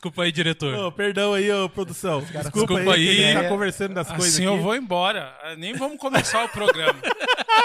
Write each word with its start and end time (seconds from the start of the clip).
Desculpa 0.00 0.22
aí, 0.22 0.32
diretor. 0.32 0.74
Ô, 0.76 0.90
perdão 0.90 1.34
aí, 1.34 1.52
ô, 1.52 1.68
produção. 1.68 2.20
Desculpa, 2.22 2.50
Desculpa 2.50 2.94
aí, 2.94 3.22
aí. 3.22 3.34
tá 3.34 3.46
conversando 3.50 3.92
das 3.92 4.08
coisas 4.08 4.32
Assim 4.32 4.44
eu 4.44 4.56
vou 4.56 4.74
embora. 4.74 5.36
Nem 5.58 5.74
vamos 5.74 5.98
começar 5.98 6.42
o 6.42 6.48
programa. 6.48 6.98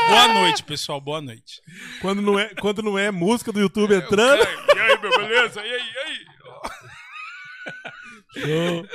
Boa 0.10 0.34
noite, 0.34 0.62
pessoal. 0.62 1.00
Boa 1.00 1.22
noite. 1.22 1.62
Quando 2.02 2.22
não, 2.22 2.38
é, 2.38 2.54
quando 2.56 2.84
não 2.84 3.00
é 3.00 3.10
música 3.10 3.54
do 3.54 3.62
YouTube 3.62 3.96
entrando. 3.96 4.44
E 4.44 4.80
aí, 4.80 5.00
meu 5.00 5.12
beleza? 5.12 5.62
E 5.66 5.74
aí, 5.74 5.82
e 8.36 8.52
aí? 8.52 8.86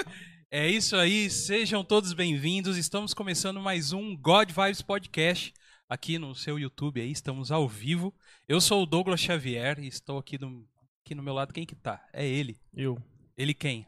É 0.50 0.68
isso 0.68 0.94
aí, 0.94 1.30
sejam 1.30 1.82
todos 1.82 2.12
bem-vindos. 2.12 2.76
Estamos 2.76 3.14
começando 3.14 3.58
mais 3.58 3.94
um 3.94 4.14
God 4.14 4.50
Vibes 4.50 4.82
Podcast 4.82 5.54
aqui 5.88 6.18
no 6.18 6.34
seu 6.34 6.58
YouTube 6.58 7.00
aí, 7.00 7.10
estamos 7.10 7.50
ao 7.50 7.66
vivo. 7.66 8.14
Eu 8.46 8.60
sou 8.60 8.82
o 8.82 8.86
Douglas 8.86 9.20
Xavier 9.20 9.78
e 9.78 9.86
estou 9.86 10.18
aqui 10.18 10.38
no, 10.38 10.68
aqui 11.02 11.14
no 11.14 11.22
meu 11.22 11.32
lado. 11.32 11.54
Quem 11.54 11.64
que 11.64 11.74
tá? 11.74 12.06
É 12.12 12.26
ele. 12.26 12.60
Eu, 12.74 12.98
Ele 13.40 13.54
quem? 13.54 13.86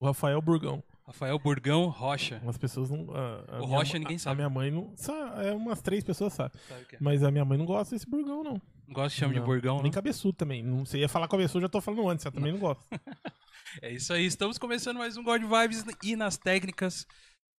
o 0.00 0.06
Rafael 0.06 0.40
Burgão. 0.42 0.82
Rafael 1.06 1.38
Burgão 1.38 1.86
Rocha. 1.88 2.40
Umas 2.42 2.56
pessoas 2.58 2.90
não. 2.90 3.06
a- 3.14 3.44
a 3.56 3.62
O 3.62 3.66
minha 3.66 3.78
Rocha 3.78 3.98
ninguém 3.98 4.18
sabe. 4.18 4.32
A 4.32 4.36
minha 4.36 4.50
mãe 4.50 4.70
não. 4.70 4.92
sa- 4.96 5.34
É 5.42 5.52
umas 5.52 5.80
três 5.82 6.02
pessoas 6.02 6.32
sabem. 6.32 6.60
Sabe 6.68 6.82
o 6.82 6.86
que 6.86 6.96
é? 6.96 6.98
Mas 7.00 7.22
a 7.22 7.30
minha 7.30 7.44
mãe 7.44 7.56
não 7.58 7.64
gosta 7.66 7.94
desse 7.94 8.08
Burgão, 8.08 8.42
não. 8.42 8.60
Não 8.86 8.94
gosta 8.94 9.10
de 9.10 9.14
chamar 9.16 9.32
de 9.34 9.38
Não. 9.40 9.46
Burgão, 9.46 9.76
Nem 9.76 9.84
né? 9.84 9.90
cabeçudo 9.90 10.32
também. 10.36 10.62
Não 10.62 10.84
sei 10.84 11.00
ia 11.02 11.08
falar 11.08 11.28
cabeçudo, 11.28 11.60
já 11.62 11.68
tô 11.68 11.80
falando 11.80 12.08
antes. 12.08 12.24
Ela 12.26 12.34
também 12.34 12.52
não 12.52 12.58
gosta. 12.60 12.82
É 13.80 13.90
isso 13.90 14.12
aí, 14.12 14.26
estamos 14.26 14.58
começando 14.58 14.98
mais 14.98 15.16
um 15.16 15.22
God 15.22 15.40
Vibes 15.42 15.82
e 16.02 16.14
nas 16.14 16.36
técnicas 16.36 17.06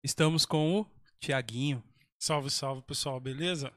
estamos 0.04 0.46
com 0.46 0.82
o 0.82 0.86
Tiaguinho. 1.20 1.84
Salve, 2.20 2.52
salve, 2.52 2.84
pessoal. 2.84 3.20
Beleza? 3.20 3.74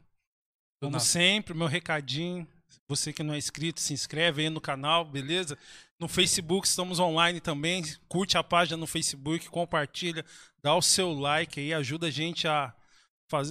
Como 0.82 1.00
sempre, 1.00 1.54
meu 1.54 1.66
recadinho. 1.66 2.46
Você 2.88 3.10
que 3.10 3.22
não 3.22 3.32
é 3.32 3.38
inscrito, 3.38 3.80
se 3.80 3.94
inscreve 3.94 4.42
aí 4.42 4.50
no 4.50 4.60
canal, 4.60 5.02
beleza? 5.04 5.56
No 5.98 6.08
Facebook, 6.08 6.66
estamos 6.66 6.98
online 7.00 7.40
também. 7.40 7.82
Curte 8.08 8.36
a 8.36 8.42
página 8.44 8.76
no 8.76 8.86
Facebook, 8.86 9.48
compartilha, 9.48 10.24
dá 10.62 10.74
o 10.74 10.82
seu 10.82 11.12
like 11.18 11.58
aí, 11.58 11.72
ajuda 11.72 12.08
a 12.08 12.10
gente 12.10 12.46
a, 12.46 12.72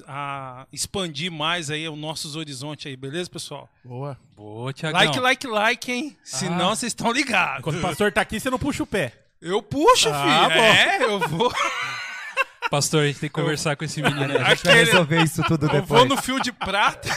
a 0.08 0.68
expandir 0.72 1.32
mais 1.32 1.72
aí 1.72 1.90
os 1.90 1.98
nossos 1.98 2.36
horizontes 2.36 2.86
aí, 2.86 2.96
beleza, 2.96 3.30
pessoal? 3.30 3.68
Boa. 3.84 4.16
Boa, 4.36 4.72
Tiagão. 4.72 5.00
Like, 5.00 5.20
like, 5.20 5.48
like, 5.48 5.92
hein? 5.92 6.18
Ah. 6.18 6.22
Senão 6.24 6.70
vocês 6.76 6.92
estão 6.92 7.12
ligados. 7.12 7.64
Quando 7.64 7.80
o 7.80 7.82
pastor 7.82 8.12
tá 8.12 8.22
aqui, 8.22 8.40
você 8.40 8.50
não 8.50 8.60
puxa 8.60 8.84
o 8.84 8.88
pé. 8.88 9.14
Eu 9.42 9.62
puxo, 9.62 10.10
Ah, 10.14 10.48
filho. 10.48 10.56
bom. 10.56 10.64
É, 10.64 11.04
eu 11.04 11.20
vou. 11.28 11.54
Pastor, 12.72 13.04
a 13.04 13.08
gente 13.08 13.20
tem 13.20 13.30
que 13.30 13.34
conversar 13.36 13.76
com 13.76 13.86
esse 13.86 14.02
menino 14.02 14.24
aí. 14.24 14.38
A 14.38 14.50
gente 14.56 14.64
vai 14.64 14.74
Aquele- 14.74 14.86
resolver 14.86 15.24
isso 15.24 15.44
tudo 15.44 15.68
Eu 15.68 15.70
depois. 15.82 15.88
vou 15.88 16.06
no 16.06 16.18
fio 16.20 16.40
de 16.40 16.52
prata. 16.52 17.08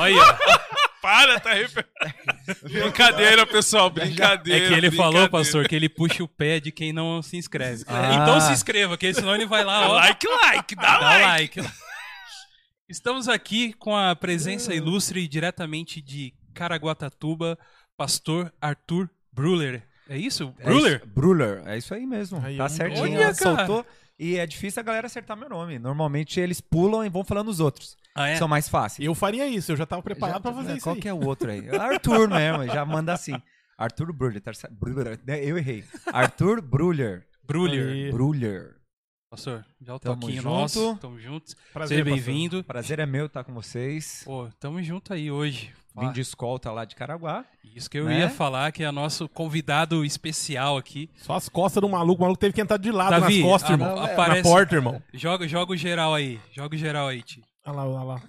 Olha, 0.00 0.20
Para, 1.08 1.40
tá 1.40 1.50
aí. 1.52 1.66
Brincadeira, 2.62 3.46
pessoal, 3.46 3.86
é 3.86 3.90
brincadeira. 3.90 4.68
que 4.68 4.74
ele 4.74 4.90
falou, 4.90 5.26
pastor, 5.30 5.66
que 5.66 5.74
ele 5.74 5.88
puxa 5.88 6.22
o 6.22 6.28
pé 6.28 6.60
de 6.60 6.70
quem 6.70 6.92
não 6.92 7.22
se 7.22 7.38
inscreve. 7.38 7.82
Ah. 7.86 8.12
Então 8.14 8.38
se 8.42 8.52
inscreva, 8.52 8.94
que 8.98 9.14
senão 9.14 9.34
ele 9.34 9.46
vai 9.46 9.64
lá, 9.64 9.88
ó, 9.88 9.94
Like, 9.94 10.26
like, 10.28 10.74
dá, 10.74 10.98
dá 10.98 11.08
like. 11.28 11.60
like. 11.62 11.72
Estamos 12.90 13.26
aqui 13.26 13.72
com 13.72 13.96
a 13.96 14.14
presença 14.14 14.74
ilustre 14.74 15.26
diretamente 15.26 16.02
de 16.02 16.34
Caraguatatuba, 16.52 17.58
pastor 17.96 18.52
Arthur 18.60 19.08
Bruller. 19.32 19.82
É 20.10 20.16
isso? 20.18 20.54
É 20.58 20.64
Bruller? 20.64 20.96
isso- 20.98 21.06
Bruller, 21.06 21.62
é 21.66 21.78
isso 21.78 21.94
aí 21.94 22.04
mesmo. 22.06 22.38
Aí, 22.44 22.58
tá 22.58 22.66
um- 22.66 22.68
certinho, 22.68 23.02
Olha, 23.18 23.34
soltou. 23.34 23.86
E 24.18 24.36
é 24.36 24.46
difícil 24.46 24.80
a 24.80 24.82
galera 24.82 25.06
acertar 25.06 25.36
meu 25.38 25.48
nome. 25.48 25.78
Normalmente 25.78 26.38
eles 26.38 26.60
pulam 26.60 27.02
e 27.04 27.08
vão 27.08 27.24
falando 27.24 27.48
os 27.48 27.60
outros. 27.60 27.96
Ah, 28.18 28.28
é? 28.28 28.36
São 28.36 28.48
mais 28.48 28.68
fáceis. 28.68 29.06
Eu 29.06 29.14
faria 29.14 29.46
isso, 29.46 29.72
eu 29.72 29.76
já 29.76 29.86
tava 29.86 30.02
preparado 30.02 30.36
Já- 30.36 30.40
pra 30.40 30.52
fazer 30.52 30.68
né, 30.70 30.74
isso 30.76 30.84
Qual 30.84 30.94
aí. 30.94 31.00
que 31.00 31.08
é 31.08 31.12
o 31.12 31.24
outro 31.24 31.50
aí? 31.50 31.68
Arthur 31.70 32.28
mesmo, 32.30 32.66
já 32.66 32.84
manda 32.84 33.12
assim. 33.12 33.40
Arthur 33.76 34.12
Bruller. 34.12 34.40
tá 34.42 34.50
né, 35.24 35.44
Eu 35.44 35.56
errei. 35.56 35.84
Arthur 36.12 36.60
Bruller. 36.60 37.24
Bruller. 37.44 38.10
Bruller. 38.12 38.74
Pastor, 39.30 39.64
já 39.80 39.94
o 39.94 39.98
Tamo 39.98 40.20
toquinho 40.20 40.42
junto. 40.42 40.54
nosso. 40.54 40.96
Tamo 41.00 41.20
juntos. 41.20 41.54
Prazer, 41.72 41.98
Seja 41.98 42.04
bem-vindo. 42.04 42.64
Prazer 42.64 42.98
é 42.98 43.04
meu 43.06 43.26
estar 43.26 43.44
com 43.44 43.52
vocês. 43.52 44.22
Pô, 44.24 44.48
tamo 44.58 44.82
junto 44.82 45.12
aí 45.12 45.30
hoje. 45.30 45.70
Vim 45.98 46.12
de 46.12 46.20
escolta 46.20 46.70
lá 46.72 46.84
de 46.84 46.94
Caraguá. 46.94 47.44
Isso 47.74 47.90
que 47.90 47.98
eu 47.98 48.04
Né? 48.06 48.20
ia 48.20 48.30
falar, 48.30 48.70
que 48.72 48.84
é 48.84 48.90
nosso 48.90 49.28
convidado 49.28 50.04
especial 50.04 50.76
aqui. 50.78 51.10
Só 51.16 51.34
as 51.34 51.48
costas 51.48 51.80
do 51.80 51.88
maluco, 51.88 52.20
o 52.22 52.24
maluco 52.24 52.38
teve 52.40 52.54
que 52.54 52.60
entrar 52.60 52.76
de 52.78 52.90
lado 52.92 53.10
Davi, 53.20 53.40
nas 53.42 53.50
costas, 53.50 53.70
a- 53.70 53.72
irmão. 53.74 54.06
é, 54.06 54.12
aparece- 54.12 54.42
Na 54.48 54.54
porta, 54.54 54.74
irmão. 54.76 55.02
Joga, 55.12 55.46
joga 55.48 55.72
o 55.72 55.76
geral 55.76 56.14
aí. 56.14 56.40
Joga 56.52 56.74
o 56.76 56.78
geral 56.78 57.08
aí, 57.08 57.20
Ti. 57.22 57.42
Olha 57.68 57.76
lá, 57.76 57.86
olha 57.86 58.02
lá. 58.04 58.22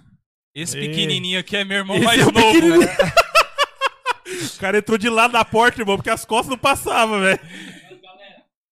Esse 0.54 0.76
Ei. 0.76 0.88
pequenininho 0.88 1.38
aqui 1.40 1.56
é 1.56 1.64
meu 1.64 1.78
irmão 1.78 1.96
Esse 1.96 2.04
mais 2.04 2.20
é 2.20 2.24
novo. 2.24 2.34
O 4.54 4.58
cara 4.60 4.78
entrou 4.78 4.98
de 4.98 5.08
lado 5.08 5.32
da 5.32 5.44
porta, 5.44 5.80
irmão, 5.80 5.96
porque 5.96 6.10
as 6.10 6.24
costas 6.24 6.50
não 6.50 6.58
passavam, 6.58 7.20
velho. 7.20 7.40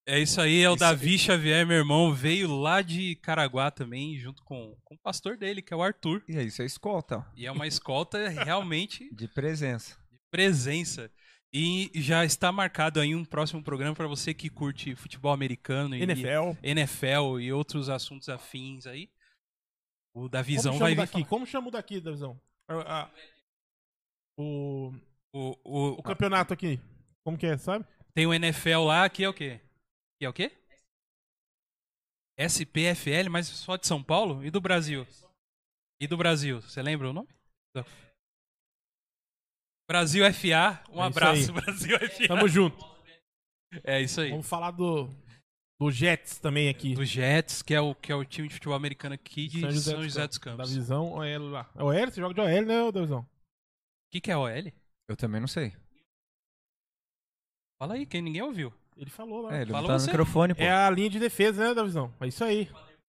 É 0.07 0.19
isso 0.21 0.41
aí, 0.41 0.63
é 0.63 0.71
o 0.71 0.77
Davi 0.77 1.19
Xavier, 1.19 1.67
meu 1.67 1.79
irmão. 1.79 2.13
Veio 2.15 2.55
lá 2.55 2.81
de 2.81 3.17
Caraguá 3.17 3.71
também, 3.71 4.19
junto 4.19 4.43
com, 4.45 4.77
com 4.85 4.95
o 4.95 4.99
pastor 4.99 5.37
dele, 5.37 5.61
que 5.61 5.73
é 5.73 5.77
o 5.77 5.83
Arthur. 5.83 6.23
E 6.29 6.37
é 6.37 6.43
isso, 6.43 6.63
é 6.63 6.65
escolta. 6.67 7.27
E 7.35 7.47
é 7.47 7.53
uma 7.53 7.67
escolta 7.67 8.29
realmente 8.29 9.09
De 9.15 9.27
presença. 9.27 9.97
de 10.13 10.19
presença. 10.31 11.11
E 11.53 11.91
já 11.95 12.25
está 12.25 12.53
marcado 12.53 13.01
aí 13.01 13.15
um 13.15 13.25
próximo 13.25 13.63
programa 13.63 13.95
para 13.95 14.07
você 14.07 14.33
que 14.35 14.51
curte 14.51 14.95
futebol 14.95 15.33
americano 15.33 15.97
e 15.97 16.03
NFL. 16.03 16.57
NFL 16.63 17.41
e 17.41 17.53
outros 17.53 17.89
assuntos 17.89 18.29
afins 18.29 18.87
aí. 18.87 19.09
O 20.19 20.29
Davizão 20.29 20.73
Como 20.73 20.81
vai 20.85 20.91
vir 20.95 20.97
daqui? 20.97 21.25
Como 21.25 21.47
chama 21.47 21.69
o 21.69 21.71
daqui, 21.71 22.01
Davizão? 22.01 22.41
A- 22.69 23.03
a- 23.03 23.11
O, 24.39 24.93
O, 25.33 25.57
o- 25.65 25.89
o 25.99 26.03
campeonato 26.03 26.53
aqui. 26.55 26.81
Como 27.25 27.37
que 27.39 27.47
é, 27.47 27.59
sabe? 27.59 27.85
Tem 28.15 28.27
o 28.27 28.33
NFL 28.35 28.85
lá, 28.85 29.05
aqui 29.05 29.23
é 29.25 29.29
o 29.29 29.35
quê? 29.35 29.61
Aqui 30.17 30.25
é 30.25 30.29
o 30.29 30.33
quê? 30.33 30.53
SPFL, 32.39 33.29
mas 33.31 33.47
só 33.49 33.77
de 33.77 33.87
São 33.87 34.03
Paulo? 34.03 34.45
E 34.45 34.51
do 34.51 34.61
Brasil? 34.61 35.07
E 36.01 36.07
do 36.07 36.17
Brasil? 36.17 36.61
Você 36.63 36.81
lembra 36.83 37.11
o 37.11 37.13
nome? 37.13 37.29
Brasil 39.89 40.25
FA, 40.33 40.83
um 40.91 41.03
É 41.03 41.07
abraço, 41.07 41.51
aí. 41.51 41.53
Brasil 41.61 41.99
FA. 41.99 42.29
Tamo 42.29 42.49
junto. 42.49 42.77
É 43.85 44.01
isso 44.01 44.21
aí. 44.21 44.31
Vamos 44.31 44.49
falar 44.49 44.71
do, 44.71 45.09
do 45.81 45.91
Jets 45.91 46.39
também 46.39 46.69
aqui. 46.69 46.95
Do 46.95 47.05
Jets, 47.05 47.63
que 47.63 47.73
é, 47.75 47.81
o, 47.81 47.95
que 47.95 48.11
é 48.11 48.15
o 48.15 48.25
time 48.25 48.49
de 48.49 48.55
futebol 48.55 48.75
americano 48.77 49.15
aqui 49.15 49.47
de 49.49 49.61
São 49.81 50.03
José, 50.03 50.27
dos 50.27 50.39
Campos. 50.39 50.71
O 50.71 50.75
Davizão, 50.75 51.13
OL 51.13 51.51
lá. 51.51 51.71
É 51.75 51.83
OL? 51.83 51.93
Você 52.11 52.21
joga 52.21 52.35
de 52.35 52.41
OL, 52.41 52.67
né, 52.67 52.93
Davizão? 52.93 53.27
que, 54.11 54.21
que 54.21 54.31
é 54.31 54.37
OL? 54.37 54.73
Eu 55.09 55.17
também 55.17 55.41
não 55.41 55.49
sei. 55.49 55.73
Fala 57.81 57.95
aí, 57.95 58.07
quem 58.07 58.23
ninguém 58.23 58.43
ouviu. 58.43 58.73
Ele 58.97 59.11
falou 59.11 59.43
lá. 59.43 59.57
É, 59.57 59.63
ele 59.63 59.71
Fala 59.71 59.83
não 59.87 59.97
tá 59.97 60.01
no 60.03 60.07
microfone, 60.07 60.55
pô. 60.55 60.63
É 60.63 60.71
a 60.73 60.91
linha 60.91 61.09
de 61.09 61.21
defesa, 61.21 61.69
né, 61.69 61.75
Davizão? 61.75 62.13
É 62.21 62.27
isso 62.27 62.43
aí. 62.43 62.69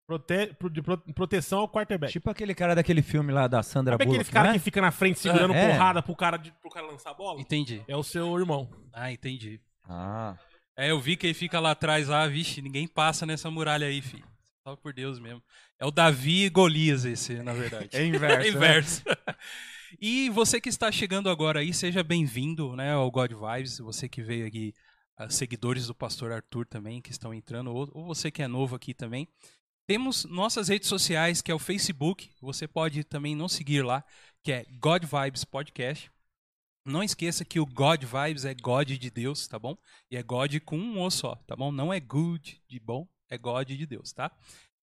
Prote... 0.07 0.55
pro- 0.59 0.71
de 0.71 0.81
pro- 0.83 0.99
proteção 1.15 1.61
ao 1.61 1.69
quarterback. 1.69 2.13
Tipo 2.13 2.31
aquele 2.31 2.55
cara 2.55 2.75
daquele 2.75 3.03
filme 3.03 3.33
lá 3.33 3.47
da 3.47 3.63
Sandra 3.63 3.93
Sabe 3.95 4.05
aquele 4.05 4.19
Bullock, 4.19 4.33
cara 4.33 4.49
não 4.49 4.55
é? 4.55 4.59
que 4.59 4.65
fica 4.65 4.81
na 4.81 4.91
frente 4.91 5.19
segurando 5.19 5.55
É. 5.55 5.71
porrada 5.73 6.03
pro 6.03 6.15
cara, 6.17 6.37
de- 6.39 6.53
pro 6.53 6.71
cara 6.71 6.87
lançar 6.87 7.11
a 7.11 7.15
bola? 7.15 7.41
Entendi. 7.41 7.83
É 7.87 7.97
o 7.97 8.03
seu 8.03 8.39
irmão. 8.39 8.71
Ah, 8.93 9.11
entendi. 9.13 9.61
Ah, 9.85 10.37
É, 10.77 10.91
eu 10.91 11.01
vi 11.01 11.17
que 11.17 11.27
ele 11.27 11.35
fica 11.35 11.61
lá 11.61 11.71
atrás, 11.71 12.09
lá, 12.09 12.27
vixe, 12.27 12.61
ninguém 12.61 12.89
passa 12.89 13.25
nessa 13.25 13.51
muralha 13.51 13.87
aí, 13.87 14.03
filho. 14.03 14.27
Só 14.67 14.75
por 14.75 14.93
Deus 14.93 15.21
mesmo. 15.21 15.43
É 15.79 15.87
o 15.87 15.91
Davi 15.91 16.45
e 16.45 16.49
Golias 16.49 17.05
esse, 17.05 17.35
na 17.43 17.53
verdade. 17.53 17.91
é 17.93 18.05
inverso. 18.05 18.41
É 18.47 18.49
inverso. 18.49 19.03
e 20.01 20.31
você 20.31 20.61
que 20.61 20.69
está 20.69 20.91
chegando 20.91 21.29
agora 21.29 21.61
aí, 21.61 21.73
seja 21.73 22.03
bem-vindo 22.03 22.75
né, 22.75 22.93
ao 22.93 23.11
God 23.11 23.33
Vibes. 23.33 23.79
Você 23.79 24.09
que 24.09 24.23
veio 24.23 24.47
aqui, 24.47 24.75
ah, 25.17 25.29
seguidores 25.29 25.87
do 25.87 25.95
pastor 25.95 26.33
Arthur 26.33 26.67
também, 26.67 27.01
que 27.01 27.11
estão 27.11 27.33
entrando, 27.33 27.73
ou, 27.73 27.89
ou 27.93 28.05
você 28.07 28.31
que 28.31 28.43
é 28.43 28.49
novo 28.49 28.75
aqui 28.75 28.95
também. 28.95 29.29
Temos 29.87 30.25
nossas 30.25 30.69
redes 30.69 30.89
sociais, 30.89 31.43
que 31.43 31.53
é 31.53 31.55
o 31.55 31.59
Facebook. 31.59 32.31
Você 32.41 32.67
pode 32.67 33.05
também 33.05 33.37
não 33.37 33.49
seguir 33.49 33.83
lá, 33.85 34.03
que 34.43 34.51
é 34.51 34.65
God 34.81 35.05
Vibes 35.05 35.45
Podcast. 35.45 36.11
Não 36.85 37.03
esqueça 37.03 37.47
que 37.47 37.59
o 37.59 37.65
God 37.65 38.05
Vibes 38.05 38.45
é 38.45 38.53
God 38.53 38.91
de 38.91 39.11
Deus, 39.11 39.49
tá 39.49 39.59
bom? 39.59 39.75
E 40.11 40.19
é 40.19 40.23
God 40.23 40.55
com 40.67 40.77
um 40.77 41.01
O 41.01 41.11
só, 41.11 41.35
tá 41.47 41.57
bom? 41.57 41.73
Não 41.73 41.91
é 41.91 41.99
good 41.99 42.61
de 42.69 42.79
bom, 42.79 43.09
é 43.31 43.39
God 43.39 43.69
de 43.69 43.87
Deus, 43.87 44.13
tá? 44.13 44.31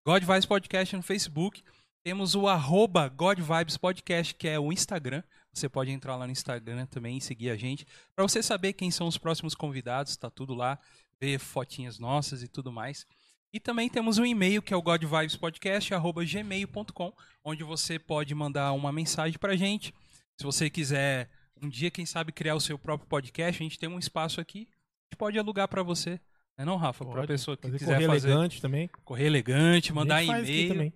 God 0.03 0.24
Vibes 0.24 0.48
Podcast 0.48 0.95
no 0.95 1.03
Facebook. 1.03 1.63
Temos 2.03 2.33
o 2.33 2.48
arroba 2.48 3.07
God 3.07 3.38
Vibes 3.39 3.77
Podcast, 3.77 4.33
que 4.33 4.48
é 4.48 4.59
o 4.59 4.74
Instagram. 4.74 5.21
Você 5.53 5.69
pode 5.69 5.92
entrar 5.92 6.15
lá 6.15 6.25
no 6.25 6.31
Instagram 6.31 6.88
também 6.88 7.18
e 7.18 7.21
seguir 7.21 7.51
a 7.51 7.56
gente. 7.56 7.86
Para 8.15 8.27
você 8.27 8.42
saber 8.42 8.74
quem 8.74 8.89
são 8.89 9.06
os 9.06 9.19
próximos 9.19 9.54
convidados, 9.54 10.18
tá 10.18 10.31
tudo 10.31 10.56
lá. 10.56 10.80
Ver 11.19 11.38
fotinhas 11.38 12.00
nossas 12.00 12.42
e 12.42 12.47
tudo 12.47 12.71
mais. 12.71 13.06
E 13.54 13.59
também 13.59 13.88
temos 13.88 14.18
um 14.18 14.25
e-mail 14.25 14.63
que 14.63 14.74
é 14.74 14.77
o 14.77 14.81
godvibespodcast.gmail.com, 14.81 17.13
onde 17.44 17.63
você 17.63 18.00
pode 18.00 18.33
mandar 18.33 18.71
uma 18.71 18.92
mensagem 18.92 19.38
pra 19.38 19.56
gente. 19.56 19.94
Se 20.36 20.44
você 20.44 20.68
quiser 20.68 21.30
um 21.62 21.69
dia, 21.69 21.92
quem 21.92 22.06
sabe, 22.06 22.31
criar 22.31 22.56
o 22.56 22.60
seu 22.62 22.78
próprio 22.78 23.08
podcast, 23.08 23.62
a 23.62 23.63
gente 23.63 23.78
tem 23.80 23.88
um 23.90 24.00
espaço 24.00 24.42
aqui. 24.42 24.68
A 24.69 25.13
gente 25.13 25.18
pode 25.18 25.38
alugar 25.38 25.68
pra 25.68 25.84
você. 25.84 26.19
Não 26.58 26.63
é 26.63 26.66
não, 26.66 26.75
Rafa? 26.78 27.04
Pra 27.06 27.13
Pode 27.16 27.28
pessoa 27.28 27.56
que 27.58 27.63
fazer 27.63 27.78
quiser 27.80 27.94
correr 27.96 28.08
fazer 28.08 28.28
elegante 28.30 28.62
também. 28.62 28.88
correr 29.04 29.25
elegante, 29.25 29.92
A 29.92 29.96
mandar 29.96 30.24
e-mail, 30.24 30.69
também. 30.69 30.94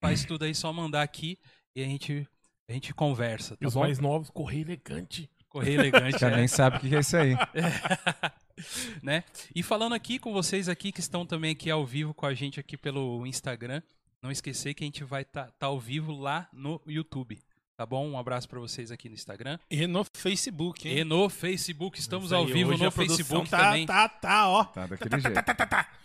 faz 0.00 0.24
tudo 0.24 0.44
aí, 0.44 0.54
só 0.54 0.72
mandar 0.72 1.02
aqui 1.02 1.38
e 1.74 1.82
a 1.82 1.84
gente, 1.86 2.26
a 2.68 2.72
gente 2.72 2.94
conversa, 2.94 3.54
E 3.54 3.56
tá 3.58 3.68
os 3.68 3.74
bom? 3.74 3.80
mais 3.80 3.98
novos, 3.98 4.30
correr 4.30 4.60
elegante. 4.60 5.28
Correio 5.48 5.80
elegante, 5.80 6.18
Já 6.18 6.30
é. 6.30 6.36
nem 6.36 6.48
sabe 6.48 6.78
o 6.78 6.80
que 6.80 6.88
que 6.88 6.96
é 6.96 7.00
isso 7.00 7.14
aí. 7.16 7.34
né? 9.02 9.24
E 9.54 9.62
falando 9.62 9.94
aqui 9.94 10.18
com 10.18 10.32
vocês 10.32 10.68
aqui 10.68 10.90
que 10.92 11.00
estão 11.00 11.26
também 11.26 11.52
aqui 11.52 11.70
ao 11.70 11.84
vivo 11.84 12.14
com 12.14 12.24
a 12.24 12.32
gente 12.34 12.58
aqui 12.58 12.76
pelo 12.76 13.26
Instagram, 13.26 13.82
não 14.22 14.30
esquecer 14.30 14.72
que 14.72 14.82
a 14.84 14.86
gente 14.86 15.04
vai 15.04 15.22
estar 15.22 15.52
ao 15.60 15.78
vivo 15.78 16.12
lá 16.12 16.48
no 16.52 16.80
YouTube, 16.86 17.38
tá 17.76 17.86
bom? 17.86 18.08
Um 18.08 18.18
abraço 18.18 18.48
pra 18.48 18.60
vocês 18.60 18.90
aqui 18.90 19.08
no 19.08 19.14
Instagram 19.14 19.58
E 19.70 19.86
no 19.86 20.04
Facebook, 20.04 20.88
hein? 20.88 20.98
e 20.98 21.04
no 21.04 21.28
Facebook. 21.28 21.98
Estamos 21.98 22.32
ao 22.32 22.46
vivo 22.46 22.76
no 22.76 22.90
Facebook 22.90 23.48
tá, 23.48 23.58
também. 23.58 23.86
Tá, 23.86 24.08
tá, 24.08 24.48
ó. 24.48 24.64
Tá 24.64 24.86
daquele 24.86 25.20
jeito. 25.20 25.40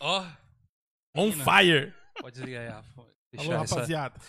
Ó, 0.00 0.26
On 1.16 1.28
Menina. 1.30 1.44
fire. 1.44 1.94
pode 2.20 2.34
desligar 2.36 2.62
aí, 2.62 2.68
Rafa. 2.68 3.00
Alô, 3.00 3.08
Deixar 3.32 3.62
essa... 3.62 3.74
rapaziada. 3.74 4.20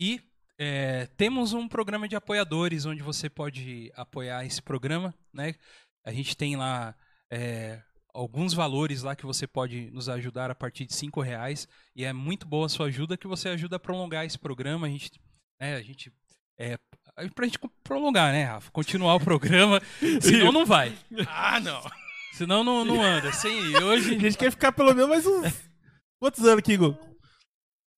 E 0.00 0.20
é, 0.58 1.06
temos 1.16 1.52
um 1.52 1.68
programa 1.68 2.08
de 2.08 2.16
apoiadores 2.16 2.86
onde 2.86 3.02
você 3.02 3.28
pode 3.28 3.92
apoiar 3.94 4.44
esse 4.44 4.62
programa, 4.62 5.14
né? 5.32 5.54
A 6.04 6.12
gente 6.12 6.36
tem 6.36 6.56
lá 6.56 6.94
é, 7.30 7.82
alguns 8.14 8.54
valores 8.54 9.02
lá 9.02 9.14
que 9.14 9.26
você 9.26 9.46
pode 9.46 9.90
nos 9.90 10.08
ajudar 10.08 10.50
a 10.50 10.54
partir 10.54 10.86
de 10.86 10.94
cinco 10.94 11.20
reais 11.20 11.68
e 11.94 12.04
é 12.04 12.12
muito 12.12 12.46
boa 12.46 12.66
a 12.66 12.68
sua 12.68 12.86
ajuda 12.86 13.16
que 13.16 13.26
você 13.26 13.48
ajuda 13.48 13.76
a 13.76 13.80
prolongar 13.80 14.24
esse 14.24 14.38
programa. 14.38 14.86
A 14.86 14.90
gente, 14.90 15.10
né, 15.60 15.74
a 15.74 15.82
gente 15.82 16.12
é, 16.58 16.78
pra 17.34 17.44
gente 17.46 17.58
prolongar, 17.84 18.32
né, 18.32 18.44
Rafa? 18.44 18.70
Continuar 18.70 19.14
o 19.14 19.20
programa, 19.20 19.80
senão 20.20 20.52
não 20.52 20.64
vai. 20.66 20.92
Ah, 21.28 21.60
não. 21.60 21.82
Senão 22.34 22.62
não, 22.62 22.84
não 22.84 23.02
anda. 23.02 23.32
Sem 23.32 23.74
A 23.76 23.80
hoje, 23.84 24.18
gente 24.18 24.36
quer 24.36 24.50
ficar 24.50 24.72
pelo 24.72 24.94
menos 24.94 25.08
mais 25.08 25.26
uns. 25.26 25.52
Quantos 26.20 26.44
anos 26.44 26.58
aqui, 26.58 26.76
Gu? 26.76 26.96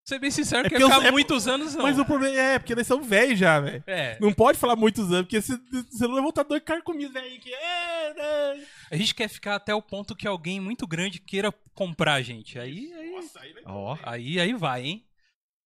ser 0.04 0.18
bem 0.18 0.30
sincero, 0.30 0.66
É 0.66 0.70
quer 0.70 0.76
porque 0.78 0.84
eu- 0.84 0.96
ficar 0.96 1.08
é- 1.08 1.10
muitos 1.10 1.46
anos 1.46 1.74
não. 1.74 1.82
Mas 1.82 1.98
o 1.98 2.04
problema 2.04 2.34
é, 2.34 2.58
porque 2.58 2.74
nós 2.74 2.86
somos 2.86 3.06
velhos 3.06 3.38
já, 3.38 3.60
velho. 3.60 3.84
É, 3.86 4.16
Não 4.18 4.32
pode 4.32 4.56
falar 4.56 4.74
muitos 4.74 5.04
anos, 5.12 5.24
porque 5.26 5.42
se- 5.42 5.60
senão 5.90 6.14
vai 6.14 6.22
voltar 6.22 6.44
dois 6.44 6.62
caras 6.62 6.82
comigo, 6.82 7.12
velho. 7.12 7.38
Que 7.38 7.52
é, 7.52 8.14
né? 8.14 8.64
a 8.90 8.96
gente 8.96 9.14
quer 9.14 9.28
ficar 9.28 9.56
até 9.56 9.74
o 9.74 9.82
ponto 9.82 10.16
que 10.16 10.26
alguém 10.26 10.60
muito 10.60 10.86
grande 10.86 11.20
queira 11.20 11.52
comprar 11.74 12.14
a 12.14 12.22
gente. 12.22 12.58
Aí, 12.58 12.90
aí 12.94 13.10
Nossa, 13.10 13.38
aí 13.40 13.52
vai. 13.52 13.62
Ó. 13.66 13.98
Aí, 14.02 14.40
aí 14.40 14.54
vai, 14.54 14.82
hein? 14.86 15.04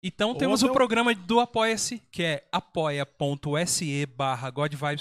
Então 0.05 0.35
temos 0.35 0.65
o 0.65 0.73
programa 0.73 1.15
do 1.15 1.39
Apoia-se, 1.39 2.03
que 2.11 2.25
é 2.25 2.49
apoia.se 2.51 4.05
barra 4.07 4.53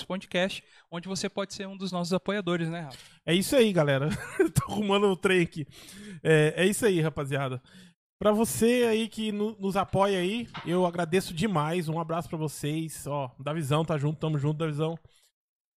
Podcast, 0.08 0.64
onde 0.92 1.08
você 1.08 1.28
pode 1.28 1.56
ser 1.56 1.68
um 1.68 1.76
dos 1.76 1.92
nossos 1.92 2.14
apoiadores, 2.14 2.70
né, 2.70 2.82
Rafa? 2.82 2.98
É 3.26 3.34
isso 3.34 3.56
aí, 3.56 3.74
galera. 3.74 4.10
Tô 4.54 4.72
arrumando 4.72 5.08
o 5.08 5.18
trem 5.18 5.42
aqui. 5.42 5.66
É, 6.22 6.54
é 6.58 6.66
isso 6.68 6.86
aí, 6.86 7.02
rapaziada. 7.02 7.60
Pra 8.20 8.32
você 8.32 8.86
aí 8.88 9.08
que 9.08 9.32
no- 9.32 9.58
nos 9.60 9.76
apoia 9.76 10.20
aí, 10.20 10.48
eu 10.68 10.86
agradeço 10.86 11.34
demais. 11.34 11.90
Um 11.90 12.00
abraço 12.00 12.30
pra 12.30 12.38
vocês. 12.38 13.08
Ó, 13.08 13.32
da 13.40 13.54
Visão, 13.54 13.84
tá 13.84 13.98
junto, 13.98 14.20
tamo 14.20 14.38
junto, 14.38 14.60
da 14.60 14.68
Visão. 14.68 14.96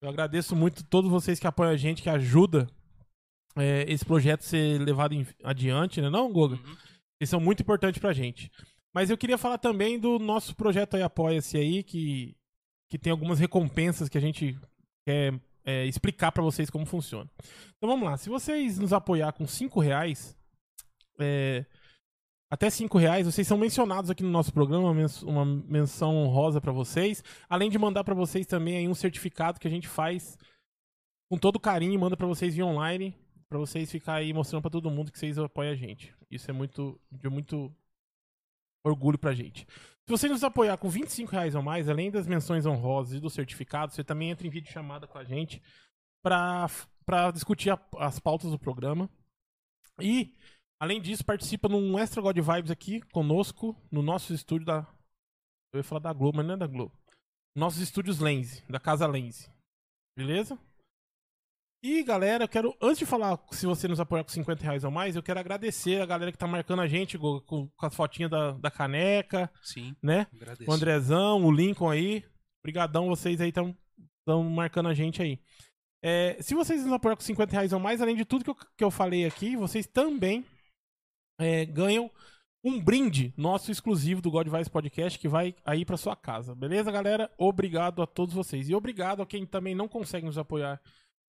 Eu 0.03 0.11
agradeço 0.11 0.55
muito 0.55 0.85
todos 0.85 1.11
vocês 1.11 1.41
que 1.41 1.47
apoiam 1.47 1.73
a 1.73 1.77
gente, 1.79 2.03
que 2.03 2.11
ajuda 2.11 2.67
é, 3.57 3.87
esse 3.91 4.05
projeto 4.05 4.43
ser 4.43 4.79
levado 4.83 5.15
em- 5.15 5.27
adiante, 5.43 6.03
né, 6.03 6.11
não, 6.11 6.31
Goga? 6.31 6.57
Uhum. 6.57 6.77
Eles 7.19 7.31
são 7.31 7.41
muito 7.41 7.63
importantes 7.63 7.99
pra 7.99 8.13
gente. 8.13 8.51
Mas 8.95 9.11
eu 9.11 9.19
queria 9.19 9.37
falar 9.37 9.59
também 9.59 9.99
do 9.99 10.21
nosso 10.21 10.55
projeto 10.55 10.95
aí 10.95 11.03
Apoia-se 11.03 11.57
aí, 11.57 11.83
que, 11.83 12.37
que 12.89 12.97
tem 12.97 13.11
algumas 13.11 13.41
recompensas 13.41 14.09
que 14.09 14.17
a 14.17 14.21
gente 14.21 14.57
quer 15.05 15.35
é, 15.65 15.85
explicar 15.87 16.31
pra 16.31 16.43
vocês 16.43 16.71
como 16.71 16.87
funciona. 16.87 17.29
Então 17.77 17.89
vamos 17.89 18.09
lá. 18.09 18.17
Se 18.17 18.29
vocês 18.29 18.79
nos 18.79 18.93
apoiar 18.93 19.33
com 19.33 19.47
5 19.47 19.81
reais, 19.81 20.37
é, 21.19 21.67
até 22.49 22.71
5 22.71 22.97
reais, 22.97 23.27
vocês 23.27 23.49
são 23.49 23.59
mencionados 23.59 24.11
aqui 24.11 24.23
no 24.23 24.31
nosso 24.31 24.53
programa, 24.53 24.95
uma 25.25 25.45
menção 25.45 26.17
honrosa 26.17 26.61
pra 26.61 26.71
vocês. 26.71 27.25
Além 27.49 27.69
de 27.69 27.79
mandar 27.79 28.05
pra 28.05 28.15
vocês 28.15 28.47
também 28.47 28.77
aí 28.77 28.87
um 28.87 28.95
certificado 28.95 29.59
que 29.59 29.67
a 29.67 29.71
gente 29.71 29.89
faz 29.89 30.39
com 31.29 31.37
todo 31.37 31.59
carinho, 31.59 31.99
manda 31.99 32.17
pra 32.17 32.29
vocês 32.29 32.55
via 32.55 32.65
online, 32.65 33.13
pra 33.49 33.59
vocês 33.59 33.91
ficar 33.91 34.15
aí 34.15 34.33
mostrando 34.33 34.63
pra 34.63 34.71
todo 34.71 34.91
mundo 34.91 35.11
que 35.11 35.19
vocês 35.19 35.37
apoiam 35.37 35.73
a 35.73 35.77
gente. 35.77 36.15
Isso 36.31 36.49
é 36.49 36.55
muito 36.55 37.01
de 37.11 37.29
muito 37.29 37.75
orgulho 38.85 39.19
pra 39.19 39.35
gente. 39.35 39.67
Se 40.07 40.11
você 40.11 40.29
nos 40.29 40.45
apoiar 40.45 40.77
com 40.77 40.89
25 40.89 41.33
reais 41.33 41.55
ou 41.55 41.63
mais, 41.63 41.89
além 41.89 42.11
das 42.11 42.27
menções 42.27 42.67
honrosas 42.67 43.15
e 43.15 43.21
do 43.21 43.31
certificado, 43.31 43.93
você 43.93 44.05
também 44.05 44.31
entra 44.31 44.47
em 44.47 44.51
vídeo 44.51 44.71
chamada 44.71 45.07
com 45.07 45.17
a 45.17 45.25
gente 45.25 45.63
pra 46.23 46.69
discutir 47.33 47.71
a- 47.71 47.81
as 47.99 48.19
pautas 48.21 48.51
do 48.51 48.59
programa. 48.59 49.09
E, 50.01 50.35
além 50.81 51.01
disso, 51.01 51.25
participa 51.25 51.69
num 51.69 51.99
Extra 51.99 52.21
God 52.21 52.37
Vibes 52.39 52.71
aqui 52.71 53.01
conosco, 53.13 53.75
no 53.91 54.03
nosso 54.03 54.35
estúdio 54.35 54.67
da. 54.67 54.87
Eu 55.73 55.79
ia 55.79 55.85
falar 55.85 56.01
da 56.01 56.13
Globo, 56.13 56.37
mas 56.37 56.47
não 56.47 56.55
é 56.55 56.59
da 56.59 56.67
Globo. 56.67 56.93
Nossos 57.57 57.81
estúdios 57.81 58.19
Lense, 58.21 58.63
da 58.71 58.79
Casa 58.81 59.07
Lense. 59.07 59.51
Beleza? 60.17 60.59
E, 61.85 62.03
galera, 62.03 62.45
eu 62.45 62.49
quero, 62.49 62.75
antes 62.81 63.01
de 63.01 63.05
falar 63.05 63.39
se 63.51 63.67
você 63.67 63.87
nos 63.87 64.01
apoiar 64.01 64.25
com 64.25 64.31
50 64.31 64.63
reais 64.63 64.85
ou 64.85 64.91
mais, 64.91 65.17
eu 65.17 65.23
quero 65.23 65.39
agradecer 65.39 66.01
a 66.01 66.07
galera 66.07 66.33
que 66.33 66.39
tá 66.39 66.47
marcando 66.47 66.81
a 66.81 66.87
gente 66.87 67.19
com, 67.19 67.41
com 67.41 67.71
as 67.83 67.95
fotinhas 67.95 68.31
da, 68.31 68.53
da 68.53 68.71
caneca, 68.71 69.53
Sim, 69.63 69.95
né? 70.03 70.27
agradeço. 70.33 70.71
O 70.71 70.73
Andrezão, 70.73 71.45
o 71.45 71.53
Lincoln 71.53 71.91
aí. 71.91 72.25
Obrigadão, 72.63 73.09
vocês 73.09 73.39
aí 73.39 73.51
estão 73.51 73.77
marcando 74.51 74.89
a 74.89 74.95
gente 74.95 75.21
aí. 75.21 75.39
É, 76.03 76.39
se 76.41 76.55
vocês 76.55 76.83
nos 76.83 76.91
apoiar 76.91 77.17
com 77.17 77.23
50 77.23 77.53
reais 77.53 77.75
ou 77.75 77.79
mais, 77.79 78.01
além 78.01 78.17
de 78.17 78.25
tudo 78.25 78.45
que 78.45 78.51
eu, 78.51 78.57
que 78.79 78.85
eu 78.85 78.91
falei 78.91 79.27
aqui, 79.27 79.55
vocês 79.55 79.87
também 79.87 80.43
é, 81.39 81.67
ganham 81.67 82.11
um 82.65 82.83
brinde 82.83 83.35
nosso 83.37 83.71
exclusivo 83.71 84.23
do 84.23 84.31
God 84.31 84.49
Vice 84.49 84.71
Podcast 84.71 85.19
que 85.19 85.29
vai 85.29 85.55
aí 85.63 85.85
pra 85.85 85.99
sua 85.99 86.17
casa. 86.17 86.55
Beleza, 86.55 86.91
galera? 86.91 87.31
Obrigado 87.37 88.01
a 88.01 88.07
todos 88.07 88.35
vocês. 88.35 88.71
E 88.71 88.75
obrigado 88.75 89.21
a 89.21 89.27
quem 89.27 89.45
também 89.45 89.75
não 89.75 89.87
consegue 89.87 90.25
nos 90.25 90.39
apoiar 90.39 90.81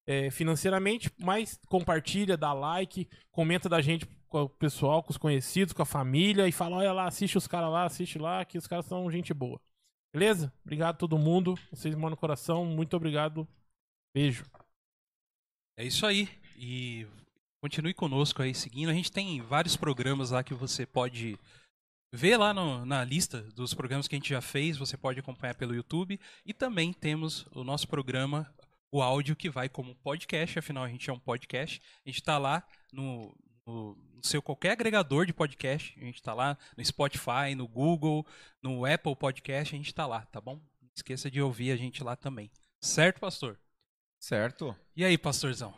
é, 0.07 0.29
financeiramente, 0.29 1.11
mas 1.17 1.59
compartilha, 1.67 2.37
dá 2.37 2.53
like, 2.53 3.07
comenta 3.31 3.67
da 3.67 3.81
gente 3.81 4.05
com 4.27 4.43
o 4.43 4.49
pessoal, 4.49 5.01
com 5.01 5.11
os 5.11 5.17
conhecidos, 5.17 5.73
com 5.73 5.81
a 5.81 5.85
família 5.85 6.47
e 6.47 6.51
fala: 6.51 6.77
olha 6.77 6.93
lá, 6.93 7.07
assiste 7.07 7.37
os 7.37 7.47
caras 7.47 7.71
lá, 7.71 7.85
assiste 7.85 8.19
lá, 8.19 8.43
que 8.45 8.57
os 8.57 8.67
caras 8.67 8.85
são 8.85 9.09
gente 9.11 9.33
boa. 9.33 9.59
Beleza? 10.13 10.53
Obrigado 10.63 10.95
a 10.95 10.97
todo 10.97 11.17
mundo. 11.17 11.55
Vocês 11.71 11.93
moram 11.95 12.11
no 12.11 12.17
coração. 12.17 12.65
Muito 12.65 12.95
obrigado. 12.95 13.45
Beijo. 14.15 14.45
É 15.77 15.83
isso 15.83 16.05
aí. 16.05 16.29
E 16.55 17.05
continue 17.61 17.93
conosco 17.93 18.41
aí 18.41 18.55
seguindo. 18.55 18.89
A 18.89 18.93
gente 18.93 19.11
tem 19.11 19.41
vários 19.41 19.75
programas 19.75 20.31
lá 20.31 20.41
que 20.41 20.53
você 20.53 20.85
pode 20.85 21.37
ver 22.13 22.37
lá 22.37 22.53
no- 22.53 22.85
na 22.85 23.03
lista 23.03 23.41
dos 23.41 23.73
programas 23.73 24.07
que 24.07 24.15
a 24.15 24.17
gente 24.17 24.29
já 24.29 24.39
fez. 24.41 24.77
Você 24.77 24.95
pode 24.95 25.19
acompanhar 25.19 25.55
pelo 25.55 25.75
YouTube. 25.75 26.17
E 26.45 26.53
também 26.53 26.93
temos 26.93 27.45
o 27.53 27.61
nosso 27.65 27.85
programa, 27.85 28.49
o 28.95 29.01
áudio 29.01 29.35
que 29.35 29.49
vai 29.49 29.67
como 29.67 29.93
podcast. 29.95 30.57
Afinal, 30.57 30.85
a 30.85 30.87
gente 30.87 31.09
é 31.09 31.13
um 31.13 31.19
podcast. 31.19 31.81
A 32.05 32.09
gente 32.09 32.21
está 32.21 32.37
lá 32.37 32.65
no, 32.93 33.35
no, 33.67 33.97
seu 34.21 34.41
qualquer 34.41 34.71
agregador 34.71 35.25
de 35.25 35.33
podcast. 35.33 35.93
A 35.99 36.05
gente 36.05 36.15
está 36.15 36.33
lá 36.33 36.57
no 36.77 36.85
Spotify, 36.85 37.53
no 37.57 37.67
Google, 37.67 38.25
no 38.63 38.85
Apple 38.85 39.13
Podcast. 39.17 39.75
A 39.75 39.77
gente 39.77 39.87
está 39.87 40.07
lá, 40.07 40.21
tá 40.21 40.39
bom? 40.39 40.61
Não 40.81 40.89
esqueça 40.95 41.29
de 41.29 41.41
ouvir 41.41 41.71
a 41.71 41.75
gente 41.75 42.01
lá 42.05 42.15
também. 42.15 42.49
Certo, 42.79 43.19
pastor? 43.19 43.59
Certo. 44.17 44.73
E 44.95 45.03
aí, 45.03 45.17
pastorzão? 45.17 45.73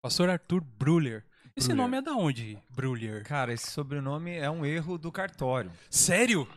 Pastor 0.00 0.30
Arthur 0.30 0.62
Bruller. 0.62 1.26
Esse 1.54 1.74
nome 1.74 1.98
é 1.98 2.00
da 2.00 2.14
onde, 2.14 2.58
Bruller? 2.70 3.22
Cara, 3.22 3.52
esse 3.52 3.70
sobrenome 3.70 4.30
é 4.30 4.50
um 4.50 4.64
erro 4.64 4.96
do 4.96 5.12
cartório. 5.12 5.70
Sério? 5.90 6.48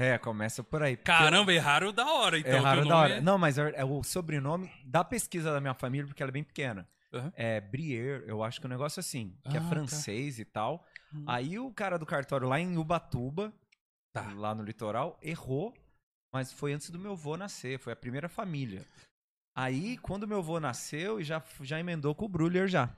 É, 0.00 0.16
começa 0.16 0.62
por 0.62 0.80
aí. 0.82 0.96
Caramba, 0.96 1.52
erraram 1.52 1.92
da 1.92 2.06
hora, 2.06 2.38
então. 2.38 2.52
É 2.52 2.58
raro 2.58 2.80
teu 2.82 2.88
da 2.88 2.96
hora. 2.96 3.20
Não, 3.20 3.36
mas 3.36 3.58
é 3.58 3.72
é 3.74 3.84
o 3.84 4.02
sobrenome 4.04 4.70
da 4.84 5.02
pesquisa 5.02 5.52
da 5.52 5.60
minha 5.60 5.74
família, 5.74 6.06
porque 6.06 6.22
ela 6.22 6.30
é 6.30 6.32
bem 6.32 6.44
pequena. 6.44 6.88
Aham. 7.12 7.32
É 7.34 7.60
Brier, 7.60 8.22
eu 8.26 8.42
acho 8.44 8.60
que 8.60 8.66
é 8.66 8.68
um 8.68 8.70
negócio 8.70 9.00
assim, 9.00 9.34
que 9.50 9.56
Ah, 9.56 9.60
é 9.60 9.60
tá. 9.60 9.68
francês 9.68 10.38
e 10.38 10.44
tal. 10.44 10.86
Hum. 11.12 11.24
Aí 11.26 11.58
o 11.58 11.72
cara 11.72 11.98
do 11.98 12.06
cartório 12.06 12.46
lá 12.46 12.60
em 12.60 12.76
Ubatuba, 12.76 13.52
Tá. 14.12 14.32
lá 14.34 14.54
no 14.54 14.62
litoral, 14.62 15.18
errou, 15.22 15.74
mas 16.32 16.52
foi 16.52 16.72
antes 16.72 16.90
do 16.90 16.98
meu 16.98 17.12
avô 17.12 17.36
nascer, 17.36 17.78
foi 17.78 17.92
a 17.92 17.96
primeira 17.96 18.28
família. 18.28 18.84
Aí, 19.56 19.96
quando 19.98 20.28
meu 20.28 20.38
avô 20.38 20.60
nasceu, 20.60 21.20
já, 21.22 21.42
já 21.62 21.80
emendou 21.80 22.14
com 22.14 22.26
o 22.26 22.28
Bruller 22.28 22.68
já. 22.68 22.94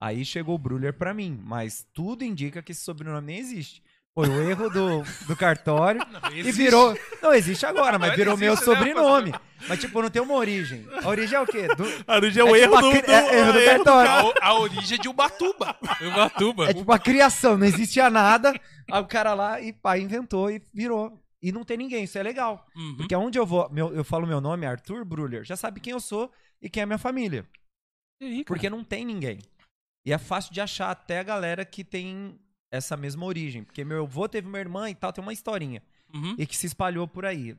Aí 0.00 0.24
chegou 0.24 0.54
o 0.54 0.58
Bruller 0.58 0.92
pra 0.96 1.12
mim, 1.12 1.40
mas 1.42 1.84
tudo 1.92 2.22
indica 2.22 2.62
que 2.62 2.70
esse 2.72 2.82
sobrenome 2.82 3.26
nem 3.26 3.38
existe. 3.38 3.82
Foi 4.14 4.28
o 4.28 4.48
erro 4.48 4.70
do, 4.70 5.02
do 5.26 5.36
cartório 5.36 6.00
e 6.32 6.38
existe. 6.40 6.56
virou. 6.62 6.96
Não 7.20 7.34
existe 7.34 7.66
agora, 7.66 7.98
mas 7.98 8.10
Agora 8.10 8.16
virou 8.16 8.36
meu 8.36 8.52
existe, 8.52 8.70
né, 8.70 8.76
sobrenome. 8.76 9.34
Mas, 9.68 9.80
tipo, 9.80 10.00
não 10.00 10.08
tem 10.10 10.22
uma 10.22 10.34
origem. 10.34 10.86
A 11.02 11.08
origem 11.08 11.36
é 11.36 11.40
o 11.40 11.46
quê? 11.46 11.66
Do- 11.74 11.84
A 12.06 12.14
origem 12.16 12.40
é 12.40 12.44
o 12.44 12.54
É 12.54 12.60
erro 12.60 12.76
tipo 12.76 12.82
do, 12.82 13.02
do- 13.02 13.10
é 13.10 13.38
erro 13.40 13.52
do 13.52 13.58
é 13.58 13.64
cartório. 13.66 14.34
A, 14.40 14.46
a 14.48 14.54
origem 14.58 14.98
de 15.00 15.08
Ubatuba. 15.08 15.76
Ubatuba. 16.00 16.70
É 16.70 16.74
tipo 16.74 16.92
a 16.92 16.98
criação, 16.98 17.56
não 17.58 17.66
existia 17.66 18.08
nada. 18.08 18.52
Aí 18.90 19.02
o 19.02 19.06
cara 19.06 19.34
lá 19.34 19.60
e 19.60 19.72
pai 19.72 20.00
inventou 20.00 20.48
e 20.50 20.62
virou. 20.72 21.20
E 21.42 21.50
não 21.50 21.64
tem 21.64 21.76
ninguém, 21.76 22.04
isso 22.04 22.16
é 22.16 22.22
legal. 22.22 22.64
Uhum. 22.76 22.94
Porque 22.96 23.14
aonde 23.14 23.38
eu 23.38 23.44
vou, 23.44 23.68
meu- 23.70 23.92
eu 23.94 24.04
falo 24.04 24.26
meu 24.26 24.40
nome, 24.40 24.64
Arthur 24.64 25.04
Bruller, 25.04 25.44
já 25.44 25.56
sabe 25.56 25.80
quem 25.80 25.92
eu 25.92 26.00
sou 26.00 26.30
e 26.62 26.70
quem 26.70 26.82
é 26.82 26.86
minha 26.86 26.98
família. 26.98 27.46
E 28.20 28.24
aí? 28.26 28.44
Porque 28.44 28.70
não 28.70 28.84
tem 28.84 29.04
ninguém. 29.04 29.40
E 30.06 30.12
é 30.12 30.18
fácil 30.18 30.52
de 30.54 30.60
achar 30.60 30.90
até 30.90 31.18
a 31.18 31.22
galera 31.24 31.64
que 31.64 31.82
tem 31.82 32.38
essa 32.74 32.96
mesma 32.96 33.24
origem. 33.24 33.62
Porque 33.62 33.84
meu 33.84 34.02
avô 34.02 34.28
teve 34.28 34.48
uma 34.48 34.58
irmã 34.58 34.90
e 34.90 34.94
tal, 34.94 35.12
tem 35.12 35.22
uma 35.22 35.32
historinha. 35.32 35.82
Uhum. 36.12 36.34
E 36.38 36.46
que 36.46 36.56
se 36.56 36.66
espalhou 36.66 37.06
por 37.06 37.24
aí. 37.24 37.56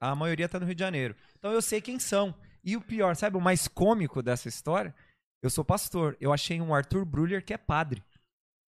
A 0.00 0.14
maioria 0.14 0.48
tá 0.48 0.58
no 0.60 0.66
Rio 0.66 0.74
de 0.74 0.80
Janeiro. 0.80 1.14
Então 1.38 1.52
eu 1.52 1.62
sei 1.62 1.80
quem 1.80 1.98
são. 1.98 2.34
E 2.62 2.76
o 2.76 2.80
pior, 2.80 3.16
sabe, 3.16 3.36
o 3.36 3.40
mais 3.40 3.66
cômico 3.68 4.22
dessa 4.22 4.48
história? 4.48 4.94
Eu 5.42 5.50
sou 5.50 5.64
pastor. 5.64 6.16
Eu 6.20 6.32
achei 6.32 6.60
um 6.60 6.74
Arthur 6.74 7.04
Bruller 7.04 7.44
que 7.44 7.54
é 7.54 7.58
padre. 7.58 8.02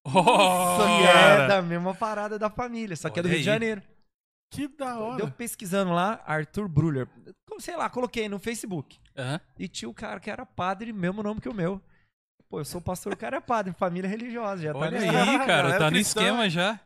Oh, 0.02 0.12
que 0.12 1.06
cara. 1.06 1.44
é 1.44 1.46
da 1.46 1.60
mesma 1.60 1.94
parada 1.94 2.38
da 2.38 2.48
família, 2.48 2.96
só 2.96 3.10
que 3.10 3.20
é 3.20 3.22
do 3.22 3.26
Olha 3.26 3.34
Rio 3.34 3.42
de 3.44 3.50
aí. 3.50 3.54
Janeiro. 3.54 3.82
Que 4.50 4.66
da 4.66 4.98
hora. 4.98 5.18
Deu 5.18 5.30
pesquisando 5.30 5.92
lá, 5.92 6.22
Arthur 6.26 6.68
Bruller. 6.68 7.06
Sei 7.58 7.76
lá, 7.76 7.90
coloquei 7.90 8.26
no 8.26 8.38
Facebook. 8.38 8.98
Aham. 9.14 9.38
E 9.58 9.68
tinha 9.68 9.90
o 9.90 9.94
cara 9.94 10.18
que 10.18 10.30
era 10.30 10.46
padre, 10.46 10.90
mesmo 10.90 11.22
nome 11.22 11.42
que 11.42 11.50
o 11.50 11.54
meu. 11.54 11.82
Pô, 12.50 12.58
eu 12.58 12.64
sou 12.64 12.80
pastor, 12.80 13.12
o 13.12 13.16
cara 13.16 13.36
é 13.36 13.40
padre, 13.40 13.72
família 13.72 14.10
religiosa, 14.10 14.60
já 14.62 14.72
tá 14.72 14.78
Olha 14.80 14.98
aí, 14.98 15.06
cara, 15.38 15.46
Galera 15.46 15.78
tá 15.78 15.90
no 15.90 15.96
esquema 15.96 16.50
já. 16.50 16.78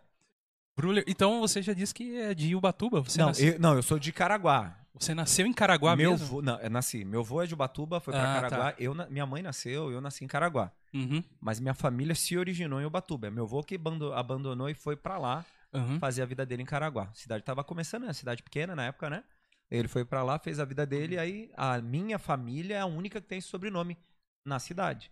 Bruller. 0.76 1.02
Então 1.06 1.40
você 1.40 1.62
já 1.62 1.72
disse 1.72 1.94
que 1.94 2.18
é 2.18 2.34
de 2.34 2.54
Ubatuba. 2.54 3.00
Você, 3.00 3.18
Não, 3.18 3.28
nasceu, 3.28 3.52
eu, 3.54 3.58
não, 3.58 3.74
eu 3.74 3.82
sou 3.82 3.98
de 3.98 4.12
Caraguá. 4.12 4.76
você 4.92 5.14
nasceu 5.14 5.46
em 5.46 5.52
Caraguá 5.54 5.96
meu 5.96 6.10
mesmo? 6.10 6.26
vô, 6.26 6.42
não, 6.42 6.60
eu 6.60 6.68
nasci. 6.68 7.02
Meu 7.04 7.20
avô 7.20 7.42
é 7.42 7.46
de 7.46 7.54
Ubatuba, 7.54 7.98
foi 7.98 8.12
pra 8.12 8.22
Ah, 8.30 8.34
Caraguá. 8.42 8.72
tá. 8.72 8.74
Eu, 8.78 8.94
minha 9.08 9.24
mãe 9.24 9.42
nasceu, 9.42 9.90
eu 9.90 10.00
nasci 10.02 10.22
em 10.24 10.28
Caraguá. 10.28 10.70
Uhum. 10.92 11.24
Mas 11.40 11.58
minha 11.60 11.72
família 11.74 12.14
se 12.14 12.36
originou 12.36 12.78
em 12.80 12.84
Ubatuba. 12.84 13.28
É 13.28 13.30
meu 13.30 13.44
avô 13.44 13.62
que 13.62 13.76
abando- 13.76 14.12
abandonou 14.12 14.68
e 14.68 14.74
foi 14.74 14.96
pra 14.96 15.16
lá 15.16 15.44
Uhum. 15.72 15.98
fazer 15.98 16.20
a 16.22 16.26
vida 16.26 16.44
dele 16.44 16.62
em 16.62 16.66
Caraguá. 16.66 17.04
A 17.10 17.14
cidade 17.14 17.42
tava 17.42 17.64
começando, 17.64 18.04
né? 18.04 18.12
Cidade 18.12 18.42
pequena 18.42 18.76
na 18.76 18.84
época, 18.86 19.08
né? 19.08 19.24
Ele 19.70 19.88
foi 19.88 20.04
pra 20.04 20.22
lá, 20.22 20.38
fez 20.38 20.60
a 20.60 20.64
vida 20.64 20.84
dele, 20.84 21.18
aí 21.18 21.50
a 21.56 21.80
minha 21.80 22.18
família 22.18 22.76
é 22.76 22.80
a 22.80 22.86
única 22.86 23.18
que 23.20 23.26
tem 23.26 23.38
esse 23.38 23.48
sobrenome 23.48 23.96
na 24.44 24.58
cidade. 24.58 25.10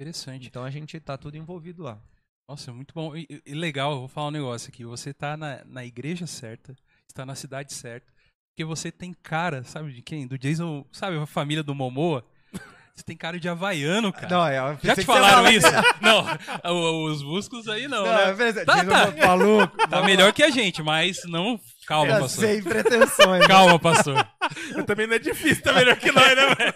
Interessante. 0.00 0.46
Então 0.48 0.64
a 0.64 0.70
gente 0.70 0.98
tá 1.00 1.16
tudo 1.16 1.36
envolvido 1.36 1.82
lá. 1.82 1.98
Nossa, 2.48 2.72
muito 2.72 2.92
bom. 2.94 3.16
E, 3.16 3.26
e- 3.46 3.54
legal, 3.54 3.92
eu 3.92 3.98
vou 4.00 4.08
falar 4.08 4.28
um 4.28 4.32
negócio 4.32 4.68
aqui. 4.68 4.84
Você 4.84 5.14
tá 5.14 5.36
na, 5.36 5.62
na 5.64 5.84
igreja 5.84 6.26
certa, 6.26 6.76
está 7.08 7.24
na 7.24 7.34
cidade 7.34 7.72
certa. 7.72 8.10
Porque 8.52 8.64
você 8.64 8.90
tem 8.92 9.14
cara, 9.22 9.64
sabe 9.64 9.92
de 9.92 10.02
quem? 10.02 10.26
Do 10.26 10.36
Jason, 10.36 10.84
sabe 10.92 11.16
a 11.16 11.24
família 11.26 11.62
do 11.62 11.74
Momoa? 11.74 12.22
Você 12.94 13.02
tem 13.02 13.16
cara 13.16 13.40
de 13.40 13.48
havaiano, 13.48 14.12
cara. 14.12 14.28
Não, 14.28 14.46
é, 14.46 14.58
eu 14.58 14.78
Já 14.82 14.94
te 14.94 15.02
falaram 15.06 15.36
fala- 15.36 15.50
isso? 15.50 15.66
não, 16.02 17.04
os 17.06 17.22
músculos 17.22 17.66
aí 17.66 17.88
não, 17.88 18.04
Não, 18.04 18.12
né? 18.14 18.34
pensei- 18.34 18.66
Tá, 18.66 18.74
Jason 18.84 18.90
tá. 19.16 19.26
maluco. 19.26 19.76
Tá 19.88 20.02
melhor 20.02 20.30
que 20.34 20.42
a 20.42 20.50
gente, 20.50 20.82
mas 20.82 21.22
não... 21.24 21.58
Calma, 21.86 22.12
Eu 22.12 22.20
pastor. 22.20 22.44
Sem 22.44 22.62
pretensões. 22.62 23.46
Calma, 23.46 23.78
pastor. 23.78 24.14
Também 24.86 25.06
não 25.06 25.14
é 25.14 25.18
difícil, 25.18 25.62
tá 25.64 25.72
melhor 25.72 25.96
que 25.96 26.12
nós, 26.12 26.36
né, 26.36 26.54
velho? 26.54 26.74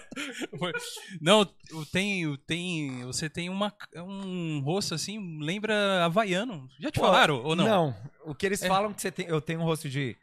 Não, 1.21 1.45
tem, 1.91 2.35
tem, 2.45 3.05
você 3.05 3.29
tem 3.29 3.49
uma, 3.49 3.73
um 3.95 4.59
rosto 4.59 4.93
assim, 4.93 5.39
lembra 5.41 6.03
havaiano. 6.05 6.67
Já 6.79 6.91
te 6.91 6.99
Pô, 6.99 7.05
falaram 7.05 7.41
ou 7.43 7.55
não? 7.55 7.65
Não. 7.65 7.95
O 8.25 8.35
que 8.35 8.45
eles 8.45 8.61
É. 8.61 8.67
falam 8.67 8.93
que 8.93 9.01
você 9.01 9.11
tem, 9.11 9.27
eu 9.27 9.39
tenho 9.39 9.61
um 9.61 9.63
rosto 9.63 9.87
de, 9.89 10.15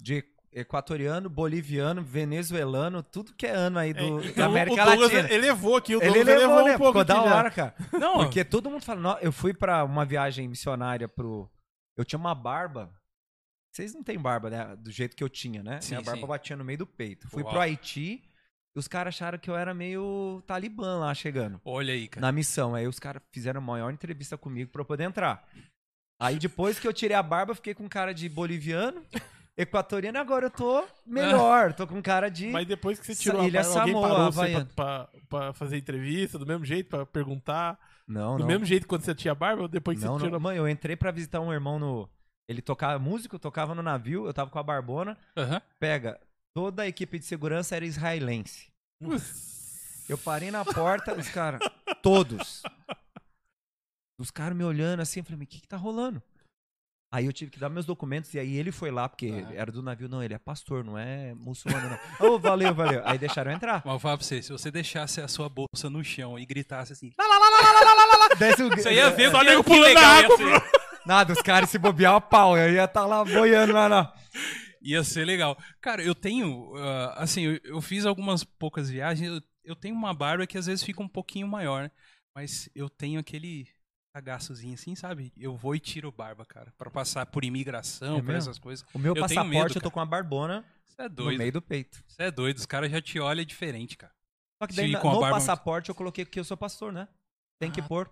de 0.00 0.24
equatoriano, 0.52 1.28
boliviano, 1.28 2.02
venezuelano, 2.02 3.02
tudo 3.02 3.34
que 3.34 3.46
é 3.46 3.50
ano 3.50 3.78
aí 3.78 3.92
do, 3.92 4.20
da 4.32 4.46
O- 4.46 4.50
América 4.50 4.82
o 4.82 4.86
Douglas 4.86 5.12
Latina. 5.12 5.32
elevou 5.34 5.76
aqui, 5.76 5.94
o 5.96 5.98
Ele 6.02 6.06
Douglas 6.14 6.26
levou, 6.26 6.42
elevou 6.44 6.64
né? 6.68 6.74
um 6.74 6.78
pouco 6.78 6.98
Ficou 7.00 7.04
da 7.04 7.22
hora, 7.22 7.50
cara. 7.50 7.74
Não, 7.92 8.14
Porque 8.18 8.44
todo 8.44 8.70
mundo 8.70 8.84
fala, 8.84 9.00
"Nó, 9.00 9.16
eu 9.20 9.32
fui 9.32 9.52
pra 9.52 9.84
uma 9.84 10.04
viagem 10.04 10.46
missionária 10.48 11.08
pro... 11.08 11.50
Eu 11.96 12.04
tinha 12.04 12.18
uma 12.18 12.34
barba. 12.34 12.90
Vocês 13.78 13.94
não 13.94 14.02
têm 14.02 14.18
barba, 14.18 14.50
né? 14.50 14.76
Do 14.76 14.90
jeito 14.90 15.14
que 15.14 15.22
eu 15.22 15.28
tinha, 15.28 15.62
né? 15.62 15.80
Sim, 15.80 15.94
Minha 15.94 16.02
barba 16.02 16.20
sim. 16.20 16.26
batia 16.26 16.56
no 16.56 16.64
meio 16.64 16.78
do 16.78 16.86
peito. 16.86 17.28
Fui 17.28 17.42
Uau. 17.44 17.52
pro 17.52 17.60
Haiti 17.60 18.22
e 18.74 18.78
os 18.78 18.88
caras 18.88 19.14
acharam 19.14 19.38
que 19.38 19.48
eu 19.48 19.54
era 19.56 19.72
meio 19.72 20.42
talibã 20.48 20.98
lá 20.98 21.14
chegando. 21.14 21.60
olha 21.64 21.94
aí, 21.94 22.08
cara. 22.08 22.26
na 22.26 22.32
missão. 22.32 22.74
Aí 22.74 22.88
os 22.88 22.98
caras 22.98 23.22
fizeram 23.32 23.60
a 23.60 23.64
maior 23.64 23.92
entrevista 23.92 24.36
comigo 24.36 24.70
pra 24.72 24.80
eu 24.82 24.84
poder 24.84 25.04
entrar. 25.04 25.46
Aí 26.20 26.40
depois 26.40 26.80
que 26.80 26.88
eu 26.88 26.92
tirei 26.92 27.16
a 27.16 27.22
barba, 27.22 27.52
eu 27.52 27.56
fiquei 27.56 27.72
com 27.72 27.88
cara 27.88 28.12
de 28.12 28.28
boliviano, 28.28 29.00
equatoriano, 29.56 30.18
agora 30.18 30.46
eu 30.46 30.50
tô 30.50 30.84
melhor. 31.06 31.72
Tô 31.72 31.86
com 31.86 32.02
cara 32.02 32.28
de. 32.28 32.48
Mas 32.48 32.66
depois 32.66 32.98
que 32.98 33.06
você 33.06 33.14
tirou 33.14 33.44
Ilha 33.44 33.60
a 33.60 33.62
barba, 33.62 33.78
alguém 33.80 33.94
Samoa, 33.94 34.08
parou 34.08 34.32
você 34.32 34.50
pra, 34.50 34.64
pra- 34.74 35.08
pra 35.28 35.52
fazer 35.52 35.76
entrevista, 35.76 36.36
do 36.36 36.44
mesmo 36.46 36.64
jeito, 36.64 36.88
pra 36.88 37.06
perguntar. 37.06 37.78
Não, 38.08 38.36
Do 38.36 38.40
não. 38.40 38.46
mesmo 38.48 38.64
jeito 38.64 38.82
que 38.82 38.88
quando 38.88 39.02
você 39.02 39.14
tinha 39.14 39.34
barba, 39.34 39.62
ou 39.62 39.68
depois 39.68 39.98
que 39.98 40.04
não, 40.04 40.14
você 40.14 40.20
não. 40.22 40.26
tirou... 40.26 40.40
Mãe, 40.40 40.56
eu 40.56 40.68
entrei 40.68 40.96
pra 40.96 41.10
visitar 41.12 41.40
um 41.40 41.52
irmão 41.52 41.78
no. 41.78 42.08
Ele 42.48 42.62
tocava 42.62 42.98
músico, 42.98 43.38
tocava 43.38 43.74
no 43.74 43.82
navio, 43.82 44.26
eu 44.26 44.32
tava 44.32 44.50
com 44.50 44.58
a 44.58 44.62
barbona. 44.62 45.18
Aham. 45.36 45.60
Pega, 45.78 46.18
toda 46.54 46.82
a 46.82 46.88
equipe 46.88 47.18
de 47.18 47.24
segurança 47.26 47.76
era 47.76 47.84
israelense. 47.84 48.68
Eu 50.08 50.16
parei 50.16 50.50
na 50.50 50.64
porta, 50.64 51.14
os 51.14 51.28
caras, 51.28 51.60
todos. 52.02 52.62
Os 54.18 54.30
caras 54.30 54.56
me 54.56 54.64
olhando 54.64 55.00
assim, 55.00 55.20
eu 55.20 55.24
falei, 55.24 55.38
mas 55.38 55.46
o 55.46 55.50
que 55.50 55.60
que 55.60 55.68
tá 55.68 55.76
rolando? 55.76 56.22
Aí 57.10 57.24
eu 57.24 57.32
tive 57.32 57.50
que 57.50 57.58
dar 57.58 57.70
meus 57.70 57.86
documentos 57.86 58.34
e 58.34 58.38
aí 58.38 58.56
ele 58.56 58.70
foi 58.72 58.90
lá, 58.90 59.08
porque 59.08 59.30
Ah. 59.48 59.54
era 59.54 59.72
do 59.72 59.82
navio, 59.82 60.08
não, 60.08 60.22
ele 60.22 60.34
é 60.34 60.38
pastor, 60.38 60.84
não 60.84 60.98
é 60.98 61.32
muçulmano, 61.34 61.88
não. 62.20 62.26
Ô, 62.34 62.38
valeu, 62.38 62.74
valeu. 62.74 63.00
Aí 63.04 63.16
deixaram 63.18 63.50
eu 63.50 63.56
entrar. 63.56 63.80
Mas 63.84 63.94
eu 63.94 63.98
falar 64.00 64.16
pra 64.18 64.26
você, 64.26 64.42
se 64.42 64.50
você 64.52 64.70
deixasse 64.70 65.20
a 65.20 65.28
sua 65.28 65.48
bolsa 65.48 65.88
no 65.88 66.02
chão 66.04 66.38
e 66.38 66.44
gritasse 66.44 66.92
assim, 66.92 67.12
Desce 68.38 68.62
o... 68.62 68.68
você 68.68 68.92
ia 68.92 69.10
ver 69.10 69.30
Só 69.30 69.38
que, 69.40 69.44
nego 69.46 69.62
que 69.64 69.70
pulando 69.70 69.84
legal 69.86 70.02
na 70.02 70.18
ia 70.20 70.24
água, 70.26 70.36
ser. 70.36 70.77
Nada, 71.08 71.32
os 71.32 71.40
caras 71.40 71.70
se 71.70 71.78
bobear 71.78 72.14
a 72.14 72.20
pau, 72.20 72.54
eu 72.58 72.70
ia 72.70 72.84
estar 72.84 73.06
lá 73.06 73.24
boiando 73.24 73.72
lá 73.72 73.88
na... 73.88 74.12
Ia 74.82 75.02
ser 75.02 75.24
legal. 75.24 75.56
Cara, 75.80 76.02
eu 76.02 76.14
tenho, 76.14 76.76
ah, 76.76 77.14
assim, 77.16 77.42
eu, 77.44 77.60
eu 77.64 77.80
fiz 77.80 78.04
algumas 78.04 78.44
poucas 78.44 78.90
viagens, 78.90 79.28
eu, 79.30 79.42
eu 79.64 79.74
tenho 79.74 79.94
uma 79.94 80.12
barba 80.12 80.46
que 80.46 80.58
às 80.58 80.66
vezes 80.66 80.84
fica 80.84 81.02
um 81.02 81.08
pouquinho 81.08 81.48
maior, 81.48 81.84
né? 81.84 81.90
Mas 82.36 82.68
eu 82.74 82.90
tenho 82.90 83.18
aquele 83.18 83.66
cagaçozinho 84.14 84.74
assim, 84.74 84.94
sabe? 84.94 85.32
Eu 85.36 85.56
vou 85.56 85.74
e 85.74 85.80
tiro 85.80 86.12
barba, 86.12 86.44
cara, 86.44 86.72
pra 86.76 86.90
passar 86.90 87.24
por 87.26 87.42
imigração, 87.42 88.18
É 88.18 88.22
por 88.22 88.34
essas 88.34 88.58
coisas. 88.58 88.86
O 88.92 88.98
meu 88.98 89.14
Eu 89.16 89.22
passaporte, 89.22 89.48
medo, 89.50 89.78
eu 89.78 89.80
tô 89.80 89.90
com 89.90 89.98
uma 90.00 90.06
barbona 90.06 90.62
é 90.98 91.04
no 91.04 91.08
doido. 91.08 91.38
meio 91.38 91.52
do 91.52 91.62
peito. 91.62 92.04
Você 92.06 92.24
é 92.24 92.30
doido, 92.30 92.58
os 92.58 92.66
caras 92.66 92.90
já 92.90 93.00
te 93.00 93.18
olham 93.18 93.44
diferente, 93.46 93.96
cara. 93.96 94.12
Só 94.62 94.66
que 94.68 94.74
daí 94.74 94.92
no 94.92 95.00
barba- 95.02 95.30
passaporte 95.30 95.88
eu 95.88 95.94
coloquei 95.94 96.24
que 96.26 96.38
eu 96.38 96.44
sou 96.44 96.56
pastor, 96.56 96.92
né? 96.92 97.08
Tem 97.60 97.70
que 97.70 97.80
Ah. 97.80 97.84
pôr. 97.88 98.10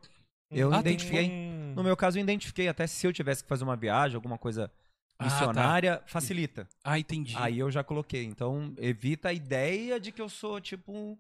Eu 0.50 0.72
Ah, 0.72 0.82
tem 0.82 0.92
identifiquei. 0.92 1.28
No 1.74 1.82
meu 1.82 1.96
caso, 1.96 2.18
eu 2.18 2.22
identifiquei. 2.22 2.68
Até 2.68 2.86
se 2.86 3.06
eu 3.06 3.12
tivesse 3.12 3.42
que 3.42 3.48
fazer 3.48 3.64
uma 3.64 3.76
viagem, 3.76 4.14
alguma 4.14 4.38
coisa 4.38 4.70
Ah, 5.18 5.24
missionária, 5.24 6.02
facilita. 6.06 6.68
Ah, 6.84 6.98
entendi. 6.98 7.34
Aí 7.36 7.58
eu 7.58 7.70
já 7.70 7.82
coloquei. 7.82 8.24
Então, 8.24 8.74
evita 8.78 9.28
a 9.28 9.32
ideia 9.32 9.98
de 9.98 10.12
que 10.12 10.20
eu 10.20 10.28
sou, 10.28 10.60
tipo, 10.60 11.18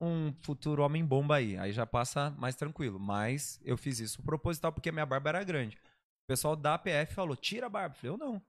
um, 0.00 0.32
futuro 0.42 0.82
homem-bomba 0.82 1.36
aí. 1.36 1.56
Aí 1.56 1.72
já 1.72 1.86
passa 1.86 2.30
mais 2.38 2.56
tranquilo. 2.56 2.98
Mas 2.98 3.60
eu 3.64 3.76
fiz 3.76 4.00
isso 4.00 4.22
proposital 4.22 4.72
porque 4.72 4.90
minha 4.90 5.06
barba 5.06 5.30
era 5.30 5.44
grande. 5.44 5.76
O 5.76 6.26
pessoal 6.26 6.56
da 6.56 6.74
APF 6.74 7.14
falou, 7.14 7.36
tira 7.36 7.66
a 7.66 7.70
barba. 7.70 7.94
Eu 7.94 7.98
falei, 8.00 8.14
eu 8.14 8.18
não. 8.18 8.42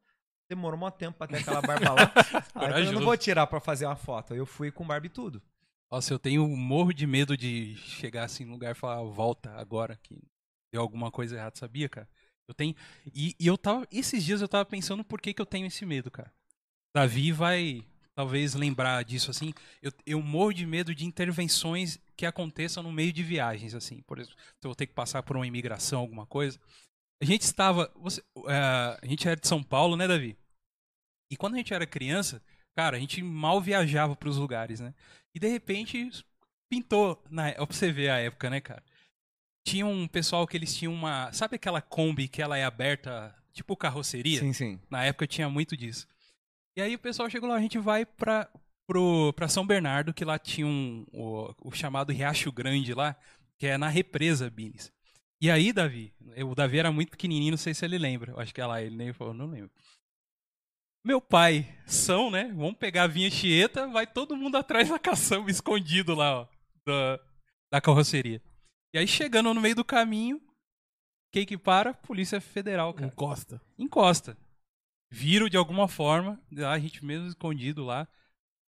Demorou 0.49 0.79
um 0.79 0.91
tempo 0.91 1.17
pra 1.17 1.27
ter 1.27 1.37
aquela 1.37 1.61
barba 1.61 1.93
lá. 1.93 2.11
aí 2.75 2.85
eu, 2.85 2.91
não 2.91 3.01
vou 3.01 3.17
tirar 3.17 3.47
pra 3.47 3.59
fazer 3.59 3.85
uma 3.85 3.95
foto. 3.95 4.33
Aí 4.33 4.39
eu 4.39 4.45
fui 4.45 4.71
com 4.71 4.85
barba 4.85 5.07
e 5.07 5.09
tudo. 5.09 5.41
Nossa, 5.93 6.12
eu 6.12 6.17
tenho 6.17 6.43
um 6.43 6.57
morro 6.57 6.91
de 6.91 7.05
medo 7.05 7.38
de 7.38 7.75
chegar 7.75 8.23
assim 8.23 8.45
num 8.45 8.53
lugar 8.53 8.71
e 8.71 8.79
falar, 8.79 9.03
volta 9.03 9.51
agora, 9.51 9.95
que 10.01 10.19
deu 10.73 10.81
alguma 10.81 11.12
coisa 11.12 11.35
errada, 11.35 11.55
sabia, 11.55 11.88
cara? 11.88 12.09
Eu 12.47 12.55
tenho. 12.55 12.75
E, 13.13 13.35
e 13.39 13.45
eu 13.45 13.55
tava. 13.55 13.88
Esses 13.91 14.23
dias 14.23 14.41
eu 14.41 14.47
tava 14.47 14.65
pensando 14.65 15.03
por 15.03 15.21
que, 15.21 15.35
que 15.35 15.39
eu 15.39 15.45
tenho 15.45 15.67
esse 15.67 15.85
medo, 15.85 16.09
cara. 16.09 16.33
Davi 16.95 17.31
vai 17.31 17.85
talvez 18.15 18.55
lembrar 18.55 19.03
disso, 19.03 19.29
assim. 19.29 19.53
Eu, 19.83 19.91
eu 20.03 20.19
morro 20.19 20.51
de 20.51 20.65
medo 20.65 20.95
de 20.95 21.05
intervenções 21.05 22.00
que 22.17 22.25
aconteçam 22.25 22.81
no 22.81 22.91
meio 22.91 23.13
de 23.13 23.21
viagens, 23.21 23.75
assim. 23.75 24.01
Por 24.01 24.17
exemplo, 24.17 24.35
se 24.39 24.65
eu 24.65 24.69
vou 24.69 24.75
ter 24.75 24.88
que 24.88 24.95
passar 24.95 25.21
por 25.21 25.35
uma 25.35 25.45
imigração, 25.45 26.00
alguma 26.00 26.25
coisa. 26.25 26.59
A 27.21 27.25
gente 27.25 27.43
estava. 27.43 27.93
Você, 27.97 28.19
eh, 28.47 29.00
a 29.00 29.05
gente 29.05 29.27
era 29.27 29.39
de 29.39 29.47
São 29.47 29.62
Paulo, 29.62 29.95
né, 29.95 30.07
Davi? 30.07 30.35
E 31.29 31.38
quando 31.38 31.53
a 31.53 31.57
gente 31.57 31.71
era 31.71 31.85
criança, 31.85 32.41
cara, 32.75 32.97
a 32.97 32.99
gente 32.99 33.21
mal 33.21 33.61
viajava 33.61 34.15
pros 34.15 34.37
lugares, 34.37 34.79
né? 34.79 34.93
E 35.33 35.39
de 35.39 35.47
repente 35.47 36.09
pintou, 36.69 37.23
na, 37.29 37.51
pra 37.51 37.65
você 37.65 37.91
ver 37.91 38.09
a 38.09 38.19
época, 38.19 38.49
né, 38.49 38.59
cara? 38.59 38.83
Tinha 39.65 39.85
um 39.85 40.07
pessoal 40.07 40.45
que 40.45 40.57
eles 40.57 40.75
tinham 40.75 40.93
uma. 40.93 41.31
Sabe 41.31 41.55
aquela 41.55 41.81
Kombi 41.81 42.27
que 42.27 42.41
ela 42.41 42.57
é 42.57 42.63
aberta, 42.65 43.33
tipo 43.53 43.77
carroceria? 43.77 44.39
Sim, 44.39 44.53
sim. 44.53 44.79
Na 44.89 45.03
época 45.05 45.27
tinha 45.27 45.49
muito 45.49 45.77
disso. 45.77 46.07
E 46.75 46.81
aí 46.81 46.95
o 46.95 46.99
pessoal 46.99 47.29
chegou 47.29 47.47
lá, 47.47 47.55
a 47.55 47.61
gente 47.61 47.77
vai 47.77 48.05
pra, 48.05 48.49
pro, 48.87 49.31
pra 49.33 49.47
São 49.47 49.65
Bernardo, 49.65 50.13
que 50.13 50.25
lá 50.25 50.37
tinha 50.37 50.67
um, 50.67 51.05
o, 51.13 51.69
o 51.69 51.71
chamado 51.71 52.11
Riacho 52.11 52.51
Grande 52.51 52.93
lá, 52.93 53.15
que 53.57 53.67
é 53.67 53.77
na 53.77 53.87
represa, 53.87 54.49
Bines. 54.49 54.91
E 55.39 55.51
aí, 55.51 55.71
Davi, 55.73 56.13
o 56.37 56.55
Davi 56.55 56.79
era 56.79 56.91
muito 56.91 57.11
pequenininho, 57.11 57.51
não 57.51 57.57
sei 57.57 57.73
se 57.73 57.83
ele 57.83 57.97
lembra. 57.97 58.31
Eu 58.31 58.39
acho 58.39 58.53
que 58.53 58.61
é 58.61 58.65
lá, 58.65 58.81
ele 58.81 58.95
nem 58.95 59.13
falou, 59.13 59.33
não 59.33 59.47
lembro. 59.47 59.71
Meu 61.05 61.19
pai, 61.19 61.67
são, 61.86 62.31
né? 62.31 62.45
Vamos 62.55 62.77
pegar 62.77 63.03
a 63.03 63.07
vinha 63.07 63.29
Chieta, 63.29 63.88
vai 63.88 64.07
todo 64.07 64.38
mundo 64.38 64.55
atrás 64.55 64.89
da 64.89 64.98
caçamba, 64.98 65.51
escondido 65.51 66.15
lá, 66.15 66.41
ó, 66.41 66.48
da, 66.86 67.19
da 67.74 67.81
carroceria. 67.81 68.41
E 68.93 68.98
aí, 68.98 69.07
chegando 69.07 69.53
no 69.53 69.60
meio 69.60 69.75
do 69.75 69.83
caminho, 69.83 70.41
quem 71.33 71.45
que 71.45 71.57
para? 71.57 71.93
Polícia 71.93 72.39
Federal, 72.39 72.93
cara 72.93 73.07
Encosta. 73.07 73.62
encosta. 73.77 74.38
Viram 75.12 75.50
de 75.50 75.57
alguma 75.57 75.88
forma, 75.88 76.41
a 76.69 76.79
gente 76.79 77.03
mesmo 77.03 77.27
escondido 77.27 77.83
lá. 77.83 78.07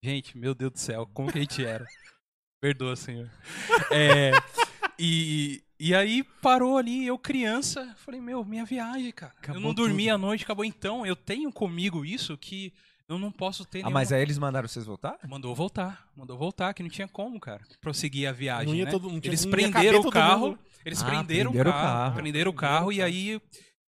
Gente, 0.03 0.37
meu 0.37 0.55
Deus 0.55 0.73
do 0.73 0.79
céu, 0.79 1.07
como 1.15 1.31
que 1.31 1.39
a 1.39 1.41
gente 1.41 1.65
era? 1.65 1.87
Perdoa, 2.61 2.97
senhor. 2.97 3.31
É, 3.93 4.33
e, 4.99 5.63
e 5.79 5.95
aí 5.95 6.23
parou 6.41 6.79
ali, 6.79 7.07
eu 7.07 7.19
criança, 7.19 7.95
falei, 7.99 8.21
meu, 8.21 8.45
minha 8.45 8.65
viagem, 8.65 9.11
cara. 9.13 9.33
eu 9.35 9.39
Acabou 9.43 9.61
não 9.63 9.75
dormi 9.75 10.05
tudo. 10.05 10.15
a 10.15 10.19
noite, 10.19 10.45
acabou 10.45 10.65
então. 10.65 11.05
Eu 11.05 11.17
tenho 11.17 11.51
comigo 11.53 12.05
isso 12.05 12.37
que 12.39 12.73
Eu 13.07 13.19
não 13.19 13.31
posso 13.31 13.67
ter 13.67 13.81
Ah, 13.81 13.83
nenhuma... 13.83 14.01
mas 14.01 14.13
aí 14.13 14.23
eles 14.23 14.39
mandaram 14.39 14.67
vocês 14.67 14.87
voltar? 14.87 15.19
Mandou 15.29 15.55
voltar, 15.55 16.09
mandou 16.17 16.39
voltar, 16.39 16.73
que 16.73 16.83
não 16.83 16.89
tinha 16.89 17.07
como, 17.07 17.39
cara, 17.39 17.61
prosseguir 17.79 18.27
a 18.27 18.33
viagem, 18.33 18.69
Não 18.69 18.75
ia 18.75 18.87
né? 18.87 18.91
todo- 18.91 19.11
não 19.11 19.21
tinha- 19.21 19.31
eles 19.31 19.45
não 19.45 19.51
ia 19.59 19.71
caber 19.71 19.73
prenderam 19.91 20.01
o 20.01 20.11
carro, 20.11 20.47
mundo. 20.49 20.59
eles 20.87 21.03
Ah, 21.03 21.05
prenderam, 21.05 21.51
prenderam 21.53 21.71
o 21.71 21.75
o 21.75 21.77
carro, 21.77 21.87
carro. 21.99 22.15
prenderam 22.15 22.51
o 22.51 22.55
Prenderam 22.55 22.55
carro 22.55 22.87
o 22.89 22.93
e 22.93 22.97
carro. 22.97 23.07
aí 23.09 23.41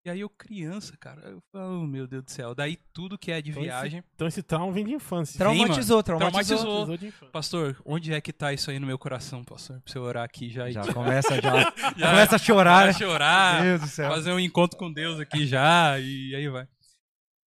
e 0.05 0.09
aí 0.09 0.19
eu 0.19 0.29
criança, 0.29 0.95
cara, 0.97 1.21
eu 1.29 1.41
falo, 1.51 1.81
oh, 1.81 1.87
meu 1.87 2.05
Deus 2.05 2.23
do 2.23 2.29
céu, 2.31 2.53
daí 2.53 2.77
tudo 2.93 3.17
que 3.17 3.31
é 3.31 3.41
de 3.41 3.49
Então 3.49 3.63
esse- 3.63 3.71
viagem, 3.71 4.03
Então 4.13 4.27
esse 4.27 4.43
trauma 4.43 4.71
vem 4.71 4.85
de 4.85 4.93
infância. 4.93 5.37
Traumatizou, 5.37 6.03
traumatizou. 6.03 6.31
Traumatizou. 6.31 6.57
Traumatizou 6.65 6.97
de 6.97 7.07
infância. 7.07 7.31
pastor, 7.31 7.81
onde 7.83 8.13
é 8.13 8.21
que 8.21 8.31
tá 8.31 8.53
isso 8.53 8.69
aí 8.69 8.77
no 8.79 8.85
meu 8.87 8.97
coração, 8.99 9.43
pastor? 9.43 9.81
Pra 9.81 9.91
você 9.91 9.97
orar 9.99 10.23
aqui 10.23 10.49
já 10.49 10.69
e 10.69 10.73
Já 10.73 10.93
começa, 10.93 11.41
já, 11.41 11.73
já 11.97 12.09
começa 12.11 12.35
a 12.35 12.39
chorar, 12.39 12.81
já 12.81 12.87
né? 12.87 12.93
chorar, 12.93 13.61
Meu 13.63 13.77
Deus 13.77 13.81
do 13.81 13.87
céu. 13.95 14.09
fazer 14.11 14.31
um 14.31 14.39
encontro 14.39 14.77
com 14.77 14.91
Deus 14.93 15.19
aqui 15.19 15.45
já 15.47 15.99
e 15.99 16.35
aí 16.35 16.47
vai. 16.49 16.67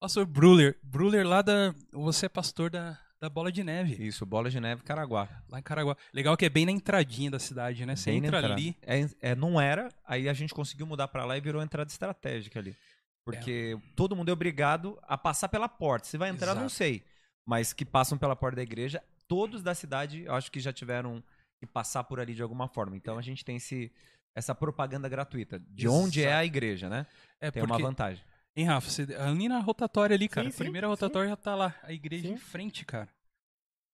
Pastor 0.00 0.26
Bruller, 0.26 0.76
Bruller 0.82 1.26
lá 1.26 1.42
da, 1.42 1.74
você 1.92 2.26
é 2.26 2.28
pastor 2.28 2.70
da, 2.70 2.98
da 3.20 3.28
Bola 3.28 3.50
de 3.50 3.64
Neve. 3.64 4.06
Isso, 4.06 4.24
Bola 4.24 4.48
de 4.48 4.60
Neve, 4.60 4.82
Caraguá. 4.82 5.28
Lá 5.48 5.58
em 5.58 5.62
Caraguá. 5.62 5.96
Legal 6.12 6.36
que 6.36 6.44
é 6.44 6.48
bem 6.48 6.66
na 6.66 6.72
entradinha 6.72 7.30
da 7.30 7.38
cidade, 7.38 7.84
né? 7.84 7.96
Você 7.96 8.10
Bem 8.10 8.24
entra 8.24 8.38
ali. 8.38 8.76
É, 8.82 9.30
é, 9.30 9.34
não 9.34 9.60
era, 9.60 9.88
aí 10.06 10.28
a 10.28 10.32
gente 10.32 10.54
conseguiu 10.54 10.86
mudar 10.86 11.08
pra 11.08 11.24
lá 11.24 11.36
e 11.36 11.40
virou 11.40 11.62
entrada 11.62 11.90
estratégica 11.90 12.58
ali. 12.58 12.76
Porque 13.24 13.76
todo 13.94 14.16
mundo 14.16 14.30
é 14.30 14.32
obrigado 14.32 14.98
a 15.02 15.18
passar 15.18 15.48
pela 15.48 15.68
porta. 15.68 16.06
Se 16.06 16.16
vai 16.16 16.30
entrar, 16.30 16.54
não 16.54 16.62
Exato. 16.62 16.74
sei. 16.74 17.02
Mas 17.46 17.72
que 17.72 17.84
passam 17.84 18.16
pela 18.16 18.36
porta 18.36 18.56
da 18.56 18.62
igreja, 18.62 19.02
todos 19.26 19.62
da 19.62 19.74
cidade, 19.74 20.22
eu 20.24 20.34
acho 20.34 20.50
que 20.50 20.60
já 20.60 20.72
tiveram 20.72 21.22
que 21.58 21.66
passar 21.66 22.04
por 22.04 22.20
ali 22.20 22.34
de 22.34 22.42
alguma 22.42 22.68
forma. 22.68 22.96
Então 22.96 23.18
a 23.18 23.22
gente 23.22 23.44
tem 23.44 23.56
esse, 23.56 23.92
essa 24.34 24.54
propaganda 24.54 25.08
gratuita. 25.08 25.60
De 25.68 25.88
onde 25.88 26.20
é 26.20 26.28
Exato. 26.28 26.38
a 26.38 26.44
igreja, 26.44 26.88
né? 26.88 27.06
É 27.40 27.50
Tem 27.50 27.62
uma 27.62 27.78
vantagem. 27.78 28.24
Hein, 28.60 28.66
Rafa, 28.66 28.90
você, 28.90 29.02
ali 29.16 29.48
na 29.48 29.58
rotatória 29.60 30.14
ali, 30.14 30.28
cara. 30.28 30.46
Sim, 30.50 30.52
sim, 30.52 30.58
primeira 30.64 30.86
sim. 30.86 30.90
rotatória 30.90 31.28
já 31.30 31.36
tá 31.36 31.54
lá. 31.54 31.74
A 31.82 31.92
igreja 31.92 32.28
Sim. 32.28 32.34
em 32.34 32.36
frente, 32.36 32.84
cara. 32.84 33.08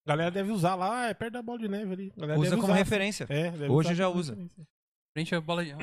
A 0.05 0.09
galera 0.11 0.31
deve 0.31 0.51
usar 0.51 0.75
lá, 0.75 1.07
é 1.07 1.13
perto 1.13 1.33
da 1.33 1.41
bola 1.41 1.59
de 1.59 1.67
neve 1.67 1.91
ali. 1.93 2.13
Usa 2.15 2.27
deve 2.27 2.49
como 2.51 2.63
usar. 2.65 2.73
referência. 2.73 3.25
É, 3.29 3.51
deve 3.51 3.67
Hoje 3.69 3.87
usar 3.89 3.95
já 3.95 4.09
usa. 4.09 4.33
referência. 4.33 4.67
Frente 5.13 5.35
à 5.35 5.41
bola 5.41 5.63
de. 5.65 5.71
Ah, 5.71 5.77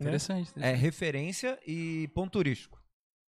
interessante. 0.00 0.52
É 0.56 0.72
referência 0.74 1.58
e 1.66 2.06
ponto 2.14 2.32
turístico. 2.32 2.80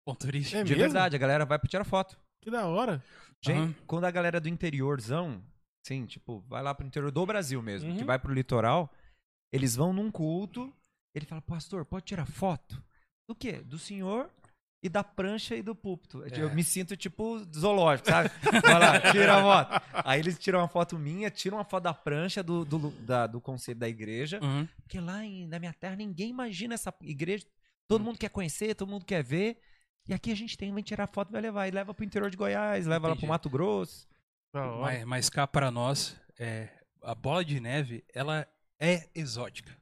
Ponto 0.07 0.21
turístico. 0.25 0.59
É 0.61 0.63
De 0.65 0.71
mesmo? 0.75 0.85
verdade, 0.85 1.17
a 1.17 1.19
galera 1.19 1.45
vai 1.45 1.59
pra 1.59 1.69
tirar 1.69 1.85
foto. 1.85 2.17
Que 2.43 2.51
da 2.51 2.67
hora. 2.67 3.03
Gente, 3.45 3.59
Aham. 3.59 3.75
quando 3.87 4.05
a 4.05 4.11
galera 4.11 4.41
do 4.41 4.49
interiorzão, 4.49 5.43
sim, 5.87 6.07
tipo, 6.07 6.41
vai 6.47 6.63
lá 6.63 6.75
pro 6.75 6.87
interior 6.87 7.11
do 7.11 7.27
Brasil 7.27 7.61
mesmo, 7.63 7.91
Uhum. 7.91 7.97
que 7.97 8.05
vai 8.05 8.19
pro 8.19 8.33
litoral, 8.33 8.93
eles 9.53 9.75
vão 9.75 9.93
num 9.93 10.11
culto, 10.11 10.73
ele 11.15 11.27
fala, 11.27 11.43
pastor, 11.43 11.85
pode 11.85 12.05
tirar 12.05 12.27
foto? 12.27 12.81
Do 13.29 13.35
quê? 13.35 13.55
Do 13.63 13.79
senhor 13.79 14.31
e 14.83 14.89
da 14.89 15.03
prancha 15.03 15.57
e 15.57 15.63
do 15.63 15.75
púlpito. 15.75 16.23
Eu 16.35 16.49
É. 16.49 16.55
me 16.55 16.63
sinto 16.63 16.97
tipo 16.97 17.39
zoológico, 17.55 18.09
sabe? 18.09 18.31
Vai 18.63 18.79
lá, 18.79 19.01
tira 19.13 19.37
a 19.37 19.43
foto. 19.43 19.83
Aí 20.05 20.21
eles 20.21 20.39
tiram 20.39 20.61
uma 20.61 20.69
foto 20.69 20.99
minha, 20.99 21.31
tiram 21.31 21.59
uma 21.59 21.65
foto 21.65 21.85
da 21.85 21.95
prancha 21.95 22.43
do, 22.43 22.65
do, 22.65 22.91
da- 23.03 23.27
do 23.27 23.41
conselho 23.41 23.79
da 23.79 23.89
igreja, 23.89 24.39
Uhum. 24.43 24.69
porque 24.83 25.01
lá 25.01 25.25
em- 25.25 25.47
na 25.47 25.59
minha 25.59 25.73
terra 25.73 25.97
ninguém 25.97 26.31
imagina 26.31 26.75
essa 26.75 26.95
igreja. 27.03 27.45
Todo 27.89 28.05
mundo 28.05 28.19
quer 28.19 28.29
conhecer, 28.31 28.75
todo 28.75 28.89
mundo 28.91 29.05
quer 29.05 29.23
ver. 29.25 29.59
E 30.09 30.15
aqui 30.15 30.31
a 30.31 30.37
gente 30.37 30.57
tem, 30.57 30.73
vai 30.73 30.83
tirar 30.83 31.07
foto, 31.09 31.33
vai 31.33 31.41
levar. 31.41 31.67
E 31.67 31.71
leva 31.73 31.93
pro 31.93 32.05
interior 32.05 32.31
de 32.31 32.37
Goiás, 32.37 32.87
leva 32.87 33.09
lá 33.09 33.13
Entendi. 33.15 33.27
pro 33.27 33.29
Mato 33.29 33.51
Grosso. 33.51 34.07
Hora. 34.55 34.77
Mas, 34.81 35.05
mas 35.05 35.31
cá 35.31 35.47
para 35.47 35.71
nós, 35.71 36.17
é, 36.39 36.69
a 37.03 37.15
bola 37.15 37.45
de 37.45 37.59
neve, 37.61 38.05
ela 38.15 38.47
é 38.79 39.09
exótica. 39.15 39.77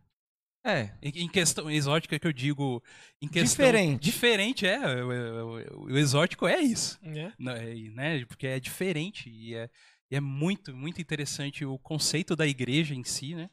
É, 0.64 0.90
Em, 1.02 1.28
questão 1.28 1.70
exótica 1.70 2.18
que 2.18 2.26
eu 2.26 2.32
digo. 2.32 2.82
Em 3.20 3.28
questão, 3.28 3.66
Diferente. 3.66 4.00
Diferente, 4.02 4.66
é. 4.66 4.78
O, 5.04 5.08
o- 5.08 5.84
o- 5.84 5.98
exótico 5.98 6.46
é 6.46 6.60
isso. 6.60 6.98
É. 7.02 7.32
Não, 7.38 7.52
é, 7.52 7.74
né? 7.90 8.24
Porque 8.24 8.46
é 8.46 8.58
diferente 8.58 9.28
e 9.28 9.54
é, 9.54 9.68
e 10.10 10.16
é 10.16 10.20
muito, 10.20 10.74
muito 10.74 11.00
interessante 11.02 11.64
o 11.66 11.78
conceito 11.78 12.34
da 12.34 12.46
igreja 12.46 12.94
em 12.94 13.04
si, 13.04 13.34
né? 13.34 13.50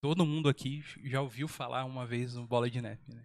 Todo 0.00 0.24
mundo 0.24 0.48
aqui 0.48 0.82
já 1.04 1.20
ouviu 1.20 1.48
falar 1.48 1.84
uma 1.84 2.06
vez 2.06 2.34
no 2.34 2.46
Bola 2.46 2.70
de 2.70 2.80
Neve, 2.80 3.02
né? 3.08 3.24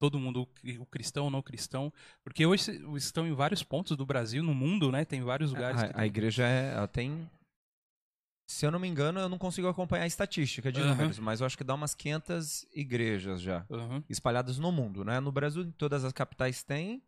Todo 0.00 0.18
mundo, 0.18 0.42
o 0.42 0.46
cri- 0.46 0.78
o 0.78 0.84
cristão 0.84 1.24
ou 1.24 1.30
não 1.30 1.40
cristão, 1.40 1.92
porque 2.24 2.44
hoje 2.44 2.72
estão 2.96 3.24
em 3.26 3.32
vários 3.32 3.62
pontos 3.62 3.96
do 3.96 4.04
Brasil, 4.04 4.42
no 4.42 4.52
mundo, 4.52 4.90
né? 4.90 5.04
Tem 5.04 5.22
vários 5.22 5.52
lugares. 5.52 5.80
que 5.80 5.86
A, 5.86 5.90
a 5.90 5.92
tem- 5.94 6.04
igreja 6.06 6.44
é, 6.46 6.72
ela 6.74 6.88
tem. 6.88 7.30
Se 8.52 8.66
eu 8.66 8.70
não 8.70 8.78
me 8.78 8.86
engano, 8.86 9.18
eu 9.18 9.28
não 9.30 9.38
consigo 9.38 9.66
acompanhar 9.66 10.04
a 10.04 10.06
estatística 10.06 10.70
de 10.70 10.80
Aham. 10.80 10.90
números, 10.90 11.18
mas 11.18 11.40
eu 11.40 11.46
acho 11.46 11.56
que 11.56 11.64
dá 11.64 11.74
umas 11.74 11.94
500 11.94 12.66
igrejas 12.74 13.40
já, 13.40 13.64
Aham. 13.70 14.04
espalhadas 14.10 14.58
no 14.58 14.70
mundo, 14.70 15.04
né? 15.04 15.18
No 15.20 15.32
Brasil, 15.32 15.62
em 15.62 15.70
todas 15.70 16.04
as 16.04 16.12
capitais 16.12 16.62
tem. 16.62 17.02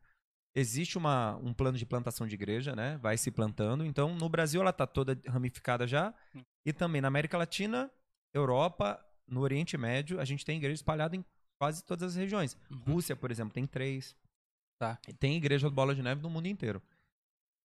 Existe 0.56 0.96
uma, 0.96 1.36
um 1.36 1.52
plano 1.52 1.76
de 1.76 1.84
plantação 1.84 2.26
de 2.26 2.34
igreja, 2.34 2.74
né? 2.74 2.96
Vai 2.96 3.18
se 3.18 3.30
plantando. 3.30 3.84
Então, 3.84 4.14
no 4.14 4.28
Brasil, 4.28 4.60
ela 4.60 4.72
tá 4.72 4.86
toda 4.86 5.20
ramificada 5.26 5.86
já. 5.86 6.14
Hum. 6.34 6.42
E 6.64 6.72
também 6.72 7.02
na 7.02 7.08
América 7.08 7.36
Latina, 7.36 7.90
Europa, 8.32 9.04
no 9.26 9.40
Oriente 9.40 9.76
Médio, 9.76 10.20
a 10.20 10.24
gente 10.24 10.44
tem 10.44 10.56
igreja 10.56 10.74
espalhada 10.74 11.14
em 11.14 11.24
quase 11.58 11.84
todas 11.84 12.12
as 12.12 12.16
regiões. 12.16 12.56
Uhum. 12.70 12.94
Rússia, 12.94 13.14
por 13.14 13.30
exemplo, 13.30 13.52
tem 13.52 13.66
três. 13.66 14.16
Tá. 14.78 14.98
E 15.06 15.12
Tem 15.12 15.36
igreja 15.36 15.68
do 15.68 15.74
Bola 15.74 15.94
de 15.94 16.02
Neve 16.02 16.22
no 16.22 16.30
mundo 16.30 16.46
inteiro. 16.46 16.82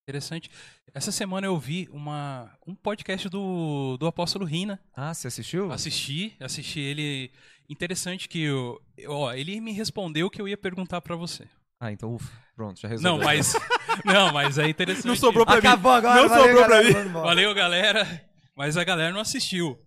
Interessante. 0.10 0.50
Essa 0.92 1.12
semana 1.12 1.46
eu 1.46 1.56
vi 1.60 1.88
uma, 1.92 2.52
um 2.66 2.74
podcast 2.74 3.30
do, 3.30 3.96
do 3.98 4.08
apóstolo 4.08 4.44
Rina. 4.44 4.80
Ah, 4.96 5.14
você 5.14 5.28
assistiu? 5.28 5.72
Assisti, 5.72 6.36
assisti 6.40 6.80
ele. 6.80 7.32
Interessante 7.70 8.28
que 8.28 8.42
eu, 8.42 8.82
ó, 9.08 9.32
ele 9.32 9.62
me 9.62 9.72
respondeu 9.72 10.26
o 10.26 10.30
que 10.32 10.42
eu 10.42 10.48
ia 10.48 10.58
perguntar 10.58 11.00
pra 11.02 11.16
você. 11.16 11.48
Ah, 11.80 11.92
então, 11.92 12.16
ufa, 12.16 12.32
pronto, 12.56 12.80
já 12.82 12.88
resolveu. 12.88 13.20
Não, 13.20 13.24
mas 13.24 13.54
não, 14.04 14.34
mas 14.34 14.58
é 14.58 14.68
interessante. 14.68 15.06
Não 15.06 15.16
sobrou 15.16 15.46
pra 15.46 15.62
mim. 15.62 15.68
Acabou 15.68 15.92
agora, 15.92 16.22
Não 16.24 16.28
valeu, 16.30 16.44
sobrou 16.44 16.64
pra 16.66 16.70
galera, 16.70 16.88
mim. 16.88 16.94
vamos 16.94 17.10
embora. 17.10 17.26
Valeu, 17.28 17.54
galera. 17.54 18.30
Mas 18.56 18.78
a 18.78 18.84
galera 18.84 19.14
não 19.14 19.22
assistiu. 19.22 19.80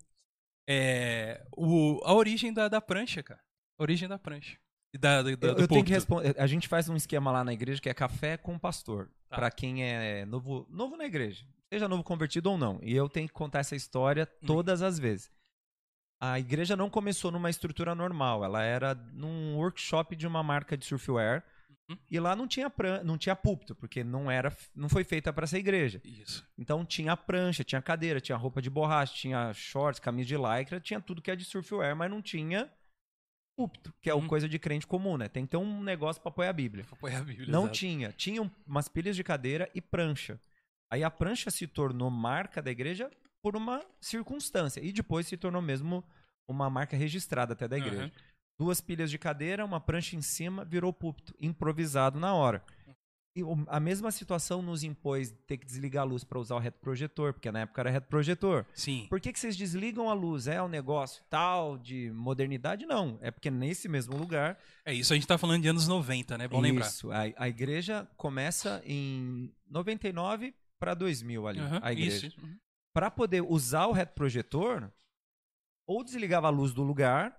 É, 0.67 1.43
o, 1.57 1.99
a 2.05 2.13
origem 2.13 2.53
da, 2.53 2.69
da 2.69 2.79
prancha, 2.79 3.21
cara. 3.21 3.41
A 3.77 3.83
origem 3.83 4.07
da 4.07 4.17
prancha. 4.17 4.57
Da, 4.99 5.21
da, 5.23 5.29
Eu, 5.31 5.37
eu 5.57 5.67
tenho 5.67 5.83
que 5.83 5.91
responder. 5.91 6.35
A 6.37 6.45
gente 6.45 6.67
faz 6.67 6.87
um 6.87 6.95
esquema 6.95 7.31
lá 7.31 7.43
na 7.43 7.51
igreja 7.53 7.81
que 7.81 7.89
é 7.89 7.93
café 7.93 8.37
com 8.37 8.57
pastor. 8.59 9.09
Tá. 9.29 9.37
Pra 9.37 9.51
quem 9.51 9.83
é 9.83 10.25
novo, 10.25 10.67
novo 10.69 10.95
na 10.95 11.05
igreja. 11.05 11.45
Seja 11.71 11.87
novo 11.87 12.03
convertido 12.03 12.51
ou 12.51 12.57
não. 12.57 12.79
E 12.83 12.95
eu 12.95 13.09
tenho 13.09 13.27
que 13.27 13.33
contar 13.33 13.59
essa 13.59 13.75
história 13.75 14.29
Uhum. 14.41 14.47
todas 14.47 14.81
as 14.83 14.99
vezes. 14.99 15.31
A 16.21 16.39
igreja 16.39 16.75
não 16.75 16.89
começou 16.89 17.31
numa 17.31 17.49
estrutura 17.49 17.95
normal. 17.95 18.45
Ela 18.45 18.61
era 18.63 18.93
num 18.93 19.55
workshop 19.55 20.15
de 20.15 20.27
uma 20.27 20.43
marca 20.43 20.77
de 20.77 20.85
surfwear. 20.85 21.43
Uhum. 21.89 21.97
E 22.09 22.19
lá 22.19 22.35
não 22.35 22.47
tinha, 22.47 22.69
pran... 22.69 23.03
não 23.03 23.17
tinha 23.17 23.35
púlpito, 23.35 23.73
porque 23.75 24.03
não, 24.03 24.29
era, 24.29 24.55
não 24.75 24.87
foi 24.87 25.03
feita 25.03 25.33
para 25.33 25.43
essa 25.45 25.57
igreja. 25.57 25.99
Isso. 26.05 26.47
Então 26.57 26.85
tinha 26.85 27.17
prancha, 27.17 27.63
tinha 27.63 27.81
cadeira, 27.81 28.21
tinha 28.21 28.37
roupa 28.37 28.61
de 28.61 28.69
borracha, 28.69 29.15
tinha 29.15 29.51
shorts, 29.53 29.99
camisa 29.99 30.27
de 30.27 30.37
lycra, 30.37 30.79
tinha 30.79 31.01
tudo 31.01 31.21
que 31.21 31.31
é 31.31 31.35
de 31.35 31.43
surfwear, 31.43 31.95
mas 31.95 32.09
não 32.09 32.21
tinha 32.21 32.69
púlpito, 33.55 33.93
que 34.01 34.09
é 34.09 34.13
Uhum. 34.13 34.21
uma 34.21 34.29
coisa 34.29 34.47
de 34.49 34.57
crente 34.59 34.87
comum, 34.87 35.17
né? 35.17 35.27
Tem 35.29 35.45
que 35.45 35.51
ter 35.51 35.57
um 35.57 35.81
negócio 35.83 36.21
pra 36.21 36.29
apoiar 36.29 36.49
a 36.49 36.53
Bíblia. 36.53 36.83
Foi 36.99 37.13
a 37.13 37.21
Bíblia. 37.21 37.47
Não 37.51 37.63
exato. 37.63 37.77
tinha. 37.77 38.11
Tinha 38.13 38.41
um- 38.41 38.49
umas 38.65 38.87
pilhas 38.87 39.15
de 39.15 39.23
cadeira 39.23 39.69
e 39.73 39.81
prancha. 39.81 40.39
Aí 40.91 41.03
a 41.03 41.09
prancha 41.11 41.49
se 41.51 41.65
tornou 41.67 42.09
marca 42.09 42.61
da 42.61 42.71
igreja 42.71 43.09
por 43.43 43.55
uma 43.55 43.83
circunstância. 44.01 44.79
E 44.81 44.91
depois 44.91 45.27
se 45.27 45.37
tornou 45.37 45.61
mesmo 45.61 46.03
uma 46.47 46.69
marca 46.69 46.95
registrada 46.97 47.53
até 47.53 47.67
da 47.67 47.77
igreja. 47.77 48.03
Aham. 48.03 48.11
Duas 48.59 48.79
pilhas 48.79 49.09
de 49.09 49.17
cadeira, 49.17 49.65
uma 49.65 49.79
prancha 49.79 50.15
em 50.15 50.21
cima, 50.21 50.63
virou 50.63 50.93
púlpito, 50.93 51.33
improvisado 51.39 52.19
na 52.19 52.33
hora. 52.35 52.63
A 53.67 53.79
mesma 53.79 54.11
situação 54.11 54.61
nos 54.61 54.83
impôs 54.83 55.33
ter 55.47 55.57
que 55.57 55.65
desligar 55.65 56.03
a 56.03 56.05
luz 56.05 56.23
para 56.23 56.37
usar 56.37 56.55
o 56.55 56.59
retroprojetor, 56.59 57.33
porque 57.33 57.51
na 57.51 57.61
época 57.61 57.81
era 57.81 57.89
retroprojetor. 57.89 58.63
Sim. 58.75 59.07
Por 59.09 59.19
que, 59.19 59.33
que 59.33 59.39
vocês 59.39 59.55
desligam 59.55 60.07
a 60.07 60.13
luz? 60.13 60.45
É 60.45 60.61
um 60.61 60.67
negócio 60.67 61.23
tal 61.31 61.77
de 61.77 62.11
modernidade? 62.11 62.85
Não. 62.85 63.17
É 63.21 63.31
porque 63.31 63.49
nesse 63.49 63.89
mesmo 63.89 64.15
lugar. 64.15 64.59
É 64.85 64.93
isso, 64.93 65.13
a 65.13 65.15
gente 65.15 65.25
tá 65.25 65.37
falando 65.37 65.63
de 65.63 65.67
anos 65.67 65.87
90, 65.87 66.37
né? 66.37 66.47
Bom 66.47 66.61
lembrar. 66.61 66.85
Isso. 66.85 67.11
A, 67.11 67.21
a 67.37 67.49
igreja 67.49 68.07
começa 68.15 68.83
em 68.85 69.51
99 69.67 70.53
para 70.79 70.93
2000 70.93 71.47
ali. 71.47 71.59
Aham, 71.59 71.79
a 71.81 71.91
igreja. 71.91 72.31
Uhum. 72.39 72.57
Para 72.93 73.09
poder 73.09 73.41
usar 73.41 73.87
o 73.87 73.91
retroprojetor, 73.91 74.91
ou 75.87 76.03
desligava 76.03 76.47
a 76.47 76.51
luz 76.51 76.71
do 76.71 76.83
lugar, 76.83 77.35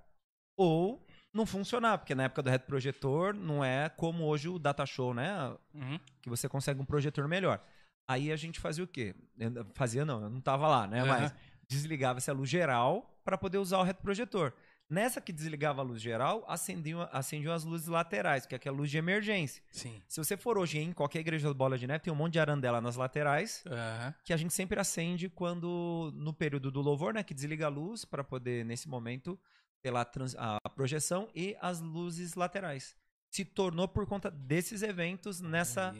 ou 0.56 1.03
não 1.34 1.44
funcionava, 1.44 1.98
porque 1.98 2.14
na 2.14 2.22
época 2.24 2.42
do 2.42 2.48
retroprojetor 2.50 3.34
não 3.34 3.62
é 3.64 3.88
como 3.90 4.24
hoje 4.24 4.48
o 4.48 4.58
data 4.58 4.86
show, 4.86 5.12
né? 5.12 5.54
Uhum. 5.74 5.98
que 6.22 6.30
você 6.30 6.48
consegue 6.48 6.80
um 6.80 6.84
projetor 6.84 7.26
melhor. 7.28 7.60
Aí 8.06 8.30
a 8.30 8.36
gente 8.36 8.60
fazia 8.60 8.84
o 8.84 8.86
quê? 8.86 9.14
Eu- 9.38 9.66
Fazia 9.74 10.04
não, 10.04 10.22
eu 10.22 10.30
não 10.30 10.40
tava 10.40 10.68
lá, 10.68 10.86
né? 10.86 11.00
Aham. 11.00 11.08
Mas 11.08 11.34
desligava-se 11.68 12.30
a 12.30 12.34
luz 12.34 12.48
geral 12.48 13.18
para 13.24 13.36
poder 13.36 13.58
usar 13.58 13.78
o 13.78 13.82
retroprojetor. 13.82 14.52
Nessa 14.88 15.18
que 15.18 15.32
desligava 15.32 15.80
a 15.80 15.84
luz 15.84 16.00
geral, 16.00 16.44
acendiam, 16.46 17.08
acendiam 17.10 17.54
as 17.54 17.64
luzes 17.64 17.88
laterais, 17.88 18.44
que 18.44 18.54
é 18.54 18.56
aquela 18.56 18.76
luz 18.76 18.90
de 18.90 18.98
emergência. 18.98 19.62
Sim. 19.72 20.00
Se 20.06 20.22
você 20.22 20.36
for 20.36 20.58
hoje 20.58 20.78
em 20.78 20.92
qualquer 20.92 21.20
igreja 21.20 21.48
do 21.48 21.54
Bola 21.54 21.78
de 21.78 21.86
Neve, 21.86 22.04
tem 22.04 22.12
um 22.12 22.16
monte 22.16 22.34
de 22.34 22.38
arandela 22.38 22.82
nas 22.82 22.94
laterais, 22.96 23.64
Aham. 23.66 24.14
que 24.22 24.32
a 24.32 24.36
gente 24.36 24.52
sempre 24.52 24.78
acende 24.78 25.30
quando, 25.30 26.12
no 26.14 26.34
período 26.34 26.70
do 26.70 26.82
louvor, 26.82 27.14
né? 27.14 27.22
Que 27.22 27.32
desliga 27.32 27.64
a 27.66 27.70
luz 27.70 28.04
para 28.04 28.22
poder, 28.22 28.62
nesse 28.66 28.86
momento, 28.86 29.40
ter 29.84 29.90
lá 29.90 30.00
a 30.00 30.04
trans- 30.06 30.34
a 30.38 30.58
projeção 30.74 31.28
e 31.34 31.54
as 31.60 31.78
luzes 31.80 32.34
laterais. 32.34 32.96
Se 33.30 33.44
tornou 33.44 33.86
por 33.86 34.06
conta 34.06 34.30
desses 34.30 34.82
eventos 34.82 35.40
nessa. 35.42 35.94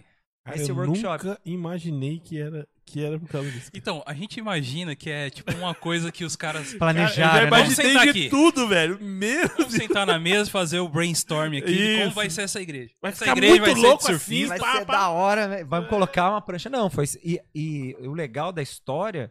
Cara, 0.46 0.56
Esse 0.58 0.70
eu 0.70 0.76
workshop. 0.76 1.24
nunca 1.26 1.40
imaginei 1.44 2.18
que 2.18 2.38
era, 2.38 2.68
que 2.84 3.02
era 3.02 3.18
por 3.18 3.28
causa 3.28 3.50
disso. 3.50 3.70
Então, 3.74 4.02
a 4.06 4.12
gente 4.14 4.38
imagina 4.38 4.94
que 4.94 5.08
é 5.10 5.28
tipo 5.30 5.50
uma 5.54 5.74
coisa 5.74 6.10
que 6.12 6.22
os 6.24 6.34
caras. 6.36 6.72
Planejar, 6.76 7.30
Cara, 7.30 7.44
eu 7.44 7.44
já 7.44 7.44
né? 7.44 7.50
Vamos 7.50 7.74
imaginei 7.74 7.92
sentar 7.92 8.04
de 8.04 8.10
aqui. 8.10 8.28
tudo, 8.30 8.68
velho. 8.68 8.98
Meu 9.02 9.48
Vamos 9.48 9.72
sentar 9.74 10.06
na 10.06 10.18
mesa 10.18 10.48
e 10.48 10.52
fazer 10.52 10.78
o 10.80 10.88
brainstorm 10.88 11.54
aqui 11.56 11.74
de 11.74 11.98
como 11.98 12.10
vai 12.12 12.28
ser 12.30 12.42
essa 12.42 12.60
igreja. 12.60 12.90
Vai 13.02 13.12
essa 13.12 13.24
ficar 13.24 13.36
igreja 13.36 13.52
muito 13.54 13.64
vai 13.64 13.74
ser 13.74 13.80
de 13.80 13.86
louco 13.86 14.02
surfista. 14.02 14.54
assim, 14.54 14.62
Vai 14.62 14.72
pá, 14.72 14.78
ser 14.80 14.86
pá. 14.86 14.92
da 14.92 15.08
hora, 15.10 15.48
né? 15.48 15.64
Vamos 15.64 15.88
colocar 15.90 16.30
uma 16.30 16.40
prancha. 16.42 16.68
Não, 16.70 16.88
foi. 16.90 17.04
E, 17.22 17.40
e 17.54 17.96
o 18.00 18.12
legal 18.12 18.50
da 18.52 18.62
história 18.62 19.30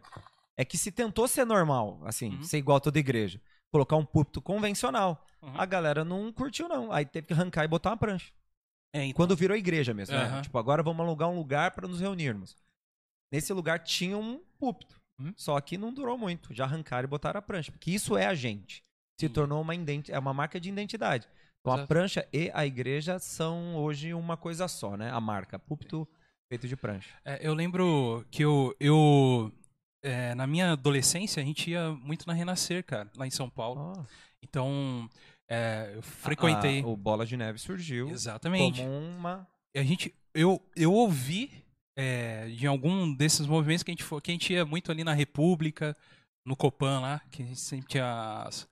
é 0.56 0.64
que 0.64 0.76
se 0.76 0.90
tentou 0.92 1.26
ser 1.28 1.44
normal, 1.44 2.00
assim, 2.04 2.30
Uhum. 2.36 2.42
ser 2.44 2.58
igual 2.58 2.76
a 2.78 2.80
toda 2.80 2.98
igreja. 2.98 3.40
Colocar 3.74 3.96
um 3.96 4.04
púlpito 4.04 4.40
convencional. 4.40 5.26
Uhum. 5.42 5.60
A 5.60 5.66
galera 5.66 6.04
não 6.04 6.32
curtiu, 6.32 6.68
não. 6.68 6.92
Aí 6.92 7.04
teve 7.04 7.26
que 7.26 7.32
arrancar 7.32 7.64
e 7.64 7.66
botar 7.66 7.90
uma 7.90 7.96
prancha. 7.96 8.30
É, 8.94 9.02
então, 9.02 9.16
Quando 9.16 9.34
virou 9.34 9.56
igreja 9.56 9.92
mesmo, 9.92 10.14
né? 10.14 10.26
Aham. 10.26 10.42
Tipo, 10.42 10.56
agora 10.58 10.80
vamos 10.80 11.04
alugar 11.04 11.28
um 11.28 11.34
lugar 11.34 11.72
para 11.72 11.88
nos 11.88 11.98
reunirmos. 11.98 12.56
Nesse 13.32 13.52
lugar 13.52 13.80
tinha 13.80 14.16
um 14.16 14.40
púlpito. 14.60 14.94
Hum. 15.18 15.32
Só 15.36 15.60
que 15.60 15.76
não 15.76 15.92
durou 15.92 16.16
muito. 16.16 16.54
Já 16.54 16.62
arrancaram 16.62 17.04
e 17.08 17.10
botaram 17.10 17.40
a 17.40 17.42
prancha. 17.42 17.72
Porque 17.72 17.90
isso 17.90 18.16
é 18.16 18.26
a 18.26 18.34
gente. 18.34 18.80
Se 19.18 19.26
Sim. 19.26 19.32
tornou 19.32 19.60
uma, 19.60 19.74
identi- 19.74 20.12
é 20.12 20.18
uma 20.20 20.32
marca 20.32 20.60
de 20.60 20.68
identidade. 20.68 21.26
Então 21.60 21.72
a 21.72 21.76
Exato. 21.78 21.88
prancha 21.88 22.28
e 22.32 22.52
a 22.54 22.64
igreja 22.64 23.18
são 23.18 23.74
hoje 23.74 24.14
uma 24.14 24.36
coisa 24.36 24.68
só, 24.68 24.96
né? 24.96 25.10
A 25.10 25.20
marca. 25.20 25.58
Púlpito 25.58 26.06
feito 26.48 26.68
de 26.68 26.76
prancha. 26.76 27.10
É, 27.24 27.44
eu 27.44 27.52
lembro 27.54 28.24
que 28.30 28.44
eu, 28.44 28.72
eu 28.78 29.52
é, 30.04 30.34
na 30.34 30.46
minha 30.46 30.72
adolescência, 30.72 31.42
a 31.42 31.46
gente 31.46 31.70
ia 31.70 31.92
muito 31.92 32.26
na 32.26 32.34
Renascer, 32.34 32.84
cara, 32.84 33.10
lá 33.16 33.26
em 33.26 33.30
São 33.30 33.48
Paulo. 33.48 34.06
Então, 34.42 35.08
é, 35.48 35.92
eu 35.94 36.02
frequentei. 36.02 36.82
Ah, 36.82 36.86
o 36.86 36.94
Bola 36.94 37.24
de 37.24 37.36
Neve 37.38 37.58
surgiu 37.58 38.10
Exatamente. 38.10 38.82
como 38.82 38.90
uma. 38.90 39.48
A 39.74 39.82
gente, 39.82 40.14
eu, 40.34 40.62
eu 40.76 40.92
ouvi 40.92 41.64
é, 41.96 42.48
de 42.48 42.66
algum 42.66 43.14
desses 43.14 43.46
movimentos 43.46 43.82
que 43.82 43.90
a, 43.90 43.94
gente, 43.94 44.04
que 44.04 44.30
a 44.30 44.34
gente 44.34 44.52
ia 44.52 44.66
muito 44.66 44.92
ali 44.92 45.02
na 45.02 45.14
República, 45.14 45.96
no 46.46 46.54
Copan 46.54 47.00
lá, 47.00 47.20
que 47.30 47.42
a 47.42 47.46
gente 47.46 47.60
sempre 47.60 47.88
tinha 47.88 48.42
as, 48.46 48.68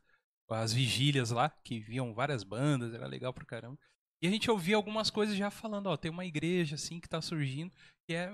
as 0.51 0.73
vigílias 0.75 1.31
lá, 1.31 1.49
que 1.49 1.81
viam 1.81 2.13
várias 2.13 2.45
bandas, 2.45 2.93
era 2.93 3.07
legal 3.07 3.33
pra 3.33 3.47
caramba. 3.47 3.79
E 4.23 4.29
a 4.29 4.31
gente 4.31 4.51
ouvia 4.51 4.77
algumas 4.77 5.09
coisas 5.09 5.35
já 5.35 5.51
falando, 5.51 5.87
ó, 5.87 5.97
tem 5.97 6.11
uma 6.11 6.27
igreja 6.27 6.75
assim 6.75 7.01
que 7.01 7.09
tá 7.09 7.23
surgindo, 7.23 7.73
que 8.07 8.15
é, 8.15 8.31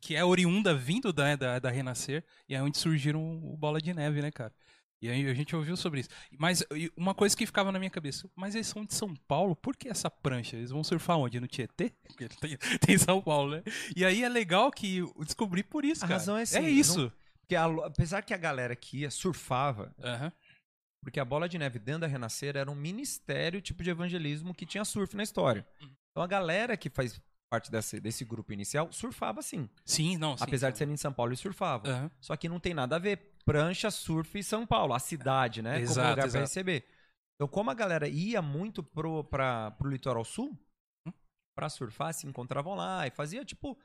que 0.00 0.14
é 0.14 0.24
oriunda 0.24 0.74
vindo 0.74 1.12
da, 1.12 1.34
da, 1.36 1.58
da 1.58 1.70
Renascer, 1.70 2.24
e 2.48 2.54
é 2.54 2.62
onde 2.62 2.78
surgiram 2.78 3.20
o 3.42 3.56
Bola 3.56 3.80
de 3.80 3.92
Neve, 3.92 4.20
né, 4.22 4.30
cara? 4.30 4.52
E 5.02 5.10
aí 5.10 5.28
a 5.28 5.34
gente 5.34 5.54
ouviu 5.54 5.76
sobre 5.76 6.00
isso. 6.00 6.08
Mas 6.38 6.64
uma 6.96 7.14
coisa 7.14 7.36
que 7.36 7.44
ficava 7.44 7.70
na 7.70 7.78
minha 7.78 7.90
cabeça, 7.90 8.28
mas 8.34 8.54
eles 8.54 8.66
são 8.66 8.84
de 8.84 8.94
São 8.94 9.14
Paulo, 9.14 9.54
por 9.54 9.76
que 9.76 9.88
essa 9.88 10.10
prancha? 10.10 10.56
Eles 10.56 10.70
vão 10.70 10.82
surfar 10.82 11.18
onde? 11.18 11.38
No 11.38 11.46
Tietê? 11.46 11.92
Porque 12.08 12.28
tem, 12.28 12.56
tem 12.80 12.98
São 12.98 13.20
Paulo, 13.20 13.56
né? 13.56 13.62
E 13.94 14.04
aí 14.04 14.22
é 14.22 14.28
legal 14.28 14.70
que 14.70 14.98
eu 14.98 15.14
descobri 15.24 15.62
por 15.62 15.84
isso, 15.84 16.04
A 16.04 16.08
cara. 16.08 16.18
razão 16.18 16.36
é 16.38 16.42
assim, 16.42 16.64
isso. 16.66 17.12
Porque 17.40 17.54
a- 17.54 17.66
apesar 17.84 18.22
que 18.22 18.32
a 18.32 18.38
galera 18.38 18.74
que 18.74 19.00
ia 19.00 19.10
surfava, 19.10 19.94
Aham. 20.02 20.32
Porque 21.02 21.20
a 21.20 21.24
Bola 21.24 21.48
de 21.48 21.56
Neve 21.56 21.78
dentro 21.78 22.00
da 22.00 22.06
Renascer 22.08 22.56
era 22.56 22.68
um 22.68 22.74
ministério 22.74 23.60
tipo 23.60 23.84
de 23.84 23.90
evangelismo 23.90 24.52
que 24.52 24.66
tinha 24.66 24.84
surf 24.84 25.14
na 25.14 25.22
história. 25.22 25.64
Uhum. 25.80 25.90
Então 26.10 26.22
a 26.22 26.26
galera 26.26 26.76
que 26.76 26.90
faz 26.90 27.20
parte 27.50 27.70
desse, 27.70 28.00
desse 28.00 28.24
grupo 28.24 28.52
inicial 28.52 28.88
surfava 28.92 29.40
sim. 29.42 29.68
Sim, 29.84 30.16
não, 30.16 30.36
sim. 30.36 30.44
Apesar 30.44 30.70
de 30.70 30.78
serem 30.78 30.94
em 30.94 30.96
São 30.96 31.12
Paulo, 31.12 31.30
eles 31.30 31.40
surfavam. 31.40 31.90
Aham. 31.90 32.10
Só 32.20 32.36
que 32.36 32.48
não 32.48 32.58
tem 32.60 32.74
nada 32.74 32.96
a 32.96 32.98
ver. 32.98 33.34
Prancha, 33.44 33.90
surf 33.90 34.36
e 34.38 34.42
São 34.42 34.66
Paulo, 34.66 34.92
a 34.92 34.98
cidade, 34.98 35.62
né? 35.62 35.74
como 35.74 35.84
Exato, 35.84 36.08
lugar 36.10 36.18
exato. 36.26 36.32
para 36.32 36.40
receber. 36.40 36.84
Então, 37.36 37.46
como 37.46 37.70
a 37.70 37.74
galera 37.74 38.08
ia 38.08 38.42
muito 38.42 38.82
pro, 38.82 39.22
pra, 39.24 39.70
pro 39.72 39.88
litoral 39.88 40.24
sul 40.24 40.58
Hum. 41.06 41.12
pra 41.56 41.68
surfar, 41.68 42.12
se 42.12 42.26
encontravam 42.26 42.74
lá 42.74 43.06
e 43.06 43.10
fazia 43.10 43.44
tipo 43.44 43.78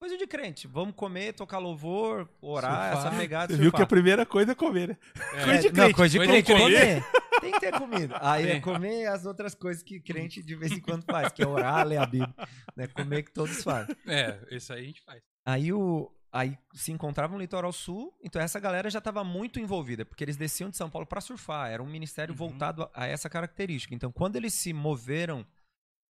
coisa 0.00 0.16
de 0.16 0.26
crente. 0.26 0.66
Vamos 0.66 0.94
comer, 0.94 1.32
tocar 1.34 1.58
louvor, 1.58 2.28
orar, 2.40 2.92
Surfar. 2.94 3.06
essa 3.08 3.16
pegada. 3.20 3.52
Você 3.54 3.60
viu 3.60 3.70
que 3.70 3.76
a 3.76 3.80
surfar. 3.80 3.88
primeira 3.88 4.24
coisa 4.24 4.52
é 4.52 4.54
comer, 4.54 4.88
né? 4.88 4.96
É, 5.34 5.44
Coisa 5.44 5.60
de 5.60 5.68
não, 5.68 5.74
crente. 5.74 5.94
coisa 5.94 6.12
de 6.12 6.18
Coisa 6.18 6.32
de 6.32 6.42
crente, 6.42 6.62
comer. 6.62 7.02
comer. 7.02 7.04
Tem 7.42 7.52
que 7.52 7.60
ter 7.60 7.72
comida. 7.78 8.18
Aí 8.22 8.48
é 8.48 8.60
comer 8.60 9.06
as 9.08 9.26
outras 9.26 9.54
coisas 9.54 9.82
que 9.82 10.00
crente 10.00 10.42
de 10.42 10.54
vez 10.54 10.72
em 10.72 10.80
quando 10.80 11.04
faz, 11.04 11.30
que 11.32 11.42
é 11.42 11.46
orar, 11.46 11.86
ler 11.86 11.98
a 11.98 12.06
Bíblia. 12.06 12.34
Né? 12.74 12.86
Comer 12.86 13.22
que 13.24 13.32
todos 13.32 13.62
fazem. 13.62 13.94
É, 14.06 14.38
isso 14.50 14.72
aí 14.72 14.82
a 14.82 14.86
gente 14.86 15.02
faz. 15.02 15.22
Aí, 15.44 15.72
o, 15.72 16.10
aí 16.32 16.56
se 16.72 16.92
encontrava 16.92 17.34
no 17.34 17.40
litoral 17.40 17.72
sul, 17.72 18.16
então 18.22 18.40
essa 18.40 18.58
galera 18.60 18.88
já 18.88 18.98
estava 19.00 19.22
muito 19.24 19.58
envolvida, 19.58 20.04
porque 20.06 20.22
eles 20.24 20.36
desciam 20.36 20.70
de 20.70 20.76
São 20.76 20.88
Paulo 20.88 21.06
para 21.06 21.20
surfar. 21.20 21.70
Era 21.70 21.82
um 21.82 21.86
ministério 21.86 22.32
Uhum. 22.32 22.38
voltado 22.38 22.84
a, 22.84 22.90
a 22.94 23.06
essa 23.06 23.28
característica. 23.28 23.94
Então, 23.94 24.10
quando 24.12 24.36
eles 24.36 24.54
se 24.54 24.72
moveram 24.72 25.44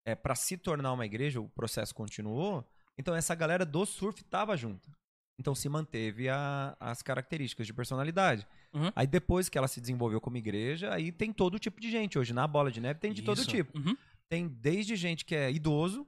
é, 0.05 0.15
para 0.15 0.35
se 0.35 0.55
tornar 0.57 0.93
uma 0.93 1.05
igreja, 1.05 1.41
o 1.41 1.49
processo 1.49 1.93
continuou. 1.95 2.63
Então, 2.97 3.15
essa 3.15 3.33
galera 3.33 3.65
do 3.65 3.85
surf 3.85 4.21
estava 4.21 4.55
junto. 4.55 4.91
Então, 5.39 5.55
se 5.55 5.67
manteve 5.67 6.29
a- 6.29 6.75
as 6.79 7.01
características 7.01 7.65
de 7.65 7.73
personalidade. 7.73 8.47
Uhum. 8.73 8.91
Aí, 8.95 9.07
depois 9.07 9.49
que 9.49 9.57
ela 9.57 9.67
se 9.67 9.81
desenvolveu 9.81 10.21
como 10.21 10.37
igreja, 10.37 10.93
aí 10.93 11.11
tem 11.11 11.33
todo 11.33 11.57
tipo 11.59 11.81
de 11.81 11.89
gente. 11.89 12.19
Hoje, 12.19 12.33
na 12.33 12.47
Bola 12.47 12.71
de 12.71 12.79
Neve, 12.79 12.99
tem 12.99 13.11
de 13.13 13.21
todo 13.23 13.37
Isso. 13.39 13.49
tipo. 13.49 13.77
Uhum. 13.77 13.95
Tem 14.29 14.47
desde 14.47 14.95
gente 14.95 15.25
que 15.25 15.35
é 15.35 15.51
idoso, 15.51 16.07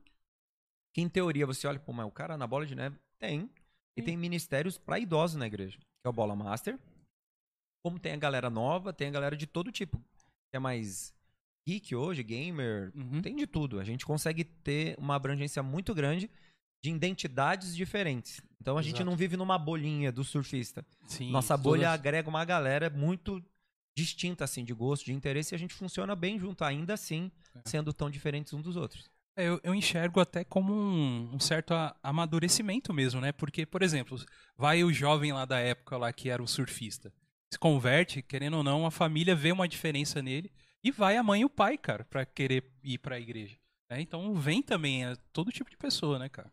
que 0.96 1.02
em 1.02 1.10
teoria 1.10 1.46
você 1.46 1.68
olha, 1.68 1.80
pô, 1.80 1.92
mas 1.92 2.08
o 2.08 2.12
cara 2.12 2.38
na 2.38 2.48
bola 2.48 2.66
de 2.66 2.74
neve 2.74 2.98
tem. 3.20 3.50
E 3.98 4.02
tem 4.02 4.16
ministérios 4.18 4.78
para 4.78 4.98
idosos 5.00 5.36
na 5.38 5.46
igreja, 5.46 5.78
que 5.78 5.86
é 6.06 6.10
o 6.10 6.14
Bola 6.14 6.36
Master. 6.36 6.80
Como 7.84 8.00
tem 8.00 8.14
a 8.14 8.18
galera 8.18 8.50
nova, 8.50 8.92
tem 8.94 9.08
a 9.10 9.12
galera 9.12 9.36
de 9.38 9.46
todo 9.46 9.72
tipo. 9.72 9.98
Que 9.98 10.56
é 10.58 10.60
mais 10.60 11.14
geek 11.68 11.96
hoje, 11.96 12.24
gamer, 12.24 12.92
Uhum. 12.96 13.22
tem 13.22 13.36
de 13.36 13.46
tudo. 13.46 13.80
A 13.80 13.84
gente 13.84 14.06
consegue 14.06 14.44
ter 14.44 14.96
uma 14.98 15.16
abrangência 15.16 15.62
muito 15.62 15.94
grande 15.94 16.30
de 16.86 16.92
identidades 16.96 17.76
diferentes. 17.76 18.42
Então 18.62 18.78
a 18.78 18.82
gente 18.82 18.96
Exato. 18.98 19.10
não 19.10 19.16
vive 19.18 19.36
numa 19.38 19.58
bolinha 19.58 20.12
do 20.12 20.24
surfista. 20.24 20.86
Sim, 21.08 21.32
Nossa 21.32 21.56
bolha 21.58 21.82
todas- 21.88 21.94
agrega 21.94 22.30
uma 22.30 22.46
galera 22.46 22.90
muito 22.90 23.44
distinta, 23.98 24.44
assim, 24.44 24.64
de 24.64 24.74
gosto, 24.74 25.06
de 25.06 25.14
interesse, 25.14 25.54
e 25.54 25.56
a 25.56 25.60
gente 25.60 25.74
funciona 25.74 26.16
bem 26.16 26.38
junto, 26.38 26.64
ainda 26.64 26.94
assim, 26.94 27.32
É. 27.56 27.62
sendo 27.66 27.94
tão 27.94 28.10
diferentes 28.10 28.54
uns 28.54 28.62
dos 28.64 28.76
outros. 28.76 29.10
É, 29.38 29.48
eu, 29.48 29.60
eu 29.64 29.74
enxergo 29.74 30.20
até 30.20 30.44
como 30.44 30.74
um, 30.74 31.36
um 31.36 31.40
certo 31.40 31.74
a- 31.74 31.96
amadurecimento 32.04 32.94
mesmo, 32.94 33.20
né? 33.20 33.32
Porque, 33.32 33.66
por 33.66 33.82
exemplo, 33.82 34.18
vai 34.58 34.84
o 34.84 34.92
jovem 34.94 35.32
lá 35.34 35.44
da 35.46 35.60
época 35.60 35.98
lá 35.98 36.12
que 36.14 36.30
era 36.30 36.42
o 36.44 36.48
surfista. 36.48 37.12
Se 37.52 37.58
converte, 37.60 38.22
querendo 38.22 38.58
ou 38.58 38.64
não, 38.64 38.86
a 38.86 38.92
família 38.92 39.36
vê 39.36 39.52
uma 39.52 39.68
diferença 39.68 40.22
nele 40.22 40.52
e 40.84 40.92
vai 40.92 41.18
a 41.18 41.24
mãe 41.24 41.42
e 41.42 41.46
o 41.46 41.50
pai, 41.50 41.78
cara, 41.78 42.04
pra 42.06 42.26
querer 42.26 42.64
ir 42.84 42.98
pra 43.00 43.20
igreja. 43.20 43.58
né? 43.90 44.02
Então 44.02 44.34
vem 44.36 44.62
também 44.64 45.06
é, 45.06 45.16
todo 45.32 45.52
tipo 45.52 45.70
de 45.70 45.78
pessoa, 45.78 46.18
né, 46.20 46.28
cara? 46.28 46.52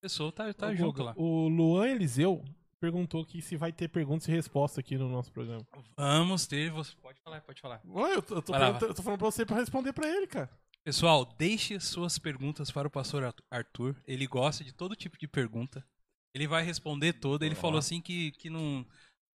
Pessoa 0.00 0.30
tá, 0.30 0.52
tá 0.54 0.74
junto 0.74 1.02
lá. 1.02 1.12
O 1.16 1.48
Luan 1.48 1.88
Eliseu 1.88 2.44
perguntou 2.80 3.22
aqui 3.22 3.42
se 3.42 3.56
vai 3.56 3.72
ter 3.72 3.88
perguntas 3.88 4.28
e 4.28 4.30
respostas 4.30 4.78
aqui 4.78 4.96
no 4.96 5.08
nosso 5.08 5.32
programa. 5.32 5.66
Vamos 5.96 6.46
ter. 6.46 6.70
Você 6.70 6.94
pode 7.02 7.20
falar, 7.20 7.40
pode 7.40 7.60
falar. 7.60 7.80
Ué, 7.84 8.14
eu 8.14 8.22
tô, 8.22 8.34
eu 8.36 8.42
tô 8.42 8.52
lá, 8.52 8.78
eu 8.80 8.94
tô 8.94 9.02
falando 9.02 9.18
pra 9.18 9.30
você 9.30 9.44
pra 9.44 9.56
responder 9.56 9.92
pra 9.92 10.08
ele, 10.08 10.26
cara. 10.26 10.48
Pessoal, 10.84 11.24
deixe 11.36 11.78
suas 11.80 12.18
perguntas 12.18 12.70
para 12.70 12.88
o 12.88 12.90
pastor 12.90 13.34
Arthur. 13.50 13.96
Ele 14.06 14.26
gosta 14.26 14.64
de 14.64 14.72
todo 14.72 14.96
tipo 14.96 15.18
de 15.18 15.26
pergunta. 15.26 15.84
Ele 16.32 16.46
vai 16.46 16.62
responder 16.62 17.14
toda. 17.14 17.44
Ele 17.44 17.54
falou 17.54 17.78
assim 17.78 18.00
que, 18.00 18.30
que 18.32 18.48
não, 18.48 18.86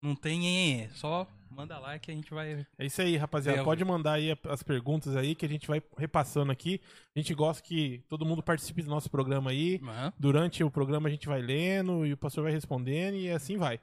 não 0.03 0.15
tem. 0.15 0.83
é, 0.83 0.89
Só 0.91 1.27
manda 1.51 1.79
lá 1.79 1.99
que 1.99 2.11
a 2.11 2.15
gente 2.15 2.33
vai. 2.33 2.65
É 2.79 2.87
isso 2.87 3.03
aí, 3.03 3.17
rapaziada. 3.17 3.61
É, 3.61 3.65
Pode 3.65 3.85
mandar 3.85 4.13
aí 4.13 4.37
as 4.49 4.63
perguntas 4.63 5.17
aí 5.17 5.35
que 5.35 5.45
a 5.45 5.49
gente 5.49 5.67
vai 5.67 5.83
repassando 5.97 6.53
aqui. 6.53 6.81
A 7.17 7.19
gente 7.19 7.35
gosta 7.35 7.63
que 7.63 8.05
todo 8.09 8.25
mundo 8.25 8.43
participe 8.43 8.83
do 8.83 8.91
nosso 8.91 9.11
programa 9.11 9.51
aí. 9.51 9.81
Aham. 9.83 10.13
Durante 10.19 10.63
o 10.63 10.71
programa 10.71 11.09
a 11.09 11.11
gente 11.11 11.27
vai 11.27 11.41
lendo 11.43 12.07
e 12.07 12.13
o 12.13 12.17
pastor 12.17 12.45
vai 12.45 12.53
respondendo 12.53 13.15
e 13.17 13.31
assim 13.31 13.57
vai. 13.57 13.81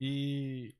E. 0.00 0.74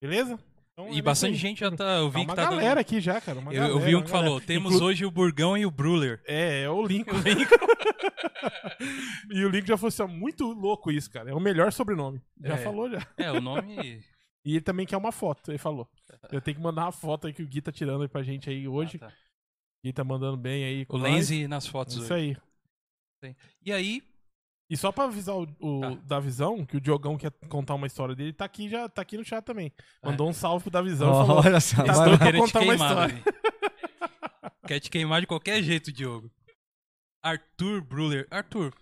Beleza? 0.00 0.38
Então, 0.72 0.86
é 0.86 0.90
E 0.90 0.94
isso 0.94 1.02
bastante 1.02 1.36
gente 1.36 1.60
já 1.60 1.70
tá. 1.70 1.98
Eu 1.98 2.10
Tá 2.10 2.18
vi 2.18 2.24
uma 2.24 2.34
que 2.34 2.36
tá. 2.36 2.44
dando- 2.48 2.56
galera 2.56 2.80
aqui 2.80 3.00
já, 3.00 3.20
cara. 3.20 3.38
Eu, 3.40 3.44
eu 3.44 3.52
galera, 3.52 3.78
vi 3.80 3.96
um 3.96 4.02
que 4.02 4.10
galera. 4.10 4.26
falou: 4.28 4.40
temos 4.40 4.74
Inclu- 4.74 4.86
hoje 4.86 5.04
o 5.04 5.10
Burgão 5.10 5.58
e 5.58 5.66
o 5.66 5.70
Bruller. 5.70 6.22
É, 6.26 6.62
é 6.62 6.70
o 6.70 6.82
Lincoln. 6.86 7.16
e 9.30 9.44
o 9.44 9.48
Lincoln 9.50 9.66
já 9.66 9.76
foi 9.76 9.88
assim, 9.88 10.06
muito 10.06 10.46
louco 10.52 10.90
isso, 10.90 11.10
cara. 11.10 11.30
É 11.30 11.34
o 11.34 11.40
melhor 11.40 11.72
sobrenome. 11.72 12.22
Já 12.42 12.54
É. 12.54 12.58
falou 12.58 12.90
já. 12.90 13.06
É, 13.18 13.30
o 13.30 13.40
nome. 13.40 14.00
E 14.44 14.52
ele 14.56 14.60
também 14.60 14.84
quer 14.86 14.96
uma 14.96 15.12
foto, 15.12 15.50
ele 15.50 15.58
falou. 15.58 15.88
Eu 16.32 16.40
tenho 16.40 16.56
que 16.56 16.62
mandar 16.62 16.84
uma 16.86 16.92
foto 16.92 17.26
aí 17.26 17.32
que 17.32 17.42
o 17.42 17.46
Gui 17.46 17.60
tá 17.62 17.70
tirando 17.72 18.02
aí 18.02 18.08
pra 18.08 18.22
gente 18.22 18.50
aí 18.50 18.66
hoje. 18.66 18.96
Ah, 19.00 19.06
tá. 19.06 19.08
O 19.08 19.86
Gui 19.86 19.92
tá 19.92 20.04
mandando 20.04 20.36
bem 20.36 20.64
aí. 20.64 20.84
com 20.86 20.96
O. 20.96 21.00
Lenzi 21.00 21.46
nas 21.48 21.66
fotos 21.66 21.94
Isso 21.94 22.12
hoje. 22.12 22.36
aí. 23.24 23.36
E 23.64 23.72
aí. 23.72 24.02
E 24.70 24.76
só 24.76 24.90
pra 24.90 25.04
avisar 25.04 25.36
o, 25.36 25.42
o 25.60 25.80
Tá. 25.80 25.90
da 26.06 26.20
visão, 26.20 26.64
que 26.64 26.76
o 26.76 26.80
Diogão 26.80 27.18
quer 27.18 27.30
contar 27.48 27.74
uma 27.74 27.86
história 27.86 28.14
dele, 28.14 28.32
tá 28.32 28.46
aqui 28.46 28.68
já 28.70 28.88
tá 28.88 29.02
aqui 29.02 29.18
no 29.18 29.24
chat 29.24 29.44
também. 29.44 29.70
É. 30.02 30.06
Mandou 30.08 30.28
um 30.28 30.32
salve 30.32 30.62
pro 30.64 30.70
da 30.70 30.80
visão 30.82 31.12
falou: 31.26 31.42
Olha 31.44 31.60
só, 31.60 31.84
Tá 31.84 31.92
doido 32.04 32.16
pra 32.18 32.26
querendo 32.26 32.46
te 32.46 32.52
contar 32.52 32.64
uma 32.64 32.74
história. 32.74 33.22
Quer 34.66 34.80
te 34.80 34.90
queimar 34.90 35.20
de 35.20 35.26
qualquer 35.26 35.62
jeito, 35.62 35.92
Diogo. 35.92 36.30
Arthur 37.22 37.82
Bruller. 37.82 38.26
Arthur, 38.30 38.74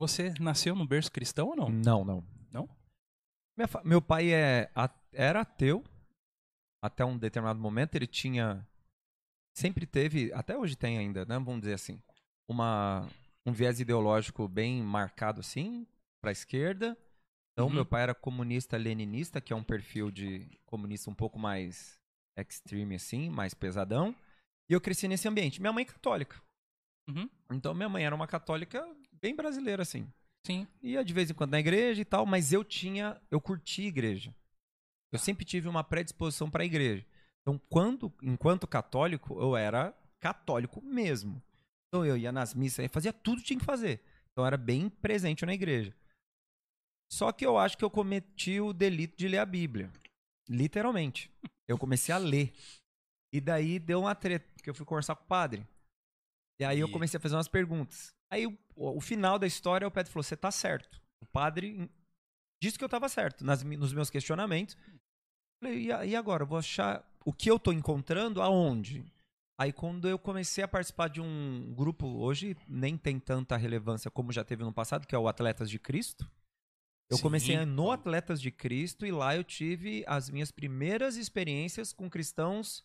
você 0.00 0.34
nasceu 0.40 0.74
no 0.74 0.86
berço 0.86 1.12
cristão 1.12 1.48
ou 1.48 1.56
não? 1.56 1.68
Não, 1.70 2.04
não. 2.04 2.24
Fa- 3.68 3.82
meu 3.84 4.00
pai 4.02 4.32
é, 4.32 4.70
a- 4.74 4.90
era 5.12 5.40
ateu 5.42 5.84
até 6.82 7.04
um 7.04 7.16
determinado 7.18 7.58
momento. 7.60 7.94
Ele 7.94 8.06
tinha. 8.06 8.66
Sempre 9.56 9.86
teve, 9.86 10.32
até 10.32 10.56
hoje 10.56 10.74
tem 10.76 10.98
ainda, 10.98 11.24
né? 11.26 11.34
Vamos 11.38 11.60
dizer 11.60 11.74
assim. 11.74 12.00
Uma, 12.48 13.08
um 13.46 13.52
viés 13.52 13.80
ideológico 13.80 14.48
bem 14.48 14.82
marcado 14.82 15.40
assim, 15.40 15.86
para 16.20 16.30
a 16.30 16.32
esquerda. 16.32 16.96
Então, 17.52 17.68
Uhum. 17.68 17.74
meu 17.74 17.86
pai 17.86 18.02
era 18.02 18.14
comunista 18.14 18.76
leninista, 18.78 19.40
que 19.40 19.52
é 19.52 19.56
um 19.56 19.62
perfil 19.62 20.10
de 20.10 20.48
comunista 20.64 21.10
um 21.10 21.14
pouco 21.14 21.38
mais 21.38 21.98
extreme 22.36 22.94
assim, 22.94 23.28
mais 23.28 23.52
pesadão. 23.52 24.16
E 24.70 24.72
eu 24.72 24.80
cresci 24.80 25.06
nesse 25.06 25.28
ambiente. 25.28 25.60
Minha 25.60 25.72
mãe 25.72 25.82
é 25.82 25.92
católica. 25.92 26.40
Uhum. 27.08 27.28
Então, 27.52 27.74
minha 27.74 27.88
mãe 27.90 28.04
era 28.06 28.14
uma 28.14 28.26
católica 28.26 28.82
bem 29.20 29.36
brasileira 29.36 29.82
assim. 29.82 30.10
Sim. 30.46 30.66
Ia 30.82 31.04
de 31.04 31.12
vez 31.12 31.30
em 31.30 31.34
quando 31.34 31.52
na 31.52 31.60
igreja 31.60 32.00
e 32.00 32.04
tal, 32.04 32.26
mas 32.26 32.52
eu 32.52 32.64
tinha, 32.64 33.20
eu 33.30 33.40
curti 33.40 33.82
igreja. 33.82 34.34
Eu 35.12 35.18
sempre 35.18 35.44
tive 35.44 35.68
uma 35.68 35.84
predisposição 35.84 36.50
para 36.50 36.62
a 36.62 36.66
igreja. 36.66 37.06
Então, 37.42 37.58
quando, 37.68 38.12
enquanto 38.22 38.66
católico, 38.66 39.38
eu 39.40 39.56
era 39.56 39.94
católico 40.20 40.80
mesmo. 40.82 41.42
Então, 41.88 42.04
eu 42.04 42.16
ia 42.16 42.32
nas 42.32 42.54
missas, 42.54 42.84
eu 42.84 42.90
fazia 42.90 43.12
tudo 43.12 43.40
que 43.40 43.48
tinha 43.48 43.58
que 43.58 43.64
fazer. 43.64 44.00
Então, 44.32 44.42
eu 44.42 44.46
era 44.46 44.56
bem 44.56 44.88
presente 44.88 45.44
na 45.44 45.52
igreja. 45.52 45.94
Só 47.12 47.30
que 47.30 47.44
eu 47.44 47.58
acho 47.58 47.76
que 47.76 47.84
eu 47.84 47.90
cometi 47.90 48.58
o 48.58 48.72
delito 48.72 49.16
de 49.18 49.28
ler 49.28 49.38
a 49.38 49.46
Bíblia. 49.46 49.92
Literalmente. 50.48 51.30
Eu 51.68 51.76
comecei 51.78 52.14
a 52.14 52.18
ler. 52.18 52.52
E 53.32 53.40
daí 53.40 53.78
deu 53.78 54.00
uma 54.00 54.14
treta, 54.14 54.48
porque 54.54 54.70
eu 54.70 54.74
fui 54.74 54.86
conversar 54.86 55.14
com 55.14 55.24
o 55.24 55.26
padre. 55.28 55.66
E 56.58 56.64
aí 56.64 56.80
eu 56.80 56.88
E- 56.88 56.92
comecei 56.92 57.18
a 57.18 57.20
fazer 57.20 57.34
umas 57.36 57.48
perguntas. 57.48 58.14
Aí 58.32 58.46
o, 58.46 58.56
o 58.74 59.00
final 59.00 59.38
da 59.38 59.46
história, 59.46 59.86
o 59.86 59.90
Pedro 59.90 60.10
falou: 60.10 60.22
Você 60.22 60.36
tá 60.36 60.50
certo. 60.50 60.98
O 61.20 61.26
padre 61.26 61.90
disse 62.62 62.78
que 62.78 62.84
eu 62.84 62.88
tava 62.88 63.06
certo 63.10 63.44
nas 63.44 63.62
nos 63.62 63.92
meus 63.92 64.08
questionamentos. 64.08 64.74
Falei, 65.62 65.86
e, 65.86 66.16
agora? 66.16 66.44
Eu 66.44 66.46
vou 66.46 66.56
achar 66.58 67.06
o 67.26 67.32
que 67.32 67.50
eu 67.50 67.58
tô 67.58 67.72
encontrando 67.72 68.40
aonde? 68.40 69.04
Aí 69.60 69.70
quando 69.70 70.08
eu 70.08 70.18
comecei 70.18 70.64
a 70.64 70.68
participar 70.68 71.08
de 71.08 71.20
um 71.20 71.72
grupo, 71.76 72.06
hoje 72.06 72.56
nem 72.66 72.96
tem 72.96 73.20
tanta 73.20 73.54
relevância 73.56 74.10
como 74.10 74.32
já 74.32 74.42
teve 74.42 74.64
no 74.64 74.72
passado, 74.72 75.06
que 75.06 75.14
é 75.14 75.18
o 75.18 75.28
Atletas 75.28 75.68
de 75.68 75.78
Cristo. 75.78 76.28
Eu 77.10 77.18
Sim. 77.18 77.22
comecei 77.22 77.64
no 77.66 77.90
Atletas 77.92 78.40
de 78.40 78.50
Cristo 78.50 79.04
e 79.04 79.12
lá 79.12 79.36
eu 79.36 79.44
tive 79.44 80.02
as 80.08 80.30
minhas 80.30 80.50
primeiras 80.50 81.16
experiências 81.16 81.92
com 81.92 82.08
cristãos 82.08 82.82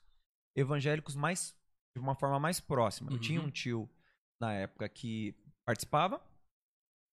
evangélicos 0.55 1.15
mais 1.15 1.55
de 1.95 2.01
uma 2.01 2.13
forma 2.13 2.37
mais 2.37 2.59
próxima. 2.59 3.11
Eu 3.11 3.17
tinha 3.17 3.39
Uhum. 3.39 3.47
um 3.47 3.49
tio 3.49 3.89
na 4.39 4.53
época 4.53 4.87
que 4.89 5.35
participava, 5.65 6.21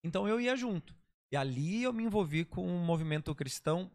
então 0.04 0.28
eu 0.28 0.40
ia 0.40 0.56
junto. 0.56 0.94
E 1.32 1.36
ali 1.36 1.82
eu 1.82 1.92
me 1.92 2.04
envolvi 2.04 2.44
com 2.44 2.66
um 2.66 2.84
movimento 2.84 3.34
cristão 3.34 3.90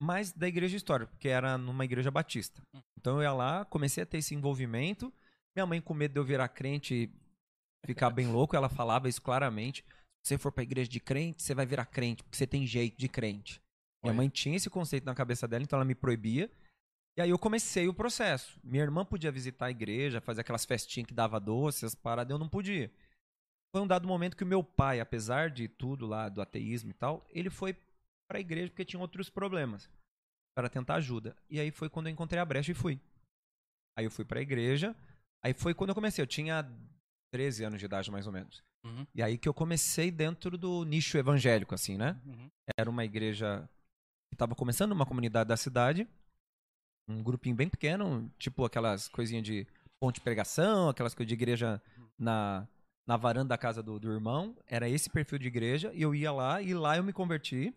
mais 0.00 0.32
da 0.32 0.46
igreja 0.46 0.76
histórica, 0.76 1.10
porque 1.10 1.28
era 1.28 1.58
numa 1.58 1.84
igreja 1.84 2.10
batista. 2.10 2.62
Então 2.98 3.16
eu 3.16 3.22
ia 3.22 3.32
lá, 3.32 3.64
comecei 3.64 4.02
a 4.02 4.06
ter 4.06 4.18
esse 4.18 4.34
envolvimento. 4.34 5.12
Minha 5.54 5.66
mãe, 5.66 5.80
com 5.80 5.94
medo 5.94 6.12
de 6.12 6.20
eu 6.20 6.24
virar 6.24 6.48
crente 6.48 6.94
e 6.94 7.86
ficar 7.86 8.10
bem 8.10 8.28
louco, 8.32 8.54
ela 8.54 8.68
falava 8.68 9.08
isso 9.08 9.22
claramente. 9.22 9.84
Se 10.22 10.30
você 10.30 10.38
for 10.38 10.52
pra 10.52 10.62
igreja 10.62 10.90
de 10.90 11.00
crente, 11.00 11.42
você 11.42 11.54
vai 11.54 11.66
virar 11.66 11.86
crente, 11.86 12.22
porque 12.22 12.36
você 12.36 12.46
tem 12.46 12.66
jeito 12.66 12.98
de 12.98 13.08
crente. 13.08 13.60
Minha 14.02 14.14
mãe 14.14 14.28
tinha 14.28 14.56
esse 14.56 14.70
conceito 14.70 15.04
na 15.04 15.14
cabeça 15.14 15.48
dela, 15.48 15.64
então 15.64 15.76
ela 15.76 15.84
me 15.84 15.94
proibia. 15.94 16.50
E 17.16 17.22
aí 17.22 17.30
eu 17.30 17.38
comecei 17.38 17.88
o 17.88 17.94
processo. 17.94 18.60
Minha 18.62 18.82
irmã 18.82 19.04
podia 19.04 19.32
visitar 19.32 19.66
a 19.66 19.70
igreja, 19.70 20.20
fazer 20.20 20.42
aquelas 20.42 20.66
festinhas 20.66 21.06
que 21.06 21.14
dava 21.14 21.40
doces, 21.40 21.84
as 21.84 21.94
paradas, 21.94 22.30
eu 22.30 22.38
não 22.38 22.48
podia. 22.48 22.92
Foi 23.74 23.82
um 23.82 23.86
dado 23.86 24.06
momento 24.06 24.36
que 24.36 24.44
o 24.44 24.46
meu 24.46 24.62
pai, 24.62 25.00
apesar 25.00 25.50
de 25.50 25.66
tudo 25.66 26.06
lá, 26.06 26.28
do 26.28 26.42
ateísmo 26.42 26.90
e 26.90 26.94
tal, 26.94 27.26
ele 27.30 27.48
foi 27.48 27.76
pra 28.28 28.40
igreja 28.40 28.68
porque 28.68 28.84
tinha 28.84 29.00
outros 29.00 29.30
problemas. 29.30 29.88
Para 30.54 30.68
tentar 30.68 30.96
ajuda. 30.96 31.36
E 31.50 31.60
aí 31.60 31.70
foi 31.70 31.88
quando 31.88 32.06
eu 32.06 32.12
encontrei 32.12 32.40
a 32.40 32.44
brecha 32.44 32.72
e 32.72 32.74
fui. 32.74 33.00
Aí 33.98 34.04
eu 34.04 34.10
fui 34.10 34.24
pra 34.24 34.40
igreja. 34.40 34.94
Aí 35.44 35.52
foi 35.54 35.74
quando 35.74 35.90
eu 35.90 35.94
comecei. 35.94 36.22
Eu 36.22 36.26
tinha 36.26 36.66
13 37.32 37.64
anos 37.64 37.78
de 37.78 37.84
idade, 37.84 38.10
mais 38.10 38.26
ou 38.26 38.32
menos. 38.32 38.62
Uhum. 38.84 39.06
E 39.14 39.22
aí 39.22 39.36
que 39.36 39.48
eu 39.48 39.54
comecei 39.54 40.10
dentro 40.10 40.56
do 40.56 40.84
nicho 40.84 41.18
evangélico, 41.18 41.74
assim, 41.74 41.96
né? 41.96 42.18
Uhum. 42.24 42.48
Era 42.78 42.88
uma 42.88 43.04
igreja 43.04 43.68
que 44.30 44.34
estava 44.34 44.54
começando 44.54 44.92
uma 44.92 45.06
comunidade 45.06 45.48
da 45.48 45.56
cidade. 45.56 46.08
Um 47.08 47.22
grupinho 47.22 47.54
bem 47.54 47.68
pequeno, 47.68 48.30
tipo 48.38 48.64
aquelas 48.64 49.08
coisinhas 49.08 49.44
de 49.44 49.66
ponte 50.00 50.16
de 50.16 50.20
pregação, 50.22 50.88
aquelas 50.88 51.14
coisas 51.14 51.28
de 51.28 51.34
igreja 51.34 51.80
na, 52.18 52.66
na 53.06 53.16
varanda 53.16 53.50
da 53.50 53.58
casa 53.58 53.82
do, 53.82 53.98
do 53.98 54.10
irmão. 54.12 54.56
Era 54.66 54.88
esse 54.88 55.08
perfil 55.08 55.38
de 55.38 55.46
igreja. 55.46 55.92
E 55.94 56.02
eu 56.02 56.14
ia 56.14 56.32
lá, 56.32 56.60
e 56.60 56.74
lá 56.74 56.96
eu 56.96 57.04
me 57.04 57.12
converti. 57.12 57.72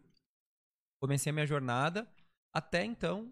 Comecei 1.01 1.29
a 1.29 1.33
minha 1.33 1.45
jornada. 1.45 2.07
Até 2.53 2.83
então, 2.83 3.31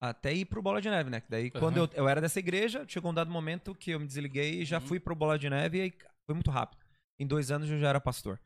até 0.00 0.32
ir 0.32 0.44
pro 0.44 0.62
Bola 0.62 0.80
de 0.80 0.88
Neve, 0.88 1.10
né? 1.10 1.22
Daí, 1.28 1.50
quando 1.50 1.78
eu, 1.78 1.90
eu 1.94 2.08
era 2.08 2.20
dessa 2.20 2.38
igreja, 2.38 2.84
chegou 2.86 3.10
um 3.10 3.14
dado 3.14 3.30
momento 3.30 3.74
que 3.74 3.90
eu 3.90 4.00
me 4.00 4.06
desliguei 4.06 4.60
e 4.62 4.64
já 4.64 4.78
Uhum. 4.78 4.86
fui 4.86 5.00
pro 5.00 5.14
Bola 5.14 5.38
de 5.38 5.50
Neve 5.50 5.86
e 5.86 5.90
foi 6.26 6.34
muito 6.34 6.50
rápido. 6.50 6.84
Em 7.18 7.26
dois 7.26 7.50
anos 7.50 7.68
eu 7.68 7.78
já 7.78 7.88
era 7.88 8.00
pastor. 8.00 8.40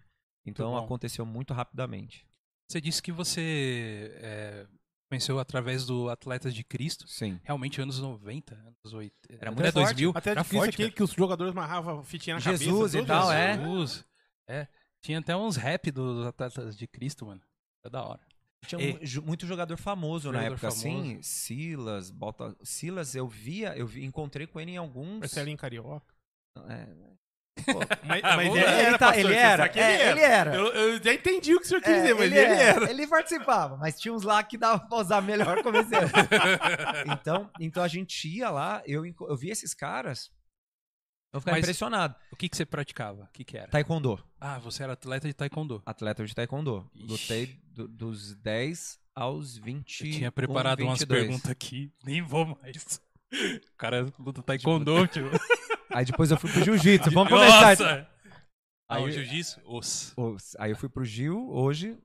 Então 0.46 0.70
bom. 0.72 0.78
aconteceu 0.84 1.26
muito 1.26 1.52
rapidamente. 1.52 2.26
Você 2.70 2.80
disse 2.80 3.02
que 3.02 3.12
você 3.12 4.12
é, 4.16 4.66
conheceu 5.08 5.38
através 5.38 5.84
do 5.86 6.08
Atletas 6.08 6.54
de 6.54 6.62
Cristo. 6.62 7.06
Sim. 7.08 7.40
Realmente, 7.42 7.80
anos 7.80 7.98
90, 7.98 8.54
anos 8.54 8.92
80. 8.94 9.14
Era 9.40 9.50
muito 9.50 9.62
forte. 9.72 9.74
2000. 9.74 10.12
Até 10.14 10.30
era 10.30 10.42
difícil 10.42 10.58
forte, 10.60 10.74
aquele 10.74 10.88
cara. 10.90 10.96
que 10.96 11.02
os 11.02 11.10
jogadores 11.12 11.54
marravam 11.54 12.02
fitinha 12.04 12.34
na 12.36 12.40
Jesus 12.40 12.92
cabeça. 12.92 12.98
e 12.98 13.06
tal, 13.06 13.32
é. 13.32 13.56
Jesus. 13.58 14.04
É. 14.46 14.68
Tinha 15.00 15.18
até 15.18 15.36
uns 15.36 15.56
rap 15.56 15.90
dos 15.90 16.26
Atletas 16.26 16.76
de 16.76 16.86
Cristo, 16.86 17.26
mano. 17.26 17.40
É 17.84 17.90
da 17.90 18.02
hora. 18.04 18.20
Tinha 18.66 18.80
E- 18.80 19.20
muito 19.20 19.46
jogador 19.46 19.76
famoso 19.76 20.32
na 20.32 20.38
Jogador 20.38 20.54
época, 20.54 20.68
assim. 20.68 20.90
famoso. 21.10 21.22
Silas, 21.22 22.10
Bota... 22.10 22.56
Silas, 22.62 23.14
eu 23.14 23.28
via, 23.28 23.76
eu 23.76 23.86
vi, 23.86 24.04
encontrei 24.04 24.46
com 24.48 24.60
ele 24.60 24.72
em 24.72 24.76
alguns. 24.76 25.20
Marcelinho 25.20 25.56
Carioca. 25.56 26.12
É, 26.68 26.88
Mas, 28.06 28.20
Ah, 28.24 28.36
mas 28.36 28.46
ele, 28.48 28.58
era, 28.58 28.82
ele, 28.88 28.98
tá- 28.98 29.16
ele 29.16 29.34
era, 29.34 29.56
sabe 29.64 29.72
que 29.74 29.80
é, 29.80 30.10
ele 30.10 30.20
era. 30.20 30.54
Eu, 30.54 30.66
eu 30.68 31.02
já 31.02 31.12
entendi 31.14 31.54
o 31.54 31.58
que 31.60 31.64
o 31.66 31.68
senhor 31.68 31.80
quis 31.82 31.90
É, 31.92 32.00
dizer, 32.00 32.14
mas 32.14 32.22
ele, 32.24 32.38
ele, 32.38 32.52
era. 32.54 32.90
Ele 32.90 33.06
participava, 33.06 33.76
mas 33.76 33.98
tinha 34.00 34.12
uns 34.14 34.22
lá 34.22 34.42
que 34.42 34.56
dava 34.58 34.78
pra 34.86 34.98
usar 34.98 35.20
melhor 35.20 35.62
como 35.62 35.76
exemplo. 35.76 36.08
então, 37.12 37.50
então 37.60 37.82
a 37.82 37.88
gente 37.88 38.28
ia 38.28 38.50
lá, 38.50 38.82
eu, 38.86 39.04
eu 39.06 39.36
vi 39.36 39.50
esses 39.50 39.74
caras, 39.74 40.30
eu 41.32 41.40
ficava 41.40 41.56
Mas- 41.56 41.64
impressionado. 41.64 42.14
O 42.32 42.36
que, 42.36 42.48
que 42.48 42.56
você 42.56 42.64
praticava? 42.64 43.24
O 43.24 43.28
que, 43.32 43.44
que 43.44 43.56
era? 43.58 43.68
Taekwondo, 43.68 44.18
Ah, 44.40 44.58
você 44.58 44.82
era 44.82 44.94
atleta 44.94 45.26
de 45.28 45.34
taekwondo. 45.34 45.82
atleta 45.84 46.24
de 46.24 46.34
taekwondo. 46.34 46.90
Ixi. 46.94 47.06
Lutei 47.06 47.58
do- 47.72 47.88
dos 47.88 48.34
10 48.36 48.98
aos 49.14 49.56
20. 49.58 50.06
Eu 50.06 50.12
tinha 50.12 50.32
preparado 50.32 50.80
umas 50.82 51.00
22. 51.00 51.22
perguntas 51.26 51.50
aqui, 51.50 51.92
nem 52.04 52.22
vou 52.22 52.46
mais. 52.46 53.00
O 53.30 53.76
cara 53.76 54.10
luta 54.18 54.42
taekwondo, 54.42 55.04
tio. 55.08 55.30
Aí 55.90 56.04
depois 56.04 56.30
eu 56.30 56.36
fui 56.38 56.50
pro 56.50 56.64
jiu-jitsu. 56.64 57.10
Vamos 57.10 57.32
começar. 57.32 57.70
Nossa! 57.78 58.08
Ah, 58.90 59.00
o 59.00 59.06
Aí- 59.06 59.12
jiu-jitsu? 59.12 59.60
Os. 59.64 60.12
Os- 60.16 60.56
Aí 60.58 60.70
eu 60.70 60.76
fui 60.76 60.88
pro 60.88 61.04
Gil, 61.04 61.50
hoje. 61.50 61.96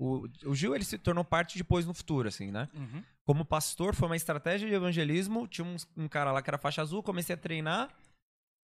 O, 0.00 0.26
o 0.46 0.54
Gil 0.54 0.74
ele 0.74 0.84
se 0.84 0.96
tornou 0.96 1.24
parte 1.24 1.58
depois 1.58 1.84
no 1.84 1.92
futuro, 1.92 2.28
assim, 2.28 2.50
né? 2.52 2.68
Uhum. 2.74 3.02
Como 3.26 3.44
pastor, 3.44 3.94
foi 3.94 4.08
uma 4.08 4.16
estratégia 4.16 4.68
de 4.68 4.74
evangelismo. 4.74 5.46
Tinha 5.48 5.64
uns- 5.66 5.88
um, 5.96 6.08
cara 6.08 6.30
lá 6.32 6.40
que 6.40 6.48
era 6.50 6.58
faixa 6.58 6.80
azul, 6.82 7.02
comecei 7.02 7.34
a 7.34 7.38
treinar. 7.38 7.92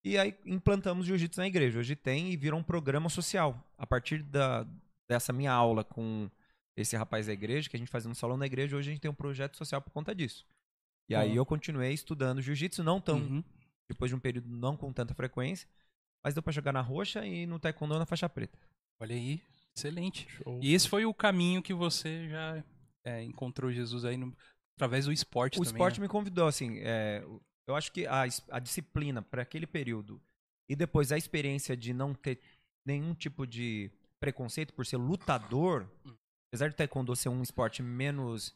E 0.05 0.19
aí 0.19 0.37
implantamos 0.45 1.07
jiu-jitsu 1.07 1.41
na 1.41 1.47
igreja. 1.47 1.79
Hoje 1.79 1.97
tem 1.97 2.33
e 2.33 2.37
virou 2.37 2.59
um 2.61 2.63
programa 2.63 3.09
social. 3.09 3.59
A 3.79 3.87
partir 3.87 4.23
da, 4.23 4.67
dessa 5.09 5.33
minha 5.33 5.53
aula 5.53 5.85
com 5.85 6.31
esse 6.77 6.97
rapaz 6.97 7.27
da 7.27 7.33
igreja, 7.33 7.69
que 7.71 7.77
a 7.77 7.79
gente 7.79 7.91
fazia 7.91 8.09
no 8.09 8.15
salão 8.15 8.39
da 8.39 8.47
igreja, 8.47 8.77
hoje 8.77 8.91
a 8.91 8.93
gente 8.93 9.01
tem 9.03 9.11
um 9.11 9.15
projeto 9.15 9.57
social 9.57 9.81
por 9.81 9.91
conta 9.91 10.15
disso. 10.15 10.45
E 11.09 11.15
aí 11.15 11.31
Bom. 11.31 11.37
eu 11.37 11.47
continuei 11.47 11.93
estudando 11.93 12.41
jiu-jitsu, 12.43 12.83
não 12.83 13.01
tão 13.01 13.19
Uhum. 13.19 13.45
Depois 13.93 14.11
de 14.11 14.15
um 14.15 14.21
período 14.21 14.49
não 14.49 14.77
com 14.77 14.93
tanta 14.93 15.15
frequência, 15.15 15.69
mas 16.25 16.35
deu 16.35 16.43
pra 16.43 16.53
jogar 16.53 16.73
na 16.73 16.81
roxa 16.81 17.25
e 17.27 17.47
no 17.47 17.59
taekwondo 17.59 17.99
na 17.99 18.07
faixa 18.07 18.29
preta. 18.29 18.59
Olha 19.01 19.15
aí, 19.15 19.43
excelente. 19.77 20.29
Show. 20.31 20.61
E 20.63 20.73
esse 20.75 20.89
foi 20.89 21.05
o 21.05 21.15
caminho 21.15 21.63
que 21.63 21.75
você 21.75 22.29
já 22.29 22.65
é, 23.05 23.23
encontrou 23.23 23.73
Jesus 23.73 24.05
aí 24.05 24.17
no- 24.17 24.37
através 24.77 25.07
do 25.07 25.13
esporte 25.13 25.59
o 25.59 25.63
também. 25.65 25.73
esporte 25.73 26.01
né? 26.01 26.05
me 26.07 26.09
convidou, 26.09 26.47
assim, 26.47 26.79
é, 26.79 27.25
eu 27.67 27.75
acho 27.75 27.91
que 27.93 28.07
a, 28.07 28.23
a 28.51 28.59
disciplina 28.59 29.21
para 29.23 29.43
aquele 29.43 29.67
período 29.67 30.21
e 30.71 30.77
depois 30.77 31.11
a 31.13 31.19
experiência 31.19 31.77
de 31.77 31.93
não 31.93 32.15
ter 32.15 32.41
nenhum 32.87 33.15
tipo 33.15 33.47
de 33.47 33.91
preconceito 34.21 34.73
por 34.73 34.87
ser 34.87 34.97
lutador, 34.97 35.89
Hum. 36.07 36.15
apesar 36.49 36.69
de 36.71 36.77
taekwondo 36.77 37.15
ser 37.17 37.29
um 37.29 37.43
esporte 37.43 37.83
menos 37.83 38.55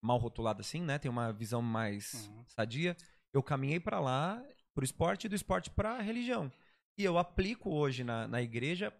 mal 0.00 0.16
rotulado 0.18 0.60
assim, 0.60 0.80
né, 0.80 0.96
tem 0.98 1.10
uma 1.10 1.32
visão 1.32 1.60
mais 1.60 2.28
Uhum. 2.28 2.44
sadia, 2.56 2.96
eu 3.34 3.42
caminhei 3.42 3.80
para 3.80 3.98
lá 3.98 4.40
pro 4.78 4.84
esporte 4.84 5.24
e 5.24 5.28
do 5.28 5.34
esporte 5.34 5.70
para 5.70 6.00
religião. 6.00 6.52
E 6.96 7.02
eu 7.02 7.18
aplico 7.18 7.68
hoje 7.68 8.04
na, 8.04 8.28
na 8.28 8.40
igreja 8.40 8.94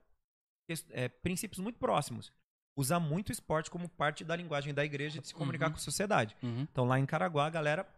é, 0.91 1.09
princípios 1.09 1.61
muito 1.61 1.79
próximos. 1.79 2.33
Usar 2.77 2.99
muito 2.99 3.29
o 3.29 3.33
esporte 3.33 3.71
como 3.71 3.89
parte 3.89 4.25
da 4.25 4.35
linguagem 4.35 4.75
da 4.75 4.85
igreja 4.85 5.21
de 5.21 5.29
se 5.29 5.35
comunicar 5.35 5.67
Uhum. 5.67 5.73
com 5.75 5.79
a 5.79 5.81
sociedade. 5.81 6.37
Uhum. 6.43 6.63
Então 6.63 6.85
lá 6.85 6.99
em 6.99 7.07
Caraguá, 7.07 7.47
a 7.47 7.51
galera, 7.51 7.89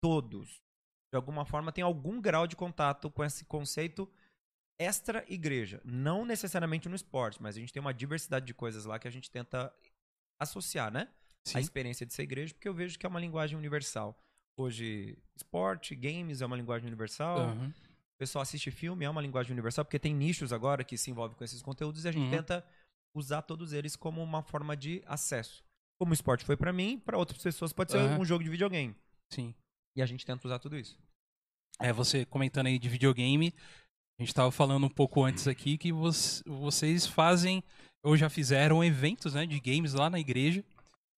todos, 0.00 0.62
de 1.12 1.16
alguma 1.16 1.44
forma, 1.44 1.72
tem 1.72 1.82
algum 1.82 2.20
grau 2.20 2.46
de 2.46 2.54
contato 2.54 3.10
com 3.10 3.24
esse 3.24 3.44
conceito 3.46 4.08
extra-igreja. 4.78 5.80
Não 5.84 6.24
necessariamente 6.24 6.88
no 6.88 6.94
esporte, 6.94 7.42
mas 7.42 7.56
a 7.56 7.58
gente 7.58 7.72
tem 7.72 7.80
uma 7.80 7.92
diversidade 7.92 8.46
de 8.46 8.54
coisas 8.54 8.84
lá 8.84 8.96
que 8.96 9.08
a 9.08 9.10
gente 9.10 9.28
tenta 9.28 9.74
associar, 10.40 10.92
né? 10.92 11.08
Sim. 11.44 11.58
A 11.58 11.60
experiência 11.60 12.06
de 12.06 12.14
ser 12.14 12.22
igreja, 12.22 12.54
porque 12.54 12.68
eu 12.68 12.74
vejo 12.74 12.96
que 12.96 13.04
é 13.04 13.08
uma 13.08 13.18
linguagem 13.20 13.58
universal. 13.58 14.16
Hoje, 14.56 15.18
esporte, 15.36 15.94
games 15.94 16.40
é 16.40 16.46
uma 16.46 16.56
linguagem 16.56 16.86
universal. 16.86 17.48
Uhum. 17.48 17.68
O 17.68 18.18
pessoal 18.18 18.42
assiste 18.42 18.70
filme, 18.70 19.04
é 19.04 19.10
uma 19.10 19.20
linguagem 19.20 19.52
universal, 19.52 19.84
porque 19.84 19.98
tem 19.98 20.14
nichos 20.14 20.52
agora 20.52 20.84
que 20.84 20.96
se 20.96 21.10
envolvem 21.10 21.36
com 21.36 21.42
esses 21.44 21.60
conteúdos 21.60 22.04
e 22.04 22.08
a 22.08 22.12
gente 22.12 22.24
Uhum. 22.24 22.30
tenta 22.30 22.64
usar 23.16 23.42
todos 23.42 23.72
eles 23.72 23.96
como 23.96 24.22
uma 24.22 24.42
forma 24.42 24.76
de 24.76 25.02
acesso. 25.06 25.64
Como 26.00 26.10
o 26.12 26.14
esporte 26.14 26.44
foi 26.44 26.56
pra 26.56 26.72
mim, 26.72 26.98
pra 26.98 27.18
outras 27.18 27.42
pessoas 27.42 27.72
pode 27.72 27.90
ser 27.92 27.98
Aham. 27.98 28.20
um 28.20 28.24
jogo 28.24 28.44
de 28.44 28.50
videogame. 28.50 28.94
Sim. 29.32 29.54
E 29.96 30.02
a 30.02 30.06
gente 30.06 30.24
tenta 30.24 30.46
usar 30.46 30.58
tudo 30.58 30.76
isso. 30.78 30.96
É, 31.80 31.92
você 31.92 32.24
comentando 32.24 32.66
aí 32.66 32.78
de 32.78 32.88
videogame, 32.88 33.52
a 34.18 34.22
gente 34.22 34.32
tava 34.34 34.50
falando 34.52 34.86
um 34.86 34.90
pouco 34.90 35.24
antes 35.24 35.48
aqui 35.48 35.76
que 35.76 35.92
voc- 35.92 36.42
vocês 36.46 37.06
fazem, 37.06 37.62
ou 38.04 38.16
já 38.16 38.30
fizeram 38.30 38.82
eventos, 38.82 39.34
né, 39.34 39.44
de 39.46 39.58
games 39.58 39.92
lá 39.92 40.08
na 40.08 40.20
igreja. 40.20 40.64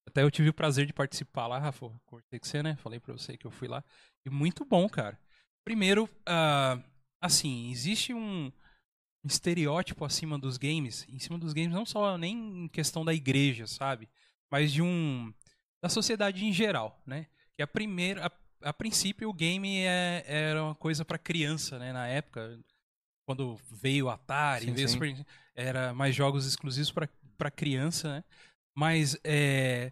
Até 0.06 0.22
eu 0.22 0.30
tive 0.30 0.48
o 0.48 0.54
prazer 0.54 0.86
de 0.86 0.92
participar 0.92 1.46
lá, 1.46 1.58
Rafa, 1.58 1.90
conversei 2.06 2.38
com 2.38 2.46
você, 2.46 2.62
né, 2.62 2.76
falei 2.76 3.00
pra 3.00 3.12
você 3.12 3.36
que 3.36 3.46
eu 3.46 3.50
fui 3.50 3.68
lá. 3.68 3.84
E 4.24 4.30
muito 4.30 4.64
bom, 4.64 4.88
cara. 4.88 5.18
Primeiro, 5.64 6.08
ah, 6.24 6.80
assim, 7.20 7.70
existe 7.70 8.14
um 8.14 8.52
estereótipo 9.24 10.04
acima 10.04 10.38
dos 10.38 10.56
games, 10.56 11.04
em 11.08 11.18
cima 11.18 11.36
dos 11.38 11.52
games, 11.52 11.72
não 11.72 11.84
só 11.84 12.16
nem 12.16 12.64
em 12.64 12.68
questão 12.68 13.04
da 13.04 13.12
igreja, 13.12 13.66
sabe? 13.66 14.08
Mas 14.50 14.72
de 14.72 14.80
um. 14.80 15.34
da 15.82 15.88
sociedade 15.88 16.44
em 16.44 16.52
geral, 16.52 17.02
né? 17.04 17.26
Que 17.56 17.62
a 17.62 17.66
primeira. 17.66 18.26
A, 18.26 18.68
a 18.68 18.72
princípio, 18.72 19.28
o 19.28 19.34
game 19.34 19.80
é, 19.80 20.24
era 20.26 20.62
uma 20.62 20.74
coisa 20.74 21.04
pra 21.04 21.18
criança, 21.18 21.78
né? 21.78 21.92
Na 21.92 22.06
época, 22.06 22.58
quando 23.26 23.56
veio 23.70 24.06
o 24.06 24.08
Atari, 24.08 24.66
Sim, 24.66 24.72
veio 24.72 24.88
sim. 24.88 24.94
Super 24.94 25.26
era 25.54 25.92
mais 25.92 26.14
jogos 26.14 26.46
exclusivos 26.46 26.92
pra 26.92 27.50
criança, 27.50 28.16
né? 28.16 28.24
Mas 28.76 29.18
é, 29.24 29.90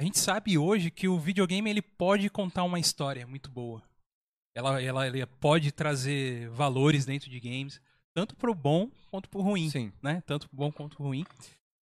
a 0.00 0.02
gente 0.02 0.18
sabe 0.18 0.56
hoje 0.56 0.90
que 0.90 1.06
o 1.06 1.18
videogame 1.18 1.68
ele 1.68 1.82
pode 1.82 2.30
contar 2.30 2.64
uma 2.64 2.80
história 2.80 3.26
muito 3.26 3.50
boa. 3.50 3.82
Ela, 4.54 4.82
ela, 4.82 5.06
ele 5.06 5.24
pode 5.26 5.70
trazer 5.70 6.48
valores 6.48 7.04
dentro 7.04 7.28
de 7.28 7.38
games, 7.38 7.78
tanto 8.14 8.34
pro 8.34 8.54
bom 8.54 8.90
quanto 9.10 9.28
pro 9.28 9.42
ruim 9.42 9.68
Sim. 9.68 9.92
né? 10.02 10.22
Tanto 10.26 10.48
bom 10.50 10.72
quanto 10.72 11.02
ruim. 11.02 11.26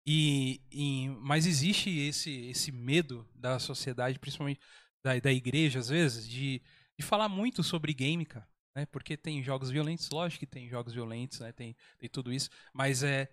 E, 0.07 0.61
e- 0.71 1.09
mas 1.21 1.47
existe 1.47 1.91
esse, 1.91 2.31
esse 2.47 2.71
medo 2.71 3.29
da 3.35 3.59
sociedade, 3.59 4.19
principalmente 4.21 4.61
da, 5.05 5.19
da 5.19 5.33
igreja, 5.33 5.81
às 5.81 5.89
vezes, 5.89 6.29
de, 6.29 6.63
de 6.97 7.05
falar 7.05 7.29
muito 7.29 7.65
sobre 7.65 7.93
game, 7.93 8.25
cara. 8.25 8.49
Né? 8.77 8.87
Porque 8.87 9.17
tem 9.17 9.43
jogos 9.43 9.69
violentos, 9.69 10.09
lógico 10.11 10.41
que 10.41 10.47
tem 10.47 10.69
jogos 10.69 10.93
violentos, 10.95 11.41
né? 11.41 11.51
Tem, 11.51 11.77
tem 11.99 12.09
tudo 12.09 12.33
isso. 12.33 12.49
Mas 12.73 13.03
é 13.03 13.29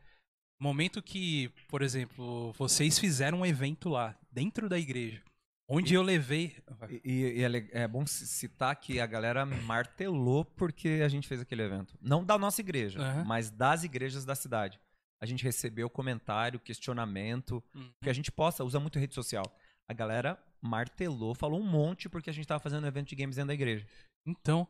momento 0.59 1.01
que, 1.01 1.49
por 1.67 1.81
exemplo, 1.81 2.51
vocês 2.53 2.97
fizeram 2.99 3.39
um 3.41 3.45
evento 3.45 3.89
lá, 3.89 4.17
dentro 4.31 4.67
da 4.67 4.77
igreja, 4.79 5.21
onde 5.69 5.93
eu 5.93 6.01
levei. 6.01 6.55
E, 7.03 7.39
e 7.39 7.43
é, 7.43 7.83
é 7.83 7.87
bom 7.87 8.05
ci- 8.05 8.25
citar 8.25 8.75
que 8.75 8.99
a 8.99 9.05
galera 9.05 9.45
martelou 9.45 10.43
porque 10.45 11.01
a 11.03 11.07
gente 11.09 11.27
fez 11.27 11.41
aquele 11.41 11.63
evento. 11.63 11.95
Não 12.01 12.23
da 12.23 12.37
nossa 12.37 12.61
igreja, 12.61 12.99
Aham. 12.99 13.23
mas 13.25 13.49
das 13.49 13.83
igrejas 13.83 14.25
da 14.25 14.35
cidade. 14.35 14.79
A 15.21 15.25
gente 15.25 15.43
recebeu 15.43 15.89
comentário, 15.89 16.59
questionamento, 16.59 17.63
Uhum. 17.75 17.91
que 18.03 18.09
a 18.09 18.13
gente 18.13 18.31
possa, 18.31 18.63
usa 18.63 18.79
muito 18.79 18.99
rede 18.99 19.13
social. 19.15 19.43
A 19.89 19.93
galera 19.93 20.37
martelou, 20.61 21.33
falou 21.33 21.59
um 21.59 21.65
monte 21.69 22.09
porque 22.09 22.29
a 22.29 22.33
gente 22.33 22.47
tava 22.47 22.59
fazendo 22.59 22.83
um 22.83 22.87
evento 22.87 23.09
de 23.09 23.15
games 23.15 23.35
dentro 23.35 23.47
da 23.47 23.53
igreja. 23.53 23.85
Então, 24.27 24.67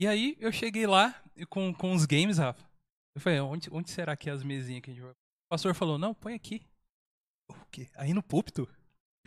e 0.00 0.06
aí 0.06 0.36
eu 0.40 0.50
cheguei 0.52 0.86
lá 0.86 1.14
e 1.36 1.44
com, 1.44 1.72
com 1.74 1.92
os 1.92 2.04
games, 2.06 2.38
Rafa. 2.38 2.62
Eu 3.14 3.20
falei, 3.20 3.40
onde, 3.40 3.68
onde 3.70 3.90
será 3.90 4.16
que 4.16 4.30
é 4.30 4.32
as 4.32 4.42
mesinhas 4.42 4.80
que 4.82 4.90
a 4.90 4.94
gente 4.94 5.02
vai? 5.02 5.12
O 5.52 5.54
pastor 5.54 5.74
falou, 5.74 5.98
não, 5.98 6.14
põe 6.14 6.32
aqui. 6.32 6.62
O 7.46 7.66
quê? 7.70 7.86
Aí 7.96 8.14
no 8.14 8.22
púlpito? 8.22 8.66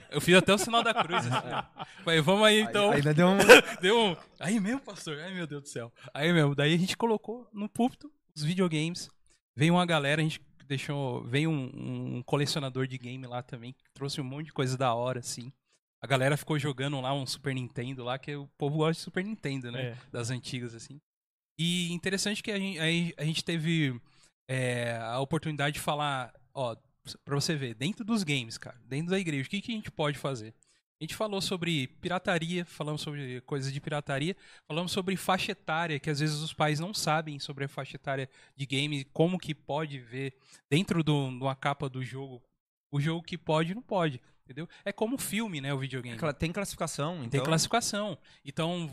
Eu 0.10 0.20
fiz 0.20 0.34
até 0.34 0.52
o 0.52 0.58
sinal 0.58 0.82
da 0.82 0.92
cruz. 0.92 1.24
Assim, 1.24 1.38
ó. 1.38 1.86
Falei, 2.04 2.20
vamos 2.20 2.48
aí 2.48 2.62
então. 2.62 2.90
Ainda 2.90 3.14
deu 3.14 3.28
um... 3.28 3.38
Deu 3.80 4.00
um. 4.00 4.18
Aí 4.40 4.60
mesmo, 4.60 4.80
pastor. 4.80 5.20
Ai, 5.20 5.36
meu 5.36 5.46
Deus 5.46 5.62
do 5.62 5.70
céu. 5.70 5.94
Aí 6.12 6.34
mesmo. 6.34 6.56
Daí 6.56 6.74
a 6.74 6.78
gente 6.80 6.98
colocou 6.98 7.48
no 7.54 7.70
púlpito 7.70 8.12
os 8.36 8.44
videogames. 8.44 9.08
Veio 9.56 9.76
uma 9.76 9.86
galera, 9.86 10.20
a 10.20 10.24
gente 10.24 10.42
deixou. 10.66 11.24
Veio 11.26 11.52
um, 11.52 12.18
um 12.18 12.24
colecionador 12.24 12.88
de 12.88 12.98
game 12.98 13.28
lá 13.28 13.44
também, 13.44 13.74
que 13.74 13.84
trouxe 13.94 14.20
um 14.20 14.24
monte 14.24 14.48
de 14.48 14.54
coisa 14.54 14.76
da 14.76 14.96
hora, 14.96 15.20
assim. 15.20 15.54
A 16.02 16.08
galera 16.08 16.36
ficou 16.36 16.58
jogando 16.58 17.00
lá 17.02 17.14
um 17.14 17.28
Super 17.28 17.54
Nintendo 17.54 18.04
lá, 18.04 18.18
que 18.18 18.36
o 18.36 18.48
povo 18.58 18.78
gosta 18.78 18.94
de 18.94 19.04
Super 19.04 19.24
Nintendo, 19.24 19.72
né? 19.72 19.90
É. 19.90 19.98
Das 20.12 20.32
antigas, 20.32 20.74
assim. 20.74 21.00
E 21.60 21.94
interessante 21.94 22.42
que 22.42 22.52
a 22.52 22.58
gente, 22.58 22.80
aí 22.80 23.14
a 23.16 23.24
gente 23.24 23.44
teve 23.44 24.02
é, 24.48 24.98
a 25.02 25.20
oportunidade 25.20 25.76
de 25.76 25.80
falar, 25.80 26.34
ó, 26.54 26.76
pra 27.24 27.36
você 27.36 27.56
ver, 27.56 27.74
dentro 27.76 28.04
dos 28.04 28.24
games, 28.24 28.58
cara, 28.58 28.80
dentro 28.86 29.12
da 29.12 29.20
igreja, 29.20 29.48
o 29.48 29.50
que, 29.50 29.62
que 29.62 29.72
a 29.72 29.76
gente 29.76 29.92
pode 29.92 30.18
fazer? 30.18 30.54
A 31.00 31.04
gente 31.04 31.14
falou 31.16 31.42
sobre 31.42 31.88
pirataria, 31.88 32.64
falamos 32.64 33.02
sobre 33.02 33.42
coisas 33.42 33.72
de 33.74 33.82
pirataria, 33.82 34.36
falamos 34.66 34.94
sobre 34.94 35.18
faixa 35.18 35.52
etária, 35.52 36.00
que 36.00 36.10
às 36.10 36.20
vezes 36.22 36.38
os 36.38 36.54
pais 36.54 36.80
não 36.80 36.94
sabem 36.94 37.38
sobre 37.38 37.66
a 37.66 37.68
faixa 37.68 37.98
etária 37.98 38.30
de 38.56 38.66
game, 38.66 39.04
como 39.06 39.38
que 39.38 39.54
pode 39.54 40.00
ver 40.00 40.34
dentro 40.70 41.04
de 41.04 41.12
uma 41.12 41.54
capa 41.56 41.90
do 41.90 42.02
jogo, 42.04 42.42
o 42.90 43.00
jogo 43.02 43.22
que 43.22 43.38
pode 43.38 43.74
e 43.74 43.76
não 43.76 43.82
pode, 43.82 44.22
entendeu? 44.46 44.70
É 44.86 44.94
como 44.94 45.18
filme, 45.18 45.60
né, 45.60 45.74
o 45.74 45.78
videogame. 45.80 46.18
Cla- 46.18 46.32
Tem 46.34 46.52
classificação, 46.54 47.18
então... 47.18 47.30
Tem 47.30 47.44
classificação. 47.44 48.18
Então, 48.46 48.90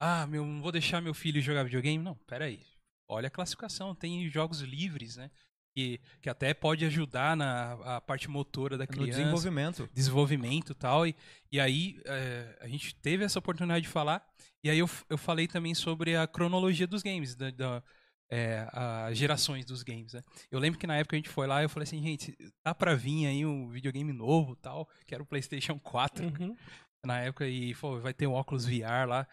ah, 0.00 0.26
meu, 0.26 0.46
não 0.46 0.62
vou 0.62 0.72
deixar 0.72 1.02
meu 1.02 1.12
filho 1.12 1.42
jogar 1.42 1.62
videogame? 1.64 2.02
Não, 2.02 2.14
peraí. 2.26 2.60
Olha 3.08 3.28
a 3.28 3.30
classificação, 3.30 3.94
tem 3.94 4.28
jogos 4.28 4.60
livres, 4.60 5.16
né? 5.16 5.30
Que, 5.76 6.00
que 6.22 6.30
até 6.30 6.54
pode 6.54 6.84
ajudar 6.84 7.36
na 7.36 8.00
parte 8.02 8.28
motora 8.30 8.78
da 8.78 8.84
No 8.84 8.88
criança 8.92 9.18
desenvolvimento. 9.18 9.90
desenvolvimento 9.92 10.70
e 10.70 10.74
tal. 10.76 11.04
E, 11.06 11.16
e 11.50 11.58
aí 11.58 12.00
é, 12.04 12.58
a 12.60 12.68
gente 12.68 12.94
teve 12.96 13.24
essa 13.24 13.40
oportunidade 13.40 13.82
de 13.82 13.88
falar. 13.90 14.24
E 14.62 14.70
aí 14.70 14.78
eu, 14.78 14.88
eu 15.10 15.18
falei 15.18 15.48
também 15.48 15.74
sobre 15.74 16.14
a 16.16 16.26
cronologia 16.28 16.86
dos 16.86 17.02
games, 17.02 17.34
da, 17.34 17.50
da- 17.50 17.82
é, 18.30 18.66
as 18.72 19.18
gerações 19.18 19.64
dos 19.66 19.82
games. 19.82 20.12
Né? 20.14 20.22
Eu 20.50 20.58
lembro 20.58 20.78
que 20.78 20.86
na 20.86 20.96
época 20.96 21.14
a 21.16 21.18
gente 21.18 21.28
foi 21.28 21.46
lá 21.46 21.60
e 21.60 21.64
eu 21.64 21.68
falei 21.68 21.84
assim, 21.84 22.00
gente, 22.02 22.36
dá 22.64 22.74
pra 22.74 22.94
vir 22.94 23.26
aí 23.26 23.44
um 23.44 23.68
videogame 23.68 24.12
novo 24.12 24.56
tal, 24.56 24.88
que 25.06 25.12
era 25.14 25.22
o 25.22 25.26
PlayStation 25.26 25.78
4 25.78 26.24
Uhum. 26.24 26.56
Na 27.04 27.20
época 27.20 27.46
e 27.46 27.74
pô, 27.74 27.98
vai 28.00 28.12
ter 28.14 28.26
um 28.26 28.32
óculos 28.32 28.64
VR 28.66 29.06
lá. 29.08 29.26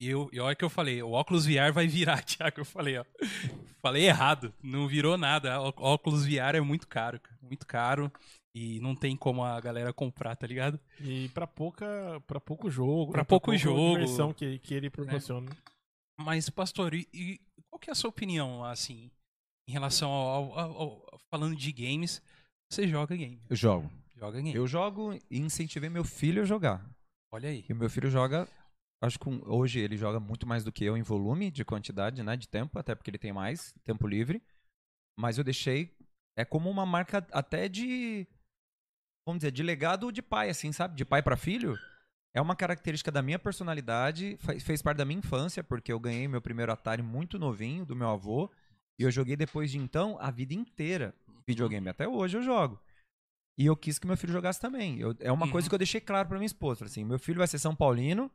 E 0.00 0.08
eu, 0.08 0.28
e 0.32 0.40
olha 0.40 0.54
que 0.56 0.64
eu 0.64 0.70
falei, 0.70 1.02
o 1.02 1.10
óculos 1.12 1.46
VR 1.46 1.72
vai 1.72 1.86
virar, 1.86 2.22
Thiago. 2.24 2.60
Eu 2.60 2.64
falei, 2.64 2.98
ó. 2.98 3.04
Falei 3.80 4.06
errado, 4.06 4.52
não 4.62 4.88
virou 4.88 5.16
nada. 5.16 5.60
Ó- 5.60 5.72
óculos 5.76 6.24
VR 6.26 6.56
é 6.56 6.60
muito 6.60 6.86
caro, 6.88 7.20
cara, 7.20 7.38
muito 7.42 7.66
caro. 7.66 8.12
E 8.54 8.80
não 8.80 8.94
tem 8.94 9.14
como 9.16 9.44
a 9.44 9.60
galera 9.60 9.92
comprar, 9.92 10.34
tá 10.34 10.46
ligado? 10.46 10.80
E 11.00 11.28
pra, 11.28 11.46
pouca, 11.46 11.86
pra 12.26 12.40
pouco 12.40 12.68
jogo. 12.70 13.12
Pra 13.12 13.20
né? 13.20 13.24
pouco 13.24 13.46
pouca 13.46 13.58
jogo. 13.58 13.98
Diversão 13.98 14.32
que, 14.32 14.58
que 14.58 14.74
ele 14.74 14.90
proporciona. 14.90 15.48
Mas, 16.18 16.50
pastor, 16.50 16.92
e, 16.94 17.06
e 17.14 17.38
qual 17.70 17.78
que 17.78 17.88
é 17.90 17.92
a 17.92 17.94
sua 17.94 18.10
opinião, 18.10 18.64
assim, 18.64 19.10
em 19.68 19.72
relação 19.72 20.10
ao, 20.10 20.58
ao- 20.58 20.76
ao- 20.82 21.20
falando 21.30 21.54
de 21.54 21.70
games? 21.70 22.20
Você 22.72 22.88
joga 22.88 23.14
game, 23.14 23.40
Eu 23.48 23.54
jogo. 23.54 23.88
joga 24.16 24.38
game. 24.40 24.54
Eu 24.54 24.66
jogo 24.66 25.14
e 25.30 25.38
incentivei 25.38 25.88
meu 25.88 26.02
filho 26.04 26.42
a 26.42 26.44
jogar. 26.44 26.84
Olha 27.32 27.48
aí. 27.48 27.64
E 27.68 27.72
o 27.72 27.76
meu 27.76 27.90
filho 27.90 28.10
joga, 28.10 28.48
acho 29.02 29.18
que 29.18 29.28
hoje 29.46 29.80
ele 29.80 29.96
joga 29.96 30.18
muito 30.18 30.46
mais 30.46 30.64
do 30.64 30.72
que 30.72 30.84
eu 30.84 30.96
em 30.96 31.02
volume 31.02 31.50
de 31.50 31.64
quantidade, 31.64 32.22
né, 32.22 32.36
de 32.36 32.48
tempo, 32.48 32.78
até 32.78 32.94
porque 32.94 33.10
ele 33.10 33.18
tem 33.18 33.32
mais 33.32 33.72
tempo 33.84 34.06
livre. 34.06 34.42
Mas 35.18 35.38
eu 35.38 35.44
deixei 35.44 35.96
é 36.36 36.44
como 36.44 36.70
uma 36.70 36.86
marca 36.86 37.26
até 37.32 37.68
de 37.68 38.26
vamos 39.26 39.40
dizer, 39.40 39.50
de 39.50 39.62
legado 39.62 40.10
de 40.10 40.22
pai 40.22 40.48
assim, 40.48 40.72
sabe? 40.72 40.96
De 40.96 41.04
pai 41.04 41.22
pra 41.22 41.36
filho. 41.36 41.78
É 42.34 42.40
uma 42.40 42.56
característica 42.56 43.10
da 43.10 43.20
minha 43.20 43.38
personalidade, 43.38 44.36
fe- 44.38 44.60
fez 44.60 44.80
parte 44.80 44.98
da 44.98 45.04
minha 45.04 45.18
infância, 45.18 45.62
porque 45.62 45.92
eu 45.92 45.98
ganhei 46.00 46.28
meu 46.28 46.40
primeiro 46.40 46.72
Atari 46.72 47.02
muito 47.02 47.38
novinho 47.38 47.84
do 47.84 47.96
meu 47.96 48.08
avô, 48.08 48.50
e 48.98 49.02
eu 49.02 49.10
joguei 49.10 49.36
depois 49.36 49.70
de 49.70 49.78
então 49.78 50.16
a 50.20 50.30
vida 50.30 50.54
inteira 50.54 51.14
videogame. 51.46 51.88
Até 51.88 52.06
hoje 52.06 52.38
eu 52.38 52.42
jogo. 52.42 52.80
E 53.58 53.66
eu 53.66 53.76
quis 53.76 53.98
que 53.98 54.06
meu 54.06 54.16
filho 54.16 54.32
jogasse 54.32 54.60
também. 54.60 55.00
Eu- 55.00 55.14
é 55.20 55.32
uma 55.32 55.46
Uhum. 55.46 55.52
coisa 55.52 55.68
que 55.68 55.74
eu 55.74 55.78
deixei 55.78 56.00
claro 56.00 56.28
pra 56.28 56.38
minha 56.38 56.46
esposa. 56.46 56.78
Falei 56.78 56.90
assim, 56.92 57.04
meu 57.04 57.18
filho 57.18 57.38
vai 57.38 57.46
ser 57.48 57.58
São 57.58 57.74
Paulino 57.74 58.30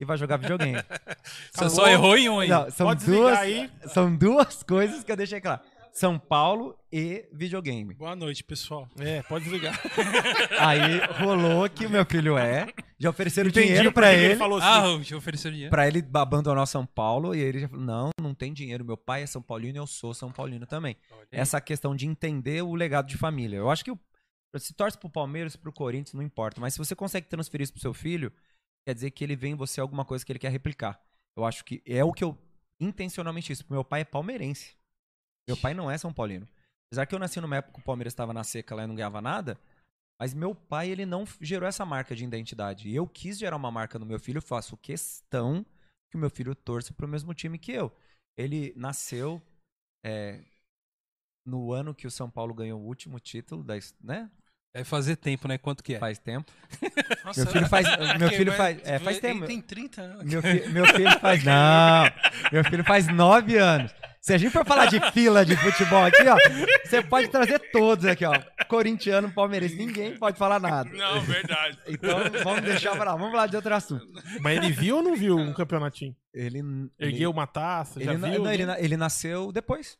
e 0.00 0.04
vai 0.04 0.16
jogar 0.16 0.36
videogame. 0.36 0.78
Você 1.52 1.68
só 1.70 1.88
errou 1.88 2.16
em 2.16 2.28
um 2.28 2.38
aí. 2.40 2.48
Não, 2.48 2.70
são, 2.70 2.86
Pode 2.86 3.04
duas, 3.04 3.36
aí. 3.38 3.68
são 3.88 4.14
duas 4.16 4.62
coisas 4.62 5.02
que 5.02 5.10
eu 5.10 5.16
deixei 5.16 5.40
claro. 5.40 5.60
São 5.92 6.20
Paulo 6.20 6.78
e 6.92 7.28
videogame. 7.32 7.94
Boa 7.94 8.14
noite, 8.14 8.44
pessoal. 8.44 8.88
É, 8.96 9.24
pode 9.24 9.42
desligar. 9.42 9.74
Aí 10.58 11.00
rolou 11.20 11.68
que 11.68 11.84
o 11.84 11.90
meu 11.90 12.04
filho 12.06 12.38
é. 12.38 12.68
Já 12.96 13.10
ofereceram 13.10 13.48
Entendi 13.50 13.66
dinheiro 13.66 13.92
que 13.92 13.98
ele. 14.00 14.24
ele 14.24 14.36
falou 14.36 14.58
assim. 14.58 14.68
Ah, 14.68 15.10
eu 15.10 15.18
ofereceu 15.18 15.50
dinheiro. 15.50 15.70
Pra 15.70 15.88
ele 15.88 16.04
abandonar 16.14 16.64
São 16.68 16.86
Paulo. 16.86 17.34
E 17.34 17.40
ele 17.40 17.58
já 17.60 17.68
falou: 17.68 17.84
não, 17.84 18.10
não 18.20 18.32
tem 18.34 18.52
dinheiro. 18.52 18.84
Meu 18.84 18.96
pai 18.96 19.22
é 19.24 19.26
São 19.26 19.42
Paulino 19.42 19.78
e 19.78 19.80
eu 19.80 19.86
sou 19.86 20.14
São 20.14 20.30
Paulino 20.30 20.64
também. 20.64 20.96
Essa 21.32 21.60
questão 21.60 21.94
de 21.96 22.06
entender 22.06 22.62
o 22.62 22.74
legado 22.74 23.08
de 23.08 23.16
família. 23.16 23.56
Eu 23.56 23.68
acho 23.68 23.84
que 23.84 23.90
o- 23.90 23.98
se 24.58 24.74
torce 24.74 24.98
pro 24.98 25.08
Palmeiras, 25.08 25.56
pro 25.56 25.72
Corinthians, 25.72 26.14
não 26.14 26.22
importa. 26.22 26.60
Mas 26.60 26.74
se 26.74 26.78
você 26.78 26.94
consegue 26.94 27.28
transferir 27.28 27.64
isso 27.64 27.72
pro 27.72 27.80
seu 27.80 27.94
filho, 27.94 28.32
quer 28.84 28.94
dizer 28.94 29.10
que 29.10 29.22
ele 29.22 29.36
vê 29.36 29.48
em 29.48 29.54
você 29.54 29.80
alguma 29.80 30.04
coisa 30.04 30.24
que 30.24 30.32
ele 30.32 30.38
quer 30.38 30.50
replicar. 30.50 31.00
Eu 31.36 31.44
acho 31.44 31.64
que 31.64 31.82
é 31.86 32.04
o 32.04 32.12
que 32.12 32.24
eu 32.24 32.36
intencionalmente 32.80 33.52
isso. 33.52 33.64
Meu 33.70 33.84
pai 33.84 34.00
é 34.00 34.04
palmeirense. 34.04 34.76
Meu 35.46 35.56
pai 35.56 35.74
não 35.74 35.90
é 35.90 35.96
São 35.96 36.12
Paulino. 36.12 36.48
Apesar 36.86 37.06
que 37.06 37.14
eu 37.14 37.18
nasci 37.18 37.40
numa 37.40 37.56
época 37.56 37.74
que 37.74 37.80
o 37.80 37.84
Palmeiras 37.84 38.12
estava 38.12 38.32
na 38.32 38.42
seca 38.42 38.74
lá 38.74 38.82
e 38.82 38.86
não 38.86 38.96
ganhava 38.96 39.20
nada, 39.20 39.60
mas 40.18 40.34
meu 40.34 40.54
pai 40.54 40.90
ele 40.90 41.06
não 41.06 41.24
gerou 41.40 41.68
essa 41.68 41.86
marca 41.86 42.16
de 42.16 42.24
identidade. 42.24 42.88
E 42.88 42.94
eu 42.94 43.06
quis 43.06 43.38
gerar 43.38 43.56
uma 43.56 43.70
marca 43.70 43.98
no 43.98 44.06
meu 44.06 44.18
filho, 44.18 44.42
faço 44.42 44.76
questão 44.76 45.64
que 46.10 46.16
o 46.16 46.20
meu 46.20 46.28
filho 46.28 46.54
torça 46.54 46.92
pro 46.92 47.06
mesmo 47.06 47.32
time 47.32 47.58
que 47.58 47.72
eu. 47.72 47.92
Ele 48.36 48.72
nasceu 48.76 49.40
é, 50.04 50.44
no 51.46 51.72
ano 51.72 51.94
que 51.94 52.06
o 52.06 52.10
São 52.10 52.28
Paulo 52.28 52.52
ganhou 52.52 52.80
o 52.80 52.84
último 52.84 53.20
título, 53.20 53.62
da, 53.62 53.74
né? 54.00 54.30
É 54.72 54.84
fazer 54.84 55.16
tempo, 55.16 55.48
né? 55.48 55.58
Quanto 55.58 55.82
que 55.82 55.94
é? 55.94 55.98
Faz 55.98 56.18
tempo. 56.18 56.50
Nossa, 57.24 57.42
Meu 57.44 57.52
filho 57.52 57.68
faz- 57.68 57.86
meu 58.18 58.26
Ok, 58.28 58.38
filho 58.38 58.52
faz- 58.52 58.78
é, 58.84 58.98
faz 59.00 59.16
ele 59.16 59.20
tempo. 59.34 59.46
tem 59.46 59.60
30 59.60 60.00
anos. 60.00 60.24
Meu, 60.24 60.40
fi- 60.42 60.68
meu 60.68 60.86
filho 60.86 61.18
faz. 61.18 61.42
Não! 61.44 62.04
Meu 62.52 62.64
filho 62.64 62.84
faz 62.84 63.06
nove 63.08 63.56
anos. 63.56 63.92
Se 64.20 64.32
a 64.34 64.38
gente 64.38 64.52
for 64.52 64.64
falar 64.66 64.86
de 64.86 65.00
fila 65.12 65.44
de 65.46 65.56
futebol 65.56 66.04
aqui, 66.04 66.22
ó, 66.28 66.36
você 66.84 67.02
pode 67.02 67.28
trazer 67.28 67.58
todos 67.72 68.04
aqui, 68.04 68.24
ó. 68.24 68.38
Corintiano, 68.68 69.32
palmeirense, 69.32 69.74
ninguém 69.74 70.16
pode 70.18 70.36
falar 70.38 70.60
nada. 70.60 70.88
Não, 70.90 71.20
verdade. 71.22 71.78
Então 71.88 72.18
vamos 72.44 72.60
deixar 72.60 72.92
pra 72.94 73.06
lá, 73.06 73.12
vamos 73.16 73.30
falar 73.32 73.46
de 73.46 73.56
outro 73.56 73.74
assunto. 73.74 74.06
Mas 74.40 74.58
ele 74.58 74.70
viu 74.70 74.96
ou 74.98 75.02
não 75.02 75.16
viu 75.16 75.36
um 75.38 75.52
campeonatinho? 75.54 76.14
Ele. 76.34 76.58
ele- 76.58 76.90
Ergueu 76.98 77.30
uma 77.30 77.46
taça, 77.46 77.98
já 77.98 78.12
Ele, 78.12 78.20
na- 78.20 78.28
viu? 78.28 78.44
não, 78.44 78.52
ele, 78.52 78.66
né? 78.66 78.76
ele 78.78 78.96
nasceu 78.96 79.50
depois. 79.50 79.96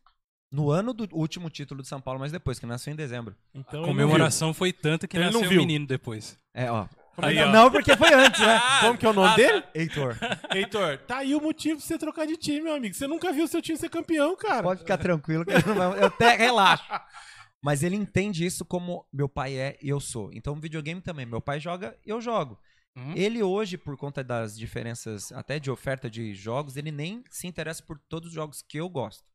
No 0.51 0.71
ano 0.71 0.93
do 0.93 1.09
último 1.13 1.49
título 1.49 1.81
de 1.81 1.89
São 1.89 2.01
Paulo, 2.01 2.19
mas 2.19 2.33
depois, 2.33 2.59
que 2.59 2.67
nasceu 2.67 2.93
em 2.93 2.97
dezembro. 2.97 3.37
Então, 3.55 3.81
A 3.81 3.83
ele 3.85 3.93
comemoração 3.93 4.53
foi 4.53 4.73
tanta 4.73 5.07
que 5.07 5.17
Ele 5.17 5.27
não 5.27 5.33
nasceu 5.35 5.47
o 5.47 5.51
viu. 5.51 5.61
menino 5.61 5.87
depois. 5.87 6.37
É, 6.53 6.71
ó. 6.71 6.87
Aí, 7.19 7.37
não, 7.37 7.49
ó. 7.49 7.53
não, 7.53 7.71
porque 7.71 7.97
foi 7.97 8.13
antes, 8.13 8.41
né? 8.41 8.61
Como 8.81 8.99
que 8.99 9.07
é 9.07 9.11
o 9.11 9.13
nome 9.13 9.37
dele? 9.37 9.63
Heitor, 9.75 10.17
Heitor, 10.53 10.99
tá 10.99 11.19
aí 11.19 11.35
o 11.35 11.41
motivo 11.41 11.79
pra 11.79 11.87
você 11.87 11.99
trocar 11.99 12.27
de 12.27 12.37
time, 12.37 12.63
meu 12.63 12.75
amigo. 12.75 12.95
Você 12.95 13.07
nunca 13.07 13.33
viu 13.33 13.47
seu 13.47 13.63
time 13.63 13.79
ser 13.79 13.91
campeão, 13.91 14.35
cara. 14.37 14.63
pode 14.63 14.81
ficar 14.81 14.99
tranquilo 14.99 15.45
que 15.45 15.53
ele 15.53 15.63
não 15.67 15.75
vai, 15.75 16.01
eu 16.01 16.07
até 16.07 16.35
relaxo. 16.35 16.85
Mas 17.63 17.83
ele 17.83 17.95
entende 17.95 18.45
isso 18.45 18.65
como 18.65 19.07
meu 19.13 19.29
pai 19.29 19.55
é 19.55 19.77
e 19.83 19.89
eu 19.91 20.01
sou. 20.01 20.31
Então, 20.33 20.59
videogame 20.59 21.01
também. 21.03 21.27
Meu 21.27 21.43
pai 21.43 21.61
joga, 21.61 21.95
eu 22.07 22.19
jogo. 22.21 22.59
Hum? 22.97 23.13
Ele 23.15 23.43
hoje, 23.43 23.77
por 23.77 23.97
conta 23.99 24.25
das 24.25 24.57
diferenças 24.59 25.31
até 25.33 25.59
de 25.61 25.71
oferta 25.71 26.09
de 26.11 26.35
jogos, 26.35 26.77
ele 26.77 26.91
nem 26.91 27.23
se 27.29 27.47
interessa 27.47 27.83
por 27.83 27.99
todos 28.09 28.31
os 28.31 28.35
jogos 28.35 28.63
que 28.67 28.79
eu 28.79 28.89
gosto. 28.89 29.30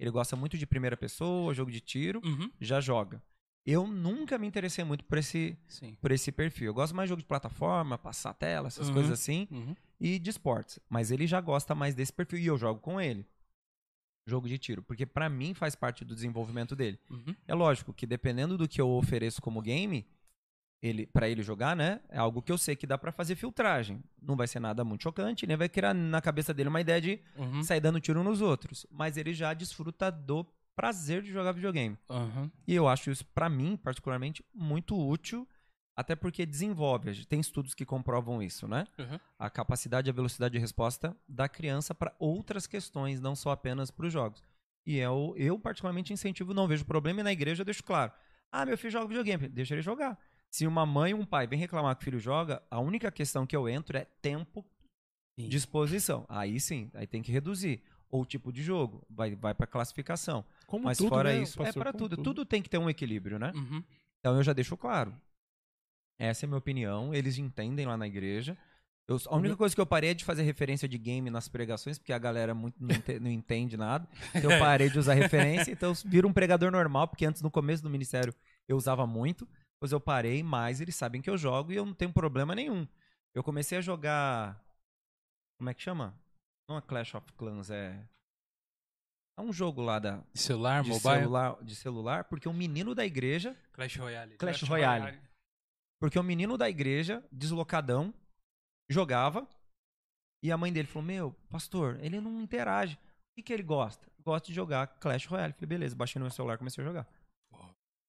Ele 0.00 0.10
gosta 0.10 0.34
muito 0.34 0.56
de 0.56 0.66
primeira 0.66 0.96
pessoa, 0.96 1.52
jogo 1.52 1.70
de 1.70 1.78
tiro, 1.80 2.22
Uhum. 2.24 2.50
já 2.58 2.80
joga. 2.80 3.22
Eu 3.66 3.86
nunca 3.86 4.38
me 4.38 4.46
interessei 4.46 4.82
muito 4.82 5.04
por 5.04 5.18
esse, 5.18 5.56
Sim. 5.68 5.94
por 6.00 6.10
esse 6.10 6.32
perfil. 6.32 6.68
Eu 6.68 6.74
gosto 6.74 6.96
mais 6.96 7.06
de 7.06 7.10
jogo 7.10 7.20
de 7.20 7.28
plataforma, 7.28 7.98
passar 7.98 8.32
tela, 8.32 8.68
essas 8.68 8.88
Uhum. 8.88 8.94
coisas 8.94 9.12
assim, 9.12 9.46
Uhum. 9.50 9.76
e 10.00 10.18
de 10.18 10.30
esportes. 10.30 10.78
Mas 10.88 11.10
ele 11.10 11.26
já 11.26 11.38
gosta 11.40 11.74
mais 11.74 11.94
desse 11.94 12.12
perfil 12.14 12.38
e 12.38 12.46
eu 12.46 12.56
jogo 12.56 12.80
com 12.80 12.98
ele. 12.98 13.26
Jogo 14.26 14.48
de 14.48 14.56
tiro, 14.56 14.82
porque 14.82 15.04
pra 15.04 15.28
mim 15.28 15.52
faz 15.52 15.74
parte 15.74 16.02
do 16.02 16.14
desenvolvimento 16.14 16.74
dele. 16.74 16.98
Uhum. 17.10 17.34
É 17.46 17.54
lógico 17.54 17.92
que 17.92 18.06
dependendo 18.06 18.56
do 18.56 18.66
que 18.66 18.80
eu 18.80 18.88
ofereço 18.88 19.42
como 19.42 19.60
game, 19.60 20.06
ele 20.82 21.06
para 21.06 21.28
ele 21.28 21.42
jogar, 21.42 21.76
né? 21.76 22.00
É 22.08 22.18
algo 22.18 22.40
que 22.40 22.50
eu 22.50 22.56
sei 22.58 22.74
que 22.74 22.86
dá 22.86 22.96
pra 22.96 23.12
fazer 23.12 23.36
filtragem. 23.36 24.02
Não 24.20 24.36
vai 24.36 24.46
ser 24.46 24.60
nada 24.60 24.82
muito 24.84 25.02
chocante, 25.02 25.46
nem 25.46 25.56
vai 25.56 25.68
criar 25.68 25.92
na 25.94 26.20
cabeça 26.20 26.54
dele 26.54 26.68
uma 26.70 26.80
ideia 26.80 27.00
de 27.00 27.20
Uhum. 27.36 27.62
sair 27.62 27.80
dando 27.80 28.00
tiro 28.00 28.22
nos 28.24 28.40
outros, 28.40 28.86
mas 28.90 29.16
ele 29.16 29.34
já 29.34 29.52
desfruta 29.52 30.10
do 30.10 30.44
prazer 30.74 31.22
de 31.22 31.30
jogar 31.30 31.52
videogame. 31.52 31.98
Uhum. 32.08 32.50
E 32.66 32.74
eu 32.74 32.88
acho 32.88 33.10
isso 33.10 33.26
pra 33.26 33.48
mim, 33.50 33.76
particularmente, 33.76 34.42
muito 34.54 34.96
útil, 34.98 35.46
até 35.94 36.16
porque 36.16 36.46
desenvolve. 36.46 37.26
Tem 37.26 37.38
estudos 37.40 37.74
que 37.74 37.84
comprovam 37.84 38.42
isso, 38.42 38.66
né? 38.66 38.86
Uhum. 38.98 39.18
A 39.38 39.50
capacidade 39.50 40.08
e 40.08 40.10
a 40.10 40.14
velocidade 40.14 40.52
de 40.52 40.58
resposta 40.58 41.14
da 41.28 41.46
criança 41.46 41.94
para 41.94 42.14
outras 42.18 42.66
questões, 42.66 43.20
não 43.20 43.36
só 43.36 43.50
apenas 43.50 43.90
para 43.90 44.06
os 44.06 44.12
jogos. 44.12 44.42
E 44.86 44.96
eu, 44.96 45.34
eu, 45.36 45.58
particularmente, 45.58 46.10
incentivo, 46.14 46.54
não 46.54 46.66
vejo 46.66 46.86
problema 46.86 47.20
e 47.20 47.22
na 47.22 47.32
igreja 47.32 47.60
eu 47.60 47.66
deixo 47.66 47.84
claro. 47.84 48.12
Ah, 48.50 48.64
meu 48.64 48.78
filho 48.78 48.90
joga 48.90 49.06
videogame, 49.08 49.46
deixa 49.48 49.74
ele 49.74 49.82
jogar. 49.82 50.18
Se 50.50 50.66
uma 50.66 50.84
mãe 50.84 51.14
ou 51.14 51.20
um 51.20 51.26
pai 51.26 51.46
vem 51.46 51.58
reclamar 51.58 51.94
que 51.96 52.02
o 52.02 52.04
filho 52.04 52.18
joga, 52.18 52.62
a 52.70 52.80
única 52.80 53.10
questão 53.10 53.46
que 53.46 53.54
eu 53.54 53.68
entro 53.68 53.96
é 53.96 54.04
tempo, 54.20 54.64
Sim. 55.38 55.48
disposição. 55.48 56.26
Aí 56.28 56.58
sim, 56.60 56.90
aí 56.94 57.06
tem 57.06 57.22
que 57.22 57.30
reduzir. 57.32 57.82
Ou 58.10 58.26
tipo 58.26 58.52
de 58.52 58.62
jogo, 58.62 59.06
vai, 59.08 59.36
vai 59.36 59.54
para 59.54 59.66
classificação. 59.68 60.44
Como 60.66 60.84
Mas 60.86 60.98
tudo, 60.98 61.08
fora 61.10 61.32
né, 61.32 61.42
isso, 61.42 61.60
é 61.62 61.66
pastor? 61.66 61.82
para 61.82 61.92
Como 61.92 62.08
tudo. 62.08 62.22
tudo. 62.22 62.44
tem 62.44 62.60
que 62.60 62.68
ter 62.68 62.78
um 62.78 62.90
equilíbrio, 62.90 63.38
né? 63.38 63.52
Uhum. 63.54 63.82
Então 64.18 64.36
eu 64.36 64.42
já 64.42 64.52
deixo 64.52 64.76
claro. 64.76 65.14
Essa 66.18 66.44
é 66.44 66.46
a 66.46 66.48
minha 66.48 66.58
opinião, 66.58 67.14
eles 67.14 67.38
entendem 67.38 67.86
lá 67.86 67.96
na 67.96 68.06
igreja. 68.06 68.58
Eu- 69.08 69.18
a 69.26 69.36
única 69.36 69.56
coisa 69.56 69.74
que 69.74 69.80
eu 69.80 69.86
parei 69.86 70.10
é 70.10 70.14
de 70.14 70.24
fazer 70.24 70.42
referência 70.42 70.88
de 70.88 70.98
game 70.98 71.30
nas 71.30 71.48
pregações, 71.48 71.98
porque 71.98 72.12
a 72.12 72.18
galera 72.18 72.54
muito 72.54 72.76
não, 72.82 72.94
ente- 72.94 73.18
não 73.20 73.30
entende 73.30 73.76
nada. 73.76 74.08
Então 74.34 74.50
eu 74.52 74.58
parei 74.58 74.90
de 74.90 74.98
usar 74.98 75.14
referência, 75.14 75.70
então 75.72 75.90
eu 75.90 75.94
viro 76.04 76.28
um 76.28 76.32
pregador 76.32 76.70
normal, 76.70 77.08
porque 77.08 77.24
antes, 77.24 77.40
no 77.42 77.50
começo 77.50 77.82
do 77.82 77.88
ministério, 77.90 78.34
eu 78.68 78.76
usava 78.76 79.06
muito. 79.06 79.48
Depois 79.80 79.92
eu 79.92 80.00
parei, 80.00 80.42
mas 80.42 80.78
eles 80.82 80.94
sabem 80.94 81.22
que 81.22 81.30
eu 81.30 81.38
jogo 81.38 81.72
e 81.72 81.76
eu 81.76 81.86
não 81.86 81.94
tenho 81.94 82.12
problema 82.12 82.54
nenhum. 82.54 82.86
Eu 83.34 83.42
comecei 83.42 83.78
a 83.78 83.80
jogar. 83.80 84.62
Como 85.58 85.70
é 85.70 85.74
que 85.74 85.80
chama? 85.80 86.14
Não 86.68 86.76
é 86.76 86.82
Clash 86.82 87.14
of 87.14 87.32
Clans, 87.32 87.70
é. 87.70 88.06
É 89.38 89.40
um 89.40 89.50
jogo 89.50 89.80
lá 89.80 89.98
da, 89.98 90.18
De 90.34 90.38
celular, 90.38 90.82
de, 90.82 90.90
mobile. 90.90 91.20
celular, 91.20 91.64
de 91.64 91.74
celular, 91.74 92.24
porque 92.24 92.46
um 92.46 92.52
menino 92.52 92.94
da 92.94 93.06
igreja 93.06 93.56
Clash 93.72 93.96
Royale. 93.96 94.36
Clash 94.36 94.62
Royale. 94.64 95.18
Porque 95.98 96.18
o 96.18 96.22
menino 96.22 96.58
da 96.58 96.68
igreja, 96.68 97.24
deslocadão, 97.32 98.12
jogava. 98.90 99.48
E 100.42 100.52
a 100.52 100.58
mãe 100.58 100.70
dele 100.70 100.88
falou: 100.88 101.06
Meu, 101.06 101.32
pastor, 101.48 101.98
ele 102.04 102.20
não 102.20 102.38
interage. 102.42 102.96
O 102.96 103.36
que, 103.36 103.42
que 103.44 103.52
ele 103.54 103.62
gosta? 103.62 104.06
Gosta 104.22 104.48
de 104.48 104.52
jogar 104.52 104.88
Clash 104.98 105.24
Royale. 105.24 105.54
Falei: 105.54 105.68
Beleza, 105.68 105.96
baixei 105.96 106.20
no 106.20 106.26
meu 106.26 106.30
celular 106.30 106.56
e 106.56 106.58
comecei 106.58 106.84
a 106.84 106.86
jogar. 106.86 107.08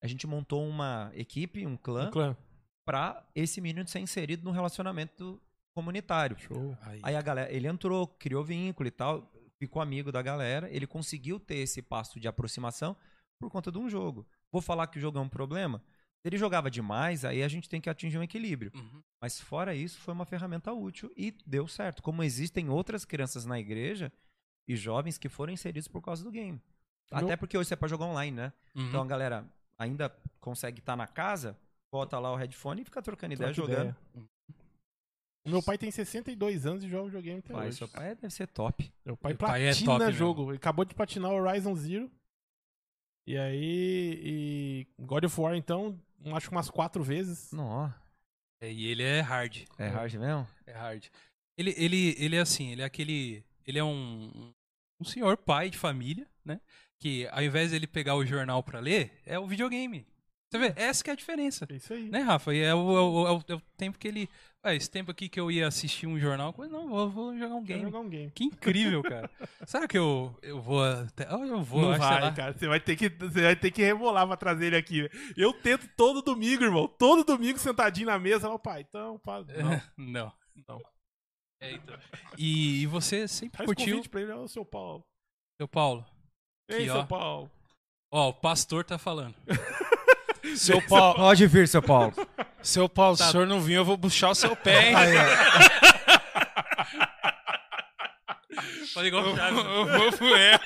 A 0.01 0.07
gente 0.07 0.25
montou 0.25 0.67
uma 0.67 1.11
equipe, 1.13 1.65
um 1.65 1.77
clã, 1.77 2.07
O 2.07 2.11
clã. 2.11 2.37
pra 2.85 3.25
esse 3.35 3.61
menino 3.61 3.87
ser 3.87 3.99
inserido 3.99 4.43
no 4.43 4.51
relacionamento 4.51 5.39
comunitário. 5.73 6.37
Show. 6.39 6.77
Aí. 6.81 6.99
Aí 7.03 7.15
a 7.15 7.21
galera, 7.21 7.51
ele 7.51 7.67
entrou, 7.67 8.07
criou 8.07 8.43
vínculo 8.43 8.87
e 8.87 8.91
tal, 8.91 9.31
ficou 9.59 9.81
amigo 9.81 10.11
da 10.11 10.21
galera, 10.21 10.69
ele 10.69 10.87
conseguiu 10.87 11.39
ter 11.39 11.57
esse 11.57 11.81
passo 11.81 12.19
de 12.19 12.27
aproximação 12.27 12.95
por 13.39 13.49
conta 13.49 13.71
de 13.71 13.77
um 13.77 13.89
jogo. 13.89 14.25
Vou 14.51 14.61
falar 14.61 14.87
que 14.87 14.97
o 14.97 15.01
jogo 15.01 15.17
é 15.17 15.21
um 15.21 15.29
problema? 15.29 15.81
Se 16.21 16.27
ele 16.27 16.37
jogava 16.37 16.69
demais, 16.69 17.25
aí 17.25 17.41
a 17.41 17.47
gente 17.47 17.67
tem 17.69 17.81
que 17.81 17.89
atingir 17.89 18.17
um 18.17 18.23
equilíbrio. 18.23 18.71
Uhum. 18.75 19.01
Mas 19.19 19.39
fora 19.39 19.73
isso, 19.73 19.99
foi 19.99 20.13
uma 20.13 20.25
ferramenta 20.25 20.71
útil 20.73 21.11
e 21.15 21.31
deu 21.45 21.67
certo. 21.67 22.03
Como 22.03 22.23
existem 22.23 22.69
outras 22.69 23.05
crianças 23.05 23.45
na 23.45 23.59
igreja 23.59 24.11
e 24.67 24.75
jovens 24.75 25.17
que 25.17 25.29
foram 25.29 25.53
inseridos 25.53 25.87
por 25.87 26.01
causa 26.01 26.23
do 26.23 26.31
game. 26.31 26.61
Até 27.11 27.35
porque 27.35 27.57
hoje 27.57 27.69
você 27.69 27.75
pode 27.75 27.89
jogar 27.89 28.05
online, 28.05 28.37
né? 28.37 28.53
Uhum. 28.75 28.87
Então 28.87 29.01
a 29.01 29.05
galera 29.05 29.45
ainda 29.81 30.09
consegue 30.39 30.79
estar 30.79 30.95
na 30.95 31.07
casa, 31.07 31.57
bota 31.91 32.17
lá 32.19 32.31
o 32.31 32.35
headphone 32.35 32.81
e 32.81 32.85
fica 32.85 33.01
trocando 33.01 33.33
ideia, 33.33 33.53
Troca 33.53 33.71
jogando. 33.71 33.95
ideia. 34.15 34.27
O 35.45 35.49
meu 35.49 35.63
pai 35.63 35.75
tem 35.77 35.89
62 35.89 36.65
anos 36.67 36.83
e 36.83 36.87
joga 36.89 37.05
videogame 37.05 37.39
até 37.39 37.51
Pai, 37.53 37.67
hoje. 37.67 37.77
seu 37.77 37.87
pai 37.87 38.15
deve 38.15 38.29
ser 38.29 38.47
top. 38.47 38.93
Meu 39.03 39.17
pai 39.17 39.31
Meu 39.31 39.39
pai 39.39 39.61
é 39.63 39.65
platina 39.69 39.85
top 39.93 40.05
mesmo. 40.05 40.17
jogo. 40.19 40.49
Ele 40.51 40.57
acabou 40.57 40.85
de 40.85 40.93
patinar 40.93 41.31
o 41.31 41.35
Horizon 41.41 41.75
Zero. 41.75 42.11
E 43.25 43.37
aí. 43.37 44.21
E 44.23 44.87
God 44.99 45.23
of 45.25 45.41
War, 45.41 45.55
então, 45.55 45.99
acho 46.35 46.47
que 46.47 46.55
umas 46.55 46.69
quatro 46.69 47.03
vezes. 47.03 47.51
Não, 47.51 47.91
É, 48.61 48.71
e 48.71 48.85
ele 48.85 49.01
é 49.03 49.21
hard. 49.21 49.63
é 49.79 49.87
hard 49.87 50.13
mesmo? 50.13 50.47
É 50.67 50.73
hard. 50.73 51.07
Ele, 51.57 51.73
ele, 51.75 52.15
ele 52.19 52.35
é 52.35 52.39
assim, 52.39 52.71
ele 52.71 52.81
é 52.83 52.85
aquele. 52.85 53.43
Ele 53.65 53.79
é 53.79 53.83
um, 53.83 54.53
um 54.99 55.03
senhor 55.05 55.37
pai 55.37 55.69
de 55.71 55.77
família, 55.77 56.27
né? 56.45 56.61
Que 57.01 57.27
ao 57.31 57.41
invés 57.43 57.71
dele 57.71 57.87
pegar 57.87 58.15
o 58.15 58.23
jornal 58.25 58.61
pra 58.63 58.79
ler, 58.79 59.11
é 59.25 59.37
o 59.37 59.45
videogame. 59.47 60.05
Você 60.51 60.59
vê? 60.59 60.73
Essa 60.75 61.03
que 61.03 61.09
é 61.09 61.13
a 61.13 61.15
diferença. 61.15 61.65
É 61.69 61.75
isso 61.75 61.93
aí. 61.93 62.09
Né, 62.09 62.19
Rafa? 62.19 62.53
E 62.53 62.59
é 62.61 62.75
o, 62.75 62.97
é 62.97 63.01
o- 63.01 63.27
é 63.27 63.31
o- 63.31 63.43
é 63.47 63.55
o 63.55 63.61
tempo 63.77 63.97
que 63.97 64.07
ele. 64.07 64.29
Ah, 64.63 64.75
esse 64.75 64.87
tempo 64.91 65.09
aqui 65.09 65.27
que 65.27 65.39
eu 65.39 65.49
ia 65.49 65.65
assistir 65.67 66.05
um 66.05 66.19
jornal, 66.19 66.53
não, 66.69 66.87
vou, 66.89 67.09
vou 67.09 67.35
jogar 67.37 67.55
um 67.55 67.63
game. 67.63 67.81
jogar 67.81 67.99
um 67.99 68.07
game. 68.09 68.29
Que 68.31 68.43
incrível, 68.43 69.01
cara. 69.01 69.27
Será 69.65 69.87
que 69.87 69.97
eu, 69.97 70.37
eu 70.43 70.61
vou 70.61 70.83
até. 70.83 71.25
Ah, 71.27 71.39
eu 71.39 71.63
vou, 71.63 71.81
não 71.81 71.91
acho, 71.93 71.99
vai, 72.01 72.35
cara. 72.35 72.53
Você 72.53 72.67
vai, 72.67 72.79
ter 72.79 72.95
que, 72.95 73.09
você 73.09 73.41
vai 73.41 73.55
ter 73.55 73.71
que 73.71 73.81
rebolar 73.81 74.27
pra 74.27 74.37
trazer 74.37 74.67
ele 74.67 74.75
aqui. 74.75 75.09
Eu 75.35 75.51
tento 75.53 75.87
todo 75.97 76.21
domingo, 76.21 76.63
irmão. 76.63 76.87
Todo 76.87 77.23
domingo 77.23 77.57
sentadinho 77.57 78.07
na 78.07 78.19
mesa. 78.19 78.47
Ó, 78.49 78.57
pai, 78.59 78.85
então, 78.87 79.17
pá, 79.19 79.39
não. 79.39 79.81
Não. 79.97 80.33
Não. 80.67 80.81
É, 81.61 81.71
então. 81.73 81.97
E, 82.37 82.81
e 82.83 82.85
você 82.87 83.27
sempre 83.27 83.57
Faz 83.57 83.65
curtiu, 83.67 83.95
convite 83.95 84.09
pra 84.09 84.21
ele, 84.21 84.31
ó, 84.33 84.45
seu 84.47 84.65
Paulo. 84.65 85.03
seu 85.57 85.67
Paulo. 85.67 86.05
Ei, 86.71 86.89
Aqui, 86.89 86.89
ó. 86.89 87.03
Paulo. 87.05 87.51
Ó, 88.11 88.29
o 88.29 88.33
pastor 88.33 88.83
tá 88.83 88.97
falando. 88.97 89.35
Seu 90.55 90.81
Paulo, 90.87 91.15
Pode 91.15 91.45
vir, 91.47 91.67
seu 91.67 91.81
Paulo. 91.83 92.11
seu 92.63 92.89
Paulo, 92.89 93.15
Tá. 93.15 93.25
se 93.25 93.29
o 93.29 93.31
senhor 93.31 93.45
não 93.47 93.61
vir, 93.61 93.75
eu 93.75 93.85
vou 93.85 93.95
puxar 93.97 94.31
o 94.31 94.35
seu 94.35 94.55
pé, 94.55 94.89
hein? 94.89 94.95
Aí, 94.95 95.13
ó. 95.15 95.21
Fala 98.93 99.07
igual 99.07 99.23
o 99.31 99.35
Chaves. 99.35 99.63
Eu 99.63 100.11
vou 100.17 100.35
é. 100.35 100.59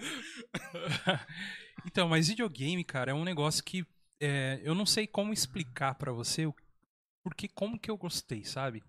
então, 1.86 2.08
mas 2.08 2.28
videogame, 2.28 2.84
cara, 2.84 3.12
é 3.12 3.14
um 3.14 3.24
negócio 3.24 3.62
que 3.64 3.84
é, 4.20 4.60
eu 4.62 4.74
não 4.74 4.84
sei 4.84 5.06
como 5.06 5.32
explicar 5.32 5.94
pra 5.94 6.12
você 6.12 6.46
o 6.46 6.54
porque 7.22 7.48
como 7.48 7.78
que 7.78 7.90
eu 7.90 7.96
gostei, 7.96 8.44
sabe? 8.44 8.82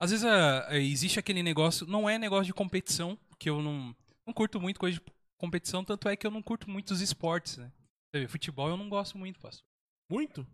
Às 0.00 0.10
vezes 0.10 0.26
ah, 0.26 0.68
existe 0.72 1.18
aquele 1.18 1.42
negócio, 1.42 1.86
não 1.86 2.08
é 2.08 2.18
negócio 2.18 2.46
de 2.46 2.54
competição, 2.54 3.16
que 3.38 3.48
eu 3.48 3.62
não, 3.62 3.94
não 4.26 4.34
curto 4.34 4.60
muito 4.60 4.80
coisa 4.80 4.98
de 4.98 5.04
competição, 5.38 5.84
tanto 5.84 6.08
é 6.08 6.16
que 6.16 6.26
eu 6.26 6.30
não 6.30 6.42
curto 6.42 6.68
muito 6.70 6.90
os 6.90 7.00
esportes, 7.00 7.56
né? 7.56 7.70
Você 8.12 8.20
vê, 8.22 8.28
Futebol 8.28 8.68
eu 8.68 8.76
não 8.76 8.88
gosto 8.88 9.16
muito, 9.16 9.38
pastor. 9.40 9.64
Muito? 10.10 10.46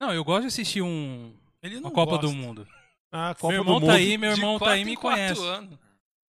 Não, 0.00 0.12
eu 0.12 0.24
gosto 0.24 0.42
de 0.42 0.46
assistir 0.48 0.82
um, 0.82 1.34
Ele 1.62 1.76
uma 1.76 1.82
não 1.84 1.90
Copa 1.90 2.12
gosta. 2.12 2.26
do 2.26 2.32
Mundo. 2.34 2.66
Ah, 3.12 3.34
Copa 3.34 3.52
meu 3.52 3.62
irmão 3.62 3.80
do 3.80 3.86
tá 3.86 3.92
Mundo. 3.92 4.00
aí, 4.00 4.18
meu 4.18 4.30
irmão 4.32 4.58
tá 4.58 4.70
aí 4.70 4.80
e 4.82 4.84
me 4.84 4.96
conhece. 4.96 5.40
anos. 5.44 5.78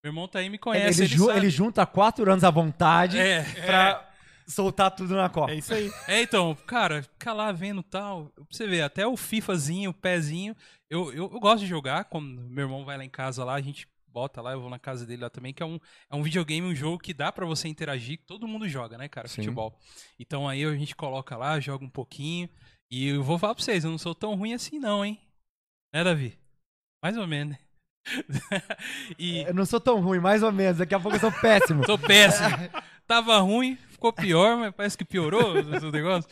Meu 0.04 0.12
irmão 0.12 0.28
tá 0.30 0.40
aí 0.40 0.46
me 0.50 0.56
Ele, 0.56 0.60
conhece, 0.60 1.02
ele, 1.04 1.08
ju- 1.14 1.26
sabe. 1.26 1.40
ele 1.40 1.50
junta 1.50 1.86
quatro 1.86 2.32
anos 2.32 2.44
à 2.46 2.50
vontade 2.50 3.18
É, 3.20 3.44
pra 3.66 4.10
soltar 4.48 4.90
tudo 4.92 5.14
na 5.14 5.28
Copa. 5.30 5.52
É 5.52 5.56
isso 5.56 5.74
aí. 5.74 5.92
é, 6.08 6.22
então, 6.22 6.56
cara, 6.66 7.04
fica 7.04 7.34
lá 7.34 7.52
vendo 7.52 7.84
tal. 7.84 8.28
Pra 8.34 8.46
você 8.50 8.66
ver, 8.66 8.82
até 8.82 9.06
o 9.06 9.18
FIFAzinho, 9.18 9.90
o 9.92 9.94
pezinho. 9.94 10.56
Eu, 10.90 11.12
eu, 11.14 11.30
eu 11.32 11.40
gosto 11.40 11.60
de 11.60 11.68
jogar. 11.68 12.06
Quando 12.06 12.26
meu 12.50 12.64
irmão 12.64 12.86
vai 12.86 12.98
lá 12.98 13.04
em 13.04 13.10
casa 13.10 13.44
lá, 13.44 13.56
a 13.56 13.62
gente 13.62 13.86
bota 14.12 14.42
lá, 14.42 14.52
eu 14.52 14.62
vou 14.62 14.70
na 14.70 14.80
casa 14.80 15.06
dele 15.06 15.24
lá 15.24 15.30
também, 15.30 15.54
que 15.54 15.64
é 15.64 15.66
um, 15.66 15.80
é 16.10 16.16
um 16.16 16.24
videogame, 16.24 16.68
um 16.68 16.76
jogo 16.76 17.00
que 17.00 17.14
dá 17.14 17.32
pra 17.32 17.46
você 17.46 17.68
interagir. 17.68 18.20
Todo 18.26 18.48
mundo 18.48 18.68
joga, 18.68 18.98
né, 18.98 19.08
cara? 19.08 19.28
Sim. 19.28 19.44
Futebol. 19.44 19.78
Então 20.20 20.48
aí 20.48 20.64
a 20.64 20.76
gente 20.76 20.96
coloca 20.96 21.38
lá, 21.38 21.60
joga 21.60 21.86
um 21.86 21.90
pouquinho. 21.90 22.50
E 22.92 23.08
eu 23.10 23.24
vou 23.24 23.38
falar 23.38 23.56
pra 23.56 23.64
vocês, 23.64 23.84
eu 23.84 23.92
não 23.92 23.98
sou 23.98 24.16
tão 24.16 24.36
ruim 24.36 24.54
assim, 24.54 24.80
não, 24.80 25.06
hein? 25.06 25.20
Né, 25.94 26.04
Davi? 26.04 26.38
Mais 27.04 27.18
ou 27.18 27.28
menos, 27.28 27.56
né? 27.56 27.60
e 29.20 29.40
Eu 29.40 29.54
não 29.54 29.66
sou 29.66 29.80
tão 29.80 30.02
ruim, 30.02 30.20
mais 30.20 30.42
ou 30.44 30.52
menos. 30.52 30.78
Daqui 30.78 30.96
a 30.96 31.00
pouco 31.00 31.16
eu 31.16 31.22
sou 31.22 31.32
péssimo. 31.32 31.84
Tô 31.88 31.98
péssimo. 31.98 32.50
Tava 33.08 33.38
ruim, 33.40 33.76
ficou 33.90 34.12
pior, 34.14 34.58
mas 34.58 34.74
parece 34.74 34.98
que 34.98 35.06
piorou 35.06 35.54
o 35.60 35.92
negócio. 35.92 36.30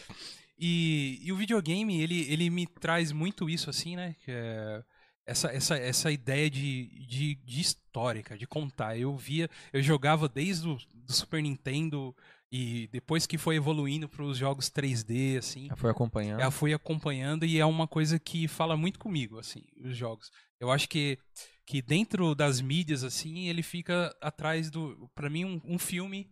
E, 0.59 1.19
e 1.21 1.31
o 1.31 1.35
videogame, 1.35 2.01
ele, 2.01 2.31
ele 2.31 2.49
me 2.49 2.65
traz 2.65 3.11
muito 3.11 3.49
isso, 3.49 3.69
assim, 3.69 3.95
né? 3.95 4.15
Que 4.23 4.31
é 4.31 4.83
essa, 5.27 5.49
essa, 5.51 5.75
essa 5.77 6.11
ideia 6.11 6.49
de, 6.49 6.87
de, 7.05 7.35
de 7.35 7.59
história, 7.61 8.23
cara, 8.23 8.39
de 8.39 8.47
contar. 8.47 8.97
Eu 8.97 9.15
via, 9.15 9.49
eu 9.73 9.83
jogava 9.83 10.27
desde 10.29 10.67
o 10.67 10.77
do 10.95 11.13
Super 11.13 11.43
Nintendo 11.43 12.15
e 12.49 12.87
depois 12.93 13.27
que 13.27 13.37
foi 13.37 13.57
evoluindo 13.57 14.07
para 14.07 14.23
os 14.23 14.37
jogos 14.37 14.69
3D, 14.69 15.37
assim. 15.37 15.67
Já 15.67 15.75
foi 15.75 15.91
acompanhando. 15.91 16.39
Eu 16.41 16.49
fui 16.51 16.73
acompanhando 16.73 17.45
e 17.45 17.59
é 17.59 17.65
uma 17.65 17.87
coisa 17.87 18.17
que 18.17 18.47
fala 18.47 18.77
muito 18.77 18.97
comigo, 18.97 19.37
assim, 19.37 19.63
os 19.83 19.95
jogos. 19.95 20.31
Eu 20.59 20.71
acho 20.71 20.87
que, 20.87 21.19
que 21.65 21.81
dentro 21.81 22.33
das 22.33 22.61
mídias, 22.61 23.03
assim, 23.03 23.49
ele 23.49 23.61
fica 23.61 24.15
atrás 24.21 24.71
do. 24.71 25.09
Pra 25.13 25.29
mim, 25.29 25.43
um, 25.43 25.61
um 25.65 25.77
filme 25.77 26.31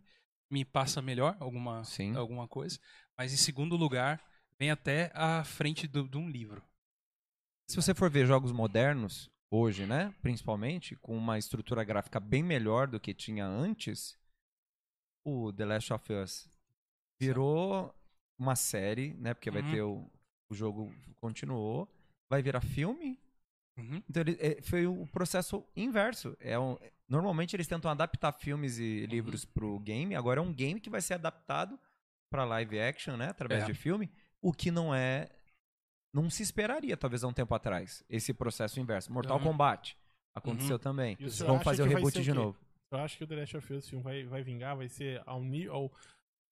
me 0.49 0.63
passa 0.63 1.01
melhor 1.01 1.35
alguma, 1.39 1.83
Sim. 1.83 2.15
alguma 2.15 2.47
coisa, 2.47 2.79
mas 3.17 3.33
em 3.33 3.37
segundo 3.37 3.75
lugar, 3.75 4.21
vem 4.57 4.71
até 4.71 5.11
à 5.13 5.43
frente 5.43 5.85
do- 5.85 6.07
de 6.07 6.17
um 6.17 6.29
livro. 6.29 6.63
Se 7.67 7.75
você 7.75 7.93
for 7.93 8.09
ver 8.09 8.25
jogos 8.25 8.51
modernos, 8.51 9.29
hoje, 9.51 9.85
né? 9.85 10.13
Principalmente, 10.21 10.95
com 10.97 11.17
uma 11.17 11.37
estrutura 11.37 11.83
gráfica 11.83 12.19
bem 12.19 12.43
melhor 12.43 12.87
do 12.87 12.99
que 12.99 13.13
tinha 13.13 13.45
antes, 13.45 14.17
o 15.25 15.51
The 15.53 15.65
Last 15.65 15.93
of 15.93 16.13
Us 16.13 16.49
virou 17.19 17.93
uma 18.37 18.55
série, 18.55 19.13
né? 19.15 19.33
Porque 19.33 19.49
vai 19.49 19.61
Uhum. 19.63 19.71
ter 19.71 19.81
o, 19.81 20.11
o 20.51 20.55
jogo 20.55 20.93
continuou, 21.15 21.89
vai 22.29 22.41
virar 22.43 22.61
filme. 22.61 23.19
Uhum. 23.77 24.01
Então 24.09 24.21
ele, 24.21 24.37
é, 24.39 24.61
foi 24.61 24.85
o 24.85 25.07
processo 25.07 25.65
inverso. 25.75 26.35
É 26.39 26.57
um, 26.59 26.77
normalmente 27.09 27.55
eles 27.55 27.67
tentam 27.67 27.89
adaptar 27.89 28.31
filmes 28.33 28.77
Uhum. 28.77 28.83
e 28.83 29.05
livros 29.05 29.43
pro 29.45 29.79
game. 29.79 30.15
Agora 30.15 30.39
é 30.39 30.43
um 30.43 30.53
game 30.53 30.79
que 30.79 30.89
vai 30.89 31.01
ser 31.01 31.15
adaptado 31.15 31.79
para 32.29 32.45
live 32.45 32.79
action, 32.79 33.17
né? 33.17 33.29
Através 33.29 33.63
É. 33.63 33.65
de 33.65 33.73
filme. 33.73 34.11
O 34.41 34.51
que 34.53 34.69
não 34.69 34.93
é. 34.93 35.29
Não 36.15 36.29
se 36.29 36.41
esperaria, 36.43 36.95
talvez, 36.95 37.25
há 37.25 37.27
um 37.27 37.33
tempo 37.33 37.53
atrás, 37.53 38.01
esse 38.09 38.33
processo 38.33 38.79
inverso. 38.79 39.11
Mortal 39.11 39.37
Uhum. 39.37 39.43
Kombat 39.43 39.97
aconteceu 40.33 40.79
também. 40.79 41.17
Eles 41.19 41.33
senhor 41.33 41.47
vão 41.47 41.55
acha 41.57 41.63
fazer 41.65 41.83
o 41.83 41.85
reboot 41.87 42.21
de 42.23 42.31
novo. 42.33 42.57
Eu 42.89 42.99
acho 42.99 43.17
que 43.17 43.25
o 43.25 43.27
The 43.27 43.35
Last 43.35 43.57
of 43.57 43.73
Us 43.73 43.89
filme 43.89 44.01
vai, 44.01 44.23
vai 44.23 44.41
vingar, 44.41 44.77
vai 44.77 44.87
ser 44.87 45.21
ao, 45.25 45.41
ao- 45.69 45.91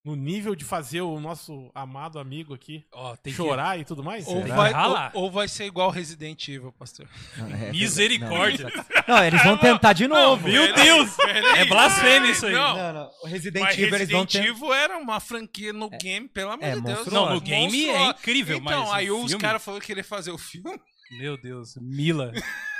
no 0.06 0.16
nível 0.18 0.54
de 0.54 0.66
fazer 0.66 0.99
o 1.01 1.18
nosso 1.18 1.72
amado 1.74 2.20
amigo 2.20 2.54
aqui 2.54 2.86
Ó, 2.91 3.16
tem 3.16 3.32
que- 3.32 3.38
chorar 3.38 3.80
e 3.80 3.86
tudo 3.86 4.04
mais? 4.04 4.28
Ou 4.28 4.41
Será? 4.41 4.56
vai, 4.56 4.74
ou, 5.14 5.24
ou 5.24 5.32
vai 5.32 5.47
ser 5.47 5.64
igual 5.66 5.89
Resident 5.89 6.45
Evil, 6.49 6.74
pastor. 6.74 7.08
Não, 7.38 7.47
é- 7.47 7.72
Misericórdia. 7.72 8.70
Não, 9.08 9.16
não, 9.16 9.24
eles 9.24 9.41
vão 9.43 9.58
tentar 9.58 9.93
de 9.93 10.06
novo. 10.08 10.45
Meu 10.47 10.74
Deus! 10.76 11.18
É 11.56 11.64
blasfêmia 11.66 12.32
isso 12.32 12.45
aí. 12.45 12.51
Não, 12.54 12.76
Não, 12.76 12.93
não. 12.93 13.12
O 13.24 13.28
Resident 13.28 13.64
mas 13.64 13.78
Evil 13.80 13.95
eles 13.95 14.10
vão 14.10 14.22
Resident 14.26 14.32
ter... 14.45 14.49
Evil 14.49 14.74
era 14.74 14.97
uma 14.97 15.20
franquia 15.22 15.72
no 15.72 15.89
game, 15.89 16.28
pelo 16.28 16.51
amor 16.51 16.66
é 16.66 16.76
de 16.76 16.82
Deus. 16.82 17.08
Não, 17.08 17.34
no 17.34 17.39
game 17.39 17.86
é 17.86 17.88
Monstruosa. 17.93 18.12
incrível, 18.20 18.58
Então, 18.58 18.84
mas. 18.86 18.93
aí 18.93 19.10
o 19.10 19.24
os 19.24 19.34
caras 19.36 19.64
falaram 19.64 19.80
que 19.80 19.88
queria 19.88 20.04
fazer 20.04 20.32
o 20.32 20.38
filme. 20.38 20.78
Meu 21.18 21.38
Deus, 21.38 21.76
Mila. 21.82 22.32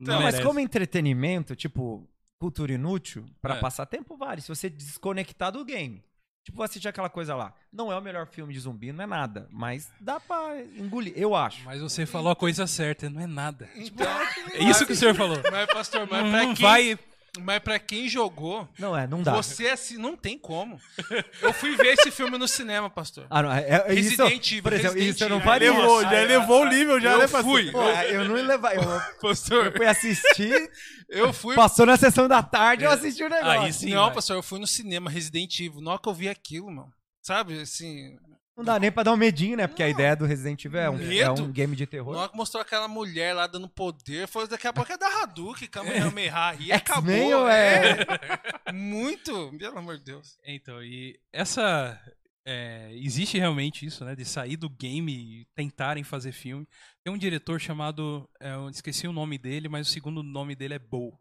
Então, 0.00 0.14
Não 0.14 0.22
mas 0.22 0.38
como 0.38 0.60
entretenimento, 0.60 1.56
tipo, 1.56 2.08
cultura 2.38 2.72
inútil, 2.72 3.26
pra 3.42 3.56
É. 3.56 3.58
passar 3.58 3.84
tempo 3.84 4.16
vale. 4.16 4.40
Se 4.40 4.48
você 4.48 4.70
desconectar 4.70 5.50
do 5.50 5.64
game. 5.64 6.04
Tipo, 6.48 6.62
assistir 6.62 6.88
aquela 6.88 7.10
coisa 7.10 7.34
lá. 7.34 7.52
Não 7.70 7.92
é 7.92 7.98
o 7.98 8.00
melhor 8.00 8.26
filme 8.26 8.54
de 8.54 8.60
zumbi, 8.60 8.90
não 8.90 9.04
é 9.04 9.06
nada. 9.06 9.46
Mas 9.50 9.92
dá 10.00 10.18
pra 10.18 10.62
engolir, 10.78 11.12
eu 11.14 11.34
acho. 11.36 11.62
Mas 11.62 11.78
você 11.82 12.06
falou 12.06 12.32
a 12.32 12.36
coisa 12.36 12.66
certa, 12.66 13.10
não 13.10 13.20
é 13.20 13.26
nada. 13.26 13.68
Então, 13.76 14.06
É 14.54 14.64
isso 14.64 14.86
que 14.86 14.92
o 14.94 14.96
senhor 14.96 15.14
falou. 15.14 15.38
mas, 15.52 15.66
pastor, 15.66 16.08
mas 16.10 16.24
Não, 16.24 16.30
pra, 16.30 16.42
não 16.44 16.54
quem, 16.54 16.62
vai. 16.64 16.98
Mas 17.40 17.58
pra 17.60 17.78
quem 17.78 18.08
jogou, 18.08 18.68
Não 18.78 18.96
é, 18.96 19.06
não 19.06 19.22
dá. 19.22 19.32
você 19.32 19.68
assim, 19.68 19.96
não 19.96 20.16
tem 20.16 20.38
como. 20.38 20.80
Eu 21.40 21.52
fui 21.52 21.76
ver 21.76 21.94
esse 21.94 22.10
filme 22.10 22.38
no 22.38 22.48
cinema, 22.48 22.88
pastor. 22.90 23.26
Ah, 23.30 23.42
não, 23.42 23.52
é, 23.52 23.84
é 23.86 23.94
isso, 23.94 24.22
Resident 24.22 24.50
Evil, 24.50 24.62
por 24.62 24.72
exemplo, 24.72 24.94
Resident 24.94 25.14
isso 25.14 25.24
eu 25.24 25.28
não 25.28 25.40
faria. 25.40 25.70
Levou, 25.70 26.02
Nossa, 26.02 26.14
já 26.14 26.20
é, 26.20 26.24
levou 26.24 26.62
o 26.62 26.68
nível, 26.68 27.00
já, 27.00 27.12
eu 27.12 27.18
né, 27.18 27.28
fui. 27.28 27.70
Pô, 27.70 27.82
eu 27.82 28.24
não 28.24 28.36
ia 28.36 28.44
levar. 28.44 28.74
Eu, 28.74 28.82
Pastor, 29.20 29.66
eu 29.66 29.72
fui 29.72 29.86
assistir, 29.86 30.70
eu 31.08 31.32
fui. 31.32 31.54
passou 31.54 31.86
na 31.86 31.96
sessão 31.96 32.26
da 32.26 32.42
tarde, 32.42 32.84
eu 32.84 32.90
assisti 32.90 33.22
o 33.22 33.28
negócio. 33.28 33.60
Aí 33.60 33.72
sim. 33.72 33.94
não, 33.94 34.06
vai. 34.06 34.14
pastor, 34.14 34.36
eu 34.36 34.42
fui 34.42 34.58
no 34.58 34.66
cinema 34.66 35.10
Resident 35.10 35.58
Evil. 35.60 35.80
Na 35.80 35.92
hora 35.92 36.00
que 36.00 36.08
eu 36.08 36.14
vi 36.14 36.28
aquilo, 36.28 36.70
mano. 36.70 36.92
Sabe, 37.22 37.60
assim. 37.60 38.16
Não 38.58 38.64
dá 38.64 38.76
nem 38.78 38.90
pra 38.90 39.04
dar 39.04 39.12
um 39.12 39.16
medinho, 39.16 39.56
né? 39.56 39.68
Porque 39.68 39.82
a 39.84 39.88
ideia 39.88 40.16
do 40.16 40.26
Resident 40.26 40.64
Evil 40.64 40.80
é 40.80 40.90
um, 40.90 41.12
é 41.12 41.30
um 41.30 41.52
game 41.52 41.76
de 41.76 41.84
Na 41.84 41.90
terror. 41.90 42.16
hora 42.16 42.28
que 42.28 42.36
mostrou 42.36 42.60
aquela 42.60 42.88
mulher 42.88 43.32
lá 43.32 43.46
dando 43.46 43.68
poder, 43.68 44.26
foi 44.26 44.48
daqui 44.48 44.66
a 44.66 44.72
pouco 44.72 44.92
é 44.92 44.98
da 44.98 45.06
Hadouken, 45.22 45.68
Kamehameha, 45.68 46.56
e 46.58 46.72
acabou. 46.72 47.12
X-Men 47.14 47.34
ou 47.34 47.48
é- 47.48 47.96
Muito, 48.74 49.52
pelo 49.56 49.78
amor 49.78 49.96
de 49.98 50.04
Deus. 50.04 50.36
Então, 50.44 50.82
e 50.82 51.18
essa. 51.32 52.00
é, 52.44 52.90
existe 52.96 53.38
realmente 53.38 53.86
isso, 53.86 54.04
né? 54.04 54.16
De 54.16 54.24
sair 54.24 54.56
do 54.56 54.68
game 54.68 55.12
e 55.12 55.44
tentarem 55.54 56.02
fazer 56.02 56.32
filme. 56.32 56.66
Tem 57.04 57.14
um 57.14 57.18
diretor 57.18 57.60
chamado. 57.60 58.28
é, 58.40 58.54
eu 58.54 58.68
esqueci 58.70 59.06
o 59.06 59.12
nome 59.12 59.38
dele, 59.38 59.68
mas 59.68 59.88
o 59.88 59.90
segundo 59.92 60.22
nome 60.22 60.56
dele 60.56 60.74
é 60.74 60.78
Bo. 60.80 61.16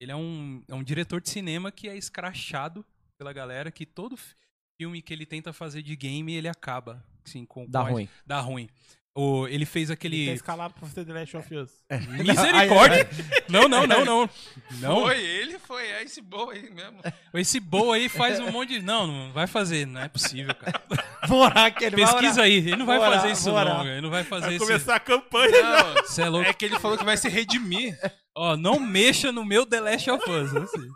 Ele 0.00 0.12
é 0.12 0.16
um, 0.16 0.62
é 0.68 0.74
um 0.74 0.84
diretor 0.84 1.20
de 1.20 1.28
cinema 1.30 1.72
que 1.72 1.88
é 1.88 1.96
escrachado 1.96 2.84
pela 3.18 3.32
galera, 3.32 3.70
que 3.72 3.84
todo 3.86 4.16
fi- 4.16 4.34
filme 4.78 5.02
que 5.02 5.12
ele 5.12 5.26
tenta 5.26 5.52
fazer 5.52 5.82
de 5.82 5.96
game, 5.96 6.32
ele 6.34 6.48
acaba. 6.48 7.04
Assim, 7.26 7.44
com, 7.44 7.66
Dá 7.68 7.82
ruim. 7.82 8.08
Dá 8.24 8.40
ruim. 8.40 8.68
O, 9.14 9.48
ele 9.48 9.66
fez 9.66 9.88
Ele 9.90 9.94
aquele. 9.94 10.26
tá 10.28 10.32
escalado 10.32 10.74
pra 10.74 10.86
fazer 10.86 11.04
The 11.04 11.12
Last 11.12 11.36
of 11.36 11.54
Us. 11.56 11.70
Misericórdia! 12.24 13.08
Não, 13.48 13.66
não, 13.66 13.86
não, 13.86 14.04
não. 14.04 14.30
Não. 14.78 15.00
Foi 15.00 15.18
ele, 15.24 15.58
foi 15.58 15.82
é 15.86 16.02
esse 16.04 16.20
bom 16.20 16.50
aí 16.50 16.70
mesmo. 16.70 17.00
Esse 17.32 17.58
Bo 17.58 17.92
aí 17.92 18.06
faz 18.08 18.38
um 18.38 18.52
monte 18.52 18.74
de. 18.78 18.82
Não, 18.82 19.06
não 19.06 19.32
vai 19.32 19.46
fazer, 19.46 19.86
não 19.86 20.02
é 20.02 20.08
possível, 20.08 20.54
cara. 20.54 20.80
Vou 21.26 21.40
orar 21.40 21.64
aqui, 21.64 21.84
ele 21.84 21.96
vai 21.96 22.04
Pesquisa 22.04 22.34
orar. 22.34 22.44
aí, 22.44 22.52
ele 22.58 22.76
não 22.76 22.84
vai 22.84 22.98
orar, 22.98 23.12
fazer 23.14 23.32
isso 23.32 23.50
não. 23.50 23.86
Ele 23.86 24.00
não 24.02 24.10
vai 24.10 24.22
fazer 24.22 24.46
Vai 24.46 24.56
isso. 24.56 24.66
começar 24.66 24.96
a 24.96 25.00
campanha. 25.00 25.62
Não, 25.62 25.94
Você 26.04 26.22
é 26.22 26.28
louco. 26.28 26.46
é 26.48 26.52
que 26.52 26.64
ele 26.66 26.78
falou 26.78 26.98
que 26.98 27.04
vai 27.04 27.16
se 27.16 27.28
redimir. 27.30 27.98
Ó, 28.36 28.54
não 28.54 28.78
mexa 28.78 29.32
no 29.32 29.44
meu 29.46 29.64
The 29.64 29.80
Last 29.80 30.10
of 30.10 30.30
Us. 30.30 30.54
assim. 30.54 30.88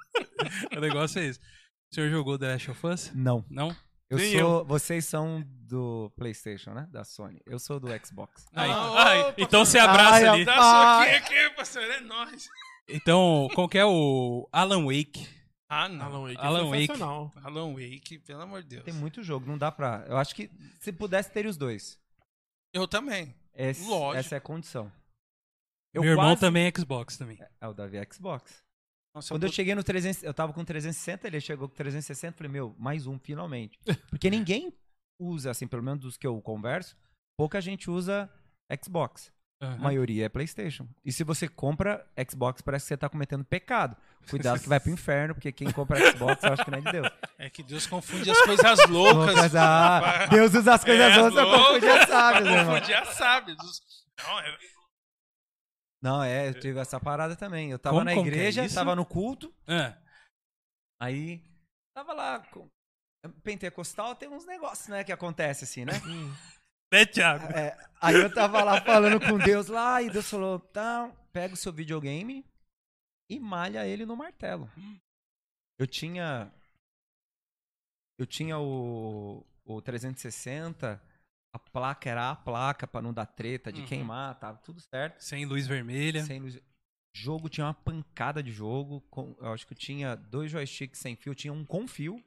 o 0.76 0.80
negócio 0.80 1.20
é 1.20 1.24
esse. 1.28 1.40
O 1.92 1.94
senhor 1.94 2.08
jogou 2.10 2.38
The 2.38 2.52
Last 2.52 2.70
of 2.70 2.86
Us? 2.86 3.12
Não. 3.14 3.44
Não? 3.50 3.76
Eu 4.08 4.16
Nem 4.18 4.38
sou. 4.38 4.64
Vocês 4.64 5.04
são 5.04 5.42
do 5.46 6.10
PlayStation, 6.16 6.70
né? 6.72 6.88
Da 6.90 7.04
Sony. 7.04 7.40
Eu 7.44 7.58
sou 7.58 7.78
do 7.78 7.88
Xbox. 8.04 8.46
Aí. 8.54 8.70
Ah, 8.70 9.28
opa, 9.28 9.34
então 9.36 9.64
você 9.64 9.78
abraça 9.78 10.14
Ai, 10.16 10.26
ali. 10.26 10.44
Dá 10.46 10.54
Ah. 10.58 11.00
soquinho 11.04 11.16
aqui, 11.18 11.50
pastor, 11.56 11.82
é 11.82 12.00
nóis. 12.00 12.48
Então, 12.88 13.48
qual 13.54 13.68
que 13.68 13.76
é 13.78 13.84
o 13.84 14.48
Alan 14.50 14.84
Wake? 14.86 15.28
Ah, 15.68 15.88
não. 15.88 16.04
Alan 16.06 16.22
Wake. 16.28 16.36
Alan 16.38 16.60
é 16.60 16.64
Wake. 16.64 16.80
sensacional. 16.86 17.32
Alan 17.42 17.72
Wake, 17.74 18.18
pelo 18.20 18.40
amor 18.42 18.62
de 18.62 18.68
Deus. 18.68 18.84
Tem 18.84 18.94
muito 18.94 19.22
jogo, 19.22 19.46
não 19.46 19.58
dá 19.58 19.70
pra. 19.70 20.04
Eu 20.08 20.16
acho 20.16 20.34
que 20.34 20.50
se 20.80 20.92
pudesse 20.92 21.30
ter 21.30 21.46
os 21.46 21.56
dois. 21.58 21.98
Eu 22.72 22.88
também. 22.88 23.34
Esse- 23.54 23.86
Lógico. 23.86 24.18
Essa 24.18 24.34
é 24.36 24.38
a 24.38 24.40
condição. 24.40 24.90
Meu 25.94 26.04
irmão 26.04 26.24
quase- 26.30 26.40
também 26.40 26.66
é 26.66 26.72
Xbox 26.74 27.18
também. 27.18 27.38
É 27.60 27.68
o 27.68 27.74
Davi 27.74 27.98
Xbox. 28.10 28.62
Nossa, 29.14 29.34
Quando 29.34 29.42
eu 29.44 29.50
tô- 29.50 29.54
cheguei 29.54 29.74
no 29.74 29.82
300, 29.84 30.22
eu 30.22 30.32
tava 30.32 30.52
com 30.52 30.64
360, 30.64 31.26
ele 31.26 31.40
chegou 31.40 31.68
com 31.68 31.74
360, 31.74 32.36
falei, 32.36 32.50
meu, 32.50 32.74
mais 32.78 33.06
um 33.06 33.18
finalmente. 33.18 33.78
Porque 34.10 34.30
ninguém 34.30 34.72
usa, 35.18 35.50
assim, 35.50 35.66
pelo 35.66 35.82
menos 35.82 36.00
dos 36.00 36.16
que 36.16 36.26
eu 36.26 36.40
converso, 36.40 36.96
pouca 37.36 37.60
gente 37.60 37.90
usa 37.90 38.30
Xbox. 38.82 39.30
A 39.60 39.66
Aham. 39.66 39.76
maioria 39.78 40.24
é 40.24 40.28
PlayStation. 40.28 40.88
E 41.04 41.12
se 41.12 41.22
você 41.22 41.46
compra 41.46 42.04
Xbox, 42.28 42.60
parece 42.62 42.84
que 42.86 42.88
você 42.88 42.96
tá 42.96 43.08
cometendo 43.08 43.44
pecado. 43.44 43.96
Cuidado 44.28 44.58
que 44.60 44.68
vai 44.68 44.80
pro 44.80 44.90
inferno, 44.90 45.34
porque 45.34 45.52
quem 45.52 45.70
compra 45.70 45.98
Xbox, 46.12 46.42
eu 46.42 46.52
acho 46.52 46.64
que 46.64 46.70
não 46.72 46.78
é 46.78 46.80
de 46.80 46.90
Deus. 46.92 47.08
É 47.38 47.48
que 47.50 47.62
Deus 47.62 47.86
confunde 47.86 48.28
as 48.28 48.40
coisas 48.42 48.88
loucas. 48.88 49.26
Loucas, 49.34 49.54
ah, 49.54 50.26
Deus 50.30 50.52
usa 50.54 50.74
as 50.74 50.82
coisas 50.82 51.12
É, 51.16 51.20
outras 51.22 51.34
pra 51.46 51.58
confundir 51.58 51.90
as 51.90 52.08
sábias, 52.08 52.44
meu 52.44 52.52
irmão. 52.56 52.74
Confundir 52.74 52.96
as 52.96 53.08
sábias. 53.10 53.56
Não, 54.18 54.40
é... 54.40 54.58
Não, 56.02 56.22
é, 56.22 56.48
eu 56.48 56.58
tive 56.58 56.80
essa 56.80 56.98
parada 56.98 57.36
também. 57.36 57.70
Eu 57.70 57.78
tava 57.78 57.94
Como- 57.98 58.04
na 58.04 58.12
é 58.12 58.18
igreja, 58.18 58.64
isso? 58.64 58.74
tava 58.74 58.96
no 58.96 59.06
culto, 59.06 59.54
Ah, 59.68 59.96
aí 61.00 61.40
tava 61.96 62.12
lá. 62.12 62.40
com- 62.46 62.68
Pentecostal 63.44 64.16
tem 64.16 64.28
uns 64.28 64.44
negócios, 64.44 64.88
né, 64.88 65.04
que 65.04 65.12
acontece 65.12 65.62
assim, 65.62 65.84
né? 65.84 65.92
né, 66.92 67.06
Thiago? 67.06 67.44
É, 67.56 67.78
aí 68.00 68.16
eu 68.16 68.32
tava 68.34 68.64
lá 68.64 68.80
falando 68.80 69.20
com 69.20 69.38
Deus 69.38 69.68
lá, 69.68 70.02
e 70.02 70.10
Deus 70.10 70.28
falou: 70.28 70.58
tá, 70.58 71.08
pega 71.32 71.54
o 71.54 71.56
seu 71.56 71.72
videogame 71.72 72.44
e 73.30 73.38
malha 73.38 73.86
ele 73.86 74.04
no 74.04 74.16
martelo. 74.16 74.68
Eu 75.78 75.86
tinha. 75.86 76.52
Eu 78.18 78.26
tinha 78.26 78.58
o, 78.58 79.46
o 79.64 79.80
360, 79.82 81.00
a 81.54 81.58
placa 81.58 82.08
era 82.08 82.30
a 82.30 82.36
placa 82.36 82.86
pra 82.86 83.02
não 83.02 83.12
dar 83.12 83.26
treta 83.26 83.72
de 83.72 83.80
Uhum. 83.82 83.86
queimar, 83.86 84.38
tava 84.38 84.58
tudo 84.58 84.80
certo. 84.80 85.20
Sem 85.20 85.44
luz 85.44 85.66
vermelha. 85.66 86.24
Sem 86.24 86.40
luz. 86.40 86.58
Jogo 87.14 87.48
tinha 87.48 87.66
uma 87.66 87.74
pancada 87.74 88.42
de 88.42 88.50
jogo. 88.50 89.00
com- 89.10 89.36
eu 89.38 89.52
acho 89.52 89.66
que 89.66 89.74
eu 89.74 89.78
tinha 89.78 90.14
dois 90.16 90.50
joysticks 90.50 90.98
sem 91.00 91.14
fio, 91.14 91.34
tinha 91.34 91.52
um 91.52 91.64
com 91.64 91.86
fio, 91.86 92.24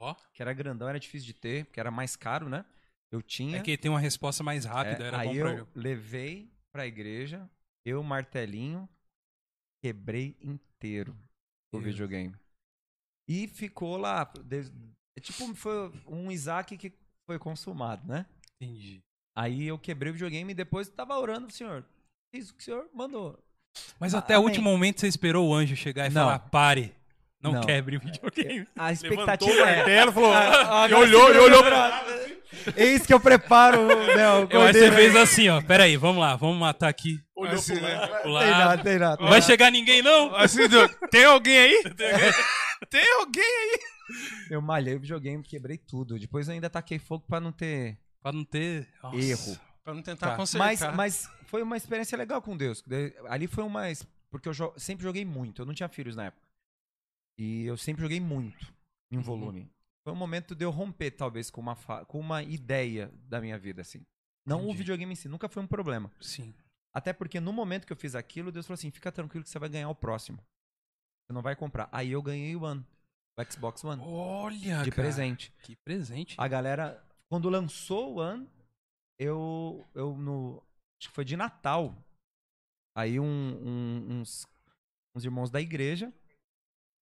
Ó. 0.00 0.14
que 0.32 0.40
era 0.40 0.52
grandão, 0.52 0.88
era 0.88 1.00
difícil 1.00 1.26
de 1.26 1.34
ter, 1.34 1.64
porque 1.64 1.80
era 1.80 1.90
mais 1.90 2.14
caro, 2.14 2.48
né? 2.48 2.64
Eu 3.10 3.20
tinha. 3.20 3.58
É 3.58 3.62
que 3.62 3.76
tem 3.76 3.90
uma 3.90 3.98
resposta 4.00 4.42
mais 4.44 4.64
rápida, 4.64 5.04
É, 5.04 5.08
era 5.08 5.18
aí 5.20 5.28
bom 5.28 5.34
eu 5.48 5.66
pra 5.66 5.80
levei 5.82 6.50
pra 6.72 6.86
igreja, 6.86 7.50
eu 7.84 8.02
martelinho, 8.02 8.88
quebrei 9.82 10.36
inteiro 10.40 11.12
o 11.74 11.78
Deus. 11.80 11.84
videogame. 11.84 12.34
E 13.28 13.48
ficou 13.48 13.96
lá. 13.96 14.32
é 15.18 15.20
tipo, 15.20 15.54
foi 15.54 15.90
um 16.06 16.30
Isaac 16.30 16.76
que 16.78 16.92
foi 17.26 17.38
consumado, 17.38 18.06
né? 18.06 18.24
Entendi. 18.62 19.00
Aí 19.34 19.66
eu 19.66 19.78
quebrei 19.78 20.10
o 20.10 20.12
videogame 20.12 20.52
e 20.52 20.54
depois 20.54 20.88
tava 20.88 21.18
orando 21.18 21.46
pro 21.46 21.56
senhor. 21.56 21.84
Isso 22.32 22.54
que 22.54 22.60
o 22.62 22.64
senhor 22.64 22.86
mandou. 22.94 23.38
Mas 23.98 24.14
Ah, 24.14 24.18
até 24.18 24.38
o 24.38 24.42
último 24.42 24.70
momento 24.70 25.00
você 25.00 25.08
esperou 25.08 25.48
o 25.48 25.54
anjo 25.54 25.74
chegar 25.74 26.06
e 26.06 26.10
Não. 26.10 26.22
falar: 26.22 26.38
pare, 26.38 26.92
não, 27.42 27.52
Não. 27.52 27.60
quebre 27.62 27.96
o 27.96 28.00
videogame. 28.00 28.66
A 28.76 28.92
expectativa 28.92 29.50
é. 29.52 29.76
martelo, 29.76 30.12
falou. 30.12 30.32
Ah, 30.32 30.42
e 30.42 30.54
agora 30.54 30.98
olhou, 30.98 31.22
e 31.22 31.32
segura 31.32 31.42
olhou 31.44 31.62
pra. 31.64 31.88
braço. 31.88 32.32
Eis 32.76 33.06
que 33.06 33.12
eu 33.12 33.18
preparo 33.18 33.86
né, 33.86 34.30
o 34.30 34.46
Eu 34.50 34.62
acho 34.62 34.72
que 34.74 34.78
você 34.80 34.92
fez 34.92 35.16
assim, 35.16 35.48
ó. 35.48 35.60
Pera 35.62 35.84
aí, 35.84 35.96
vamos 35.96 36.20
lá, 36.20 36.36
vamos 36.36 36.58
matar 36.58 36.88
aqui. 36.88 37.18
Olhou 37.34 37.54
Assim, 37.54 37.74
pro 37.74 37.82
né? 37.82 37.94
lado. 37.94 38.22
pro 38.22 38.38
Tem 38.38 38.50
nada, 38.50 38.82
tem 38.84 38.98
nada. 38.98 39.22
Não 39.22 39.30
vai 39.30 39.42
chegar 39.42 39.70
ninguém, 39.72 40.02
não? 40.02 40.36
Assim, 40.36 40.60
tem 41.10 41.24
alguém 41.24 41.58
aí? 41.58 41.82
tem 42.90 43.12
alguém 43.18 43.42
aí? 43.42 43.78
Eu 44.50 44.60
malhei 44.60 44.94
o 44.94 45.00
videogame, 45.00 45.42
quebrei 45.42 45.78
tudo. 45.78 46.18
Depois 46.18 46.46
eu 46.46 46.54
ainda 46.54 46.68
taquei 46.68 46.98
fogo 46.98 47.24
pra 47.26 47.40
não 47.40 47.50
ter 47.50 47.96
Pra 48.22 48.32
não 48.32 48.44
ter. 48.44 48.88
Nossa. 49.02 49.16
erro. 49.16 49.60
Pra 49.84 49.92
não 49.94 50.02
tentar 50.02 50.30
Tá. 50.30 50.36
consertar. 50.36 50.64
Mas, 50.94 51.26
mas 51.26 51.30
foi 51.46 51.62
uma 51.62 51.76
experiência 51.76 52.16
legal 52.16 52.40
com 52.40 52.56
Deus. 52.56 52.82
De- 52.82 53.14
Ali 53.28 53.46
foi 53.46 53.64
uma. 53.64 53.82
Porque 54.30 54.48
eu 54.48 54.52
jo- 54.52 54.72
sempre 54.76 55.02
joguei 55.02 55.24
muito. 55.24 55.62
Eu 55.62 55.66
não 55.66 55.74
tinha 55.74 55.88
filhos 55.88 56.14
na 56.16 56.26
época. 56.26 56.46
E 57.38 57.64
eu 57.64 57.76
sempre 57.76 58.02
joguei 58.02 58.20
muito 58.20 58.72
em 59.10 59.16
Uhum. 59.16 59.22
volume. 59.22 59.70
Foi 60.04 60.12
um 60.12 60.16
momento 60.16 60.54
de 60.54 60.64
eu 60.64 60.70
romper, 60.70 61.10
talvez, 61.12 61.50
com 61.50 61.60
uma, 61.60 61.74
fa- 61.74 62.04
com 62.04 62.18
uma 62.18 62.42
ideia 62.42 63.10
da 63.28 63.40
minha 63.40 63.58
vida, 63.58 63.82
assim. 63.82 64.04
Não 64.46 64.58
o 64.60 64.62
Entendi. 64.64 64.78
videogame 64.78 65.12
em 65.12 65.16
si, 65.16 65.28
nunca 65.28 65.48
foi 65.48 65.62
um 65.62 65.66
problema. 65.66 66.10
Sim. 66.20 66.54
Até 66.94 67.12
porque 67.12 67.38
no 67.40 67.52
momento 67.52 67.86
que 67.86 67.92
eu 67.92 67.96
fiz 67.96 68.14
aquilo, 68.14 68.50
Deus 68.52 68.66
falou 68.66 68.74
assim: 68.74 68.90
fica 68.90 69.10
tranquilo 69.12 69.44
que 69.44 69.50
você 69.50 69.58
vai 69.58 69.68
ganhar 69.68 69.88
o 69.88 69.94
próximo. 69.94 70.38
Você 70.38 71.32
não 71.32 71.42
vai 71.42 71.54
comprar. 71.56 71.88
Aí 71.92 72.10
eu 72.12 72.20
ganhei 72.22 72.54
o 72.56 72.62
One, 72.62 72.84
o 73.38 73.44
Xbox 73.52 73.82
One, 73.84 74.02
Olha, 74.04 74.58
de 74.82 74.90
cara. 74.90 74.92
presente. 74.92 75.52
Que 75.62 75.76
presente. 75.76 76.34
A 76.38 76.48
galera, 76.48 77.02
quando 77.32 77.48
lançou 77.48 78.12
o 78.12 78.18
One, 78.18 78.46
eu, 79.18 79.88
eu 79.94 80.14
no, 80.18 80.62
acho 81.00 81.08
que 81.08 81.14
foi 81.14 81.24
de 81.24 81.34
Natal. 81.34 81.96
Aí 82.94 83.18
um- 83.18 83.24
um- 83.24 84.20
uns, 84.20 84.46
uns 85.16 85.24
irmãos 85.24 85.50
da 85.50 85.58
igreja, 85.58 86.12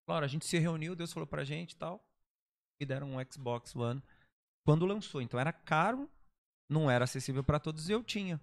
claro, 0.06 0.24
a 0.24 0.28
gente 0.28 0.46
se 0.46 0.56
reuniu, 0.56 0.94
Deus 0.94 1.12
falou 1.12 1.26
pra 1.26 1.42
gente 1.42 1.72
e 1.72 1.76
tal, 1.76 2.00
e 2.80 2.86
deram 2.86 3.16
um 3.16 3.24
Xbox 3.28 3.74
One 3.74 4.00
quando 4.64 4.86
lançou. 4.86 5.20
Então 5.20 5.40
era 5.40 5.52
caro, 5.52 6.08
não 6.70 6.88
era 6.88 7.02
acessível 7.02 7.42
pra 7.42 7.58
todos 7.58 7.88
e 7.88 7.92
eu 7.92 8.04
tinha. 8.04 8.40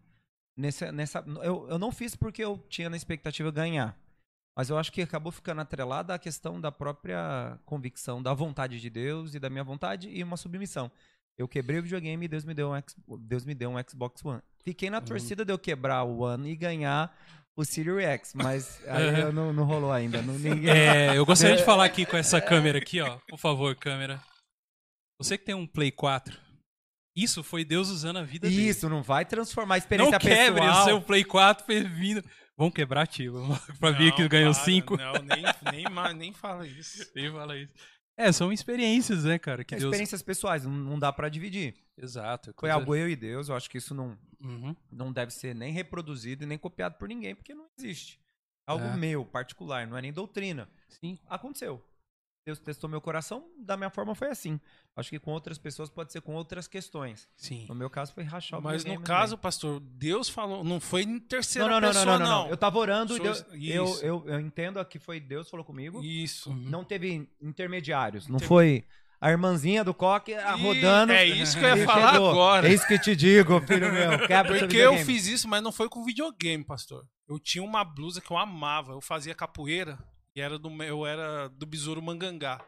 Nessa, 0.60 0.92
nessa, 0.92 1.20
eu, 1.42 1.70
eu 1.70 1.80
não 1.80 1.90
fiz 1.90 2.18
porque 2.18 2.44
eu 2.44 2.58
tinha 2.68 2.90
na 2.90 2.98
expectativa 2.98 3.50
ganhar. 3.50 3.98
Mas 4.58 4.70
eu 4.70 4.78
acho 4.78 4.92
que 4.92 5.02
acabou 5.02 5.32
ficando 5.32 5.62
atrelada 5.62 6.14
à 6.14 6.20
questão 6.20 6.60
da 6.60 6.70
própria 6.70 7.58
convicção, 7.64 8.22
da 8.22 8.34
vontade 8.34 8.82
de 8.82 8.90
Deus 8.90 9.36
e 9.36 9.40
da 9.40 9.50
minha 9.50 9.64
vontade 9.64 10.10
e 10.10 10.22
uma 10.22 10.36
submissão. 10.36 10.92
Eu 11.38 11.48
quebrei 11.48 11.80
o 11.80 11.84
videogame 11.84 12.26
e 12.26 12.28
Deus 12.28 12.44
me 12.44 12.54
deu 12.54 12.70
um, 12.72 12.76
X- 12.76 12.96
Deus 13.20 13.46
me 13.46 13.54
deu 13.54 13.70
um 13.70 13.76
Xbox 13.88 14.24
One. 14.26 14.42
Fiquei 14.64 14.90
na 14.90 15.00
torcida 15.02 15.46
de 15.46 15.54
eu 15.54 15.60
quebrar 15.60 16.04
o 16.04 16.20
One 16.24 16.50
e 16.50 16.56
ganhar 16.56 17.16
o 17.56 17.64
Series 17.64 18.04
X, 18.06 18.34
mas 18.34 18.82
aí 18.88 19.22
eu 19.22 19.32
não, 19.32 19.54
não 19.54 19.64
rolou 19.64 19.92
ainda. 19.92 20.22
Não, 20.22 20.34
ninguém... 20.38 20.70
É, 20.70 21.16
eu 21.18 21.26
gostaria 21.26 21.56
de 21.58 21.64
falar 21.66 21.86
aqui 21.86 22.06
com 22.06 22.18
essa 22.18 22.42
câmera 22.42 22.80
aqui, 22.80 23.00
ó. 23.02 23.18
Por 23.30 23.38
favor, 23.38 23.76
câmera. 23.76 24.22
Você 25.20 25.38
que 25.38 25.46
tem 25.46 25.56
um 25.56 25.66
Play 25.68 25.92
4, 25.92 26.36
isso 27.16 27.44
foi 27.44 27.64
Deus 27.66 27.90
usando 27.90 28.18
a 28.18 28.24
vida 28.24 28.48
dele. 28.48 28.68
Isso, 28.68 28.88
não 28.90 29.02
vai 29.02 29.26
transformar 29.26 29.76
a 29.76 29.78
Não 29.78 29.84
experiência 29.84 30.20
quebre 30.20 30.62
pessoal. 30.62 30.82
o 30.82 30.86
seu 30.86 31.02
Play 31.02 31.24
4 31.24 31.66
vindo. 31.96 32.24
Vamos 32.58 32.74
quebrar, 32.74 33.06
tio. 33.08 33.36
pra 33.80 33.92
ver 33.92 34.12
que 34.14 34.24
Não, 34.24 34.30
ganhou 34.30 34.54
para, 34.54 34.64
5. 34.64 34.98
Não, 34.98 35.14
nem, 35.14 35.44
nem, 35.72 36.14
nem 36.16 36.34
fala 36.34 36.66
isso. 36.68 37.08
Nem 37.16 37.32
fala 37.32 37.58
isso. 37.58 37.72
É, 38.18 38.32
são 38.32 38.52
experiências, 38.52 39.24
né, 39.24 39.38
cara? 39.38 39.64
Que 39.64 39.76
É, 39.76 39.78
Deus. 39.78 39.90
Experiências 39.92 40.22
pessoas, 40.24 40.66
não, 40.66 40.72
não 40.72 41.00
dá 41.00 41.14
pra 41.14 41.30
dividir. 41.30 41.76
Exato. 41.96 42.46
Foi 42.48 42.54
coisa- 42.54 42.76
algo 42.76 42.96
eu 42.96 43.08
e 43.08 43.16
Deus, 43.16 43.48
eu 43.50 43.56
acho 43.56 43.70
que 43.70 43.78
isso 43.78 43.94
não, 43.94 44.18
Uhum. 44.42 44.76
não 44.92 45.14
deve 45.14 45.32
ser 45.32 45.54
nem 45.54 45.72
reproduzido 45.72 46.44
e 46.44 46.48
nem 46.48 46.58
copiado 46.58 46.96
por 46.98 47.08
ninguém, 47.08 47.36
porque 47.36 47.54
não 47.54 47.66
existe. 47.78 48.20
Algo 48.66 48.86
É. 48.86 48.98
meu, 48.98 49.24
particular, 49.24 49.86
não 49.88 49.96
é 49.98 50.02
nem 50.02 50.12
doutrina. 50.12 50.68
Sim. 50.90 51.18
Aconteceu. 51.30 51.82
Deus 52.48 52.60
testou 52.60 52.90
meu 52.90 53.02
coração, 53.02 53.44
da 53.60 53.76
minha 53.76 53.90
forma 53.90 54.16
foi 54.16 54.30
assim. 54.30 54.58
Acho 54.96 55.10
que 55.10 55.20
com 55.20 55.32
outras 55.32 55.58
pessoas 55.58 55.90
pode 55.90 56.14
ser 56.14 56.22
com 56.22 56.34
outras 56.34 56.66
questões. 56.66 57.28
Sim. 57.36 57.66
No 57.68 57.76
meu 57.76 57.90
caso 57.90 58.14
foi 58.14 58.24
rachar 58.24 58.58
o 58.58 58.64
Mas 58.64 58.86
no 58.86 59.02
caso, 59.02 59.38
pastor, 59.38 59.82
Deus 59.82 60.30
falou, 60.30 60.64
não 60.64 60.80
foi 60.80 61.02
em 61.02 61.20
terceira 61.20 61.68
não, 61.68 61.82
não, 61.82 61.82
não, 61.82 61.88
pessoa, 61.90 62.06
não, 62.06 62.20
não. 62.20 62.26
não, 62.26 62.44
não, 62.46 62.50
Eu 62.50 62.56
tava 62.56 62.78
orando 62.78 63.20
Deus- 63.20 63.46
eu, 63.52 64.00
eu, 64.02 64.24
eu 64.28 64.40
entendo 64.40 64.84
que 64.86 64.98
foi 64.98 65.20
Deus 65.20 65.50
falou 65.50 65.66
comigo. 65.66 66.02
Isso. 66.02 66.54
Não 66.54 66.86
teve 66.86 67.30
intermediários. 67.42 68.30
Não 68.30 68.40
foi 68.40 68.86
a 69.20 69.30
irmãzinha 69.30 69.84
do 69.84 69.94
coque 69.94 70.34
ah, 70.34 70.56
rodando. 70.56 71.12
É 71.12 71.26
isso 71.26 71.60
que 71.60 71.66
eu 71.66 71.76
ia 71.76 71.86
falar 71.86 72.14
chegou. 72.14 72.30
agora. 72.30 72.70
É 72.70 72.74
isso 72.74 72.88
que 72.88 72.98
te 72.98 73.14
digo, 73.14 73.60
filho 73.68 73.92
meu. 73.92 74.12
Porque 74.58 74.78
eu 74.78 74.98
fiz 75.00 75.28
isso, 75.28 75.50
mas 75.50 75.62
não 75.62 75.74
foi 75.74 75.90
com 75.90 76.06
videogame, 76.06 76.64
pastor. 76.64 77.06
Eu 77.28 77.38
tinha 77.40 77.62
uma 77.62 77.84
blusa 77.84 78.22
que 78.22 78.32
eu 78.32 78.38
amava. 78.38 78.94
Eu 78.94 79.02
fazia 79.02 79.36
capoeira 79.36 80.00
e 80.38 80.40
era 80.40 80.60
do, 80.60 80.70
eu 80.84 81.04
era 81.04 81.50
do 81.50 81.66
Besouro 81.66 82.00
Mangangá, 82.00 82.64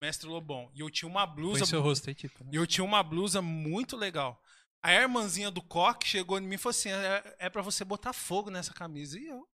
mestre 0.00 0.26
Lobão. 0.26 0.70
E 0.74 0.80
eu 0.80 0.88
tinha 0.88 1.06
uma 1.06 1.26
blusa. 1.26 1.66
Seu 1.66 1.82
rosto 1.82 2.08
aí, 2.08 2.14
tipo. 2.14 2.42
né? 2.42 2.50
E 2.54 2.56
eu 2.56 2.66
tinha 2.66 2.82
uma 2.82 3.02
blusa 3.02 3.42
muito 3.42 3.98
legal. 3.98 4.42
A 4.82 4.94
irmãzinha 4.94 5.50
do 5.50 5.60
coque 5.60 6.08
chegou 6.08 6.38
em 6.38 6.46
mim 6.46 6.54
e 6.54 6.58
falou 6.58 6.70
assim: 6.70 6.88
é, 6.88 7.36
é 7.38 7.50
para 7.50 7.60
você 7.60 7.84
botar 7.84 8.14
fogo 8.14 8.48
nessa 8.48 8.72
camisa. 8.72 9.18
E 9.18 9.26
eu 9.26 9.46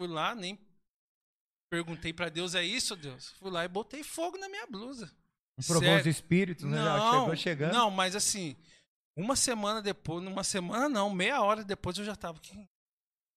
fui 0.00 0.08
lá, 0.08 0.34
nem 0.34 0.58
perguntei 1.70 2.14
pra 2.14 2.30
Deus: 2.30 2.54
é 2.54 2.64
isso, 2.64 2.96
Deus? 2.96 3.28
Fui 3.32 3.50
lá 3.50 3.62
e 3.62 3.68
botei 3.68 4.02
fogo 4.02 4.38
na 4.38 4.48
minha 4.48 4.66
blusa. 4.66 5.14
Provou 5.66 5.96
os 5.96 6.06
espíritos, 6.06 6.64
né? 6.64 6.78
Não, 6.78 7.20
chegou 7.20 7.36
chegando. 7.36 7.74
não, 7.74 7.90
mas 7.90 8.16
assim, 8.16 8.56
uma 9.14 9.36
semana 9.36 9.82
depois, 9.82 10.24
numa 10.24 10.42
semana 10.42 10.88
não, 10.88 11.10
meia 11.10 11.42
hora 11.42 11.62
depois 11.62 11.98
eu 11.98 12.06
já 12.06 12.16
tava. 12.16 12.38
O 12.38 12.40
que, 12.40 12.66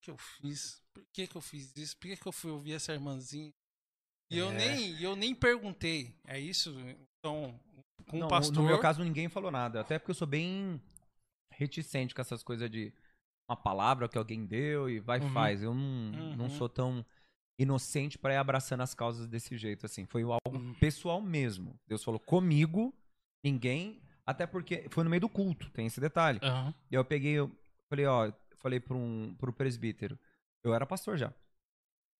que 0.02 0.10
eu 0.10 0.18
fiz? 0.18 0.82
Por 0.94 1.04
que, 1.14 1.28
que 1.28 1.36
eu 1.36 1.42
fiz 1.42 1.76
isso? 1.76 1.96
Por 1.98 2.08
que, 2.08 2.18
que 2.18 2.28
eu 2.28 2.32
fui 2.32 2.52
ouvir 2.52 2.74
essa 2.74 2.94
irmãzinha? 2.94 3.52
E 4.32 4.38
eu, 4.38 4.50
É. 4.52 4.58
nem, 4.58 5.02
eu 5.02 5.16
nem 5.16 5.34
perguntei. 5.36 6.14
É 6.26 6.40
isso? 6.40 6.76
Então, 7.20 7.60
com 8.08 8.18
Não, 8.20 8.28
o 8.28 8.30
pastor. 8.30 8.56
No 8.56 8.64
meu 8.64 8.80
caso, 8.80 9.04
ninguém 9.04 9.30
falou 9.30 9.52
nada. 9.52 9.82
Até 9.82 9.98
porque 10.00 10.12
eu 10.12 10.16
sou 10.16 10.28
bem 10.28 10.82
reticente 11.52 12.14
com 12.16 12.22
essas 12.22 12.44
coisas 12.44 12.70
de 12.70 12.92
uma 13.50 13.56
palavra 13.58 14.08
que 14.10 14.18
alguém 14.18 14.46
deu 14.46 14.90
e 14.90 15.00
vai 15.00 15.20
Uhum. 15.20 15.30
faz. 15.34 15.62
Eu 15.62 15.74
não, 15.74 16.36
não 16.36 16.46
Uhum. 16.46 16.50
sou 16.58 16.70
tão 16.70 17.06
inocente 17.60 18.18
pra 18.18 18.34
ir 18.34 18.38
abraçando 18.38 18.82
as 18.82 18.94
causas 18.96 19.28
desse 19.28 19.58
jeito, 19.58 19.86
assim. 19.86 20.06
Foi 20.06 20.24
algo 20.24 20.40
Uhum. 20.52 20.74
pessoal 20.76 21.22
mesmo. 21.22 21.80
Deus 21.88 22.04
falou 22.04 22.20
comigo, 22.20 22.94
ninguém. 23.44 24.02
Até 24.26 24.48
porque 24.48 24.88
foi 24.90 25.04
no 25.04 25.10
meio 25.10 25.22
do 25.22 25.30
culto, 25.30 25.70
tem 25.72 25.86
esse 25.86 26.00
detalhe. 26.00 26.40
E 26.90 26.96
eu 26.96 27.04
peguei, 27.04 27.34
eu 27.34 27.52
falei, 27.90 28.06
ó, 28.06 28.32
falei 28.58 28.80
para 28.80 28.96
um 28.96 29.36
pro 29.38 29.52
presbítero. 29.54 30.18
Eu 30.64 30.74
era 30.74 30.86
pastor 30.86 31.18
já. 31.18 31.34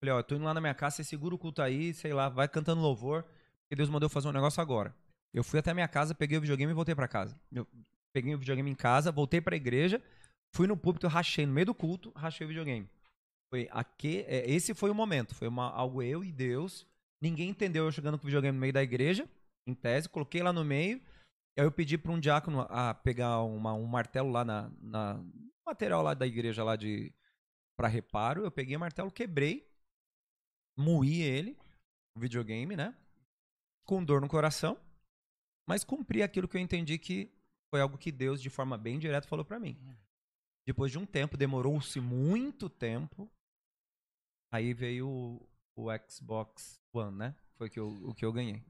Falei, 0.02 0.14
ó, 0.14 0.20
eu 0.20 0.24
tô 0.24 0.36
indo 0.36 0.44
lá 0.44 0.54
na 0.54 0.62
minha 0.62 0.74
casa, 0.74 0.98
você 0.98 1.04
segura 1.04 1.34
o 1.34 1.40
culto 1.40 1.62
aí, 1.62 1.94
sei 1.94 2.14
lá, 2.14 2.30
vai 2.30 2.48
cantando 2.48 2.82
louvor, 2.82 3.24
porque 3.24 3.76
Deus 3.76 3.90
mandou 3.90 4.06
eu 4.08 4.10
fazer 4.12 4.28
um 4.28 4.34
negócio 4.34 4.62
agora. 4.62 4.94
Eu 5.34 5.44
fui 5.44 5.60
até 5.60 5.72
a 5.72 5.74
minha 5.74 5.88
casa, 5.88 6.14
peguei 6.14 6.38
o 6.38 6.42
videogame 6.42 6.72
e 6.72 6.76
voltei 6.76 6.94
pra 6.94 7.08
casa. 7.08 7.40
Eu 7.52 7.68
peguei 8.14 8.36
o 8.36 8.38
videogame 8.38 8.70
em 8.70 8.76
casa, 8.76 9.12
voltei 9.12 9.40
pra 9.42 9.56
igreja, 9.56 10.02
fui 10.56 10.68
no 10.68 10.78
púlpito, 10.78 11.08
rachei 11.08 11.46
no 11.46 11.54
meio 11.54 11.68
do 11.68 11.74
culto, 11.74 12.12
rachei 12.16 12.46
o 12.46 12.50
videogame. 12.50 12.88
Foi 13.50 13.68
aqui, 13.72 14.26
é, 14.28 14.50
esse 14.50 14.74
foi 14.74 14.90
o 14.90 14.96
momento, 14.96 15.34
foi 15.36 15.48
uma, 15.48 15.70
algo 15.72 16.02
eu 16.04 16.24
e 16.24 16.32
Deus. 16.32 16.86
Ninguém 17.22 17.50
entendeu 17.50 17.86
eu 17.86 17.92
chegando 17.92 18.18
com 18.18 18.24
o 18.26 18.28
videogame 18.28 18.56
no 18.56 18.62
meio 18.62 18.74
da 18.74 18.84
igreja, 18.84 19.28
em 19.68 19.74
tese, 19.74 20.10
coloquei 20.10 20.44
lá 20.44 20.52
no 20.52 20.66
meio. 20.66 21.00
Aí 21.58 21.66
eu 21.66 21.72
pedi 21.72 21.98
para 21.98 22.12
um 22.12 22.20
diácono 22.20 22.62
a 22.70 22.94
pegar 22.94 23.42
uma- 23.42 23.74
um 23.74 23.86
martelo 23.86 24.32
lá 24.32 24.44
na, 24.44 24.72
na 24.82 25.24
material 25.66 26.02
lá 26.02 26.14
da 26.14 26.28
igreja 26.28 26.64
lá 26.64 26.76
de 26.76 27.14
para 27.78 27.88
reparo. 27.88 28.44
Eu 28.44 28.52
peguei 28.52 28.76
o 28.76 28.80
martelo, 28.80 29.12
quebrei, 29.12 29.68
moí 30.78 31.22
ele, 31.22 31.58
o 32.16 32.20
videogame, 32.20 32.76
né? 32.76 32.96
Com 33.86 34.04
dor 34.04 34.22
no 34.22 34.28
coração, 34.30 34.80
mas 35.68 35.84
cumpri 35.84 36.24
aquilo 36.24 36.48
que 36.48 36.56
eu 36.58 36.62
entendi 36.62 36.98
que 36.98 37.32
foi 37.70 37.82
algo 37.82 37.98
que 37.98 38.12
Deus 38.12 38.42
de 38.42 38.50
forma 38.50 38.78
bem 38.78 39.00
direta 39.00 39.28
falou 39.28 39.44
para 39.44 39.60
mim. 39.60 39.78
Depois 40.66 40.92
de 40.92 40.98
um 40.98 41.06
tempo, 41.06 41.36
demorou-se 41.36 42.00
muito 42.00 42.70
tempo. 42.70 43.30
Aí 44.52 44.74
veio 44.74 45.08
o 45.10 45.50
o 45.76 45.88
Xbox 46.08 46.80
One, 46.94 47.18
né? 47.18 47.36
Foi 47.58 47.68
que 47.68 47.80
eu, 47.80 47.88
o 48.08 48.14
que 48.14 48.24
eu 48.24 48.32
ganhei. 48.32 48.64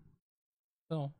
Então, 0.85 1.13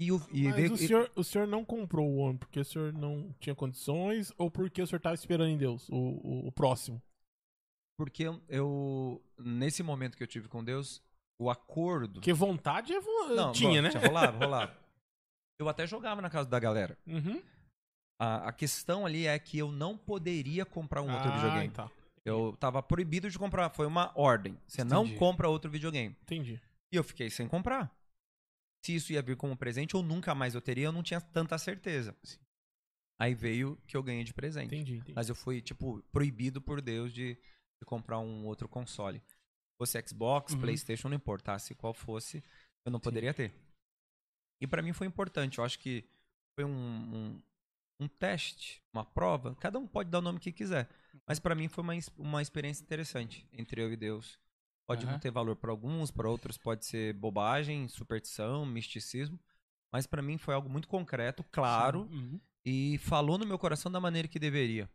E, 0.00 0.10
o, 0.10 0.16
e 0.32 0.44
Mas 0.48 0.56
veio- 0.56 0.72
o, 0.72 0.76
senhor, 0.76 1.12
o 1.14 1.22
senhor 1.22 1.46
não 1.46 1.64
comprou 1.64 2.08
o 2.10 2.16
One 2.18 2.36
porque 2.36 2.58
o 2.58 2.64
senhor 2.64 2.92
não 2.92 3.32
tinha 3.34 3.54
condições 3.54 4.32
ou 4.36 4.50
porque 4.50 4.82
o 4.82 4.86
senhor 4.88 5.00
tava 5.00 5.14
esperando 5.14 5.50
em 5.50 5.56
Deus, 5.56 5.88
o, 5.88 5.94
o, 5.96 6.48
o 6.48 6.52
próximo? 6.52 7.00
Porque 7.98 8.22
eu, 8.24 8.40
eu- 8.48 9.22
nesse 9.38 9.82
momento 9.82 10.16
que 10.16 10.22
eu 10.22 10.26
tive 10.26 10.48
com 10.48 10.62
Deus, 10.64 11.02
o 11.40 11.50
acordo 11.50 12.14
Porque 12.14 12.32
vontade 12.32 12.92
é 12.94 13.00
vo- 13.00 13.34
Não, 13.34 13.52
tinha, 13.52 13.82
né? 13.82 13.90
rolava, 13.90 14.38
rolava. 14.44 14.78
Eu 15.60 15.68
até 15.68 15.86
jogava 15.86 16.22
na 16.22 16.30
casa 16.30 16.48
da 16.48 16.58
galera. 16.60 16.96
Uhum. 17.06 17.42
A, 18.20 18.48
a 18.48 18.52
questão 18.52 19.04
ali 19.04 19.26
é 19.26 19.38
que 19.38 19.58
eu 19.58 19.70
não 19.72 19.96
poderia 19.98 20.64
comprar 20.64 21.02
um 21.02 21.12
outro 21.12 21.28
Ah, 21.30 21.36
videogame. 21.36 21.70
Tá. 21.72 21.90
Eu 22.24 22.56
tava 22.58 22.82
proibido 22.82 23.28
de 23.30 23.38
comprar, 23.38 23.68
foi 23.70 23.86
uma 23.86 24.12
ordem. 24.16 24.56
Você 24.68 24.84
não 24.84 25.04
Entendi. 25.04 25.18
compra 25.18 25.48
outro 25.48 25.70
videogame. 25.70 26.16
Entendi. 26.22 26.60
E 26.92 26.96
eu 26.96 27.02
fiquei 27.04 27.30
sem 27.30 27.48
comprar. 27.48 27.92
Se 28.84 28.94
isso 28.94 29.12
ia 29.12 29.22
vir 29.22 29.36
como 29.36 29.56
presente 29.56 29.96
ou 29.96 30.02
nunca 30.02 30.34
mais 30.34 30.54
eu 30.54 30.60
teria, 30.60 30.86
eu 30.86 30.92
não 30.92 31.02
tinha 31.02 31.20
tanta 31.20 31.58
certeza. 31.58 32.16
Sim. 32.22 32.38
Aí 33.20 33.34
veio 33.34 33.76
que 33.86 33.96
eu 33.96 34.02
ganhei 34.02 34.22
de 34.22 34.32
presente. 34.32 34.66
Entendi, 34.74 34.96
entendi. 34.96 35.12
Mas 35.14 35.28
eu 35.28 35.34
fui, 35.34 35.60
tipo, 35.60 36.00
proibido 36.12 36.60
por 36.60 36.80
Deus 36.80 37.12
de, 37.12 37.36
de 37.80 37.86
comprar 37.86 38.18
um 38.18 38.44
outro 38.46 38.68
console. 38.68 39.22
Fosse 39.78 40.02
Xbox, 40.06 40.54
Uhum. 40.54 40.60
PlayStation, 40.60 41.08
não 41.08 41.16
importasse 41.16 41.74
qual 41.74 41.94
fosse, 41.94 42.42
eu 42.84 42.90
não 42.90 42.98
poderia 43.00 43.32
ter. 43.32 43.54
E 44.60 44.66
pra 44.66 44.82
mim 44.82 44.92
foi 44.92 45.06
importante. 45.06 45.58
Eu 45.58 45.64
acho 45.64 45.78
que 45.78 46.04
foi 46.58 46.64
um, 46.64 46.70
um, 46.70 47.42
um 48.00 48.08
teste, 48.08 48.82
uma 48.92 49.04
prova. 49.04 49.54
Cada 49.56 49.78
um 49.78 49.86
pode 49.86 50.10
dar 50.10 50.18
o 50.18 50.22
nome 50.22 50.40
que 50.40 50.50
quiser. 50.50 50.88
Mas 51.26 51.38
pra 51.38 51.54
mim 51.54 51.68
foi 51.68 51.84
uma, 51.84 51.92
uma 52.16 52.42
experiência 52.42 52.82
interessante 52.82 53.46
entre 53.52 53.80
eu 53.80 53.92
e 53.92 53.96
Deus. 53.96 54.38
Pode 54.88 55.04
não 55.04 55.12
Aham. 55.12 55.20
ter 55.20 55.30
valor 55.30 55.54
pra 55.54 55.70
alguns, 55.70 56.10
pra 56.10 56.28
outros 56.28 56.56
pode 56.56 56.84
ser 56.86 57.12
bobagem, 57.14 57.86
superstição, 57.88 58.66
misticismo. 58.66 59.38
Mas 59.92 60.06
pra 60.06 60.22
mim 60.22 60.38
foi 60.38 60.54
algo 60.54 60.68
muito 60.68 60.88
concreto, 60.88 61.44
claro, 61.52 62.00
Uhum. 62.10 62.40
e 62.64 62.98
falou 62.98 63.38
no 63.38 63.46
meu 63.46 63.58
coração 63.58 63.92
da 63.92 64.00
maneira 64.00 64.26
que 64.26 64.38
deveria. 64.38 64.90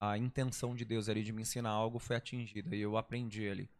A 0.00 0.18
intenção 0.18 0.74
de 0.74 0.84
Deus 0.84 1.08
ali 1.08 1.22
de 1.22 1.32
me 1.32 1.42
ensinar 1.42 1.70
algo 1.70 1.98
foi 1.98 2.16
atingida 2.16 2.76
e 2.76 2.80
eu 2.80 2.96
aprendi 2.96 3.48
ali. 3.48 3.70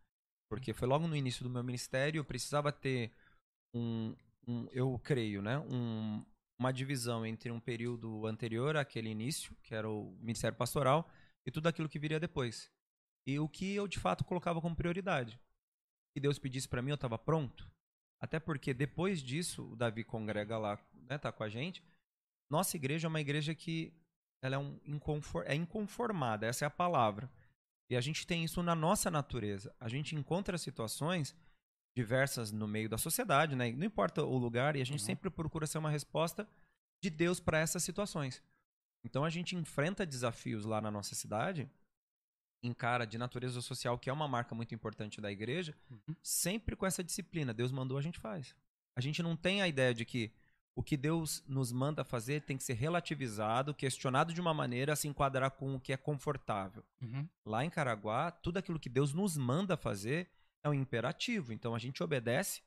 Porque 0.49 0.73
foi 0.73 0.89
logo 0.89 1.07
no 1.07 1.17
início 1.17 1.43
do 1.43 1.51
meu 1.51 1.62
ministério, 1.62 2.21
eu 2.21 2.25
precisava 2.25 2.73
ter 2.73 3.12
um, 3.75 4.14
um 4.47 4.67
eu 4.73 4.99
creio, 5.01 5.43
né, 5.43 5.59
um, 5.59 6.25
uma 6.59 6.73
divisão 6.73 7.27
entre 7.27 7.51
um 7.51 7.61
período 7.61 8.27
anterior 8.27 8.77
àquele 8.77 9.11
início, 9.11 9.55
que 9.62 9.75
era 9.75 9.89
o 9.89 10.17
ministério 10.21 10.57
pastoral, 10.57 11.09
e 11.45 11.51
tudo 11.51 11.69
aquilo 11.69 11.89
que 11.89 11.99
viria 11.99 12.19
depois. 12.19 12.71
E 13.27 13.39
o 13.39 13.49
que 13.49 13.75
eu 13.75 13.87
de 13.87 13.99
fato 13.99 14.25
colocava 14.25 14.61
como 14.61 14.77
prioridade. 14.77 15.39
Que 16.14 16.21
Deus 16.21 16.39
pedisse 16.39 16.69
para 16.69 16.81
mim, 16.81 16.91
eu 16.91 16.95
estava 16.95 17.19
pronto. 17.19 17.71
Até 18.21 18.41
porque 18.41 18.73
depois 18.73 19.21
disso, 19.21 19.73
o 19.73 19.77
Davi 19.77 20.03
congrega 20.03 20.57
lá, 20.57 20.79
né, 20.95 21.19
tá 21.19 21.31
com 21.31 21.43
a 21.43 21.49
gente. 21.49 21.83
Nossa 22.49 22.77
igreja 22.77 23.07
é 23.07 23.11
uma 23.11 23.21
igreja 23.21 23.55
que 23.55 23.93
ela 24.47 24.57
é, 24.57 24.59
um 24.59 24.78
inconfor 24.86 25.44
é 25.47 25.55
inconformada, 25.55 26.47
essa 26.47 26.64
é 26.64 26.68
a 26.68 26.70
palavra. 26.70 27.30
E 27.90 27.97
a 27.97 28.01
gente 28.01 28.26
tem 28.26 28.42
isso 28.44 28.62
na 28.62 28.74
nossa 28.74 29.11
natureza. 29.11 29.74
A 29.78 29.88
gente 29.88 30.14
encontra 30.16 30.59
situações 30.59 31.36
diversas 31.97 32.51
no 32.53 32.66
meio 32.66 32.88
da 32.88 32.99
sociedade, 32.99 33.55
né? 33.57 33.70
Não 33.72 33.86
importa 33.86 34.22
o 34.24 34.36
lugar, 34.36 34.76
e 34.76 34.82
a 34.82 34.84
gente 34.84 35.01
Uhum. 35.01 35.07
sempre 35.07 35.30
procura 35.30 35.66
ser 35.66 35.78
uma 35.78 35.90
resposta 35.90 36.49
de 37.03 37.09
Deus 37.11 37.38
para 37.40 37.59
essas 37.59 37.82
situações. 37.82 38.42
Então 39.05 39.24
a 39.24 39.30
gente 39.30 39.55
enfrenta 39.55 40.05
desafios 40.05 40.64
lá 40.64 40.80
na 40.80 40.90
nossa 40.90 41.14
cidade, 41.14 41.70
encara 42.62 43.07
de 43.07 43.16
natureza 43.16 43.61
social, 43.61 43.99
que 43.99 44.11
é 44.11 44.12
uma 44.12 44.26
marca 44.26 44.55
muito 44.55 44.74
importante 44.74 45.20
da 45.20 45.30
igreja, 45.30 45.74
Uhum. 45.90 46.16
sempre 46.22 46.74
com 46.74 46.84
essa 46.86 47.05
disciplina. 47.05 47.55
Deus 47.55 47.70
mandou, 47.70 47.97
a 47.97 48.03
gente 48.03 48.18
faz. 48.18 48.55
A 48.97 49.01
gente 49.01 49.22
não 49.22 49.36
tem 49.36 49.62
a 49.62 49.68
ideia 49.68 49.94
de 49.94 50.05
que 50.05 50.32
o 50.79 50.83
que 50.83 50.97
Deus 50.97 51.43
nos 51.49 51.72
manda 51.72 52.05
fazer 52.05 52.43
tem 52.43 52.57
que 52.59 52.62
ser 52.62 52.74
relativizado, 52.74 53.74
questionado 53.74 54.33
de 54.35 54.41
uma 54.41 54.53
maneira 54.53 54.93
a 54.93 54.97
se 54.97 55.09
enquadrar 55.09 55.51
com 55.53 55.74
o 55.74 55.81
que 55.81 55.93
é 55.93 55.97
confortável. 55.97 56.85
Uhum. 57.01 57.27
Lá 57.47 57.64
em 57.64 57.70
Caraguá, 57.70 58.31
tudo 58.31 58.59
aquilo 58.59 58.79
que 58.79 58.91
Deus 58.91 59.14
nos 59.14 59.37
manda 59.39 59.77
fazer 59.77 60.29
é 60.62 60.68
um 60.68 60.74
imperativo. 60.74 61.53
Então 61.53 61.74
a 61.74 61.79
gente 61.79 62.03
obedece 62.03 62.62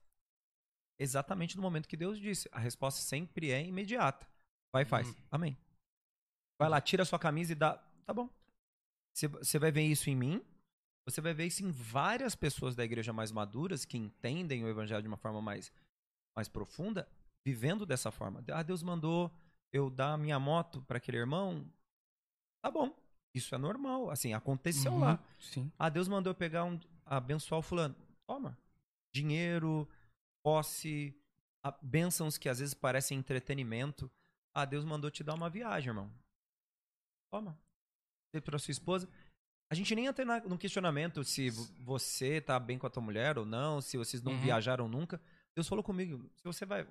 exatamente 1.00 1.56
no 1.56 1.62
momento 1.62 1.88
que 1.88 1.96
Deus 1.98 2.20
disse. 2.20 2.50
A 2.52 2.60
resposta 2.60 3.00
sempre 3.02 3.52
é 3.52 3.64
imediata. 3.64 4.28
Vai 4.74 4.84
e 4.84 4.86
faz. 4.86 5.08
Uhum. 5.08 5.16
Amém. 5.32 5.58
Vai 6.60 6.68
lá, 6.70 6.82
tira 6.82 7.06
sua 7.06 7.20
camisa 7.20 7.52
e 7.52 7.56
dá. 7.56 7.78
Tá 8.06 8.14
bom. 8.14 8.30
Você- 9.16 9.28
Você 9.28 9.60
vai 9.60 9.72
ver 9.72 9.84
isso 9.84 10.10
em 10.10 10.16
mim. 10.16 10.44
Você 11.08 11.22
vai 11.22 11.34
ver 11.34 11.46
isso 11.46 11.64
em 11.64 11.72
várias 11.72 12.36
pessoas 12.36 12.76
da 12.76 12.84
igreja 12.84 13.14
mais 13.14 13.32
maduras 13.32 13.86
que 13.86 13.98
entendem 13.98 14.64
o 14.64 14.68
evangelho 14.68 15.02
de 15.02 15.08
uma 15.08 15.18
forma 15.18 15.42
mais, 15.42 15.72
mais 16.36 16.48
profunda, 16.48 17.08
vivendo 17.46 17.86
dessa 17.86 18.12
forma. 18.12 18.44
Ah, 18.52 18.64
Deus 18.64 18.82
mandou 18.84 19.32
eu 19.72 19.90
dar 19.90 20.14
a 20.14 20.18
minha 20.18 20.40
moto 20.40 20.82
para 20.84 20.98
aquele 20.98 21.18
irmão. 21.18 21.66
Tá 22.64 22.70
bom. 22.72 22.96
Isso 23.34 23.54
é 23.54 23.58
normal. 23.58 24.10
Assim, 24.10 24.34
aconteceu 24.34 24.92
Uhum. 24.94 25.00
lá. 25.00 25.24
Sim. 25.40 25.72
Ah, 25.78 25.90
Deus 25.90 26.08
mandou 26.08 26.32
eu 26.32 26.36
pegar 26.36 26.64
um. 26.66 26.80
abençoar 27.06 27.60
o 27.60 27.64
fulano. 27.64 27.96
Toma. 28.28 28.58
Dinheiro, 29.14 29.88
posse, 30.44 31.16
bênçãos 31.82 32.38
que 32.38 32.48
às 32.50 32.60
vezes 32.60 32.74
parecem 32.76 33.18
entretenimento. 33.18 34.12
Ah, 34.54 34.66
Deus 34.66 34.84
mandou 34.86 35.10
te 35.10 35.24
dar 35.24 35.34
uma 35.34 35.50
viagem, 35.50 35.90
irmão. 35.90 36.12
Toma. 37.32 37.58
Você 38.32 38.42
para 38.42 38.60
sua 38.60 38.72
esposa. 38.72 39.10
A 39.72 39.76
gente 39.76 39.94
nem 39.96 40.06
entra 40.08 40.26
no 40.42 40.58
questionamento 40.58 41.24
se 41.24 41.50
vo- 41.52 41.68
você 41.84 42.42
tá 42.42 42.60
bem 42.60 42.78
com 42.80 42.88
a 42.88 42.90
tua 42.90 43.04
mulher 43.04 43.38
ou 43.38 43.46
não, 43.46 43.82
se 43.82 43.98
vocês 43.98 44.22
não 44.22 44.32
Uhum. 44.34 44.42
viajaram 44.42 44.88
nunca. 44.88 45.22
Deus 45.56 45.68
falou 45.68 45.84
comigo, 45.84 46.28
se 46.36 46.44
você 46.44 46.66
vai. 46.66 46.88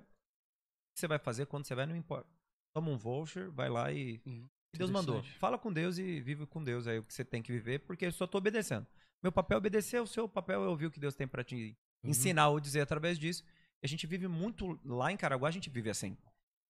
Que 0.99 1.01
você 1.01 1.07
vai 1.07 1.17
fazer 1.19 1.45
quando 1.45 1.65
você 1.65 1.73
vai, 1.73 1.85
não 1.85 1.95
importa. 1.95 2.29
Toma 2.73 2.91
um 2.91 2.97
voucher, 2.97 3.49
vai 3.51 3.69
lá 3.69 3.89
e 3.91 4.17
que 4.19 4.77
Deus 4.77 4.91
mandou. 4.91 5.23
Fala 5.39 5.57
com 5.57 5.71
Deus 5.71 5.97
e 5.97 6.19
vive 6.19 6.45
com 6.45 6.61
Deus 6.61 6.87
aí 6.87 6.99
o 6.99 7.03
que 7.03 7.13
você 7.13 7.23
tem 7.23 7.41
que 7.41 7.53
viver, 7.53 7.79
porque 7.79 8.05
eu 8.07 8.11
só 8.11 8.27
tô 8.27 8.37
obedecendo. 8.37 8.85
Meu 9.23 9.31
papel 9.31 9.55
é 9.55 9.59
obedecer, 9.59 10.01
o 10.01 10.05
seu 10.07 10.27
papel 10.27 10.61
é 10.63 10.67
ouvir 10.67 10.87
o 10.87 10.91
que 10.91 10.99
Deus 10.99 11.15
tem 11.15 11.25
pra 11.27 11.41
te 11.43 11.77
Uhum. 12.03 12.09
ensinar 12.11 12.49
ou 12.49 12.59
dizer 12.59 12.81
através 12.81 13.17
disso. 13.17 13.43
A 13.81 13.87
gente 13.87 14.05
vive 14.07 14.27
muito 14.27 14.77
lá 14.85 15.09
em 15.11 15.15
Caraguá, 15.17 15.47
a 15.47 15.51
gente 15.51 15.69
vive 15.69 15.89
assim. 15.89 16.17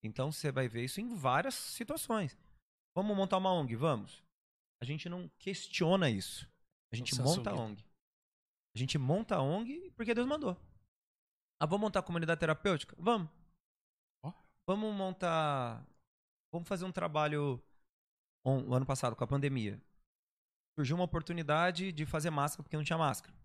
Então 0.04 0.32
você 0.32 0.52
vai 0.52 0.68
ver 0.68 0.84
isso 0.84 1.02
em 1.02 1.16
várias 1.16 1.56
situações. 1.56 2.38
Vamos 2.96 3.18
montar 3.18 3.38
uma 3.38 3.52
ONG, 3.52 3.76
vamos. 3.76 4.24
A 4.82 4.86
gente 4.86 5.10
não 5.10 5.28
questiona 5.40 6.08
isso. 6.10 6.48
A 6.92 6.96
gente 6.96 7.16
Você 7.16 7.22
monta 7.24 7.50
a. 7.50 7.56
ONG. 7.56 7.84
A 8.76 8.80
gente 8.80 8.98
monta 8.98 9.36
a 9.36 9.42
ONG 9.42 9.92
porque 9.96 10.14
Deus 10.14 10.28
mandou. 10.28 10.56
Ah, 11.60 11.66
vamos 11.66 11.82
montar 11.82 12.00
a 12.00 12.04
comunidade 12.04 12.40
terapêutica? 12.40 12.96
Vamos. 13.00 13.28
Vamos 14.70 14.94
montar. 14.94 15.84
Vamos 16.54 16.68
fazer 16.68 16.86
um 16.86 16.92
trabalho. 16.92 17.60
O 18.44 18.72
ano 18.72 18.86
passado, 18.86 19.16
com 19.16 19.24
a 19.24 19.28
pandemia. 19.28 19.82
Surgiu 20.76 20.96
uma 20.96 21.06
oportunidade 21.06 21.92
de 21.92 22.06
fazer 22.06 22.30
máscara 22.30 22.62
porque 22.62 22.78
não 22.78 22.84
tinha 22.84 22.96
máscara. 22.96 23.36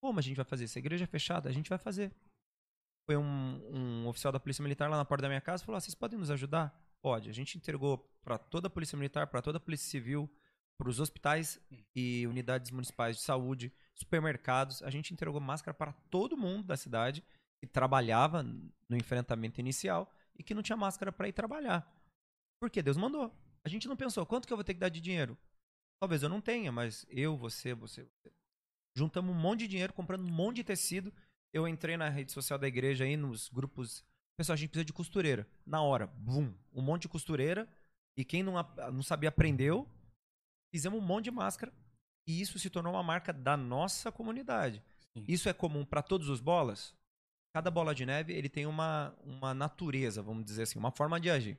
Como 0.00 0.18
a 0.18 0.22
gente 0.22 0.36
vai 0.36 0.44
fazer? 0.46 0.66
Se 0.66 0.78
a 0.78 0.80
igreja 0.80 1.04
é 1.04 1.06
fechada, 1.06 1.50
a 1.50 1.52
gente 1.52 1.68
vai 1.68 1.76
fazer. 1.76 2.10
Foi 3.04 3.18
um, 3.18 3.60
um 3.70 4.08
oficial 4.08 4.32
da 4.32 4.40
Polícia 4.40 4.62
Militar 4.62 4.88
lá 4.88 4.96
na 4.96 5.04
porta 5.04 5.20
da 5.20 5.28
minha 5.28 5.42
casa 5.42 5.62
e 5.62 5.66
falou: 5.66 5.76
ah, 5.76 5.80
vocês 5.82 5.94
podem 5.94 6.18
nos 6.18 6.30
ajudar? 6.30 6.74
Pode. 7.02 7.28
A 7.28 7.34
gente 7.34 7.58
entregou 7.58 7.98
para 8.22 8.38
toda 8.38 8.68
a 8.68 8.70
Polícia 8.70 8.96
Militar, 8.96 9.26
para 9.26 9.42
toda 9.42 9.58
a 9.58 9.60
Polícia 9.60 9.90
Civil, 9.90 10.34
para 10.78 10.88
os 10.88 11.00
hospitais 11.00 11.60
e 11.94 12.26
unidades 12.26 12.70
municipais 12.70 13.18
de 13.18 13.22
saúde, 13.22 13.70
supermercados. 13.94 14.82
A 14.84 14.88
gente 14.88 15.12
entregou 15.12 15.38
máscara 15.38 15.74
para 15.74 15.92
todo 15.92 16.34
mundo 16.34 16.64
da 16.64 16.78
cidade 16.78 17.22
que 17.64 17.72
trabalhava 17.72 18.42
no 18.42 18.96
enfrentamento 18.96 19.60
inicial 19.60 20.12
e 20.36 20.42
que 20.42 20.54
não 20.54 20.62
tinha 20.62 20.76
máscara 20.76 21.10
para 21.10 21.28
ir 21.28 21.32
trabalhar. 21.32 21.90
Porque 22.60 22.82
Deus 22.82 22.96
mandou. 22.96 23.32
A 23.64 23.68
gente 23.68 23.88
não 23.88 23.96
pensou, 23.96 24.26
quanto 24.26 24.46
que 24.46 24.52
eu 24.52 24.56
vou 24.56 24.64
ter 24.64 24.74
que 24.74 24.80
dar 24.80 24.88
de 24.88 25.00
dinheiro? 25.00 25.36
Talvez 26.00 26.22
eu 26.22 26.28
não 26.28 26.40
tenha, 26.40 26.70
mas 26.70 27.06
eu, 27.08 27.36
você, 27.36 27.74
você, 27.74 28.02
você. 28.02 28.32
Juntamos 28.94 29.34
um 29.34 29.38
monte 29.38 29.60
de 29.60 29.68
dinheiro, 29.68 29.92
comprando 29.92 30.24
um 30.24 30.32
monte 30.32 30.56
de 30.56 30.64
tecido. 30.64 31.12
Eu 31.52 31.66
entrei 31.66 31.96
na 31.96 32.08
rede 32.08 32.32
social 32.32 32.58
da 32.58 32.68
igreja 32.68 33.04
aí, 33.04 33.16
nos 33.16 33.48
grupos. 33.48 34.04
Pessoal, 34.36 34.54
a 34.54 34.56
gente 34.56 34.68
precisa 34.68 34.84
de 34.84 34.92
costureira. 34.92 35.48
Na 35.64 35.82
hora, 35.82 36.06
bum, 36.06 36.52
um 36.72 36.82
monte 36.82 37.02
de 37.02 37.08
costureira. 37.08 37.68
E 38.16 38.24
quem 38.24 38.42
não, 38.42 38.54
não 38.92 39.02
sabia 39.02 39.28
aprendeu. 39.28 39.88
Fizemos 40.72 41.00
um 41.00 41.04
monte 41.04 41.24
de 41.24 41.30
máscara. 41.30 41.72
E 42.26 42.40
isso 42.40 42.58
se 42.58 42.68
tornou 42.68 42.92
uma 42.92 43.02
marca 43.02 43.32
da 43.32 43.56
nossa 43.56 44.10
comunidade. 44.12 44.82
Sim. 45.12 45.24
Isso 45.28 45.48
é 45.48 45.52
comum 45.52 45.84
para 45.84 46.02
todos 46.02 46.28
os 46.28 46.40
bolas? 46.40 46.94
Cada 47.54 47.70
bola 47.70 47.94
de 47.94 48.04
neve 48.04 48.32
ele 48.32 48.48
tem 48.48 48.66
uma, 48.66 49.16
uma 49.22 49.54
natureza, 49.54 50.20
vamos 50.20 50.44
dizer 50.44 50.64
assim, 50.64 50.76
uma 50.78 50.90
forma 50.90 51.20
de 51.20 51.30
agir. 51.30 51.56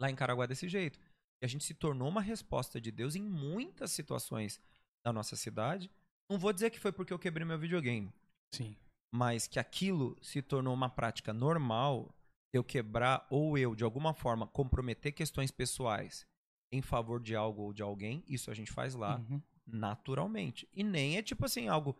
Lá 0.00 0.10
em 0.10 0.14
Caraguá 0.16 0.44
é 0.44 0.48
desse 0.48 0.66
jeito. 0.66 0.98
E 1.42 1.44
a 1.44 1.48
gente 1.48 1.62
se 1.62 1.74
tornou 1.74 2.08
uma 2.08 2.22
resposta 2.22 2.80
de 2.80 2.90
Deus 2.90 3.14
em 3.14 3.22
muitas 3.22 3.92
situações 3.92 4.58
da 5.04 5.12
nossa 5.12 5.36
cidade. 5.36 5.90
Não 6.30 6.38
vou 6.38 6.54
dizer 6.54 6.70
que 6.70 6.78
foi 6.80 6.90
porque 6.90 7.12
eu 7.12 7.18
quebrei 7.18 7.46
meu 7.46 7.58
videogame, 7.58 8.10
Sim. 8.54 8.74
mas 9.14 9.46
que 9.46 9.58
aquilo 9.58 10.16
se 10.22 10.40
tornou 10.40 10.72
uma 10.72 10.88
prática 10.88 11.34
normal, 11.34 12.14
eu 12.50 12.64
quebrar 12.64 13.26
ou 13.28 13.58
eu, 13.58 13.74
de 13.74 13.84
alguma 13.84 14.14
forma, 14.14 14.46
comprometer 14.46 15.12
questões 15.12 15.50
pessoais 15.50 16.26
em 16.72 16.80
favor 16.80 17.20
de 17.22 17.36
algo 17.36 17.60
ou 17.62 17.72
de 17.74 17.82
alguém, 17.82 18.24
isso 18.26 18.50
a 18.50 18.54
gente 18.54 18.72
faz 18.72 18.94
lá 18.94 19.18
Uhum. 19.18 19.42
naturalmente. 19.66 20.66
E 20.72 20.82
nem 20.82 21.18
é 21.18 21.22
tipo 21.22 21.44
assim, 21.44 21.68
algo 21.68 21.94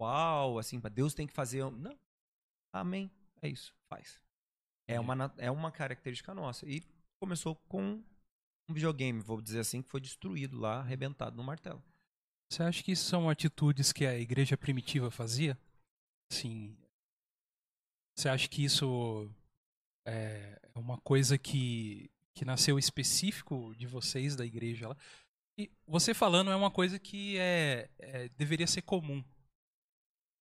uau, 0.00 0.56
assim, 0.58 0.80
Deus 0.92 1.14
tem 1.14 1.26
que 1.26 1.32
fazer. 1.32 1.68
Não. 1.68 1.98
Amém. 2.74 3.10
É 3.40 3.48
isso. 3.48 3.74
Faz. 3.88 4.20
É 4.86 4.98
uma, 4.98 5.32
é 5.38 5.50
uma 5.50 5.70
característica 5.70 6.34
nossa. 6.34 6.68
E 6.68 6.82
começou 7.20 7.54
com 7.68 8.02
um 8.68 8.74
videogame, 8.74 9.20
vou 9.20 9.40
dizer 9.40 9.60
assim, 9.60 9.82
que 9.82 9.88
foi 9.88 10.00
destruído 10.00 10.58
lá, 10.58 10.80
arrebentado 10.80 11.36
no 11.36 11.44
martelo. 11.44 11.82
Você 12.50 12.62
acha 12.62 12.82
que 12.82 12.92
isso 12.92 13.04
são 13.04 13.30
atitudes 13.30 13.92
que 13.92 14.06
a 14.06 14.18
igreja 14.18 14.56
primitiva 14.56 15.10
fazia? 15.10 15.58
Sim. 16.30 16.76
Você 18.16 18.28
acha 18.28 18.48
que 18.48 18.64
isso 18.64 19.30
é 20.06 20.60
é 20.74 20.78
uma 20.78 20.98
coisa 20.98 21.38
que, 21.38 22.10
que 22.34 22.44
nasceu 22.44 22.78
específico 22.78 23.74
de 23.76 23.86
vocês, 23.86 24.34
da 24.34 24.44
igreja 24.44 24.88
lá? 24.88 24.96
E 25.56 25.70
você 25.86 26.12
falando 26.12 26.50
é 26.50 26.56
uma 26.56 26.70
coisa 26.70 26.98
que 26.98 27.38
é, 27.38 27.88
é- 27.98 28.28
deveria 28.30 28.66
ser 28.66 28.82
comum. 28.82 29.24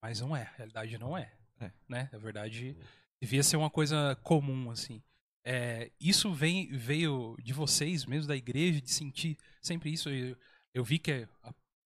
Mas 0.02 0.20
não 0.20 0.36
é, 0.36 0.42
a 0.42 0.54
realidade 0.58 0.98
não 0.98 1.16
é. 1.16 1.32
É. 1.66 1.72
Né? 1.88 2.10
Na 2.12 2.18
verdade, 2.18 2.76
devia 3.22 3.44
ser 3.44 3.58
uma 3.58 3.70
coisa 3.70 4.16
comum, 4.24 4.70
assim. 4.72 5.02
É, 5.46 5.92
isso 6.00 6.32
vem, 6.34 6.72
veio 6.72 7.36
de 7.44 7.52
vocês 7.54 8.06
mesmo, 8.06 8.28
da 8.28 8.36
igreja, 8.36 8.80
de 8.82 8.90
sentir 8.90 9.38
sempre 9.62 9.92
isso. 9.92 10.10
Eu, 10.10 10.38
eu 10.74 10.84
vi 10.84 10.98
que 11.00 11.12
é- 11.12 11.28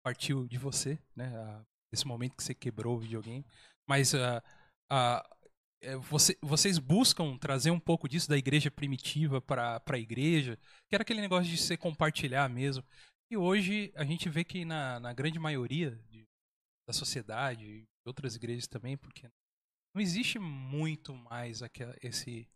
partiu 0.06 0.48
de 0.48 0.58
você, 0.58 0.98
né? 1.16 1.36
a- 1.36 1.66
Esse 1.92 2.06
momento 2.06 2.36
que 2.36 2.44
você 2.44 2.54
quebrou 2.54 2.98
o 2.98 3.00
videogame. 3.00 3.46
Mas 3.88 4.14
ah, 4.14 4.44
ah, 4.92 5.38
é, 5.82 5.96
você- 5.96 6.38
vocês 6.42 6.78
buscam 6.78 7.38
trazer 7.38 7.72
um 7.72 7.80
pouco 7.80 8.08
disso 8.10 8.28
da 8.30 8.38
igreja 8.38 8.70
primitiva 8.70 9.42
para 9.42 9.82
a 9.88 9.98
igreja, 9.98 10.58
que 10.90 10.96
era 10.96 11.02
aquele 11.02 11.22
negócio 11.22 11.50
de 11.50 11.58
se 11.58 11.78
compartilhar 11.78 12.50
mesmo. 12.50 12.84
E 13.32 13.38
hoje 13.38 13.92
a 13.96 14.04
gente 14.06 14.30
vê 14.30 14.44
que 14.44 14.66
na, 14.66 15.00
na 15.00 15.14
grande 15.14 15.40
maioria 15.40 15.92
de- 16.10 16.26
da 16.88 16.94
sociedade, 16.94 17.86
outras 18.06 18.36
igrejas 18.36 18.68
também, 18.68 18.98
porque 18.98 19.28
não 19.98 20.02
existe 20.02 20.38
muito 20.38 21.14
mais 21.16 21.64
aquela, 21.64 21.96
esse, 22.04 22.48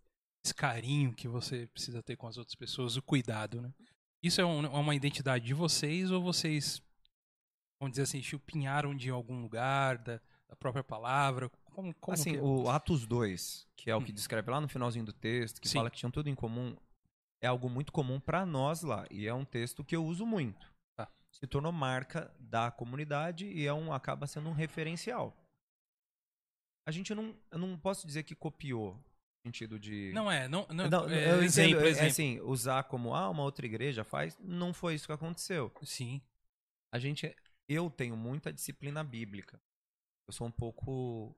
esse 0.45 0.53
carinho 0.53 1.11
que 1.11 1.27
você 1.27 1.65
precisa 1.67 2.03
ter 2.03 2.15
com 2.15 2.27
as 2.27 2.37
outras 2.37 2.53
pessoas, 2.55 2.95
o 2.97 3.01
cuidado, 3.01 3.59
né? 3.59 3.73
Isso 4.23 4.39
é, 4.39 4.45
um- 4.45 4.63
é 4.65 4.69
uma 4.69 4.93
identidade 4.93 5.43
de 5.45 5.53
vocês 5.53 6.11
ou 6.11 6.21
vocês, 6.21 6.81
vamos 7.79 7.93
dizer 7.93 8.03
assim, 8.03 8.21
chupinharam 8.21 8.95
de 8.95 9.09
algum 9.09 9.41
lugar, 9.41 9.97
da, 9.97 10.21
da 10.47 10.55
própria 10.55 10.83
palavra? 10.83 11.49
Como, 11.65 11.93
como 11.95 12.13
assim, 12.13 12.33
que... 12.33 12.37
o 12.39 12.69
Atos 12.69 13.07
2, 13.07 13.67
que 13.75 13.89
é 13.89 13.95
o 13.95 14.01
que 14.03 14.11
Hum. 14.11 14.15
descreve 14.15 14.51
lá 14.51 14.61
no 14.61 14.69
finalzinho 14.69 15.05
do 15.05 15.13
texto, 15.13 15.59
que 15.59 15.67
Sim. 15.67 15.79
fala 15.79 15.89
que 15.89 15.97
tinham 15.97 16.11
tudo 16.11 16.29
em 16.29 16.35
comum, 16.35 16.75
é 17.41 17.47
algo 17.47 17.67
muito 17.67 17.91
comum 17.91 18.19
pra 18.19 18.45
nós 18.45 18.83
lá. 18.83 19.07
E 19.09 19.25
é 19.25 19.33
um 19.33 19.43
texto 19.45 19.83
que 19.83 19.95
eu 19.95 20.05
uso 20.05 20.27
muito. 20.27 20.71
Tá. 20.95 21.07
Se 21.31 21.47
tornou 21.47 21.71
marca 21.71 22.31
da 22.39 22.69
comunidade 22.69 23.47
e 23.47 23.65
é 23.65 23.73
um, 23.73 23.91
acaba 23.91 24.27
sendo 24.27 24.47
um 24.49 24.53
referencial. 24.53 25.35
A 26.87 26.91
gente 26.91 27.13
não. 27.13 27.35
Eu 27.51 27.59
não 27.59 27.77
posso 27.77 28.05
dizer 28.05 28.23
que 28.23 28.35
copiou. 28.35 28.97
Sentido 29.45 29.79
de. 29.79 30.11
Não 30.13 30.31
é, 30.31 30.47
não, 30.47 30.67
não, 30.69 30.87
Não, 30.87 31.09
é, 31.09 31.31
eu 31.31 31.37
entendo, 31.37 31.43
exemplo, 31.43 31.79
é, 31.79 31.89
exemplo. 31.89 32.07
assim, 32.07 32.39
usar 32.41 32.83
como, 32.83 33.15
ah, 33.15 33.27
uma 33.27 33.41
outra 33.41 33.65
igreja 33.65 34.03
faz, 34.03 34.37
não 34.39 34.71
foi 34.71 34.93
isso 34.93 35.07
que 35.07 35.13
aconteceu. 35.13 35.71
Sim, 35.81 36.21
A 36.93 36.99
gente, 36.99 37.35
eu 37.67 37.89
tenho 37.89 38.15
muita 38.15 38.53
disciplina 38.53 39.03
bíblica. 39.03 39.59
Eu 40.27 40.33
sou 40.33 40.45
um 40.45 40.51
pouco, 40.51 41.35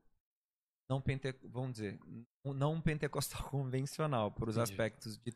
não 0.90 1.02
pente, 1.02 1.34
vamos 1.44 1.74
dizer, 1.74 1.98
não 2.44 2.82
pentecostal 2.82 3.42
convencional, 3.50 4.30
por 4.32 4.50
os 4.50 4.58
aspectos 4.58 5.18
de, 5.18 5.34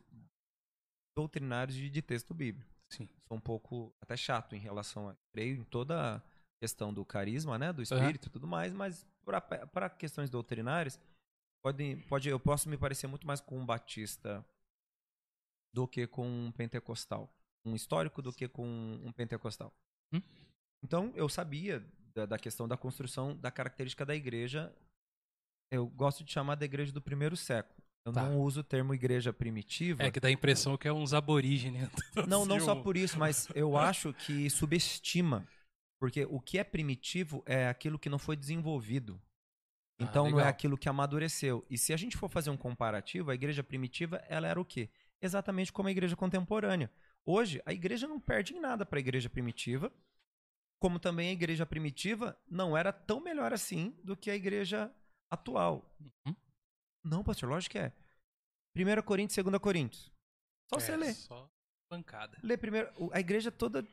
doutrinários 1.17 1.77
e 1.77 1.89
de 1.89 2.01
texto 2.01 2.33
bíblico. 2.33 2.69
sim. 2.89 3.07
Sou 3.29 3.37
um 3.37 3.41
pouco 3.41 3.95
até 4.01 4.17
chato 4.17 4.55
em 4.55 4.59
relação 4.59 5.07
a, 5.07 5.15
creio 5.33 5.55
em 5.55 5.63
toda 5.63 6.21
questão 6.59 6.93
do 6.93 7.05
carisma, 7.05 7.57
né, 7.57 7.71
do 7.71 7.81
espírito 7.81 8.27
e 8.27 8.31
tudo 8.31 8.47
mais, 8.47 8.73
mas 8.73 9.05
para 9.71 9.89
questões 9.89 10.29
doutrinárias, 10.29 10.99
pode, 11.63 11.97
pode, 12.07 12.29
eu 12.29 12.39
posso 12.39 12.69
me 12.69 12.77
parecer 12.77 13.07
muito 13.07 13.27
mais 13.27 13.39
com 13.39 13.57
um 13.59 13.65
batista 13.65 14.45
do 15.73 15.87
que 15.87 16.07
com 16.07 16.27
um 16.27 16.51
pentecostal. 16.51 17.31
Um 17.65 17.75
histórico 17.75 18.21
do 18.21 18.31
que 18.31 18.47
com 18.47 18.65
um 18.65 19.11
pentecostal. 19.11 19.73
Hum. 20.13 20.21
Então, 20.83 21.11
eu 21.15 21.27
sabia 21.27 21.85
da, 22.13 22.25
da 22.25 22.39
questão 22.39 22.67
da 22.67 22.77
construção, 22.77 23.35
da 23.35 23.51
característica 23.51 24.05
da 24.05 24.15
igreja. 24.15 24.73
Eu 25.71 25.85
gosto 25.87 26.23
de 26.23 26.31
chamar 26.31 26.55
da 26.55 26.65
igreja 26.65 26.91
do 26.91 27.01
primeiro 27.01 27.35
século. 27.35 27.83
Eu 28.05 28.13
Tá. 28.13 28.23
não 28.23 28.39
uso 28.39 28.61
o 28.61 28.63
termo 28.63 28.93
igreja 28.93 29.33
primitiva. 29.33 30.01
É 30.01 30.09
que 30.09 30.19
dá 30.19 30.29
a 30.29 30.31
impressão 30.31 30.77
que 30.77 30.87
é 30.87 30.93
uns 30.93 31.13
aborígenes. 31.13 31.89
Não, 32.25 32.45
não 32.45 32.59
só 32.59 32.73
por 32.73 32.95
isso, 32.95 33.19
mas 33.19 33.49
eu 33.53 33.77
acho 33.77 34.13
que 34.13 34.49
subestima. 34.49 35.45
Porque 35.99 36.25
o 36.25 36.39
que 36.39 36.59
é 36.59 36.63
primitivo 36.63 37.43
é 37.45 37.67
aquilo 37.67 37.97
que 37.97 38.09
não 38.09 38.19
foi 38.19 38.35
desenvolvido. 38.35 39.19
Ah, 39.99 40.03
Então 40.03 40.29
não 40.29 40.39
é 40.39 40.47
aquilo 40.47 40.77
que 40.77 40.87
amadureceu. 40.87 41.65
E 41.69 41.77
se 41.77 41.91
a 41.93 41.97
gente 41.97 42.15
for 42.15 42.29
fazer 42.29 42.49
um 42.49 42.57
comparativo, 42.57 43.31
a 43.31 43.35
igreja 43.35 43.63
primitiva, 43.63 44.17
ela 44.29 44.47
era 44.47 44.59
o 44.61 44.65
quê? 44.65 44.89
Exatamente 45.21 45.73
como 45.73 45.87
a 45.87 45.91
igreja 45.91 46.15
contemporânea. 46.15 46.91
Hoje, 47.25 47.61
a 47.65 47.73
igreja 47.73 48.07
não 48.07 48.19
perde 48.19 48.53
em 48.53 48.59
nada 48.59 48.85
para 48.85 48.99
a 48.99 49.01
igreja 49.01 49.29
primitiva, 49.29 49.91
como 50.79 50.99
também 50.99 51.29
a 51.29 51.33
igreja 51.33 51.65
primitiva 51.65 52.39
não 52.47 52.77
era 52.77 52.93
tão 52.93 53.19
melhor 53.19 53.51
assim 53.51 53.99
do 54.03 54.15
que 54.15 54.29
a 54.29 54.35
igreja 54.35 54.93
atual. 55.29 55.91
Uhum. 55.99 56.35
Não, 57.03 57.23
pastor, 57.23 57.49
lógico 57.49 57.71
que 57.73 57.79
é. 57.79 57.91
1 58.75 59.01
Coríntios, 59.01 59.43
2 59.43 59.57
Coríntios. 59.59 60.11
Só 60.69 60.79
você 60.79 60.91
É, 60.91 60.97
ler. 60.97 61.13
Só 61.15 61.49
pancada. 61.89 62.37
Lê 62.43 62.55
primeiro. 62.55 62.89
A 63.11 63.19
igreja 63.19 63.51
toda. 63.51 63.85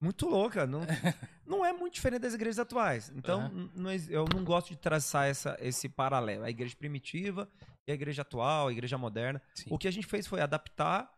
Muito 0.00 0.26
louca. 0.28 0.66
Não, 0.66 0.80
não 1.46 1.64
é 1.64 1.72
muito 1.72 1.94
diferente 1.94 2.22
das 2.22 2.34
igrejas 2.34 2.58
atuais. 2.58 3.08
Então, 3.10 3.48
n- 3.48 3.70
não 3.74 3.92
eu 3.92 4.24
não 4.34 4.44
gosto 4.44 4.68
de 4.68 4.76
traçar 4.76 5.26
essa, 5.26 5.56
esse 5.60 5.88
paralelo. 5.88 6.44
A 6.44 6.50
igreja 6.50 6.76
primitiva 6.76 7.50
e 7.88 7.92
a 7.92 7.94
igreja 7.94 8.22
atual, 8.22 8.68
a 8.68 8.72
igreja 8.72 8.98
moderna. 8.98 9.40
Sim. 9.54 9.68
O 9.70 9.78
que 9.78 9.88
a 9.88 9.90
gente 9.90 10.06
fez 10.06 10.26
foi 10.26 10.40
adaptar 10.40 11.12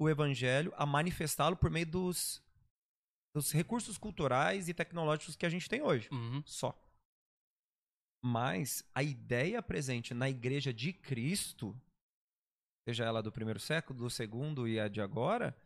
o 0.00 0.08
evangelho 0.08 0.72
a 0.76 0.86
manifestá-lo 0.86 1.56
por 1.56 1.70
meio 1.70 1.86
dos, 1.86 2.42
dos 3.36 3.52
recursos 3.52 3.98
culturais 3.98 4.68
e 4.68 4.74
tecnológicos 4.74 5.36
que 5.36 5.46
a 5.46 5.50
gente 5.50 5.68
tem 5.68 5.82
hoje. 5.82 6.08
Uhum. 6.10 6.42
Só. 6.46 6.76
Mas 8.24 8.84
a 8.94 9.02
ideia 9.02 9.60
presente 9.62 10.14
na 10.14 10.30
igreja 10.30 10.72
de 10.72 10.92
Cristo, 10.92 11.76
seja 12.88 13.04
ela 13.04 13.22
do 13.22 13.32
primeiro 13.32 13.58
século, 13.60 13.98
do 13.98 14.08
segundo 14.10 14.66
e 14.68 14.78
a 14.78 14.88
de 14.88 15.00
agora, 15.00 15.56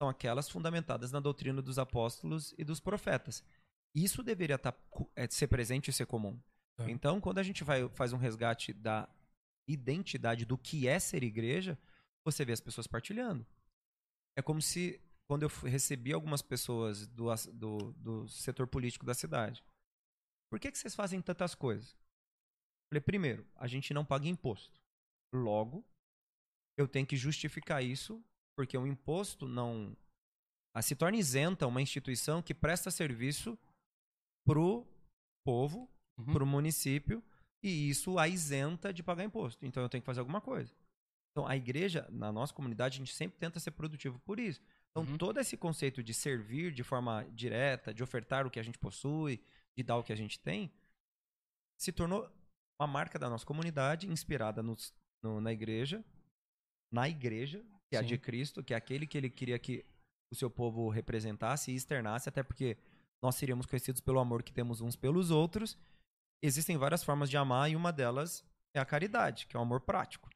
são 0.00 0.08
aquelas 0.08 0.48
fundamentadas 0.48 1.10
na 1.12 1.20
doutrina 1.20 1.62
dos 1.62 1.78
apóstolos 1.78 2.54
e 2.58 2.64
dos 2.64 2.80
profetas. 2.80 3.42
Isso 3.94 4.22
deveria 4.22 4.58
tá, 4.58 4.72
cu- 4.72 5.10
é, 5.16 5.26
ser 5.28 5.48
presente 5.48 5.88
e 5.88 5.92
ser 5.92 6.06
comum. 6.06 6.40
É. 6.78 6.90
Então, 6.90 7.20
quando 7.20 7.38
a 7.38 7.42
gente 7.42 7.64
vai, 7.64 7.88
faz 7.90 8.12
um 8.12 8.18
resgate 8.18 8.72
da 8.72 9.08
identidade 9.68 10.44
do 10.44 10.58
que 10.58 10.86
é 10.86 10.98
ser 10.98 11.22
igreja, 11.22 11.78
você 12.24 12.44
vê 12.44 12.52
as 12.52 12.60
pessoas 12.60 12.86
partilhando. 12.86 13.46
É 14.36 14.42
como 14.42 14.60
se, 14.60 15.00
quando 15.26 15.44
eu 15.44 15.48
recebi 15.48 16.12
algumas 16.12 16.42
pessoas 16.42 17.06
do, 17.06 17.26
do, 17.54 17.92
do 17.94 18.28
setor 18.28 18.66
político 18.66 19.06
da 19.06 19.14
cidade, 19.14 19.64
por 20.50 20.60
que, 20.60 20.70
que 20.70 20.78
vocês 20.78 20.94
fazem 20.94 21.22
tantas 21.22 21.54
coisas? 21.54 21.96
Falei, 22.92 23.00
primeiro, 23.00 23.46
a 23.56 23.66
gente 23.66 23.94
não 23.94 24.04
paga 24.04 24.28
imposto. 24.28 24.78
Logo, 25.34 25.84
eu 26.78 26.86
tenho 26.86 27.06
que 27.06 27.16
justificar 27.16 27.82
isso, 27.82 28.22
porque 28.56 28.76
o 28.76 28.86
imposto 28.86 29.46
não. 29.46 29.96
ah, 30.74 30.82
se 30.82 30.94
torna 30.96 31.16
isenta 31.16 31.66
uma 31.66 31.80
instituição 31.82 32.42
que 32.42 32.54
presta 32.54 32.90
serviço 32.90 33.58
pro 34.46 34.86
povo, 35.44 35.88
Uhum. 36.18 36.32
pro 36.32 36.46
município, 36.46 37.22
e 37.62 37.90
isso 37.90 38.18
a 38.18 38.26
isenta 38.26 38.92
de 38.92 39.02
pagar 39.02 39.22
imposto. 39.24 39.64
Então 39.66 39.82
eu 39.82 39.88
tenho 39.88 40.00
que 40.02 40.06
fazer 40.06 40.20
alguma 40.20 40.40
coisa. 40.40 40.74
Então 41.30 41.46
a 41.46 41.54
igreja, 41.56 42.08
na 42.10 42.32
nossa 42.32 42.54
comunidade, 42.54 42.96
a 42.96 42.98
gente 43.04 43.14
sempre 43.14 43.38
tenta 43.38 43.60
ser 43.60 43.72
produtivo 43.72 44.18
por 44.20 44.40
isso. 44.40 44.62
Então 44.90 45.02
Uhum. 45.04 45.18
todo 45.18 45.38
esse 45.38 45.56
conceito 45.58 46.02
de 46.02 46.14
servir 46.14 46.72
de 46.72 46.82
forma 46.82 47.24
direta, 47.34 47.92
de 47.92 48.02
ofertar 48.02 48.46
o 48.46 48.50
que 48.50 48.58
a 48.58 48.62
gente 48.62 48.78
possui, 48.78 49.42
de 49.76 49.82
dar 49.82 49.96
o 49.98 50.02
que 50.02 50.12
a 50.12 50.16
gente 50.16 50.40
tem, 50.40 50.72
se 51.78 51.92
tornou 51.92 52.26
uma 52.80 52.86
marca 52.86 53.18
da 53.18 53.28
nossa 53.28 53.44
comunidade, 53.44 54.06
inspirada 54.08 54.62
nos- 54.62 54.94
no- 55.22 55.40
na 55.40 55.52
igreja, 55.52 56.02
na 56.90 57.06
igreja, 57.08 57.62
que 57.88 57.96
é 57.96 57.98
a 57.98 58.02
de 58.02 58.18
Cristo, 58.18 58.62
que 58.62 58.74
é 58.74 58.76
aquele 58.76 59.06
que 59.06 59.16
ele 59.16 59.30
queria 59.30 59.58
que 59.58 59.84
o 60.32 60.34
seu 60.34 60.50
povo 60.50 60.88
representasse 60.88 61.70
e 61.70 61.74
externasse, 61.74 62.28
até 62.28 62.42
porque 62.42 62.76
nós 63.22 63.36
seríamos 63.36 63.66
conhecidos 63.66 64.00
pelo 64.00 64.18
amor 64.18 64.42
que 64.42 64.52
temos 64.52 64.80
uns 64.80 64.96
pelos 64.96 65.30
outros. 65.30 65.78
Existem 66.42 66.76
várias 66.76 67.04
formas 67.04 67.30
de 67.30 67.36
amar 67.36 67.70
e 67.70 67.76
uma 67.76 67.92
delas 67.92 68.44
é 68.74 68.80
a 68.80 68.84
caridade, 68.84 69.46
que 69.46 69.56
é 69.56 69.58
o 69.58 69.62
amor 69.62 69.80
prático. 69.80 70.28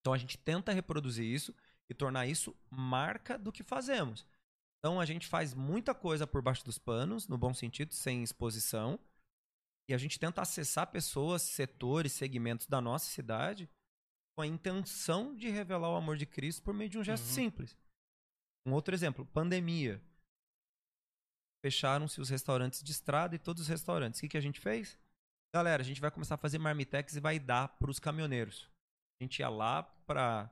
Então 0.00 0.12
a 0.12 0.18
gente 0.18 0.38
tenta 0.38 0.72
reproduzir 0.72 1.24
isso 1.24 1.54
e 1.88 1.94
tornar 1.94 2.26
isso 2.26 2.56
marca 2.70 3.38
do 3.38 3.52
que 3.52 3.62
fazemos. 3.62 4.26
Então 4.78 4.98
a 4.98 5.04
gente 5.04 5.26
faz 5.26 5.54
muita 5.54 5.94
coisa 5.94 6.26
por 6.26 6.40
baixo 6.40 6.64
dos 6.64 6.78
panos, 6.78 7.28
no 7.28 7.36
bom 7.36 7.52
sentido, 7.52 7.92
sem 7.92 8.22
exposição. 8.22 8.98
E 9.88 9.94
a 9.94 9.98
gente 9.98 10.18
tenta 10.18 10.40
acessar 10.40 10.86
pessoas, 10.86 11.42
setores, 11.42 12.12
segmentos 12.12 12.66
da 12.66 12.80
nossa 12.80 13.06
cidade 13.06 13.68
com 14.40 14.44
a 14.44 14.46
intenção 14.46 15.36
de 15.36 15.50
revelar 15.50 15.90
o 15.90 15.96
amor 15.96 16.16
de 16.16 16.24
Cristo 16.24 16.62
por 16.62 16.72
meio 16.72 16.88
de 16.88 16.96
um 16.98 17.04
gesto 17.04 17.26
Uhum. 17.26 17.34
simples. 17.34 17.76
Um 18.66 18.72
outro 18.72 18.94
exemplo, 18.94 19.26
pandemia. 19.26 20.00
fecharam-se 21.62 22.18
os 22.22 22.30
restaurantes 22.30 22.82
de 22.82 22.90
estrada 22.90 23.34
e 23.34 23.38
todos 23.38 23.60
os 23.60 23.68
restaurantes. 23.68 24.18
O 24.18 24.22
que, 24.22 24.30
que 24.30 24.38
a 24.38 24.40
gente 24.40 24.58
fez? 24.58 24.98
Galera, 25.54 25.82
a 25.82 25.84
gente 25.84 26.00
vai 26.00 26.10
começar 26.10 26.36
a 26.36 26.38
fazer 26.38 26.56
marmitex 26.56 27.16
e 27.16 27.20
vai 27.20 27.38
dar 27.38 27.68
para 27.68 27.90
os 27.90 27.98
caminhoneiros. 27.98 28.66
A 29.20 29.24
gente 29.24 29.40
ia 29.40 29.48
lá 29.50 29.82
para 29.82 30.50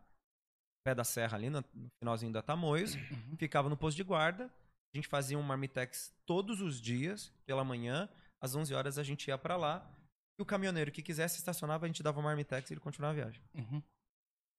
pé 0.84 0.94
da 0.94 1.04
serra 1.04 1.38
ali, 1.38 1.48
no 1.48 1.64
finalzinho 1.98 2.30
da 2.30 2.42
Tamoios, 2.42 2.94
Uhum. 2.94 3.36
ficava 3.38 3.70
no 3.70 3.76
posto 3.76 3.96
de 3.96 4.02
guarda. 4.04 4.52
A 4.92 4.98
gente 4.98 5.08
fazia 5.08 5.38
um 5.38 5.42
marmitex 5.42 6.12
todos 6.26 6.60
os 6.60 6.78
dias, 6.78 7.32
pela 7.46 7.64
manhã. 7.64 8.06
Às 8.38 8.54
11 8.54 8.74
horas 8.74 8.98
a 8.98 9.02
gente 9.02 9.28
ia 9.28 9.38
para 9.38 9.56
lá. 9.56 9.90
E 10.38 10.42
o 10.42 10.46
caminhoneiro 10.46 10.92
que 10.92 11.02
quisesse 11.02 11.38
estacionava, 11.38 11.84
a 11.84 11.88
gente 11.88 12.02
dava 12.02 12.20
o 12.20 12.22
marmitex 12.22 12.70
e 12.70 12.74
ele 12.74 12.80
continuava 12.80 13.12
a 13.12 13.16
viagem. 13.16 13.42
Uhum. 13.54 13.82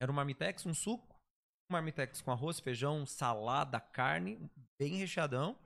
Era 0.02 0.12
um 0.12 0.16
marmitex, 0.16 0.66
um 0.66 0.74
suco, 0.74 1.16
um 1.70 1.74
marmitex 1.74 2.22
com 2.22 2.32
arroz, 2.32 2.60
feijão, 2.60 3.06
salada, 3.06 3.80
carne, 3.80 4.50
bem 4.78 4.96
recheadão, 4.96 5.58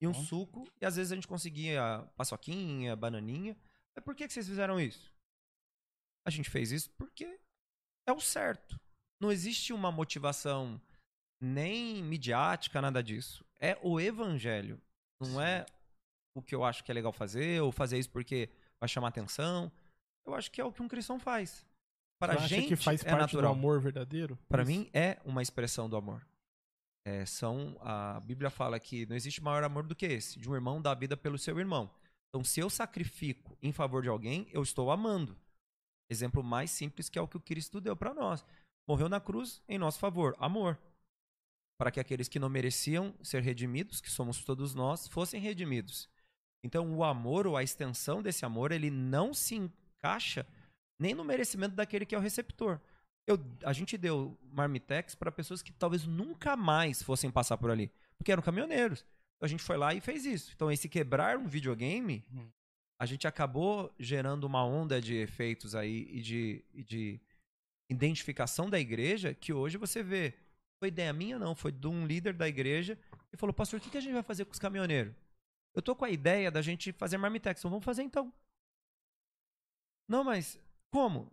e 0.00 0.06
um 0.06 0.12
Bom. 0.12 0.24
suco. 0.24 0.68
E 0.80 0.86
às 0.86 0.96
vezes 0.96 1.12
a 1.12 1.14
gente 1.14 1.28
conseguia 1.28 2.08
paçoquinha, 2.16 2.96
bananinha. 2.96 3.56
Mas 3.94 4.04
por 4.04 4.14
que, 4.14 4.26
que 4.26 4.32
vocês 4.32 4.48
fizeram 4.48 4.80
isso? 4.80 5.12
A 6.26 6.30
gente 6.30 6.48
fez 6.48 6.70
isso 6.72 6.90
porque 6.92 7.38
é 8.06 8.12
o 8.12 8.20
certo. 8.20 8.80
Não 9.20 9.30
existe 9.30 9.72
uma 9.72 9.92
motivação 9.92 10.80
nem 11.42 12.02
midiática, 12.02 12.80
nada 12.80 13.02
disso. 13.02 13.44
É 13.58 13.78
o 13.82 14.00
evangelho. 14.00 14.80
Não 15.20 15.40
é 15.40 15.66
o 16.34 16.42
que 16.42 16.54
eu 16.54 16.64
acho 16.64 16.82
que 16.82 16.90
é 16.90 16.94
legal 16.94 17.12
fazer, 17.12 17.60
ou 17.60 17.70
fazer 17.70 17.98
isso 17.98 18.10
porque 18.10 18.50
vai 18.80 18.88
chamar 18.88 19.08
atenção. 19.08 19.70
Eu 20.26 20.34
acho 20.34 20.50
que 20.50 20.60
é 20.60 20.64
o 20.64 20.72
que 20.72 20.82
um 20.82 20.88
cristão 20.88 21.18
faz. 21.18 21.64
Para 22.18 22.38
Você 22.38 22.48
gente 22.48 22.68
que 22.68 22.76
faz 22.76 23.02
é 23.02 23.10
parte 23.10 23.34
natural. 23.34 23.54
do 23.54 23.58
amor 23.58 23.80
verdadeiro? 23.80 24.38
Para 24.48 24.64
mim 24.64 24.90
é 24.92 25.18
uma 25.24 25.42
expressão 25.42 25.88
do 25.88 25.96
amor. 25.96 26.26
É, 27.04 27.24
são 27.24 27.78
a 27.80 28.20
Bíblia 28.20 28.50
fala 28.50 28.78
que 28.78 29.06
não 29.06 29.16
existe 29.16 29.42
maior 29.42 29.64
amor 29.64 29.86
do 29.86 29.94
que 29.94 30.04
esse, 30.04 30.38
de 30.38 30.48
um 30.48 30.54
irmão 30.54 30.82
dar 30.82 30.92
a 30.92 30.94
vida 30.94 31.16
pelo 31.16 31.38
seu 31.38 31.58
irmão. 31.58 31.90
Então, 32.28 32.44
se 32.44 32.60
eu 32.60 32.68
sacrifico 32.68 33.56
em 33.62 33.72
favor 33.72 34.02
de 34.02 34.08
alguém, 34.08 34.46
eu 34.52 34.62
estou 34.62 34.90
amando. 34.90 35.36
Exemplo 36.10 36.42
mais 36.42 36.70
simples 36.70 37.08
que 37.08 37.18
é 37.18 37.22
o 37.22 37.28
que 37.28 37.36
o 37.36 37.40
Cristo 37.40 37.80
deu 37.80 37.96
para 37.96 38.12
nós. 38.12 38.44
Morreu 38.86 39.08
na 39.08 39.20
cruz 39.20 39.62
em 39.68 39.78
nosso 39.78 39.98
favor, 39.98 40.36
amor. 40.38 40.78
Para 41.78 41.90
que 41.90 42.00
aqueles 42.00 42.28
que 42.28 42.38
não 42.38 42.50
mereciam 42.50 43.14
ser 43.22 43.42
redimidos, 43.42 44.00
que 44.00 44.10
somos 44.10 44.44
todos 44.44 44.74
nós, 44.74 45.08
fossem 45.08 45.40
redimidos. 45.40 46.08
Então, 46.62 46.94
o 46.94 47.02
amor 47.04 47.46
ou 47.46 47.56
a 47.56 47.62
extensão 47.62 48.22
desse 48.22 48.44
amor, 48.44 48.72
ele 48.72 48.90
não 48.90 49.32
se 49.32 49.54
encaixa 49.54 50.46
nem 50.98 51.14
no 51.14 51.24
merecimento 51.24 51.74
daquele 51.74 52.04
que 52.04 52.14
é 52.14 52.18
o 52.18 52.20
receptor. 52.20 52.78
Eu, 53.26 53.38
a 53.64 53.72
gente 53.72 53.96
deu 53.96 54.36
marmitex 54.52 55.14
para 55.14 55.32
pessoas 55.32 55.62
que 55.62 55.72
talvez 55.72 56.06
nunca 56.06 56.56
mais 56.56 57.02
fossem 57.02 57.30
passar 57.30 57.56
por 57.56 57.70
ali, 57.70 57.90
porque 58.18 58.32
eram 58.32 58.42
caminhoneiros. 58.42 59.00
Então 59.36 59.46
a 59.46 59.48
gente 59.48 59.62
foi 59.62 59.76
lá 59.78 59.94
e 59.94 60.00
fez 60.00 60.26
isso. 60.26 60.52
Então 60.54 60.70
esse 60.70 60.88
quebrar 60.88 61.38
um 61.38 61.46
videogame, 61.46 62.24
Uhum. 62.30 62.50
a 63.00 63.06
gente 63.06 63.26
acabou 63.26 63.94
gerando 63.98 64.44
uma 64.44 64.64
onda 64.64 65.00
de 65.00 65.14
efeitos 65.14 65.74
aí 65.74 66.06
e 66.10 66.20
de, 66.20 66.64
e 66.74 66.84
de 66.84 67.20
identificação 67.88 68.68
da 68.68 68.78
igreja 68.78 69.32
que 69.34 69.52
hoje 69.52 69.78
você 69.78 70.02
vê. 70.02 70.34
Foi 70.78 70.88
ideia 70.88 71.12
minha 71.12 71.38
não, 71.38 71.54
foi 71.54 71.72
de 71.72 71.86
um 71.86 72.06
líder 72.06 72.34
da 72.34 72.48
igreja 72.48 72.98
que 73.30 73.36
falou, 73.36 73.54
pastor, 73.54 73.78
o 73.78 73.82
que 73.82 73.90
que 73.90 73.98
a 73.98 74.00
gente 74.00 74.12
vai 74.12 74.22
fazer 74.22 74.44
com 74.44 74.52
os 74.52 74.58
caminhoneiros? 74.58 75.14
Eu 75.74 75.82
tô 75.82 75.94
com 75.94 76.04
a 76.04 76.10
ideia 76.10 76.50
da 76.50 76.62
gente 76.62 76.92
fazer 76.92 77.16
marmitex, 77.16 77.60
então 77.60 77.70
vamos 77.70 77.84
fazer 77.84 78.02
então. 78.02 78.32
Não, 80.08 80.24
mas 80.24 80.58
como? 80.90 81.32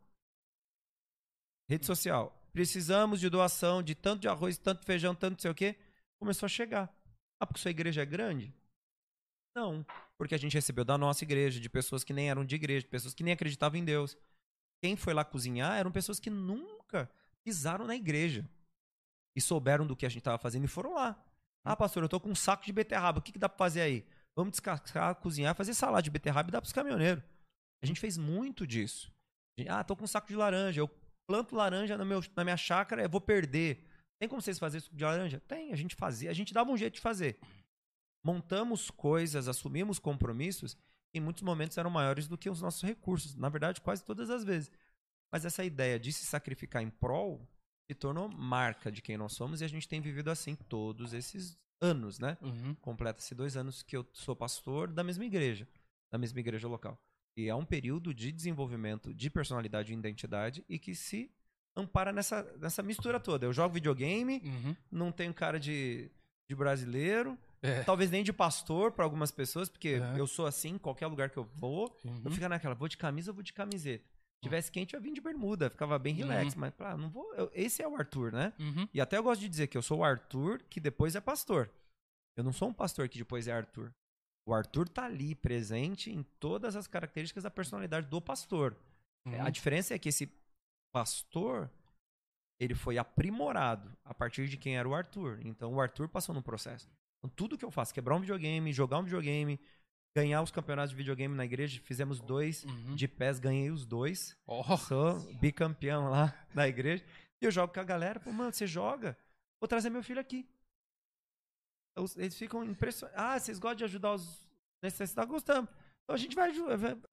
Rede 1.69 1.85
social. 1.85 2.33
Precisamos 2.53 3.19
de 3.19 3.29
doação 3.29 3.83
de 3.83 3.95
tanto 3.95 4.21
de 4.21 4.27
arroz, 4.27 4.57
tanto 4.57 4.81
de 4.81 4.85
feijão, 4.85 5.13
tanto 5.15 5.33
não 5.33 5.39
sei 5.39 5.51
o 5.51 5.55
quê. 5.55 5.75
Começou 6.19 6.45
a 6.45 6.49
chegar. 6.49 6.93
Ah, 7.39 7.45
porque 7.45 7.59
sua 7.59 7.71
igreja 7.71 8.01
é 8.01 8.05
grande? 8.05 8.53
Não. 9.55 9.85
Porque 10.17 10.35
a 10.35 10.37
gente 10.37 10.53
recebeu 10.53 10.85
da 10.85 10.97
nossa 10.97 11.23
igreja, 11.23 11.59
de 11.59 11.69
pessoas 11.69 12.03
que 12.03 12.13
nem 12.13 12.29
eram 12.29 12.45
de 12.45 12.55
igreja, 12.55 12.81
de 12.81 12.89
pessoas 12.89 13.13
que 13.13 13.23
nem 13.23 13.33
acreditavam 13.33 13.79
em 13.79 13.85
Deus. 13.85 14.17
Quem 14.81 14.95
foi 14.95 15.13
lá 15.13 15.25
cozinhar 15.25 15.77
eram 15.77 15.91
pessoas 15.91 16.19
que 16.19 16.29
nunca 16.29 17.09
pisaram 17.43 17.85
na 17.85 17.95
igreja. 17.95 18.47
E 19.35 19.41
souberam 19.41 19.85
do 19.85 19.95
que 19.95 20.05
a 20.05 20.09
gente 20.09 20.19
estava 20.19 20.37
fazendo 20.37 20.65
e 20.65 20.67
foram 20.67 20.93
lá. 20.93 21.23
Ah, 21.63 21.75
pastor, 21.75 22.03
eu 22.03 22.09
tô 22.09 22.19
com 22.19 22.29
um 22.29 22.35
saco 22.35 22.65
de 22.65 22.71
beterraba. 22.71 23.19
O 23.19 23.21
que, 23.21 23.31
que 23.31 23.39
dá 23.39 23.49
pra 23.49 23.57
fazer 23.57 23.81
aí? 23.81 24.05
Vamos 24.37 24.51
descascar, 24.51 25.15
cozinhar, 25.15 25.55
fazer 25.55 25.73
salada 25.73 26.03
de 26.03 26.11
beterraba 26.11 26.47
e 26.47 26.51
dar 26.51 26.61
pros 26.61 26.71
caminhoneiros. 26.71 27.23
A 27.81 27.87
gente 27.87 27.99
fez 27.99 28.19
muito 28.19 28.67
disso. 28.67 29.11
Ah, 29.67 29.83
tô 29.83 29.95
com 29.95 30.03
um 30.03 30.07
saco 30.07 30.27
de 30.27 30.35
laranja. 30.35 30.79
Eu 30.79 30.89
planto 31.27 31.55
laranja 31.55 31.97
meu, 32.05 32.21
na 32.35 32.43
minha 32.43 32.55
chácara, 32.55 33.01
eu 33.01 33.09
vou 33.09 33.19
perder. 33.19 33.83
Tem 34.19 34.29
como 34.29 34.39
vocês 34.39 34.59
fazerem 34.59 34.83
suco 34.83 34.95
de 34.95 35.03
laranja? 35.03 35.39
Tem, 35.47 35.73
a 35.73 35.75
gente 35.75 35.95
fazia, 35.95 36.29
a 36.29 36.33
gente 36.33 36.53
dava 36.53 36.71
um 36.71 36.77
jeito 36.77 36.95
de 36.95 37.01
fazer. 37.01 37.39
Montamos 38.23 38.91
coisas, 38.91 39.47
assumimos 39.47 39.97
compromissos 39.97 40.75
que 40.75 41.17
em 41.17 41.19
muitos 41.19 41.41
momentos 41.41 41.75
eram 41.75 41.89
maiores 41.89 42.27
do 42.27 42.37
que 42.37 42.49
os 42.49 42.61
nossos 42.61 42.83
recursos. 42.83 43.35
Na 43.35 43.49
verdade, 43.49 43.81
quase 43.81 44.03
todas 44.03 44.29
as 44.29 44.43
vezes. 44.43 44.71
Mas 45.33 45.45
essa 45.45 45.65
ideia 45.65 45.99
de 45.99 46.13
se 46.13 46.25
sacrificar 46.27 46.83
em 46.83 46.91
prol 46.91 47.41
se 47.89 47.95
tornou 47.95 48.29
marca 48.29 48.91
de 48.91 49.01
quem 49.01 49.17
nós 49.17 49.33
somos 49.33 49.61
e 49.61 49.65
a 49.65 49.67
gente 49.67 49.87
tem 49.87 49.99
vivido 49.99 50.29
assim 50.29 50.55
todos 50.55 51.13
esses 51.13 51.57
anos, 51.81 52.19
né? 52.19 52.37
Uhum. 52.41 52.75
Completa-se 52.81 53.33
dois 53.35 53.55
anos 53.57 53.83
que 53.83 53.95
eu 53.95 54.05
sou 54.13 54.35
pastor 54.35 54.91
da 54.91 55.03
mesma 55.03 55.25
igreja, 55.25 55.67
da 56.11 56.17
mesma 56.17 56.39
igreja 56.39 56.67
local. 56.67 56.99
E 57.35 57.47
é 57.47 57.53
um 57.55 57.65
período 57.65 58.13
de 58.13 58.31
desenvolvimento 58.31 59.13
de 59.13 59.29
personalidade 59.29 59.93
e 59.93 59.95
identidade 59.95 60.65
e 60.67 60.79
que 60.79 60.95
se 60.95 61.31
ampara 61.75 62.11
nessa, 62.11 62.41
nessa 62.59 62.81
mistura 62.81 63.19
toda. 63.19 63.45
Eu 63.45 63.53
jogo 63.53 63.75
videogame, 63.75 64.41
Uhum. 64.43 64.75
não 64.91 65.11
tenho 65.11 65.31
cara 65.33 65.59
de, 65.59 66.09
de 66.49 66.55
brasileiro, 66.55 67.37
É. 67.61 67.83
talvez 67.83 68.09
nem 68.09 68.23
de 68.23 68.33
pastor 68.33 68.91
para 68.91 69.03
algumas 69.03 69.29
pessoas, 69.31 69.69
porque 69.69 69.99
eu 70.17 70.25
sou 70.25 70.47
assim 70.47 70.69
em 70.69 70.77
qualquer 70.79 71.05
lugar 71.07 71.29
que 71.29 71.37
eu 71.37 71.43
vou. 71.43 71.95
Eu 72.25 72.31
fico 72.31 72.47
naquela, 72.49 72.73
vou 72.73 72.87
de 72.87 72.97
camisa, 72.97 73.29
eu 73.29 73.33
vou 73.35 73.43
de 73.43 73.53
camiseta. 73.53 74.05
Se 74.37 74.43
tivesse 74.43 74.71
quente, 74.71 74.93
eu 74.95 75.01
vim 75.01 75.13
de 75.13 75.19
bermuda, 75.21 75.69
ficava 75.69 75.97
bem 75.97 76.13
relax. 76.13 76.53
Mas, 76.55 76.73
ah, 76.79 76.95
não 76.95 77.09
vou. 77.09 77.33
eu- 77.35 77.49
esse 77.53 77.81
é 77.81 77.87
o 77.87 77.95
Arthur, 77.95 78.31
né? 78.31 78.53
Uhum. 78.59 78.87
E 78.93 79.01
até 79.01 79.17
eu 79.17 79.23
gosto 79.23 79.41
de 79.41 79.49
dizer 79.49 79.67
que 79.67 79.77
eu 79.77 79.81
sou 79.81 79.99
o 79.99 80.03
Arthur, 80.03 80.61
que 80.69 80.79
depois 80.79 81.15
é 81.15 81.21
pastor. 81.21 81.71
Eu 82.37 82.43
não 82.43 82.53
sou 82.53 82.69
um 82.69 82.73
pastor 82.73 83.09
que 83.09 83.17
depois 83.17 83.47
é 83.47 83.51
Arthur. 83.51 83.91
O 84.47 84.53
Arthur 84.53 84.87
tá 84.87 85.05
ali, 85.05 85.33
presente 85.33 86.11
em 86.11 86.21
todas 86.39 86.75
as 86.75 86.85
características 86.87 87.43
da 87.43 87.49
personalidade 87.51 88.07
do 88.07 88.21
pastor. 88.21 88.77
Uhum. 89.25 89.41
A 89.43 89.49
diferença 89.49 89.95
é 89.95 89.99
que 89.99 90.09
esse 90.09 90.31
pastor, 90.93 91.69
ele 92.59 92.75
foi 92.75 92.97
aprimorado 92.99 93.91
a 94.05 94.13
partir 94.13 94.47
de 94.47 94.55
quem 94.55 94.77
era 94.77 94.87
o 94.87 94.93
Arthur. 94.93 95.39
Então 95.43 95.73
o 95.73 95.81
Arthur 95.81 96.07
passou 96.07 96.33
no 96.33 96.43
processo. 96.43 96.87
Então 97.19 97.29
tudo 97.35 97.57
que 97.57 97.65
eu 97.65 97.71
faço, 97.71 97.93
quebrar 97.93 98.15
um 98.15 98.19
videogame, 98.21 98.71
jogar 98.71 98.99
um 98.99 99.03
videogame, 99.03 99.59
ganhar 100.17 100.41
os 100.41 100.49
campeonatos 100.49 100.89
de 100.89 100.95
videogame 100.95 101.35
na 101.35 101.45
igreja, 101.45 101.79
fizemos 101.83 102.19
dois 102.19 102.63
Uhum. 102.63 102.95
de 102.95 103.07
pés, 103.07 103.37
ganhei 103.39 103.69
os 103.69 103.85
dois. 103.85 104.35
Oh. 104.47 104.75
Sou 104.77 105.19
bicampeão 105.35 106.09
lá 106.09 106.33
na 106.55 106.67
igreja. 106.67 107.05
E 107.39 107.45
eu 107.45 107.51
jogo 107.51 107.71
com 107.71 107.79
a 107.79 107.83
galera. 107.83 108.19
Pô, 108.19 108.31
mano, 108.31 108.51
você 108.51 108.65
joga? 108.65 109.15
Vou 109.61 109.67
trazer 109.67 109.91
meu 109.91 110.01
filho 110.01 110.19
aqui. 110.19 110.47
Eles 112.15 112.35
ficam 112.35 112.63
impressionados. 112.63 113.19
Ah, 113.23 113.39
vocês 113.39 113.59
gostam 113.59 113.77
de 113.77 113.83
ajudar 113.83 114.13
os 114.15 114.47
necessitados? 114.81 115.29
Gostamos. 115.31 115.69
Então 116.03 116.15
a 116.15 116.17
gente 116.17 116.35
vai. 116.35 116.51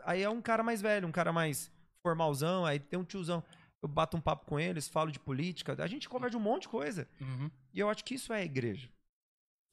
Aí 0.05 0.23
é 0.23 0.31
um 0.31 0.41
cara 0.41 0.63
mais 0.63 0.81
velho, 0.81 1.07
um 1.07 1.13
cara 1.13 1.31
mais 1.33 1.71
formalzão. 2.03 2.65
Aí 2.65 2.79
tem 2.79 2.99
um 2.99 3.05
tiozão. 3.05 3.45
Eu 3.83 3.89
bato 3.89 4.17
um 4.17 4.21
papo 4.21 4.47
com 4.47 4.59
eles, 4.59 4.89
falo 4.89 5.11
de 5.13 5.19
política. 5.21 5.77
A 5.79 5.87
gente 5.87 6.09
conversa 6.09 6.31
de 6.33 6.37
um 6.39 6.41
monte 6.41 6.63
de 6.63 6.69
coisa. 6.69 7.07
Uhum. 7.21 7.51
E 7.75 7.81
eu 7.81 7.89
acho 7.91 8.03
que 8.03 8.15
isso 8.15 8.33
é 8.33 8.41
a 8.41 8.45
igreja. 8.45 8.89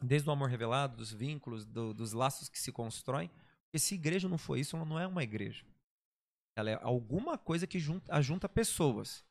Desde 0.04 0.28
o 0.28 0.32
amor 0.32 0.50
revelado, 0.50 0.98
dos 0.98 1.12
vínculos, 1.14 1.66
do- 1.66 1.94
dos 1.94 2.12
laços 2.14 2.50
que 2.50 2.58
se 2.60 2.72
constroem. 2.72 3.30
Porque 3.66 3.80
se 3.80 3.96
igreja 3.96 4.28
não 4.28 4.38
for 4.38 4.58
isso, 4.58 4.76
ela 4.76 4.86
não 4.86 5.00
é 5.00 5.06
uma 5.08 5.24
igreja. 5.24 5.66
Ela 6.58 6.72
é 6.72 6.80
alguma 6.84 7.38
coisa 7.38 7.66
que 7.68 7.80
junta, 7.80 8.14
ajunta 8.14 8.50
pessoas, 8.50 9.24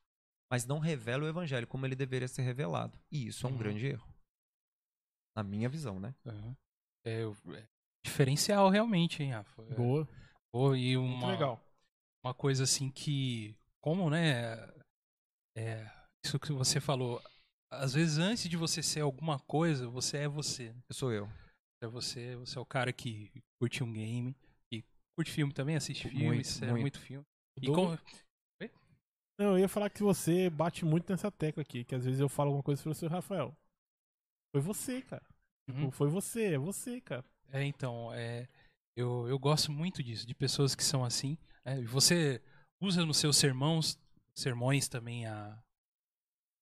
mas 0.50 0.64
não 0.64 0.78
revela 0.78 1.24
o 1.24 1.28
evangelho 1.28 1.66
como 1.66 1.84
ele 1.84 1.94
deveria 1.96 2.28
ser 2.28 2.42
revelado. 2.42 2.98
E 3.10 3.26
isso 3.26 3.46
é 3.46 3.48
um 3.50 3.52
Uhum. 3.52 3.58
grande 3.58 3.86
erro. 3.86 4.08
Na 5.36 5.42
minha 5.42 5.68
visão, 5.68 6.00
né? 6.00 6.14
Uhum. 6.24 6.56
É, 7.04 7.22
é 7.56 7.68
diferencial 8.04 8.68
realmente, 8.68 9.22
hein, 9.22 9.32
Rafa? 9.32 9.62
É. 9.62 9.74
Boa. 9.74 10.08
Pô, 10.52 10.74
e 10.74 10.96
Muito 10.96 11.14
uma, 11.22 11.32
legal. 11.32 11.60
uma 12.24 12.34
coisa 12.34 12.64
assim 12.64 12.90
que, 12.90 13.54
como, 13.80 14.08
né, 14.10 14.56
é, 15.56 15.88
isso 16.24 16.38
que 16.40 16.52
você 16.52 16.80
falou, 16.80 17.22
às 17.70 17.94
vezes 17.94 18.18
antes 18.18 18.48
de 18.48 18.56
você 18.56 18.82
ser 18.82 19.00
alguma 19.00 19.38
coisa, 19.40 19.88
você 19.88 20.18
é 20.18 20.28
você. 20.28 20.74
Eu 20.88 20.94
sou 20.94 21.12
eu. 21.12 21.28
É 21.82 21.86
você, 21.86 22.36
você 22.36 22.58
é 22.58 22.60
o 22.60 22.66
cara 22.66 22.92
que 22.92 23.30
curte 23.58 23.82
um 23.82 23.92
game, 23.92 24.36
e 24.70 24.84
curte 25.16 25.30
filme 25.30 25.52
também, 25.52 25.76
assiste 25.76 26.06
Muito, 26.08 26.18
filmes, 26.18 26.62
é 26.62 26.66
muito. 26.66 26.80
muito 26.82 27.00
filme. 27.00 27.24
E 27.56 27.66
como, 27.66 27.98
Não, 29.38 29.52
eu 29.52 29.58
ia 29.60 29.68
falar 29.68 29.88
que 29.88 30.02
você 30.02 30.50
bate 30.50 30.84
muito 30.84 31.10
nessa 31.10 31.30
tecla 31.30 31.62
aqui, 31.62 31.84
que 31.84 31.94
às 31.94 32.04
vezes 32.04 32.20
eu 32.20 32.28
falo 32.28 32.48
alguma 32.48 32.62
coisa 32.62 32.82
e 32.82 32.84
você, 32.84 33.06
Rafael. 33.06 33.56
Foi 34.54 34.60
você, 34.60 35.00
cara. 35.00 35.24
Uhum. 35.68 35.74
Tipo, 35.76 35.90
Foi 35.90 36.08
você, 36.08 36.54
é 36.54 36.58
você, 36.58 37.00
cara. 37.00 37.24
É, 37.48 37.64
então, 37.64 38.12
é, 38.12 38.46
eu, 38.96 39.26
eu 39.28 39.38
gosto 39.38 39.72
muito 39.72 40.02
disso, 40.02 40.26
de 40.26 40.34
pessoas 40.34 40.74
que 40.74 40.84
são 40.84 41.04
assim. 41.04 41.38
E 41.64 41.84
você 41.84 42.42
usa 42.80 43.06
nos 43.06 43.16
seus 43.16 43.36
sermãos, 43.36 43.98
sermões 44.34 44.88
também 44.88 45.26
a 45.26 45.62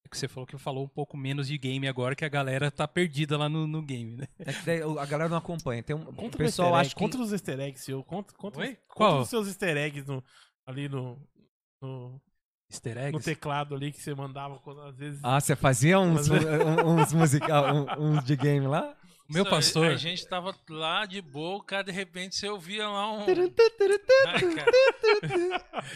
que 0.09 0.17
você 0.19 0.27
falou 0.27 0.47
que 0.47 0.59
falou 0.59 0.85
um 0.85 0.89
pouco 0.89 1.17
menos 1.17 1.47
de 1.49 1.59
game 1.59 1.87
agora, 1.87 2.15
que 2.15 2.25
a 2.25 2.29
galera 2.29 2.71
tá 2.71 2.89
perdida 2.89 3.37
lá 3.37 3.49
no, 3.49 3.67
no 3.67 3.83
game, 3.83 4.17
né? 4.17 4.27
É 4.39 4.53
que 4.53 4.65
daí 4.65 4.81
a 4.83 5.07
galera 5.07 5.29
não 5.29 5.37
acompanha. 5.37 5.83
Tem 5.83 5.95
um, 5.95 6.03
o 6.03 6.13
Conta 6.13 6.39
pessoal 6.39 6.73
o 6.73 6.75
acha 6.75 6.91
que... 6.91 6.97
Conta 6.97 7.19
os 7.19 7.33
easter 7.33 7.61
eggs, 7.61 7.85
seu. 7.85 8.03
Conta, 8.03 8.35
conta, 8.35 8.61
Oi? 8.61 8.79
conta 8.89 9.23
os 9.23 9.29
seus 9.29 9.47
easter 9.47 9.77
eggs 9.77 10.09
no, 10.09 10.23
ali 10.67 10.89
no, 10.89 11.19
no, 11.81 12.21
Easter 12.71 12.95
no 12.97 13.01
eggs. 13.01 13.25
teclado 13.25 13.75
ali 13.75 13.91
que 13.93 14.01
você 14.01 14.15
mandava 14.15 14.59
quando 14.59 14.83
às 14.83 14.97
vezes. 14.97 15.21
Ah, 15.23 15.41
você 15.41 15.57
fazia 15.57 15.99
uns, 15.99 16.29
uns 16.29 17.13
musical, 17.13 17.87
uns 17.99 18.25
de 18.25 18.37
game 18.37 18.67
lá? 18.67 18.95
O 19.29 19.33
meu 19.35 19.45
Só, 19.45 19.51
pastor. 19.51 19.87
A 19.89 19.97
gente 19.97 20.27
tava 20.27 20.55
lá 20.71 21.05
de 21.05 21.21
boa, 21.21 21.63
cara, 21.63 21.85
de 21.85 21.93
repente 21.93 22.35
você 22.35 22.49
ouvia 22.49 22.89
lá 22.89 23.13
um. 23.13 23.27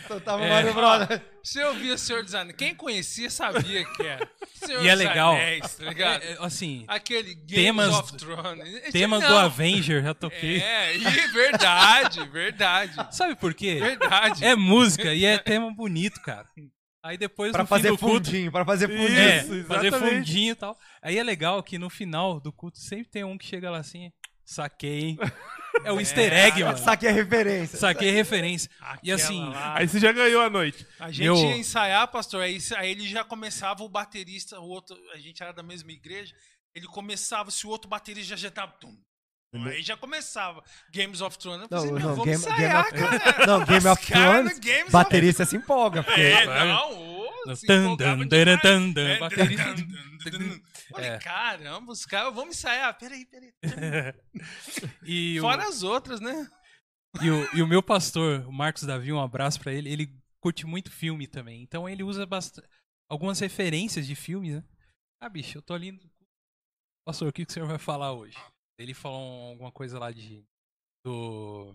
Então 0.04 0.20
tava 0.20 0.44
É. 0.44 0.50
Mario 0.50 0.74
Brothers. 0.74 1.20
Você 1.42 1.64
ouvia 1.64 1.96
Senhor 1.98 2.22
dos 2.22 2.34
Anéis. 2.34 2.56
Quem 2.56 2.74
conhecia 2.74 3.30
sabia 3.30 3.84
que 3.84 4.02
era. 4.02 4.28
Senhor 4.54 4.84
E 4.84 4.88
é 4.88 4.94
legal. 4.94 5.32
Anéis, 5.32 5.74
tá 5.74 5.84
ligado? 5.84 6.22
É, 6.22 6.32
é, 6.32 6.36
assim, 6.40 6.84
Aquele 6.86 7.34
Games 7.34 7.54
Temas- 7.54 7.94
of 7.94 8.16
Thrones. 8.16 8.82
Temas 8.92 9.20
não. 9.22 9.28
do 9.30 9.36
Avenger, 9.38 10.02
já 10.02 10.14
toquei. 10.14 10.60
É, 10.62 10.96
e 10.96 11.00
verdade, 11.32 12.24
verdade. 12.28 12.94
Sabe 13.16 13.34
por 13.34 13.54
quê? 13.54 13.76
Verdade. 13.80 14.44
É 14.44 14.54
música 14.54 15.12
e 15.14 15.24
é 15.24 15.38
tema 15.38 15.72
bonito, 15.74 16.20
cara. 16.22 16.46
Aí 17.02 17.18
depois 17.18 17.50
Pra 17.52 17.62
no 17.62 17.66
fim 17.66 17.70
fazer 17.70 17.88
culto, 17.96 18.26
fundinho, 18.26 18.52
pra 18.52 18.64
fazer 18.64 18.86
fundinho. 18.88 19.18
é, 19.18 19.38
Isso, 19.42 19.64
fazer 19.64 19.90
fundinho 19.92 20.52
e 20.52 20.54
tal. 20.54 20.78
Aí 21.02 21.18
é 21.18 21.22
legal 21.22 21.62
que 21.62 21.78
no 21.78 21.90
final 21.90 22.38
do 22.40 22.52
culto 22.52 22.78
sempre 22.78 23.10
tem 23.10 23.24
um 23.24 23.36
que 23.36 23.44
chega 23.46 23.70
lá 23.70 23.78
assim, 23.78 24.12
saquei, 24.44 25.00
hein? 25.00 25.18
É 25.84 25.90
o 25.92 25.98
easter 26.00 26.32
egg, 26.32 26.62
mano. 26.62 26.78
Saquei 26.78 27.08
a 27.08 27.12
referência. 27.12 27.76
Saquei 27.78 28.10
referência. 28.12 28.70
E 29.02 29.10
Aquela 29.10 29.14
assim, 29.16 29.44
lá. 29.48 29.78
Aí 29.78 29.88
você 29.88 29.98
já 29.98 30.12
ganhou 30.12 30.42
a 30.42 30.48
noite. 30.50 30.86
A 31.00 31.10
gente 31.10 31.24
Meu- 31.24 31.36
ia 31.36 31.56
ensaiar, 31.56 32.06
pastor, 32.08 32.40
aí, 32.42 32.58
aí 32.76 32.90
ele 32.92 33.08
já 33.08 33.24
começava 33.24 33.82
o 33.82 33.88
baterista, 33.88 34.60
o 34.60 34.68
outro, 34.68 34.96
a 35.12 35.18
gente 35.18 35.42
era 35.42 35.52
da 35.52 35.62
mesma 35.62 35.90
igreja, 35.90 36.32
ele 36.74 36.86
começava, 36.86 37.50
se 37.50 37.66
o 37.66 37.70
outro 37.70 37.88
baterista 37.88 38.36
já 38.36 38.50
tava. 38.50 38.72
Tum, 38.80 38.94
tum, 38.94 39.00
aí 39.54 39.82
já 39.82 39.96
começava 39.96 40.62
Games 40.92 41.20
of 41.20 41.38
Thrones. 41.38 41.62
Eu 41.62 41.68
Não, 41.70 41.78
falei, 41.78 41.92
meu, 41.92 42.00
não, 42.08 42.16
vamos 42.16 42.24
Game, 42.24 42.42
Game 42.42 42.54
ensaiar, 42.54 42.86
of 42.86 42.92
cara. 42.94 43.46
Não, 43.46 43.64
Game 43.64 43.86
of 43.88 44.06
Thrones, 44.06 44.58
Games 44.58 44.82
of- 44.84 44.92
baterista 44.92 45.44
se 45.44 45.56
empolga. 45.56 46.02
Porque... 46.02 46.20
É, 46.20 46.46
não, 46.46 47.18
ô, 47.48 47.56
se 47.56 47.66
Tan, 47.66 47.96
baterista. 49.18 49.74
Falei, 50.90 51.10
É. 51.10 51.18
caramba, 51.18 51.92
os 51.92 52.04
caras, 52.06 52.34
vamos 52.34 52.56
ensaiar. 52.56 52.96
Peraí, 52.98 53.26
peraí. 53.26 53.52
e, 55.04 55.38
o, 55.38 55.42
Fora 55.42 55.68
as 55.68 55.82
outras, 55.82 56.20
né? 56.20 56.48
e, 57.20 57.30
o, 57.30 57.56
e 57.56 57.62
o 57.62 57.66
meu 57.66 57.82
pastor, 57.82 58.46
o 58.46 58.52
Marcos 58.52 58.84
Davi, 58.84 59.12
um 59.12 59.20
abraço 59.20 59.60
pra 59.60 59.72
ele, 59.72 59.90
ele 59.90 60.18
curte 60.40 60.66
muito 60.66 60.90
filme 60.90 61.26
também. 61.26 61.62
Então 61.62 61.88
ele 61.88 62.02
usa 62.02 62.24
bastante, 62.26 62.66
algumas 63.08 63.38
referências 63.40 64.06
de 64.06 64.14
filmes, 64.14 64.54
né? 64.54 64.64
Ah, 65.20 65.28
bicho, 65.28 65.58
eu 65.58 65.62
tô 65.62 65.74
ali. 65.74 65.98
Pastor, 67.04 67.28
o 67.28 67.32
que, 67.32 67.44
que 67.44 67.50
o 67.50 67.54
senhor 67.54 67.66
vai 67.68 67.78
falar 67.78 68.12
hoje? 68.12 68.36
Ele 68.82 68.94
falou 68.94 69.50
alguma 69.50 69.70
coisa 69.70 69.98
lá 69.98 70.10
de. 70.10 70.44
Do. 71.04 71.74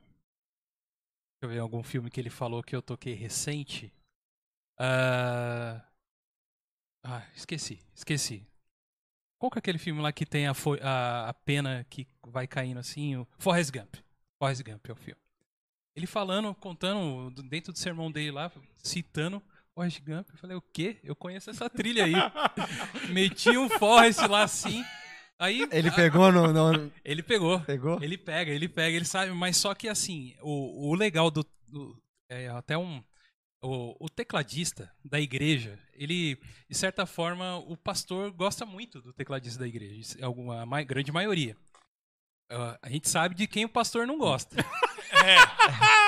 Deixa 1.40 1.44
eu 1.44 1.50
ver, 1.50 1.60
algum 1.60 1.84
filme 1.84 2.10
que 2.10 2.20
ele 2.20 2.30
falou 2.30 2.64
que 2.64 2.76
eu 2.76 2.82
toquei 2.82 3.14
recente. 3.14 3.94
Ah, 4.78 5.84
ah 7.04 7.26
esqueci, 7.34 7.80
esqueci. 7.96 8.46
Qual 9.40 9.52
que 9.52 9.58
é 9.58 9.60
aquele 9.60 9.78
filme 9.78 10.02
lá 10.02 10.12
que 10.12 10.26
tem 10.26 10.48
a, 10.48 10.54
a, 10.82 11.30
a 11.30 11.34
pena 11.34 11.86
que 11.90 12.08
vai 12.26 12.48
caindo 12.48 12.80
assim? 12.80 13.16
O 13.16 13.28
Forrest 13.38 13.72
Gump. 13.72 13.96
Forrest 14.40 14.64
Gump 14.64 14.90
é 14.90 14.92
o 14.92 14.96
filme. 14.96 15.22
Ele 15.96 16.08
falando, 16.08 16.54
contando 16.56 17.30
do- 17.32 17.44
dentro 17.44 17.72
do 17.72 17.78
sermão 17.80 18.12
dele 18.12 18.32
lá, 18.32 18.52
citando 18.78 19.42
Forrest 19.74 20.02
Gump. 20.02 20.28
Eu 20.30 20.38
falei, 20.38 20.58
o 20.58 20.62
quê? 20.62 21.00
Eu 21.04 21.16
conheço 21.16 21.50
essa 21.50 21.70
trilha 21.70 22.06
aí. 22.06 22.14
Meti 23.14 23.56
um 23.58 23.70
Forrest 23.70 24.20
lá 24.28 24.44
assim. 24.44 24.84
Aí 25.40 25.68
Ele 25.72 25.92
pegou 25.92 26.32
no, 26.32 26.52
no- 26.52 26.92
ele 27.06 27.22
pegou. 27.22 27.60
Pegou? 27.62 28.02
Ele 28.02 28.18
pega, 28.18 28.52
ele 28.52 28.68
pega, 28.68 28.96
ele 28.96 29.06
sabe, 29.06 29.32
mas 29.34 29.56
só 29.58 29.76
que 29.76 29.88
assim, 29.88 30.34
o, 30.42 30.90
o 30.90 30.96
legal 30.96 31.30
do. 31.30 31.46
do- 31.68 31.96
é, 32.30 32.48
até 32.50 32.76
um. 32.78 33.04
O, 33.62 34.06
o 34.06 34.10
tecladista 34.10 34.92
da 35.04 35.20
igreja, 35.20 35.80
ele, 35.94 36.38
de 36.70 36.78
certa 36.78 37.06
forma, 37.08 37.58
o 37.58 37.76
pastor 37.76 38.32
gosta 38.32 38.66
muito 38.66 39.02
do 39.02 39.12
tecladista 39.12 39.60
da 39.60 39.68
igreja, 39.68 40.16
é 40.20 40.24
alguma, 40.26 40.62
a 40.62 40.84
grande 40.84 41.12
maioria. 41.12 41.58
Ah, 42.52 42.78
a 42.84 42.90
gente 42.90 43.10
sabe 43.10 43.34
de 43.36 43.48
quem 43.48 43.66
o 43.66 43.70
pastor 43.70 44.06
não 44.08 44.18
gosta. 44.18 44.56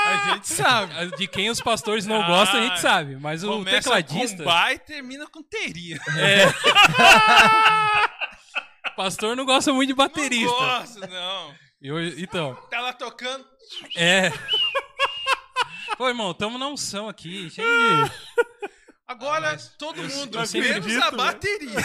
A 0.05 0.33
gente 0.33 0.47
sabe. 0.47 0.93
De 1.17 1.27
quem 1.27 1.49
os 1.49 1.59
pastores 1.61 2.05
não 2.05 2.21
Ah, 2.21 2.27
gostam, 2.27 2.59
a 2.59 2.63
gente 2.67 2.79
sabe. 2.79 3.15
Mas 3.15 3.43
o 3.43 3.63
tecladista. 3.65 4.43
com 4.43 4.71
e 4.71 4.79
termina 4.79 5.27
com 5.27 5.41
teria. 5.43 5.97
O 5.97 6.01
pastor 8.99 9.33
não 9.35 9.45
gosta 9.45 9.71
muito 9.71 9.87
de 9.87 9.93
baterista. 9.93 10.45
Não 10.51 10.59
gosto, 10.59 10.99
não. 11.07 11.55
Eu- 11.81 12.19
então, 12.19 12.53
Tá 12.69 12.81
lá 12.81 12.91
tocando. 12.91 13.45
é. 13.95 14.29
Pô, 15.97 16.07
irmão, 16.09 16.33
tamo 16.33 16.57
na 16.57 16.67
unção 16.67 17.07
aqui, 17.07 17.49
cheio 17.49 17.67
de. 17.67 18.11
Agora 19.07 19.53
Ah, 19.53 19.57
todo 19.77 19.97
mundo, 20.03 20.35
menos 20.37 20.53
acredito, 20.55 21.01
a 21.03 21.11
né? 21.11 21.17
bateria. 21.17 21.79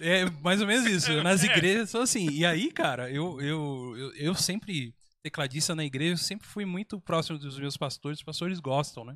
É. 0.00 0.22
É 0.24 0.24
mais 0.42 0.60
ou 0.60 0.66
menos 0.66 0.84
isso. 0.86 1.22
Nas 1.22 1.44
igrejas 1.44 1.90
são 1.90 2.00
assim. 2.02 2.28
E 2.30 2.44
aí, 2.44 2.72
cara, 2.72 3.10
eu, 3.10 3.40
eu, 3.40 3.94
eu, 3.96 4.14
eu 4.16 4.34
sempre, 4.34 4.94
tecladista 5.22 5.74
na 5.74 5.84
igreja, 5.84 6.14
eu 6.14 6.18
sempre 6.18 6.46
fui 6.48 6.64
muito 6.64 7.00
próximo 7.00 7.38
dos 7.38 7.58
meus 7.58 7.76
pastores. 7.76 8.18
Os 8.18 8.24
pastores 8.24 8.58
gostam, 8.60 9.04
né? 9.04 9.14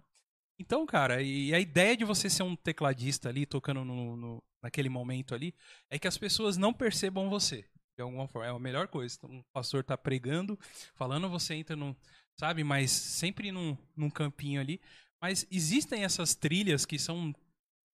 Então, 0.60 0.86
cara, 0.86 1.20
e 1.22 1.52
a 1.54 1.58
ideia 1.58 1.96
de 1.96 2.04
você 2.04 2.30
ser 2.30 2.42
um 2.44 2.54
tecladista 2.54 3.28
ali, 3.28 3.44
tocando 3.44 3.84
no, 3.84 4.16
no- 4.16 4.42
naquele 4.62 4.88
momento 4.88 5.34
ali, 5.34 5.54
é 5.90 5.98
que 5.98 6.08
as 6.08 6.18
pessoas 6.18 6.56
não 6.56 6.72
percebam 6.72 7.28
você. 7.28 7.64
De 7.96 8.02
alguma 8.02 8.28
forma. 8.28 8.46
É 8.46 8.50
a 8.50 8.58
melhor 8.58 8.88
coisa. 8.88 9.18
Um 9.24 9.42
pastor 9.52 9.82
tá 9.82 9.96
pregando, 9.96 10.58
falando, 10.94 11.28
você 11.30 11.54
entra 11.54 11.74
num. 11.74 11.96
Sabe? 12.38 12.62
Mas 12.62 12.90
sempre 12.90 13.50
num, 13.50 13.76
num 13.96 14.10
campinho 14.10 14.60
ali. 14.60 14.80
Mas 15.20 15.46
existem 15.50 16.04
essas 16.04 16.34
trilhas 16.34 16.84
que 16.84 16.98
são 16.98 17.34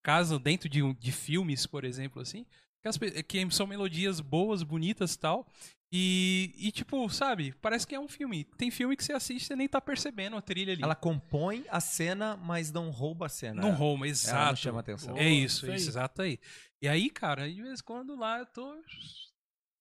caso 0.03 0.39
dentro 0.39 0.69
de, 0.69 0.93
de 0.95 1.13
filmes, 1.13 1.67
por 1.67 1.85
exemplo, 1.85 2.21
assim, 2.21 2.45
que, 2.83 2.89
as 2.89 2.99
que 2.99 3.51
são 3.53 3.67
melodias 3.67 4.21
boas, 4.21 4.65
bonitas 4.65 5.17
tal. 5.17 5.47
E, 5.95 6.55
e, 6.57 6.72
tipo, 6.72 7.07
sabe, 7.11 7.53
parece 7.61 7.86
que 7.86 7.95
é 7.95 8.01
um 8.01 8.09
filme. 8.09 8.45
Tem 8.57 8.70
filme 8.70 8.97
que 8.97 9.05
você 9.05 9.12
assiste 9.12 9.43
e 9.43 9.47
você 9.49 9.55
nem 9.57 9.68
tá 9.68 9.78
percebendo 9.78 10.36
a 10.36 10.40
trilha 10.40 10.72
ali. 10.72 10.82
Ela 10.82 10.95
compõe 10.95 11.66
a 11.68 11.80
cena, 11.80 12.34
mas 12.37 12.72
não 12.72 12.88
rouba 12.91 13.26
a 13.26 13.29
cena. 13.29 13.61
não 13.61 13.72
rouba, 13.75 14.07
Ela 14.07 14.11
exato. 14.11 14.49
não 14.49 14.57
chama 14.57 14.80
atenção. 14.80 15.17
É 15.18 15.29
isso, 15.29 15.64
Isso 15.67 15.71
aí. 15.71 15.76
isso, 15.76 15.88
exato 15.91 16.22
aí. 16.22 16.38
E 16.80 16.88
aí, 16.88 17.11
cara, 17.11 17.46
de 17.50 17.61
vez 17.61 17.80
em 17.80 17.84
quando 17.84 18.17
lá 18.17 18.38
eu 18.38 18.46
tô. 18.46 18.75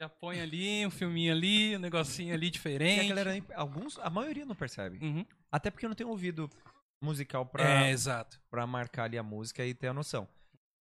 Já 0.01 0.09
põe 0.09 0.41
ali, 0.41 0.85
um 0.85 0.89
filminho 0.89 1.31
ali, 1.31 1.75
um 1.77 1.79
negocinho 1.79 2.33
ali 2.33 2.47
E 2.47 2.49
a 2.49 2.51
diferente. 2.51 3.07
galera, 3.07 3.31
alguns, 3.55 3.97
a 3.99 4.09
maioria 4.09 4.45
não 4.45 4.55
percebe. 4.55 4.97
Uhum. 5.01 5.25
Até 5.51 5.69
porque 5.71 5.87
não 5.87 5.95
tem 5.95 6.05
ouvido 6.05 6.49
musical 7.01 7.45
pra, 7.45 7.85
É, 7.85 7.91
exato. 7.91 8.41
pra 8.49 8.65
marcar 8.67 9.05
ali 9.05 9.17
a 9.17 9.23
música 9.23 9.65
e 9.65 9.73
ter 9.73 9.87
a 9.87 9.93
noção. 9.93 10.27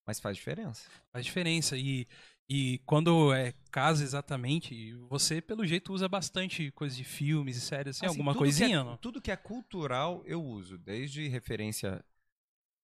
Mas 0.06 0.18
faz 0.20 0.36
diferença. 0.36 0.88
Faz 1.12 1.24
diferença. 1.24 1.76
E, 1.76 2.06
e 2.48 2.78
quando 2.86 3.32
é 3.32 3.52
casa 3.70 4.02
exatamente, 4.02 4.94
você, 5.10 5.40
pelo 5.40 5.66
jeito, 5.66 5.92
usa 5.92 6.08
bastante 6.08 6.70
coisa 6.72 6.96
de 6.96 7.04
filmes 7.04 7.56
e 7.56 7.60
séries, 7.60 7.96
assim, 7.96 8.06
Assim, 8.06 8.18
alguma 8.18 8.32
que 8.32 8.38
coisinha, 8.38 8.80
é- 8.80 8.84
não? 8.84 8.96
Tudo 8.96 9.20
que 9.20 9.30
é 9.30 9.36
cultural 9.36 10.22
eu 10.24 10.42
uso, 10.42 10.78
desde 10.78 11.28
referência 11.28 12.04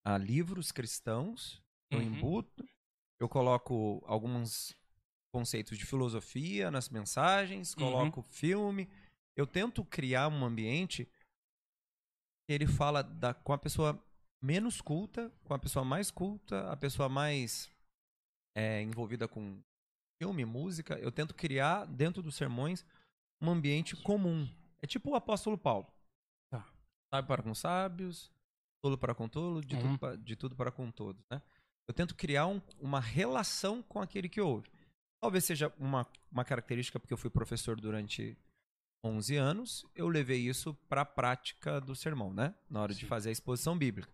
a 0.04 0.18
livros 0.18 0.70
cristãos, 0.70 1.62
eu 1.90 1.98
Uhum. 1.98 2.06
embuto, 2.06 2.64
eu 3.18 3.28
coloco 3.28 4.02
alguns 4.06 4.76
conceitos 5.32 5.78
de 5.78 5.84
filosofia 5.86 6.70
nas 6.70 6.88
mensagens, 6.90 7.74
Uhum. 7.74 7.86
coloco 7.86 8.22
filme, 8.22 8.88
eu 9.36 9.46
tento 9.46 9.84
criar 9.84 10.28
um 10.28 10.44
ambiente 10.44 11.08
que 12.46 12.52
ele 12.52 12.66
fala 12.66 13.02
da, 13.02 13.32
com 13.32 13.52
a 13.52 13.58
pessoa 13.58 13.98
menos 14.42 14.80
culta, 14.80 15.32
com 15.44 15.54
a 15.54 15.58
pessoa 15.58 15.84
mais 15.84 16.10
culta, 16.10 16.70
a 16.70 16.76
pessoa 16.76 17.08
mais 17.08 17.70
é, 18.54 18.82
envolvida 18.82 19.26
com 19.28 19.60
filme, 20.20 20.44
música. 20.44 20.98
Eu 20.98 21.10
tento 21.12 21.34
criar 21.34 21.84
dentro 21.86 22.22
dos 22.22 22.34
sermões 22.36 22.84
um 23.40 23.50
ambiente 23.50 23.96
comum. 23.96 24.48
É 24.82 24.86
tipo 24.86 25.10
o 25.10 25.14
apóstolo 25.14 25.58
Paulo. 25.58 25.86
Tá. 26.50 26.64
Sábio 27.12 27.28
para 27.28 27.42
com 27.42 27.54
sábios, 27.54 28.30
tolo 28.82 28.96
para 28.98 29.14
com 29.14 29.28
tolo, 29.28 29.60
de, 29.64 29.74
Uhum. 29.76 29.82
tudo, 29.82 29.98
pa- 29.98 30.16
de 30.16 30.36
tudo 30.36 30.54
para 30.56 30.70
com 30.70 30.90
todos. 30.90 31.22
Né? 31.30 31.40
Eu 31.88 31.94
tento 31.94 32.14
criar 32.14 32.46
um- 32.46 32.60
uma 32.80 33.00
relação 33.00 33.82
com 33.82 34.00
aquele 34.00 34.28
que 34.28 34.40
ouve. 34.40 34.70
Talvez 35.22 35.44
seja 35.44 35.72
uma, 35.78 36.06
uma 36.30 36.44
característica 36.44 37.00
porque 37.00 37.12
eu 37.12 37.18
fui 37.18 37.30
professor 37.30 37.80
durante 37.80 38.36
11 39.02 39.36
anos, 39.36 39.84
eu 39.94 40.08
levei 40.08 40.38
isso 40.40 40.74
para 40.88 41.02
a 41.02 41.04
prática 41.06 41.80
do 41.80 41.94
sermão, 41.94 42.32
né? 42.32 42.54
Na 42.70 42.80
hora 42.82 42.94
de 42.94 43.00
Sim. 43.00 43.06
fazer 43.06 43.28
a 43.30 43.32
exposição 43.32 43.76
bíblica. 43.76 44.10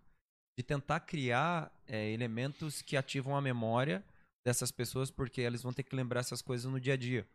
De 0.58 0.64
tentar 0.64 1.00
criar 1.00 1.72
é, 1.86 2.10
elementos 2.10 2.82
que 2.82 2.96
ativam 2.96 3.36
a 3.36 3.40
memória 3.40 4.04
dessas 4.44 4.70
pessoas, 4.70 5.10
porque 5.10 5.40
eles 5.40 5.62
vão 5.62 5.72
ter 5.72 5.82
que 5.82 5.94
lembrar 5.94 6.20
essas 6.20 6.40
coisas 6.42 6.70
no 6.70 6.80
dia 6.80 6.94
a 6.94 6.96
dia. 6.96 7.26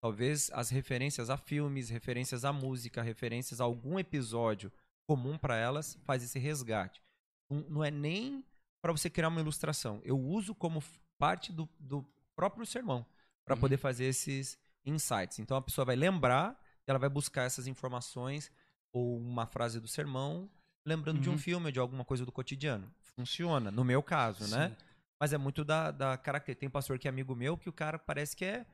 Talvez 0.00 0.50
as 0.52 0.70
referências 0.70 1.30
a 1.30 1.36
filmes, 1.36 1.88
referências 1.88 2.44
à 2.44 2.52
música, 2.52 3.02
referências 3.02 3.60
a 3.60 3.64
algum 3.64 3.98
episódio 3.98 4.70
comum 5.06 5.36
para 5.38 5.56
elas, 5.56 5.98
faz 6.04 6.22
esse 6.22 6.38
resgate. 6.38 7.02
Não, 7.50 7.82
é 7.84 7.90
nem 7.90 8.44
para 8.82 8.92
você 8.92 9.08
criar 9.08 9.28
uma 9.28 9.40
ilustração. 9.40 10.00
Eu 10.04 10.18
uso 10.18 10.54
como 10.54 10.82
parte 11.18 11.52
do, 11.52 11.68
do 11.78 12.04
próprio 12.36 12.66
sermão 12.66 13.04
para 13.44 13.54
Uhum. 13.54 13.60
poder 13.60 13.76
fazer 13.76 14.04
esses 14.04 14.58
insights. 14.84 15.38
Então 15.38 15.56
a 15.56 15.62
pessoa 15.62 15.84
vai 15.84 15.96
lembrar, 15.96 16.58
ela 16.86 16.98
vai 16.98 17.08
buscar 17.08 17.44
essas 17.44 17.66
informações 17.66 18.50
ou 18.92 19.16
uma 19.18 19.46
frase 19.46 19.80
do 19.80 19.88
sermão, 19.88 20.50
lembrando 20.84 21.20
de 21.20 21.28
um 21.28 21.32
Uhum. 21.32 21.38
filme 21.38 21.66
ou 21.66 21.72
de 21.72 21.78
alguma 21.78 22.04
coisa 22.04 22.24
do 22.26 22.32
cotidiano. 22.32 22.90
Funciona, 23.00 23.70
no 23.70 23.84
meu 23.84 24.02
caso, 24.02 24.46
né? 24.54 24.76
Mas 25.20 25.32
é 25.32 25.38
muito 25.38 25.64
da, 25.64 25.90
da 25.90 26.16
característica. 26.18 26.60
Tem 26.60 26.70
pastor 26.70 26.98
que 26.98 27.08
é 27.08 27.10
amigo 27.10 27.34
meu 27.34 27.56
que 27.56 27.68
o 27.68 27.72
cara 27.72 27.98
parece 27.98 28.36
que 28.36 28.44
é 28.44 28.66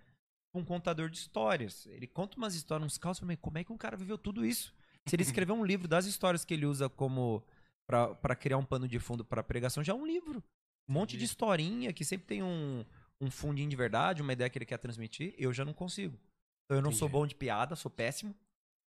um 0.54 0.64
contador 0.64 1.08
de 1.08 1.16
histórias. 1.18 1.86
Ele 1.86 2.06
conta 2.06 2.36
umas 2.36 2.54
histórias, 2.54 2.86
uns 2.86 2.98
casos, 2.98 3.22
como 3.40 3.58
é 3.58 3.64
que 3.64 3.72
um 3.72 3.76
cara 3.78 3.96
viveu 3.96 4.18
tudo 4.18 4.44
isso? 4.44 4.74
Se 5.06 5.14
ele 5.16 5.22
escrever 5.22 5.52
um 5.52 5.64
livro 5.64 5.86
das 5.88 6.06
histórias 6.06 6.44
que 6.44 6.52
ele 6.54 6.66
usa 6.66 6.88
como 6.88 7.42
para 7.86 8.34
criar 8.36 8.56
um 8.58 8.64
pano 8.64 8.86
de 8.88 8.98
fundo 8.98 9.24
para 9.24 9.42
pregação, 9.42 9.82
já 9.82 9.92
é 9.92 9.96
um 9.96 10.06
livro. 10.06 10.42
Um 10.88 10.92
monte 10.92 11.16
de 11.16 11.24
historinha 11.24 11.92
que 11.92 12.04
sempre 12.04 12.26
tem 12.26 12.42
um, 12.42 12.84
um 13.20 13.30
fundinho 13.30 13.68
de 13.70 13.76
verdade, 13.76 14.22
uma 14.22 14.32
ideia 14.32 14.48
que 14.50 14.58
ele 14.58 14.66
quer 14.66 14.78
transmitir. 14.78 15.34
Eu 15.38 15.52
já 15.52 15.64
não 15.64 15.72
consigo. 15.72 16.18
Então 16.64 16.78
eu 16.78 16.82
não 16.82 16.90
sou 16.92 17.06
Entendi. 17.08 17.12
bom 17.20 17.26
de 17.26 17.34
piada, 17.34 17.76
sou 17.76 17.90
péssimo. 17.90 18.34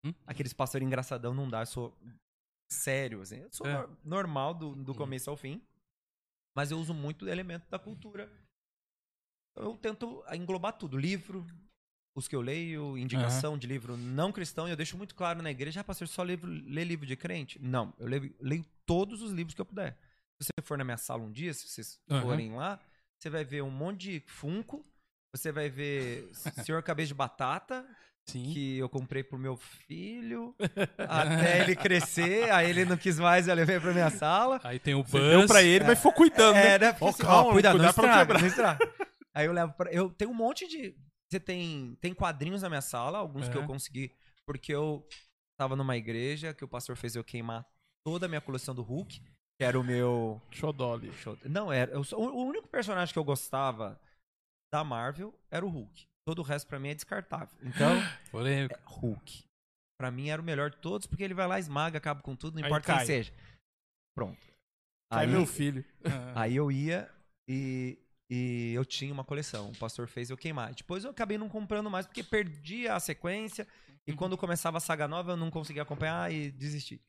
Hum? 0.05 0.13
Aqueles 0.27 0.53
pastores 0.53 0.87
engraçadão 0.87 1.33
não 1.35 1.49
dá, 1.49 1.61
eu 1.63 1.67
sou 1.67 1.97
sério, 2.71 3.21
assim. 3.23 3.37
Eu 3.37 3.49
sou 3.53 3.67
É. 3.67 3.73
nor- 3.73 3.91
normal 4.05 4.55
do, 4.55 4.75
do 4.75 4.95
começo 4.95 5.31
ao 5.31 5.37
fim. 5.37 5.61
Mas 6.55 6.71
eu 6.71 6.79
uso 6.79 6.93
muito 6.93 7.29
elemento 7.29 7.69
da 7.71 7.79
cultura. 7.79 8.31
Eu 9.57 9.77
tento 9.77 10.25
englobar 10.33 10.73
tudo. 10.73 10.97
Livro, 10.97 11.47
os 12.15 12.29
que 12.29 12.37
eu 12.37 12.41
leio, 12.41 12.97
indicação 12.99 13.57
de 13.57 13.67
livro 13.67 13.97
não 13.97 14.33
cristão. 14.33 14.69
E 14.69 14.71
eu 14.71 14.77
deixo 14.77 14.97
muito 14.97 15.15
claro 15.15 15.43
na 15.43 15.51
igreja, 15.51 15.81
ah, 15.81 15.85
pastor, 15.85 16.09
só 16.09 16.23
livro, 16.23 16.51
lê 16.51 16.85
livro 16.85 17.07
de 17.07 17.17
crente? 17.17 17.59
Não, 17.59 17.95
eu 17.99 18.07
leio, 18.07 18.35
leio 18.41 18.65
todos 18.85 19.23
os 19.23 19.33
livros 19.33 19.55
que 19.55 19.61
eu 19.61 19.67
puder. 19.67 19.99
Se 20.41 20.49
você 20.49 20.67
for 20.67 20.77
na 20.77 20.85
minha 20.85 20.97
sala 20.97 21.23
um 21.23 21.33
dia, 21.33 21.55
se 21.55 21.69
vocês 21.69 22.01
Aham. 22.11 22.23
forem 22.23 22.55
lá, 22.55 22.81
você 23.19 23.31
vai 23.31 23.45
ver 23.45 23.63
um 23.63 23.71
monte 23.71 24.01
de 24.01 24.21
funko, 24.27 24.85
você 25.35 25.53
vai 25.53 25.71
ver 25.71 26.29
Senhor 26.35 26.83
Cabeça 26.83 27.09
de 27.09 27.15
Batata, 27.15 27.89
Sim. 28.29 28.53
que 28.53 28.79
eu 28.79 28.89
comprei 28.89 29.23
pro 29.23 29.39
meu 29.39 29.57
filho, 29.57 30.55
até 31.09 31.61
ele 31.63 31.75
crescer, 31.77 32.51
aí 32.53 32.71
ele 32.71 32.85
não 32.85 32.97
quis 32.97 33.19
mais, 33.19 33.49
eu 33.49 33.55
levei 33.55 33.81
pra 33.81 33.93
minha 33.93 34.11
sala. 34.11 34.61
Aí 34.63 34.79
tem 34.79 34.95
o 34.95 35.03
Você 35.03 35.19
deu 35.19 35.41
Buzz. 35.41 35.51
pra 35.51 35.63
ele, 35.63 35.85
mas 35.85 35.99
ficou 35.99 36.13
cuidando, 36.13 36.57
É, 36.57 36.79
né? 36.79 36.93
Porque 36.93 37.05
Ó, 37.05 37.09
assim, 37.09 37.23
calma, 37.23 37.49
ó, 37.51 37.53
cuidado, 37.53 37.79
não 37.79 37.89
estraga, 37.89 38.19
quebrar. 38.21 38.41
não 38.41 38.47
estraga. 38.49 38.95
Aí 39.35 39.47
eu 39.47 39.53
levo 39.53 39.73
pra... 39.75 39.91
Eu 39.93 40.11
tenho 40.11 40.31
um 40.31 40.35
monte 40.35 40.69
de... 40.69 40.95
Você 41.31 41.41
tem, 41.41 41.97
tem 42.01 42.15
quadrinhos 42.15 42.63
na 42.63 42.69
minha 42.69 42.81
sala, 42.83 43.19
alguns 43.19 43.49
que 43.49 43.57
É. 43.57 43.61
eu 43.61 43.67
consegui, 43.67 44.13
porque 44.47 44.73
eu 44.73 45.07
tava 45.59 45.75
numa 45.75 45.97
igreja 45.97 46.53
que 46.55 46.65
o 46.65 46.69
pastor 46.69 46.97
fez 46.97 47.17
eu 47.17 47.25
queimar 47.25 47.67
toda 48.07 48.27
a 48.27 48.29
minha 48.29 48.41
coleção 48.41 48.75
do 48.75 48.83
Hulk, 48.83 49.21
que 49.21 49.65
era 49.65 49.79
o 49.79 49.83
meu... 49.85 50.41
Xodoli. 50.51 51.11
Não, 51.45 51.73
era. 51.73 51.91
eu 51.93 52.03
o 52.19 52.45
único 52.45 52.69
personagem 52.69 53.13
que 53.13 53.19
eu 53.19 53.25
gostava 53.25 53.99
da 54.73 54.85
Marvel 54.85 55.35
era 55.51 55.65
o 55.65 55.69
Hulk. 55.69 56.07
Todo 56.25 56.39
o 56.39 56.43
resto 56.43 56.69
pra 56.69 56.79
mim 56.79 56.89
é 56.89 56.95
descartável. 56.95 57.57
Então, 57.63 58.01
Polêmico. 58.31 58.75
é 58.75 58.83
Hulk. 58.85 59.45
Pra 60.01 60.11
mim 60.11 60.29
era 60.29 60.41
o 60.41 60.45
melhor 60.45 60.71
de 60.71 60.79
todos, 60.79 61.07
porque 61.07 61.23
ele 61.23 61.35
vai 61.35 61.47
lá, 61.47 61.59
esmaga, 61.59 61.99
acaba 61.99 62.23
com 62.23 62.35
tudo, 62.35 62.55
não 62.55 62.65
Aí 62.65 62.69
importa 62.69 62.97
quem 62.97 63.07
seja. 63.07 63.33
Pronto. 64.17 64.41
Cai 65.11 65.27
Aí, 65.27 65.31
meu 65.31 65.47
filho. 65.47 65.85
Aí 66.35 66.57
eu 66.57 66.73
ia 66.73 67.09
e, 67.49 67.99
e 68.31 68.73
eu 68.75 68.85
tinha 68.85 69.13
uma 69.13 69.25
coleção. 69.25 69.71
O 69.71 69.79
pastor 69.79 70.09
fez 70.09 70.31
eu 70.31 70.37
queimar. 70.37 70.75
Depois 70.75 71.05
eu 71.05 71.11
acabei 71.11 71.39
não 71.39 71.49
comprando 71.49 71.91
mais, 71.91 72.07
porque 72.07 72.23
perdi 72.23 72.89
a 72.89 72.99
sequência. 72.99 73.67
E 74.07 74.13
quando 74.13 74.37
começava 74.37 74.79
a 74.79 74.81
saga 74.81 75.07
nova, 75.07 75.33
eu 75.33 75.37
não 75.37 75.51
conseguia 75.51 75.83
acompanhar 75.83 76.33
e 76.33 76.51
desisti. 76.51 77.01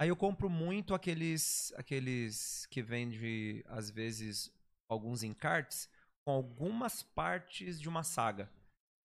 Aí 0.00 0.08
eu 0.08 0.16
compro 0.16 0.48
muito 0.48 0.94
aqueles 0.94 1.72
aqueles 1.76 2.66
que 2.66 2.82
vende, 2.82 3.64
às 3.68 3.90
vezes, 3.90 4.52
alguns 4.88 5.22
encartes 5.22 5.88
com 6.24 6.32
algumas 6.32 7.02
partes 7.02 7.80
de 7.80 7.88
uma 7.88 8.02
saga. 8.02 8.50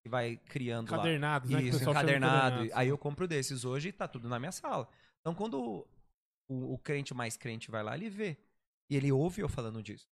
Que 0.03 0.09
vai 0.09 0.37
criando 0.37 0.89
lá. 0.91 0.97
Encadernados, 0.97 1.49
né? 1.49 1.61
Isso, 1.61 1.83
encadernado. 1.83 2.69
Aí 2.73 2.87
eu 2.87 2.97
compro 2.97 3.27
desses 3.27 3.65
hoje 3.65 3.89
e 3.89 3.91
tá 3.91 4.07
tudo 4.07 4.29
na 4.29 4.39
minha 4.39 4.51
sala. 4.51 4.87
Então 5.19 5.35
quando 5.35 5.85
o, 6.49 6.73
o 6.73 6.77
crente 6.77 7.13
mais 7.13 7.35
crente 7.35 7.69
vai 7.69 7.83
lá, 7.83 7.95
ele 7.95 8.09
vê. 8.09 8.37
E 8.89 8.95
ele 8.95 9.11
ouve 9.11 9.41
eu 9.41 9.49
falando 9.49 9.83
disso. 9.83 10.07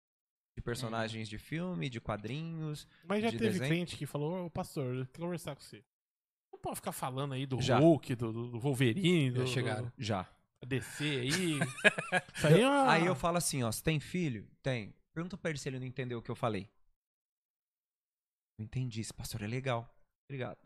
De 0.57 0.63
personagens 0.63 1.29
de 1.29 1.39
filme, 1.39 1.89
de 1.89 2.01
quadrinhos. 2.01 2.87
Mas 3.05 3.23
já 3.23 3.31
de 3.31 3.39
teve 3.39 3.51
desenho. 3.53 3.69
cliente 3.71 3.97
que 3.97 4.07
falou, 4.07 4.47
ô 4.47 4.51
pastor, 4.51 4.95
eu 4.95 5.07
quero 5.07 5.25
conversar 5.25 5.55
com 5.55 5.63
você. 5.63 5.85
Não 6.53 6.59
pode 6.61 6.77
ficar 6.77 6.93
falando 6.93 7.35
aí 7.35 7.45
do 7.47 7.61
Já. 7.61 7.79
Hulk, 7.79 8.15
do, 8.15 8.33
do- 8.33 8.59
Wolverine, 8.61 9.31
do, 9.33 9.47
Já 9.47 9.53
chegaram. 9.53 9.93
Já. 9.99 10.23
do 10.63 10.67
DC 10.69 11.05
aí. 11.05 11.59
Aí 12.45 12.61
é. 12.63 12.67
Aí 12.89 13.07
eu 13.07 13.15
falo 13.15 13.37
assim, 13.37 13.63
ó, 13.63 13.71
você 13.71 13.83
tem 13.83 14.01
filho? 14.01 14.49
Tem. 14.63 14.95
Pergunta 15.13 15.37
pra 15.37 15.51
ele 15.51 15.59
se 15.59 15.69
ele 15.69 15.79
não 15.79 15.87
entendeu 15.87 16.19
o 16.19 16.23
que 16.23 16.31
eu 16.31 16.35
falei. 16.37 16.69
Não 18.59 18.65
entendi, 18.65 19.01
esse 19.01 19.13
pastor 19.13 19.43
é 19.43 19.47
legal. 19.47 19.89
Obrigado. 20.29 20.59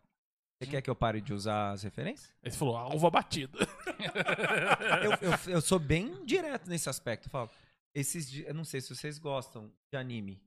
Você 0.61 0.69
quer 0.69 0.81
que 0.81 0.89
eu 0.89 0.95
pare 0.95 1.21
de 1.21 1.33
usar 1.33 1.71
as 1.71 1.83
referências? 1.83 2.33
Aí 2.43 2.51
você 2.51 2.57
falou, 2.57 2.75
alva 2.75 3.09
batida. 3.09 3.57
eu, 5.03 5.29
eu, 5.29 5.53
eu 5.53 5.61
sou 5.61 5.79
bem 5.79 6.25
direto 6.25 6.69
nesse 6.69 6.89
aspecto. 6.89 7.27
Eu 7.27 7.31
falo, 7.31 7.49
esses, 7.95 8.39
eu 8.45 8.53
não 8.53 8.65
sei 8.65 8.81
se 8.81 8.93
vocês 8.93 9.17
gostam 9.17 9.71
de 9.91 9.97
anime. 9.97 10.41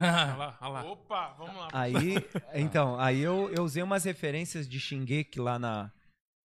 Olha 0.00 0.34
lá, 0.34 0.58
olha 0.60 0.68
lá. 0.70 0.84
Opa, 0.84 1.32
vamos 1.34 1.56
lá. 1.56 1.68
Aí, 1.72 2.16
então, 2.54 2.98
aí 2.98 3.20
eu, 3.20 3.48
eu 3.50 3.62
usei 3.62 3.82
umas 3.82 4.04
referências 4.04 4.68
de 4.68 4.78
Shingeki 4.80 5.40
lá 5.40 5.58
na, 5.58 5.92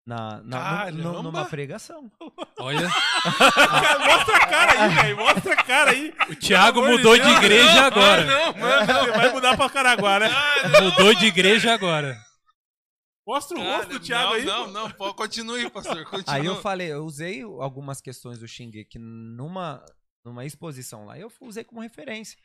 na, 0.08 0.42
na 0.42 0.92
numa 0.92 1.46
pregação. 1.46 2.10
Olha, 2.58 2.88
Cara, 2.90 4.00
mostra 4.08 4.38
a 4.38 4.48
cara 4.48 4.72
aí, 4.84 4.96
velho. 4.96 5.18
Mostra 5.18 5.54
a 5.54 5.64
cara 5.64 5.92
aí. 5.92 6.14
o 6.30 6.36
Thiago 6.36 6.82
mudou 6.88 7.18
de 7.18 7.24
Deus, 7.24 7.38
igreja 7.38 7.82
Ah, 7.84 7.86
agora. 7.88 8.26
não, 8.26 8.54
mano. 8.58 9.02
Ele 9.04 9.12
vai 9.12 9.34
mudar 9.34 9.58
pra 9.58 9.70
Caraguá, 9.70 10.20
né? 10.20 10.30
Mudou 10.82 11.14
de 11.14 11.26
igreja 11.26 11.74
agora. 11.74 12.18
Mostra 13.28 13.58
o 13.58 13.62
rosto 13.62 13.90
do 13.90 14.00
Thiago 14.00 14.28
não, 14.30 14.34
aí. 14.36 14.46
não, 14.46 14.66
pô. 14.66 14.72
não, 14.72 14.92
pô, 14.92 15.14
continue, 15.14 15.70
pastor. 15.70 16.06
Continue. 16.06 16.40
Aí 16.40 16.46
eu 16.46 16.56
falei, 16.62 16.94
eu 16.94 17.04
usei 17.04 17.42
algumas 17.42 18.00
questões 18.00 18.40
do 18.40 18.48
Shingeki 18.48 18.98
numa, 18.98 19.84
numa 20.26 20.46
exposição 20.46 21.06
lá. 21.06 21.20
Eu 21.20 21.30
usei 21.42 21.66
como 21.66 21.82
referência. 21.82 22.40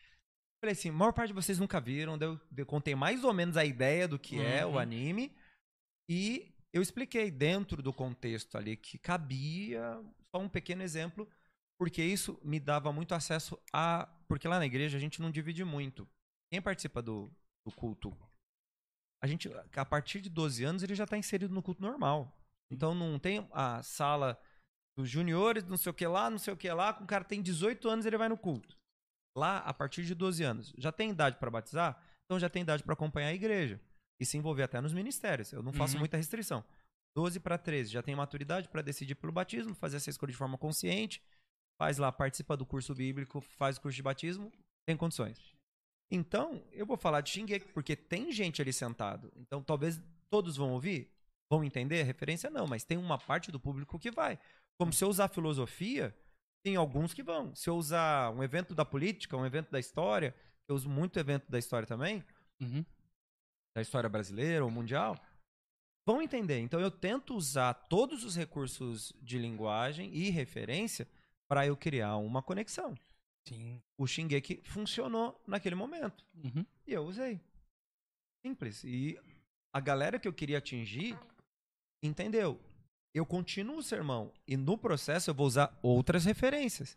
Falei 0.61 0.73
assim, 0.73 0.89
a 0.89 0.93
maior 0.93 1.13
parte 1.13 1.29
de 1.29 1.35
vocês 1.35 1.61
nunca 1.61 1.81
viram. 1.81 2.19
Eu, 2.21 2.41
eu 2.57 2.67
contei 2.67 2.97
mais 2.97 3.23
ou 3.23 3.33
menos 3.33 3.57
a 3.57 3.65
ideia 3.65 4.09
do 4.09 4.19
que 4.19 4.41
é 4.41 4.67
o 4.67 4.71
Uhum. 4.71 4.79
anime. 4.81 5.33
E 6.09 6.52
eu 6.73 6.81
expliquei 6.81 7.31
dentro 7.31 7.83
do 7.83 7.93
contexto 7.93 8.57
ali 8.57 8.77
que 8.77 8.97
cabia, 8.97 10.03
só 10.35 10.41
um 10.41 10.49
pequeno 10.49 10.83
exemplo, 10.83 11.29
porque 11.79 12.03
isso 12.03 12.41
me 12.43 12.59
dava 12.59 12.93
muito 12.93 13.15
acesso 13.15 13.61
a. 13.73 14.09
Porque 14.27 14.49
lá 14.49 14.59
na 14.59 14.67
igreja 14.67 14.97
a 14.97 15.01
gente 15.01 15.21
não 15.21 15.31
divide 15.31 15.65
muito. 15.65 16.09
Quem 16.51 16.63
participa 16.63 17.03
do, 17.03 17.31
do 17.67 17.75
culto, 17.75 18.17
a 19.23 19.27
gente, 19.27 19.51
a 19.77 19.85
partir 19.85 20.21
de 20.21 20.31
12 20.31 20.65
anos, 20.65 20.83
ele 20.83 20.95
já 20.95 21.05
está 21.05 21.19
inserido 21.19 21.55
no 21.55 21.63
culto 21.63 21.83
normal. 21.83 22.39
Então 22.71 22.95
não 22.95 23.19
tem 23.19 23.47
a 23.53 23.83
sala 23.83 24.41
dos 24.97 25.09
juniores, 25.09 25.65
não 25.65 25.77
sei 25.77 25.91
o 25.91 25.95
que 25.95 26.07
lá, 26.07 26.31
não 26.31 26.39
sei 26.39 26.55
o 26.55 26.57
que 26.57 26.71
lá, 26.71 26.95
com 26.95 27.05
o 27.05 27.07
cara 27.07 27.25
tem 27.25 27.43
18 27.43 27.89
anos 27.89 28.07
ele 28.07 28.17
vai 28.17 28.29
no 28.29 28.37
culto. 28.37 28.77
Lá, 29.37 29.59
a 29.59 29.73
partir 29.73 30.05
de 30.05 30.15
12 30.15 30.43
anos, 30.43 30.75
já 30.77 30.93
tem 30.93 31.11
idade 31.11 31.37
para 31.39 31.51
batizar, 31.51 32.03
então 32.25 32.39
já 32.39 32.51
tem 32.51 32.63
idade 32.63 32.83
para 32.83 32.93
acompanhar 32.93 33.29
a 33.29 33.35
igreja 33.35 33.81
e 34.23 34.27
se 34.27 34.37
envolver 34.39 34.63
até 34.63 34.81
nos 34.81 34.93
ministérios. 34.93 35.53
Eu 35.53 35.63
não 35.63 35.73
faço 35.73 35.95
Uhum. 35.95 36.01
muita 36.01 36.17
restrição. 36.17 36.65
12 37.17 37.41
para 37.41 37.59
13, 37.59 37.91
já 37.93 38.03
tem 38.03 38.15
maturidade 38.17 38.69
para 38.69 38.81
decidir 38.81 39.15
pelo 39.17 39.33
batismo, 39.33 39.75
fazer 39.75 39.99
essa 39.99 40.09
escolha 40.09 40.33
de 40.33 40.39
forma 40.39 40.57
consciente, 40.57 41.23
faz 41.79 41.99
lá, 41.99 42.11
participa 42.11 42.57
do 42.57 42.65
curso 42.65 42.95
bíblico, 42.95 43.41
faz 43.41 43.77
o 43.77 43.81
curso 43.83 43.97
de 43.97 44.03
batismo, 44.03 44.51
tem 44.87 44.97
condições. 44.97 45.39
Então, 46.11 46.63
eu 46.73 46.87
vou 46.87 46.97
falar 46.97 47.21
de 47.21 47.31
Shingeki, 47.31 47.69
porque 47.73 47.97
tem 47.97 48.31
gente 48.33 48.61
ali 48.63 48.73
sentado. 48.73 49.33
Então, 49.37 49.63
talvez 49.63 50.01
todos 50.31 50.57
vão 50.57 50.73
ouvir, 50.73 51.11
vão 51.51 51.65
entender 51.65 52.01
a 52.01 52.05
referência, 52.05 52.49
não, 52.51 52.67
mas 52.67 52.85
tem 52.85 52.97
uma 52.99 53.19
parte 53.19 53.51
do 53.51 53.59
público 53.61 53.99
que 53.99 54.11
vai. 54.11 54.39
Como 54.79 54.93
se 54.93 55.05
eu 55.05 55.09
usar 55.09 55.29
filosofia, 55.29 56.15
tem 56.65 56.77
alguns 56.77 57.13
que 57.13 57.23
vão. 57.23 57.55
Se 57.55 57.69
eu 57.69 57.77
usar 57.77 58.31
um 58.31 58.43
evento 58.43 58.75
da 58.75 58.85
política, 58.85 59.37
um 59.37 59.45
evento 59.45 59.71
da 59.71 59.79
história, 59.81 60.35
eu 60.69 60.75
uso 60.75 60.89
muito 60.89 61.19
evento 61.19 61.51
da 61.51 61.59
história 61.59 61.87
também, 61.87 62.25
Uhum. 62.61 62.85
Da 63.75 63.81
história 63.83 64.09
brasileira 64.09 64.65
ou 64.65 64.71
mundial, 64.71 65.17
vão 66.07 66.21
entender. 66.21 66.59
Então 66.61 66.81
eu 66.81 66.91
tento 66.91 67.35
usar 67.35 67.75
todos 67.75 68.25
os 68.25 68.37
recursos 68.37 69.13
de 69.21 69.39
linguagem 69.39 70.15
e 70.15 70.31
referência 70.31 71.09
para 71.49 71.67
eu 71.67 71.77
criar 71.77 72.17
uma 72.17 72.43
conexão. 72.43 72.95
Sim. 73.49 73.83
O 73.99 74.07
Shingeki 74.07 74.61
funcionou 74.65 75.41
naquele 75.47 75.75
momento 75.75 76.25
Uhum. 76.35 76.65
e 76.87 76.93
eu 76.93 77.03
usei. 77.05 77.41
Simples. 78.45 78.83
E 78.85 79.19
a 79.73 79.81
galera 79.81 80.19
que 80.19 80.29
eu 80.29 80.33
queria 80.33 80.59
atingir 80.59 81.19
entendeu. 82.03 82.61
Eu 83.15 83.27
continuo 83.27 83.79
o 83.79 83.83
sermão 83.83 84.33
e 84.47 84.57
no 84.57 84.79
processo 84.79 85.31
eu 85.31 85.35
vou 85.35 85.47
usar 85.47 85.77
outras 85.83 86.25
referências. 86.25 86.97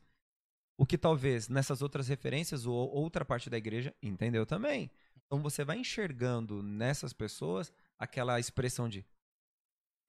O 0.78 0.86
que 0.86 0.98
talvez 0.98 1.48
nessas 1.50 1.82
outras 1.82 2.08
referências 2.08 2.66
ou 2.66 2.76
outra 2.90 3.24
parte 3.26 3.50
da 3.50 3.58
igreja 3.58 3.94
entendeu 4.02 4.46
também. 4.46 4.90
Então 5.28 5.42
você 5.42 5.64
vai 5.64 5.78
enxergando 5.78 6.62
nessas 6.62 7.14
pessoas 7.14 7.74
aquela 7.98 8.40
expressão 8.40 8.88
de 8.88 9.06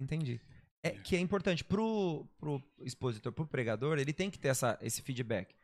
entendi. 0.01 0.41
É 0.83 0.91
que 0.91 1.17
é 1.17 1.21
importante 1.21 1.65
pro 1.65 2.27
pro 2.39 2.63
expositor, 2.81 3.33
pro 3.33 3.47
pregador, 3.47 3.99
ele 3.99 4.13
tem 4.13 4.31
que 4.31 4.39
ter 4.39 4.49
essa, 4.49 4.79
esse 4.81 5.03
feedback. 5.03 5.55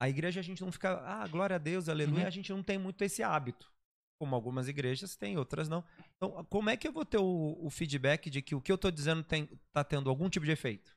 A 0.00 0.08
igreja 0.08 0.40
a 0.40 0.42
gente 0.42 0.62
não 0.62 0.70
fica, 0.70 1.00
ah, 1.06 1.26
glória 1.26 1.56
a 1.56 1.58
Deus, 1.58 1.88
aleluia, 1.88 2.22
Uhum. 2.22 2.26
a 2.26 2.30
gente 2.30 2.52
não 2.52 2.62
tem 2.62 2.78
muito 2.78 3.02
esse 3.02 3.22
hábito. 3.22 3.72
Como 4.18 4.34
algumas 4.34 4.68
igrejas 4.68 5.16
têm, 5.16 5.36
outras 5.36 5.68
não. 5.68 5.84
Então, 6.16 6.44
como 6.44 6.70
é 6.70 6.76
que 6.76 6.86
eu 6.86 6.92
vou 6.92 7.04
ter 7.04 7.18
o, 7.18 7.56
o 7.60 7.70
feedback 7.70 8.30
de 8.30 8.40
que 8.42 8.54
o 8.54 8.60
que 8.60 8.70
eu 8.72 8.78
tô 8.78 8.90
dizendo 8.90 9.22
tem, 9.22 9.46
tá 9.72 9.82
tendo 9.82 10.08
algum 10.10 10.28
tipo 10.28 10.44
de 10.46 10.52
efeito? 10.52 10.96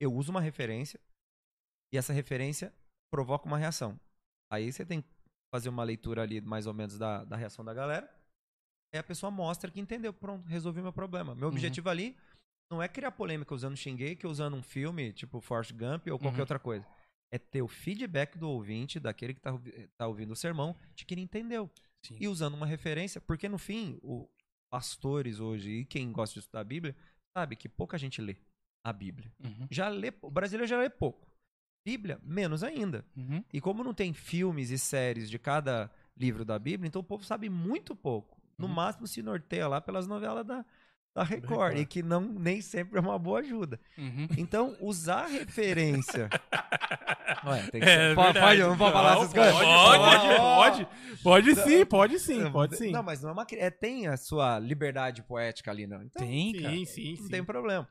Eu 0.00 0.12
uso 0.14 0.30
uma 0.30 0.40
referência 0.40 1.00
e 1.92 1.98
essa 1.98 2.12
referência 2.12 2.72
provoca 3.10 3.46
uma 3.46 3.58
reação. 3.58 3.98
Aí 4.50 4.72
você 4.72 4.84
tem 4.84 5.00
que 5.02 5.08
fazer 5.50 5.68
uma 5.68 5.84
leitura 5.84 6.22
ali, 6.22 6.40
mais 6.40 6.66
ou 6.66 6.74
menos, 6.74 6.98
da, 6.98 7.24
da 7.24 7.36
reação 7.36 7.64
da 7.64 7.72
galera. 7.74 8.06
Aí 8.92 9.00
a 9.00 9.02
pessoa 9.04 9.30
mostra 9.30 9.70
que 9.70 9.80
entendeu. 9.80 10.12
Pronto, 10.12 10.46
resolvi 10.46 10.80
meu 10.82 10.92
problema. 10.92 11.34
Meu 11.34 11.48
Uhum. 11.48 11.54
objetivo 11.54 11.88
ali 11.88 12.16
não 12.70 12.82
é 12.82 12.88
criar 12.88 13.12
polêmica 13.12 13.54
usando 13.54 13.76
Shingeki, 13.76 14.26
usando 14.26 14.54
um 14.56 14.62
filme, 14.62 15.12
tipo 15.12 15.40
Forrest 15.40 15.72
Gump 15.72 16.06
ou 16.08 16.18
qualquer 16.18 16.36
Uhum. 16.36 16.40
outra 16.42 16.58
coisa. 16.58 16.86
É 17.32 17.38
ter 17.38 17.62
o 17.62 17.68
feedback 17.68 18.38
do 18.38 18.48
ouvinte, 18.48 19.00
daquele 19.00 19.34
que 19.34 19.40
tá, 19.40 19.52
ouvi- 19.52 19.88
tá 19.98 20.06
ouvindo 20.06 20.32
o 20.32 20.36
sermão, 20.36 20.76
de 20.94 21.04
que 21.04 21.14
ele 21.14 21.20
entendeu. 21.22 21.70
Sim. 22.04 22.16
E 22.20 22.28
usando 22.28 22.54
uma 22.54 22.66
referência, 22.66 23.20
porque 23.20 23.48
no 23.48 23.58
fim, 23.58 23.98
o 24.02 24.28
pastores 24.70 25.40
hoje 25.40 25.70
e 25.70 25.84
quem 25.84 26.12
gosta 26.12 26.34
de 26.34 26.40
estudar 26.40 26.60
a 26.60 26.64
Bíblia, 26.64 26.94
sabe 27.36 27.56
que 27.56 27.68
pouca 27.68 27.96
gente 27.98 28.20
lê 28.20 28.36
a 28.84 28.92
Bíblia. 28.92 29.32
Uhum. 29.44 29.66
Já 29.70 29.88
lê, 29.88 30.12
o 30.22 30.30
brasileiro 30.30 30.68
já 30.68 30.78
lê 30.78 30.88
pouco. 30.90 31.26
Bíblia, 31.86 32.18
menos 32.24 32.64
ainda. 32.64 33.04
Uhum. 33.16 33.44
E 33.52 33.60
como 33.60 33.84
não 33.84 33.94
tem 33.94 34.12
filmes 34.12 34.70
e 34.72 34.78
séries 34.78 35.30
de 35.30 35.38
cada 35.38 35.88
livro 36.16 36.44
da 36.44 36.58
Bíblia, 36.58 36.88
então 36.88 37.00
o 37.00 37.04
povo 37.04 37.22
sabe 37.24 37.48
muito 37.48 37.94
pouco. 37.94 38.36
No 38.58 38.66
Uhum. 38.66 38.72
máximo 38.74 39.06
se 39.06 39.22
norteia 39.22 39.68
lá 39.68 39.80
pelas 39.80 40.04
novelas 40.08 40.44
da, 40.44 40.64
da 41.14 41.22
Record, 41.22 41.50
Record. 41.74 41.78
e 41.78 41.86
que 41.86 42.02
não 42.02 42.22
nem 42.22 42.60
sempre 42.60 42.98
é 42.98 43.00
uma 43.00 43.16
boa 43.20 43.38
ajuda. 43.38 43.78
Uhum. 43.96 44.26
Então, 44.36 44.76
usar 44.80 45.26
referência. 45.26 46.28
Ué, 47.46 47.62
tem 47.70 47.80
que 47.80 47.86
É 47.86 48.08
ser. 48.08 48.14
Pode, 48.16 48.32
verdade. 48.32 48.40
pode, 48.46 48.60
eu 48.60 48.68
não 48.70 48.76
vou 48.76 48.90
falar 48.90 49.14
Não, 49.14 49.20
essas 49.22 49.32
coisas. 49.32 49.52
pode, 49.52 49.64
Pode, 49.96 50.84
pode, 50.86 50.88
pode 51.22 51.54
sim, 51.56 51.84
pode 51.86 52.18
sim, 52.18 52.50
pode 52.50 52.76
sim. 52.76 52.90
Não, 52.90 53.02
mas 53.02 53.22
não 53.22 53.30
é 53.30 53.32
uma. 53.32 53.46
É, 53.52 53.70
tem 53.70 54.08
a 54.08 54.16
sua 54.16 54.58
liberdade 54.58 55.22
poética 55.22 55.70
ali, 55.70 55.86
não. 55.86 56.02
Então, 56.02 56.26
Tem, 56.26 56.52
cara. 56.54 56.74
Sim, 56.74 56.84
sim, 56.84 57.10
não 57.18 57.24
sim. 57.24 57.28
tem 57.30 57.44
problema. 57.44 57.88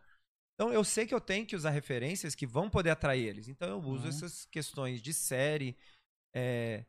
Então 0.55 0.71
eu 0.71 0.83
sei 0.83 1.05
que 1.05 1.13
eu 1.13 1.19
tenho 1.21 1.45
que 1.45 1.55
usar 1.55 1.69
referências 1.69 2.33
que 2.33 2.47
vão 2.47 2.69
poder 2.69 2.89
atrair 2.91 3.27
eles. 3.27 3.47
Então 3.47 3.67
eu 3.67 3.79
uso 3.79 4.03
Uhum. 4.03 4.09
essas 4.09 4.45
questões 4.45 5.01
de 5.01 5.13
série. 5.13 5.77
É... 6.33 6.85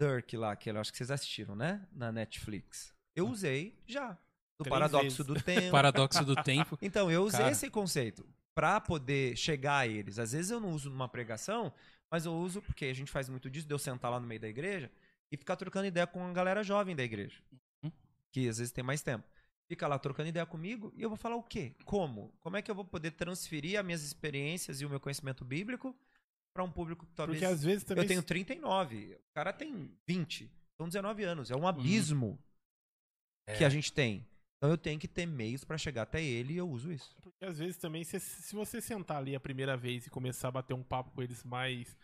Dirk 0.00 0.36
lá, 0.36 0.56
que 0.56 0.70
eu 0.70 0.78
acho 0.80 0.90
que 0.90 0.98
vocês 0.98 1.10
assistiram, 1.10 1.54
né? 1.54 1.86
Na 1.92 2.10
Netflix. 2.10 2.94
Eu 3.14 3.28
usei 3.28 3.78
já. 3.86 4.12
Do 4.58 4.64
Três 4.64 4.70
paradoxo 4.70 5.02
vezes. 5.04 5.26
do 5.26 5.34
tempo. 5.42 5.70
Paradoxo 5.70 6.24
do 6.24 6.34
tempo. 6.36 6.78
Então, 6.82 7.10
eu 7.10 7.22
usei 7.22 7.40
Cara. 7.40 7.52
esse 7.52 7.70
conceito 7.70 8.26
pra 8.54 8.80
poder 8.80 9.36
chegar 9.36 9.78
a 9.78 9.86
eles. 9.86 10.18
Às 10.18 10.32
vezes 10.32 10.50
eu 10.50 10.58
não 10.60 10.70
uso 10.70 10.90
numa 10.90 11.08
pregação, 11.08 11.72
mas 12.10 12.24
eu 12.26 12.34
uso 12.34 12.60
porque 12.62 12.86
a 12.86 12.94
gente 12.94 13.10
faz 13.10 13.28
muito 13.28 13.48
disso, 13.50 13.66
de 13.66 13.72
eu 13.74 13.78
sentar 13.78 14.10
lá 14.10 14.18
no 14.18 14.26
meio 14.26 14.40
da 14.40 14.48
igreja 14.48 14.90
e 15.30 15.36
ficar 15.36 15.56
trocando 15.56 15.86
ideia 15.86 16.06
com 16.06 16.26
a 16.26 16.32
galera 16.32 16.62
jovem 16.62 16.96
da 16.96 17.02
igreja. 17.02 17.40
Uhum. 17.82 17.92
Que 18.32 18.48
às 18.48 18.58
vezes 18.58 18.72
tem 18.72 18.82
mais 18.84 19.02
tempo. 19.02 19.24
Fica 19.70 19.86
lá 19.86 20.00
trocando 20.00 20.28
ideia 20.28 20.44
comigo 20.44 20.92
e 20.96 21.02
eu 21.02 21.08
vou 21.08 21.16
falar 21.16 21.36
o 21.36 21.44
quê? 21.44 21.76
Como? 21.84 22.34
Como 22.40 22.56
é 22.56 22.62
que 22.62 22.68
eu 22.68 22.74
vou 22.74 22.84
poder 22.84 23.12
transferir 23.12 23.78
as 23.78 23.86
minhas 23.86 24.02
experiências 24.02 24.80
e 24.80 24.84
o 24.84 24.90
meu 24.90 24.98
conhecimento 24.98 25.44
bíblico 25.44 25.96
pra 26.52 26.64
um 26.64 26.70
público 26.72 27.06
que 27.06 27.12
talvez. 27.14 27.38
Porque 27.38 27.52
às 27.54 27.62
vezes 27.62 27.84
também. 27.84 28.02
Eu 28.02 28.08
tenho 28.08 28.20
39, 28.20 29.14
o 29.14 29.32
cara 29.32 29.52
tem 29.52 29.88
20, 30.08 30.50
são 30.76 30.88
19 30.88 31.22
anos. 31.22 31.52
É 31.52 31.56
um 31.56 31.68
abismo 31.68 32.36
que 33.56 33.62
É. 33.62 33.66
a 33.66 33.70
gente 33.70 33.92
tem. 33.92 34.26
Então 34.56 34.68
eu 34.70 34.76
tenho 34.76 34.98
que 34.98 35.06
ter 35.06 35.24
meios 35.24 35.62
pra 35.62 35.78
chegar 35.78 36.02
até 36.02 36.20
ele 36.20 36.54
e 36.54 36.56
eu 36.56 36.68
uso 36.68 36.90
isso. 36.92 37.14
Porque 37.22 37.44
às 37.44 37.58
vezes 37.58 37.76
também, 37.76 38.02
se, 38.02 38.18
se 38.18 38.52
você 38.54 38.80
sentar 38.80 39.18
ali 39.18 39.36
a 39.36 39.40
primeira 39.40 39.76
vez 39.76 40.04
e 40.04 40.10
começar 40.10 40.48
a 40.48 40.50
bater 40.50 40.74
um 40.74 40.82
papo 40.82 41.12
com 41.12 41.22
eles 41.22 41.44
mais. 41.44 41.96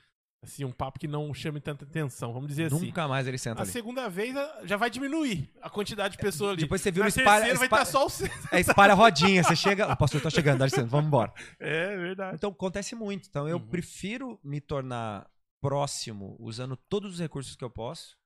Assim, 0.46 0.64
um 0.64 0.72
papo 0.72 0.98
que 0.98 1.08
não 1.08 1.32
chame 1.34 1.60
tanta 1.60 1.84
atenção, 1.84 2.32
vamos 2.32 2.48
dizer 2.48 2.72
assim. 2.72 2.86
Nunca 2.86 3.06
mais 3.08 3.26
ele 3.26 3.36
senta 3.38 3.60
A 3.60 3.62
ali. 3.64 3.70
segunda 3.72 4.08
vez 4.08 4.36
a- 4.36 4.60
já 4.64 4.76
vai 4.76 4.88
diminuir 4.90 5.50
a 5.60 5.68
quantidade 5.68 6.16
de 6.16 6.18
pessoas 6.22 6.52
ali. 6.52 6.62
Depois 6.62 6.80
você 6.80 6.90
viu 6.90 7.02
Na 7.02 7.08
espalha, 7.08 7.26
terceira 7.46 7.58
vai 7.58 7.66
espalha, 7.66 7.82
estar 7.82 7.92
só 7.98 8.06
o 8.06 8.08
centro. 8.10 8.48
é, 8.52 8.60
espalha 8.60 8.92
a 8.92 8.96
rodinha. 8.96 9.42
Você 9.42 9.56
chega, 9.56 9.92
o 9.92 9.96
pastor 9.96 10.20
tá 10.20 10.30
chegando, 10.30 10.58
dá 10.58 10.64
licença, 10.66 10.86
vamos 10.86 11.06
embora. 11.08 11.32
É 11.58 11.96
verdade. 11.96 12.36
Então 12.36 12.50
acontece 12.50 12.94
muito. 12.94 13.28
Então 13.28 13.48
eu 13.48 13.56
Uhum. 13.58 13.66
prefiro 13.66 14.38
me 14.44 14.60
tornar 14.60 15.28
próximo 15.60 16.36
usando 16.38 16.76
todos 16.76 17.14
os 17.14 17.18
recursos 17.20 17.56
que 17.56 17.64
eu 17.64 17.70
posso. 17.70 18.16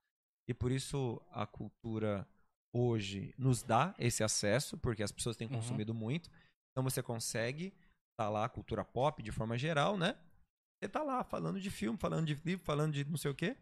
E 0.48 0.52
por 0.54 0.70
isso 0.70 1.20
a 1.32 1.46
cultura 1.46 2.26
hoje 2.74 3.34
nos 3.38 3.62
dá 3.62 3.94
esse 3.98 4.22
acesso, 4.22 4.76
porque 4.78 5.02
as 5.02 5.10
pessoas 5.12 5.36
têm 5.36 5.48
Uhum. 5.48 5.54
consumido 5.54 5.94
muito. 5.94 6.30
Então 6.72 6.84
você 6.84 7.02
consegue 7.02 7.72
tá 8.18 8.28
lá, 8.28 8.46
cultura 8.50 8.84
pop 8.84 9.22
de 9.22 9.32
forma 9.32 9.56
geral, 9.56 9.96
né? 9.96 10.14
Você 10.80 10.88
tá 10.88 11.02
lá 11.02 11.22
falando 11.22 11.60
de 11.60 11.70
filme, 11.70 11.98
falando 11.98 12.26
de 12.26 12.34
livro, 12.44 12.64
falando 12.64 12.94
de 12.94 13.04
não 13.04 13.18
sei 13.18 13.30
o 13.30 13.34
quê. 13.34 13.56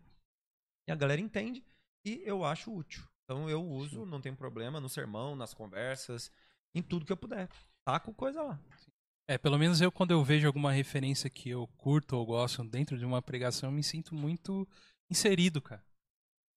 E 0.88 0.92
a 0.92 0.94
galera 0.94 1.20
entende 1.20 1.64
e 2.04 2.22
eu 2.24 2.44
acho 2.44 2.72
útil. 2.72 3.04
Então 3.24 3.50
eu 3.50 3.62
uso, 3.62 4.06
não 4.06 4.20
tem 4.20 4.34
problema, 4.34 4.80
no 4.80 4.88
sermão, 4.88 5.34
nas 5.34 5.52
conversas, 5.52 6.30
em 6.74 6.80
tudo 6.80 7.04
que 7.04 7.12
eu 7.12 7.16
puder. 7.16 7.48
Taco 7.84 8.14
coisa 8.14 8.40
lá. 8.42 8.60
É, 9.26 9.36
pelo 9.36 9.58
menos 9.58 9.80
eu, 9.80 9.92
quando 9.92 10.12
eu 10.12 10.24
vejo 10.24 10.46
alguma 10.46 10.72
referência 10.72 11.28
que 11.28 11.50
eu 11.50 11.66
curto 11.76 12.16
ou 12.16 12.24
gosto 12.24 12.64
dentro 12.64 12.96
de 12.96 13.04
uma 13.04 13.20
pregação, 13.20 13.68
eu 13.68 13.74
me 13.74 13.82
sinto 13.82 14.14
muito 14.14 14.66
inserido, 15.10 15.60
cara. 15.60 15.84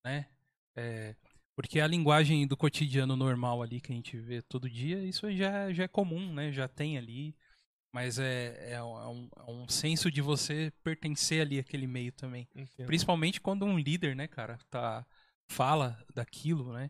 Né? 0.05 0.29
É, 0.77 1.15
porque 1.55 1.81
a 1.81 1.87
linguagem 1.87 2.47
do 2.47 2.55
cotidiano 2.55 3.15
normal 3.15 3.61
ali 3.61 3.81
que 3.81 3.91
a 3.91 3.95
gente 3.95 4.17
vê 4.17 4.41
todo 4.41 4.69
dia, 4.69 5.03
isso 5.03 5.29
já, 5.31 5.73
já 5.73 5.83
é 5.83 5.87
comum, 5.87 6.33
né? 6.33 6.51
Já 6.51 6.67
tem 6.67 6.97
ali. 6.97 7.35
Mas 7.93 8.17
é, 8.19 8.71
é, 8.73 8.81
um, 8.83 9.29
é 9.35 9.51
um 9.51 9.67
senso 9.67 10.09
de 10.09 10.21
você 10.21 10.71
pertencer 10.83 11.41
ali 11.41 11.59
àquele 11.59 11.85
meio 11.87 12.11
também. 12.13 12.47
Entendo. 12.55 12.87
Principalmente 12.87 13.41
quando 13.41 13.65
um 13.65 13.77
líder, 13.77 14.15
né, 14.15 14.27
cara, 14.27 14.57
tá, 14.69 15.05
fala 15.49 16.01
daquilo, 16.13 16.71
né? 16.71 16.89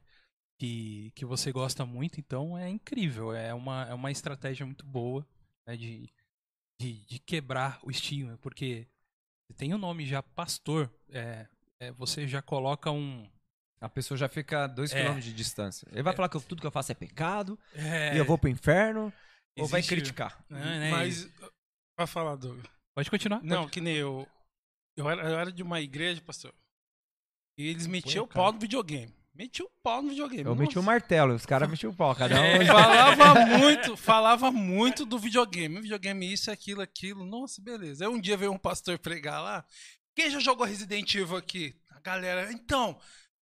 Que, 0.60 1.12
que 1.16 1.26
você 1.26 1.52
gosta 1.52 1.86
muito, 1.88 2.20
então 2.20 2.56
é 2.56 2.70
incrível. 2.70 3.34
É 3.34 3.52
uma, 3.52 3.88
é 3.90 3.94
uma 3.96 4.12
estratégia 4.12 4.64
muito 4.64 4.86
boa 4.86 5.26
né, 5.66 5.76
de, 5.76 6.08
de, 6.80 7.04
de 7.08 7.18
quebrar 7.18 7.80
o 7.82 7.90
estigma, 7.90 8.38
porque 8.40 8.88
tem 9.58 9.74
o 9.74 9.80
nome 9.80 10.06
já 10.06 10.22
pastor, 10.22 10.94
é, 11.10 11.48
é, 11.80 11.92
você 11.94 12.28
já 12.28 12.44
coloca 12.44 12.92
um. 12.92 13.28
A 13.82 13.90
pessoa 13.90 14.16
já 14.16 14.30
fica 14.30 14.66
a 14.66 14.68
dois 14.68 14.92
É. 14.94 14.98
quilômetros 14.98 15.26
de 15.26 15.34
distância. 15.34 15.88
Ele 15.92 16.04
vai 16.04 16.14
É. 16.14 16.16
falar 16.16 16.30
que 16.30 16.38
eu- 16.38 16.42
tudo 16.42 16.62
que 16.62 16.68
eu 16.68 16.72
faço 16.72 16.92
é 16.92 16.96
pecado, 16.96 17.58
É, 17.74 18.14
e 18.14 18.20
eu 18.20 18.26
vou 18.26 18.38
pro 18.38 18.48
inferno, 18.48 19.12
ou 19.60 19.68
vai 19.68 19.80
existe- 19.80 19.96
criticar. 19.96 20.44
né, 20.50 20.80
né, 20.80 20.92
Mas, 20.92 21.30
pra 21.96 22.08
falar, 22.08 22.36
Doug. 22.36 22.64
Pode 22.96 23.10
continuar. 23.10 23.42
Não, 23.44 23.68
que 23.68 23.80
nem 23.82 23.96
eu. 23.96 24.28
Eu 24.98 25.10
era, 25.10 25.22
eu 25.24 25.40
era 25.40 25.52
de 25.52 25.64
uma 25.64 25.80
igreja, 25.80 26.22
pastor. 26.22 26.54
E 27.58 27.68
eles 27.68 27.88
metiam 27.88 28.26
o 28.26 28.28
pau 28.28 28.52
no 28.52 28.60
videogame. 28.60 29.14
Metiam 29.34 29.66
o 29.66 29.72
pau 29.82 30.02
no 30.02 30.10
videogame. 30.10 30.44
Eu 30.44 30.56
meti 30.56 30.78
o 30.78 30.84
martelo, 30.84 31.34
os 31.34 31.46
caras 31.46 31.70
metiam 31.70 31.92
o 31.92 31.96
pau, 31.96 32.14
cada 32.14 32.40
um. 32.42 32.44
É, 32.44 32.66
falava 32.66 33.46
muito, 33.58 33.98
falava 33.98 34.52
muito 34.52 35.06
do 35.06 35.18
videogame. 35.18 35.80
Videogame, 35.82 36.32
isso, 36.34 36.52
aquilo, 36.52 36.82
aquilo. 36.82 37.26
Nossa, 37.26 37.62
beleza. 37.62 38.06
Aí 38.06 38.12
um 38.12 38.20
dia 38.20 38.36
veio 38.36 38.52
um 38.52 38.58
pastor 38.58 39.00
pregar 39.00 39.42
lá. 39.42 39.66
Quem 40.16 40.30
já 40.30 40.40
jogou 40.40 40.66
Resident 40.66 41.16
Evil 41.16 41.38
aqui? 41.38 41.74
A 41.92 42.00
galera. 42.02 42.52
Então, 42.52 43.00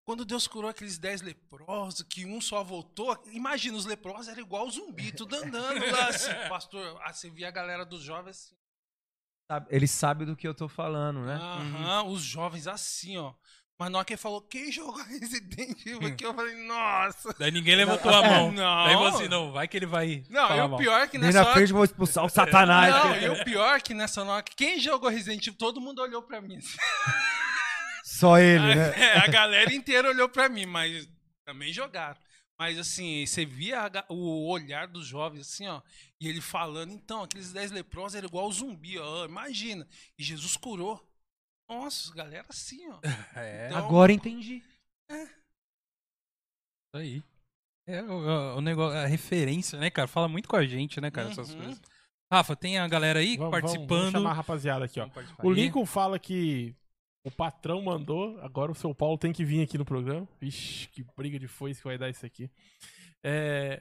quando 0.04 0.24
Deus 0.24 0.46
curou 0.46 0.70
aqueles 0.70 0.98
10 0.98 1.22
leprosos, 1.22 2.02
que 2.02 2.26
um 2.26 2.40
só 2.40 2.62
voltou, 2.64 3.16
imagina, 3.32 3.76
os 3.76 3.86
leprosos 3.86 4.28
eram 4.28 4.40
igual 4.40 4.68
zumbi, 4.70 5.12
tudo 5.12 5.36
andando 5.36 5.84
lá 5.90 6.08
assim. 6.08 6.30
Pastor, 6.48 7.00
ah, 7.04 7.12
você 7.12 7.30
via 7.30 7.48
a 7.48 7.52
galera 7.52 7.84
dos 7.84 8.02
jovens 8.02 8.30
assim. 8.30 8.54
Ele 9.68 9.86
sabe 9.86 10.24
do 10.24 10.34
que 10.34 10.48
eu 10.48 10.54
tô 10.54 10.66
falando, 10.66 11.20
né? 11.20 11.34
Aham, 11.34 12.04
os 12.08 12.22
jovens 12.22 12.66
assim, 12.66 13.18
ó. 13.18 13.34
Mas 13.78 13.90
na 13.90 13.98
hora 13.98 14.04
que 14.04 14.12
ele 14.12 14.20
falou, 14.20 14.40
quem 14.40 14.70
jogou 14.70 15.02
Resident 15.04 15.84
Evil 15.84 16.08
aqui? 16.08 16.24
Eu 16.24 16.34
falei, 16.34 16.54
nossa. 16.66 17.34
Daí 17.38 17.50
ninguém 17.50 17.74
levantou 17.74 18.12
a 18.12 18.22
mão. 18.28 18.52
Não. 18.52 18.84
Daí 18.84 18.96
você, 18.96 19.28
não, 19.28 19.52
vai 19.52 19.66
que 19.66 19.76
ele 19.76 19.86
vai. 19.86 20.24
Não, 20.30 20.48
falar 20.48 20.56
e 20.56 20.74
o 20.74 20.76
pior 20.76 21.00
é 21.00 21.08
que 21.08 21.18
Nem 21.18 21.26
nessa 21.26 21.40
na 21.40 21.44
hora... 21.46 21.54
frente 21.54 21.70
eu 21.70 21.76
vou 21.76 21.84
expulsar 21.84 22.24
o 22.24 22.28
satanás. 22.28 22.94
Não, 22.94 23.16
e 23.16 23.28
o 23.28 23.44
pior 23.44 23.76
é 23.76 23.80
que 23.80 23.92
nessa 23.92 24.22
hora, 24.22 24.42
quem 24.42 24.78
jogou 24.78 25.10
Resident 25.10 25.46
Evil, 25.46 25.58
todo 25.58 25.80
mundo 25.80 26.00
olhou 26.00 26.22
pra 26.22 26.40
mim. 26.40 26.58
Só 28.02 28.38
ele, 28.38 28.74
né? 28.74 28.90
É, 28.98 29.18
a 29.18 29.26
galera 29.28 29.72
inteira 29.72 30.08
olhou 30.08 30.28
pra 30.28 30.48
mim, 30.48 30.66
mas 30.66 31.08
também 31.46 31.72
jogaram. 31.72 32.18
Mas 32.58 32.78
assim, 32.78 33.24
você 33.26 33.44
via 33.44 33.80
a 33.86 34.04
o 34.12 34.48
olhar 34.48 34.86
dos 34.86 35.06
jovens, 35.06 35.40
assim, 35.40 35.66
ó, 35.66 35.80
e 36.20 36.28
ele 36.28 36.40
falando, 36.40 36.92
então, 36.92 37.22
aqueles 37.22 37.52
10 37.52 37.70
leprosos 37.72 38.14
eram 38.14 38.28
igual 38.28 38.50
zumbi, 38.52 38.98
ó, 38.98 39.24
imagina. 39.24 39.86
E 40.18 40.22
Jesus 40.22 40.56
curou. 40.56 41.02
Nossa, 41.68 42.12
galera 42.14 42.44
assim, 42.48 42.86
ó. 42.90 42.98
É, 43.36 43.66
Então- 43.68 43.78
Agora 43.78 44.12
entendi. 44.12 44.62
isso 45.10 46.96
aí. 46.96 47.22
É 47.88 48.00
o, 48.02 48.58
o 48.58 48.60
negócio, 48.60 48.96
a 48.96 49.06
referência, 49.06 49.78
né, 49.78 49.90
cara? 49.90 50.06
Fala 50.06 50.28
muito 50.28 50.48
com 50.48 50.54
a 50.56 50.64
gente, 50.64 51.00
né, 51.00 51.10
cara, 51.10 51.30
essas 51.30 51.50
Uhum. 51.50 51.56
coisas. 51.58 51.80
Rafa, 52.32 52.54
tem 52.54 52.78
a 52.78 52.86
galera 52.86 53.18
aí 53.18 53.36
Vamos- 53.36 53.50
vamos- 53.50 53.60
participando. 53.60 53.88
Vamos 53.98 54.12
chamar 54.12 54.30
a 54.30 54.34
rapaziada 54.34 54.84
aqui, 54.84 55.00
ó. 55.00 55.06
Vamos 55.06 55.32
O. 55.42 55.50
Lincoln 55.50 55.84
fala 55.84 56.18
que 56.18 56.74
o 57.24 57.30
patrão 57.30 57.80
mandou, 57.82 58.38
agora 58.40 58.72
o 58.72 58.74
seu 58.74 58.94
Paulo 58.94 59.16
tem 59.18 59.32
que 59.32 59.44
vir 59.44 59.62
aqui 59.62 59.78
no 59.78 59.84
programa. 59.84 60.28
Vixe, 60.40 60.88
que 60.88 61.04
briga 61.16 61.38
de 61.38 61.48
foice 61.48 61.80
que 61.80 61.86
vai 61.88 61.98
dar 61.98 62.10
isso 62.10 62.24
aqui. 62.26 62.50
É, 63.22 63.80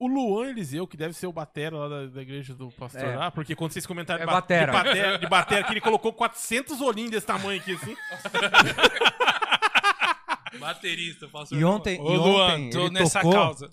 O 0.00 0.06
Luan 0.06 0.50
Eliseu, 0.50 0.86
que 0.86 0.96
deve 0.96 1.14
ser 1.14 1.26
o 1.26 1.32
batera 1.32 1.76
lá 1.76 1.88
da, 1.88 2.06
da 2.06 2.22
igreja 2.22 2.54
do 2.54 2.70
pastor 2.70 3.02
É. 3.02 3.16
lá, 3.16 3.30
porque 3.30 3.56
quando 3.56 3.72
vocês 3.72 3.86
comentaram 3.86 4.22
É 4.22 4.26
de, 4.26 4.26
ba- 4.26 4.40
batera. 4.40 4.72
de 4.72 4.78
batera, 4.78 5.18
de 5.18 5.28
batera, 5.28 5.64
que 5.64 5.72
ele 5.72 5.80
colocou 5.80 6.12
400 6.12 6.80
olhinhos 6.80 7.10
desse 7.10 7.26
tamanho 7.26 7.60
aqui, 7.60 7.72
assim. 7.72 7.96
Baterista, 10.58 11.28
pastor. 11.28 11.58
E 11.58 11.64
ontem, 11.64 12.00
Ô, 12.00 12.12
e 12.12 12.16
Luan, 12.16 12.54
ontem 12.54 12.70
tô 12.70 12.80
ele 12.86 12.90
nessa 12.90 13.20
tocou, 13.20 13.32
causa. 13.32 13.70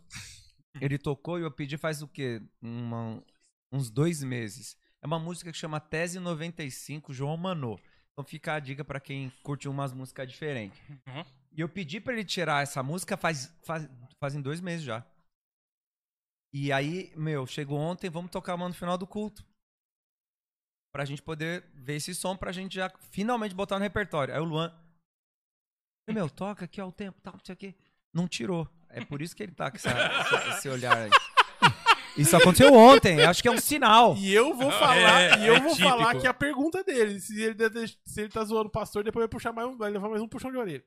ele 0.80 0.98
tocou 0.98 1.40
e 1.40 1.44
eu 1.44 1.52
pedi 1.52 1.78
faz 1.78 2.02
o 2.02 2.08
quê? 2.08 2.42
Uma- 2.62 3.22
uns 3.72 3.90
dois 3.90 4.24
meses. 4.24 4.78
É 5.02 5.08
uma 5.08 5.20
música 5.20 5.52
que 5.52 5.58
chama 5.58 5.80
Tese 5.80 6.20
95, 6.20 7.14
João 7.14 7.38
Manô. 7.38 7.80
Então 8.18 8.24
fica 8.26 8.54
a 8.54 8.60
dica 8.60 8.84
pra 8.86 9.00
quem 9.00 9.30
curte 9.44 9.68
umas 9.68 9.92
músicas 9.92 10.30
diferentes. 10.30 10.80
Uhum. 10.90 11.26
E 11.52 11.60
eu 11.60 11.68
pedi 11.68 12.00
pra 12.00 12.14
ele 12.14 12.24
tirar 12.24 12.64
essa 12.64 12.82
música 12.82 13.18
faz, 13.18 13.48
faz, 13.64 13.88
fazem 14.20 14.42
dois 14.42 14.62
meses 14.62 14.86
já. 14.86 15.06
E 16.54 16.72
aí, 16.72 17.12
meu, 17.18 17.46
chegou 17.46 17.78
ontem, 17.78 18.10
vamos 18.10 18.32
tocar 18.32 18.56
uma 18.56 18.70
no 18.70 18.74
final 18.74 18.98
do 18.98 19.06
culto. 19.06 19.46
Pra 20.94 21.04
gente 21.04 21.22
poder 21.22 21.66
ver 21.74 21.96
esse 21.98 22.16
som, 22.16 22.38
pra 22.38 22.54
gente 22.54 22.76
já 22.76 22.90
finalmente 23.12 23.54
botar 23.54 23.78
no 23.78 23.84
repertório. 23.84 24.34
Aí 24.34 24.40
o 24.40 24.46
Luan. 24.46 24.74
Meu, 26.10 26.30
toca 26.30 26.64
aqui, 26.64 26.80
ó, 26.80 26.88
o 26.88 26.92
tempo, 26.94 27.20
tal, 27.22 27.34
não 27.34 27.44
sei 27.44 27.54
o 27.54 27.58
quê. 27.58 27.76
Não 28.14 28.30
tirou. 28.30 28.70
É 28.88 29.04
por 29.04 29.22
isso 29.22 29.36
que 29.36 29.44
ele 29.44 29.52
tá 29.52 29.70
com 29.70 29.76
essa- 29.76 29.90
esse 30.58 30.70
olhar 30.70 30.96
aí. 30.98 31.10
Isso 32.18 32.36
aconteceu 32.38 32.74
ontem, 32.74 33.22
acho 33.24 33.42
que 33.42 33.48
é 33.48 33.52
um 33.52 33.58
sinal. 33.58 34.16
E 34.16 34.34
eu 34.34 34.54
vou 34.56 34.72
falar, 34.72 35.22
É, 35.22 35.40
e 35.40 35.48
eu 35.48 35.56
é 35.56 35.60
vou 35.60 35.72
típico. 35.76 35.90
falar 35.90 36.16
que 36.20 36.26
a 36.28 36.34
pergunta 36.34 36.84
dele, 36.84 37.20
se 37.20 37.42
ele, 37.42 37.56
se 38.06 38.22
ele 38.22 38.30
tá 38.30 38.44
zoando 38.44 38.68
o 38.70 38.72
pastor, 38.72 39.04
depois 39.04 39.24
vai 39.24 39.28
puxar 39.30 39.52
mais 39.52 39.68
um, 39.68 39.76
vai 39.78 39.90
levar 39.92 40.08
mais 40.10 40.22
um 40.22 40.28
puxão 40.28 40.50
de 40.52 40.58
orelha. 40.58 40.84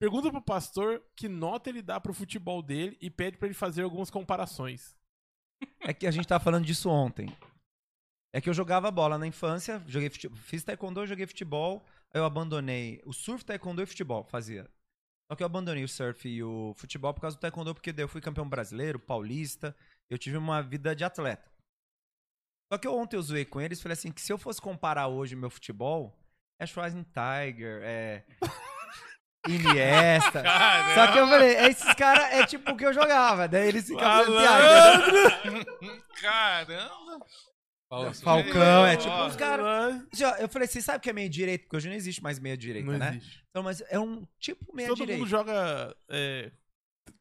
Pergunta 0.00 0.30
pro 0.30 0.42
pastor 0.42 1.00
que 1.14 1.28
nota 1.28 1.70
ele 1.70 1.80
dá 1.80 2.00
pro 2.00 2.12
futebol 2.12 2.60
dele 2.60 2.96
e 3.00 3.08
pede 3.08 3.36
pra 3.38 3.46
ele 3.46 3.54
fazer 3.54 3.82
algumas 3.82 4.10
comparações. 4.10 4.96
É 5.80 5.92
que 5.94 6.08
a 6.08 6.10
gente 6.10 6.26
tava 6.26 6.42
falando 6.42 6.64
disso 6.64 6.90
ontem. 6.90 7.32
É 8.34 8.40
que 8.40 8.48
eu 8.48 8.54
jogava 8.54 8.90
bola 8.90 9.16
na 9.16 9.26
infância, 9.26 9.80
joguei 9.86 10.10
fute- 10.10 10.30
fiz 10.34 10.64
taekwondo, 10.64 11.06
joguei 11.06 11.26
futebol, 11.26 11.84
aí 12.12 12.20
eu 12.20 12.24
abandonei 12.24 13.00
o 13.04 13.12
surf, 13.12 13.44
taekwondo 13.44 13.80
e 13.82 13.86
futebol, 13.86 14.24
fazia. 14.24 14.68
Só 15.30 15.36
que 15.36 15.42
eu 15.42 15.46
abandonei 15.46 15.84
o 15.84 15.88
surf 15.88 16.28
e 16.28 16.42
o 16.42 16.74
futebol 16.76 17.14
por 17.14 17.20
causa 17.20 17.36
do 17.36 17.40
taekwondo, 17.40 17.72
porque 17.74 17.92
daí 17.92 18.04
eu 18.04 18.08
fui 18.08 18.20
campeão 18.20 18.48
brasileiro, 18.48 18.98
paulista, 18.98 19.76
eu 20.12 20.18
tive 20.18 20.36
uma 20.36 20.62
vida 20.62 20.94
de 20.94 21.04
atleta. 21.04 21.50
Só 22.72 22.78
que 22.78 22.86
eu, 22.86 22.94
ontem 22.94 23.16
eu 23.16 23.22
zoei 23.22 23.44
com 23.44 23.60
eles 23.60 23.78
e 23.78 23.82
falei 23.82 23.94
assim, 23.94 24.12
que 24.12 24.20
se 24.20 24.32
eu 24.32 24.38
fosse 24.38 24.60
comparar 24.60 25.08
hoje 25.08 25.36
meu 25.36 25.50
futebol, 25.50 26.18
é 26.60 26.66
Schwarzenegger, 26.66 27.80
é 27.82 28.24
Iniesta. 29.48 30.42
Só 30.94 31.12
que 31.12 31.18
eu 31.18 31.28
falei, 31.28 31.56
esses 31.66 31.94
caras 31.94 32.32
é 32.32 32.46
tipo 32.46 32.70
o 32.70 32.76
que 32.76 32.86
eu 32.86 32.92
jogava, 32.92 33.48
daí 33.48 33.68
eles 33.68 33.86
ficam 33.86 34.00
fazendo 34.00 34.36
piada. 34.36 35.66
Caramba! 36.20 37.26
Falcão, 38.22 38.86
é 38.86 38.96
tipo 38.96 39.14
uns 39.14 39.36
caras. 39.36 39.66
Assim, 40.12 40.24
Eu 40.40 40.48
falei, 40.48 40.66
você 40.66 40.80
sabe 40.80 40.98
o 40.98 41.00
que 41.00 41.10
é 41.10 41.12
meia 41.12 41.28
direita? 41.28 41.64
Porque 41.64 41.76
hoje 41.76 41.88
não 41.88 41.94
existe 41.96 42.22
mais 42.22 42.38
meia 42.38 42.56
direita, 42.56 42.90
Não 42.90 42.98
né? 42.98 43.16
existe. 43.16 43.44
Então, 43.50 43.62
mas 43.62 43.82
é 43.90 43.98
um 43.98 44.26
tipo 44.38 44.74
meia 44.74 44.88
Todo 44.88 45.06
mundo 45.06 45.26
joga 45.26 45.94
é, 46.08 46.50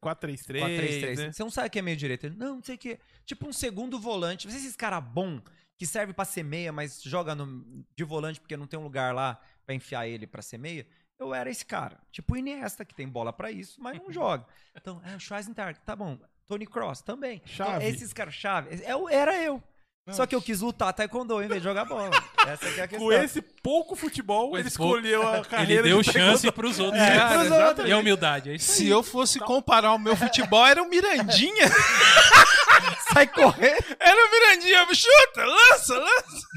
4-3-3, 0.04 0.62
4-3-3. 0.62 1.18
né? 1.18 1.32
Você 1.32 1.44
não 1.44 1.50
sabe 1.52 1.68
o 1.68 1.72
que 1.72 1.80
é 1.80 1.82
meia 1.82 1.98
direita? 1.98 2.28
Ele, 2.28 2.36
Não, 2.36 2.56
não 2.56 2.64
sei 2.64 2.76
o 2.76 2.78
que. 2.78 3.00
Tipo 3.26 3.48
um 3.48 3.54
segundo 3.54 4.00
volante. 4.00 4.50
Você 4.50 4.58
esses 4.58 4.76
caras 4.76 5.04
bom 5.04 5.42
que 5.78 5.86
serve 5.86 6.14
pra 6.14 6.26
ser 6.26 6.44
meia, 6.44 6.72
mas 6.72 7.02
joga 7.02 7.34
no, 7.34 7.84
de 7.96 8.04
volante 8.04 8.40
porque 8.40 8.56
não 8.58 8.68
tem 8.68 8.80
um 8.80 8.84
lugar 8.84 9.14
lá 9.14 9.40
pra 9.66 9.74
enfiar 9.76 10.08
ele 10.08 10.28
pra 10.28 10.42
ser 10.42 10.58
meia. 10.58 10.86
Eu 11.20 11.34
era 11.34 11.50
esse 11.50 11.66
cara. 11.66 12.00
Tipo 12.12 12.34
o 12.34 12.38
Iniesta, 12.38 12.84
que 12.84 12.96
tem 12.96 13.08
bola 13.08 13.32
pra 13.32 13.52
isso, 13.52 13.82
mas 13.82 13.98
não 14.00 14.10
joga. 14.14 14.46
Então, 14.76 15.02
é 15.06 15.16
o 15.16 15.20
Schwarzenegger, 15.20 15.78
tá 15.80 15.96
bom. 15.96 16.20
Tony 16.48 16.66
Cross 16.66 17.02
também. 17.02 17.42
Então, 17.46 17.68
Chave. 17.68 17.86
esses 17.86 18.12
caras, 18.12 18.34
chave. 18.34 18.84
Eu, 18.86 19.08
era 19.08 19.42
eu. 19.42 19.64
Só 20.14 20.26
que 20.26 20.36
eu 20.36 20.42
quis 20.42 20.62
lutar 20.62 20.94
taekwondo 20.94 21.42
em 21.42 21.48
vez 21.48 21.62
de 21.62 21.68
jogar 21.68 21.86
bola. 21.86 22.10
Essa 22.48 22.66
é 22.68 22.82
a 22.84 22.88
questão. 22.88 23.00
Com 23.08 23.12
esse 23.14 23.42
pouco 23.42 23.96
futebol, 23.96 24.50
Com 24.52 24.58
ele 24.58 24.68
esse 24.68 24.78
pouco- 24.78 24.96
escolheu 24.98 25.28
a 25.28 25.38
Ele 25.38 25.46
carreira 25.46 25.84
deu 25.84 26.02
de 26.02 26.12
chance 26.12 26.52
pros 26.52 26.80
outros. 26.80 27.02
É, 27.02 27.10
né? 27.10 27.28
pros 27.30 27.46
Exatamente. 27.46 27.68
outros. 27.70 27.90
E 27.90 27.92
a 27.92 27.98
humildade, 27.98 28.50
é 28.52 28.56
isso 28.56 28.72
Se 28.74 28.88
eu 28.88 29.02
fosse 29.04 29.40
comparar 29.40 29.94
o 29.94 30.00
meu 30.00 30.16
futebol, 30.16 30.66
era 30.66 30.82
o 30.82 30.90
Mirandinha. 30.90 31.70
Sai 33.14 33.28
correndo. 33.28 33.84
Era 34.00 34.26
o 34.28 34.32
Mirandinha. 34.32 34.86
Chuta, 34.94 35.46
lança, 35.46 35.98
lança. 35.98 36.48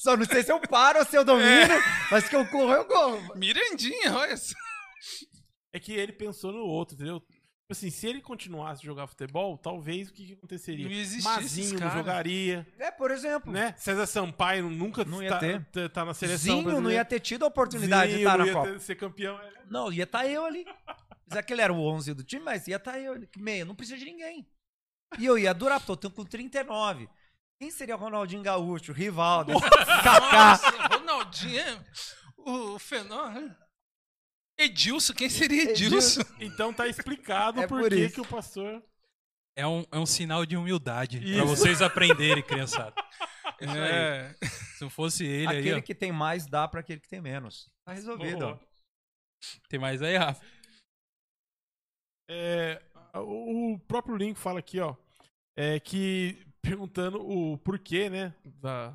Só 0.00 0.16
não 0.16 0.24
sei 0.24 0.42
se 0.42 0.50
eu 0.50 0.60
paro 0.60 0.98
ou 0.98 1.04
se 1.04 1.16
eu 1.16 1.24
domino, 1.24 1.74
mas 2.10 2.28
que 2.28 2.34
eu 2.34 2.44
corro, 2.46 2.72
eu 2.72 2.84
corro. 2.84 3.34
Mirandinha, 3.36 4.12
olha 4.16 4.36
só. 4.36 4.54
É 5.72 5.78
que 5.78 5.92
ele 5.92 6.12
pensou 6.12 6.50
no 6.52 6.60
outro, 6.64 6.94
entendeu? 6.96 7.22
Tipo 7.68 7.76
assim, 7.80 7.90
se 7.90 8.06
ele 8.06 8.22
continuasse 8.22 8.80
a 8.80 8.86
jogar 8.86 9.06
futebol, 9.06 9.58
talvez 9.58 10.08
o 10.08 10.12
que, 10.14 10.28
que 10.28 10.32
aconteceria? 10.32 10.88
Não 10.88 11.22
Mazinho 11.22 11.78
não 11.78 11.90
jogaria, 11.90 12.66
É, 12.78 12.90
por 12.90 13.10
exemplo. 13.10 13.52
né? 13.52 13.74
César 13.76 14.06
Sampaio 14.06 14.70
nunca 14.70 15.04
Não 15.04 15.22
ia 15.22 15.28
tá, 15.28 15.38
ter. 15.38 15.62
tá- 15.66 15.88
tá 15.90 16.04
na 16.06 16.14
seleção 16.14 16.38
Zinho 16.44 16.56
não 16.56 16.64
brasileira. 16.64 16.94
ia 16.94 17.04
ter 17.04 17.20
tido 17.20 17.44
a 17.44 17.48
oportunidade 17.48 18.12
de 18.12 18.18
Zinho 18.20 18.26
estar 18.26 18.38
não 18.38 18.44
na 18.46 18.50
ia 18.50 18.56
Copa. 18.56 18.72
ter- 18.72 18.80
ser 18.80 18.94
campeão. 18.94 19.38
é. 19.38 19.52
Não, 19.68 19.92
ia 19.92 20.04
estar 20.04 20.26
eu 20.26 20.46
ali. 20.46 20.64
Apesar 21.26 21.42
que 21.42 21.52
ele 21.52 21.60
era 21.60 21.70
o 21.70 21.78
11 21.78 22.14
do 22.14 22.24
time, 22.24 22.42
mas 22.42 22.66
ia 22.68 22.76
estar 22.76 22.98
eu. 22.98 23.12
ali. 23.12 23.28
Meia, 23.36 23.66
não 23.66 23.74
precisa 23.74 23.98
de 23.98 24.06
ninguém. 24.06 24.48
E 25.18 25.26
eu 25.26 25.36
ia 25.38 25.52
durar, 25.52 25.78
tô 25.84 25.94
com 26.10 26.24
39. 26.24 27.06
Quem 27.60 27.70
seria 27.70 27.96
o 27.96 27.98
Ronaldinho 27.98 28.42
Gaúcho, 28.42 28.92
Rivaldo, 28.92 29.52
Kaká? 30.02 30.32
Nossa, 30.32 30.70
Ronaldinho, 30.96 31.60
é? 31.60 31.84
o 32.38 32.78
Fenômeno. 32.78 33.54
Edilson, 34.58 35.14
quem 35.14 35.30
seria 35.30 35.70
Edilson? 35.70 36.22
Então 36.40 36.72
tá 36.72 36.86
explicado 36.88 37.60
É 37.60 37.66
por 37.66 37.80
por 37.80 37.90
que 37.90 38.20
o 38.20 38.26
pastor... 38.26 38.82
É 39.56 39.66
um, 39.66 39.84
é 39.90 39.98
um 39.98 40.06
sinal 40.06 40.46
de 40.46 40.56
humildade 40.56 41.20
pra 41.20 41.44
vocês 41.44 41.82
aprenderem, 41.82 42.42
criançada. 42.44 42.94
Aí. 43.60 43.78
É. 43.78 44.34
Se 44.76 44.82
não 44.82 44.90
fosse 44.90 45.26
ele 45.26 45.48
aí, 45.48 45.58
Aquele 45.58 45.82
que 45.82 45.94
tem 45.94 46.12
mais 46.12 46.46
dá 46.46 46.68
pra 46.68 46.78
aquele 46.78 47.00
que 47.00 47.08
tem 47.08 47.20
menos. 47.20 47.68
Tá 47.84 47.92
resolvido, 47.92 48.44
ó. 48.44 48.54
Boa. 48.54 48.68
Tem 49.68 49.80
mais 49.80 50.00
aí, 50.00 50.16
Rafa? 50.16 50.44
É, 52.30 52.80
o 53.14 53.72
o 53.72 53.78
próprio 53.80 54.16
Link 54.16 54.38
fala 54.38 54.58
aqui, 54.58 54.80
ó, 54.80 54.94
é 55.56 55.80
que 55.80 56.46
perguntando 56.60 57.18
o 57.20 57.56
porquê, 57.58 58.10
né, 58.10 58.34
da 58.44 58.90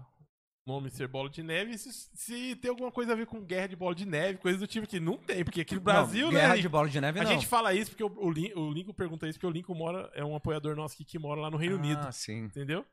nome 0.66 0.90
ser 0.90 1.08
bola 1.08 1.30
de 1.30 1.44
neve, 1.44 1.78
se, 1.78 1.92
se 1.92 2.56
tem 2.56 2.70
alguma 2.70 2.92
coisa 2.92 3.12
a 3.12 3.16
ver 3.16 3.26
com 3.26 3.44
guerra 3.44 3.68
de 3.68 3.76
bola 3.76 3.94
de 3.94 4.06
neve, 4.06 4.38
coisa 4.40 4.58
do 4.58 4.66
tipo 4.68 4.88
que 4.88 5.00
não 5.00 5.18
tem, 5.18 5.44
porque 5.44 5.62
aqui 5.62 5.76
no 5.76 5.82
Brasil, 5.82 6.28
não, 6.28 6.34
né, 6.34 6.40
Guerra 6.42 6.58
de 6.58 6.70
bola 6.70 6.88
de 6.90 7.02
neve, 7.02 7.20
a 7.20 7.24
não. 7.24 7.32
gente 7.32 7.46
fala 7.48 7.74
isso 7.74 7.92
porque 7.92 8.04
o, 8.04 8.08
o, 8.08 8.32
Lin- 8.32 8.54
o 8.56 8.72
Lincoln 8.72 8.94
pergunta 8.94 9.28
isso 9.28 9.38
porque 9.38 9.48
o 9.48 9.52
Lincoln 9.52 9.76
mora, 9.76 10.10
é 10.14 10.24
um 10.24 10.36
apoiador 10.36 10.76
nosso 10.76 10.94
aqui 10.96 11.04
que 11.04 11.20
mora 11.20 11.42
lá 11.42 11.52
no 11.52 11.58
Reino 11.58 11.76
Unido, 11.76 12.00
Ah, 12.08 12.12
sim. 12.14 12.46
entendeu? 12.46 12.86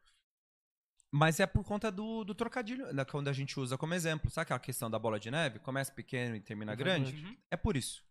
Mas 1.12 1.40
é 1.40 1.46
por 1.46 1.64
conta 1.64 1.90
do, 1.90 2.22
do 2.24 2.34
trocadilho, 2.34 2.92
né, 2.92 3.04
quando 3.04 3.28
a 3.28 3.32
gente 3.32 3.58
usa 3.58 3.76
como 3.76 3.94
exemplo. 3.94 4.30
Sabe 4.30 4.44
aquela 4.44 4.60
questão 4.60 4.88
da 4.90 4.98
bola 4.98 5.18
de 5.18 5.30
neve? 5.30 5.58
Começa 5.58 5.90
pequeno 5.92 6.36
e 6.36 6.40
termina 6.40 6.74
grande? 6.74 7.10
Exatamente. 7.12 7.38
É 7.50 7.56
por 7.56 7.76
isso. 7.76 8.04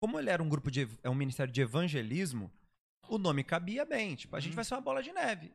Como 0.00 0.18
ele 0.20 0.30
era 0.30 0.40
um 0.42 0.48
grupo 0.48 0.70
de. 0.70 0.88
é 1.02 1.10
um 1.10 1.14
ministério 1.16 1.52
de 1.52 1.60
evangelismo, 1.60 2.48
o 3.08 3.18
nome 3.18 3.42
cabia 3.42 3.84
bem. 3.84 4.14
Tipo, 4.14 4.36
a 4.36 4.40
gente 4.40 4.54
vai 4.54 4.64
ser 4.64 4.74
uma 4.74 4.80
bola 4.80 5.02
de 5.02 5.12
neve. 5.12 5.52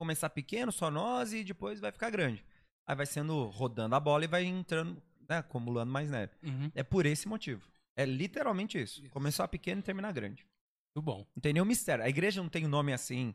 Começar 0.00 0.30
pequeno, 0.30 0.72
só 0.72 0.90
nós, 0.90 1.34
e 1.34 1.44
depois 1.44 1.80
vai 1.80 1.92
ficar 1.92 2.08
grande. 2.08 2.42
Aí 2.86 2.94
vai 2.94 3.06
sendo 3.06 3.44
rodando 3.48 3.94
a 3.94 4.00
bola 4.00 4.24
e 4.24 4.28
vai 4.28 4.44
entrando, 4.44 5.02
né, 5.28 5.38
acumulando 5.38 5.90
mais 5.90 6.10
neve. 6.10 6.32
Uhum. 6.42 6.70
É 6.74 6.82
por 6.82 7.04
esse 7.06 7.26
motivo. 7.26 7.68
É 7.96 8.04
literalmente 8.04 8.80
isso. 8.80 9.08
Começar 9.10 9.48
pequeno 9.48 9.80
e 9.80 9.82
terminar 9.82 10.12
grande. 10.12 10.46
Muito 10.94 11.04
bom. 11.04 11.26
Não 11.34 11.40
tem 11.40 11.52
nenhum 11.52 11.64
mistério. 11.64 12.04
A 12.04 12.08
igreja 12.08 12.40
não 12.42 12.48
tem 12.48 12.64
um 12.64 12.68
nome 12.68 12.92
assim. 12.92 13.34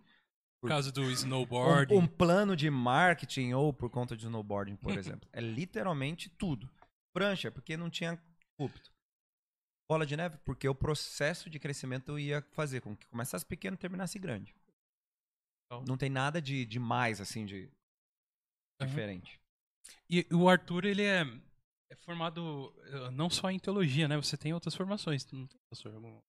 Por 0.61 0.69
causa 0.69 0.91
do 0.91 1.09
snowboard. 1.11 1.93
Um, 1.93 1.99
um 1.99 2.07
plano 2.07 2.55
de 2.55 2.69
marketing 2.69 3.53
ou 3.53 3.73
por 3.73 3.89
conta 3.89 4.15
de 4.15 4.23
snowboarding, 4.23 4.75
por 4.75 4.91
exemplo. 4.97 5.27
É 5.33 5.41
literalmente 5.41 6.29
tudo. 6.29 6.69
Prancha, 7.13 7.51
porque 7.51 7.75
não 7.75 7.89
tinha 7.89 8.17
púlpito. 8.57 8.91
Bola 9.89 10.05
de 10.05 10.15
neve, 10.15 10.37
porque 10.45 10.69
o 10.69 10.75
processo 10.75 11.49
de 11.49 11.59
crescimento 11.59 12.17
ia 12.17 12.41
fazer 12.53 12.79
com 12.79 12.95
que 12.95 13.05
começasse 13.07 13.45
pequeno 13.45 13.73
e 13.73 13.77
terminasse 13.77 14.17
grande. 14.17 14.55
Então. 15.65 15.83
Não 15.85 15.97
tem 15.97 16.09
nada 16.09 16.41
de, 16.41 16.65
de 16.65 16.79
mais, 16.79 17.19
assim, 17.19 17.45
de 17.45 17.69
Uhum. 18.81 18.87
diferente. 18.87 19.40
E 20.09 20.25
o 20.31 20.47
Arthur, 20.49 20.85
ele 20.85 21.03
é, 21.03 21.21
é 21.89 21.95
formado 21.95 22.73
eh, 22.85 23.11
não 23.11 23.29
só 23.29 23.49
em 23.49 23.57
teologia, 23.59 24.07
né? 24.07 24.17
Você 24.17 24.35
tem 24.37 24.53
outras 24.53 24.75
formações. 24.75 25.25
Não 25.31 25.47
tem, 25.47 25.57
professor? 25.69 25.93
Algum- 25.95 26.19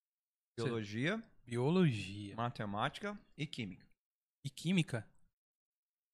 Você- 0.58 0.64
Biologia, 0.64 1.22
Biologia 1.44 2.36
matemática 2.36 3.18
e 3.36 3.46
química. 3.46 3.84
e 4.44 4.50
química. 4.50 5.06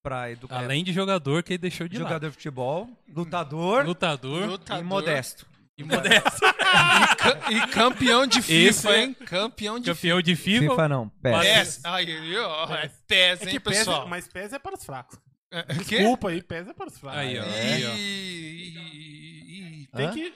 Pra 0.03 0.31
educar 0.31 0.59
Além 0.63 0.85
de 0.85 0.93
jogador 0.93 1.43
que 1.43 1.53
ele 1.55 1.59
deixou 1.59 1.89
de 1.89 1.99
jogador 1.99 2.29
de 2.31 2.33
futebol, 2.37 2.85
lado. 2.87 2.97
lutador 3.09 3.85
Lutador 3.85 4.47
Lutador. 4.49 4.81
e 4.81 4.87
modesto. 4.87 5.47
e 5.77 5.83
modesto. 5.85 6.41
E, 7.51 7.55
e 7.55 7.67
campeão 7.69 8.27
de 8.27 8.41
FIFA, 8.41 8.69
Esse 8.71 8.89
é- 8.89 9.05
hein? 9.05 9.15
Campeão 9.15 9.79
de 9.81 9.91
Campeão 9.91 10.23
de 10.23 10.37
FIFA. 10.37 10.71
FIFA 10.71 10.89
não, 10.89 11.09
PES. 11.09 11.41
PES. 11.43 11.85
Aí, 11.85 12.37
ó, 12.39 12.75
é 12.77 12.89
PES, 12.89 13.43
É 13.43 13.51
hein, 13.51 13.61
PES, 13.61 13.79
pessoal? 13.79 14.07
é, 14.07 14.09
mas 14.09 14.29
PES 14.29 14.53
é 14.53 14.59
para 14.59 14.77
os 14.77 14.85
fracos. 14.85 15.19
É, 15.51 15.63
quê? 15.63 15.99
Desculpa 15.99 16.29
aí, 16.29 16.43
PES 16.43 16.69
é 16.69 16.75
para 16.75 16.89
os 16.89 16.99
fracos. 16.99 17.19
Aí, 17.21 17.39
ó. 17.39 17.43
É. 17.45 17.75
Aí, 17.75 17.87
ó. 17.87 17.95
E- 17.95 18.69
e- 18.69 19.83
e- 19.83 19.87
Tem 19.89 20.07
Hã? 20.07 20.13
que. 20.13 20.35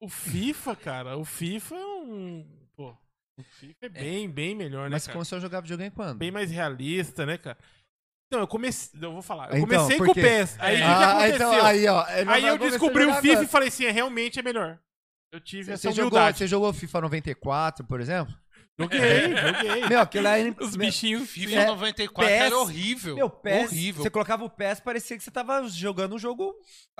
O 0.00 0.08
FIFA, 0.08 0.76
cara, 0.76 1.16
o 1.16 1.24
FIFA 1.24 1.74
é 1.76 1.86
um. 1.86 2.46
Pô. 2.76 2.90
O 3.38 3.42
FIFA 3.42 3.86
é 3.86 3.88
bem, 3.88 4.30
bem 4.30 4.54
melhor, 4.54 4.84
né, 4.90 4.96
Mas 4.96 5.06
cara? 5.06 5.14
começou 5.14 5.38
a 5.38 5.40
jogar 5.40 5.60
videogame 5.60 5.90
quando? 5.90 6.18
Bem 6.18 6.30
mais 6.30 6.50
realista, 6.50 7.24
né, 7.24 7.38
cara? 7.38 7.58
Então, 8.26 8.40
eu 8.40 8.46
comecei. 8.48 8.98
Eu 9.00 9.12
vou 9.12 9.22
falar. 9.22 9.50
Eu 9.50 9.58
Então, 9.58 9.66
comecei 9.86 9.98
com 9.98 10.10
o? 10.10 10.14
PES. 10.14 10.56
Aí 10.60 10.74
o 10.74 10.78
que 10.78 10.82
que 10.82 10.88
Ah, 10.88 11.10
aconteceu? 11.12 11.36
então, 11.36 11.66
aí, 11.66 11.86
ó. 11.88 12.06
ele 12.08 12.18
Aí 12.18 12.24
vai 12.24 12.40
eu 12.50 12.58
começar 12.58 12.70
descobri 12.78 13.02
o 13.04 13.06
jogar 13.08 13.20
FIFA 13.22 13.32
agora. 13.32 13.44
e 13.46 13.48
falei 13.48 13.68
assim, 13.68 13.84
é, 13.86 13.90
realmente 13.90 14.38
é 14.38 14.42
melhor. 14.42 14.78
Eu 15.32 15.40
tive 15.40 15.72
essa 15.72 15.82
Você 15.82 15.92
jogou, 15.92 16.10
humildade. 16.18 16.38
você 16.38 16.46
jogou 16.46 16.72
FIFA 16.72 17.00
94, 17.02 17.84
por 17.86 18.00
exemplo? 18.00 18.34
Joguei, 18.78 19.00
joguei. 19.36 19.88
Meu, 19.88 20.00
aquilo 20.00 20.26
é... 20.26 20.48
Os 20.60 20.76
meu, 20.76 20.86
bichinhos. 20.86 21.30
FIFA 21.30 21.54
É, 21.54 21.66
94 21.66 22.32
PES, 22.32 22.42
era 22.42 22.58
horrível. 22.58 23.14
Meu, 23.14 23.30
PES, 23.30 23.70
horrível. 23.70 24.02
você 24.02 24.10
colocava 24.10 24.44
o 24.44 24.50
PES, 24.50 24.80
parecia 24.80 25.16
que 25.16 25.22
você 25.22 25.30
tava 25.30 25.66
jogando 25.68 26.16
um 26.16 26.18
jogo 26.18 26.52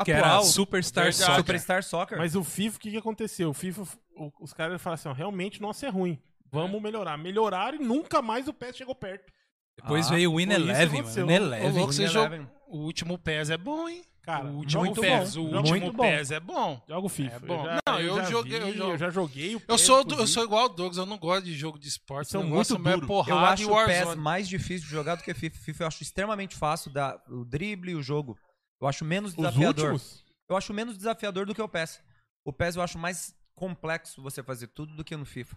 Que 0.04 0.12
era 0.12 0.26
atual. 0.26 0.44
Superstar 0.44 1.04
Verdade. 1.04 1.24
Soccer. 1.24 1.36
Superstar 1.40 1.82
Soccer. 1.82 2.18
Mas 2.18 2.36
o 2.36 2.44
FIFA, 2.44 2.76
o 2.76 2.80
que, 2.80 2.90
que 2.92 2.96
aconteceu? 2.96 3.50
O 3.50 3.54
FIFA, 3.54 3.82
o- 4.16 4.30
os 4.40 4.52
caras 4.52 4.80
falaram 4.80 5.00
assim, 5.00 5.08
ó, 5.08 5.12
realmente 5.12 5.60
nosso 5.60 5.84
é 5.84 5.88
ruim. 5.88 6.16
Vamos 6.52 6.80
melhorar. 6.80 7.16
Melhoraram 7.18 7.76
e 7.80 7.84
nunca 7.84 8.22
mais 8.22 8.46
o 8.46 8.52
PES 8.54 8.76
chegou 8.76 8.94
perto. 8.94 9.32
Depois 9.76 10.06
Ah, 10.06 10.10
veio 10.10 10.30
o 10.30 10.36
Win 10.36 10.52
Eleven, 10.52 11.02
mano. 11.02 11.26
Win 11.26 11.32
Eleven. 11.34 12.48
O 12.68 12.78
último 12.78 13.18
PES 13.18 13.50
é 13.50 13.56
bom, 13.58 13.88
hein? 13.88 14.04
Cara, 14.24 14.44
o 14.46 14.56
último 14.56 14.86
jogo 14.86 15.00
PES, 15.00 15.36
bom, 15.36 15.40
o 15.42 15.44
último 15.56 15.68
muito 15.80 15.92
bom. 15.92 16.02
PES 16.02 16.30
é 16.30 16.40
bom. 16.40 16.82
Jogo 16.88 17.08
FIFA. 17.10 17.36
É 17.36 17.38
bom. 17.40 17.64
já- 17.64 17.78
Não, 17.86 18.00
eu 18.00 18.16
já 18.16 18.24
joguei- 18.24 18.58
eu 18.62 18.66
vi, 18.66 18.72
jogo- 18.78 18.90
eu 18.92 18.98
já 18.98 19.10
joguei 19.10 19.54
o 19.54 19.58
Eu 19.58 19.60
PES, 19.60 19.80
sou, 19.82 20.02
do- 20.04 20.14
eu 20.14 20.26
sou 20.26 20.44
igual 20.44 20.64
o 20.64 20.68
Douglas, 20.70 20.96
eu 20.96 21.04
não 21.06 21.18
gosto 21.18 21.44
de 21.44 21.54
jogo 21.54 21.78
de 21.78 21.88
esporte. 21.88 22.30
São 22.30 22.40
eu 22.40 22.46
muito 22.48 22.74
é 22.74 22.78
duro. 22.94 23.06
porrada 23.06 23.32
Eu 23.32 23.38
acho 23.46 23.70
o 23.72 23.84
PES 23.86 24.14
mais 24.16 24.48
difícil 24.48 24.86
de 24.88 24.90
jogar 24.94 25.16
do 25.16 25.22
que 25.22 25.34
FIFA. 25.34 25.58
FIFA 25.58 25.82
eu 25.82 25.86
acho 25.88 26.02
extremamente 26.02 26.56
fácil, 26.56 26.90
da, 26.90 27.22
o 27.28 27.44
drible 27.44 27.92
e 27.92 27.94
o 27.94 28.02
jogo. 28.02 28.38
Eu 28.80 28.88
acho 28.88 29.04
menos 29.04 29.32
Os 29.32 29.36
desafiador. 29.36 29.92
últimos? 29.92 30.24
Eu 30.48 30.56
acho 30.56 30.72
menos 30.72 30.96
desafiador 30.96 31.44
do 31.46 31.54
que 31.54 31.60
o 31.62 31.68
PES. 31.68 32.00
O 32.46 32.52
PES 32.52 32.76
eu 32.76 32.82
acho 32.82 32.98
mais 32.98 33.34
complexo 33.54 34.22
você 34.22 34.42
fazer 34.42 34.68
tudo 34.68 34.94
do 34.96 35.04
que 35.04 35.16
no 35.16 35.24
FIFA. 35.26 35.56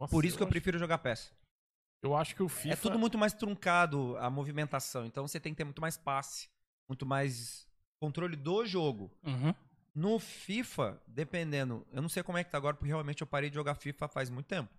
Nossa, 0.00 0.10
Por 0.10 0.24
isso 0.24 0.36
que 0.36 0.42
eu 0.42 0.46
acho- 0.46 0.50
prefiro 0.50 0.78
jogar 0.78 0.98
PES. 0.98 1.32
Eu 2.02 2.16
acho 2.16 2.34
que 2.34 2.42
o 2.42 2.48
FIFA... 2.48 2.72
É 2.72 2.76
tudo 2.76 2.98
muito 2.98 3.16
mais 3.18 3.32
truncado 3.34 4.16
a 4.18 4.28
movimentação. 4.30 5.04
Então 5.06 5.26
você 5.28 5.38
tem 5.38 5.52
que 5.52 5.58
ter 5.58 5.64
muito 5.64 5.80
mais 5.80 5.96
passe, 5.96 6.48
muito 6.88 7.04
mais 7.06 7.68
controle 8.00 8.34
do 8.34 8.64
jogo. 8.64 9.10
Uhum. 9.24 9.54
No 9.94 10.18
FIFA, 10.18 11.00
dependendo, 11.06 11.86
eu 11.92 12.00
não 12.00 12.08
sei 12.08 12.22
como 12.22 12.38
é 12.38 12.44
que 12.44 12.50
tá 12.50 12.56
agora, 12.56 12.74
porque 12.74 12.88
realmente 12.88 13.20
eu 13.20 13.26
parei 13.26 13.50
de 13.50 13.56
jogar 13.56 13.74
FIFA 13.74 14.08
faz 14.08 14.30
muito 14.30 14.46
tempo. 14.46 14.70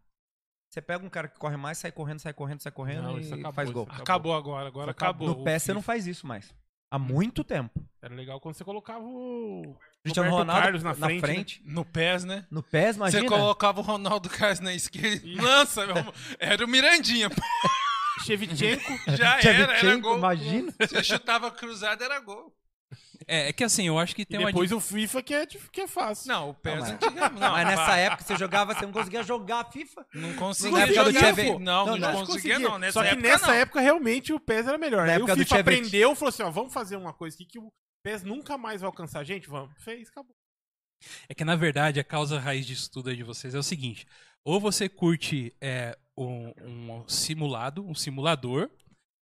Você 0.69 0.81
pega 0.81 1.05
um 1.05 1.09
cara 1.09 1.27
que 1.27 1.37
corre 1.37 1.57
mais, 1.57 1.77
sai 1.77 1.91
correndo, 1.91 2.19
sai 2.19 2.33
correndo, 2.33 2.61
sai 2.61 2.71
correndo 2.71 3.03
Não, 3.03 3.17
e 3.17 3.21
isso 3.21 3.33
acabou, 3.33 3.53
faz 3.53 3.67
isso 3.67 3.73
gol. 3.73 3.83
acabou. 3.83 4.01
Acabou 4.01 4.35
agora, 4.35 4.67
agora 4.67 4.91
acabou. 4.91 5.27
No 5.27 5.43
PES 5.43 5.63
você 5.63 5.73
não 5.73 5.81
faz 5.81 6.07
isso 6.07 6.25
mais. 6.25 6.55
Há 6.89 6.97
muito 6.97 7.43
tempo. 7.43 7.85
Era 8.01 8.15
legal 8.15 8.39
quando 8.39 8.55
você 8.55 8.63
colocava 8.63 9.03
o... 9.03 9.75
Cristiano 10.01 10.29
Roberto 10.29 10.47
Ronaldo 10.47 10.63
Carlos 10.63 10.83
na 10.83 10.93
frente, 11.19 11.61
né? 11.63 11.73
No 11.73 11.85
PES, 11.85 12.23
né? 12.23 12.47
No 12.49 12.63
PES, 12.63 12.95
imagina. 12.95 13.21
Você 13.21 13.27
colocava 13.27 13.79
o 13.79 13.83
Ronaldo 13.83 14.29
Carlos 14.29 14.59
na 14.61 14.73
esquerda. 14.73 15.21
Lança, 15.41 15.85
meu 15.85 15.97
amor. 15.97 16.13
Era 16.39 16.65
o 16.65 16.67
Mirandinha. 16.67 17.29
pô. 17.29 17.41
Shevchenko. 18.25 18.91
Já 19.17 19.39
era, 19.39 19.77
era 19.77 19.95
gol. 19.97 20.17
imagina. 20.17 20.73
Você 20.79 21.03
chutava 21.03 21.51
cruzado, 21.51 22.03
era 22.03 22.19
gol. 22.19 22.53
É, 23.27 23.49
é 23.49 23.53
que 23.53 23.63
assim, 23.63 23.87
eu 23.87 23.97
acho 23.99 24.15
que 24.15 24.23
E 24.23 24.25
tem 24.25 24.39
uma 24.39 24.47
depois 24.47 24.71
o 24.71 24.79
FIFA 24.79 25.21
que 25.21 25.33
é, 25.33 25.45
que 25.45 25.81
é 25.81 25.87
fácil. 25.87 26.27
Não, 26.27 26.49
o 26.49 26.53
PES 26.53 26.73
Não, 26.73 26.81
mas-. 26.81 27.39
Não, 27.39 27.51
Mas 27.51 27.67
nessa 27.67 27.85
pá, 27.85 27.97
época 27.97 28.23
você 28.23 28.35
jogava, 28.35 28.73
você 28.73 28.85
não 28.85 28.93
conseguia 28.93 29.23
jogar 29.23 29.71
FIFA. 29.71 30.05
Não 30.13 30.29
Na 30.29 30.35
conseguia 30.37 30.79
época 30.79 31.03
do 31.05 31.59
Não, 31.59 31.85
Não, 31.85 31.97
não, 31.97 32.25
conseguia, 32.25 32.25
conseguia. 32.25 32.59
não. 32.59 32.77
Nessa 32.79 32.93
Só 32.93 33.01
que 33.03 33.09
época, 33.09 33.27
nessa 33.27 33.47
não. 33.47 33.53
época 33.53 33.81
realmente 33.81 34.33
o 34.33 34.39
PES 34.39 34.67
era 34.67 34.77
melhor. 34.77 35.05
Na 35.05 35.13
Aí 35.13 35.17
o 35.19 35.23
época 35.23 35.35
do 35.35 35.43
FIFA 35.43 35.59
aprendeu 35.59 36.11
e 36.11 36.15
falou 36.15 36.29
assim: 36.29 36.43
ó, 36.43 36.49
vamos 36.51 36.73
fazer 36.73 36.95
uma 36.97 37.13
coisa 37.13 37.35
aqui 37.35 37.45
que 37.45 37.59
o 37.59 37.71
PES 38.03 38.23
nunca 38.23 38.57
mais 38.57 38.81
vai 38.81 38.87
alcançar 38.87 39.19
a 39.19 39.23
gente? 39.23 39.47
Vamos. 39.49 39.71
Fez, 39.83 40.09
acabou. 40.09 40.33
É 41.27 41.33
que, 41.33 41.43
na 41.43 41.55
verdade, 41.55 41.99
a 41.99 42.03
causa 42.03 42.39
raiz 42.39 42.65
de 42.65 42.73
estudo 42.73 43.09
aí 43.09 43.15
de 43.15 43.23
vocês 43.23 43.55
é 43.55 43.59
o 43.59 43.63
seguinte: 43.63 44.05
ou 44.43 44.59
você 44.59 44.87
curte 44.89 45.53
é, 45.61 45.97
um, 46.17 46.53
um 46.63 47.07
simulado, 47.07 47.85
um 47.85 47.95
simulador, 47.95 48.69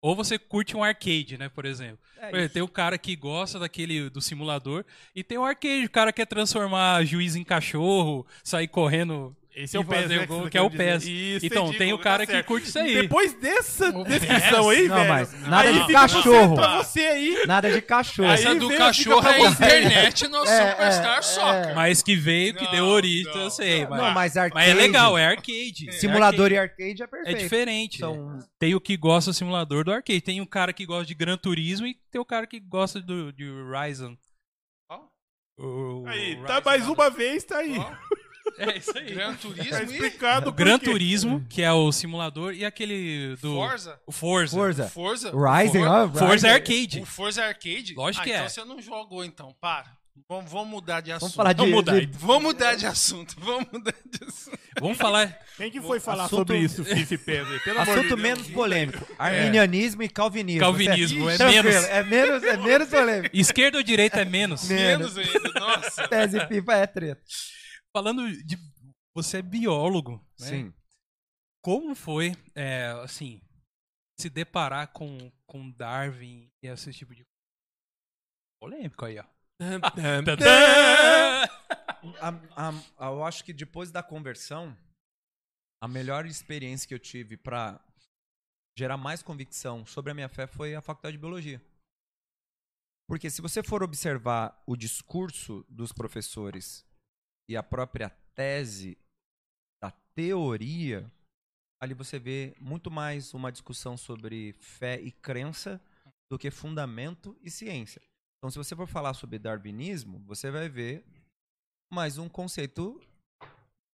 ou 0.08 0.16
você 0.16 0.40
curte 0.40 0.76
um 0.76 0.84
arcade, 0.84 1.38
né, 1.38 1.50
por 1.50 1.66
exemplo. 1.66 2.00
É 2.18 2.30
Por 2.30 2.38
exemplo, 2.38 2.54
tem 2.54 2.62
o 2.62 2.68
cara 2.68 2.98
que 2.98 3.16
gosta 3.16 3.60
daquele 3.60 4.10
do 4.10 4.22
simulador 4.22 4.86
e 5.14 5.24
tem 5.24 5.38
o 5.38 5.44
arcade, 5.44 5.86
o 5.86 5.90
cara 5.90 6.14
quer 6.14 6.26
transformar 6.26 7.04
juiz 7.04 7.36
em 7.36 7.44
cachorro, 7.44 8.26
sair 8.44 8.68
correndo. 8.68 9.36
Esse 9.60 9.76
é 9.76 9.80
o 9.80 9.84
PES, 9.84 10.08
né, 10.08 10.26
você 10.28 10.50
que 10.52 10.58
é 10.58 10.62
o. 10.62 10.70
PES. 10.70 11.04
Isso, 11.06 11.46
Então, 11.48 11.64
entendi, 11.64 11.78
tem 11.80 11.94
o 11.94 11.98
tá 11.98 12.04
cara 12.04 12.26
que 12.28 12.32
certo. 12.32 12.46
curte 12.46 12.68
isso 12.70 12.78
aí. 12.78 12.94
Depois 13.02 13.34
dessa 13.34 13.92
descrição 13.92 14.70
aí, 14.70 14.88
Não, 14.88 14.96
velho. 14.98 15.10
mas 15.10 15.42
nada 15.48 15.70
aí 15.70 15.86
de 15.88 15.94
cachorro. 15.94 16.56
pra 16.56 16.78
você 16.84 17.00
aí. 17.00 17.44
Nada 17.48 17.72
de 17.72 17.82
cachorro. 17.82 18.30
Aí 18.30 18.36
Essa 18.36 18.54
do 18.54 18.68
veio, 18.68 18.80
cachorro 18.80 19.28
é 19.28 19.40
internet 19.40 20.28
no 20.28 20.46
É, 20.46 20.70
Superstar 20.72 21.18
é, 21.18 21.22
Soccer. 21.24 21.76
Mas 21.76 22.04
que 22.04 22.16
veio, 22.16 22.54
que 22.54 22.64
Não, 22.66 22.72
deu 22.72 22.86
origem, 22.86 23.36
eu 23.36 23.50
sei. 23.50 23.88
Mas, 23.88 24.00
Não, 24.00 24.12
mas 24.12 24.38
arcade. 24.38 24.54
mas 24.54 24.70
é 24.70 24.74
legal, 24.80 25.18
é 25.18 25.26
arcade. 25.26 25.92
Simulador 25.94 26.52
é, 26.52 26.54
e 26.54 26.58
arcade 26.60 27.02
é 27.02 27.04
arcade. 27.04 27.10
perfeito. 27.10 27.38
é 27.40 27.44
diferente. 27.44 27.98
São 27.98 28.40
Tem 28.60 28.76
o 28.76 28.80
que 28.80 28.96
gosta 28.96 29.32
do 29.32 29.34
simulador 29.34 29.84
do 29.84 29.92
arcade. 29.92 30.22
Tem 30.22 30.40
o 30.40 30.46
cara 30.48 30.72
que 30.72 30.86
gosta 30.86 31.06
de 31.08 31.16
Gran 31.16 31.36
Turismo 31.36 31.88
e 31.88 31.96
tem 32.12 32.22
o 32.22 32.26
cara 32.26 32.46
que 32.46 32.60
gosta 32.60 33.02
do, 33.02 33.34
de 33.34 33.50
Horizon. 33.50 34.16
Qual? 34.88 35.10
O- 35.60 36.04
Aí, 36.08 36.36
o 36.36 36.44
tá 36.46 36.62
mais 36.64 36.88
uma 36.88 37.10
vez, 37.10 37.44
tá 37.44 37.58
aí. 37.58 37.76
Ó, 37.76 37.92
É 38.57 38.78
isso 38.78 38.98
aí. 38.98 39.14
Gran 39.14 39.32
Tá 39.34 39.38
Turismo 39.41 39.78
e 39.78 39.84
explicado 39.84 40.49
O 40.49 40.53
Gran. 40.53 40.80
Turismo, 40.80 41.45
que 41.49 41.61
é 41.61 41.72
o 41.72 41.91
simulador, 41.91 42.53
e 42.53 42.65
aquele 42.65 43.36
do. 43.41 43.53
Forza. 43.56 43.99
O 44.06 44.11
Forza. 44.11 44.56
Forza. 44.57 44.88
Forza. 44.90 45.32
Rising, 45.32 45.80
For- 45.80 45.88
ó. 45.88 46.10
Forza 46.10 46.48
é 46.48 46.52
arcade. 46.53 46.99
O 47.02 47.06
Forza 47.06 47.44
Arcade? 47.44 47.94
Lógico 47.95 48.22
ah, 48.22 48.26
que 48.26 48.32
então 48.32 48.45
é. 48.45 48.49
você 48.49 48.64
não 48.65 48.82
jogou, 48.82 49.24
então. 49.24 49.56
Para. 49.61 49.95
Vamos, 50.28 50.52
vamos 50.52 50.68
mudar 50.68 50.99
de 51.02 51.11
assunto. 51.11 51.30
Vamos 51.30 51.36
falar 51.36 51.53
de. 51.53 51.60
Vamos 51.60 51.76
mudar. 51.76 51.99
de- 51.99 52.18
Vamos 52.18 52.44
mudar 52.44 52.76
de 52.76 52.86
assunto. 52.88 53.36
Vamos 53.40 53.68
mudar 53.72 53.94
de 54.03 54.26
assunto. 54.28 54.57
Vamos 54.80 54.98
falar. 54.98 55.40
Quem 55.56 55.72
que 55.72 55.80
foi 55.82 55.99
falar 55.99 56.26
Assunto- 56.26 56.40
sobre 56.40 56.57
isso, 56.60 56.84
FIFA 56.84 57.14
e 57.14 57.18
PES 57.18 57.48
aí? 57.48 57.60
Pelo 57.61 57.84
de 57.84 57.90
Assunto 57.91 58.07
Deus. 58.10 58.19
menos 58.22 58.48
polêmico. 58.49 59.07
Arminianismo 59.18 60.03
e 60.03 60.10
calvinismo. 60.10 60.60
Calvinismo, 60.61 61.30
é 61.30 61.38
Tranquilo, 61.38 61.64
menos. 61.64 61.86
É 61.86 62.03
menos, 62.03 62.44
é 62.44 62.57
menos 62.57 62.88
polêmico. 62.90 63.36
Esquerda 63.38 63.78
ou 63.78 63.84
direita 63.84 64.22
é 64.22 64.26
menos? 64.26 64.68
Menos. 64.68 65.14
Menos 65.15 65.36
ainda. 65.36 65.60
Nossa. 65.60 66.07
Tese 66.07 66.38
e 66.38 66.48
FIFA 66.48 66.74
é 66.74 66.88
treta. 66.88 67.22
Falando 67.98 68.32
de. 68.44 68.56
Você 69.15 69.38
é 69.38 69.41
biólogo. 69.41 70.24
Né? 70.40 70.48
Sim. 70.48 70.74
Como 71.64 71.95
foi, 71.95 72.34
é, 72.53 72.90
assim, 73.03 73.41
se 74.22 74.30
deparar 74.30 74.91
com, 74.94 75.32
com 75.48 75.72
Darwin 75.72 76.48
e 76.61 76.68
esse 76.68 76.94
tipo 76.94 77.15
de. 77.15 77.26
Polêmico 78.61 79.03
aí, 79.03 79.18
ó. 79.18 79.24
Tan, 79.60 79.80
tan, 79.82 80.24
Tadã! 80.24 80.45
tan. 80.45 81.48
A- 82.22 82.69
a- 82.99 83.06
eu 83.07 83.24
acho 83.24 83.44
que 83.44 83.52
depois 83.52 83.90
da 83.91 84.03
conversão, 84.03 84.78
a 85.82 85.88
melhor 85.88 86.28
experiência 86.28 86.88
que 86.88 86.94
eu 86.94 86.99
tive 86.99 87.36
pra 87.36 87.84
gerar 88.78 88.98
mais 88.98 89.24
convicção 89.24 89.88
sobre 89.88 90.11
a 90.11 90.14
minha 90.14 90.30
fé 90.30 90.45
foi 90.45 90.76
a 90.76 90.82
faculdade 90.82 91.14
de 91.18 91.19
biologia. 91.22 91.60
Porque 93.10 93.28
se 93.32 93.41
você 93.41 93.64
for 93.64 93.82
observar 93.82 94.61
o 94.68 94.76
discurso 94.76 95.65
dos 95.68 95.91
professores 95.91 96.86
e 97.49 97.56
a 97.56 97.64
própria 97.64 98.10
tese 98.36 98.98
da 99.82 99.91
teoria, 100.15 101.10
ali 101.82 101.94
você 101.94 102.19
vê 102.19 102.56
muito 102.60 102.90
mais 102.91 103.34
uma 103.34 103.52
discussão 103.52 103.95
sobre 103.98 104.53
fé 104.53 104.99
e 105.02 105.11
crença 105.11 105.82
do 106.30 106.38
que 106.38 106.52
fundamento 106.52 107.38
e 107.41 107.49
ciência. 107.49 108.02
Então, 108.38 108.49
se 108.52 108.57
você 108.57 108.76
for 108.76 108.88
falar 108.88 109.14
sobre 109.14 109.40
darwinismo, 109.40 110.19
você 110.26 110.52
vai 110.52 110.69
ver 110.69 111.03
mais 111.91 112.18
um 112.18 112.28
conceito 112.28 112.99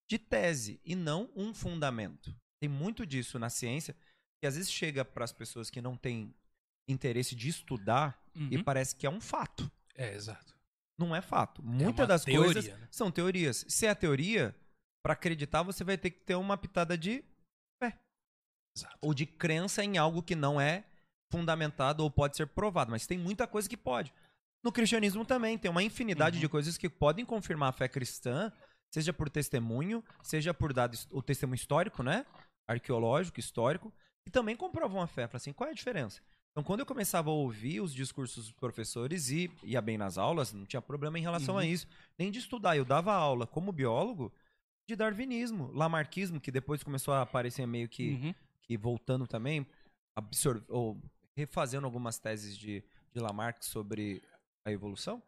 de 0.10 0.18
tese 0.18 0.80
e 0.84 0.96
não 0.96 1.30
um 1.36 1.54
fundamento. 1.54 2.36
Tem 2.60 2.70
muito 2.70 3.06
disso 3.06 3.38
na 3.40 3.50
ciência 3.50 3.96
que 4.42 4.48
às 4.48 4.56
vezes 4.56 4.72
chega 4.72 5.06
para 5.06 5.24
as 5.24 5.32
pessoas 5.32 5.70
que 5.70 5.82
não 5.82 5.96
têm 5.96 6.34
interesse 6.88 7.36
de 7.36 7.48
estudar 7.48 8.22
e 8.36 8.58
Uhum. 8.58 8.64
parece 8.64 8.96
que 8.96 9.06
é 9.06 9.10
um 9.10 9.22
fato. 9.22 9.72
É, 9.96 10.14
exato. 10.14 10.53
Não 10.98 11.16
é 11.16 11.22
fato. 11.22 11.62
É 11.62 11.66
Muitas 11.66 12.00
uma 12.02 12.08
das 12.08 12.24
teoria, 12.26 12.54
coisas 12.54 12.80
né? 12.80 12.88
são 12.92 13.12
teorias. 13.12 13.66
Se 13.68 13.86
é 13.86 13.96
teoria, 13.96 14.56
para 15.04 15.14
acreditar 15.14 15.64
você 15.64 15.84
vai 15.84 15.98
ter 15.98 16.12
que 16.12 16.20
ter 16.22 16.36
uma 16.36 16.58
pitada 16.58 16.98
de 16.98 17.24
fé 17.82 17.98
Exato. 18.78 18.98
ou 19.02 19.14
de 19.14 19.26
crença 19.26 19.84
em 19.84 19.98
algo 19.98 20.22
que 20.22 20.36
não 20.36 20.60
é 20.62 20.84
fundamentado 21.32 22.04
ou 22.04 22.12
pode 22.12 22.38
ser 22.38 22.48
provado, 22.48 22.92
mas 22.92 23.08
tem 23.08 23.18
muita 23.18 23.48
coisa 23.48 23.68
que 23.68 23.76
pode. 23.78 24.14
No 24.64 24.72
cristianismo 24.72 25.26
também 25.26 25.58
tem 25.58 25.70
uma 25.70 25.84
infinidade 25.84 26.38
Uhum. 26.38 26.42
de 26.42 26.48
coisas 26.50 26.78
que 26.78 26.88
podem 26.90 27.26
confirmar 27.26 27.70
a 27.70 27.74
fé 27.74 27.88
cristã, 27.88 28.52
seja 28.94 29.12
por 29.12 29.30
testemunho, 29.30 30.04
seja 30.22 30.54
por 30.54 30.72
dado 30.72 30.96
o 31.12 31.22
testemunho 31.22 31.56
histórico, 31.56 32.04
né? 32.04 32.26
Arqueológico, 32.68 33.40
histórico, 33.40 33.92
e 34.26 34.30
também 34.30 34.56
comprovam 34.56 35.02
a 35.02 35.08
fé. 35.08 35.28
Fala 35.28 35.38
assim, 35.38 35.52
qual 35.52 35.68
é 35.68 35.72
a 35.72 35.76
diferença? 35.76 36.22
Então, 36.54 36.64
quando 36.64 36.82
eu 36.82 36.86
começava 36.86 37.32
a 37.32 37.34
ouvir 37.34 37.82
os 37.82 37.92
discursos 37.94 38.46
dos 38.46 38.54
professores 38.54 39.30
e 39.30 39.52
ia 39.64 39.82
bem 39.82 39.98
nas 39.98 40.20
aulas, 40.20 40.54
não 40.54 40.66
tinha 40.66 40.82
problema 40.82 41.18
em 41.18 41.22
relação 41.22 41.58
a 41.58 41.62
Uhum. 41.62 41.68
isso, 41.68 41.88
nem 42.18 42.30
de 42.30 42.38
estudar. 42.38 42.78
Eu 42.78 42.86
dava 42.86 43.12
aula 43.12 43.48
como 43.48 43.72
biólogo 43.72 44.32
de 44.88 44.96
darwinismo, 44.96 45.72
lamarquismo, 45.72 46.40
que 46.40 46.52
depois 46.52 46.84
começou 46.84 47.14
a 47.14 47.24
aparecer 47.24 47.66
meio 47.66 47.90
que 47.90 48.10
Uhum. 48.12 48.36
que 48.62 48.78
voltando 48.78 49.26
também, 49.26 49.66
absor 50.16 50.64
ou 50.70 51.02
refazendo 51.36 51.86
algumas 51.88 52.20
teses 52.20 52.56
de, 52.56 52.84
de 53.12 53.20
Lamarck 53.20 53.64
sobre 53.66 54.22
a 54.64 54.72
evolução. 54.72 55.24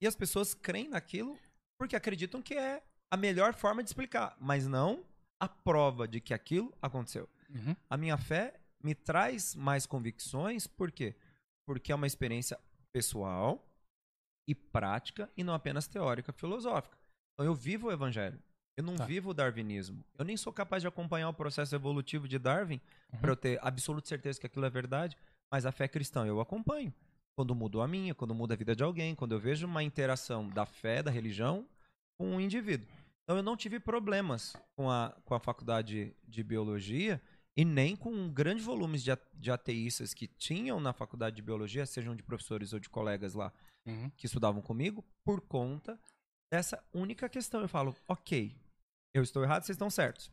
E 0.00 0.06
as 0.06 0.16
pessoas 0.16 0.54
creem 0.54 0.88
naquilo 0.88 1.38
porque 1.78 1.94
acreditam 1.94 2.40
que 2.40 2.54
é 2.54 2.82
a 3.10 3.16
melhor 3.16 3.52
forma 3.54 3.82
de 3.82 3.90
explicar, 3.90 4.34
mas 4.40 4.66
não 4.66 5.04
a 5.38 5.46
prova 5.48 6.08
de 6.08 6.18
que 6.20 6.32
aquilo 6.32 6.72
aconteceu. 6.80 7.28
Uhum. 7.50 7.76
A 7.90 7.96
minha 7.96 8.16
fé 8.16 8.58
me 8.82 8.94
traz 8.94 9.54
mais 9.54 9.86
convicções, 9.86 10.66
por 10.66 10.90
quê? 10.92 11.14
Porque 11.66 11.90
é 11.92 11.94
uma 11.94 12.06
experiência 12.06 12.58
pessoal 12.92 13.64
e 14.48 14.54
prática 14.54 15.30
e 15.36 15.44
não 15.44 15.52
apenas 15.54 15.86
teórica, 15.86 16.32
filosófica. 16.32 16.96
Então 17.34 17.44
eu 17.46 17.54
vivo 17.54 17.88
o 17.88 17.92
evangelho. 17.92 18.38
Eu 18.76 18.84
não 18.84 18.94
Tá. 18.96 19.04
vivo 19.04 19.30
o 19.30 19.34
darwinismo. 19.34 20.04
Eu 20.16 20.24
nem 20.24 20.36
sou 20.36 20.52
capaz 20.52 20.82
de 20.82 20.88
acompanhar 20.88 21.28
o 21.28 21.34
processo 21.34 21.74
evolutivo 21.74 22.28
de 22.28 22.38
Darwin 22.38 22.80
Uhum. 23.12 23.20
para 23.20 23.32
eu 23.32 23.36
ter 23.36 23.58
absoluta 23.62 24.08
certeza 24.08 24.38
que 24.40 24.46
aquilo 24.46 24.64
é 24.64 24.70
verdade, 24.70 25.16
mas 25.52 25.66
a 25.66 25.72
fé 25.72 25.88
cristã 25.88 26.24
eu 26.26 26.40
acompanho. 26.40 26.94
Quando 27.36 27.54
mudou 27.54 27.82
a 27.82 27.88
minha, 27.88 28.14
quando 28.14 28.34
muda 28.34 28.54
a 28.54 28.56
vida 28.56 28.74
de 28.74 28.82
alguém, 28.82 29.14
quando 29.14 29.32
eu 29.32 29.38
vejo 29.40 29.66
uma 29.66 29.82
interação 29.82 30.48
da 30.48 30.64
fé, 30.64 31.02
da 31.02 31.10
religião 31.10 31.66
com 32.18 32.28
um 32.36 32.40
indivíduo. 32.40 32.88
Então 33.24 33.36
eu 33.36 33.42
não 33.42 33.56
tive 33.56 33.78
problemas 33.78 34.56
com 34.76 34.90
a, 34.90 35.14
com 35.24 35.34
a 35.34 35.40
faculdade 35.40 36.16
de 36.26 36.42
biologia 36.42 37.20
e 37.58 37.64
nem 37.64 37.96
com 37.96 38.32
grandes 38.32 38.64
volumes 38.64 39.02
de, 39.02 39.10
de 39.34 39.50
ateístas 39.50 40.14
que 40.14 40.28
tinham 40.28 40.78
na 40.78 40.92
faculdade 40.92 41.34
de 41.34 41.42
biologia, 41.42 41.84
sejam 41.84 42.14
de 42.14 42.22
professores 42.22 42.72
ou 42.72 42.78
de 42.78 42.88
colegas 42.88 43.34
lá 43.34 43.52
Uhum. 43.84 44.10
que 44.10 44.26
estudavam 44.26 44.60
comigo, 44.60 45.02
por 45.24 45.40
conta 45.40 45.98
dessa 46.52 46.84
única 46.92 47.26
questão. 47.26 47.62
Eu 47.62 47.68
falo, 47.68 47.96
ok, 48.06 48.54
eu 49.14 49.22
estou 49.22 49.42
errado, 49.42 49.62
vocês 49.62 49.76
estão 49.76 49.88
certos. 49.88 50.30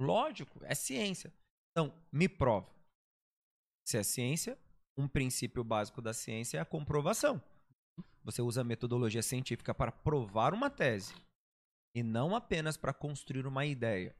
Lógico, 0.00 0.60
é 0.64 0.76
ciência. 0.76 1.32
Então, 1.72 1.92
me 2.12 2.28
prova. 2.28 2.72
Se 3.84 3.98
é 3.98 4.02
ciência, 4.04 4.56
um 4.96 5.08
princípio 5.08 5.64
básico 5.64 6.00
da 6.00 6.14
ciência 6.14 6.58
é 6.58 6.60
a 6.60 6.64
comprovação. 6.64 7.42
Você 8.22 8.40
usa 8.40 8.60
a 8.60 8.64
metodologia 8.64 9.22
científica 9.22 9.74
para 9.74 9.90
provar 9.90 10.54
uma 10.54 10.70
tese 10.70 11.14
e 11.96 12.02
não 12.02 12.36
apenas 12.36 12.76
para 12.76 12.94
construir 12.94 13.46
uma 13.46 13.66
ideia. 13.66 14.14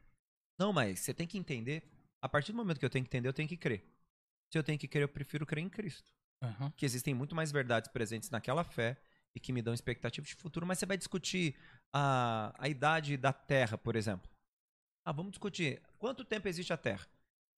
Não, 0.59 0.72
mas 0.72 0.98
você 0.98 1.14
tem 1.14 1.28
que 1.28 1.38
entender. 1.38 1.84
A 2.22 2.28
partir 2.28 2.52
do 2.52 2.56
momento 2.56 2.78
que 2.78 2.84
eu 2.84 2.90
tenho 2.90 3.04
que 3.04 3.08
entender, 3.08 3.28
eu 3.28 3.32
tenho 3.32 3.48
que 3.48 3.56
crer. 3.56 3.84
Se 4.50 4.58
eu 4.58 4.62
tenho 4.62 4.78
que 4.78 4.88
crer, 4.88 5.02
eu 5.02 5.08
prefiro 5.08 5.46
crer 5.46 5.62
em 5.62 5.68
Cristo 5.68 6.12
Uhum. 6.40 6.70
que 6.76 6.86
existem 6.86 7.14
muito 7.14 7.34
mais 7.34 7.50
verdades 7.50 7.90
presentes 7.90 8.30
naquela 8.30 8.62
fé 8.62 8.96
e 9.34 9.40
que 9.40 9.52
me 9.52 9.60
dão 9.60 9.74
expectativas 9.74 10.28
de 10.28 10.36
futuro, 10.36 10.64
mas 10.64 10.78
você 10.78 10.86
vai 10.86 10.96
discutir 10.96 11.56
a, 11.92 12.54
a 12.56 12.68
idade 12.68 13.16
da 13.16 13.32
Terra, 13.32 13.76
por 13.76 13.96
exemplo. 13.96 14.30
Ah, 15.04 15.12
vamos 15.12 15.32
discutir 15.32 15.82
quanto 15.98 16.24
tempo 16.24 16.48
existe 16.48 16.72
a 16.72 16.76
Terra. 16.76 17.06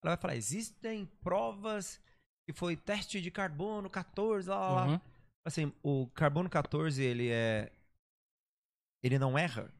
Ela 0.03 0.15
vai 0.15 0.17
falar, 0.17 0.37
existem 0.37 1.05
provas 1.23 2.01
que 2.47 2.53
foi 2.55 2.77
teste 2.77 3.21
de 3.21 3.31
carbono 3.31 3.91
14, 3.91 4.49
lá, 4.49 4.59
lá, 4.59 4.71
lá. 4.71 4.87
Uhum. 4.87 5.01
Assim, 5.45 5.73
o 5.83 6.07
carbono 6.09 6.49
14, 6.49 7.03
ele 7.03 7.29
é... 7.29 7.71
Ele 9.03 9.19
não 9.19 9.39
erra. 9.39 9.73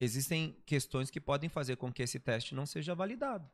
Existem 0.00 0.52
questões 0.66 1.10
que 1.10 1.20
podem 1.20 1.48
fazer 1.48 1.76
com 1.76 1.92
que 1.92 2.02
esse 2.02 2.20
teste 2.20 2.54
não 2.54 2.66
seja 2.66 2.94
validado. 2.94 3.48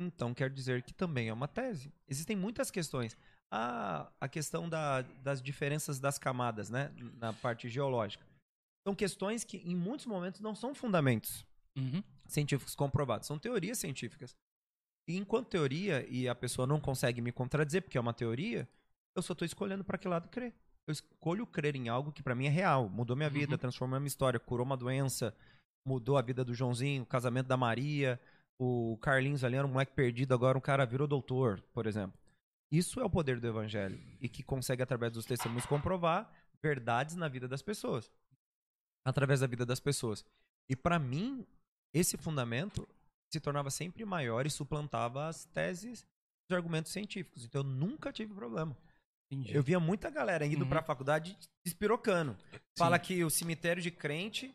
Então 0.00 0.32
quer 0.32 0.50
dizer 0.50 0.82
que 0.82 0.92
também 0.94 1.28
é 1.28 1.32
uma 1.32 1.48
tese. 1.48 1.92
Existem 2.06 2.36
muitas 2.36 2.70
questões. 2.70 3.16
Ah, 3.50 4.12
a 4.20 4.28
questão 4.28 4.68
da- 4.68 5.02
das 5.02 5.42
diferenças 5.42 5.98
das 5.98 6.18
camadas, 6.18 6.70
né? 6.70 6.92
Na 7.14 7.32
parte 7.32 7.68
geológica. 7.68 8.24
São 8.86 8.94
questões 8.94 9.42
que, 9.44 9.58
em 9.58 9.74
muitos 9.74 10.06
momentos, 10.06 10.40
não 10.40 10.54
são 10.54 10.74
fundamentos 10.74 11.44
Uhum. 11.76 12.02
científicos 12.26 12.74
comprovados, 12.74 13.26
são 13.26 13.38
teorias 13.38 13.78
científicas. 13.78 14.36
E 15.08 15.16
enquanto 15.16 15.48
teoria, 15.48 16.06
e 16.08 16.28
a 16.28 16.34
pessoa 16.34 16.66
não 16.66 16.80
consegue 16.80 17.20
me 17.20 17.32
contradizer 17.32 17.82
porque 17.82 17.96
é 17.98 18.00
uma 18.00 18.12
teoria, 18.14 18.68
eu 19.14 19.22
só 19.22 19.32
estou 19.32 19.46
escolhendo 19.46 19.82
para 19.82 19.98
que 19.98 20.06
lado 20.06 20.28
crer. 20.28 20.54
Eu 20.88 20.92
escolho 20.92 21.46
crer 21.46 21.76
em 21.76 21.88
algo 21.90 22.10
que 22.10 22.22
para 22.22 22.34
mim 22.34 22.46
é 22.46 22.48
real, 22.48 22.88
mudou 22.88 23.14
minha 23.14 23.28
vida, 23.28 23.52
Uhum. 23.52 23.58
transformou 23.58 24.00
minha 24.00 24.08
história, 24.08 24.40
curou 24.40 24.64
uma 24.64 24.76
doença, 24.76 25.36
mudou 25.86 26.16
a 26.16 26.22
vida 26.22 26.42
do 26.42 26.54
Joãozinho, 26.54 27.02
o 27.02 27.06
casamento 27.06 27.46
da 27.46 27.58
Maria, 27.58 28.18
o 28.58 28.96
Carlinhos 29.02 29.44
ali 29.44 29.56
era 29.56 29.66
um 29.66 29.70
moleque 29.70 29.92
perdido, 29.92 30.32
agora 30.32 30.56
um 30.56 30.60
cara 30.62 30.86
virou 30.86 31.06
doutor, 31.06 31.60
por 31.74 31.86
exemplo. 31.86 32.18
Isso 32.72 33.00
é 33.00 33.04
o 33.04 33.10
poder 33.10 33.38
do 33.38 33.46
evangelho 33.46 34.00
e 34.18 34.30
que 34.30 34.42
consegue 34.42 34.82
através 34.82 35.12
dos 35.12 35.26
testemunhos 35.26 35.66
comprovar 35.66 36.32
verdades 36.62 37.16
na 37.16 37.28
vida 37.28 37.46
das 37.46 37.60
pessoas. 37.60 38.10
Através 39.06 39.40
da 39.40 39.46
vida 39.46 39.66
das 39.66 39.80
pessoas. 39.80 40.24
E 40.70 40.74
para 40.74 40.98
mim, 40.98 41.46
esse 41.94 42.16
fundamento 42.16 42.88
se 43.30 43.40
tornava 43.40 43.70
sempre 43.70 44.04
maior 44.06 44.46
e 44.46 44.50
suplantava 44.50 45.28
as 45.28 45.44
teses 45.44 46.06
os 46.50 46.56
argumentos 46.56 46.92
científicos. 46.92 47.44
Então 47.44 47.60
eu 47.60 47.64
nunca 47.66 48.10
tive 48.10 48.34
problema. 48.34 48.74
Entendi. 49.30 49.54
Eu 49.54 49.62
via 49.62 49.78
muita 49.78 50.08
galera 50.10 50.46
indo 50.46 50.62
Uhum. 50.62 50.68
pra 50.68 50.82
faculdade 50.82 51.36
despirocando. 51.64 52.36
Fala 52.78 52.98
que 52.98 53.22
o 53.24 53.30
cemitério 53.30 53.82
de 53.82 53.90
crente 53.90 54.54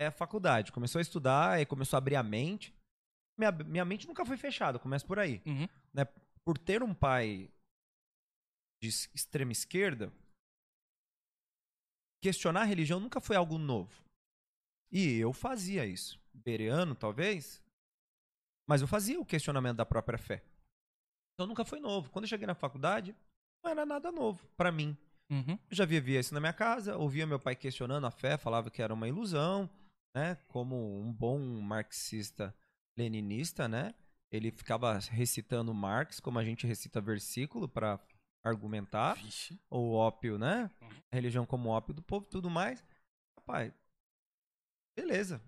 é 0.00 0.06
a 0.06 0.12
faculdade. 0.12 0.70
Começou 0.72 0.98
a 0.98 1.02
estudar 1.02 1.60
e 1.60 1.66
começou 1.66 1.96
a 1.96 1.98
abrir 1.98 2.16
a 2.16 2.22
mente. 2.22 2.72
Minha, 3.38 3.50
minha 3.50 3.84
mente 3.84 4.06
nunca 4.06 4.24
foi 4.24 4.36
fechada, 4.36 4.78
começa 4.78 5.06
por 5.06 5.18
aí. 5.18 5.42
Uhum. 5.44 5.66
Né? 5.92 6.04
Por 6.44 6.56
ter 6.58 6.82
um 6.82 6.94
pai 6.94 7.50
de 8.80 8.88
extrema 8.88 9.52
esquerda, 9.52 10.12
questionar 12.22 12.62
a 12.62 12.64
religião 12.64 13.00
nunca 13.00 13.20
foi 13.20 13.36
algo 13.36 13.58
novo. 13.58 14.04
E 14.90 15.16
eu 15.18 15.32
fazia 15.32 15.86
isso. 15.86 16.20
Bereano, 16.34 16.94
talvez, 16.94 17.62
mas 18.68 18.80
eu 18.80 18.88
fazia 18.88 19.20
o 19.20 19.26
questionamento 19.26 19.76
da 19.76 19.86
própria 19.86 20.18
fé. 20.18 20.42
Então 21.34 21.46
nunca 21.46 21.64
foi 21.64 21.80
novo. 21.80 22.10
Quando 22.10 22.24
eu 22.24 22.28
cheguei 22.28 22.46
na 22.46 22.54
faculdade, 22.54 23.14
não 23.62 23.70
era 23.70 23.86
nada 23.86 24.10
novo 24.10 24.44
pra 24.56 24.72
mim. 24.72 24.96
Uhum. 25.30 25.58
Eu 25.70 25.76
já 25.76 25.84
vivia 25.84 26.20
isso 26.20 26.34
na 26.34 26.40
minha 26.40 26.52
casa, 26.52 26.96
ouvia 26.96 27.26
meu 27.26 27.38
pai 27.38 27.56
questionando 27.56 28.06
a 28.06 28.10
fé, 28.10 28.36
falava 28.36 28.70
que 28.70 28.82
era 28.82 28.92
uma 28.92 29.08
ilusão, 29.08 29.70
né? 30.14 30.36
Como 30.48 31.00
um 31.00 31.12
bom 31.12 31.38
marxista 31.60 32.54
leninista, 32.98 33.66
né? 33.68 33.94
Ele 34.30 34.50
ficava 34.50 34.98
recitando 34.98 35.72
Marx, 35.72 36.20
como 36.20 36.38
a 36.38 36.44
gente 36.44 36.66
recita 36.66 37.00
versículo 37.00 37.68
para 37.68 38.00
argumentar, 38.44 39.14
Vixe. 39.14 39.58
o 39.70 39.94
ópio, 39.94 40.38
né? 40.38 40.70
Uhum. 40.80 40.88
A 41.12 41.16
religião 41.16 41.46
como 41.46 41.70
ópio 41.70 41.94
do 41.94 42.02
povo, 42.02 42.26
tudo 42.26 42.50
mais. 42.50 42.84
Rapaz, 43.38 43.72
beleza. 44.98 45.40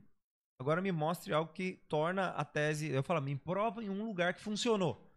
Agora 0.60 0.80
me 0.80 0.92
mostre 0.92 1.32
algo 1.32 1.52
que 1.52 1.76
torna 1.88 2.28
a 2.28 2.44
tese, 2.44 2.88
eu 2.88 3.02
falo, 3.02 3.20
me 3.20 3.36
prova 3.36 3.82
em 3.82 3.90
um 3.90 4.06
lugar 4.06 4.32
que 4.32 4.40
funcionou. 4.40 5.10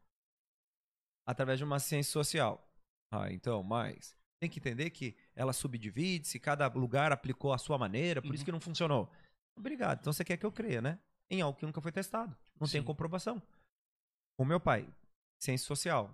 Através 1.25 1.59
de 1.59 1.63
uma 1.63 1.79
ciência 1.79 2.11
social. 2.11 2.66
Ah, 3.11 3.31
então, 3.31 3.63
mas 3.63 4.15
tem 4.39 4.49
que 4.49 4.59
entender 4.59 4.89
que 4.91 5.15
ela 5.35 5.53
subdivide-se, 5.53 6.39
cada 6.39 6.67
lugar 6.67 7.11
aplicou 7.11 7.53
a 7.53 7.57
sua 7.57 7.77
maneira, 7.77 8.21
por 8.21 8.29
Uhum. 8.29 8.35
isso 8.35 8.45
que 8.45 8.51
não 8.51 8.59
funcionou. 8.59 9.11
Obrigado. 9.57 9.99
Então 10.01 10.13
você 10.13 10.23
quer 10.23 10.37
que 10.37 10.45
eu 10.45 10.51
creia, 10.51 10.81
né? 10.81 10.99
Em 11.29 11.41
algo 11.41 11.57
que 11.57 11.65
nunca 11.65 11.81
foi 11.81 11.91
testado. 11.91 12.35
Não 12.59 12.67
tem 12.67 12.81
Sim. 12.81 12.85
comprovação. 12.85 13.41
Com 14.37 14.45
meu 14.45 14.59
pai, 14.59 14.87
ciência 15.41 15.65
social, 15.65 16.13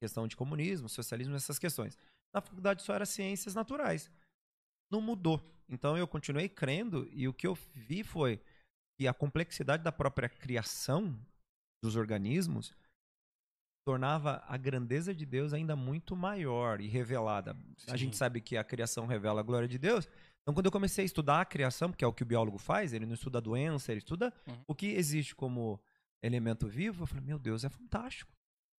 questão 0.00 0.28
de 0.28 0.36
comunismo, 0.36 0.88
socialismo, 0.88 1.34
essas 1.34 1.58
questões. 1.58 1.98
Na 2.32 2.40
faculdade 2.40 2.82
só 2.82 2.94
era 2.94 3.04
ciências 3.06 3.54
naturais. 3.54 4.10
Não 4.90 5.00
mudou. 5.00 5.42
Então 5.68 5.96
eu 5.98 6.06
continuei 6.06 6.48
crendo 6.48 7.08
e 7.12 7.26
o 7.26 7.34
que 7.34 7.46
eu 7.46 7.54
vi 7.74 8.04
foi 8.04 8.40
que 8.98 9.08
a 9.08 9.12
complexidade 9.14 9.82
da 9.82 9.90
própria 9.90 10.28
criação 10.28 11.18
dos 11.82 11.96
organismos 11.96 12.72
tornava 13.86 14.42
a 14.48 14.56
grandeza 14.56 15.14
de 15.14 15.24
Deus 15.24 15.52
ainda 15.54 15.76
muito 15.76 16.16
maior 16.16 16.80
e 16.80 16.88
revelada. 16.88 17.52
A 17.86 17.92
Sim. 17.92 17.96
gente 17.96 18.16
sabe 18.16 18.40
que 18.40 18.56
a 18.56 18.64
criação 18.64 19.06
revela 19.06 19.40
a 19.40 19.44
glória 19.44 19.68
de 19.68 19.78
Deus. 19.78 20.08
Então, 20.42 20.52
quando 20.52 20.66
eu 20.66 20.72
comecei 20.72 21.04
a 21.04 21.06
estudar 21.06 21.40
a 21.40 21.44
criação, 21.44 21.92
que 21.92 22.04
é 22.04 22.06
o 22.08 22.12
que 22.12 22.24
o 22.24 22.26
biólogo 22.26 22.58
faz, 22.58 22.92
ele 22.92 23.06
não 23.06 23.14
estuda 23.14 23.38
a 23.38 23.40
doença, 23.40 23.92
ele 23.92 23.98
estuda 23.98 24.34
Uhum. 24.48 24.60
o 24.68 24.74
que 24.74 24.86
existe 24.88 25.36
como 25.36 25.80
elemento 26.22 26.66
vivo, 26.66 27.04
eu 27.04 27.06
falei, 27.06 27.24
meu 27.24 27.38
Deus, 27.38 27.62
é 27.64 27.68
fantástico. 27.68 28.32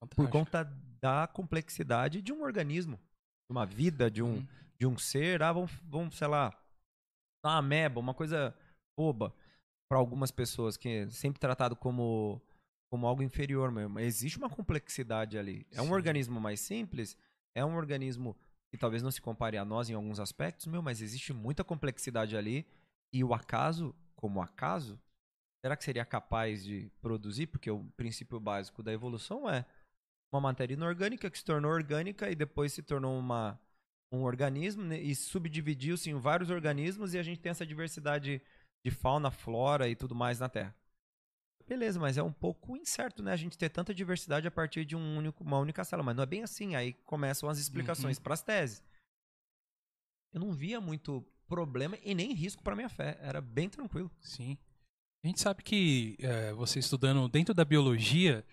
Por 0.10 0.26
Fantástico. 0.28 0.32
conta 0.32 0.64
da 1.02 1.26
complexidade 1.28 2.22
de 2.22 2.34
um 2.34 2.44
organismo, 2.44 2.98
de 2.98 3.52
uma 3.52 3.66
vida, 3.66 4.12
de 4.12 4.22
um, 4.22 4.36
Uhum. 4.36 4.48
de 4.80 4.86
um 4.88 4.98
ser. 4.98 5.42
Ah, 5.42 5.54
vamos, 5.54 5.72
vamos, 5.84 6.18
sei 6.18 6.28
lá, 6.28 6.54
uma 7.46 7.58
ameba, 7.58 8.00
uma 8.00 8.14
coisa 8.14 8.54
boba 9.00 9.34
para 9.90 9.98
algumas 9.98 10.32
pessoas, 10.32 10.76
que 10.76 10.90
é 10.90 11.10
sempre 11.10 11.40
tratado 11.40 11.76
como, 11.78 12.42
como 12.90 13.08
algo 13.08 13.22
inferior 13.22 13.72
mesmo. 13.72 13.96
Mas 13.96 14.06
existe 14.06 14.38
uma 14.38 14.50
complexidade 14.50 15.38
ali. 15.38 15.66
É 15.72 15.82
um 15.82 15.88
Sim. 15.88 15.94
organismo 15.94 16.40
mais 16.40 16.60
simples, 16.60 17.18
é 17.56 17.64
um 17.64 17.76
organismo 17.76 18.36
que 18.70 18.78
talvez 18.78 19.02
não 19.02 19.12
se 19.12 19.22
compare 19.22 19.58
a 19.58 19.66
nós 19.66 19.90
em 19.90 19.94
alguns 19.94 20.20
aspectos, 20.20 20.68
meu, 20.68 20.82
mas 20.82 21.02
existe 21.02 21.34
muita 21.34 21.64
complexidade 21.64 22.36
ali. 22.36 22.66
E 23.14 23.24
o 23.24 23.34
acaso, 23.34 23.96
como 24.16 24.42
acaso, 24.42 25.00
será 25.64 25.76
que 25.76 25.84
seria 25.84 26.06
capaz 26.06 26.64
de 26.64 26.92
produzir? 27.02 27.48
Porque 27.48 27.72
o 27.72 27.84
princípio 27.96 28.40
básico 28.40 28.84
da 28.84 28.92
evolução 28.92 29.50
é 29.50 29.66
uma 30.32 30.42
matéria 30.42 30.74
inorgânica 30.74 31.30
que 31.30 31.38
se 31.38 31.46
tornou 31.46 31.72
orgânica 31.72 32.30
e 32.30 32.36
depois 32.36 32.74
se 32.74 32.84
tornou 32.84 33.18
uma, 33.18 33.60
um 34.12 34.24
organismo 34.24 34.84
né, 34.84 35.00
e 35.00 35.16
subdividiu-se 35.16 36.10
em 36.10 36.16
vários 36.16 36.50
organismos 36.50 37.14
e 37.14 37.18
a 37.18 37.24
gente 37.24 37.40
tem 37.40 37.50
essa 37.50 37.66
diversidade 37.66 38.42
de 38.86 38.92
fauna, 38.92 39.32
flora 39.32 39.90
e 39.90 39.96
tudo 39.96 40.14
mais 40.14 40.40
na 40.40 40.50
Terra. 40.50 40.76
Beleza, 41.68 42.00
mas 42.00 42.18
é 42.18 42.24
um 42.24 42.32
pouco 42.32 42.78
incerto, 42.78 43.22
né? 43.22 43.34
A 43.34 43.38
gente 43.38 43.58
ter 43.58 43.70
tanta 43.70 43.94
diversidade 43.94 44.48
a 44.48 44.52
partir 44.52 44.86
de 44.86 44.96
um 44.96 45.18
único, 45.18 45.44
uma 45.44 45.60
única 45.60 45.84
célula. 45.84 46.06
Mas 46.06 46.16
não 46.16 46.24
é 46.24 46.28
bem 46.28 46.44
assim. 46.44 46.76
Aí 46.76 46.94
começam 47.06 47.50
as 47.50 47.60
explicações 47.60 48.18
para 48.18 48.34
as 48.34 48.42
teses. 48.42 48.82
Eu 50.34 50.40
não 50.40 50.54
via 50.54 50.80
muito 50.80 51.26
problema 51.48 51.98
e 52.04 52.16
nem 52.16 52.34
risco 52.34 52.64
para 52.64 52.76
minha 52.76 52.90
fé. 52.90 53.18
Era 53.22 53.42
bem 53.42 53.70
tranquilo. 53.70 54.10
Sim. 54.22 54.58
A 55.24 55.28
gente 55.28 55.42
sabe 55.42 55.62
que 55.62 56.16
é, 56.20 56.54
você 56.54 56.80
estudando 56.80 57.28
dentro 57.28 57.54
da 57.54 57.66
biologia, 57.66 58.46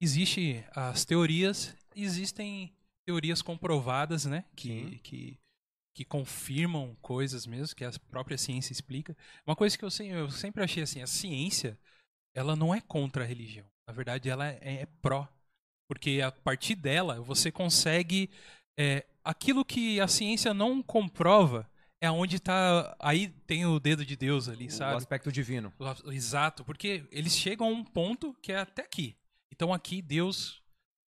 existe 0.00 0.64
as 0.70 1.04
teorias, 1.04 1.76
existem 1.94 2.74
teorias 3.04 3.42
comprovadas, 3.42 4.24
né? 4.24 4.44
Que, 4.56 4.68
Sim. 4.68 4.98
que, 5.02 5.38
que 5.94 6.04
confirmam 6.04 6.96
coisas 7.02 7.46
mesmo, 7.46 7.76
que 7.76 7.84
a 7.84 7.92
própria 8.10 8.38
ciência 8.38 8.72
explica. 8.72 9.14
Uma 9.46 9.56
coisa 9.56 9.76
que 9.76 9.84
eu, 9.84 9.90
eu 10.08 10.30
sempre 10.30 10.62
achei 10.62 10.82
assim, 10.82 11.02
a 11.02 11.06
ciência, 11.06 11.78
ela 12.34 12.56
não 12.56 12.74
é 12.74 12.80
contra 12.80 13.24
a 13.24 13.26
religião. 13.26 13.66
Na 13.86 13.94
verdade, 13.94 14.28
ela 14.28 14.48
é, 14.48 14.82
é 14.82 14.86
pró. 15.00 15.28
Porque 15.88 16.20
a 16.24 16.32
partir 16.32 16.74
dela, 16.74 17.20
você 17.20 17.52
consegue... 17.52 18.30
é, 18.78 19.04
aquilo 19.22 19.64
que 19.64 20.00
a 20.00 20.08
ciência 20.08 20.52
não 20.54 20.82
comprova 20.82 21.68
é 22.00 22.10
onde 22.10 22.38
tá... 22.40 22.94
Aí 22.98 23.28
tem 23.46 23.64
o 23.66 23.78
dedo 23.80 24.04
de 24.04 24.16
Deus 24.16 24.48
ali, 24.48 24.66
O 24.66 24.70
sabe? 24.70 24.96
aspecto 24.96 25.30
divino. 25.32 25.72
O- 25.78 26.10
Exato, 26.12 26.64
porque 26.64 27.04
eles 27.10 27.36
chegam 27.36 27.66
a 27.66 27.70
um 27.70 27.84
ponto 27.84 28.34
que 28.42 28.52
é 28.52 28.58
até 28.58 28.82
aqui. 28.82 29.16
Então 29.52 29.72
aqui 29.72 30.02
Deus, 30.02 30.62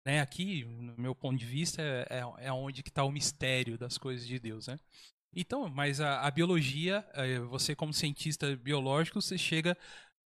né, 0.07 0.21
aqui, 0.21 0.65
no 0.65 0.95
meu 0.97 1.15
ponto 1.15 1.39
de 1.39 1.45
vista, 1.45 1.83
é, 1.83 2.07
é, 2.11 2.47
é 2.47 2.53
onde 2.53 2.83
que 2.83 2.89
está 2.91 3.03
o 3.05 3.11
mistério 3.11 3.77
das 3.77 3.99
coisas 3.99 4.27
de 4.27 4.39
Deus, 4.39 4.69
né? 4.69 4.79
Então, 5.35 5.69
mas 5.69 6.01
a, 6.01 6.21
a 6.23 6.31
biologia, 6.31 7.07
eh, 7.13 7.41
você 7.41 7.75
como 7.77 7.93
cientista 7.93 8.57
biológico, 8.57 9.21
você 9.21 9.37
chega 9.37 9.77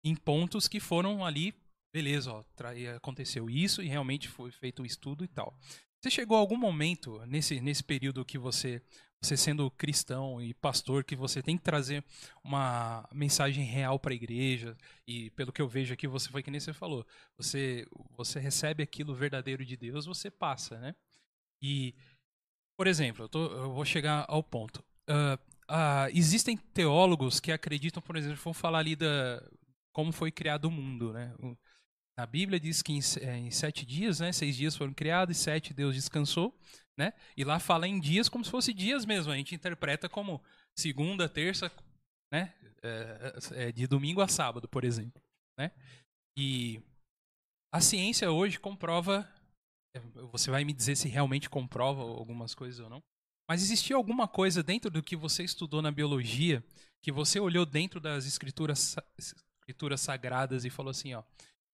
em 0.05 0.14
pontos 0.14 0.68
que 0.68 0.81
foram 0.81 1.24
ali, 1.24 1.55
beleza, 1.93 2.32
ó, 2.32 2.43
aconteceu 2.97 3.51
isso 3.51 3.82
e 3.82 3.89
realmente 3.89 4.28
foi 4.28 4.51
feito 4.51 4.82
um 4.82 4.86
estudo 4.86 5.24
e 5.24 5.28
tal. 5.28 5.56
Você 6.02 6.10
chegou 6.10 6.36
a 6.36 6.40
algum 6.40 6.56
momento 6.56 7.24
nesse, 7.27 7.60
nesse 7.60 7.85
período 7.85 8.24
que 8.24 8.39
você, 8.39 8.81
você 9.22 9.36
sendo 9.36 9.70
cristão 9.72 10.40
e 10.40 10.55
pastor, 10.55 11.05
que 11.05 11.14
você 11.14 11.43
tem 11.43 11.59
que 11.59 11.62
trazer 11.62 12.02
uma 12.43 13.06
mensagem 13.12 13.64
real 13.64 13.98
para 13.98 14.12
a 14.12 14.14
igreja 14.16 14.74
e 15.06 15.31
pelo 15.32 15.52
que 15.52 15.60
eu 15.60 15.68
vejo 15.68 15.93
aqui, 15.93 16.06
você 16.06 16.31
foi 16.31 16.43
que 16.43 16.51
nem 16.51 16.60
você 16.60 16.72
falou, 16.72 17.06
você 17.36 17.86
você 18.16 18.40
recebe 18.40 18.82
aquilo 18.82 19.14
verdadeiro 19.14 19.64
de 19.64 19.77
Deus, 19.77 20.06
você 20.06 20.31
passa, 20.31 20.78
né? 20.78 20.94
E 21.62 21.94
por 22.77 22.86
exemplo, 22.86 23.24
eu, 23.24 23.28
tô- 23.28 23.52
eu 23.52 23.72
vou 23.72 23.85
chegar 23.85 24.24
ao 24.28 24.43
ponto. 24.43 24.82
Ah, 25.09 25.39
ah, 25.68 26.09
existem 26.12 26.56
teólogos 26.56 27.40
que 27.40 27.52
acreditam, 27.52 28.02
por 28.02 28.16
exemplo, 28.16 28.39
vamos 28.43 28.59
falar 28.59 28.78
ali 28.81 28.97
da 28.97 29.43
como 30.01 30.12
foi 30.12 30.32
criado 30.32 30.64
o 30.64 30.70
mundo, 30.70 31.12
né? 31.12 31.31
A 32.16 32.24
Bíblia 32.24 32.59
diz 32.59 32.81
que 32.81 32.90
em, 32.90 33.01
eh, 33.20 33.36
em 33.36 33.51
sete 33.51 33.85
dias, 33.85 34.18
né? 34.18 34.32
Seis 34.32 34.56
dias 34.56 34.74
foram 34.74 34.94
criados 34.94 35.36
e 35.36 35.40
sete 35.40 35.74
Deus 35.74 35.94
descansou, 35.94 36.59
né? 36.97 37.12
E 37.36 37.44
lá 37.44 37.60
fala 37.60 37.86
em 37.86 38.01
dias 38.01 38.27
como 38.27 38.43
se 38.43 38.51
fosse 38.51 38.72
dias 38.72 39.05
mesmo. 39.05 39.31
A 39.31 39.36
gente 39.36 39.55
interpreta 39.55 40.09
como 40.09 40.43
segunda, 40.74 41.28
terça, 41.28 41.70
né? 42.32 42.55
É, 42.82 43.66
é, 43.66 43.72
de 43.72 43.86
domingo 43.86 44.22
a 44.22 44.28
sábado, 44.28 44.66
por 44.66 44.85
exemplo, 44.85 45.22
né? 45.59 45.70
E 46.35 46.82
a 47.70 47.82
ciência 47.82 48.31
hoje 48.31 48.59
comprova, 48.59 49.31
é, 49.94 50.01
você 50.32 50.51
vai 50.51 50.64
me 50.64 50.72
dizer 50.72 50.97
se 50.97 51.10
realmente 51.10 51.51
comprova 51.51 52.01
algumas 52.01 52.55
coisas 52.55 52.81
ou 52.81 52.89
não, 52.89 53.02
mas 53.47 53.62
existia 53.62 53.97
alguma 53.97 54.27
coisa 54.27 54.62
dentro 54.62 54.90
do 54.90 55.02
que 55.02 55.14
você 55.14 55.44
estudou 55.44 55.82
na 55.82 55.90
biologia 55.90 56.64
que 57.02 57.12
você 57.12 57.39
olhou 57.39 57.66
dentro 57.66 58.01
das 58.01 58.24
escrituras, 58.27 58.97
escrituras 59.60 60.00
sagradas 60.00 60.64
e 60.64 60.70
falou 60.70 60.90
assim, 60.90 61.14
ó, 61.14 61.22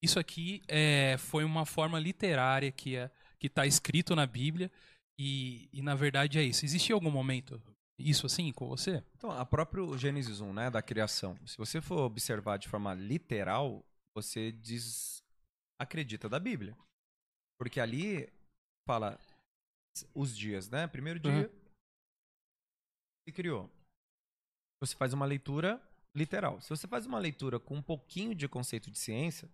isso 0.02 0.18
aqui 0.18 0.62
é, 0.68 1.16
foi 1.18 1.44
uma 1.44 1.64
forma 1.64 1.98
literária 1.98 2.70
que 2.70 2.96
é 2.96 3.10
que 3.38 3.48
está 3.48 3.66
escrito 3.66 4.16
na 4.16 4.26
Bíblia 4.26 4.70
e, 5.18 5.68
e 5.72 5.82
na 5.82 5.94
verdade 5.94 6.38
é 6.38 6.42
isso. 6.42 6.64
Existia 6.64 6.94
algum 6.94 7.10
momento 7.10 7.60
isso 7.98 8.26
assim 8.26 8.52
com 8.52 8.68
você? 8.68 9.02
Então, 9.16 9.30
a 9.30 9.44
próprio 9.44 9.96
Gênesis 9.96 10.40
1, 10.40 10.52
né, 10.52 10.70
da 10.70 10.82
criação, 10.82 11.38
se 11.46 11.56
você 11.56 11.80
for 11.80 12.00
observar 12.00 12.58
de 12.58 12.68
forma 12.68 12.94
literal, 12.94 13.84
você 14.14 14.52
diz 14.52 15.22
acredita 15.78 16.28
da 16.28 16.38
Bíblia. 16.38 16.76
Porque 17.58 17.80
ali 17.80 18.30
fala 18.86 19.18
os 20.14 20.36
dias, 20.36 20.68
né? 20.68 20.86
Primeiro 20.86 21.18
dia 21.18 21.50
se 23.26 23.32
criou. 23.32 23.70
Você 24.80 24.94
faz 24.94 25.12
uma 25.12 25.24
leitura 25.24 25.82
literal. 26.16 26.60
Se 26.60 26.70
você 26.70 26.88
faz 26.88 27.04
uma 27.06 27.18
leitura 27.18 27.60
com 27.60 27.76
um 27.76 27.82
pouquinho 27.82 28.34
de 28.34 28.48
conceito 28.48 28.90
de 28.90 28.98
ciência, 28.98 29.48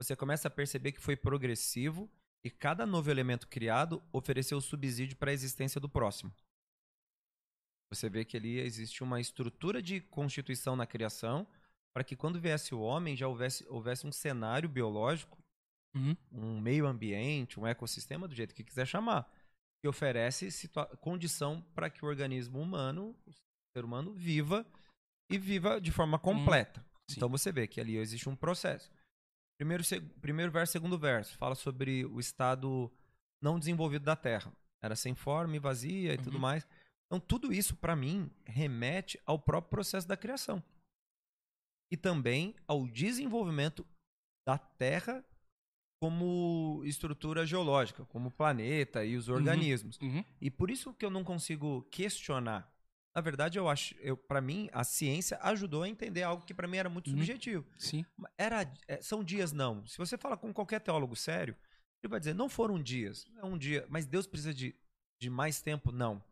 você 0.00 0.14
começa 0.14 0.48
a 0.48 0.50
perceber 0.50 0.92
que 0.92 1.00
foi 1.00 1.16
progressivo 1.16 2.08
e 2.44 2.50
cada 2.50 2.86
novo 2.86 3.10
elemento 3.10 3.48
criado 3.48 4.02
ofereceu 4.12 4.60
subsídio 4.60 5.16
para 5.16 5.30
a 5.30 5.34
existência 5.34 5.80
do 5.80 5.88
próximo. 5.88 6.32
Você 7.92 8.08
vê 8.08 8.24
que 8.24 8.36
ali 8.36 8.60
existe 8.60 9.02
uma 9.02 9.20
estrutura 9.20 9.82
de 9.82 10.00
constituição 10.00 10.76
na 10.76 10.86
criação 10.86 11.46
para 11.92 12.04
que 12.04 12.14
quando 12.14 12.40
viesse 12.40 12.72
o 12.72 12.80
homem 12.80 13.16
já 13.16 13.26
houvesse, 13.26 13.66
houvesse 13.68 14.06
um 14.06 14.12
cenário 14.12 14.68
biológico, 14.68 15.38
Uhum. 15.92 16.16
um 16.30 16.60
meio 16.60 16.86
ambiente, 16.86 17.58
um 17.58 17.66
ecossistema, 17.66 18.28
do 18.28 18.34
jeito 18.34 18.54
que 18.54 18.62
quiser 18.62 18.86
chamar, 18.86 19.28
que 19.82 19.88
oferece 19.88 20.70
condição 21.00 21.60
para 21.74 21.90
que 21.90 22.04
o 22.04 22.08
organismo 22.08 22.60
humano, 22.60 23.16
o 23.26 23.32
ser 23.76 23.84
humano, 23.84 24.14
viva 24.14 24.64
e 25.30 25.38
viva 25.38 25.80
de 25.80 25.90
forma 25.92 26.18
completa. 26.18 26.84
sim. 27.08 27.16
então 27.16 27.28
você 27.28 27.50
vê 27.52 27.66
que 27.66 27.80
ali 27.80 27.96
existe 27.96 28.28
um 28.28 28.36
processo. 28.36 28.90
Primeiro, 29.58 29.82
primeiro 30.20 30.50
verso, 30.50 30.72
segundo 30.72 30.98
verso, 30.98 31.36
fala 31.36 31.54
sobre 31.54 32.04
o 32.06 32.18
estado 32.18 32.90
não 33.42 33.58
desenvolvido 33.58 34.04
da 34.04 34.16
Terra. 34.16 34.52
Era 34.82 34.96
sem 34.96 35.14
forma 35.14 35.54
e 35.56 35.58
vazia 35.58 36.14
e 36.14 36.18
tudo 36.18 36.34
Uhum. 36.34 36.40
mais. 36.40 36.66
Então, 37.06 37.20
tudo 37.20 37.52
isso, 37.52 37.76
para 37.76 37.94
mim, 37.94 38.30
remete 38.46 39.20
ao 39.26 39.38
próprio 39.38 39.70
processo 39.70 40.06
da 40.08 40.16
criação. 40.16 40.62
E 41.92 41.96
também 41.96 42.54
ao 42.66 42.86
desenvolvimento 42.86 43.84
da 44.48 44.56
Terra 44.56 45.24
como 46.00 46.80
estrutura 46.84 47.44
geológica, 47.44 48.06
como 48.06 48.30
planeta 48.30 49.04
e 49.04 49.16
os 49.16 49.28
organismos. 49.28 49.98
Uhum. 50.00 50.24
E 50.40 50.50
por 50.50 50.70
isso 50.70 50.94
que 50.94 51.04
eu 51.04 51.10
não 51.10 51.22
consigo 51.22 51.82
questionar. 51.90 52.72
Na 53.14 53.20
verdade, 53.20 53.58
eu 53.58 53.68
acho, 53.68 53.94
eu, 53.98 54.16
para 54.16 54.40
mim, 54.40 54.68
a 54.72 54.84
ciência 54.84 55.38
ajudou 55.42 55.82
a 55.82 55.88
entender 55.88 56.22
algo 56.22 56.44
que 56.44 56.54
para 56.54 56.68
mim 56.68 56.76
era 56.76 56.88
muito 56.88 57.08
Uhum. 57.08 57.14
subjetivo. 57.16 57.66
Sim. 57.76 58.04
Era, 58.38 58.72
é, 58.86 59.02
são 59.02 59.24
dias 59.24 59.50
não. 59.52 59.84
Se 59.86 59.98
você 59.98 60.16
fala 60.16 60.36
com 60.36 60.52
qualquer 60.52 60.80
teólogo 60.80 61.16
sério, 61.16 61.56
ele 62.02 62.10
vai 62.10 62.20
dizer, 62.20 62.34
não 62.34 62.48
foram 62.48 62.80
dias, 62.80 63.26
é 63.36 63.44
um 63.44 63.58
dia, 63.58 63.84
mas 63.88 64.06
Deus 64.06 64.26
precisa 64.26 64.54
de, 64.54 64.74
de 65.20 65.28
mais 65.28 65.60
tempo? 65.60 65.90
Não. 65.90 66.22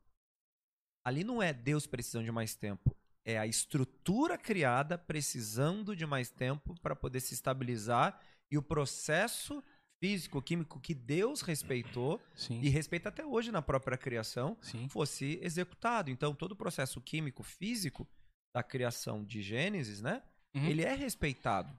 Ali 1.05 1.25
não 1.25 1.43
é 1.43 1.53
Deus 1.53 1.87
precisando 1.87 2.25
de 2.25 2.33
mais 2.33 2.55
tempo, 2.55 2.95
é 3.25 3.39
a 3.39 3.47
estrutura 3.47 4.39
criada 4.39 4.97
precisando 4.97 5.97
de 5.97 6.07
mais 6.07 6.31
tempo 6.31 6.75
para 6.81 6.95
poder 6.95 7.21
se 7.21 7.35
estabilizar 7.35 8.21
e 8.51 8.57
o 8.57 8.63
processo 8.63 9.63
físico, 10.01 10.41
químico 10.41 10.81
que 10.81 10.95
Deus 10.95 11.41
respeitou 11.41 12.21
Sim. 12.35 12.61
e 12.61 12.69
respeita 12.69 13.09
até 13.09 13.25
hoje 13.25 13.51
na 13.51 13.61
própria 13.61 13.99
criação 13.99 14.57
Sim. 14.63 14.89
fosse 14.89 15.39
executado. 15.43 16.11
Então, 16.11 16.35
todo 16.35 16.53
o 16.53 16.57
processo 16.57 17.01
químico 17.01 17.43
físico 17.43 18.07
da 18.55 18.63
criação 18.63 19.25
de 19.25 19.43
Gênesis, 19.43 20.01
né? 20.01 20.23
Uhum. 20.55 20.67
Ele 20.67 20.83
é 20.83 20.95
respeitado. 20.95 21.79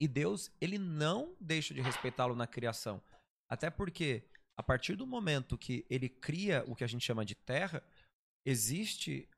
E 0.00 0.08
Deus, 0.08 0.50
ele 0.60 0.78
não 0.78 1.34
deixa 1.40 1.74
de 1.74 1.80
respeitá-lo 1.80 2.34
na 2.34 2.46
criação. 2.46 3.02
Até 3.48 3.70
porque, 3.70 4.22
a 4.56 4.62
partir 4.62 4.96
do 4.96 5.06
momento 5.06 5.58
que 5.58 5.84
ele 5.88 6.08
cria 6.08 6.64
o 6.66 6.74
que 6.74 6.84
a 6.84 6.86
gente 6.86 7.04
chama 7.04 7.24
de 7.24 7.34
terra, 7.34 7.82
existe, 8.46 9.28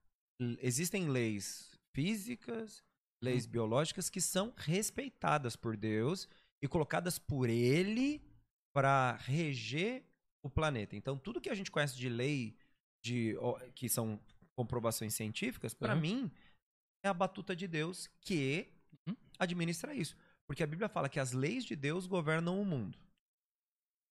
existem 0.61 1.09
leis 1.09 1.79
físicas, 1.95 2.83
leis 3.23 3.47
biológicas 3.47 4.11
que 4.11 4.21
são 4.21 4.53
respeitadas 4.57 5.57
por 5.57 5.77
Deus 5.77 6.29
e 6.63 6.69
colocadas 6.69 7.19
por 7.19 7.49
ele 7.49 8.23
para 8.75 9.13
reger 9.17 10.05
o 10.45 10.51
planeta. 10.51 10.95
Então, 10.97 11.19
tudo 11.19 11.41
que 11.41 11.49
a 11.51 11.55
gente 11.55 11.71
conhece 11.71 11.97
de 11.97 12.09
lei, 12.09 12.57
de, 13.05 13.35
que 13.75 13.89
são 13.89 14.21
comprovações 14.55 15.15
científicas, 15.15 15.75
para 15.75 15.95
Uhum. 15.95 16.01
mim, 16.01 16.31
é 17.05 17.09
a 17.09 17.15
batuta 17.15 17.55
de 17.55 17.67
Deus 17.67 18.09
que 18.21 18.69
Uhum. 19.07 19.17
administra 19.39 19.95
isso. 19.95 20.17
Porque 20.47 20.63
a 20.63 20.67
Bíblia 20.67 20.89
fala 20.89 21.09
que 21.09 21.19
as 21.21 21.33
leis 21.33 21.65
de 21.65 21.75
Deus 21.77 22.07
governam 22.07 22.61
o 22.61 22.65
mundo. 22.65 22.99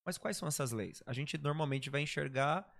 Mas 0.06 0.18
quais 0.18 0.38
são 0.38 0.48
essas 0.48 0.72
leis? 0.72 1.02
A 1.06 1.14
gente 1.14 1.38
normalmente 1.38 1.90
vai 1.90 2.02
enxergar 2.02 2.72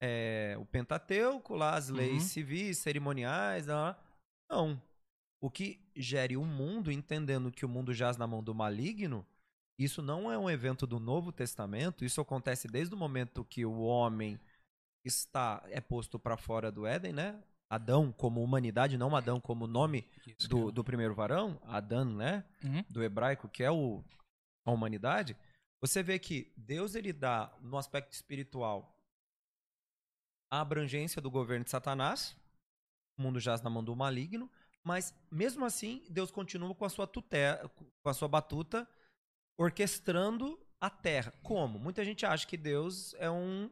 é, 0.00 0.54
o 0.58 0.64
Pentateuco, 0.64 1.54
lá 1.56 1.74
as 1.74 1.88
leis 1.88 2.22
Uhum. 2.22 2.28
civis, 2.28 2.78
cerimoniais. 2.78 3.66
Lá. 3.66 4.00
Não. 4.48 4.80
O 5.40 5.50
que 5.50 5.80
gere 5.94 6.36
o 6.36 6.44
mundo, 6.44 6.90
entendendo 6.90 7.52
que 7.52 7.64
o 7.64 7.68
mundo 7.68 7.94
jaz 7.94 8.16
na 8.16 8.26
mão 8.26 8.42
do 8.42 8.54
maligno, 8.54 9.24
isso 9.78 10.02
não 10.02 10.30
é 10.30 10.36
um 10.36 10.50
evento 10.50 10.86
do 10.86 10.98
Novo 10.98 11.30
Testamento, 11.30 12.04
isso 12.04 12.20
acontece 12.20 12.66
desde 12.66 12.94
o 12.94 12.98
momento 12.98 13.44
que 13.44 13.64
o 13.64 13.80
homem 13.80 14.38
está 15.04 15.62
é 15.66 15.80
posto 15.80 16.18
para 16.18 16.36
fora 16.36 16.72
do 16.72 16.84
Éden, 16.84 17.12
né? 17.12 17.40
Adão 17.70 18.10
como 18.10 18.42
humanidade, 18.42 18.98
não 18.98 19.14
Adão 19.14 19.40
como 19.40 19.66
nome 19.66 20.08
do, 20.48 20.66
que 20.66 20.72
do 20.72 20.82
primeiro 20.82 21.14
varão, 21.14 21.60
Adão, 21.64 22.04
né? 22.04 22.44
Uhum. 22.64 22.84
Do 22.88 23.02
hebraico, 23.02 23.48
que 23.48 23.62
é 23.62 23.70
o, 23.70 24.02
a 24.64 24.70
humanidade. 24.72 25.36
Você 25.80 26.02
vê 26.02 26.18
que 26.18 26.52
Deus 26.56 26.94
ele 26.94 27.12
dá, 27.12 27.52
no 27.60 27.76
aspecto 27.76 28.12
espiritual, 28.12 28.96
a 30.50 30.60
abrangência 30.60 31.20
do 31.22 31.30
governo 31.30 31.64
de 31.64 31.70
Satanás, 31.70 32.36
o 33.16 33.22
mundo 33.22 33.38
jaz 33.38 33.60
na 33.60 33.70
mão 33.70 33.84
do 33.84 33.94
maligno, 33.94 34.50
Mas 34.84 35.14
mesmo 35.30 35.64
assim, 35.64 36.04
Deus 36.08 36.30
continua 36.30 36.74
com 36.74 36.84
a 36.84 36.88
sua 36.88 37.06
tutela, 37.06 37.68
com 37.68 38.08
a 38.08 38.14
sua 38.14 38.28
batuta, 38.28 38.88
orquestrando 39.58 40.58
a 40.80 40.88
terra. 40.88 41.32
Como? 41.42 41.78
Muita 41.78 42.04
gente 42.04 42.24
acha 42.24 42.46
que 42.46 42.56
Deus 42.56 43.14
é 43.14 43.30
um 43.30 43.70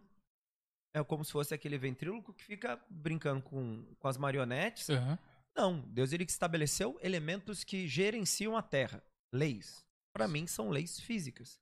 é 0.95 1.05
como 1.05 1.23
se 1.23 1.33
fosse 1.33 1.53
aquele 1.53 1.77
ventríloco 1.77 2.33
que 2.33 2.43
fica 2.43 2.83
brincando 2.89 3.43
com, 3.43 3.85
com 3.99 4.09
as 4.09 4.17
marionetes. 4.17 4.89
Aham. 4.89 5.19
Não, 5.55 5.81
Deus 5.89 6.13
ele 6.13 6.25
estabeleceu 6.25 6.99
elementos 7.03 7.65
que 7.65 7.87
gerenciam 7.87 8.57
a 8.57 8.63
terra, 8.63 9.03
leis. 9.33 9.85
Para 10.15 10.27
mim 10.27 10.47
são 10.47 10.71
leis 10.71 10.99
físicas. 10.99 11.61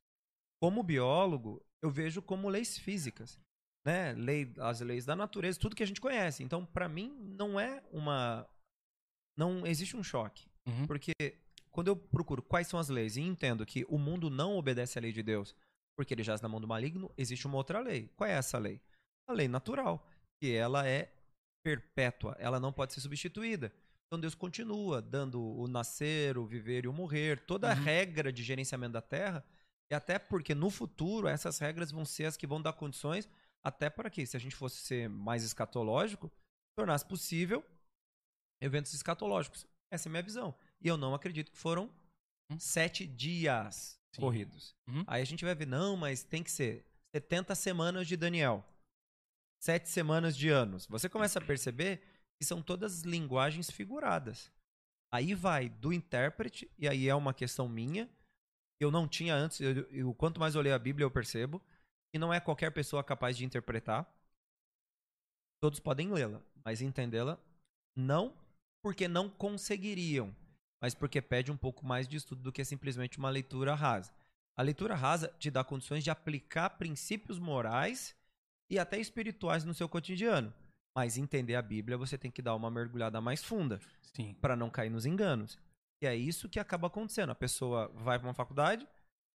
Como 0.61 0.83
biólogo, 0.83 1.65
eu 1.83 1.91
vejo 1.91 2.23
como 2.23 2.49
leis 2.49 2.79
físicas, 2.79 3.39
né? 3.85 4.13
Lei, 4.15 4.53
as 4.59 4.81
leis 4.81 5.05
da 5.05 5.17
natureza, 5.17 5.59
tudo 5.59 5.77
que 5.77 5.83
a 5.83 5.87
gente 5.87 6.01
conhece. 6.01 6.43
Então, 6.43 6.65
para 6.65 6.89
mim 6.89 7.17
não 7.37 7.59
é 7.59 7.83
uma 7.93 8.49
não 9.37 9.67
existe 9.67 9.97
um 9.97 10.03
choque, 10.03 10.47
Uhum. 10.67 10.87
porque 10.87 11.13
quando 11.71 11.89
eu 11.89 11.97
procuro 11.97 12.43
quais 12.43 12.67
são 12.69 12.79
as 12.79 12.89
leis 12.89 13.17
e 13.17 13.21
entendo 13.21 13.67
que 13.67 13.85
o 13.89 13.99
mundo 13.99 14.31
não 14.31 14.57
obedece 14.57 14.99
à 14.99 15.03
lei 15.03 15.13
de 15.13 15.23
Deus, 15.23 15.55
porque 15.97 16.15
ele 16.15 16.23
jaz 16.23 16.41
na 16.41 16.49
mão 16.49 16.61
do 16.61 16.69
maligno, 16.69 17.11
existe 17.17 17.47
uma 17.47 17.57
outra 17.57 17.81
lei. 17.81 18.09
Qual 18.17 18.29
é 18.29 18.33
essa 18.35 18.59
lei? 18.59 18.81
A 19.29 19.33
lei 19.33 19.49
natural, 19.49 20.07
que 20.41 20.53
ela 20.53 20.87
é 20.87 21.13
perpétua, 21.65 22.37
ela 22.39 22.61
não 22.61 22.73
pode 22.73 22.93
ser 22.93 23.01
substituída. 23.01 23.73
Então 24.07 24.21
Deus 24.21 24.35
continua 24.35 25.01
dando 25.01 25.41
o 25.43 25.67
nascer, 25.67 26.37
o 26.39 26.45
viver 26.47 26.85
e 26.85 26.89
o 26.89 26.93
morrer, 26.93 27.41
toda 27.41 27.71
a 27.73 27.75
Uhum. 27.75 27.83
regra 27.83 28.33
de 28.33 28.43
gerenciamento 28.43 28.93
da 28.93 29.03
terra, 29.03 29.45
e 29.91 29.95
até 29.95 30.19
porque 30.19 30.55
no 30.55 30.71
futuro 30.71 31.27
essas 31.27 31.59
regras 31.59 31.91
vão 31.91 32.05
ser 32.05 32.27
as 32.27 32.37
que 32.37 32.47
vão 32.47 32.61
dar 32.61 32.73
condições 32.75 33.29
até 33.65 33.89
para 33.91 34.11
que, 34.11 34.27
se 34.27 34.37
a 34.37 34.41
gente 34.41 34.55
fosse 34.55 34.77
ser 34.79 35.09
mais 35.09 35.43
escatológico, 35.43 36.31
tornasse 36.79 37.05
possível 37.07 37.65
eventos 38.61 38.93
escatológicos. 38.95 39.67
Essa 39.91 40.09
é 40.09 40.11
a 40.11 40.13
minha 40.13 40.23
visão. 40.23 40.55
E 40.81 40.89
eu 40.89 40.97
não 40.97 41.15
acredito 41.15 41.51
que 41.51 41.59
foram 41.59 41.91
Hum. 42.51 42.59
sete 42.59 43.07
dias 43.07 43.99
Sim. 44.15 44.21
corridos. 44.21 44.75
Uhum. 44.87 45.03
Aí 45.07 45.23
a 45.23 45.25
gente 45.25 45.45
vai 45.45 45.55
ver, 45.55 45.67
não, 45.67 45.97
mas 45.97 46.23
tem 46.23 46.43
que 46.43 46.51
ser 46.51 46.85
70 47.15 47.55
semanas 47.55 48.07
de 48.07 48.17
Daniel. 48.17 48.63
Sete 49.63 49.89
semanas 49.89 50.37
de 50.37 50.51
anos. 50.51 50.87
Você 50.87 51.09
começa 51.09 51.39
a 51.39 51.45
perceber 51.45 52.03
que 52.39 52.45
são 52.47 52.61
todas 52.63 53.01
linguagens 53.03 53.71
figuradas. 53.71 54.53
Aí 55.13 55.33
vai 55.35 55.69
do 55.69 55.93
intérprete, 55.93 56.71
e 56.77 56.87
aí 56.89 57.09
é 57.09 57.15
uma 57.15 57.33
questão 57.33 57.69
minha. 57.69 58.11
Eu 58.81 58.91
não 58.91 59.09
tinha 59.09 59.35
antes, 59.35 59.61
eu, 59.61 59.73
eu- 59.91 60.15
quanto 60.15 60.39
mais 60.41 60.55
eu 60.55 60.61
leio 60.61 60.75
a 60.75 60.79
Bíblia, 60.79 61.05
eu 61.05 61.11
percebo 61.11 61.63
que 62.13 62.19
não 62.19 62.35
é 62.35 62.41
qualquer 62.41 62.71
pessoa 62.73 63.03
capaz 63.03 63.37
de 63.39 63.45
interpretar. 63.45 64.05
Todos 65.63 65.81
podem 65.81 66.13
lê-la, 66.13 66.43
mas 66.65 66.83
entendê-la 66.83 67.39
não 67.97 68.37
porque 68.85 69.09
não 69.09 69.31
conseguiriam, 69.31 70.37
mas 70.79 70.95
porque 70.95 71.23
pede 71.23 71.51
um 71.51 71.57
pouco 71.57 71.87
mais 71.87 72.07
de 72.07 72.19
estudo 72.19 72.43
do 72.43 72.53
que 72.53 72.63
simplesmente 72.67 73.17
uma 73.17 73.31
leitura 73.31 73.75
rasa. 73.75 74.13
A 74.55 74.61
leitura 74.61 74.95
rasa 74.95 75.29
te 75.39 75.51
dá 75.51 75.65
condições 75.65 76.05
de 76.05 76.11
aplicar 76.11 76.69
princípios 76.69 77.39
morais 77.39 78.15
e 78.71 78.79
até 78.79 79.01
espirituais 79.01 79.65
no 79.65 79.73
seu 79.73 79.89
cotidiano. 79.89 80.53
Mas 80.95 81.17
entender 81.17 81.55
a 81.55 81.63
Bíblia, 81.63 81.97
você 81.97 82.19
tem 82.19 82.31
que 82.31 82.43
dar 82.43 82.55
uma 82.55 82.71
mergulhada 82.71 83.23
mais 83.23 83.43
funda 83.43 83.81
para 84.39 84.55
não 84.55 84.69
cair 84.69 84.91
nos 84.91 85.07
enganos. 85.07 85.59
E 86.03 86.07
é 86.07 86.15
isso 86.15 86.47
que 86.47 86.61
acaba 86.61 86.89
acontecendo. 86.89 87.31
A 87.31 87.35
pessoa 87.35 87.89
vai 87.95 88.19
para 88.19 88.29
uma 88.29 88.35
faculdade, 88.35 88.87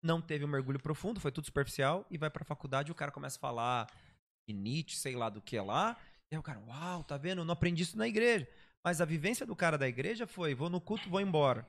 não 0.03 0.23
teve 0.23 0.47
um 0.47 0.49
mergulho 0.49 0.81
profundo, 0.81 1.21
foi 1.21 1.31
tudo 1.31 1.45
superficial, 1.45 2.07
e 2.11 2.17
vai 2.17 2.31
para 2.31 2.45
a 2.45 2.47
faculdade 2.47 2.89
e 2.89 2.93
o 2.93 2.95
cara 2.95 3.13
começa 3.13 3.37
a 3.37 3.41
falar 3.41 3.93
de 4.49 4.55
Nietzsche, 4.55 4.97
sei 4.97 5.15
lá 5.15 5.29
do 5.29 5.43
que 5.43 5.61
lá. 5.61 5.99
E 6.33 6.35
aí 6.35 6.39
o 6.39 6.43
cara, 6.43 6.61
uau, 6.61 7.05
tá 7.05 7.19
vendo? 7.19 7.43
Eu 7.43 7.45
não 7.45 7.53
aprendi 7.53 7.83
isso 7.83 7.99
na 7.99 8.09
igreja. 8.09 8.49
Mas 8.85 9.01
a 9.01 9.05
vivência 9.05 9.47
do 9.47 9.57
cara 9.57 9.79
da 9.79 9.89
igreja 9.89 10.27
foi: 10.27 10.55
vou 10.55 10.69
no 10.69 10.81
culto, 10.81 11.09
vou 11.09 11.21
embora. 11.21 11.67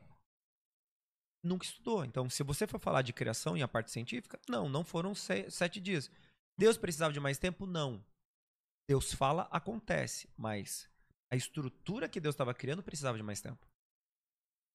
Nunca 1.43 1.65
estudou. 1.65 2.03
Então, 2.03 2.29
se 2.29 2.43
você 2.43 2.65
for 2.67 2.79
falar 2.79 3.03
de 3.03 3.13
criação 3.13 3.55
e 3.55 3.61
a 3.61 3.67
parte 3.67 3.91
científica, 3.91 4.39
não, 4.49 4.67
não 4.67 4.83
foram 4.83 5.13
se- 5.13 5.49
sete 5.51 5.79
dias. 5.79 6.09
Deus 6.57 6.77
precisava 6.77 7.13
de 7.13 7.19
mais 7.19 7.37
tempo? 7.37 7.65
Não. 7.65 8.03
Deus 8.89 9.13
fala, 9.13 9.43
acontece. 9.51 10.27
Mas 10.35 10.89
a 11.31 11.35
estrutura 11.35 12.09
que 12.09 12.19
Deus 12.19 12.33
estava 12.33 12.53
criando 12.53 12.83
precisava 12.83 13.17
de 13.17 13.23
mais 13.23 13.41
tempo 13.41 13.65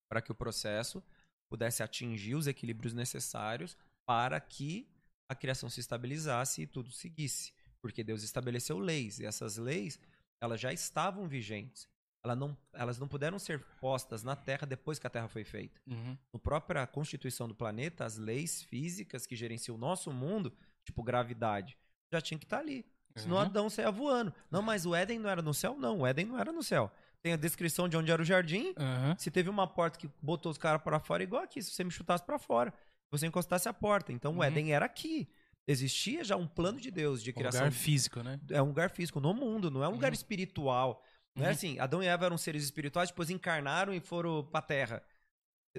para 0.09 0.21
que 0.21 0.33
o 0.33 0.35
processo 0.35 1.03
pudesse 1.49 1.83
atingir 1.83 2.35
os 2.35 2.47
equilíbrios 2.49 2.93
necessários 2.93 3.77
para 4.07 4.41
que 4.41 4.89
a 5.31 5.35
criação 5.37 5.71
se 5.71 5.79
estabilizasse 5.81 6.63
e 6.63 6.67
tudo 6.67 6.91
seguisse. 6.91 7.53
Porque 7.81 8.03
Deus 8.03 8.23
estabeleceu 8.23 8.79
leis 8.79 9.21
e 9.21 9.25
essas 9.25 9.57
leis 9.57 10.01
elas 10.43 10.61
já 10.61 10.73
estavam 10.73 11.29
vigentes. 11.29 11.89
Ela 12.23 12.37
não, 12.37 12.57
elas 12.75 12.99
não 12.99 13.09
puderam 13.09 13.39
ser 13.39 13.61
postas 13.81 14.23
na 14.23 14.37
Terra 14.37 14.67
depois 14.67 14.99
que 14.99 15.07
a 15.07 15.11
Terra 15.11 15.29
foi 15.29 15.43
feita. 15.43 15.81
Uhum. 15.87 16.17
No 16.33 16.39
própria 16.39 16.87
constituição 16.87 17.49
do 17.49 17.55
planeta, 17.55 18.05
as 18.05 18.19
leis 18.19 18.63
físicas 18.63 19.25
que 19.27 19.35
gerenciam 19.35 19.75
o 19.75 19.79
nosso 19.79 20.13
mundo, 20.13 20.53
tipo 20.85 21.03
gravidade, 21.03 21.79
já 22.13 22.21
tinham 22.21 22.39
que 22.39 22.45
estar 22.45 22.59
ali. 22.59 22.85
Senão 23.17 23.37
Uhum. 23.37 23.43
Adão 23.43 23.71
saia 23.71 23.91
voando. 23.91 24.33
Não, 24.51 24.61
mas 24.63 24.85
o 24.87 24.95
Éden 24.95 25.19
não 25.19 25.31
era 25.31 25.41
no 25.43 25.55
céu? 25.55 25.77
Não, 25.79 26.01
o 26.01 26.07
Éden 26.07 26.27
não 26.27 26.39
era 26.39 26.53
no 26.53 26.63
céu. 26.63 26.93
Tem 27.23 27.33
a 27.33 27.37
descrição 27.37 27.89
de 27.89 27.97
onde 27.97 28.11
era 28.11 28.21
o 28.23 28.25
jardim. 28.25 28.73
Aham. 28.79 29.17
Se 29.19 29.31
teve 29.31 29.49
uma 29.51 29.67
porta 29.67 29.99
que 29.99 30.09
botou 30.23 30.51
os 30.53 30.59
caras 30.59 30.83
para 30.83 31.01
fora, 31.01 31.23
igual 31.23 31.43
aqui, 31.43 31.63
se 31.63 31.71
você 31.71 31.83
me 31.85 31.91
chutasse 31.91 32.25
para 32.25 32.39
fora, 32.39 32.73
você 33.11 33.27
encostasse 33.27 33.69
a 33.69 33.73
porta. 33.73 34.13
Então 34.13 34.33
o 34.33 34.37
Uhum. 34.37 34.45
Éden 34.45 34.73
era 34.73 34.85
aqui. 34.87 35.29
Existia 35.67 36.23
já 36.25 36.37
um 36.37 36.47
plano 36.47 36.81
de 36.81 36.91
Deus 36.91 37.23
de 37.23 37.31
Um 37.31 37.35
criação. 37.35 37.61
lugar 37.63 37.73
físico, 37.73 38.23
né? 38.23 38.41
É 38.51 38.63
um 38.63 38.67
lugar 38.69 38.91
físico 38.91 39.21
no 39.21 39.33
mundo, 39.35 39.71
não 39.71 39.83
é 39.85 39.89
um 39.89 39.93
lugar 39.93 40.09
Uhum. 40.11 40.15
espiritual. 40.15 41.05
Não 41.37 41.45
é 41.45 41.49
Uhum. 41.49 41.53
assim, 41.55 41.79
Adão 41.79 42.03
e 42.03 42.07
Eva 42.07 42.27
eram 42.27 42.37
seres 42.39 42.65
espirituais, 42.65 43.11
depois 43.11 43.31
encarnaram 43.31 43.95
e 43.95 44.01
foram 44.01 44.45
pra 44.45 44.61
terra. 44.61 45.03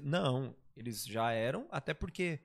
Não, 0.02 0.56
eles 0.76 1.06
já 1.06 1.32
eram, 1.32 1.68
até 1.70 1.94
porque 1.94 2.40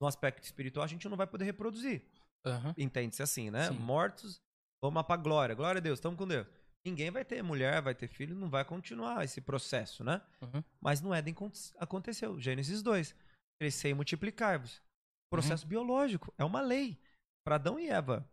no 0.00 0.06
aspecto 0.06 0.42
espiritual 0.44 0.84
a 0.84 0.88
gente 0.88 1.08
não 1.08 1.16
vai 1.16 1.26
poder 1.26 1.44
reproduzir. 1.44 2.02
Aham. 2.44 2.74
Entende-se 2.76 3.22
assim, 3.22 3.50
né? 3.50 3.68
Sim. 3.68 3.78
Mortos, 3.78 4.40
vamos 4.82 5.02
pra 5.04 5.16
glória. 5.16 5.54
Glória 5.54 5.78
a 5.78 5.82
Deus, 5.82 5.98
estamos 5.98 6.18
com 6.18 6.26
Deus. 6.26 6.46
Ninguém 6.84 7.10
vai 7.10 7.24
ter 7.24 7.40
mulher, 7.42 7.80
vai 7.80 7.94
ter 7.94 8.08
filho, 8.08 8.34
não 8.34 8.50
vai 8.50 8.64
continuar 8.64 9.24
esse 9.24 9.40
processo, 9.40 10.02
né? 10.02 10.20
Uhum. 10.42 10.62
Mas 10.80 11.00
no 11.00 11.14
Éden 11.14 11.32
con- 11.32 11.52
aconteceu. 11.78 12.38
Gênesis 12.40 12.82
2. 12.82 13.14
Crescer 13.60 13.90
e 13.90 13.94
multiplicar-vos. 13.94 14.82
Processo 15.30 15.64
biológico. 15.66 16.34
É 16.36 16.44
uma 16.44 16.60
lei. 16.60 17.00
Para 17.46 17.54
Adão 17.54 17.78
e 17.78 17.88
Eva 17.88 18.28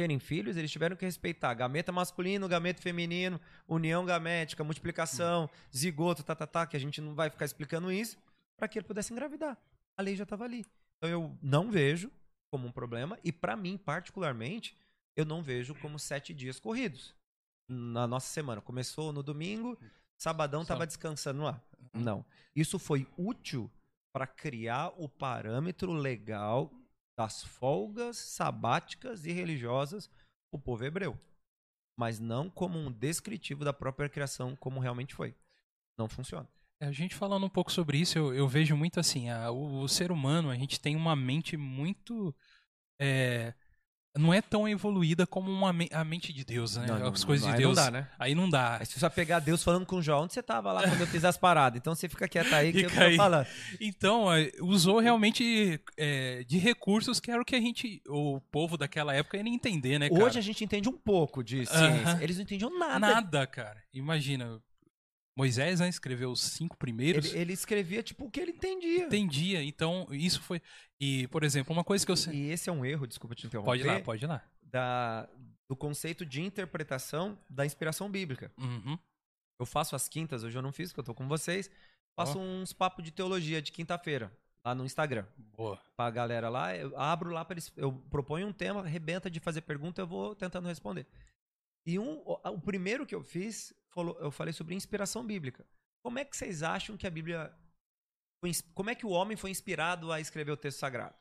terem 0.00 0.18
filhos, 0.18 0.56
eles 0.56 0.70
tiveram 0.70 0.96
que 0.96 1.04
respeitar 1.04 1.52
gameta 1.52 1.92
masculino, 1.92 2.48
gameta 2.48 2.80
feminino, 2.80 3.38
união 3.68 4.02
gamética, 4.06 4.64
multiplicação, 4.64 5.50
zigoto, 5.76 6.22
tá, 6.22 6.34
tá, 6.34 6.46
tá, 6.46 6.66
que 6.66 6.74
a 6.74 6.80
gente 6.80 7.02
não 7.02 7.14
vai 7.14 7.28
ficar 7.28 7.44
explicando 7.44 7.92
isso, 7.92 8.16
para 8.56 8.66
que 8.66 8.78
ele 8.78 8.86
pudesse 8.86 9.12
engravidar. 9.12 9.58
A 9.98 10.00
lei 10.00 10.16
já 10.16 10.22
estava 10.22 10.44
ali. 10.44 10.64
Então 10.96 11.10
eu 11.10 11.36
não 11.42 11.70
vejo 11.70 12.10
como 12.50 12.66
um 12.66 12.72
problema, 12.72 13.18
e 13.22 13.30
para 13.30 13.54
mim, 13.54 13.76
particularmente, 13.76 14.74
eu 15.14 15.26
não 15.26 15.42
vejo 15.42 15.74
como 15.74 15.98
sete 15.98 16.32
dias 16.32 16.58
corridos 16.58 17.14
na 17.68 18.06
nossa 18.06 18.28
semana. 18.32 18.62
Começou 18.62 19.12
no 19.12 19.22
domingo, 19.22 19.78
sabadão 20.16 20.60
tava 20.60 20.78
Sábado. 20.78 20.88
descansando 20.88 21.42
lá. 21.42 21.60
Não. 21.92 22.24
Isso 22.56 22.78
foi 22.78 23.06
útil 23.18 23.70
para 24.14 24.26
criar 24.26 24.94
o 24.96 25.10
parâmetro 25.10 25.92
legal 25.92 26.72
das 27.20 27.42
folgas 27.44 28.16
sabáticas 28.16 29.26
e 29.26 29.32
religiosas 29.32 30.10
o 30.50 30.58
povo 30.58 30.82
hebreu. 30.86 31.18
Mas 31.94 32.18
não 32.18 32.48
como 32.48 32.78
um 32.78 32.90
descritivo 32.90 33.62
da 33.62 33.74
própria 33.74 34.08
criação, 34.08 34.56
como 34.56 34.80
realmente 34.80 35.14
foi. 35.14 35.34
Não 35.98 36.08
funciona. 36.08 36.48
É, 36.80 36.86
A 36.86 36.92
gente 36.92 37.14
falando 37.14 37.44
um 37.44 37.50
pouco 37.50 37.70
sobre 37.70 37.98
isso, 37.98 38.16
eu, 38.16 38.32
eu 38.32 38.48
vejo 38.48 38.74
muito 38.74 38.98
assim, 38.98 39.28
a- 39.28 39.50
o, 39.50 39.82
o 39.82 39.88
ser 39.88 40.10
humano, 40.10 40.48
a 40.48 40.56
gente 40.56 40.80
tem 40.80 40.96
uma 40.96 41.14
mente 41.14 41.58
muito. 41.58 42.34
é, 42.98 43.52
não 44.18 44.34
é 44.34 44.42
tão 44.42 44.68
evoluída 44.68 45.26
como 45.26 45.50
uma 45.50 45.72
me- 45.72 45.88
a 45.92 46.02
mente 46.04 46.32
de 46.32 46.44
Deus, 46.44 46.76
né? 46.76 46.86
As 47.12 47.22
coisas 47.24 47.46
de 47.46 47.52
aí 47.52 47.58
Deus. 47.58 47.76
Não 47.76 47.84
dá, 47.84 47.90
né? 47.90 48.08
Aí 48.18 48.34
não 48.34 48.50
dá. 48.50 48.78
Aí 48.80 48.86
se 48.86 48.98
você 48.98 49.10
pegar 49.10 49.38
Deus 49.38 49.62
falando 49.62 49.86
com 49.86 49.96
o 49.96 50.02
João, 50.02 50.24
onde 50.24 50.32
você 50.34 50.42
tava 50.42 50.72
lá 50.72 50.82
quando 50.82 51.00
eu 51.00 51.06
fiz 51.06 51.24
as 51.24 51.36
paradas? 51.36 51.78
Então 51.78 51.94
você 51.94 52.08
fica 52.08 52.26
quieto 52.28 52.52
aí 52.52 52.72
que 52.72 52.82
eu 52.82 52.90
aí. 53.00 53.10
tô 53.12 53.16
falando. 53.16 53.46
Então, 53.80 54.26
usou 54.62 54.98
realmente 54.98 55.80
é, 55.96 56.42
de 56.44 56.58
recursos 56.58 57.20
que 57.20 57.30
era 57.30 57.40
o 57.40 57.44
que 57.44 57.54
a 57.54 57.60
gente, 57.60 58.02
o 58.08 58.40
povo 58.50 58.76
daquela 58.76 59.14
época 59.14 59.36
ia 59.36 59.48
entender, 59.48 59.98
né, 59.98 60.08
cara? 60.10 60.24
Hoje 60.24 60.38
a 60.38 60.42
gente 60.42 60.64
entende 60.64 60.88
um 60.88 60.96
pouco 60.98 61.42
de 61.44 61.64
ciência. 61.66 61.86
Aham. 61.86 62.18
Eles 62.22 62.36
não 62.36 62.42
entendiam 62.42 62.76
nada. 62.78 62.98
Nada, 62.98 63.46
cara. 63.46 63.80
Imagina, 63.94 64.60
Moisés 65.36 65.80
né, 65.80 65.88
escreveu 65.88 66.30
os 66.30 66.40
cinco 66.40 66.76
primeiros. 66.76 67.26
Ele, 67.26 67.38
ele 67.38 67.52
escrevia 67.52 68.02
tipo 68.02 68.24
o 68.26 68.30
que 68.30 68.40
ele 68.40 68.52
entendia. 68.52 69.04
Entendia, 69.04 69.62
então 69.62 70.06
isso 70.10 70.42
foi. 70.42 70.60
E, 71.00 71.26
por 71.28 71.42
exemplo, 71.44 71.72
uma 71.72 71.84
coisa 71.84 72.04
que 72.04 72.12
eu 72.12 72.16
sei. 72.16 72.34
E 72.34 72.50
esse 72.50 72.68
é 72.68 72.72
um 72.72 72.84
erro, 72.84 73.06
desculpa 73.06 73.34
te 73.34 73.46
interromper, 73.46 73.70
Pode 73.70 73.82
ir 73.82 73.86
lá, 73.86 74.00
pode 74.00 74.24
ir 74.24 74.28
lá. 74.28 74.44
Da, 74.62 75.28
do 75.68 75.76
conceito 75.76 76.26
de 76.26 76.42
interpretação 76.42 77.38
da 77.48 77.64
inspiração 77.64 78.10
bíblica. 78.10 78.52
Uhum. 78.58 78.98
Eu 79.58 79.66
faço 79.66 79.94
as 79.94 80.08
quintas, 80.08 80.42
hoje 80.42 80.56
eu 80.56 80.62
não 80.62 80.72
fiz, 80.72 80.90
porque 80.90 81.00
eu 81.00 81.04
tô 81.04 81.14
com 81.14 81.28
vocês. 81.28 81.70
Faço 82.16 82.38
uns 82.38 82.72
papos 82.72 83.04
de 83.04 83.10
teologia 83.10 83.62
de 83.62 83.72
quinta-feira, 83.72 84.30
lá 84.64 84.74
no 84.74 84.84
Instagram. 84.84 85.24
Boa. 85.56 85.80
Pra 85.96 86.10
galera 86.10 86.48
lá, 86.48 86.76
eu 86.76 86.98
abro 86.98 87.30
lá 87.30 87.44
para 87.44 87.54
eles. 87.54 87.72
Eu 87.76 87.92
proponho 88.10 88.46
um 88.48 88.52
tema, 88.52 88.80
arrebenta 88.80 89.30
de 89.30 89.40
fazer 89.40 89.62
pergunta, 89.62 90.02
eu 90.02 90.06
vou 90.06 90.34
tentando 90.34 90.68
responder. 90.68 91.06
E 91.86 91.98
um, 91.98 92.22
o 92.26 92.60
primeiro 92.60 93.06
que 93.06 93.14
eu 93.14 93.22
fiz, 93.22 93.72
falou, 93.92 94.18
eu 94.20 94.30
falei 94.30 94.52
sobre 94.52 94.74
inspiração 94.74 95.26
bíblica. 95.26 95.66
Como 96.04 96.18
é 96.18 96.24
que 96.24 96.36
vocês 96.36 96.62
acham 96.62 96.96
que 96.96 97.06
a 97.06 97.10
Bíblia. 97.10 97.54
foi 98.42 98.50
como 98.74 98.90
é 98.90 98.94
que 98.94 99.04
o 99.06 99.10
homem 99.10 99.36
foi 99.36 99.50
inspirado 99.50 100.10
a 100.12 100.20
escrever 100.20 100.52
o 100.52 100.56
texto 100.56 100.78
sagrado? 100.78 101.14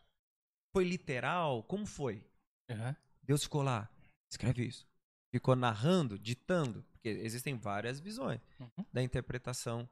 Foi 0.76 0.84
literal? 0.84 1.64
Como 1.64 1.86
foi? 1.86 2.24
Aham. 2.70 2.96
Deus 3.24 3.44
ficou 3.44 3.62
lá, 3.62 3.90
escreve 4.32 4.66
isso. 4.66 4.88
Ficou 5.34 5.56
narrando, 5.56 6.18
ditando, 6.18 6.84
porque 6.92 7.10
existem 7.10 7.56
várias 7.58 8.00
visões 8.00 8.42
Uhum. 8.60 8.86
da 8.92 9.04
interpretação 9.04 9.88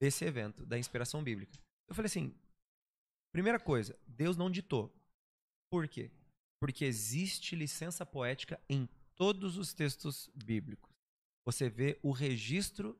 desse 0.00 0.24
evento, 0.24 0.64
da 0.66 0.78
inspiração 0.78 1.22
bíblica. 1.24 1.58
Eu 1.88 1.94
falei 1.94 2.06
assim: 2.06 2.34
primeira 3.32 3.58
coisa, 3.58 3.98
Deus 4.06 4.36
não 4.36 4.50
ditou. 4.50 4.92
Por 5.70 5.88
quê? 5.88 6.10
Porque 6.60 6.84
existe 6.84 7.56
licença 7.56 8.04
poética 8.06 8.60
em 8.68 8.88
todos 9.16 9.56
os 9.56 9.72
textos 9.72 10.28
bíblicos. 10.34 10.91
Você 11.44 11.68
vê 11.68 11.98
o 12.02 12.12
registro 12.12 12.98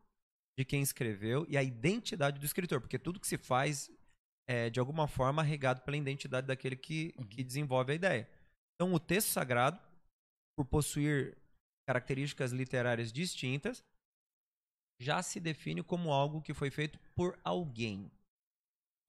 de 0.58 0.64
quem 0.64 0.82
escreveu 0.82 1.46
e 1.48 1.56
a 1.56 1.62
identidade 1.62 2.38
do 2.38 2.44
escritor, 2.46 2.80
porque 2.80 2.98
tudo 2.98 3.20
que 3.20 3.26
se 3.26 3.38
faz 3.38 3.90
é 4.46 4.68
de 4.68 4.80
alguma 4.80 5.06
forma 5.06 5.42
regado 5.42 5.82
pela 5.82 5.96
identidade 5.96 6.46
daquele 6.46 6.76
que, 6.76 7.14
Uhum. 7.16 7.26
que 7.26 7.44
desenvolve 7.44 7.92
a 7.92 7.94
ideia. 7.94 8.28
Então, 8.74 8.92
o 8.92 8.98
texto 9.00 9.28
sagrado, 9.28 9.80
por 10.56 10.66
possuir 10.66 11.38
características 11.86 12.52
literárias 12.52 13.12
distintas, 13.12 13.84
já 15.00 15.22
se 15.22 15.40
define 15.40 15.82
como 15.82 16.12
algo 16.12 16.42
que 16.42 16.54
foi 16.54 16.70
feito 16.70 16.98
por 17.14 17.38
alguém. 17.44 18.10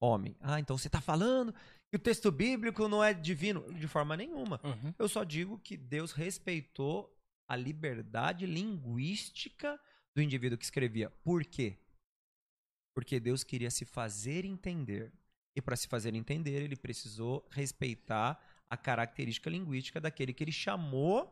Homem. 0.00 0.36
Ah, 0.40 0.60
então 0.60 0.76
você 0.76 0.88
está 0.88 1.00
falando 1.00 1.54
que 1.90 1.96
o 1.96 1.98
texto 1.98 2.30
bíblico 2.30 2.88
não 2.88 3.02
é 3.02 3.14
divino? 3.14 3.72
De 3.72 3.86
forma 3.86 4.16
nenhuma. 4.16 4.60
Uhum. 4.64 4.94
Eu 4.98 5.08
só 5.08 5.24
digo 5.24 5.58
que 5.58 5.76
Deus 5.76 6.12
respeitou 6.12 7.13
a 7.48 7.56
liberdade 7.56 8.46
linguística 8.46 9.80
do 10.14 10.22
indivíduo 10.22 10.56
que 10.58 10.64
escrevia. 10.64 11.10
Por 11.22 11.44
quê? 11.44 11.78
Porque 12.94 13.18
Deus 13.20 13.42
queria 13.44 13.70
se 13.70 13.84
fazer 13.84 14.44
entender. 14.44 15.12
E 15.56 15.62
para 15.62 15.76
se 15.76 15.86
fazer 15.88 16.14
entender, 16.14 16.62
ele 16.62 16.76
precisou 16.76 17.46
respeitar 17.50 18.40
a 18.68 18.76
característica 18.76 19.50
linguística 19.50 20.00
daquele 20.00 20.32
que 20.32 20.42
ele 20.42 20.52
chamou 20.52 21.30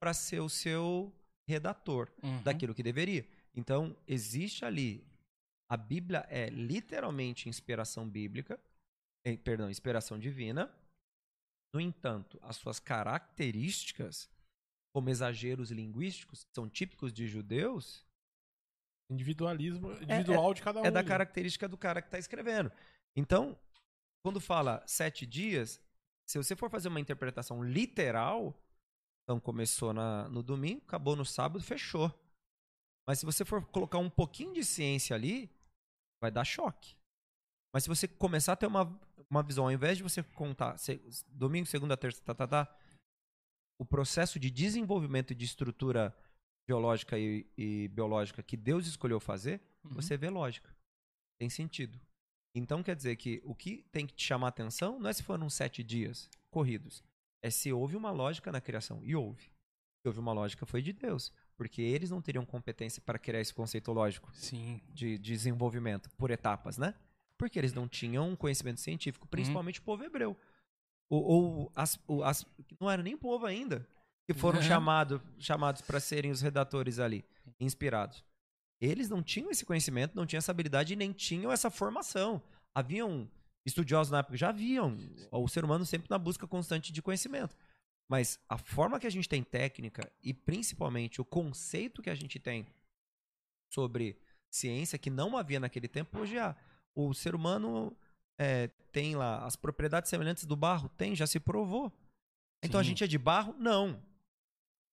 para 0.00 0.12
ser 0.14 0.40
o 0.40 0.48
seu 0.48 1.12
redator 1.48 2.10
Uhum. 2.22 2.42
daquilo 2.42 2.74
que 2.74 2.82
deveria. 2.82 3.26
Então, 3.54 3.96
existe 4.06 4.64
ali. 4.64 5.06
A 5.70 5.76
Bíblia 5.76 6.26
é 6.28 6.48
literalmente 6.48 7.48
inspiração 7.48 8.08
bíblica, 8.08 8.58
eh, 9.24 9.36
perdão, 9.36 9.70
inspiração 9.70 10.18
divina. 10.18 10.72
No 11.72 11.80
entanto, 11.80 12.38
as 12.42 12.56
suas 12.56 12.80
características, 12.80 14.28
como 14.92 15.08
exageros 15.10 15.70
linguísticos, 15.70 16.44
que 16.44 16.54
são 16.54 16.68
típicos 16.68 17.12
de 17.12 17.26
judeus, 17.26 18.04
Individualismo 19.10 19.92
individual 20.02 20.54
de 20.54 20.62
cada 20.62 20.80
um. 20.80 20.84
é 20.84 20.90
da 20.90 21.02
característica 21.02 21.66
do 21.68 21.76
cara 21.76 22.00
que 22.00 22.06
está 22.08 22.18
escrevendo. 22.18 22.70
Então, 23.16 23.58
quando 24.24 24.40
fala 24.40 24.84
sete 24.86 25.26
dias, 25.26 25.80
se 26.28 26.38
você 26.38 26.54
for 26.54 26.70
fazer 26.70 26.86
uma 26.88 27.00
interpretação 27.00 27.62
literal, 27.62 28.54
então 29.24 29.40
começou 29.40 29.92
na- 29.92 30.28
no 30.28 30.42
domingo, 30.44 30.82
acabou 30.86 31.16
no 31.16 31.24
sábado, 31.24 31.62
fechou. 31.62 32.12
Mas 33.06 33.18
se 33.18 33.26
você 33.26 33.44
for 33.44 33.66
colocar 33.66 33.98
um 33.98 34.08
pouquinho 34.10 34.54
de 34.54 34.64
ciência 34.64 35.16
ali, 35.16 35.50
vai 36.22 36.30
dar 36.30 36.44
choque. 36.44 36.96
Mas 37.74 37.82
se 37.82 37.88
você 37.88 38.06
começar 38.06 38.52
a 38.52 38.56
ter 38.56 38.66
uma, 38.66 38.84
uma 39.28 39.42
visão, 39.42 39.64
ao 39.64 39.72
invés 39.72 39.96
de 39.96 40.04
você 40.04 40.22
contar 40.22 40.76
se- 40.78 41.00
domingo, 41.26 41.66
segunda, 41.66 41.96
terça, 41.96 42.22
tá, 42.22 42.32
tá, 42.34 42.46
tá, 42.46 42.76
o 43.80 43.84
processo 43.86 44.38
de 44.38 44.50
desenvolvimento 44.50 45.34
de 45.34 45.44
estrutura 45.46 46.14
geológica 46.68 47.18
e, 47.18 47.46
e 47.56 47.88
biológica 47.88 48.42
que 48.42 48.54
Deus 48.56 48.86
escolheu 48.86 49.18
fazer, 49.18 49.58
Uhum. 49.82 49.92
você 49.94 50.14
vê 50.14 50.28
lógica. 50.28 50.68
Tem 51.38 51.48
sentido. 51.48 51.98
Então 52.54 52.82
quer 52.82 52.94
dizer 52.94 53.16
que 53.16 53.40
o 53.46 53.54
que 53.54 53.82
tem 53.90 54.06
que 54.06 54.12
te 54.12 54.22
chamar 54.26 54.48
a 54.48 54.50
atenção 54.50 55.00
não 55.00 55.08
é 55.08 55.12
se 55.14 55.22
foram 55.22 55.48
sete 55.48 55.82
dias 55.82 56.28
corridos. 56.50 57.02
É 57.42 57.48
se 57.48 57.72
houve 57.72 57.96
uma 57.96 58.10
lógica 58.10 58.52
na 58.52 58.60
criação. 58.60 59.00
E 59.02 59.16
houve. 59.16 59.44
Se 60.02 60.08
houve 60.08 60.18
uma 60.20 60.34
lógica, 60.34 60.66
foi 60.66 60.82
de 60.82 60.92
Deus. 60.92 61.32
Porque 61.56 61.80
eles 61.80 62.10
não 62.10 62.20
teriam 62.20 62.44
competência 62.44 63.00
para 63.00 63.18
criar 63.18 63.40
esse 63.40 63.54
conceito 63.54 63.90
lógico 63.92 64.28
Sim. 64.34 64.82
de 64.92 65.16
desenvolvimento 65.16 66.10
por 66.18 66.30
etapas, 66.30 66.76
né? 66.76 66.94
Porque 67.38 67.58
eles 67.58 67.72
não 67.72 67.88
tinham 67.88 68.28
um 68.28 68.36
conhecimento 68.36 68.80
científico, 68.80 69.26
principalmente 69.26 69.80
o 69.80 69.82
povo 69.82 70.04
hebreu. 70.04 70.36
Ou, 71.10 71.22
ou 71.24 71.72
as, 71.74 71.98
as- 72.24 72.46
não 72.80 72.90
era 72.90 73.02
nem 73.02 73.16
povo 73.16 73.44
ainda, 73.44 73.86
que 74.26 74.32
foram 74.32 74.60
chamado, 74.62 75.20
chamados 75.38 75.82
para 75.82 75.98
serem 76.00 76.30
os 76.30 76.40
redatores 76.40 76.98
ali, 77.00 77.24
inspirados. 77.58 78.24
Eles 78.80 79.10
não 79.10 79.22
tinham 79.22 79.50
esse 79.50 79.66
conhecimento, 79.66 80.14
não 80.14 80.24
tinham 80.24 80.38
essa 80.38 80.52
habilidade 80.52 80.92
e 80.92 80.96
nem 80.96 81.12
tinham 81.12 81.52
essa 81.52 81.68
formação. 81.70 82.40
Haviam 82.74 83.28
estudiosos 83.66 84.10
na 84.10 84.20
época, 84.20 84.36
já 84.36 84.48
haviam. 84.50 84.96
O 85.32 85.48
ser 85.48 85.64
humano 85.64 85.84
sempre 85.84 86.08
na 86.08 86.16
busca 86.18 86.46
constante 86.46 86.92
de 86.92 87.02
conhecimento. 87.02 87.54
Mas 88.08 88.40
a 88.48 88.56
forma 88.56 88.98
que 88.98 89.06
a 89.06 89.10
gente 89.10 89.28
tem 89.28 89.42
técnica 89.42 90.10
e 90.22 90.32
principalmente 90.32 91.20
o 91.20 91.24
conceito 91.24 92.00
que 92.00 92.08
a 92.10 92.14
gente 92.14 92.38
tem 92.38 92.66
sobre 93.72 94.16
ciência 94.50 94.98
que 94.98 95.10
não 95.10 95.36
havia 95.36 95.60
naquele 95.60 95.88
tempo, 95.88 96.18
hoje 96.18 96.38
há. 96.38 96.56
O 96.94 97.14
ser 97.14 97.34
humano 97.34 97.96
é, 98.40 98.68
tem 98.90 99.14
lá 99.14 99.44
as 99.44 99.54
propriedades 99.54 100.08
semelhantes 100.08 100.46
do 100.46 100.56
barro? 100.56 100.88
Tem, 100.96 101.14
já 101.14 101.26
se 101.26 101.38
provou. 101.38 101.92
Então 102.64 102.80
a 102.80 102.82
Sim. 102.82 102.88
gente 102.90 103.04
é 103.04 103.06
de 103.06 103.18
barro? 103.18 103.54
Não. 103.58 104.02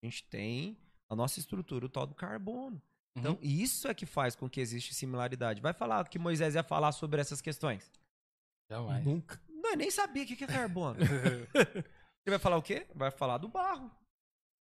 A 0.03 0.05
gente 0.05 0.23
tem 0.25 0.77
a 1.09 1.15
nossa 1.15 1.39
estrutura, 1.39 1.85
o 1.85 1.89
tal 1.89 2.05
do 2.05 2.13
carbono. 2.13 2.81
Então, 3.17 3.33
Uhum. 3.33 3.39
e 3.41 3.63
isso 3.63 3.87
é 3.87 3.93
que 3.95 4.05
faz 4.05 4.35
com 4.35 4.47
que 4.49 4.59
existe 4.61 4.93
similaridade. 4.93 5.61
Vai 5.61 5.73
falar 5.73 6.07
que 6.07 6.19
Moisés 6.19 6.53
ia 6.55 6.61
falar 6.63 6.91
sobre 6.91 7.19
essas 7.19 7.41
questões. 7.41 7.89
Jamais. 8.69 9.03
Nunca. 9.03 9.41
Não, 9.49 9.71
eu 9.71 9.77
nem 9.77 9.89
sabia 9.89 10.23
o 10.23 10.27
que 10.27 10.35
que 10.35 10.43
é 10.43 10.47
carbono. 10.47 10.99
Ele 11.55 12.29
vai 12.29 12.37
falar 12.39 12.57
o 12.57 12.61
quê? 12.61 12.85
Vai 12.93 13.09
falar 13.09 13.37
do 13.37 13.47
barro. 13.47 13.89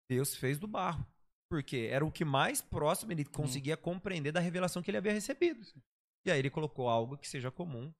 Deus 0.08 0.34
fez 0.36 0.58
do 0.58 0.66
barro. 0.68 1.04
Porque 1.50 1.88
era 1.90 2.04
o 2.04 2.10
que 2.10 2.24
mais 2.24 2.60
próximo 2.62 3.12
ele 3.12 3.24
conseguia 3.24 3.76
compreender 3.76 4.32
da 4.32 4.40
revelação 4.40 4.82
que 4.82 4.90
ele 4.90 4.98
havia 4.98 5.12
recebido. 5.12 5.64
E 6.26 6.30
aí 6.30 6.38
ele 6.40 6.50
colocou 6.50 6.88
algo 6.88 7.16
que 7.16 7.28
seja 7.28 7.50
comum. 7.52 7.92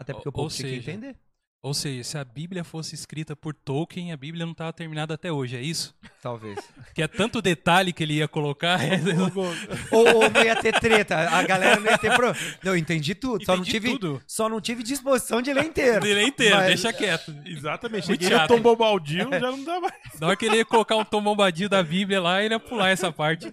Até 0.00 0.12
porque 0.14 0.28
Ou- 0.28 0.30
o 0.30 0.32
povo 0.32 0.48
tinha 0.54 0.68
que 0.68 0.76
entender. 0.90 1.16
Ou 1.62 1.74
seja, 1.74 2.02
se 2.02 2.16
a 2.16 2.24
Bíblia 2.24 2.64
fosse 2.64 2.94
escrita 2.94 3.36
por 3.36 3.52
Tolkien, 3.54 4.12
a 4.12 4.16
Bíblia 4.16 4.46
não 4.46 4.52
estava 4.52 4.72
terminada 4.72 5.12
até 5.12 5.30
hoje, 5.30 5.56
é 5.58 5.60
isso? 5.60 5.94
Talvez. 6.22 6.58
Que 6.94 7.02
é 7.02 7.06
tanto 7.06 7.42
detalhe 7.42 7.92
que 7.92 8.02
ele 8.02 8.14
ia 8.14 8.26
colocar. 8.26 8.80
é 8.82 8.98
ou, 9.94 10.06
ou 10.16 10.30
não 10.30 10.42
ia 10.42 10.56
ter 10.56 10.72
treta. 10.80 11.16
A 11.18 11.42
galera 11.42 11.78
não 11.78 11.84
ia 11.90 11.98
ter 11.98 12.08
problema. 12.16 12.34
Não, 12.64 12.72
eu 12.72 12.76
entendi 12.78 13.14
tudo. 13.14 13.44
só, 13.44 13.52
não 13.56 13.62
Entendi 13.62 13.70
tive, 13.78 13.90
tudo. 13.92 14.22
só 14.26 14.48
não 14.48 14.58
tive 14.58 14.82
disposição 14.82 15.42
de 15.42 15.52
ler 15.52 15.66
inteiro. 15.66 16.00
Dele 16.00 16.24
inteiro, 16.24 16.56
Mas- 16.56 16.66
deixa 16.66 16.92
quieto. 16.94 17.30
Exatamente. 17.44 18.08
Muito 18.08 18.22
Cheguei 18.22 18.38
chato. 18.38 18.48
Tom 18.48 18.60
Bombadil, 18.62 19.28
já 19.30 19.38
não 19.52 19.62
dá 19.62 19.80
mais. 19.80 19.94
Na 20.18 20.28
hora 20.28 20.36
que 20.36 20.46
ele 20.46 20.56
ia 20.56 20.64
colocar 20.64 20.96
um 20.96 21.04
Tom 21.04 21.22
Bombadil 21.22 21.68
da 21.68 21.82
Bíblia 21.82 22.22
lá, 22.22 22.42
ele 22.42 22.54
ia 22.54 22.58
pular 22.60 22.88
essa 22.88 23.12
parte. 23.12 23.52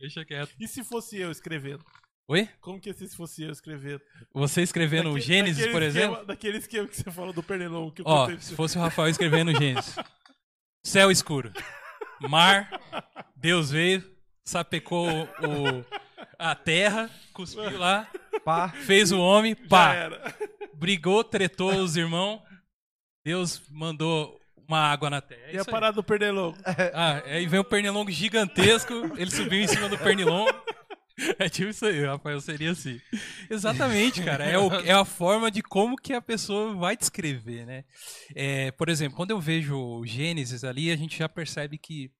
Deixa 0.00 0.24
quieto. 0.24 0.50
E 0.58 0.66
se 0.66 0.82
fosse 0.82 1.16
eu 1.16 1.30
escrevendo? 1.30 1.84
Oi? 2.28 2.48
Como 2.60 2.80
que 2.80 2.92
se 2.92 3.08
fosse 3.16 3.44
eu 3.44 3.52
escrevendo? 3.52 4.00
Você 4.34 4.60
escrevendo 4.62 5.10
o 5.10 5.20
Gênesis, 5.20 5.64
por 5.70 5.80
esquema- 5.82 5.86
exemplo? 6.06 6.26
Daquele 6.26 6.58
esquema 6.58 6.88
que 6.88 6.96
você 6.96 7.10
falou 7.10 7.32
do 7.32 7.42
Pernilongo. 7.42 7.92
Que 7.92 8.02
eu 8.02 8.06
Ó, 8.06 8.26
se 8.28 8.36
você. 8.36 8.54
fosse 8.56 8.76
o 8.78 8.80
Rafael 8.80 9.08
escrevendo 9.10 9.52
o 9.52 9.54
Gênesis. 9.56 9.94
Céu 10.84 11.10
escuro. 11.10 11.52
Mar. 12.28 12.68
Deus 13.36 13.70
veio, 13.70 14.02
sapecou 14.44 15.08
o, 15.08 15.84
a 16.38 16.54
terra, 16.56 17.08
cuspiu 17.32 17.78
lá, 17.78 18.08
Pá. 18.44 18.70
fez 18.70 19.12
o 19.12 19.20
homem, 19.20 19.54
Já 19.60 19.68
pá. 19.68 19.94
era. 19.94 20.34
Brigou, 20.74 21.22
tretou 21.22 21.76
os 21.76 21.96
irmãos. 21.96 22.40
Deus 23.24 23.62
mandou 23.70 24.40
uma 24.66 24.80
água 24.80 25.08
na 25.10 25.20
terra. 25.20 25.42
É 25.46 25.52
E 25.54 25.58
a 25.58 25.60
isso 25.60 25.70
aí. 25.70 25.72
parada 25.72 25.94
do 25.94 26.02
Pernilongo? 26.02 26.56
Ah, 26.92 27.22
aí 27.24 27.46
vem 27.46 27.60
um 27.60 27.64
pernilongo 27.64 28.10
gigantesco, 28.10 28.94
ele 29.16 29.30
subiu 29.30 29.60
em 29.60 29.68
cima 29.68 29.88
do 29.88 29.96
pernilongo. 29.98 30.50
É 31.38 31.48
tipo 31.48 31.70
isso 31.70 31.84
aí, 31.86 32.04
Rafael, 32.04 32.40
seria 32.40 32.72
assim. 32.72 33.00
Exatamente, 33.48 34.22
cara. 34.22 34.44
É, 34.44 34.58
o- 34.58 34.72
é 34.80 34.92
a 34.92 35.04
forma 35.04 35.50
de 35.50 35.62
como 35.62 35.96
que 35.96 36.12
a 36.12 36.20
pessoa 36.20 36.74
vai 36.74 36.96
descrever, 36.96 37.64
né? 37.64 37.84
É, 38.34 38.70
por 38.72 38.88
exemplo, 38.88 39.16
quando 39.16 39.30
eu 39.30 39.40
vejo 39.40 40.04
Gênesis 40.04 40.62
ali, 40.64 40.90
a 40.90 40.96
gente 40.96 41.18
já 41.18 41.28
percebe 41.28 41.78
que 41.78 42.10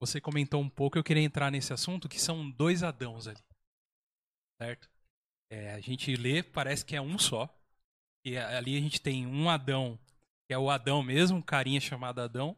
você 0.00 0.20
comentou 0.20 0.60
um 0.62 0.68
pouco, 0.68 0.98
eu 0.98 1.04
queria 1.04 1.22
entrar 1.22 1.50
nesse 1.50 1.72
assunto, 1.72 2.08
que 2.08 2.20
são 2.20 2.50
dois 2.50 2.82
Adãos 2.82 3.26
ali. 3.26 3.40
Certo? 4.60 4.88
É, 5.50 5.72
a 5.74 5.80
gente 5.80 6.14
lê, 6.16 6.42
parece 6.42 6.84
que 6.84 6.96
é 6.96 7.00
um 7.00 7.18
só. 7.18 7.48
E 8.24 8.36
ali 8.36 8.76
a 8.76 8.80
gente 8.80 9.00
tem 9.00 9.26
um 9.26 9.48
Adão, 9.48 9.98
que 10.48 10.54
é 10.54 10.58
o 10.58 10.70
Adão 10.70 11.02
mesmo, 11.02 11.38
um 11.38 11.42
carinha 11.42 11.80
chamado 11.80 12.20
Adão. 12.20 12.56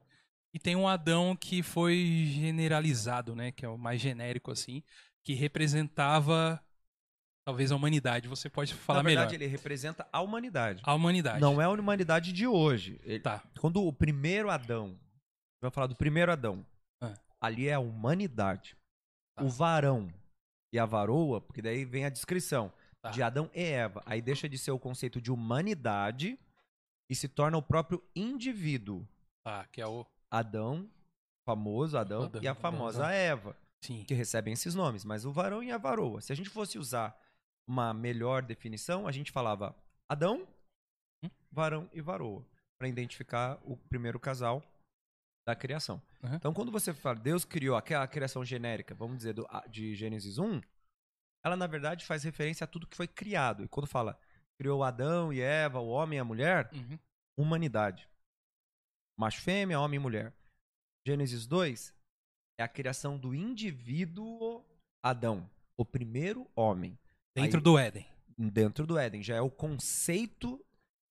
E 0.55 0.59
tem 0.59 0.75
um 0.77 0.89
Adão 0.89 1.37
que 1.37 1.63
foi 1.63 2.27
generalizado, 2.35 3.37
né? 3.37 3.53
Que 3.53 3.65
é 3.65 3.69
o 3.69 3.79
mais 3.79 4.01
genérico, 4.01 4.51
assim, 4.51 4.83
que 5.25 5.35
representava 5.35 6.63
talvez 7.47 7.73
a 7.73 7.77
humanidade. 7.77 8.29
Você 8.29 8.49
pode 8.49 8.75
falar 8.75 9.03
Na 9.03 9.09
verdade, 9.09 9.33
melhor. 9.33 9.43
ele 9.43 9.51
representa 9.51 10.07
a 10.13 10.21
humanidade. 10.21 10.83
A 10.85 10.95
humanidade. 10.95 11.41
Não 11.41 11.61
é 11.61 11.65
a 11.65 11.71
humanidade 11.71 12.33
de 12.33 12.47
hoje. 12.47 13.01
Ele- 13.05 13.21
Tá. 13.21 13.43
Quando 13.61 13.83
o 13.85 13.93
primeiro 13.93 14.51
Adão, 14.51 14.99
vai 15.63 15.71
falar 15.71 15.87
do 15.87 15.97
primeiro 15.97 16.31
Adão. 16.33 16.65
Ah. 17.03 17.15
Ali 17.41 17.69
é 17.69 17.75
a 17.75 17.81
humanidade. 17.81 18.77
Tá. 19.37 19.45
O 19.45 19.49
varão 19.49 20.13
e 20.73 20.79
a 20.79 20.87
varoa, 20.87 21.41
porque 21.41 21.61
daí 21.63 21.85
vem 21.85 22.05
a 22.05 22.11
descrição 22.11 22.73
Tá. 23.03 23.11
de 23.11 23.23
Adão 23.23 23.51
e 23.55 23.63
Eva. 23.63 24.03
Aí 24.07 24.21
deixa 24.23 24.49
de 24.49 24.59
ser 24.59 24.71
o 24.71 24.79
conceito 24.79 25.21
de 25.21 25.33
humanidade 25.33 26.39
e 27.11 27.15
se 27.15 27.29
torna 27.29 27.57
o 27.59 27.63
próprio 27.63 28.03
indivíduo. 28.15 29.07
Tá, 29.45 29.67
que 29.73 29.81
é 29.81 29.87
o. 29.87 30.07
Adão, 30.31 30.89
famoso 31.45 31.99
Adão, 31.99 32.25
Adão, 32.25 32.41
e 32.43 32.47
a 32.47 32.55
famosa 32.55 33.03
Adão. 33.05 33.11
Eva, 33.17 33.57
Sim. 33.83 34.05
que 34.05 34.15
recebem 34.15 34.53
esses 34.53 34.75
nomes. 34.75 35.05
Mas 35.05 35.25
o 35.25 35.33
varão 35.33 35.63
e 35.63 35.71
a 35.73 35.79
varoa. 35.79 36.21
Se 36.21 36.33
a 36.33 36.37
gente 36.37 36.51
fosse 36.51 36.79
usar 36.79 37.19
uma 37.69 37.95
melhor 37.95 38.43
definição, 38.43 39.07
a 39.07 39.13
gente 39.13 39.31
falava 39.33 39.75
Adão, 40.09 40.47
Hum? 41.25 41.31
varão 41.51 41.89
e 41.93 42.01
varoa, 42.01 42.45
para 42.79 42.89
identificar 42.89 43.59
o 43.65 43.77
primeiro 43.77 44.19
casal 44.19 44.63
da 45.47 45.55
criação. 45.55 46.01
Uhum. 46.23 46.35
Então, 46.35 46.53
quando 46.55 46.71
você 46.73 46.93
fala 46.95 47.19
Deus 47.19 47.45
criou 47.45 47.77
aquela 47.77 48.07
criação 48.09 48.45
genérica, 48.45 48.95
vamos 48.95 49.19
dizer, 49.19 49.35
do- 49.35 49.47
de 49.69 49.95
Gênesis 49.95 50.39
1, 50.39 50.61
ela 51.45 51.57
na 51.57 51.67
verdade 51.67 52.05
faz 52.07 52.23
referência 52.25 52.65
a 52.65 52.67
tudo 52.67 52.87
que 52.87 52.97
foi 52.97 53.07
criado. 53.09 53.65
E 53.65 53.69
quando 53.69 53.87
fala 53.87 54.19
criou 54.59 54.83
Adão 54.85 55.33
e 55.33 55.41
Eva, 55.41 55.79
o 55.81 55.89
homem 55.89 56.19
e 56.19 56.21
a 56.21 56.25
mulher, 56.25 56.71
Uhum. 56.73 56.99
humanidade. 57.39 58.09
Macho, 59.19 59.41
fêmea, 59.43 59.81
homem 59.81 59.97
e 59.99 60.03
mulher. 60.03 60.35
Gênesis 61.07 61.47
2 61.47 61.95
é 62.61 62.63
a 62.63 62.69
criação 62.69 63.17
do 63.19 63.35
indivíduo 63.35 64.63
Adão, 65.03 65.49
o 65.79 65.85
primeiro 65.85 66.47
homem, 66.55 66.99
Dentro 67.35 67.59
Aí- 67.59 67.63
do 67.65 67.79
Éden. 67.79 68.07
dentro 68.37 68.87
do 68.87 68.99
Éden. 68.99 69.23
Já 69.23 69.37
é 69.37 69.41
o 69.41 69.51
conceito 69.51 70.63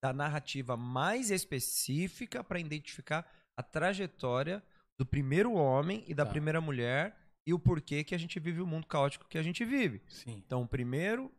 da 0.04 0.12
narrativa 0.14 0.76
mais 0.78 1.32
específica 1.32 2.44
para 2.44 2.60
identificar 2.60 3.26
a 3.58 3.64
trajetória 3.64 4.62
do 5.00 5.06
primeiro 5.06 5.54
homem 5.54 6.04
e 6.08 6.14
da 6.14 6.26
Tá. 6.26 6.32
primeira 6.32 6.60
mulher 6.62 7.18
e 7.48 7.54
o 7.54 7.58
porquê 7.60 8.04
que 8.04 8.14
a 8.14 8.18
gente 8.18 8.40
vive 8.40 8.62
o 8.62 8.68
mundo 8.68 8.86
caótico 8.86 9.28
que 9.28 9.38
a 9.38 9.42
gente 9.44 9.64
vive. 9.66 10.02
Sim. 10.08 10.34
Então, 10.46 10.68
primeiro 10.68 11.32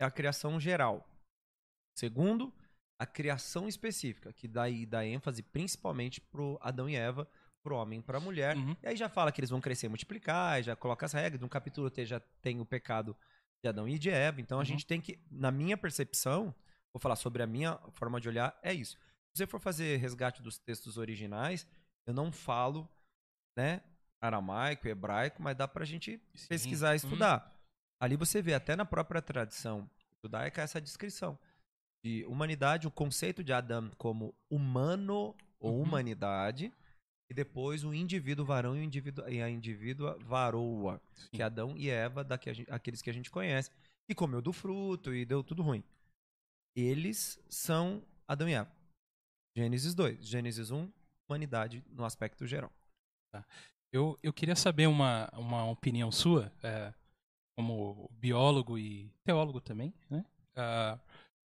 é 0.00 0.04
a 0.04 0.10
criação 0.10 0.60
geral. 0.60 1.08
Segundo, 1.98 2.52
a 3.00 3.06
criação 3.06 3.66
específica, 3.66 4.32
que 4.32 4.46
daí 4.46 4.86
dá 4.86 5.04
ênfase 5.06 5.42
principalmente 5.42 6.20
pro 6.20 6.58
Adão 6.60 6.88
e 6.88 6.94
Eva, 6.96 7.26
pro 7.62 7.76
homem 7.76 8.00
e 8.00 8.02
pra 8.02 8.18
mulher. 8.20 8.56
Uhum. 8.56 8.76
E 8.82 8.86
aí 8.88 8.96
já 8.96 9.08
fala 9.08 9.30
que 9.32 9.40
eles 9.40 9.50
vão 9.50 9.60
crescer 9.60 9.86
e 9.86 9.88
multiplicar, 9.88 10.62
já 10.62 10.74
coloca 10.76 11.06
as 11.06 11.12
regras. 11.12 11.40
No 11.40 11.48
capítulo 11.48 11.90
T 11.90 12.04
já 12.04 12.20
tem 12.40 12.60
o 12.60 12.66
pecado 12.66 13.16
de 13.62 13.68
Adão 13.68 13.88
e 13.88 13.98
de 13.98 14.10
Eva. 14.10 14.40
Então 14.40 14.58
a 14.58 14.60
Uhum. 14.60 14.66
gente 14.66 14.86
tem 14.86 15.00
que, 15.00 15.18
na 15.30 15.50
minha 15.50 15.76
percepção, 15.76 16.54
vou 16.92 17.00
falar 17.00 17.16
sobre 17.16 17.42
a 17.42 17.46
minha 17.46 17.78
forma 17.92 18.20
de 18.20 18.28
olhar, 18.28 18.58
é 18.62 18.72
isso. 18.72 18.96
Se 19.34 19.38
você 19.38 19.46
for 19.46 19.60
fazer 19.60 19.96
resgate 19.98 20.42
dos 20.42 20.58
textos 20.58 20.98
originais, 20.98 21.66
eu 22.06 22.12
não 22.12 22.30
falo, 22.32 22.88
né, 23.56 23.80
aramaico, 24.20 24.86
hebraico, 24.88 25.40
mas 25.42 25.56
dá 25.56 25.66
pra 25.66 25.84
gente 25.84 26.20
Sim. 26.34 26.48
pesquisar 26.48 26.88
e 26.88 26.90
Uhum. 26.90 26.96
estudar. 26.96 27.52
Ali 28.00 28.16
você 28.16 28.42
vê 28.42 28.52
até 28.54 28.74
na 28.76 28.84
própria 28.84 29.22
tradição 29.22 29.88
judaica 30.22 30.60
essa 30.62 30.80
descrição 30.80 31.38
de 32.04 32.24
humanidade, 32.26 32.86
o 32.86 32.90
conceito 32.90 33.42
de 33.44 33.52
Adão 33.52 33.90
como 33.96 34.34
humano 34.50 35.34
ou 35.60 35.76
Uhum. 35.76 35.82
humanidade, 35.82 36.72
e 37.32 37.34
depois 37.34 37.82
o 37.82 37.94
indivíduo 37.94 38.44
varão 38.44 38.76
e, 38.76 38.80
o 38.80 38.82
indivíduo, 38.82 39.26
e 39.26 39.40
a 39.40 39.48
indivídua 39.48 40.18
varoa, 40.20 41.00
Sim. 41.14 41.28
que 41.32 41.42
é 41.42 41.46
Adão 41.46 41.74
e 41.78 41.88
Eva, 41.88 42.22
daqui 42.22 42.50
a 42.50 42.74
aqueles 42.76 43.00
que 43.00 43.08
a 43.08 43.12
gente 43.12 43.30
conhece, 43.30 43.70
que 44.06 44.14
comeu 44.14 44.42
do 44.42 44.52
fruto 44.52 45.14
e 45.14 45.24
deu 45.24 45.42
tudo 45.42 45.62
ruim. 45.62 45.82
Eles 46.76 47.42
são 47.48 48.02
Adão 48.28 48.48
e 48.48 48.52
Eva. 48.52 48.70
Gênesis 49.56 49.94
2. 49.94 50.26
Gênesis 50.26 50.70
1, 50.70 50.92
humanidade 51.26 51.82
no 51.90 52.04
aspecto 52.04 52.46
geral. 52.46 52.70
Eu, 53.90 54.18
eu 54.22 54.32
queria 54.32 54.56
saber 54.56 54.86
uma, 54.86 55.30
uma 55.32 55.64
opinião 55.70 56.12
sua, 56.12 56.52
é, 56.62 56.92
como 57.56 58.10
biólogo 58.12 58.78
e 58.78 59.10
teólogo 59.24 59.60
também, 59.60 59.94
né? 60.10 60.24
Ah, 60.54 60.98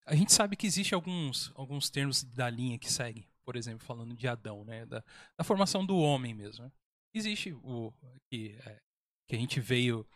a 0.04 0.16
gente 0.16 0.32
sabe 0.32 0.56
que 0.56 0.66
existe 0.66 0.94
alguns, 0.94 1.52
alguns 1.54 1.88
termos 1.88 2.24
da 2.24 2.50
linha 2.50 2.78
que 2.78 2.90
seguem, 2.90 3.24
por 3.48 3.56
exemplo, 3.56 3.86
falando 3.86 4.14
de 4.14 4.28
Adão, 4.28 4.62
né? 4.62 4.84
Da, 4.84 5.02
da 5.38 5.42
formação 5.42 5.82
do 5.86 5.96
homem 5.96 6.34
mesmo. 6.34 6.66
né? 6.66 6.72
Existe 7.14 7.54
o 7.62 7.90
que, 8.30 8.54
é, 8.66 8.78
que 9.26 9.34
a 9.34 9.38
gente 9.38 9.58
veio 9.58 10.06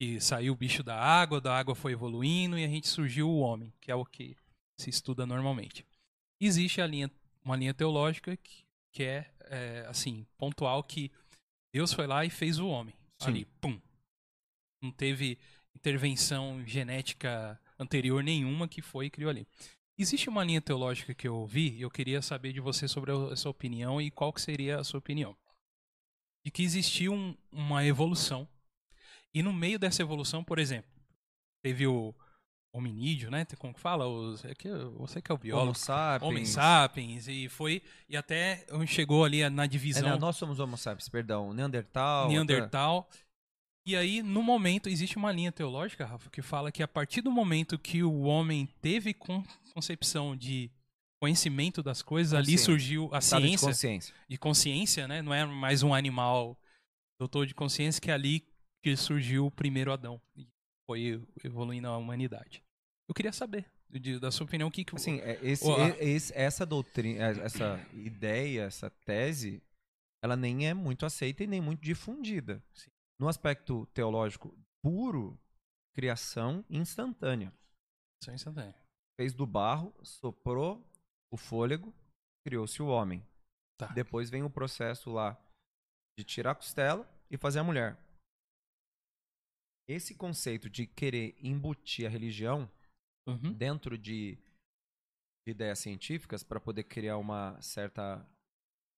e 0.00 0.18
saiu 0.18 0.54
o 0.54 0.56
bicho 0.56 0.82
da 0.82 0.98
água, 0.98 1.42
da 1.42 1.54
água 1.54 1.74
foi 1.74 1.92
evoluindo 1.92 2.58
e 2.58 2.64
a 2.64 2.68
gente 2.68 2.88
surgiu 2.88 3.28
o 3.28 3.40
homem, 3.40 3.70
que 3.82 3.90
é 3.90 3.94
o 3.94 4.02
que 4.02 4.34
se 4.80 4.88
estuda 4.88 5.26
normalmente. 5.26 5.86
Existe 6.40 6.80
a 6.80 6.86
linha, 6.86 7.10
uma 7.44 7.54
linha 7.54 7.74
teológica 7.74 8.34
que, 8.38 8.64
que 8.94 9.02
é, 9.02 9.30
é, 9.40 9.84
assim, 9.86 10.26
pontual 10.38 10.82
que 10.82 11.12
Deus 11.74 11.92
foi 11.92 12.06
lá 12.06 12.24
e 12.24 12.30
fez 12.30 12.58
o 12.58 12.66
homem. 12.66 12.94
Sim. 13.20 13.28
Ali, 13.28 13.44
pum. 13.60 13.78
Não 14.82 14.90
teve 14.90 15.38
intervenção 15.76 16.64
genética 16.66 17.60
anterior 17.78 18.24
nenhuma 18.24 18.66
que 18.66 18.80
foi 18.80 19.04
e 19.04 19.10
criou 19.10 19.28
ali. 19.28 19.46
Existe 20.00 20.28
uma 20.28 20.42
linha 20.42 20.60
teológica 20.60 21.12
que 21.14 21.28
eu 21.28 21.44
vi 21.46 21.76
e 21.76 21.82
eu 21.82 21.90
queria 21.90 22.22
saber 22.22 22.52
de 22.52 22.60
você 22.60 22.88
sobre 22.88 23.12
a 23.12 23.36
sua 23.36 23.50
opinião 23.50 24.00
e 24.00 24.10
qual 24.10 24.32
que 24.32 24.40
seria 24.40 24.78
a 24.80 24.84
sua 24.84 24.98
opinião. 24.98 25.36
De 26.44 26.50
que 26.50 26.62
existiu 26.62 27.12
um- 27.12 27.36
uma 27.52 27.84
evolução 27.84 28.48
e 29.34 29.42
no 29.42 29.52
meio 29.52 29.78
dessa 29.78 30.00
evolução, 30.00 30.42
por 30.42 30.58
exemplo, 30.58 30.90
teve 31.62 31.86
o 31.86 32.14
hominídeo, 32.72 33.30
né? 33.30 33.44
Tem 33.44 33.58
Como 33.58 33.74
que 33.74 33.80
fala? 33.80 34.06
Os, 34.06 34.44
é 34.44 34.54
que, 34.54 34.68
você 34.96 35.20
que 35.20 35.30
é 35.30 35.34
o 35.34 35.38
biólogo. 35.38 35.66
Homo 35.70 35.74
sapiens. 35.74 36.28
Homem 36.30 36.46
sapiens 36.46 37.28
e 37.28 37.48
foi 37.48 37.82
e 38.08 38.16
até 38.16 38.64
chegou 38.86 39.24
ali 39.24 39.46
na 39.50 39.64
É, 39.64 39.68
divisão 39.68 40.08
não, 40.08 40.18
nós 40.18 40.36
somos 40.36 40.58
Homo 40.60 40.78
sapiens, 40.78 41.08
perdão. 41.08 41.52
Neandertal. 41.52 42.28
Neandertal. 42.28 43.08
E 43.84 43.96
aí, 43.96 44.22
no 44.22 44.42
momento, 44.42 44.88
existe 44.88 45.16
uma 45.16 45.32
linha 45.32 45.50
teológica, 45.50 46.04
Rafa, 46.06 46.30
que 46.30 46.42
fala 46.42 46.70
que 46.70 46.82
a 46.82 46.86
partir 46.88 47.22
do 47.22 47.30
momento 47.32 47.78
que 47.78 48.02
o 48.02 48.20
homem 48.22 48.66
teve 48.80 49.12
con- 49.14 49.42
concepção 49.72 50.36
de 50.36 50.70
conhecimento 51.20 51.82
das 51.82 52.02
coisas, 52.02 52.32
ali 52.32 52.56
surgiu 52.58 53.08
a 53.12 53.18
estado 53.18 53.42
de 53.42 53.48
ciência 53.48 53.68
consciência. 53.68 54.14
de 54.28 54.38
consciência, 54.38 55.08
né? 55.08 55.20
Não 55.22 55.34
é 55.34 55.44
mais 55.44 55.82
um 55.82 55.92
animal 55.94 56.58
doutor 57.18 57.46
de 57.46 57.54
consciência, 57.54 58.00
que 58.00 58.10
é 58.10 58.14
ali 58.14 58.46
que 58.82 58.96
surgiu 58.96 59.46
o 59.46 59.50
primeiro 59.50 59.92
Adão. 59.92 60.20
E 60.36 60.48
foi 60.86 61.22
evoluindo 61.44 61.86
a 61.88 61.96
humanidade. 61.98 62.62
Eu 63.08 63.14
queria 63.14 63.32
saber, 63.32 63.70
de- 63.90 64.18
da 64.18 64.30
sua 64.30 64.44
opinião, 64.46 64.68
o 64.68 64.72
que 64.72 64.84
que... 64.84 64.96
Assim, 64.96 65.18
é, 65.20 65.38
esse, 65.42 65.66
Ó, 65.66 65.76
a- 65.76 65.88
esse- 65.98 66.32
essa 66.34 66.64
doutrina, 66.64 67.26
é, 67.26 67.30
essa 67.44 67.86
ideia, 67.92 68.62
essa 68.62 68.88
tese, 69.04 69.62
ela 70.24 70.36
nem 70.36 70.66
é 70.68 70.72
muito 70.72 71.04
aceita 71.04 71.44
e 71.44 71.46
nem 71.46 71.60
muito 71.60 71.82
difundida. 71.82 72.62
Sim. 72.72 72.88
No 73.20 73.28
aspecto 73.28 73.84
teológico 73.92 74.56
puro, 74.82 75.38
criação 75.94 76.64
instantânea. 76.70 77.52
São 78.24 78.32
instantâneos. 78.34 78.76
Fez 79.20 79.34
do 79.34 79.46
barro, 79.46 79.94
soprou 80.02 80.82
o 81.30 81.36
fôlego, 81.36 81.92
criou-se 82.42 82.80
o 82.80 82.86
homem. 82.86 83.22
Tá. 83.76 83.88
Depois 83.88 84.30
vem 84.30 84.42
o 84.42 84.48
processo 84.48 85.10
lá 85.10 85.38
de 86.18 86.24
tirar 86.24 86.52
a 86.52 86.54
costela 86.54 87.06
e 87.30 87.36
fazer 87.36 87.58
a 87.58 87.62
mulher. 87.62 87.98
Esse 89.86 90.14
conceito 90.14 90.70
de 90.70 90.86
querer 90.86 91.36
embutir 91.38 92.06
a 92.06 92.08
religião 92.08 92.66
Uhum. 93.28 93.52
dentro 93.52 93.98
de, 93.98 94.38
de 95.46 95.50
ideias 95.50 95.78
científicas 95.80 96.42
para 96.42 96.58
poder 96.58 96.84
criar 96.84 97.18
uma 97.18 97.60
certa 97.60 98.26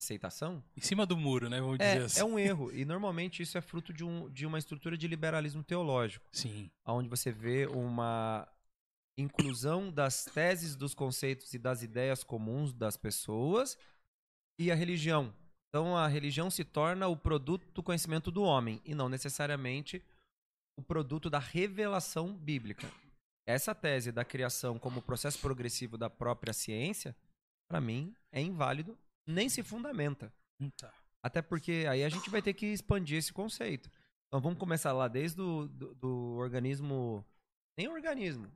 aceitação 0.01 0.62
Em 0.77 0.81
cima 0.81 1.05
do 1.05 1.16
muro, 1.16 1.51
né? 1.51 1.61
Vamos 1.61 1.78
dizer 1.78 2.01
é, 2.01 2.05
assim. 2.05 2.20
é 2.20 2.24
um 2.24 2.39
erro. 2.39 2.73
E 2.73 2.85
normalmente 2.85 3.43
isso 3.43 3.59
é 3.59 3.61
fruto 3.61 3.93
de, 3.93 4.05
um, 4.05 4.31
de 4.31 4.47
uma 4.47 4.57
estrutura 4.61 4.97
de 4.97 5.09
liberalismo 5.09 5.65
teológico, 5.65 6.24
Sim. 6.31 6.70
onde 6.86 7.09
você 7.09 7.32
vê 7.32 7.66
uma 7.66 8.49
inclusão 9.18 9.90
das 9.90 10.24
teses, 10.24 10.74
dos 10.74 10.94
conceitos 10.94 11.52
e 11.52 11.59
das 11.59 11.82
ideias 11.82 12.24
comuns 12.24 12.72
das 12.72 12.97
pessoas 12.97 13.76
e 14.59 14.70
a 14.70 14.74
religião. 14.74 15.34
Então 15.68 15.97
a 15.97 16.06
religião 16.06 16.51
se 16.51 16.64
torna 16.64 17.09
o 17.09 17.16
produto 17.16 17.70
do 17.72 17.82
conhecimento 17.82 18.30
do 18.30 18.43
homem 18.43 18.80
e 18.84 18.94
não 18.94 19.09
necessariamente 19.09 20.05
o 20.78 20.82
produto 20.82 21.28
da 21.28 21.39
revelação 21.39 22.34
bíblica. 22.34 22.90
Essa 23.47 23.74
tese 23.74 24.12
da 24.12 24.24
criação 24.24 24.78
como 24.78 25.02
processo 25.02 25.39
progressivo 25.40 25.98
da 25.98 26.09
própria 26.09 26.52
ciência, 26.52 27.16
para 27.68 27.80
mim, 27.80 28.14
é 28.30 28.40
inválido, 28.40 28.97
nem 29.26 29.48
se 29.48 29.62
fundamenta. 29.62 30.32
Tá. 30.76 30.93
Até 31.22 31.43
porque 31.43 31.86
aí 31.89 32.05
a 32.05 32.09
gente 32.09 32.30
vai 32.30 32.43
ter 32.43 32.55
que 32.55 32.66
expandir 32.66 33.18
esse 33.18 33.32
conceito. 33.32 33.90
Então 34.28 34.40
vamos 34.40 34.59
começar 34.59 34.93
lá 34.93 35.09
desde 35.09 35.40
o 35.40 35.66
do, 35.68 35.94
do 35.94 36.36
organismo. 36.36 37.24
Nem 37.76 37.89
organismo. 37.89 38.51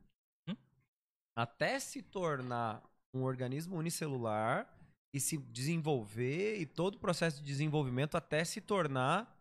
Até 1.36 1.78
se 1.78 2.02
tornar 2.02 2.82
um 3.14 3.22
organismo 3.22 3.76
unicelular 3.76 4.72
e 5.14 5.20
se 5.20 5.36
desenvolver, 5.36 6.58
e 6.58 6.66
todo 6.66 6.96
o 6.96 6.98
processo 6.98 7.38
de 7.38 7.44
desenvolvimento 7.44 8.16
até 8.16 8.44
se 8.44 8.60
tornar 8.60 9.34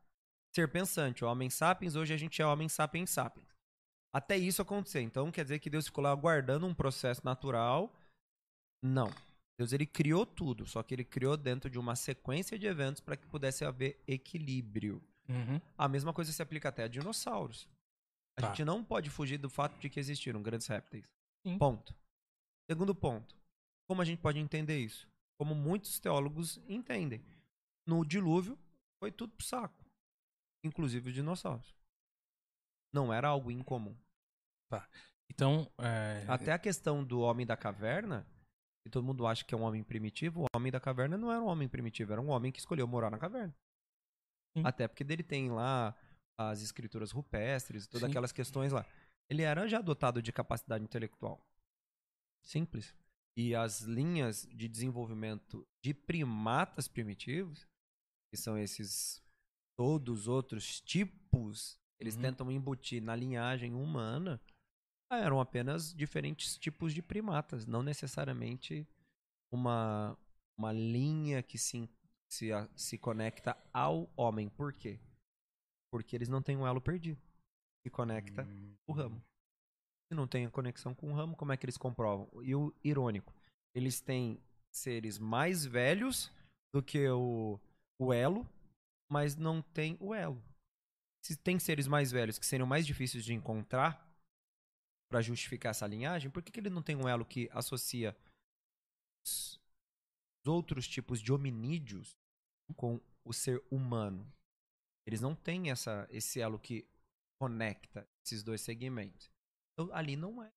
ser 0.55 0.71
pensante. 0.71 1.23
O 1.23 1.27
homem 1.27 1.49
sapiens, 1.49 1.95
hoje 1.95 2.13
a 2.13 2.17
gente 2.17 2.41
é 2.41 2.45
homem 2.45 2.69
sapiens 2.69 3.09
sapiens. 3.09 3.47
Até 4.13 4.37
isso 4.37 4.61
acontecer. 4.61 5.01
Então 5.01 5.31
quer 5.31 5.43
dizer 5.43 5.59
que 5.59 5.69
Deus 5.69 5.85
ficou 5.87 6.03
lá 6.03 6.11
aguardando 6.11 6.65
um 6.65 6.73
processo 6.73 7.21
natural? 7.25 7.93
Não. 8.81 9.11
Deus 9.59 9.73
ele 9.73 9.85
criou 9.85 10.25
tudo, 10.25 10.65
só 10.65 10.83
que 10.83 10.93
ele 10.93 11.03
criou 11.03 11.35
dentro 11.35 11.69
de 11.69 11.79
uma 11.79 11.95
sequência 11.95 12.57
de 12.59 12.65
eventos 12.67 13.01
para 13.01 13.17
que 13.17 13.27
pudesse 13.27 13.63
haver 13.65 14.01
equilíbrio. 14.07 15.01
Uhum. 15.27 15.59
A 15.77 15.87
mesma 15.87 16.13
coisa 16.13 16.31
se 16.31 16.41
aplica 16.41 16.69
até 16.69 16.83
a 16.83 16.87
dinossauros. 16.87 17.67
A 18.37 18.41
Tá. 18.41 18.47
gente 18.49 18.65
não 18.65 18.83
pode 18.83 19.09
fugir 19.09 19.37
do 19.37 19.49
fato 19.49 19.77
de 19.79 19.89
que 19.89 19.99
existiram 19.99 20.41
grandes 20.41 20.67
répteis. 20.67 21.05
Sim. 21.45 21.57
Ponto. 21.57 21.95
Segundo 22.69 22.95
ponto. 22.95 23.35
Como 23.87 24.01
a 24.01 24.05
gente 24.05 24.19
pode 24.21 24.39
entender 24.39 24.79
isso? 24.79 25.07
Como 25.39 25.53
muitos 25.53 25.99
teólogos 25.99 26.57
entendem. 26.67 27.23
No 27.87 28.03
dilúvio, 28.03 28.57
foi 28.99 29.11
tudo 29.11 29.33
pro 29.33 29.45
saco. 29.45 29.85
Inclusive 30.63 31.09
os 31.09 31.13
dinossauros. 31.13 31.75
Não 32.91 33.13
era 33.13 33.27
algo 33.27 33.51
incomum. 33.51 33.95
Então, 35.29 35.71
é, 35.77 36.25
Até 36.27 36.51
a 36.51 36.59
questão 36.59 37.03
do 37.03 37.19
homem 37.19 37.45
da 37.45 37.57
caverna, 37.57 38.25
que 38.83 38.89
todo 38.89 39.03
mundo 39.03 39.27
acha 39.27 39.43
que 39.43 39.53
é 39.53 39.57
um 39.57 39.63
homem 39.63 39.83
primitivo, 39.83 40.43
o 40.43 40.47
homem 40.55 40.71
da 40.71 40.79
caverna 40.79 41.17
não 41.17 41.31
era 41.31 41.41
um 41.41 41.47
homem 41.47 41.67
primitivo, 41.67 42.13
era 42.13 42.21
um 42.21 42.29
homem 42.29 42.51
que 42.51 42.59
escolheu 42.59 42.87
morar 42.87 43.11
na 43.11 43.17
caverna. 43.17 43.53
Sim. 44.57 44.63
Até 44.65 44.87
porque 44.87 45.03
dele 45.03 45.23
tem 45.23 45.51
lá 45.51 45.95
as 46.37 46.61
escrituras 46.61 47.11
rupestres, 47.11 47.87
todas 47.87 48.07
Sim. 48.07 48.11
aquelas 48.11 48.31
questões 48.31 48.71
lá. 48.71 48.85
Ele 49.29 49.41
era 49.41 49.67
já 49.67 49.81
dotado 49.81 50.21
de 50.21 50.31
capacidade 50.31 50.83
intelectual. 50.83 51.45
Simples. 52.43 52.95
E 53.37 53.53
as 53.55 53.81
linhas 53.81 54.47
de 54.53 54.67
desenvolvimento 54.67 55.67
de 55.83 55.93
primatas 55.93 56.87
primitivos, 56.87 57.67
que 58.31 58.37
são 58.37 58.57
esses 58.57 59.21
todos 59.77 60.27
outros 60.27 60.79
tipos, 60.79 61.79
eles 61.99 62.15
Uhum. 62.15 62.21
tentam 62.21 62.51
embutir 62.51 63.01
na 63.01 63.15
linhagem 63.15 63.73
humana, 63.73 64.39
ah, 65.09 65.17
eram 65.17 65.39
apenas 65.39 65.93
diferentes 65.93 66.57
tipos 66.57 66.93
de 66.93 67.01
primatas, 67.01 67.65
não 67.65 67.83
necessariamente 67.83 68.87
uma, 69.51 70.17
uma 70.57 70.71
linha 70.71 71.43
que 71.43 71.57
se, 71.57 71.89
se, 72.29 72.49
se 72.75 72.97
conecta 72.97 73.57
ao 73.73 74.11
homem. 74.15 74.49
Por 74.49 74.73
quê? 74.73 74.99
Porque 75.91 76.15
eles 76.15 76.29
não 76.29 76.41
têm 76.41 76.57
um 76.57 76.65
elo 76.65 76.81
perdido 76.81 77.21
que 77.85 77.89
conecta 77.91 78.47
o 78.87 78.93
ramo. 78.93 79.23
Se 80.07 80.15
não 80.15 80.27
tem 80.27 80.43
a 80.43 80.49
conexão 80.49 80.95
com 80.95 81.11
o 81.11 81.13
ramo, 81.13 81.35
como 81.35 81.51
é 81.51 81.57
que 81.57 81.65
eles 81.65 81.77
comprovam? 81.77 82.27
E 82.41 82.55
o 82.55 82.73
irônico, 82.83 83.31
eles 83.75 84.01
têm 84.01 84.41
seres 84.73 85.19
mais 85.19 85.63
velhos 85.63 86.31
do 86.73 86.81
que 86.81 87.07
o, 87.07 87.59
o 87.99 88.11
elo, 88.11 88.43
mas 89.07 89.35
não 89.35 89.61
tem 89.61 89.95
o 89.99 90.15
elo. 90.15 90.43
Se 91.23 91.37
tem 91.37 91.59
seres 91.59 91.85
mais 91.85 92.11
velhos 92.11 92.39
que 92.39 92.45
seriam 92.47 92.65
mais 92.65 92.87
difíceis 92.87 93.23
de 93.23 93.35
encontrar 93.35 94.03
para 95.07 95.21
justificar 95.21 95.69
essa 95.69 95.85
linhagem, 95.85 96.31
por 96.31 96.41
que, 96.41 96.51
que 96.51 96.59
ele 96.59 96.71
não 96.71 96.81
tem 96.81 96.95
um 96.95 97.07
elo 97.07 97.23
que 97.23 97.47
associa 97.51 98.17
os 99.27 99.59
outros 100.43 100.87
tipos 100.87 101.21
de 101.21 101.31
hominídeos 101.31 102.17
com 102.75 102.99
o 103.23 103.31
ser 103.31 103.63
humano? 103.69 104.27
Eles 105.05 105.21
não 105.21 105.35
têm 105.35 105.69
essa, 105.69 106.07
esse 106.09 106.41
elo 106.41 106.57
que 106.57 106.87
conecta 107.39 108.07
esses 108.25 108.43
dois 108.43 108.61
segmentos. 108.61 109.29
Então, 109.73 109.93
ali 109.93 110.15
não 110.15 110.41
é. 110.43 110.51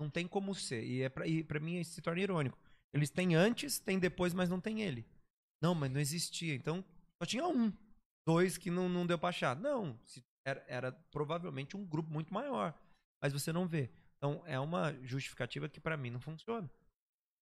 Não 0.00 0.08
tem 0.10 0.26
como 0.26 0.54
ser. 0.54 0.82
E, 0.84 1.02
é 1.02 1.08
pra, 1.08 1.26
e 1.26 1.44
pra 1.44 1.60
mim 1.60 1.78
isso 1.78 1.92
se 1.92 2.02
torna 2.02 2.20
irônico. 2.22 2.58
Eles 2.92 3.10
têm 3.10 3.34
antes, 3.34 3.78
têm 3.78 3.98
depois, 3.98 4.32
mas 4.34 4.48
não 4.48 4.60
tem 4.60 4.80
ele. 4.82 5.06
Não, 5.62 5.74
mas 5.74 5.90
não 5.90 6.00
existia. 6.00 6.54
Então, 6.54 6.84
só 7.22 7.26
tinha 7.26 7.46
um. 7.46 7.72
Dois 8.26 8.56
que 8.58 8.70
não, 8.70 8.88
não 8.88 9.06
deu 9.06 9.18
pra 9.18 9.28
achar. 9.28 9.54
Não. 9.56 9.98
Era, 10.44 10.64
era 10.66 10.92
provavelmente 11.12 11.76
um 11.76 11.84
grupo 11.84 12.10
muito 12.10 12.32
maior. 12.32 12.74
Mas 13.22 13.32
você 13.32 13.52
não 13.52 13.68
vê. 13.68 13.90
Então, 14.16 14.42
é 14.46 14.58
uma 14.58 14.92
justificativa 15.04 15.68
que 15.68 15.80
pra 15.80 15.96
mim 15.96 16.10
não 16.10 16.20
funciona. 16.20 16.68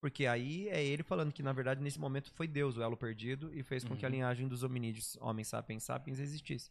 Porque 0.00 0.26
aí 0.26 0.68
é 0.68 0.84
ele 0.84 1.02
falando 1.02 1.32
que, 1.32 1.42
na 1.42 1.52
verdade, 1.52 1.80
nesse 1.80 1.98
momento 1.98 2.30
foi 2.32 2.46
Deus 2.46 2.76
o 2.76 2.82
elo 2.82 2.96
perdido 2.96 3.52
e 3.52 3.62
fez 3.64 3.82
com 3.82 3.96
que 3.96 4.04
a 4.04 4.08
Uhum. 4.08 4.14
linhagem 4.14 4.46
dos 4.48 4.62
hominídeos, 4.62 5.16
homens 5.20 5.48
sapiens 5.48 5.82
sapiens, 5.82 6.18
existisse. 6.20 6.70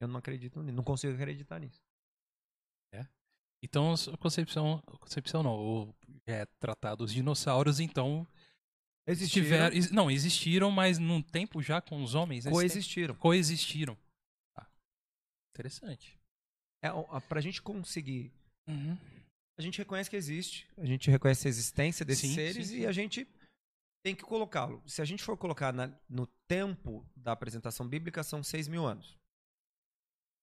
Eu 0.00 0.08
não 0.08 0.18
acredito 0.18 0.62
nisso. 0.62 0.76
Não 0.76 0.84
consigo 0.84 1.12
acreditar 1.14 1.58
nisso. 1.58 1.80
então 3.62 3.92
a 3.92 4.16
concepção, 4.16 4.82
a 4.86 4.98
concepção 4.98 5.42
não, 5.42 5.54
o- 5.54 5.94
é 6.26 6.46
tratado 6.58 7.04
os 7.04 7.12
dinossauros, 7.12 7.78
então 7.78 8.26
Existiram, 9.06 9.44
tiver, 9.44 9.72
ex- 9.74 9.90
não 9.90 10.10
existiram, 10.10 10.70
mas 10.70 10.98
num 10.98 11.20
tempo 11.20 11.60
já 11.62 11.78
com 11.82 12.02
os 12.02 12.14
homens, 12.14 12.46
coexistiram. 12.46 13.12
tempo, 13.14 13.20
coexistiram. 13.20 13.98
Tá. 14.56 14.66
Interessante. 15.54 16.18
É, 16.82 16.88
pra 17.28 17.42
gente 17.42 17.60
conseguir. 17.60 18.32
Uhum. 18.66 18.96
A 19.58 19.62
gente 19.62 19.76
reconhece 19.76 20.08
que 20.08 20.16
existe, 20.16 20.66
a 20.78 20.86
gente 20.86 21.10
reconhece 21.10 21.46
a 21.46 21.50
existência 21.50 22.02
desses 22.06 22.30
Sim, 22.30 22.34
seres 22.34 22.68
sim, 22.68 22.76
e 22.76 22.80
sim. 22.80 22.86
a 22.86 22.92
gente 22.92 23.28
tem 24.02 24.14
que 24.16 24.22
colocá-lo. 24.22 24.82
Se 24.88 25.02
a 25.02 25.04
gente 25.04 25.22
for 25.22 25.36
colocar 25.36 25.70
na- 25.70 25.94
no 26.08 26.26
tempo 26.48 27.06
da 27.14 27.32
apresentação 27.32 27.86
bíblica, 27.86 28.22
são 28.22 28.42
seis 28.42 28.66
mil 28.68 28.86
anos. 28.86 29.18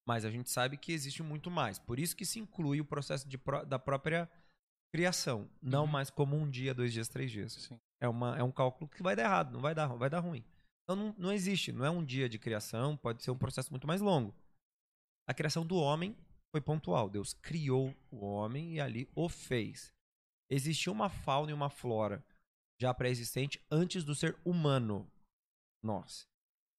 Mas 0.08 0.24
a 0.24 0.32
gente 0.32 0.50
sabe 0.50 0.78
que 0.78 0.94
existe 0.94 1.22
muito 1.22 1.52
mais. 1.52 1.78
Por 1.78 2.00
isso 2.00 2.16
que 2.16 2.26
se 2.26 2.40
inclui 2.40 2.80
o 2.80 2.86
processo 2.86 3.28
de 3.28 3.38
da 3.68 3.78
própria 3.78 4.30
criação. 4.94 5.50
Não 5.62 5.84
Uhum. 5.84 5.92
mais 5.92 6.10
como 6.10 6.36
um 6.38 6.50
dia, 6.50 6.74
dois 6.74 6.94
dias, 6.94 7.10
três 7.10 7.30
dias. 7.30 7.52
Sim. 7.54 7.78
É, 8.00 8.08
uma, 8.08 8.38
é 8.38 8.44
um 8.44 8.52
cálculo 8.52 8.90
que 8.90 9.04
vai 9.04 9.16
dar 9.16 9.24
errado, 9.24 9.52
não 9.52 9.60
vai 9.60 9.76
dar, 9.76 9.88
vai 9.88 10.10
dar 10.10 10.20
ruim. 10.20 10.46
Então 10.84 10.96
não, 10.96 11.16
não 11.18 11.34
existe, 11.34 11.74
não 11.74 11.84
é 11.86 11.90
um 11.90 12.06
dia 12.06 12.30
de 12.30 12.40
criação, 12.40 12.96
pode 12.96 13.22
ser 13.22 13.32
um 13.32 13.38
processo 13.38 13.70
muito 13.72 13.86
mais 13.86 14.00
longo. 14.00 14.34
A 15.28 15.34
criação 15.34 15.66
do 15.66 15.76
homem 15.76 16.16
foi 16.56 16.62
pontual. 16.62 17.10
Deus 17.10 17.34
criou 17.34 17.94
o 18.10 18.26
homem 18.26 18.76
e 18.76 18.80
ali 18.80 19.10
o 19.14 19.28
fez. 19.28 19.92
Existia 20.50 20.92
uma 20.92 21.10
fauna 21.10 21.52
e 21.52 21.54
uma 21.54 21.70
flora 21.70 22.24
já 22.80 22.94
pré-existente 22.94 23.62
antes 23.70 24.06
do 24.06 24.16
ser 24.16 24.40
humano. 24.46 25.12
Nós. 25.84 26.26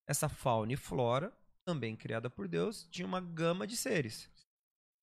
Essa 0.08 0.28
fauna 0.30 0.72
e 0.72 0.76
flora, 0.76 1.30
também 1.68 1.94
criada 1.94 2.30
por 2.30 2.48
Deus, 2.48 2.88
tinha 2.90 3.06
uma 3.06 3.20
gama 3.20 3.66
de 3.66 3.76
seres. 3.76 4.30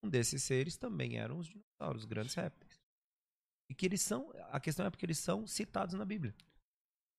Um 0.03 0.09
desses 0.09 0.41
seres 0.41 0.75
também 0.75 1.17
eram 1.17 1.37
os 1.37 1.47
dinossauros, 1.47 2.01
os 2.01 2.05
grandes 2.05 2.33
répteis. 2.33 2.73
E 3.69 3.75
que 3.75 3.85
eles 3.85 4.01
são, 4.01 4.31
a 4.49 4.59
questão 4.59 4.83
é 4.83 4.89
porque 4.89 5.05
eles 5.05 5.19
são 5.19 5.45
citados 5.45 5.93
na 5.93 6.03
Bíblia. 6.03 6.33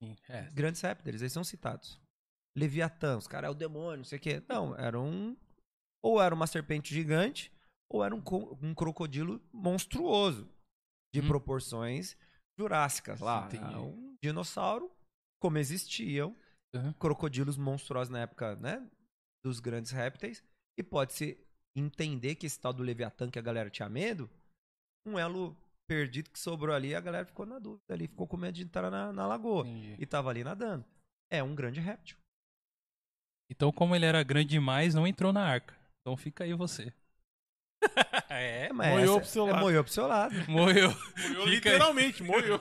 Sim, 0.03 0.17
é. 0.29 0.49
Os 0.49 0.53
grandes 0.53 0.81
répteis, 0.81 1.23
eles 1.23 1.33
são 1.33 1.45
citados. 1.45 2.01
Leviatã, 2.57 3.17
os 3.17 3.29
caras 3.29 3.49
é 3.49 3.51
o 3.53 3.55
demônio, 3.55 3.99
não 3.99 4.05
sei 4.05 4.19
o 4.19 4.21
quê. 4.21 4.43
Não, 4.49 4.75
era 4.77 4.99
um. 5.01 5.37
Ou 6.03 6.21
era 6.21 6.35
uma 6.35 6.47
serpente 6.49 6.93
gigante, 6.93 7.53
ou 7.89 8.05
era 8.05 8.15
um, 8.15 8.23
um 8.63 8.75
crocodilo 8.75 9.41
monstruoso. 9.53 10.51
De 11.15 11.21
Hum. 11.21 11.29
proporções 11.29 12.17
jurássicas 12.59 13.21
lá. 13.21 13.49
Era 13.53 13.81
Um 13.81 14.17
dinossauro, 14.21 14.91
como 15.41 15.57
existiam 15.59 16.37
Uhum. 16.75 16.93
crocodilos 16.95 17.57
monstruosos 17.57 18.11
na 18.11 18.21
época, 18.21 18.57
né? 18.57 18.87
Dos 19.47 19.61
grandes 19.61 19.93
répteis. 19.93 20.43
E 20.77 20.83
pode-se 20.83 21.39
entender 21.77 22.35
que 22.35 22.47
esse 22.47 22.59
tal 22.59 22.73
do 22.73 22.83
Leviatã 22.83 23.31
que 23.31 23.39
a 23.39 23.43
galera 23.43 23.71
tinha 23.71 23.89
medo, 23.89 24.29
um 25.07 25.17
elo 25.17 25.57
perdido 25.87 26.31
que 26.31 26.39
sobrou 26.39 26.75
ali, 26.75 26.97
a 26.97 27.01
galera 27.01 27.25
ficou 27.25 27.47
na 27.47 27.61
dúvida 27.61 27.95
ali, 27.95 28.09
ficou 28.09 28.27
com 28.27 28.37
medo 28.37 28.57
de 28.57 28.65
entrar 28.65 28.91
na, 28.91 29.13
na 29.13 29.25
lagoa 29.25 29.65
Entendi. 29.65 29.95
e 30.01 30.05
tava 30.05 30.31
ali 30.31 30.43
nadando. 30.43 30.85
É 31.31 31.45
um 31.45 31.55
grande 31.55 31.79
réptil. 31.79 32.17
Então, 33.49 33.71
como 33.71 33.95
ele 33.95 34.05
era 34.05 34.25
grande 34.25 34.49
demais, 34.49 34.97
não 34.97 35.07
entrou 35.07 35.33
na 35.33 35.45
arca. 35.45 35.79
Então 36.01 36.17
fica 36.17 36.43
aí 36.43 36.53
você. 36.55 36.93
é, 38.67 38.73
mas 38.73 38.91
Moiou 38.93 39.05
essa- 39.17 39.21
pro 39.21 39.29
seu 39.29 39.49
é, 39.49 39.53
lado. 39.53 39.61
moiou 39.63 39.85
pro 39.85 39.93
seu 39.93 40.07
lado. 40.07 40.35
morreu. 40.49 40.91
Moiou 41.29 41.47
literalmente, 41.47 42.23
moiou. 42.23 42.61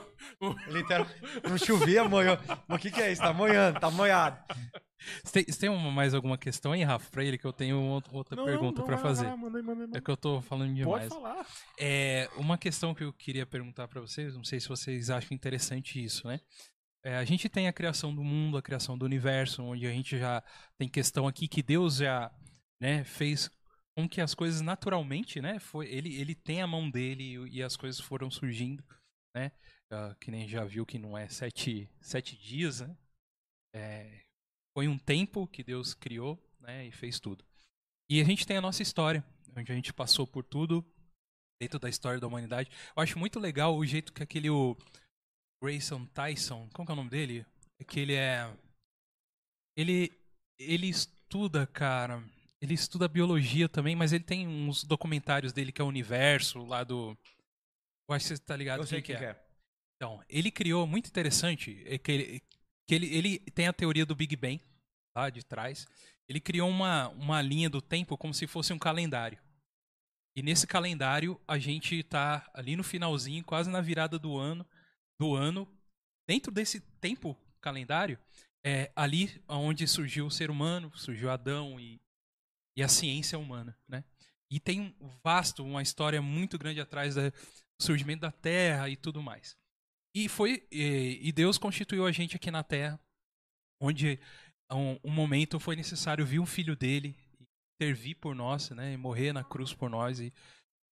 Literal, 0.68 1.06
não 1.48 1.58
chovia, 1.58 2.04
moiou. 2.04 2.38
Mas 2.68 2.78
o 2.78 2.80
que, 2.80 2.90
que 2.90 3.00
é 3.00 3.12
isso? 3.12 3.22
Tá 3.22 3.32
moiando, 3.32 3.78
tá 3.80 3.90
moiado. 3.90 4.38
Você 5.22 5.32
tem, 5.32 5.44
você 5.52 5.60
tem 5.60 5.68
uma- 5.68 5.90
mais 5.90 6.14
alguma 6.14 6.36
questão 6.38 6.72
aí, 6.72 6.82
Rafa, 6.82 7.08
pra 7.10 7.22
ele? 7.24 7.38
Que 7.38 7.44
eu 7.44 7.52
tenho 7.52 7.78
outra 7.78 8.34
Não, 8.36 8.44
pergunta 8.44 8.80
não, 8.80 8.86
pra 8.86 8.96
vai 8.96 9.04
lá, 9.04 9.08
fazer. 9.10 9.26
lá, 9.26 9.36
manda 9.36 9.58
aí, 9.58 9.62
manda 9.64 9.80
aí, 9.82 9.86
manda 9.86 9.98
É 9.98 10.00
que 10.00 10.10
eu 10.10 10.16
tô 10.16 10.40
falando 10.42 10.74
demais. 10.74 11.08
Pode 11.08 11.22
falar. 11.22 11.46
É, 11.78 12.28
uma 12.36 12.58
questão 12.58 12.94
que 12.94 13.04
eu 13.04 13.12
queria 13.12 13.46
perguntar 13.46 13.86
pra 13.88 14.00
vocês, 14.00 14.34
não 14.34 14.42
sei 14.44 14.58
se 14.58 14.68
vocês 14.68 15.10
acham 15.10 15.34
interessante 15.34 16.02
isso, 16.02 16.26
né? 16.26 16.40
É, 17.04 17.16
a 17.18 17.24
gente 17.24 17.48
tem 17.48 17.68
a 17.68 17.72
criação 17.72 18.12
do 18.12 18.24
mundo, 18.24 18.56
a 18.56 18.62
criação 18.62 18.98
do 18.98 19.04
universo, 19.04 19.62
onde 19.62 19.86
a 19.86 19.90
gente 19.92 20.18
já 20.18 20.42
tem 20.76 20.88
questão 20.88 21.28
aqui 21.28 21.46
que 21.46 21.62
Deus 21.62 21.96
já 21.98 22.30
né, 22.80 23.04
fez 23.04 23.48
com 23.96 24.06
que 24.06 24.20
as 24.20 24.34
coisas 24.34 24.60
naturalmente, 24.60 25.40
né? 25.40 25.58
Foi, 25.58 25.86
ele, 25.86 26.14
ele 26.20 26.34
tem 26.34 26.60
a 26.60 26.66
mão 26.66 26.90
dele 26.90 27.24
e, 27.24 27.56
e 27.56 27.62
as 27.62 27.76
coisas 27.76 27.98
foram 27.98 28.30
surgindo, 28.30 28.84
né? 29.34 29.50
Ah, 29.90 30.14
que 30.20 30.30
nem 30.30 30.46
já 30.46 30.64
viu 30.64 30.84
que 30.84 30.98
não 30.98 31.16
é 31.16 31.28
sete, 31.28 31.88
sete 32.00 32.36
dias, 32.36 32.80
né? 32.80 32.96
É, 33.74 34.24
foi 34.76 34.86
um 34.86 34.98
tempo 34.98 35.46
que 35.46 35.62
Deus 35.62 35.94
criou, 35.94 36.38
né? 36.60 36.86
E 36.86 36.92
fez 36.92 37.18
tudo. 37.18 37.44
E 38.10 38.20
a 38.20 38.24
gente 38.24 38.46
tem 38.46 38.58
a 38.58 38.60
nossa 38.60 38.82
história, 38.82 39.24
onde 39.56 39.72
a 39.72 39.74
gente 39.74 39.92
passou 39.92 40.26
por 40.26 40.44
tudo 40.44 40.84
dentro 41.60 41.78
da 41.78 41.88
história 41.88 42.20
da 42.20 42.26
humanidade. 42.26 42.70
Eu 42.94 43.02
acho 43.02 43.18
muito 43.18 43.40
legal 43.40 43.74
o 43.74 43.86
jeito 43.86 44.12
que 44.12 44.22
aquele 44.22 44.50
o 44.50 44.76
Grayson 45.62 46.04
Tyson, 46.06 46.68
como 46.74 46.84
que 46.84 46.92
é 46.92 46.94
o 46.94 46.96
nome 46.96 47.10
dele? 47.10 47.46
É 47.80 47.84
que 47.84 47.98
ele 47.98 48.14
é 48.14 48.54
ele 49.74 50.12
ele 50.58 50.88
estuda, 50.88 51.66
cara, 51.66 52.22
ele 52.66 52.74
estuda 52.74 53.08
biologia 53.08 53.68
também, 53.68 53.96
mas 53.96 54.12
ele 54.12 54.24
tem 54.24 54.46
uns 54.46 54.84
documentários 54.84 55.52
dele 55.52 55.72
que 55.72 55.80
é 55.80 55.84
o 55.84 55.88
universo 55.88 56.64
lá 56.64 56.84
do 56.84 57.16
eu 58.08 58.14
acho 58.14 58.28
que 58.28 58.36
você 58.36 58.42
tá 58.42 58.56
ligado 58.56 58.80
Eu 58.80 58.86
sei 58.86 59.00
o 59.00 59.02
que, 59.02 59.16
que 59.16 59.24
é. 59.24 59.36
Então, 59.96 60.22
ele 60.28 60.50
criou, 60.50 60.86
muito 60.86 61.08
interessante, 61.08 61.82
é 61.86 61.98
que 61.98 62.12
ele, 62.12 62.42
que 62.86 62.94
ele, 62.94 63.06
ele 63.06 63.38
tem 63.38 63.66
a 63.66 63.72
teoria 63.72 64.06
do 64.06 64.14
Big 64.14 64.36
Bang, 64.36 64.60
lá 65.16 65.28
de 65.30 65.42
trás. 65.44 65.86
Ele 66.28 66.40
criou 66.40 66.68
uma, 66.68 67.08
uma 67.08 67.42
linha 67.42 67.68
do 67.68 67.80
tempo 67.80 68.16
como 68.16 68.34
se 68.34 68.46
fosse 68.46 68.72
um 68.72 68.78
calendário. 68.78 69.38
E 70.36 70.42
nesse 70.42 70.66
calendário, 70.66 71.40
a 71.48 71.58
gente 71.58 72.02
tá 72.02 72.48
ali 72.52 72.76
no 72.76 72.84
finalzinho, 72.84 73.42
quase 73.42 73.70
na 73.70 73.80
virada 73.80 74.18
do 74.18 74.36
ano, 74.36 74.66
do 75.18 75.34
ano. 75.34 75.66
Dentro 76.28 76.52
desse 76.52 76.80
tempo 77.00 77.36
calendário, 77.60 78.18
é 78.64 78.92
ali 78.94 79.42
onde 79.48 79.86
surgiu 79.86 80.26
o 80.26 80.30
ser 80.30 80.50
humano, 80.50 80.92
surgiu 80.94 81.30
Adão 81.30 81.80
e, 81.80 81.98
e 82.76 82.82
a 82.82 82.88
ciência 82.88 83.38
humana, 83.38 83.76
né? 83.88 84.04
E 84.50 84.60
tem 84.60 84.94
um 85.00 85.08
vasto, 85.24 85.64
uma 85.64 85.82
história 85.82 86.22
muito 86.22 86.58
grande 86.58 86.80
atrás 86.80 87.14
do 87.14 87.32
surgimento 87.80 88.20
da 88.20 88.30
Terra 88.30 88.88
e 88.88 88.96
tudo 88.96 89.22
mais. 89.22 89.56
E 90.14 90.28
foi 90.28 90.66
e, 90.70 91.18
e 91.22 91.32
Deus 91.32 91.58
constituiu 91.58 92.06
a 92.06 92.12
gente 92.12 92.36
aqui 92.36 92.50
na 92.50 92.62
Terra, 92.62 93.00
onde 93.80 94.20
um, 94.70 94.98
um 95.04 95.10
momento 95.10 95.58
foi 95.58 95.76
necessário 95.76 96.24
vir 96.24 96.38
um 96.38 96.46
filho 96.46 96.76
dele 96.76 97.16
intervir 97.76 98.16
por 98.16 98.34
nós, 98.34 98.70
né, 98.70 98.94
e 98.94 98.96
morrer 98.96 99.32
na 99.32 99.44
cruz 99.44 99.74
por 99.74 99.90
nós 99.90 100.18
e, 100.18 100.32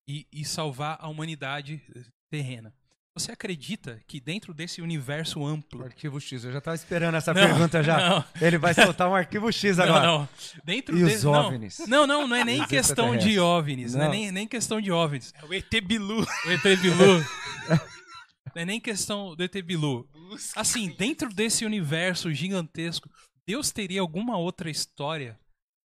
e, 0.09 0.27
e 0.31 0.45
salvar 0.45 0.99
a 1.01 1.09
humanidade 1.09 1.83
terrena. 2.31 2.75
Você 3.17 3.31
acredita 3.31 4.03
que 4.09 4.19
dentro 4.21 4.53
desse 4.53 4.83
universo 4.83 5.39
O 5.39 5.47
amplo 5.47 5.85
arquivo 5.85 6.21
X. 6.21 6.43
Eu 6.45 6.53
já 6.53 6.61
tava 6.61 6.75
esperando 6.75 7.15
essa 7.17 7.33
Não, 7.33 7.41
pergunta 7.47 7.81
já. 7.83 8.11
não. 8.11 8.25
Ele 8.41 8.59
vai 8.59 8.75
soltar 8.75 9.09
um 9.09 9.15
arquivo 9.15 9.53
X 9.53 9.79
agora. 9.79 10.05
Não, 10.07 10.19
não. 10.21 10.29
Dentro 10.65 10.99
E 10.99 11.05
os 11.05 11.11
desse- 11.13 11.25
não. 11.25 11.33
OVNIs? 11.47 11.79
Não, 11.87 12.07
não, 12.09 12.27
não 12.27 12.37
é 12.37 12.45
nem 12.45 12.61
Os 12.63 12.67
questão 12.67 13.17
de? 13.17 13.39
OVNIs, 13.39 13.95
não, 13.95 14.01
é 14.01 14.05
Não. 14.07 14.11
nem, 14.11 14.33
nem 14.33 14.49
questão 14.49 14.81
de 14.81 14.91
OVNIs. 14.91 15.33
É 15.41 15.45
o 15.45 15.55
ET 15.55 15.71
Bilu. 15.81 16.23
O 16.23 16.51
ET 16.51 16.63
Bilu. 16.81 17.25
não 18.53 18.63
é 18.63 18.65
nem 18.65 18.81
questão 18.81 19.37
do 19.37 19.43
ET 19.45 19.63
Bilu. 19.63 20.09
Assim, 20.57 20.89
dentro 20.99 21.29
desse 21.29 21.65
universo 21.65 22.33
gigantesco, 22.35 23.09
Deus 23.47 23.71
teria 23.71 24.01
alguma 24.01 24.37
outra 24.37 24.69
história, 24.69 25.39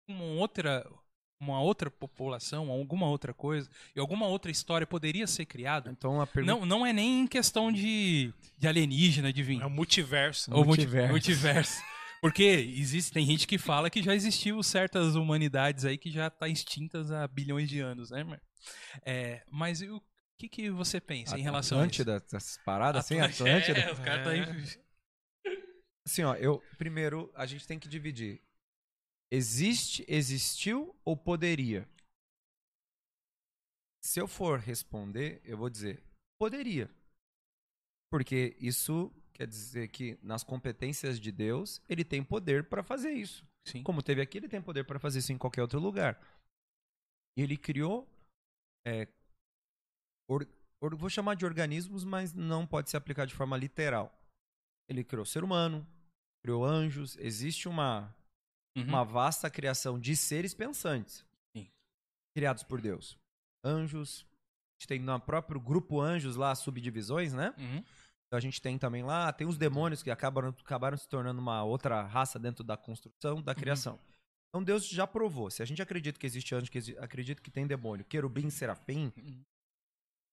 uma 0.10 0.23
outra, 0.23 0.84
uma 1.39 1.61
outra 1.61 1.89
população, 1.89 2.69
alguma 2.69 3.07
outra 3.07 3.33
coisa, 3.33 3.69
e 3.95 3.99
alguma 3.99 4.27
outra 4.27 4.51
história 4.51 4.85
poderia 4.85 5.25
ser 5.25 5.45
criada? 5.45 5.89
Então 5.89 6.19
a 6.19 6.27
pergunta. 6.27 6.53
Não, 6.59 6.65
não 6.65 6.85
é 6.85 6.91
nem 6.91 7.25
questão 7.25 7.71
de, 7.71 8.33
de 8.57 8.67
alienígena, 8.67 9.31
de 9.31 9.41
vir. 9.41 9.61
É 9.61 9.65
o 9.65 9.69
multiverso. 9.69 10.51
Ou 10.53 10.65
multi- 10.65 10.81
multiverso. 10.81 11.11
multiverso. 11.11 11.81
Porque 12.21 12.43
existe, 12.43 13.13
tem 13.13 13.25
gente 13.25 13.47
que 13.47 13.57
fala 13.57 13.89
que 13.89 14.03
já 14.03 14.13
existiu 14.13 14.61
certas 14.61 15.15
humanidades 15.15 15.85
aí 15.85 15.97
que 15.97 16.11
já 16.11 16.29
tá 16.29 16.49
extintas 16.49 17.11
há 17.11 17.25
bilhões 17.27 17.69
de 17.69 17.79
anos, 17.79 18.11
né? 18.11 18.23
mas- 18.25 18.41
É, 19.05 19.41
mas 19.49 19.81
o 19.81 20.01
que, 20.37 20.49
que 20.49 20.69
você 20.69 20.99
pensa 20.99 21.37
em 21.39 21.41
relação 21.41 21.77
Atlântida, 21.79 22.15
a 22.15 22.17
isso? 22.17 22.35
essas 22.35 22.57
paradas 22.65 23.05
assim, 23.05 23.21
Atlântida. 23.21 23.49
Atlântida. 23.57 23.79
É, 23.79 23.93
os 23.93 23.99
caras 23.99 24.23
tá 24.25 24.31
aí- 24.31 24.43
Assim, 26.05 26.23
ó, 26.23 26.33
eu 26.35 26.61
primeiro 26.77 27.31
a 27.35 27.45
gente 27.45 27.65
tem 27.67 27.77
que 27.79 27.87
dividir. 27.87 28.41
Existe, 29.31 30.03
existiu 30.07 30.95
ou 31.06 31.15
poderia? 31.15 31.88
Se 34.01 34.19
eu 34.19 34.27
for 34.27 34.60
responder, 34.60 35.41
eu 35.43 35.57
vou 35.57 35.69
dizer 35.69 36.03
poderia. 36.39 36.89
Porque 38.11 38.56
isso 38.60 39.11
quer 39.34 39.45
dizer 39.45 39.89
que 39.89 40.18
nas 40.23 40.43
competências 40.43 41.19
de 41.19 41.31
Deus, 41.31 41.81
ele 41.88 42.03
tem 42.03 42.23
poder 42.23 42.68
para 42.68 42.81
fazer 42.81 43.11
isso. 43.11 43.47
Sim. 43.68 43.84
Como 43.84 44.01
teve 44.01 44.22
aqui, 44.22 44.38
ele 44.38 44.49
tem 44.49 44.61
poder 44.61 44.84
para 44.84 44.99
fazer 44.99 45.19
isso 45.19 45.31
em 45.31 45.38
qualquer 45.38 45.61
outro 45.61 45.80
lugar. 45.80 46.19
E 47.38 47.41
ele 47.41 47.56
criou, 47.56 48.07
é, 48.88 49.07
or- 50.27 50.47
or- 50.81 50.95
vou 50.97 51.10
chamar 51.10 51.35
de 51.35 51.45
organismos, 51.45 52.03
mas 52.03 52.34
não 52.34 52.65
pode 52.65 52.89
se 52.89 52.97
aplicar 52.97 53.26
de 53.26 53.35
forma 53.35 53.56
literal. 53.56 54.11
Ele 54.89 55.03
criou 55.03 55.26
ser 55.26 55.43
humano, 55.43 55.85
criou 56.43 56.65
anjos, 56.65 57.15
existe 57.18 57.68
uma, 57.68 58.14
Uhum. 58.77 58.83
uma 58.83 59.03
vasta 59.03 59.49
criação 59.49 59.99
de 59.99 60.15
seres 60.15 60.53
pensantes 60.53 61.25
Sim. 61.55 61.69
criados 62.35 62.63
por 62.63 62.79
Deus. 62.79 63.17
Anjos, 63.63 64.25
a 64.29 64.73
gente 64.79 64.87
tem 64.87 64.99
no 64.99 65.19
próprio 65.19 65.59
grupo 65.59 65.99
anjos 65.99 66.35
lá 66.35 66.53
subdivisões, 66.55 67.33
né? 67.33 67.53
Uhum. 67.57 67.83
Então 68.27 68.37
a 68.37 68.39
gente 68.39 68.61
tem 68.61 68.77
também 68.77 69.03
lá, 69.03 69.33
tem 69.33 69.47
os 69.47 69.57
demônios 69.57 70.03
que 70.03 70.11
acabaram, 70.11 70.49
acabaram 70.49 70.95
se 70.97 71.07
tornando 71.07 71.41
uma 71.41 71.63
outra 71.63 72.03
raça 72.03 72.37
dentro 72.37 72.63
da 72.63 72.77
construção, 72.77 73.41
da 73.41 73.55
criação. 73.55 73.99
Então 74.49 74.63
Deus 74.63 74.87
já 74.87 75.05
provou. 75.07 75.49
Se 75.49 75.61
a 75.63 75.65
gente 75.65 75.81
acredita 75.81 76.19
que 76.19 76.25
existe 76.25 76.53
anjo, 76.55 76.71
que 76.71 76.95
acredita 76.99 77.41
que 77.41 77.51
tem 77.51 77.65
demônio, 77.67 78.05
querubim, 78.05 78.49
serafim, 78.49 79.11
Uhum. 79.17 79.43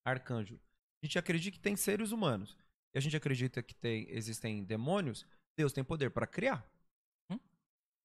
arcanjo, 0.06 0.60
a 1.02 1.06
gente 1.06 1.18
acredita 1.18 1.56
que 1.56 1.62
tem 1.62 1.74
seres 1.76 2.12
humanos. 2.12 2.56
E 2.94 2.98
a 2.98 3.00
gente 3.00 3.16
acredita 3.16 3.62
que 3.62 3.74
tem, 3.74 4.06
existem 4.10 4.62
demônios, 4.64 5.26
Deus 5.58 5.72
tem 5.72 5.82
poder 5.84 6.10
para 6.10 6.26
criar. 6.26 6.64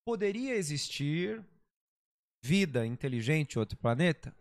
Poderia 0.05 0.55
existir 0.55 1.45
vida 2.43 2.85
inteligente 2.85 3.55
em 3.55 3.59
outro 3.59 3.77
planeta? 3.77 4.35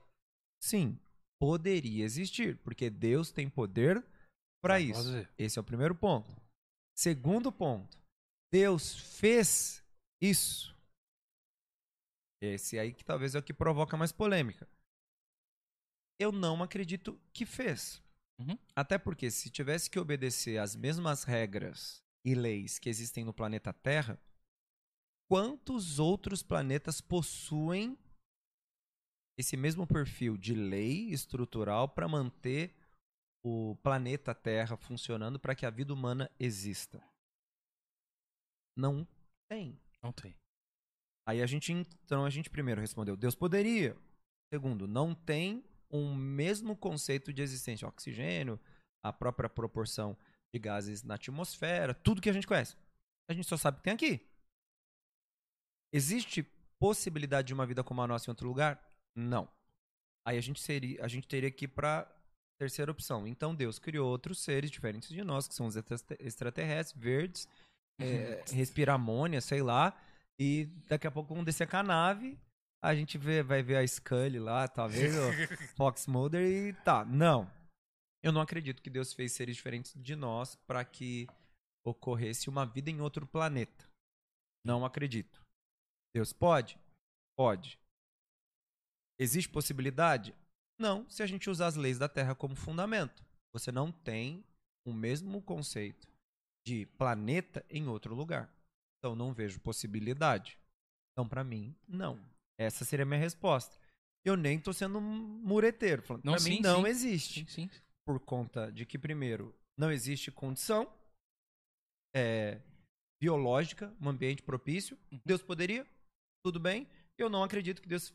Sim, 0.62 0.98
poderia 1.40 2.04
existir, 2.04 2.58
porque 2.58 2.90
Deus 2.90 3.30
tem 3.30 3.48
poder 3.48 4.04
para 4.62 4.80
isso. 4.80 5.02
fazer. 5.02 5.30
Esse 5.38 5.58
é 5.58 5.62
o 5.62 5.64
primeiro 5.64 5.94
ponto. 5.94 6.34
Segundo 6.96 7.50
ponto, 7.50 7.98
Deus 8.52 9.18
fez 9.18 9.82
isso. 10.20 10.76
Esse 12.42 12.78
aí 12.78 12.92
que 12.92 13.04
talvez 13.04 13.34
é 13.34 13.38
o 13.38 13.42
que 13.42 13.52
provoca 13.52 13.96
mais 13.96 14.12
polêmica. 14.12 14.68
Eu 16.18 16.32
não 16.32 16.62
acredito 16.62 17.18
que 17.32 17.46
fez. 17.46 18.02
Uhum. 18.38 18.58
Até 18.74 18.98
porque 18.98 19.30
se 19.30 19.50
tivesse 19.50 19.90
que 19.90 19.98
obedecer 19.98 20.58
às 20.58 20.74
mesmas 20.74 21.24
regras 21.24 22.02
e 22.24 22.34
leis 22.34 22.78
que 22.78 22.88
existem 22.88 23.24
no 23.24 23.32
planeta 23.32 23.72
Terra, 23.72 24.18
quantos 25.30 26.00
outros 26.00 26.42
planetas 26.42 27.00
possuem 27.00 27.96
esse 29.38 29.56
mesmo 29.56 29.86
perfil 29.86 30.36
de 30.36 30.54
lei 30.54 31.08
estrutural 31.10 31.88
para 31.88 32.08
manter 32.08 32.74
o 33.40 33.76
planeta 33.76 34.34
Terra 34.34 34.76
funcionando 34.76 35.38
para 35.38 35.54
que 35.54 35.64
a 35.64 35.70
vida 35.70 35.94
humana 35.94 36.28
exista? 36.36 37.00
Não 38.76 39.06
tem. 39.48 39.80
Não 40.02 40.12
tem. 40.12 40.34
Aí 41.24 41.40
a 41.40 41.46
gente 41.46 41.72
então 41.72 42.24
a 42.24 42.30
gente 42.30 42.50
primeiro 42.50 42.80
respondeu 42.80 43.16
Deus 43.16 43.36
poderia. 43.36 43.96
Segundo, 44.52 44.88
não 44.88 45.14
tem 45.14 45.64
um 45.92 46.12
mesmo 46.12 46.76
conceito 46.76 47.32
de 47.32 47.40
existência, 47.40 47.86
oxigênio, 47.86 48.58
a 49.00 49.12
própria 49.12 49.48
proporção 49.48 50.18
de 50.52 50.58
gases 50.58 51.04
na 51.04 51.14
atmosfera, 51.14 51.94
tudo 51.94 52.20
que 52.20 52.28
a 52.28 52.32
gente 52.32 52.48
conhece. 52.48 52.76
A 53.28 53.32
gente 53.32 53.46
só 53.46 53.56
sabe 53.56 53.76
que 53.76 53.84
tem 53.84 53.92
aqui. 53.92 54.28
Existe 55.92 56.42
possibilidade 56.78 57.48
de 57.48 57.54
uma 57.54 57.66
vida 57.66 57.82
como 57.84 58.00
a 58.02 58.06
nossa 58.06 58.28
em 58.28 58.32
outro 58.32 58.48
lugar? 58.48 58.82
Não. 59.14 59.48
Aí 60.26 60.38
a 60.38 60.40
gente 60.40 60.60
seria, 60.60 61.04
a 61.04 61.08
gente 61.08 61.26
teria 61.26 61.50
que 61.50 61.64
ir 61.64 61.68
para 61.68 62.06
terceira 62.58 62.90
opção. 62.90 63.26
Então 63.26 63.54
Deus 63.54 63.78
criou 63.78 64.08
outros 64.08 64.40
seres 64.40 64.70
diferentes 64.70 65.08
de 65.08 65.24
nós, 65.24 65.48
que 65.48 65.54
são 65.54 65.66
os 65.66 65.76
extra- 65.76 66.16
extraterrestres, 66.20 67.02
verdes, 67.02 67.48
é, 67.98 68.42
respira 68.52 68.94
amônia, 68.94 69.40
sei 69.40 69.62
lá. 69.62 69.98
E 70.38 70.66
daqui 70.88 71.06
a 71.06 71.10
pouco 71.10 71.30
vamos 71.30 71.44
descer 71.44 71.68
com 71.68 71.76
a 71.76 71.82
nave. 71.82 72.38
A 72.82 72.94
gente 72.94 73.18
vê, 73.18 73.42
vai 73.42 73.62
ver 73.62 73.76
a 73.76 73.86
Scully 73.86 74.38
lá, 74.38 74.66
talvez, 74.66 75.14
o 75.14 75.20
Fox 75.76 76.06
Mulder 76.06 76.42
e 76.42 76.72
tá. 76.84 77.04
Não. 77.04 77.50
Eu 78.22 78.32
não 78.32 78.40
acredito 78.40 78.82
que 78.82 78.88
Deus 78.90 79.12
fez 79.12 79.32
seres 79.32 79.56
diferentes 79.56 79.92
de 79.96 80.14
nós 80.16 80.54
para 80.66 80.84
que 80.84 81.26
ocorresse 81.84 82.48
uma 82.48 82.64
vida 82.66 82.90
em 82.90 83.00
outro 83.00 83.26
planeta. 83.26 83.86
Não 84.64 84.84
acredito. 84.84 85.40
Deus 86.14 86.32
pode? 86.32 86.78
Pode. 87.36 87.78
Existe 89.18 89.50
possibilidade? 89.50 90.34
Não, 90.78 91.08
se 91.10 91.22
a 91.22 91.26
gente 91.26 91.50
usar 91.50 91.66
as 91.66 91.76
leis 91.76 91.98
da 91.98 92.08
Terra 92.08 92.34
como 92.34 92.54
fundamento. 92.56 93.24
Você 93.52 93.70
não 93.70 93.92
tem 93.92 94.44
o 94.86 94.92
mesmo 94.92 95.42
conceito 95.42 96.08
de 96.66 96.86
planeta 96.86 97.64
em 97.68 97.86
outro 97.88 98.14
lugar. 98.14 98.50
Então 98.98 99.14
não 99.14 99.32
vejo 99.32 99.60
possibilidade. 99.60 100.58
Então 101.12 101.28
para 101.28 101.44
mim, 101.44 101.74
não. 101.86 102.20
Essa 102.58 102.84
seria 102.84 103.04
a 103.04 103.06
minha 103.06 103.20
resposta. 103.20 103.78
Eu 104.24 104.36
nem 104.36 104.60
tô 104.60 104.72
sendo 104.72 104.98
um 104.98 105.02
mureteiro, 105.02 106.02
falando, 106.02 106.24
Não, 106.24 106.34
mim 106.34 106.38
sim, 106.38 106.60
não 106.60 106.82
sim. 106.82 106.88
existe 106.88 107.40
Sim, 107.50 107.68
sim. 107.68 107.70
por 108.04 108.20
conta 108.20 108.70
de 108.70 108.84
que, 108.84 108.98
primeiro, 108.98 109.54
não 109.78 109.90
existe 109.90 110.30
condição 110.30 110.90
é, 112.14 112.60
biológica, 113.20 113.94
um 114.00 114.08
ambiente 114.10 114.42
propício. 114.42 114.98
Deus 115.24 115.42
poderia, 115.42 115.86
tudo 116.42 116.58
bem. 116.60 116.86
Eu 117.18 117.28
não 117.28 117.42
acredito 117.42 117.82
que 117.82 117.88
Deus 117.88 118.12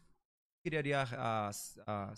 criaria 0.66 1.02
a, 1.02 1.50
a, 1.86 2.14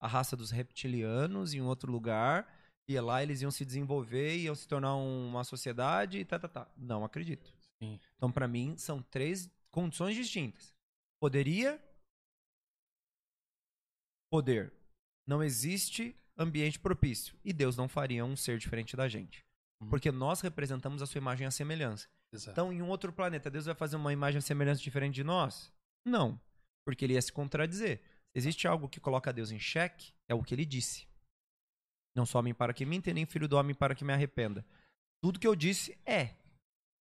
a 0.00 0.06
raça 0.08 0.36
dos 0.36 0.50
reptilianos 0.50 1.54
em 1.54 1.60
outro 1.60 1.90
lugar. 1.90 2.60
E 2.88 2.98
lá 3.00 3.22
eles 3.22 3.40
iam 3.42 3.50
se 3.50 3.64
desenvolver, 3.64 4.36
iam 4.38 4.54
se 4.54 4.66
tornar 4.66 4.96
um- 4.96 5.28
uma 5.28 5.44
sociedade 5.44 6.18
e 6.18 6.24
tá, 6.24 6.38
tá, 6.38 6.48
tá. 6.48 6.70
Não 6.76 7.04
acredito. 7.04 7.54
Sim. 7.82 7.98
Então, 8.16 8.30
para 8.30 8.48
mim, 8.48 8.76
são 8.76 9.00
três 9.02 9.48
condições 9.70 10.16
distintas. 10.16 10.74
Poderia. 11.20 11.80
Poder. 14.30 14.72
Não 15.26 15.42
existe 15.42 16.16
ambiente 16.36 16.78
propício. 16.78 17.36
E 17.44 17.52
Deus 17.52 17.76
não 17.76 17.88
faria 17.88 18.24
um 18.24 18.36
ser 18.36 18.58
diferente 18.58 18.96
da 18.96 19.08
gente. 19.08 19.44
Uhum. 19.80 19.88
Porque 19.88 20.10
nós 20.10 20.40
representamos 20.40 21.02
a 21.02 21.06
sua 21.06 21.18
imagem 21.18 21.44
e 21.44 21.48
a 21.48 21.50
semelhança. 21.50 22.08
Exato. 22.32 22.50
Então, 22.50 22.72
em 22.72 22.80
um 22.80 22.88
outro 22.88 23.12
planeta, 23.12 23.50
Deus 23.50 23.66
vai 23.66 23.74
fazer 23.74 23.96
uma 23.96 24.12
imagem 24.12 24.40
semelhança 24.40 24.80
diferente 24.80 25.14
de 25.14 25.24
nós? 25.24 25.72
Não. 26.04 26.40
Porque 26.84 27.04
ele 27.04 27.14
ia 27.14 27.22
se 27.22 27.32
contradizer. 27.32 28.00
Existe 28.34 28.66
algo 28.66 28.88
que 28.88 28.98
coloca 28.98 29.32
Deus 29.32 29.50
em 29.50 29.58
xeque, 29.58 30.14
é 30.28 30.34
o 30.34 30.42
que 30.42 30.54
ele 30.54 30.64
disse. 30.64 31.06
Não 32.16 32.24
sou 32.24 32.38
homem 32.38 32.54
para 32.54 32.72
que 32.72 32.86
minta, 32.86 33.12
nem 33.12 33.26
filho 33.26 33.48
do 33.48 33.56
homem 33.56 33.74
para 33.74 33.94
que 33.94 34.04
me 34.04 34.12
arrependa. 34.12 34.64
Tudo 35.22 35.38
que 35.38 35.46
eu 35.46 35.54
disse 35.54 35.98
é. 36.04 36.34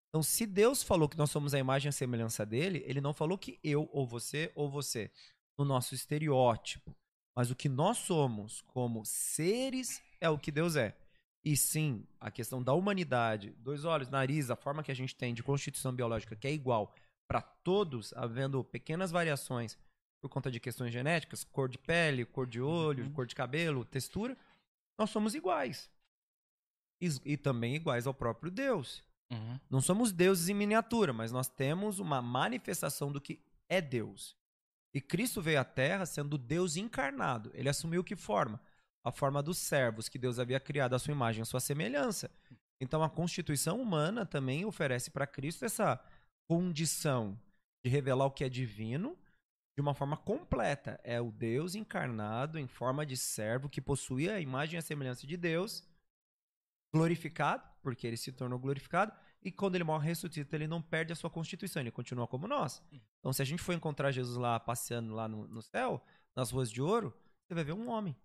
Então, 0.10 0.24
se 0.24 0.46
Deus 0.46 0.82
falou 0.82 1.08
que 1.08 1.18
nós 1.18 1.30
somos 1.30 1.54
a 1.54 1.60
imagem 1.60 1.88
e 1.88 1.90
a 1.90 1.94
semelhança 1.94 2.46
dele, 2.46 2.84
ele 2.86 3.00
não 3.00 3.14
falou 3.14 3.38
que 3.38 3.60
eu 3.64 3.88
ou 3.92 4.08
você 4.08 4.52
ou 4.56 4.70
você, 4.70 5.12
no 5.58 5.64
nosso 5.64 5.94
estereótipo. 5.94 6.96
Mas 7.36 7.52
o 7.52 7.56
que 7.56 7.70
nós 7.70 8.00
somos 8.00 8.62
como 8.62 9.06
seres 9.06 10.02
é 10.20 10.30
o 10.30 10.38
que 10.38 10.52
Deus 10.52 10.76
é. 10.76 10.98
E 11.44 11.56
sim, 11.56 12.06
a 12.20 12.30
questão 12.30 12.62
da 12.62 12.74
humanidade, 12.74 13.52
dois 13.60 13.86
olhos, 13.86 14.10
nariz, 14.10 14.50
a 14.50 14.56
forma 14.56 14.84
que 14.84 14.92
a 14.92 14.96
gente 14.96 15.16
tem 15.16 15.34
de 15.34 15.42
constituição 15.42 15.94
biológica, 15.94 16.36
que 16.36 16.48
é 16.48 16.52
igual 16.52 16.94
para 17.28 17.42
todos, 17.42 18.14
havendo 18.14 18.64
pequenas 18.64 19.12
variações 19.12 19.78
por 20.22 20.30
conta 20.30 20.52
de 20.52 20.60
questões 20.60 20.92
genéticas, 20.92 21.44
cor 21.46 21.70
de 21.70 21.78
pele, 21.78 22.26
cor 22.26 22.46
de 22.46 22.60
olho, 22.60 23.06
Uhum. 23.06 23.14
cor 23.14 23.26
de 23.26 23.34
cabelo, 23.36 23.86
textura, 23.86 24.36
nós 24.98 25.10
somos 25.10 25.34
iguais. 25.34 25.90
E, 27.02 27.08
e 27.24 27.38
também 27.38 27.76
iguais 27.76 28.06
ao 28.06 28.14
próprio 28.14 28.52
Deus. 28.52 29.02
Uhum. 29.32 29.60
Não 29.70 29.80
somos 29.80 30.12
deuses 30.12 30.50
em 30.50 30.54
miniatura, 30.54 31.14
mas 31.14 31.32
nós 31.32 31.48
temos 31.48 32.00
uma 32.00 32.22
manifestação 32.22 33.12
do 33.12 33.22
que 33.22 33.40
é 33.70 33.80
Deus. 33.80 34.36
E 34.94 35.00
Cristo 35.00 35.42
veio 35.42 35.62
à 35.62 35.64
Terra 35.64 36.06
sendo 36.06 36.38
Deus 36.38 36.76
encarnado. 36.76 37.52
Ele 37.54 37.70
assumiu 37.70 38.04
que 38.04 38.16
forma? 38.16 38.60
A 39.10 39.12
forma 39.12 39.42
dos 39.42 39.58
servos 39.58 40.08
que 40.08 40.20
Deus 40.20 40.38
havia 40.38 40.60
criado 40.60 40.94
à 40.94 41.00
sua 41.00 41.12
imagem, 41.12 41.42
à 41.42 41.46
sua 41.46 41.60
semelhança. 41.60 42.30
Então 42.80 43.02
a 43.02 43.10
constituição 43.10 43.82
humana 43.82 44.24
também 44.24 44.66
oferece 44.66 45.10
para 45.10 45.26
Cristo 45.26 45.66
essa 45.66 46.00
condição 46.48 47.36
de 47.84 47.90
revelar 47.90 48.28
o 48.28 48.32
que 48.32 48.44
é 48.44 48.50
divino 48.50 49.18
de 49.76 49.82
uma 49.82 49.96
forma 49.96 50.16
completa. 50.16 51.00
É 51.04 51.20
o 51.20 51.32
Deus 51.32 51.74
encarnado 51.74 52.60
em 52.60 52.68
forma 52.68 53.04
de 53.04 53.18
servo 53.18 53.68
que 53.68 53.82
possui 53.82 54.30
a 54.30 54.40
imagem 54.40 54.76
e 54.76 54.78
a 54.78 54.82
semelhança 54.84 55.26
de 55.26 55.36
Deus, 55.36 55.84
glorificado, 56.94 57.64
porque 57.82 58.06
ele 58.06 58.16
se 58.16 58.32
tornou 58.32 58.60
glorificado, 58.60 59.12
e 59.42 59.52
quando 59.52 59.74
ele 59.74 59.84
morre 59.84 60.08
ressuscita, 60.08 60.56
ele 60.56 60.68
não 60.68 60.84
perde 60.84 61.14
a 61.14 61.16
sua 61.16 61.32
constituição, 61.32 61.82
ele 61.82 61.90
continua 61.90 62.28
como 62.28 62.48
nós. 62.48 62.80
Então, 63.20 63.34
se 63.34 63.42
a 63.42 63.46
gente 63.46 63.64
for 63.64 63.74
encontrar 63.74 64.12
Jesus 64.12 64.38
lá 64.38 64.60
passeando 64.60 65.16
lá 65.16 65.28
no, 65.28 65.48
no 65.48 65.64
céu, 65.64 66.00
nas 66.36 66.52
ruas 66.52 66.70
de 66.70 66.80
ouro, 66.80 67.12
você 67.48 67.56
vai 67.56 67.64
ver 67.64 67.74
um 67.74 67.90
homem. 67.90 68.16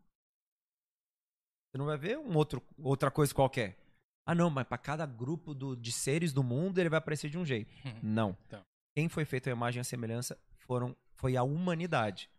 Você 1.75 1.79
não 1.79 1.87
vai 1.87 1.99
ver 1.99 2.17
um 2.17 2.37
outro, 2.37 2.63
outra 2.79 3.11
coisa 3.11 3.35
qualquer. 3.35 3.77
Ah, 4.25 4.33
não, 4.33 4.49
mas 4.49 4.65
para 4.65 4.79
cada 4.79 5.05
grupo 5.05 5.53
do- 5.53 5.75
de 5.75 5.91
seres 5.91 6.33
do 6.33 6.41
mundo 6.41 6.79
ele 6.79 6.89
vai 6.89 6.99
aparecer 6.99 7.29
de 7.29 7.37
um 7.37 7.45
jeito. 7.45 7.75
Não. 8.01 8.37
Então. 8.47 8.63
Quem 8.97 9.09
foi 9.09 9.25
feito 9.25 9.49
a 9.49 9.53
imagem 9.53 9.79
e 9.79 9.83
a 9.83 9.85
semelhança 9.85 10.39
foram, 10.61 10.97
foi 11.17 11.37
a 11.37 11.43
humanidade. 11.43 12.31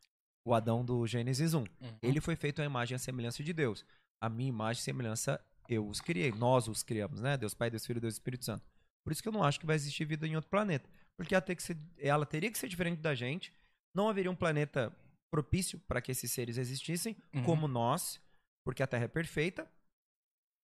O 0.47 0.53
Adão 0.53 0.85
do 0.85 1.05
Gênesis 1.05 1.53
1. 1.53 1.59
Uhum. 1.59 1.65
Ele 2.01 2.21
foi 2.21 2.37
feito 2.37 2.61
a 2.61 2.65
imagem 2.65 2.93
e 2.93 2.95
a 2.95 2.99
semelhança 2.99 3.43
de 3.43 3.51
Deus. 3.51 3.85
A 4.23 4.29
minha 4.29 4.47
imagem 4.47 4.79
e 4.79 4.83
semelhança 4.83 5.43
eu 5.67 5.85
os 5.85 5.99
criei. 5.99 6.31
Nós 6.31 6.69
os 6.69 6.81
criamos, 6.81 7.19
né? 7.19 7.35
Deus 7.35 7.53
Pai, 7.53 7.69
Deus 7.69 7.85
Filho 7.85 7.97
e 7.97 8.01
Deus 8.01 8.13
Espírito 8.13 8.45
Santo. 8.45 8.63
Por 9.03 9.11
isso 9.11 9.21
que 9.21 9.27
eu 9.27 9.33
não 9.33 9.43
acho 9.43 9.59
que 9.59 9.65
vai 9.65 9.75
existir 9.75 10.05
vida 10.05 10.25
em 10.25 10.35
outro 10.37 10.49
planeta. 10.49 10.89
Porque 11.17 11.35
ela, 11.35 11.41
que 11.41 11.61
ser- 11.61 11.77
ela 11.97 12.25
teria 12.25 12.49
que 12.49 12.57
ser 12.57 12.69
diferente 12.69 13.01
da 13.01 13.13
gente. 13.13 13.51
Não 13.93 14.07
haveria 14.07 14.31
um 14.31 14.35
planeta 14.35 14.95
propício 15.29 15.77
para 15.87 16.01
que 16.01 16.11
esses 16.11 16.31
seres 16.31 16.57
existissem, 16.57 17.17
Uhum. 17.33 17.43
como 17.43 17.67
nós, 17.67 18.21
porque 18.65 18.83
a 18.83 18.87
Terra 18.87 19.05
é 19.05 19.07
perfeita. 19.07 19.69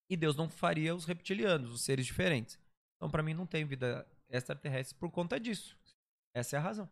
E 0.10 0.18
Deus 0.18 0.36
não 0.36 0.50
faria 0.50 0.94
os 0.94 1.06
reptilianos, 1.06 1.72
os 1.72 1.82
seres 1.82 2.06
diferentes. 2.06 2.60
Então, 2.98 3.10
para 3.10 3.24
mim, 3.24 3.34
não 3.34 3.46
tem 3.46 3.64
vida 3.64 4.06
extraterrestre 4.30 4.98
por 4.98 5.10
conta 5.10 5.40
disso. 5.40 5.78
Essa 6.36 6.58
é 6.58 6.60
a 6.60 6.62
razão. 6.62 6.90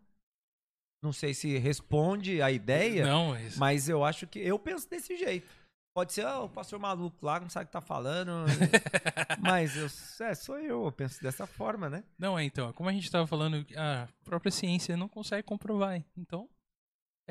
Não 1.01 1.11
sei 1.11 1.33
se 1.33 1.57
responde 1.57 2.41
a 2.41 2.51
ideia, 2.51 3.05
Não, 3.05 3.37
isso. 3.37 3.59
mas 3.59 3.87
eu 3.89 4.03
acho 4.03 4.27
que 4.27 4.39
eu 4.39 4.59
penso 4.59 4.89
desse 4.89 5.17
jeito. 5.17 5.47
Pode 5.93 6.13
ser 6.13 6.25
ah, 6.25 6.41
o 6.41 6.49
pastor 6.49 6.77
maluco 6.79 7.25
lá, 7.25 7.39
não 7.39 7.49
sabe 7.49 7.65
o 7.65 7.67
que 7.67 7.73
tá 7.73 7.81
falando. 7.81 8.31
mas 9.41 9.75
eu, 9.75 9.87
é, 10.25 10.35
sou 10.35 10.59
eu, 10.59 10.85
eu 10.85 10.91
penso 10.91 11.21
dessa 11.21 11.47
forma, 11.47 11.89
né? 11.89 12.03
Não, 12.17 12.37
é 12.37 12.43
então, 12.43 12.71
como 12.73 12.89
a 12.89 12.93
gente 12.93 13.09
tava 13.09 13.25
falando, 13.25 13.65
a 13.75 14.07
própria 14.23 14.51
ciência 14.51 14.95
não 14.95 15.07
consegue 15.07 15.43
comprovar. 15.43 16.01
Então, 16.17 16.49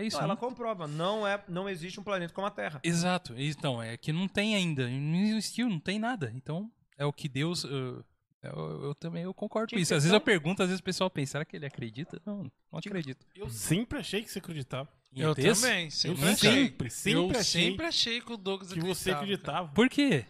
é 0.01 0.05
isso. 0.07 0.17
Não, 0.17 0.25
ela 0.25 0.35
não- 0.35 0.37
comprova, 0.41 0.87
não 0.87 1.27
é, 1.27 1.43
não 1.49 1.69
existe 1.69 1.99
um 2.01 2.03
planeta 2.03 2.33
como 2.33 2.47
a 2.47 2.51
Terra. 2.51 2.81
Exato. 2.83 3.35
Então, 3.37 3.83
é 3.83 3.97
que 3.97 4.13
não 4.13 4.27
tem 4.29 4.55
ainda. 4.55 4.89
Não 4.89 5.19
existiu, 5.19 5.69
não 5.69 5.81
tem 5.81 5.99
nada. 5.99 6.33
Então, 6.35 6.71
é 6.97 7.05
o 7.05 7.13
que 7.13 7.29
Deus. 7.29 7.65
uh, 7.65 8.05
eu, 8.43 8.83
eu 8.85 8.95
também 8.95 9.25
eu 9.25 9.35
concordo 9.35 9.73
com 9.75 9.79
isso. 9.81 9.93
Às 9.95 10.05
vezes 10.05 10.15
eu 10.15 10.21
pergunto, 10.21 10.63
às 10.63 10.69
vezes 10.69 10.81
o 10.81 10.85
pessoal 10.85 11.11
pensa, 11.11 11.33
será 11.33 11.45
que 11.45 11.57
ele 11.57 11.67
acredita? 11.67 12.21
Não, 12.25 12.45
não 12.71 12.79
acredito. 12.79 13.27
Eu 13.35 13.51
sempre 13.51 13.99
achei 13.99 14.23
que 14.23 14.31
você 14.31 14.39
acreditava. 14.39 14.89
Em 15.13 15.21
Eu 15.23 15.33
ETs? 15.33 15.61
também, 15.61 15.85
Eu 15.87 15.91
sempre 15.91 16.21
Nunca. 16.21 16.33
achei. 16.33 16.65
sempre, 16.65 16.91
sempre 16.91 17.19
eu 17.21 17.31
achei 17.41 17.65
sempre 17.71 17.87
achei 17.87 18.21
que 18.21 18.33
o 18.33 18.37
Douglas 18.37 18.73
que 18.73 18.81
você 18.81 19.11
acreditava. 19.11 19.59
acreditava. 19.67 19.69
Por 19.75 19.89
quê? 19.89 20.25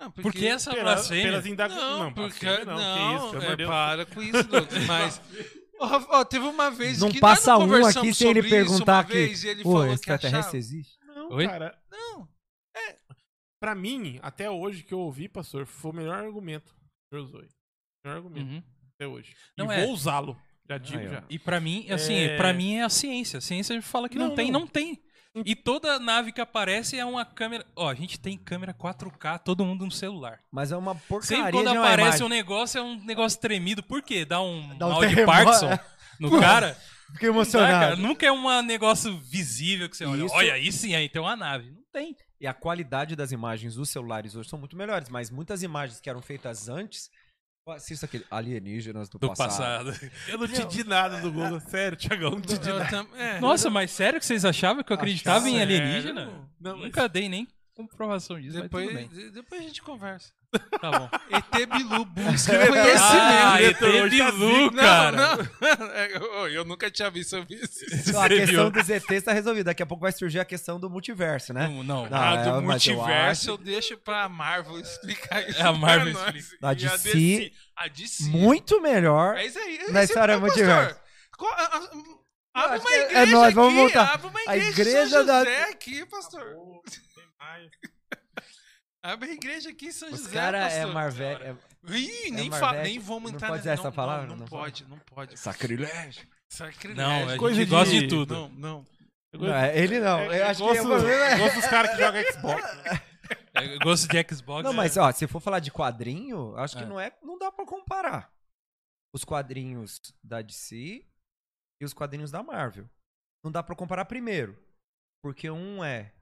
Não, 0.00 0.10
porque... 0.10 0.22
Porque 0.22 0.46
essa 0.46 0.70
Pela- 0.72 0.82
blasfêmia. 0.94 1.24
pelas 1.24 1.46
indaga... 1.46 1.74
Não, 1.76 1.98
Não, 2.00 2.12
porque 2.12 2.46
não, 2.64 2.64
não, 2.64 3.42
é, 3.42 3.56
para 3.66 4.06
com 4.06 4.20
isso, 4.22 4.42
Douglas. 4.44 4.84
Mas 4.86 5.20
ó, 5.82 6.20
ó, 6.20 6.24
teve 6.24 6.44
uma 6.46 6.70
vez 6.70 7.00
Não 7.00 7.10
que 7.10 7.20
passa 7.20 7.52
nós 7.52 7.62
um 7.62 7.64
conversamos 7.66 8.08
aqui 8.08 8.14
sem 8.14 8.30
ele 8.30 8.42
perguntar 8.42 9.02
vez, 9.02 9.44
e 9.44 9.48
ele 9.48 9.62
Pô, 9.62 9.82
que 9.84 9.90
extraterrestre 9.92 10.58
existe? 10.58 10.98
Não, 11.06 11.30
Oi? 11.32 11.46
cara. 11.46 11.78
Não, 11.90 12.28
Pra 13.60 13.74
mim, 13.76 14.18
até 14.22 14.50
hoje 14.50 14.82
que 14.82 14.92
eu 14.92 14.98
ouvi, 14.98 15.28
pastor, 15.28 15.66
foi 15.66 15.92
o 15.92 15.94
melhor 15.94 16.18
argumento 16.18 16.74
que 17.08 17.16
eu 17.16 17.22
usou. 17.22 17.40
O 17.40 17.44
melhor 18.04 18.16
argumento 18.16 18.50
Uhum. 18.50 18.62
até 18.96 19.06
hoje. 19.06 19.36
Não, 19.56 19.70
e 19.72 19.76
é. 19.76 19.84
vou 19.84 19.92
usá-lo. 19.94 20.36
Já 20.68 20.78
digo 20.78 20.98
ó. 20.98 21.08
já. 21.08 21.24
E 21.30 21.38
pra 21.38 21.60
mim, 21.60 21.86
assim, 21.90 22.14
É. 22.14 22.36
pra 22.36 22.52
mim 22.52 22.74
é 22.74 22.82
a 22.82 22.88
ciência. 22.88 23.38
A 23.38 23.40
ciência 23.40 23.80
fala 23.80 24.08
que 24.08 24.18
não, 24.18 24.28
Não, 24.28 24.34
tem, 24.34 24.50
não. 24.50 24.60
não 24.60 24.66
tem. 24.66 25.00
E 25.34 25.56
toda 25.56 25.98
nave 25.98 26.30
que 26.30 26.40
aparece 26.40 26.98
é 26.98 27.04
uma 27.04 27.24
câmera. 27.24 27.64
Ó, 27.74 27.88
a 27.88 27.94
gente 27.94 28.20
tem 28.20 28.36
câmera 28.36 28.74
4K, 28.74 29.38
todo 29.38 29.64
mundo 29.64 29.84
no 29.86 29.90
celular. 29.90 30.40
Mas 30.50 30.70
é 30.72 30.76
uma 30.76 30.94
porcaria 30.94 31.36
Sempre 31.44 31.52
quando 31.52 31.72
uma 31.72 31.86
aparece 31.86 32.22
um 32.22 32.28
negócio, 32.28 32.78
é 32.78 32.82
um 32.82 33.02
negócio 33.02 33.40
tremido. 33.40 33.82
Por 33.82 34.02
quê? 34.02 34.24
Dá 34.24 34.42
um 34.42 34.76
Dá 34.76 34.86
um 34.86 34.90
mal 34.90 35.06
de. 35.06 35.24
Parkinson 35.24 35.78
no 36.20 36.38
cara. 36.38 36.76
Fiquei 37.12 37.28
Não 37.28 37.34
dá, 37.34 37.40
emocionado. 37.42 37.72
cara. 37.72 37.96
Nunca 37.96 38.26
é 38.26 38.32
um 38.32 38.62
negócio 38.62 39.16
visível 39.18 39.88
que 39.88 39.96
você 39.96 40.04
olha. 40.04 40.24
Isso- 40.24 40.34
Olha, 40.34 40.54
aí 40.54 40.70
sim, 40.72 40.94
aí 40.94 41.08
tem 41.08 41.20
uma 41.20 41.36
nave. 41.36 41.70
Não 41.70 41.82
tem. 41.92 42.16
E 42.40 42.46
a 42.46 42.54
qualidade 42.54 43.14
das 43.16 43.32
imagens 43.32 43.74
dos 43.76 43.88
celulares 43.90 44.34
hoje 44.34 44.48
são 44.48 44.58
muito 44.58 44.76
melhores, 44.76 45.08
mas 45.08 45.30
muitas 45.30 45.62
imagens 45.62 46.00
que 46.00 46.10
eram 46.10 46.20
feitas 46.20 46.68
antes. 46.68 47.10
Assista 47.66 48.06
aquele 48.06 48.24
Alienígenas 48.30 49.08
do, 49.08 49.18
Do 49.18 49.28
passado. 49.28 49.92
passado. 49.92 50.10
Eu 50.28 50.36
não 50.38 50.48
te 50.48 50.64
di 50.66 50.82
nada 50.84 51.20
do 51.20 51.30
Google. 51.30 51.60
Sério, 51.60 51.96
Thiagão, 51.96 52.30
não 52.32 52.40
te 52.40 52.58
di 52.58 52.68
nada. 52.72 53.06
é. 53.16 53.38
Nossa, 53.40 53.70
mas 53.70 53.90
sério 53.92 54.18
que 54.18 54.26
vocês 54.26 54.44
achavam 54.44 54.82
que 54.82 54.92
eu 54.92 54.96
acreditava 54.96 55.48
em 55.48 55.56
Sério? 55.56 55.76
alienígena? 55.76 56.48
Não, 56.60 56.76
mas- 56.76 56.86
Nunca 56.86 57.08
dei 57.08 57.28
nem 57.28 57.46
comprovação 57.74 58.40
disso, 58.40 58.60
depois, 58.60 58.92
mas 58.92 59.04
tudo 59.06 59.14
bem. 59.16 59.26
de- 59.26 59.30
depois 59.30 59.60
a 59.60 59.64
gente 59.64 59.80
conversa. 59.80 60.32
Tá 60.80 60.90
bom. 60.90 61.08
ET 61.30 61.66
Bilu 61.66 62.04
busca 62.04 62.52
Ah, 62.52 63.56
conhecimento. 63.56 63.84
ET 63.86 64.10
Bilu, 64.10 64.72
cara. 64.72 65.12
Não, 65.16 65.36
não. 65.36 65.52
É, 65.94 66.16
eu, 66.16 66.48
eu 66.48 66.64
nunca 66.64 66.90
tinha 66.90 67.10
visto 67.10 67.36
eu 67.36 67.44
vi 67.44 67.54
isso. 67.54 67.84
Então, 68.08 68.20
a 68.22 68.28
questão 68.28 68.70
dos 68.70 68.88
ETs 68.88 69.10
está 69.10 69.32
resolvida. 69.32 69.70
Daqui 69.70 69.82
a 69.82 69.86
pouco 69.86 70.02
vai 70.02 70.12
surgir 70.12 70.40
a 70.40 70.44
questão 70.44 70.78
do 70.78 70.90
multiverso, 70.90 71.52
né? 71.54 71.68
Não, 71.68 71.82
não. 71.82 72.08
Não, 72.08 72.18
Ah, 72.18 72.34
é, 72.34 72.42
do 72.42 72.48
eu 72.50 72.62
multiverso 72.62 73.50
eu, 73.50 73.54
acho- 73.54 73.64
deixo 73.64 73.96
pra 73.96 74.28
Marvel 74.28 74.78
explicar 74.80 75.48
isso. 75.48 75.58
É, 75.60 75.62
a 75.64 75.72
Marvel 75.72 76.12
nós. 76.12 76.34
explica. 76.36 76.68
A 76.68 76.74
DC, 76.74 77.52
A 77.76 77.88
DC. 77.88 78.24
Muito 78.24 78.80
melhor. 78.80 79.36
É 79.36 79.46
isso 79.46 79.58
aí. 79.58 79.76
é 79.78 79.90
na 79.90 80.02
isso 80.04 80.12
história 80.12 80.34
aí, 80.34 80.40
multiverso. 80.40 80.96
a- 81.40 81.76
a- 81.78 82.64
Abre 82.64 82.78
uma 82.80 82.86
que 82.86 82.92
é- 82.94 83.02
igreja 83.04 83.18
é 83.22 83.26
nóis, 83.26 83.54
vamos 83.54 83.74
voltar. 83.74 84.12
Abre 84.12 84.26
uma 84.28 84.40
A 84.46 84.56
igreja, 84.58 84.80
igreja 84.82 85.04
em 85.06 85.08
São 85.08 85.24
da- 85.26 85.38
José 85.38 85.62
aqui, 85.70 86.04
pastor. 86.06 86.44
Tem 87.14 87.24
mais. 87.40 87.70
Abre 89.04 89.30
a 89.30 89.32
igreja 89.34 89.70
aqui 89.70 89.86
em 89.86 89.92
São 89.92 90.10
Os 90.10 90.20
José, 90.20 90.32
caras 90.32 90.72
é 90.72 90.76
pastor. 90.76 90.94
Marvel. 90.94 91.38
É 91.38 91.56
Ih, 91.92 92.30
nem, 92.30 92.48
Marvete. 92.48 92.60
fa- 92.60 92.82
nem 92.82 92.98
vamos 93.00 93.32
Não 93.32 93.40
pode 93.40 93.56
dizer 93.58 93.70
essa 93.70 93.82
não, 93.84 93.92
palavra? 93.92 94.26
Não, 94.28 94.36
Não 94.36 94.46
pode, 94.46 94.84
não 94.84 94.98
pode. 95.00 95.36
sacrilégio. 95.38 96.26
Sacrilégio. 96.48 97.02
Não, 97.02 97.28
a 97.34 97.36
Coisa 97.38 97.56
gente 97.56 97.64
de- 97.68 97.70
gosta 97.74 97.90
de 97.92 98.06
tudo. 98.08 98.34
Não, 98.34 98.48
não. 98.50 98.86
Não, 99.34 99.54
é- 99.54 99.76
ele 99.78 99.98
não. 99.98 100.18
É- 100.20 100.26
eu 100.26 100.32
é 100.32 100.42
acho 100.44 100.60
que 100.60 100.66
gosto, 100.68 100.82
problema 100.86 101.24
é- 101.24 101.38
gosto 101.38 101.54
dos 101.56 101.66
caras 101.66 101.90
que 101.92 101.96
jogam 101.98 102.22
Xbox. 102.32 102.62
É, 103.54 103.78
gosto 103.78 104.08
de 104.08 104.34
Xbox. 104.34 104.62
Não, 104.64 104.72
é. 104.72 104.76
mas 104.76 104.96
ó, 104.96 105.10
se 105.12 105.26
for 105.26 105.40
falar 105.40 105.58
de 105.60 105.70
quadrinho, 105.70 106.54
acho 106.56 106.76
que 106.76 106.82
É. 106.82 106.86
não 106.86 106.98
é, 107.00 107.12
não 107.22 107.38
dá 107.38 107.50
pra 107.50 107.64
comparar 107.64 108.30
os 109.14 109.24
quadrinhos 109.24 110.00
da 110.22 110.42
DC 110.42 111.06
e 111.80 111.84
os 111.84 111.94
quadrinhos 111.94 112.30
da 112.30 112.42
Marvel. 112.42 112.88
Não 113.44 113.50
dá 113.50 113.62
pra 113.62 113.74
comparar 113.76 114.04
primeiro, 114.06 114.58
porque 115.22 115.50
um 115.50 115.82
é 115.82 116.12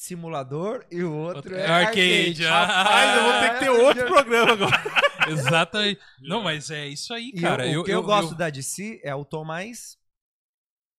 simulador 0.00 0.86
e 0.90 1.02
o 1.02 1.12
outro 1.12 1.36
Outro 1.36 1.56
é 1.56 1.60
é 1.60 1.66
arcade. 1.66 2.00
arcade, 2.00 2.46
ah. 2.46 2.64
Rapaz, 2.64 3.16
eu 3.16 3.22
vou 3.22 3.32
ter 3.40 3.52
que 3.52 3.58
ter 3.58 3.68
outro 3.84 4.06
programa 4.06 4.52
agora. 4.52 4.82
Exatamente. 5.28 6.00
Não, 6.22 6.42
mas 6.42 6.70
é 6.70 6.88
isso 6.88 7.12
aí, 7.12 7.32
cara. 7.32 7.66
o, 7.66 7.80
o 7.82 7.84
que 7.84 7.90
eu, 7.90 8.02
gosto 8.02 8.34
da 8.34 8.48
DC 8.48 9.02
é 9.04 9.14
o 9.14 9.26
tom 9.26 9.44
mais 9.44 9.98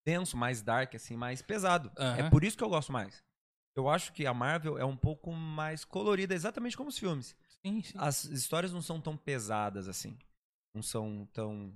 denso, 0.05 0.37
mais 0.37 0.61
dark, 0.61 0.93
assim, 0.93 1.17
mais 1.17 1.41
pesado. 1.41 1.91
Aham. 1.97 2.17
É 2.19 2.29
por 2.29 2.43
isso 2.43 2.55
que 2.55 2.63
eu 2.63 2.69
gosto 2.69 2.91
mais. 2.91 3.23
Eu 3.75 3.89
acho 3.89 4.13
que 4.13 4.27
a 4.27 4.33
Marvel 4.35 4.77
é 4.77 4.85
um 4.85 4.97
pouco 4.97 5.31
mais 5.31 5.83
colorida, 5.83 6.35
exatamente 6.35 6.77
como 6.77 6.89
os 6.89 6.99
filmes. 6.99 7.35
Sim, 7.65 7.81
sim. 7.81 7.97
As 7.97 8.25
histórias 8.25 8.71
não 8.71 8.83
são 8.83 9.01
tão 9.01 9.17
pesadas 9.17 9.87
assim. 9.87 10.15
Não 10.75 10.83
são 10.83 11.27
tão. 11.33 11.73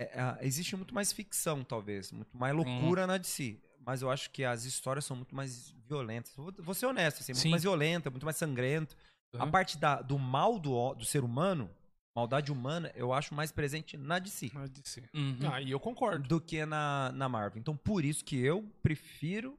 É, 0.00 0.04
é, 0.04 0.38
existe 0.46 0.74
muito 0.74 0.94
mais 0.94 1.12
ficção, 1.12 1.62
talvez. 1.62 2.10
Muito 2.12 2.34
mais 2.34 2.54
loucura 2.54 3.06
na 3.06 3.18
DC. 3.18 3.60
Mas 3.84 4.00
eu 4.02 4.10
acho 4.10 4.30
que 4.30 4.44
as 4.44 4.64
histórias 4.64 5.04
são 5.04 5.16
muito 5.16 5.34
mais 5.34 5.70
violentas. 5.88 6.32
Vou, 6.36 6.52
vou 6.58 6.74
ser 6.74 6.86
honesto, 6.86 7.20
assim, 7.20 7.32
muito 7.32 7.42
Sim. 7.42 7.50
mais 7.50 7.62
violenta, 7.62 8.10
muito 8.10 8.24
mais 8.24 8.36
sangrento. 8.36 8.96
A 9.34 9.44
Uhum. 9.44 9.50
parte 9.50 9.78
da, 9.78 10.00
do 10.02 10.18
mal 10.18 10.58
do, 10.58 10.94
do 10.94 11.04
ser 11.04 11.24
humano, 11.24 11.70
maldade 12.14 12.52
humana, 12.52 12.92
eu 12.94 13.12
acho 13.14 13.34
mais 13.34 13.50
presente 13.50 13.96
na 13.96 14.18
DC 14.18 14.50
de 14.70 14.88
ser. 14.88 15.08
Uhum. 15.14 15.50
Aí 15.50 15.70
eu 15.70 15.80
concordo. 15.80 16.28
do 16.28 16.40
que 16.40 16.64
na, 16.66 17.10
na 17.12 17.28
Marvel. 17.28 17.58
Então, 17.58 17.74
por 17.76 18.04
isso 18.04 18.22
que 18.24 18.36
eu 18.38 18.62
prefiro 18.82 19.58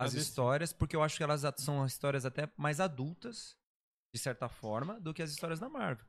A 0.00 0.04
as 0.04 0.12
DC. 0.12 0.22
histórias, 0.28 0.72
porque 0.72 0.94
eu 0.94 1.02
acho 1.02 1.16
que 1.16 1.22
elas 1.24 1.44
a- 1.44 1.52
são 1.56 1.84
histórias 1.84 2.24
até 2.24 2.48
mais 2.56 2.78
adultas, 2.80 3.56
de 4.14 4.20
certa 4.20 4.48
forma, 4.48 5.00
do 5.00 5.12
que 5.12 5.22
as 5.22 5.30
histórias 5.30 5.58
da 5.58 5.68
Marvel. 5.68 6.06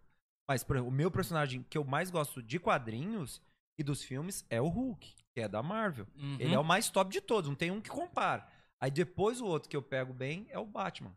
Mas, 0.47 0.63
por 0.63 0.75
exemplo, 0.75 0.91
o 0.91 0.95
meu 0.95 1.09
personagem 1.09 1.63
que 1.63 1.77
eu 1.77 1.83
mais 1.83 2.11
gosto 2.11 2.41
de 2.43 2.59
quadrinhos 2.59 3.41
e 3.79 3.83
dos 3.83 4.03
filmes 4.03 4.45
é 4.47 4.61
o 4.61 4.67
Hulk, 4.67 5.15
que 5.35 5.41
é 5.41 5.49
da 5.49 5.61
Marvel. 5.61 6.07
Uhum. 6.15 6.37
Ele 6.39 6.55
é 6.55 6.59
o 6.59 6.63
mais 6.63 6.89
top 6.89 7.11
de 7.11 7.19
todos, 7.19 7.49
não 7.49 7.57
tem 7.57 7.69
um 7.69 7.81
que 7.81 7.89
compara. 7.89 8.47
Aí 8.79 8.89
depois 8.89 9.41
o 9.41 9.45
outro 9.45 9.69
que 9.69 9.75
eu 9.75 9.81
pego 9.81 10.13
bem 10.13 10.47
é 10.49 10.57
o 10.57 10.65
Batman. 10.65 11.13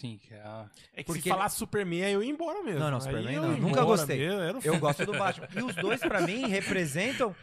Sim, 0.00 0.16
que 0.16 0.32
é 0.32 0.40
a... 0.40 0.70
É 0.94 1.02
que 1.02 1.04
Porque 1.04 1.22
se 1.22 1.28
falar 1.28 1.50
Superman, 1.50 2.04
aí 2.04 2.14
eu 2.14 2.22
ia 2.22 2.30
embora 2.30 2.62
mesmo. 2.62 2.80
Não, 2.80 2.90
não, 2.90 3.00
Superman 3.00 3.34
eu 3.34 3.42
não. 3.42 3.56
Nunca 3.58 3.84
gostei. 3.84 4.18
mesmo, 4.18 4.60
o 4.60 4.62
Eu 4.64 4.80
gosto 4.80 5.04
do 5.04 5.12
Batman. 5.12 5.46
E 5.54 5.62
os 5.62 5.76
dois, 5.76 6.00
pra 6.00 6.22
mim, 6.22 6.46
representam, 6.48 7.36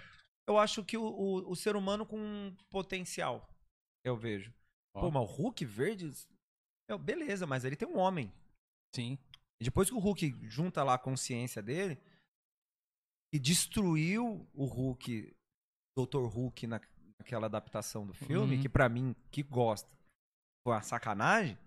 eu 0.47 0.57
acho 0.57 0.83
que 0.83 0.97
o, 0.97 1.03
o, 1.03 1.51
o 1.51 1.55
ser 1.55 1.75
humano 1.75 2.03
com 2.03 2.51
potencial. 2.69 3.47
Eu 4.03 4.17
vejo. 4.17 4.51
Ó. 4.95 5.01
Pô, 5.01 5.11
mas 5.11 5.21
o 5.21 5.25
Hulk 5.25 5.63
verde. 5.63 6.11
meu, 6.89 6.97
beleza, 6.97 7.45
mas 7.45 7.63
ele 7.63 7.75
tem 7.75 7.87
um 7.87 7.99
homem. 7.99 8.33
Sim. 8.95 9.19
E 9.61 9.63
depois 9.63 9.87
que 9.87 9.95
o 9.95 9.99
Hulk 9.99 10.35
junta 10.49 10.83
lá 10.83 10.95
a 10.95 10.99
consciência 10.99 11.61
dele 11.61 11.97
e 13.31 13.39
destruiu 13.39 14.49
o 14.53 14.65
Hulk, 14.65 15.33
Dr. 15.97 16.25
Hulk, 16.25 16.67
na, 16.67 16.79
naquela 17.19 17.45
adaptação 17.47 18.05
do 18.05 18.13
filme, 18.13 18.55
Uhum. 18.55 18.61
que 18.61 18.69
pra 18.69 18.87
mim, 18.89 19.15
que 19.31 19.43
gosta, 19.43 19.89
foi 20.65 20.73
uma 20.73 20.81
sacanagem. 20.81 21.57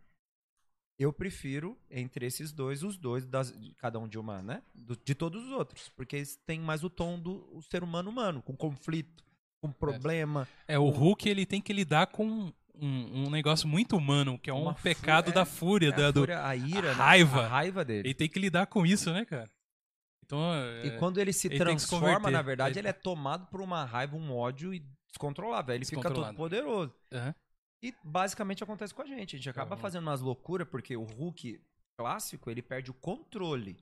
Eu 0.99 1.13
prefiro, 1.13 1.77
entre 1.91 2.25
esses 2.25 2.53
dois, 2.53 2.83
os 2.85 2.97
dois, 2.97 3.27
das, 3.27 3.53
cada 3.79 3.99
um 3.99 4.07
de 4.07 4.17
uma, 4.19 4.41
né? 4.43 4.63
Do- 4.75 4.97
de 4.97 5.15
todos 5.15 5.43
os 5.45 5.51
outros. 5.51 5.89
Porque 5.89 6.17
eles 6.17 6.37
têm 6.47 6.61
mais 6.61 6.85
o 6.85 6.91
tom 6.91 7.19
do 7.19 7.49
o 7.53 7.61
ser 7.63 7.83
humano 7.83 8.11
humano, 8.11 8.41
com 8.41 8.57
conflito, 8.57 9.25
com 9.61 9.73
problema. 9.73 10.47
É, 10.69 10.79
o 10.79 10.89
Hulk, 10.89 11.29
ele 11.29 11.45
tem 11.45 11.61
que 11.61 11.73
lidar 11.73 12.07
com 12.07 12.53
um, 12.77 13.25
um 13.27 13.31
negócio 13.31 13.67
muito 13.67 13.97
humano, 13.97 14.39
que 14.39 14.49
é 14.49 14.55
um 14.55 14.63
Uma 14.63 14.75
pecado 14.75 15.31
é, 15.31 15.33
da 15.33 15.45
fúria, 15.45 15.89
É 15.89 15.93
da, 15.93 16.09
a, 16.09 16.11
do... 16.13 16.21
fúria, 16.21 16.47
a 16.47 16.55
ira, 16.55 16.93
a 16.93 16.95
né? 16.95 17.03
raiva. 17.03 17.41
A 17.45 17.49
raiva 17.49 17.85
dele. 17.85 18.09
Ele 18.09 18.15
tem 18.15 18.29
que 18.29 18.39
lidar 18.39 18.67
com 18.69 18.87
isso, 18.87 19.13
né, 19.13 19.25
cara? 19.25 19.51
Então, 20.25 20.55
é... 20.55 20.87
E 20.87 20.99
quando 20.99 21.19
ele 21.19 21.33
se 21.33 21.47
ele 21.49 21.57
se 21.57 21.59
transforma, 21.61 22.07
converter. 22.17 22.31
na 22.33 22.43
verdade, 22.43 22.73
Ele- 22.73 22.81
ele 22.81 22.89
é 22.89 22.93
tomado 22.93 23.47
por 23.47 23.61
uma 23.61 23.85
raiva, 23.85 24.17
um 24.17 24.35
ódio 24.35 24.73
e 24.75 24.81
descontrolável. 25.11 25.73
Aí 25.73 25.79
Ele 25.79 25.85
fica 25.85 25.97
todo 26.03 26.25
Descontrolado. 26.25 26.37
poderoso. 26.37 26.95
Aham. 27.13 27.35
E 27.85 27.95
basicamente 28.03 28.65
acontece 28.65 28.95
com 28.95 29.03
a 29.03 29.07
gente. 29.07 29.37
A 29.37 29.39
gente 29.39 29.51
acaba 29.51 29.75
Uhum. 29.75 29.81
fazendo 29.81 30.03
umas 30.05 30.21
loucuras, 30.23 30.67
porque 30.67 30.97
o 30.97 31.05
Hulk 31.05 31.61
clássico, 32.01 32.51
ele 32.51 32.63
perde 32.63 32.91
o 32.91 32.95
controle 32.95 33.77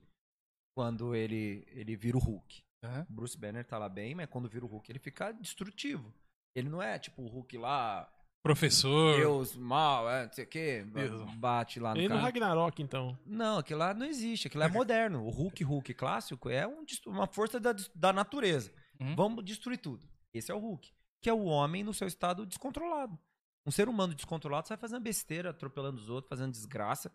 quando 0.77 1.15
ele, 1.15 1.65
ele 1.71 1.95
vira 1.95 2.17
o 2.17 2.19
Hulk. 2.19 2.61
O 3.09 3.13
Bruce 3.13 3.37
Banner 3.37 3.63
tá 3.65 3.77
lá 3.77 3.87
bem, 3.87 4.13
mas 4.13 4.27
quando 4.29 4.49
vira 4.49 4.65
o 4.65 4.67
Hulk, 4.67 4.91
ele 4.91 4.99
fica 4.99 5.31
destrutivo. 5.31 6.13
Ele 6.55 6.67
não 6.69 6.81
é 6.81 6.99
tipo 6.99 7.21
o 7.21 7.27
Hulk 7.27 7.57
lá, 7.57 8.11
Professor. 8.43 9.15
Deus, 9.15 9.55
mal, 9.55 10.09
é, 10.11 10.25
não 10.25 10.33
sei 10.33 10.43
o 10.43 10.47
quê, 10.47 10.85
Deus. 10.85 11.33
bate 11.35 11.79
lá 11.79 11.95
no 11.95 12.01
E 12.01 12.03
no 12.03 12.09
cara. 12.09 12.21
Ragnarok, 12.21 12.83
então. 12.83 13.17
Não, 13.25 13.59
aquilo 13.59 13.79
lá 13.79 13.93
não 13.93 14.05
existe. 14.05 14.47
Aquilo 14.47 14.59
lá 14.59 14.65
é 14.65 14.71
moderno. 14.71 15.25
O 15.25 15.29
Hulk 15.29 15.63
Hulk 15.63 15.93
clássico 15.93 16.49
é 16.49 16.67
um 16.67 16.83
uma 17.07 17.25
força 17.25 17.57
da, 17.57 17.73
da 17.95 18.11
natureza. 18.11 18.69
Uhum. 18.99 19.15
Vamos 19.15 19.45
destruir 19.45 19.77
tudo. 19.77 20.05
Esse 20.33 20.51
é 20.51 20.53
o 20.53 20.59
Hulk. 20.59 20.91
Que 21.21 21.29
é 21.29 21.33
o 21.33 21.45
homem 21.45 21.85
no 21.85 21.93
seu 21.93 22.05
estado 22.05 22.45
descontrolado. 22.45 23.17
Um 23.65 23.71
ser 23.71 23.87
humano 23.87 24.13
descontrolado 24.13 24.67
sai 24.67 24.75
fazendo 24.75 25.01
besteira, 25.01 25.51
atropelando 25.51 26.01
os 26.01 26.09
outros, 26.09 26.27
fazendo 26.27 26.51
desgraça. 26.51 27.09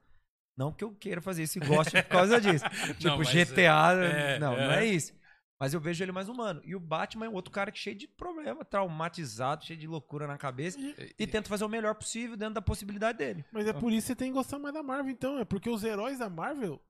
Não 0.56 0.72
que 0.72 0.82
eu 0.82 0.92
queira 0.94 1.20
fazer 1.20 1.42
isso 1.42 1.58
e 1.58 1.60
goste 1.60 2.02
por 2.02 2.08
causa 2.08 2.40
disso. 2.40 2.64
tipo, 2.98 3.18
mas 3.18 3.28
GTA. 3.28 3.92
é, 4.02 4.38
não, 4.38 4.54
é. 4.54 4.66
não 4.66 4.72
é 4.72 4.86
isso. 4.86 5.12
Mas 5.60 5.74
eu 5.74 5.80
vejo 5.80 6.04
ele 6.04 6.12
mais 6.12 6.28
humano. 6.28 6.60
E 6.64 6.74
o 6.76 6.80
Batman 6.80 7.26
é 7.26 7.28
um 7.28 7.34
outro 7.34 7.50
cara 7.50 7.72
que 7.72 7.78
cheio 7.78 7.96
de 7.96 8.06
problema, 8.06 8.64
traumatizado, 8.64 9.64
cheio 9.64 9.78
de 9.78 9.88
loucura 9.88 10.26
na 10.26 10.38
cabeça. 10.38 10.78
E 11.18 11.26
tenta 11.26 11.48
fazer 11.48 11.64
o 11.64 11.68
melhor 11.68 11.94
possível 11.96 12.36
dentro 12.36 12.54
da 12.54 12.62
possibilidade 12.62 13.18
dele. 13.18 13.44
Mas 13.50 13.66
é 13.66 13.72
por 13.72 13.92
isso 13.92 14.06
que 14.06 14.12
você 14.12 14.16
tem 14.16 14.28
que 14.28 14.34
gostar 14.34 14.58
mais 14.58 14.72
da 14.72 14.82
Marvel, 14.82 15.10
então. 15.10 15.38
É 15.38 15.44
porque 15.44 15.68
os 15.68 15.82
heróis 15.82 16.18
da 16.20 16.30
Marvel. 16.30 16.80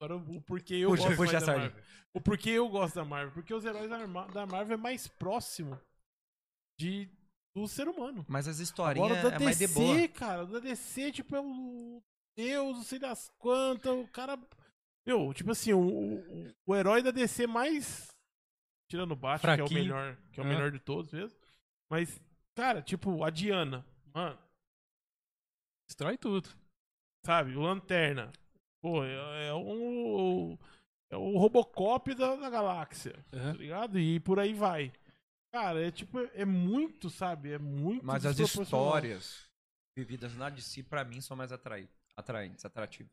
Agora, 0.00 0.16
o 0.16 0.40
porquê 0.42 0.74
eu 0.74 0.90
Puxa, 0.90 1.04
gosto 1.04 1.16
puxa 1.16 1.32
mais 1.32 1.32
da 1.32 1.40
sardinha. 1.40 1.70
Marvel. 1.70 1.84
O 2.14 2.20
porquê 2.20 2.50
eu 2.50 2.68
gosto 2.68 2.94
da 2.94 3.04
Marvel. 3.04 3.32
Porque 3.32 3.54
os 3.54 3.64
heróis 3.64 3.88
da, 3.88 4.46
Marvel 4.46 4.74
é 4.74 4.76
mais 4.76 5.08
próximo 5.08 5.80
de, 6.78 7.08
do 7.56 7.66
ser 7.66 7.88
humano. 7.88 8.24
Mas 8.28 8.46
as 8.46 8.58
historinhas 8.58 9.10
Agora 9.10 9.26
o 9.26 9.30
da 9.30 9.36
é 9.36 9.38
mais 9.44 9.58
de 9.58 9.68
boa. 9.68 9.94
DC, 9.94 10.08
cara, 10.08 10.44
o 10.44 10.46
da 10.46 10.60
DC, 10.60 11.12
tipo, 11.12 11.34
é 11.34 11.40
o 11.40 12.02
Deus, 12.36 12.76
não 12.76 12.84
sei 12.84 12.98
das 12.98 13.30
quantas, 13.38 13.92
o 13.92 14.06
cara. 14.06 14.38
Meu, 15.04 15.32
tipo 15.34 15.50
assim, 15.50 15.72
o, 15.72 15.80
o, 15.80 16.54
o 16.66 16.76
herói 16.76 17.02
da 17.02 17.10
DC 17.10 17.46
mais. 17.46 18.06
Tirando 18.90 19.12
o 19.12 19.16
Batman, 19.16 19.54
que 19.56 19.60
é 19.60 19.64
o 19.64 19.72
melhor, 19.72 20.16
que 20.32 20.40
é 20.40 20.42
o 20.42 20.46
Ah. 20.46 20.48
melhor 20.48 20.70
de 20.72 20.78
todos 20.80 21.12
mesmo. 21.12 21.38
Mas, 21.90 22.20
cara, 22.56 22.80
tipo, 22.82 23.22
a 23.24 23.30
Diana, 23.30 23.84
mano, 24.14 24.38
Destrói 25.88 26.16
tudo. 26.18 26.48
sabe? 27.24 27.56
O 27.56 27.60
Lanterna. 27.60 28.32
Pô, 28.82 29.04
é, 29.04 29.48
é 29.48 29.54
um. 29.54 30.56
É 31.10 31.16
o 31.16 31.38
Robocop 31.38 32.14
da, 32.14 32.36
da 32.36 32.50
galáxia, 32.50 33.24
Aham. 33.32 33.52
tá 33.52 33.58
ligado? 33.58 33.98
E 33.98 34.20
por 34.20 34.38
aí 34.38 34.52
vai. 34.52 34.92
Cara, 35.52 35.80
é 35.86 35.90
tipo, 35.90 36.18
é 36.34 36.44
muito, 36.44 37.08
sabe? 37.08 37.52
É 37.52 37.58
muito 37.58 38.04
Mas 38.04 38.26
as 38.26 38.38
histórias 38.38 39.48
vividas 39.96 40.34
na 40.36 40.50
DC, 40.50 40.82
pra 40.82 41.04
mim, 41.04 41.20
são 41.22 41.34
mais 41.36 41.50
atrai 41.50 41.88
atraentes, 42.14 42.64
atrativas. 42.64 43.10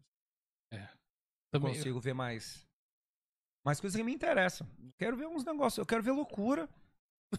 Também, 1.52 1.74
Consigo 1.74 2.00
ver 2.02 2.14
mais. 2.14 2.65
Mais 3.66 3.80
coisas 3.80 3.98
que 3.98 4.04
me 4.04 4.14
interessam. 4.14 4.68
Quero 4.98 5.18
ver 5.18 5.26
uns 5.28 5.44
negócios. 5.44 5.78
Eu 5.80 5.86
quero 5.86 6.04
ver 6.04 6.12
loucura, 6.12 6.70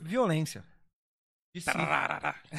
violência. 0.03 0.65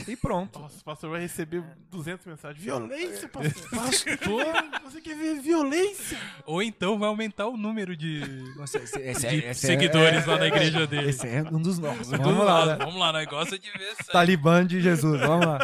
E 0.07 0.15
pronto. 0.15 0.57
Nossa, 0.57 0.80
o 0.80 0.84
pastor 0.84 1.11
vai 1.11 1.19
receber 1.22 1.61
200 1.91 2.26
mensagens. 2.26 2.64
Violência, 2.64 3.30
pastor. 3.30 3.69
Pastor, 3.69 4.81
você 4.84 5.02
quer 5.02 5.15
ver 5.15 5.39
violência? 5.39 6.18
Ou 6.48 6.64
então 6.64 6.98
vai 6.98 7.07
aumentar 7.07 7.45
o 7.45 7.56
número 7.56 7.95
de, 7.95 8.22
Nossa, 8.57 8.80
esse- 8.80 8.99
esse- 8.99 9.27
de 9.27 9.35
esse 9.35 9.48
é- 9.48 9.53
seguidores 9.53 10.26
lá 10.26 10.38
na 10.39 10.45
é- 10.45 10.48
igreja 10.48 10.88
dele. 10.88 11.10
Esse 11.10 11.27
é 11.27 11.44
um 11.44 11.61
dos 11.61 11.77
nossos. 11.77 12.10
Vamos, 12.10 12.26
Vamos 12.26 12.44
lá, 12.45 12.64
lá. 12.64 12.76
né? 12.77 12.85
vamos 12.85 12.99
lá, 12.99 13.11
nós 13.14 13.27
gosta 13.27 13.60
de 13.60 13.69
ver 13.72 13.91
isso. 13.91 14.11
Talibã 14.11 14.65
de 14.65 14.81
Jesus. 14.81 15.19
Vamos 15.22 15.45
lá. 15.45 15.60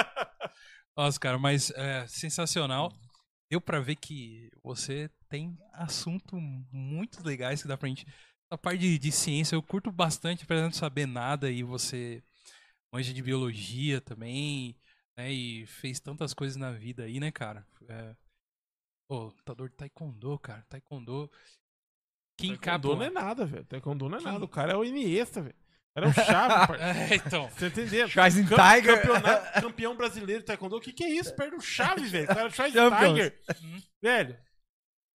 Nossa, 0.95 1.19
cara, 1.19 1.39
mas 1.39 1.71
é 1.71 2.05
sensacional. 2.05 2.93
Deu 3.49 3.59
pra 3.59 3.79
ver 3.79 3.95
que 3.95 4.51
você 4.63 5.09
tem 5.33 5.57
assunto 5.73 6.35
muito 6.39 7.25
legais 7.25 7.59
que 7.63 7.67
dá 7.67 7.75
pra 7.75 7.89
gente. 7.89 8.05
A 8.51 8.55
parte 8.57 8.81
de, 8.81 8.99
de 8.99 9.11
ciência, 9.11 9.55
eu 9.55 9.63
curto 9.63 9.91
bastante, 9.91 10.43
apesar 10.43 10.61
de 10.61 10.67
não 10.67 10.71
saber 10.71 11.07
nada, 11.07 11.49
e 11.49 11.63
você 11.63 12.23
manja 12.93 13.11
de 13.11 13.19
biologia 13.23 13.99
também, 13.99 14.75
né? 15.17 15.31
E 15.31 15.65
fez 15.65 15.99
tantas 15.99 16.35
coisas 16.35 16.55
na 16.55 16.71
vida 16.71 17.05
aí, 17.05 17.19
né, 17.19 17.31
cara? 17.31 17.65
É... 17.89 18.15
Pô, 19.09 19.23
lutador 19.25 19.69
de 19.69 19.75
taekwondo, 19.75 20.37
cara. 20.37 20.63
Taekwondo. 20.69 21.31
Kim 22.37 22.55
Taekwondo 22.55 22.95
não 22.95 23.03
é 23.05 23.09
nada, 23.09 23.43
velho. 23.43 23.65
Taekwondo 23.65 24.07
não 24.09 24.17
é 24.19 24.21
Quem- 24.21 24.31
nada. 24.31 24.45
O 24.45 24.47
cara 24.49 24.73
é 24.73 24.75
o 24.75 24.85
Iniesta, 24.85 25.41
velho. 25.41 25.55
O 25.55 25.93
cara 25.95 26.05
é 26.05 26.09
o 26.09 26.13
Chave, 26.13 26.67
parceiro. 26.67 26.83
É, 27.13 27.15
então. 27.15 27.49
Você 27.49 27.67
entendeu? 27.67 28.07
Schwarzen 28.07 28.45
Cam- 28.45 28.55
Tiger. 28.75 29.01
campeonato- 29.01 29.61
campeão 29.61 29.97
brasileiro 29.97 30.41
de 30.41 30.45
taekwondo. 30.45 30.77
O 30.77 30.81
que, 30.81 30.93
que 30.93 31.03
é 31.03 31.09
isso? 31.09 31.35
Perde 31.35 31.55
o 31.55 31.61
chave, 31.61 32.05
velho. 32.07 32.25
O 32.25 32.27
cara 32.35 32.47
é. 32.47 32.51
Tiger. 32.69 33.41
Uhum. 33.63 33.81
Velho. 33.99 34.37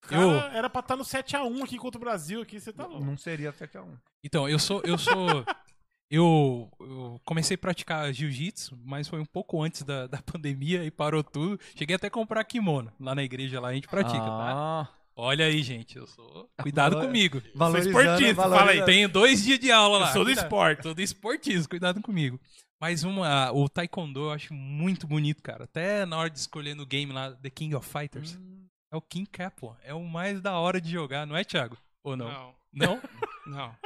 Cara 0.02 0.22
Eu- 0.22 0.38
era 0.56 0.70
pra 0.70 0.80
estar 0.80 0.96
no 0.96 1.04
7x1 1.04 1.62
aqui 1.64 1.76
contra 1.76 1.98
o 1.98 2.00
Brasil. 2.04 2.40
Aqui, 2.42 2.58
você 2.60 2.72
tá 2.72 2.86
louco. 2.86 3.04
Não 3.04 3.16
seria 3.16 3.50
até 3.50 3.66
que 3.66 3.76
é 3.76 3.80
um. 3.82 3.94
Então, 4.24 4.48
eu 4.48 4.58
sou. 4.58 4.80
Eu 4.84 4.96
sou. 4.98 5.14
Eu, 6.10 6.70
eu 6.80 7.20
comecei 7.22 7.54
a 7.54 7.58
praticar 7.58 8.10
jiu-jitsu, 8.14 8.78
mas 8.82 9.06
foi 9.06 9.20
um 9.20 9.26
pouco 9.26 9.62
antes 9.62 9.82
da, 9.82 10.06
da 10.06 10.16
pandemia 10.22 10.82
e 10.82 10.90
parou 10.90 11.22
tudo. 11.22 11.60
Cheguei 11.76 11.96
até 11.96 12.06
a 12.06 12.10
comprar 12.10 12.42
kimono. 12.44 12.90
Lá 12.98 13.14
na 13.14 13.22
igreja 13.22 13.60
lá 13.60 13.68
a 13.68 13.74
gente 13.74 13.86
pratica, 13.86 14.18
tá? 14.18 14.52
Ah, 14.54 14.88
Olha 15.14 15.44
aí, 15.44 15.62
gente. 15.62 15.98
Eu 15.98 16.06
sou. 16.06 16.48
Cuidado 16.62 16.92
Valor- 16.94 17.06
comigo. 17.08 17.42
valorizando, 17.54 17.98
esportista, 18.00 18.42
fala 18.42 18.70
aí. 18.70 18.82
Tenho 18.86 19.06
dois 19.06 19.44
dias 19.44 19.58
de 19.58 19.70
aula 19.70 19.98
lá. 19.98 20.06
Eu 20.08 20.12
sou 20.14 20.22
do 20.22 20.28
Cuidado. 20.28 20.44
esporte. 20.46 20.82
Sou 20.84 20.94
do 20.94 21.02
esportismo, 21.02 21.68
cuidado 21.68 22.00
comigo. 22.00 22.40
Mas 22.80 23.04
uma, 23.04 23.52
o 23.52 23.68
Taekwondo 23.68 24.20
eu 24.20 24.30
acho 24.32 24.54
muito 24.54 25.06
bonito, 25.06 25.42
cara. 25.42 25.64
Até 25.64 26.06
na 26.06 26.16
hora 26.16 26.30
de 26.30 26.38
escolher 26.38 26.74
no 26.74 26.86
game 26.86 27.12
lá, 27.12 27.32
The 27.32 27.50
King 27.50 27.74
of 27.74 27.86
Fighters. 27.86 28.34
Hum. 28.40 28.57
É 28.90 28.96
o 28.96 29.02
King 29.02 29.28
Kaplan. 29.28 29.76
É 29.82 29.92
o 29.94 30.02
mais 30.02 30.40
da 30.40 30.58
hora 30.58 30.80
de 30.80 30.90
jogar, 30.90 31.26
não 31.26 31.36
é, 31.36 31.44
Thiago? 31.44 31.76
Ou 32.02 32.16
não? 32.16 32.28
Não, 32.28 32.54
Não? 32.72 33.02
não. 33.46 33.76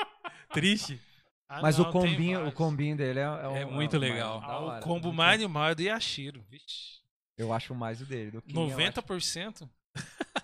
Triste? 0.53 1.01
Ah, 1.49 1.61
Mas 1.61 1.77
não, 1.79 1.89
o 1.89 1.93
combinho, 1.93 2.47
o 2.49 2.53
combinho 2.53 2.97
dele 2.97 3.19
é, 3.19 3.23
é, 3.23 3.49
o- 3.49 3.57
É 3.57 3.65
muito 3.65 3.97
o 3.97 4.01
legal. 4.01 4.41
mais 4.41 4.51
Ah, 4.53 4.59
hora. 4.59 4.81
o 4.81 4.83
combo 4.83 5.13
mais 5.13 5.35
animal 5.41 5.69
é 5.69 5.75
do 5.75 5.83
Yashiro. 5.83 6.43
Vixe. 6.49 7.03
Eu 7.37 7.53
acho 7.53 7.75
mais 7.75 8.01
o 8.01 8.07
dele. 8.07 8.31
Do 8.31 8.43
eu 8.49 8.67
acho- 8.67 8.77
90%. 8.77 9.69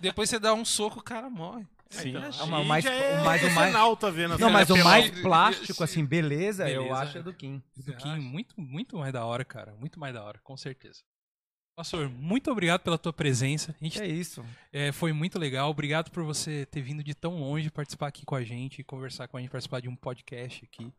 Depois 0.01 0.29
você 0.29 0.37
dá 0.39 0.53
um 0.53 0.63
soco, 0.65 0.99
o 0.99 1.03
cara 1.03 1.29
morre. 1.29 1.65
Sim. 1.89 2.15
Aí, 2.15 2.23
Ah, 2.39 2.45
mas 2.45 2.49
o 2.51 2.55
Aí 2.55 2.65
mais- 2.67 2.85
é 2.85 3.21
o 3.21 3.25
mais- 3.25 3.43
o 3.43 3.49
mais- 3.51 3.67
senal, 3.71 3.97
tá 3.97 4.09
vendo? 4.11 4.37
Não, 4.37 4.49
mas 4.51 4.69
o 4.69 4.77
mais 4.83 5.09
plástico, 5.21 5.83
assim, 5.83 6.05
beleza, 6.05 6.69
eu 6.69 6.83
Beleza. 6.83 7.01
acho 7.01 7.17
é 7.17 7.23
do 7.23 7.33
Kim. 7.33 7.63
Do 7.75 7.95
Kim, 7.95 8.19
muito, 8.19 8.59
muito 8.61 8.95
mais 8.97 9.11
da 9.11 9.25
hora, 9.25 9.43
cara. 9.43 9.73
Muito 9.75 9.99
mais 9.99 10.13
da 10.13 10.23
hora, 10.23 10.39
com 10.43 10.55
certeza. 10.55 11.01
Pastor, 11.79 12.09
muito 12.09 12.51
obrigado 12.51 12.81
pela 12.81 12.97
tua 12.97 13.13
presença. 13.13 13.73
Gente 13.81 14.01
É 14.01 14.05
isso. 14.05 14.43
É, 14.69 14.91
foi 14.91 15.13
muito 15.13 15.39
legal. 15.39 15.69
Obrigado 15.69 16.11
por 16.11 16.25
você 16.25 16.65
ter 16.65 16.81
vindo 16.81 17.01
de 17.01 17.15
tão 17.15 17.39
longe 17.39 17.71
participar 17.71 18.07
aqui 18.07 18.25
com 18.25 18.35
a 18.35 18.43
gente, 18.43 18.83
conversar 18.83 19.29
com 19.29 19.37
a 19.37 19.39
gente, 19.39 19.49
participar 19.49 19.79
de 19.79 19.87
um 19.87 19.95
podcast 19.95 20.65
aqui. 20.65 20.91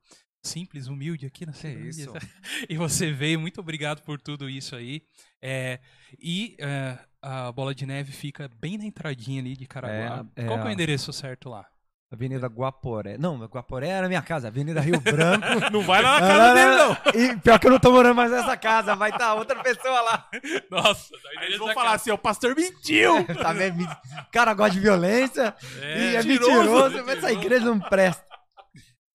Simples, 0.43 0.87
humilde 0.87 1.27
aqui 1.27 1.45
na 1.45 1.53
cidade. 1.53 1.87
isso. 1.87 2.11
E 2.67 2.79
você 2.79 3.13
veio, 3.13 3.39
muito 3.39 3.61
obrigado 3.61 4.01
por 4.01 4.19
tudo 4.19 4.49
isso 4.49 4.75
aí. 4.75 5.03
É, 5.43 5.81
e 6.19 6.57
é, 6.59 6.99
a 7.21 7.53
Bola 7.53 7.75
de 7.75 7.85
Neve 7.85 8.11
fica 8.11 8.49
bem 8.49 8.79
na 8.79 8.87
entradinha 8.87 9.43
ali 9.43 9.59
de 9.59 9.67
Caraguá. 9.67 10.27
É, 10.35 10.45
é 10.45 10.47
Qual 10.47 10.61
é 10.61 10.65
o 10.65 10.71
endereço 10.71 11.13
certo 11.13 11.51
lá? 11.51 11.69
Avenida 12.13 12.49
Guaporé. 12.49 13.17
Não, 13.17 13.39
Guaporé 13.45 13.89
era 13.89 14.09
minha 14.09 14.21
casa. 14.21 14.49
Avenida 14.49 14.81
Rio 14.81 15.01
Branco. 15.01 15.47
Não 15.71 15.81
vai 15.83 16.03
lá 16.03 16.21
na 16.21 16.27
casa 16.27 16.55
dele, 16.55 16.77
não. 16.77 16.97
E 17.35 17.37
pior 17.41 17.59
que 17.61 17.67
eu 17.69 17.71
não 17.71 17.79
tô 17.79 17.93
morando 17.93 18.17
mais 18.17 18.33
nessa 18.33 18.57
casa. 18.57 18.97
Vai 18.97 19.11
estar 19.11 19.35
outra 19.35 19.63
pessoa 19.63 20.01
lá. 20.01 20.29
Nossa, 20.69 21.15
Aí 21.39 21.47
eles 21.47 21.59
vão 21.59 21.73
falar 21.73 21.93
assim, 21.93 22.11
ó, 22.11 22.15
o 22.15 22.19
pastor 22.19 22.57
mentiu. 22.57 23.25
Tá 23.41 23.53
vendo? 23.53 23.77
Me- 23.77 23.89
cara 24.33 24.53
gosta 24.55 24.73
de 24.75 24.81
violência. 24.81 25.55
e 25.81 26.17
é 26.17 26.23
mentiroso. 26.23 26.51
mentiroso. 26.53 27.05
Mas 27.07 27.19
essa 27.19 27.33
igreja 27.33 27.65
não 27.67 27.79
presta. 27.79 28.25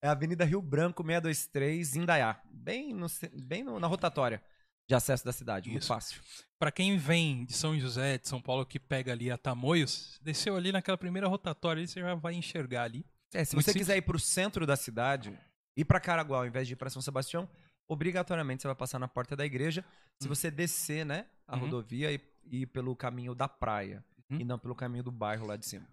É 0.00 0.08
Avenida 0.08 0.44
Rio 0.44 0.62
Branco, 0.62 1.02
623, 1.04 1.96
Indaiá. 1.96 2.38
Bem, 2.50 2.94
no, 2.94 3.06
bem 3.44 3.62
no- 3.62 3.78
na 3.78 3.86
rotatória 3.86 4.40
de 4.88 4.94
acesso 4.94 5.24
da 5.24 5.32
cidade. 5.32 5.68
Muito 5.70 5.82
Isso. 5.82 5.88
fácil. 5.88 6.20
Pra 6.58 6.70
quem 6.72 6.96
vem 6.96 7.44
de 7.44 7.52
São 7.52 7.78
José, 7.78 8.18
de 8.18 8.28
São 8.28 8.40
Paulo, 8.40 8.64
que 8.64 8.78
pega 8.80 9.12
ali 9.12 9.30
a 9.30 9.36
Tamoios, 9.36 10.18
desceu 10.22 10.56
ali 10.56 10.72
naquela 10.72 10.96
primeira 10.96 11.28
rotatória, 11.28 11.80
aí 11.80 11.86
você 11.88 12.00
já 12.00 12.14
vai 12.14 12.34
enxergar 12.34 12.84
ali. 12.84 13.04
É, 13.34 13.44
se 13.44 13.54
Muito 13.54 13.64
você 13.64 13.72
simples. 13.72 13.86
quiser 13.88 13.96
ir 13.98 14.02
pro 14.02 14.18
centro 14.18 14.64
da 14.66 14.76
cidade, 14.76 15.38
ir 15.76 15.84
pra 15.84 16.00
Caraguá 16.00 16.38
ao 16.38 16.46
invés 16.46 16.66
de 16.66 16.72
ir 16.72 16.76
pra 16.76 16.88
São 16.88 17.02
Sebastião, 17.02 17.48
obrigatoriamente 17.88 18.62
você 18.62 18.68
vai 18.68 18.74
passar 18.76 18.98
na 18.98 19.08
porta 19.08 19.36
da 19.36 19.44
igreja. 19.44 19.84
Se 20.22 20.28
você 20.28 20.50
descer, 20.50 21.04
né, 21.04 21.26
a 21.46 21.54
Uhum. 21.56 21.62
rodovia 21.62 22.12
e 22.12 22.20
e 22.48 22.62
ir 22.62 22.66
pelo 22.66 22.94
caminho 22.94 23.34
da 23.34 23.48
praia 23.48 24.04
Uhum. 24.30 24.38
e 24.40 24.44
não 24.44 24.56
pelo 24.56 24.72
caminho 24.72 25.02
do 25.02 25.10
bairro 25.10 25.44
lá 25.44 25.56
de 25.56 25.66
cima. 25.66 25.84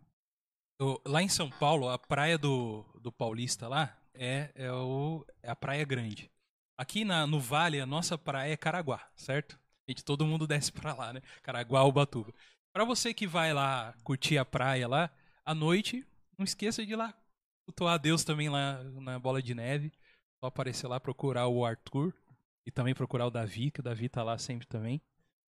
O- 0.79 1.01
lá 1.03 1.19
em 1.19 1.27
São 1.27 1.49
Paulo, 1.49 1.89
a 1.89 1.97
praia 1.97 2.37
do, 2.37 2.85
do 3.01 3.11
Paulista 3.11 3.67
lá 3.67 3.97
é, 4.13 4.51
é, 4.53 4.71
o, 4.71 5.25
é 5.41 5.49
a 5.49 5.55
Praia 5.55 5.83
Grande. 5.83 6.29
Aqui 6.77 7.05
na, 7.05 7.27
no 7.27 7.39
Vale, 7.39 7.79
a 7.79 7.85
nossa 7.85 8.17
praia 8.17 8.53
é 8.53 8.57
Caraguá, 8.57 9.07
certo? 9.15 9.59
Gente, 9.87 10.03
todo 10.03 10.25
mundo 10.25 10.47
desce 10.47 10.71
pra 10.71 10.93
lá, 10.93 11.13
né? 11.13 11.21
Caraguá, 11.41 11.83
Ubatuba. 11.83 12.33
Pra 12.73 12.83
você 12.85 13.13
que 13.13 13.27
vai 13.27 13.53
lá 13.53 13.93
curtir 14.03 14.37
a 14.37 14.45
praia 14.45 14.87
lá, 14.87 15.09
à 15.45 15.53
noite, 15.53 16.05
não 16.37 16.43
esqueça 16.43 16.85
de 16.85 16.93
ir 16.93 16.95
lá 16.95 17.13
cultuar 17.65 17.93
a 17.93 17.97
Deus 17.97 18.23
também 18.23 18.49
lá 18.49 18.83
na 18.83 19.17
Bola 19.19 19.41
de 19.41 19.53
Neve. 19.53 19.91
Só 20.39 20.47
aparecer 20.47 20.87
lá, 20.87 20.99
procurar 20.99 21.47
o 21.47 21.65
Arthur 21.65 22.13
e 22.65 22.71
também 22.71 22.93
procurar 22.93 23.27
o 23.27 23.31
Davi, 23.31 23.71
que 23.71 23.79
o 23.79 23.83
Davi 23.83 24.09
tá 24.09 24.23
lá 24.23 24.37
sempre 24.37 24.67
também. 24.67 25.01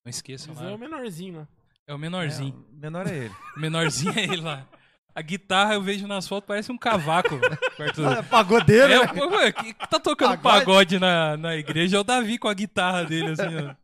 Não 0.05 0.09
esqueçam 0.09 0.53
Mas 0.53 0.63
é 0.63 0.67
o 0.67 0.71
lá. 0.71 0.77
menorzinho, 0.77 1.33
né? 1.41 1.47
É 1.87 1.93
o 1.93 1.97
menorzinho. 1.97 2.65
É, 2.71 2.75
o 2.75 2.79
menor 2.79 3.07
é 3.07 3.17
ele. 3.17 3.35
O 3.55 3.59
menorzinho 3.59 4.17
é 4.17 4.23
ele 4.23 4.41
lá. 4.41 4.67
A 5.15 5.21
guitarra 5.21 5.75
eu 5.75 5.81
vejo 5.81 6.05
nas 6.07 6.27
fotos, 6.27 6.45
parece 6.45 6.71
um 6.71 6.77
cavaco. 6.77 7.39
perto 7.77 8.01
do... 8.01 8.07
Ah, 8.09 8.21
Pagodeiro, 8.21 8.91
É, 8.91 9.13
né? 9.13 9.21
ué, 9.23 9.51
que 9.53 9.73
que 9.73 9.87
tá 9.87 9.97
tocando 9.99 10.37
Pagode? 10.37 10.65
pagode 10.65 10.99
na, 10.99 11.37
na 11.37 11.55
igreja 11.55 11.95
é 11.95 11.99
o 11.99 12.03
Davi 12.03 12.37
com 12.37 12.49
a 12.49 12.53
guitarra 12.53 13.05
dele, 13.05 13.29
assim, 13.31 13.55
ó. 13.69 13.75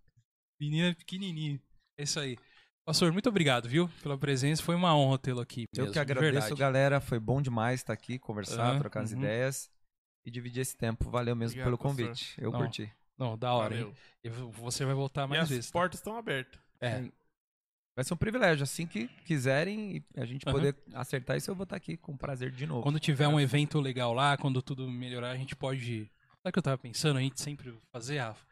Menina 0.59 0.93
pequenininho. 0.93 1.59
É 1.97 2.03
isso 2.03 2.19
aí. 2.19 2.37
Pastor, 2.85 3.13
muito 3.13 3.29
obrigado, 3.29 3.69
viu, 3.69 3.89
pela 4.03 4.17
presença. 4.17 4.61
Foi 4.61 4.75
uma 4.75 4.93
honra 4.95 5.17
tê-lo 5.19 5.39
aqui. 5.39 5.63
Eu 5.73 5.83
mesmo, 5.83 5.87
que 5.87 5.93
de 5.93 5.99
agradeço, 5.99 6.31
verdade. 6.33 6.55
galera. 6.59 6.99
Foi 6.99 7.19
bom 7.19 7.41
demais 7.41 7.79
estar 7.79 7.93
aqui, 7.93 8.19
conversar, 8.19 8.71
Aham, 8.71 8.79
trocar 8.79 9.01
as 9.03 9.11
uhum. 9.11 9.19
ideias 9.19 9.69
e 10.25 10.29
dividir 10.31 10.61
esse 10.61 10.75
tempo. 10.75 11.09
Valeu 11.09 11.35
mesmo 11.35 11.53
Obrigado, 11.61 11.65
pelo 11.65 11.77
pastor. 11.77 12.05
convite. 12.07 12.33
Eu 12.41 12.51
Não, 12.51 12.59
curti. 12.59 12.91
Não, 13.17 13.37
da 13.37 13.53
hora, 13.53 13.75
hein? 13.75 13.93
Valeu. 14.25 14.51
V- 14.51 14.61
Você 14.61 14.83
vai 14.83 14.93
voltar 14.95 15.25
E 15.25 15.29
mais 15.29 15.43
as 15.43 15.49
vezes. 15.49 15.67
tá? 15.71 15.79
portas 15.79 15.99
estão 15.99 16.17
abertas. 16.17 16.59
É. 16.81 17.03
Vai 17.95 18.05
ser 18.05 18.13
um 18.13 18.17
privilégio. 18.17 18.63
Assim 18.63 18.87
que 18.87 19.07
quiserem 19.25 19.97
e 19.97 20.19
a 20.19 20.25
gente 20.25 20.47
Aham. 20.47 20.55
poder 20.57 20.75
acertar 20.93 21.37
isso, 21.37 21.51
eu 21.51 21.55
vou 21.55 21.63
estar 21.63 21.75
aqui 21.75 21.97
com 21.97 22.15
prazer 22.15 22.51
de 22.51 22.65
novo. 22.65 22.81
Quando 22.83 22.99
tiver 22.99 23.27
um 23.27 23.39
evento 23.39 23.79
legal 23.79 24.13
lá, 24.13 24.37
quando 24.37 24.61
tudo 24.61 24.89
melhorar, 24.89 25.31
a 25.31 25.37
gente 25.37 25.55
pode. 25.55 26.09
Sabe 26.43 26.49
o 26.49 26.51
que 26.53 26.59
eu 26.59 26.63
tava 26.63 26.77
pensando? 26.77 27.17
A 27.17 27.21
gente 27.21 27.39
sempre 27.41 27.73
fazer, 27.91 28.19
Rafa? 28.19 28.45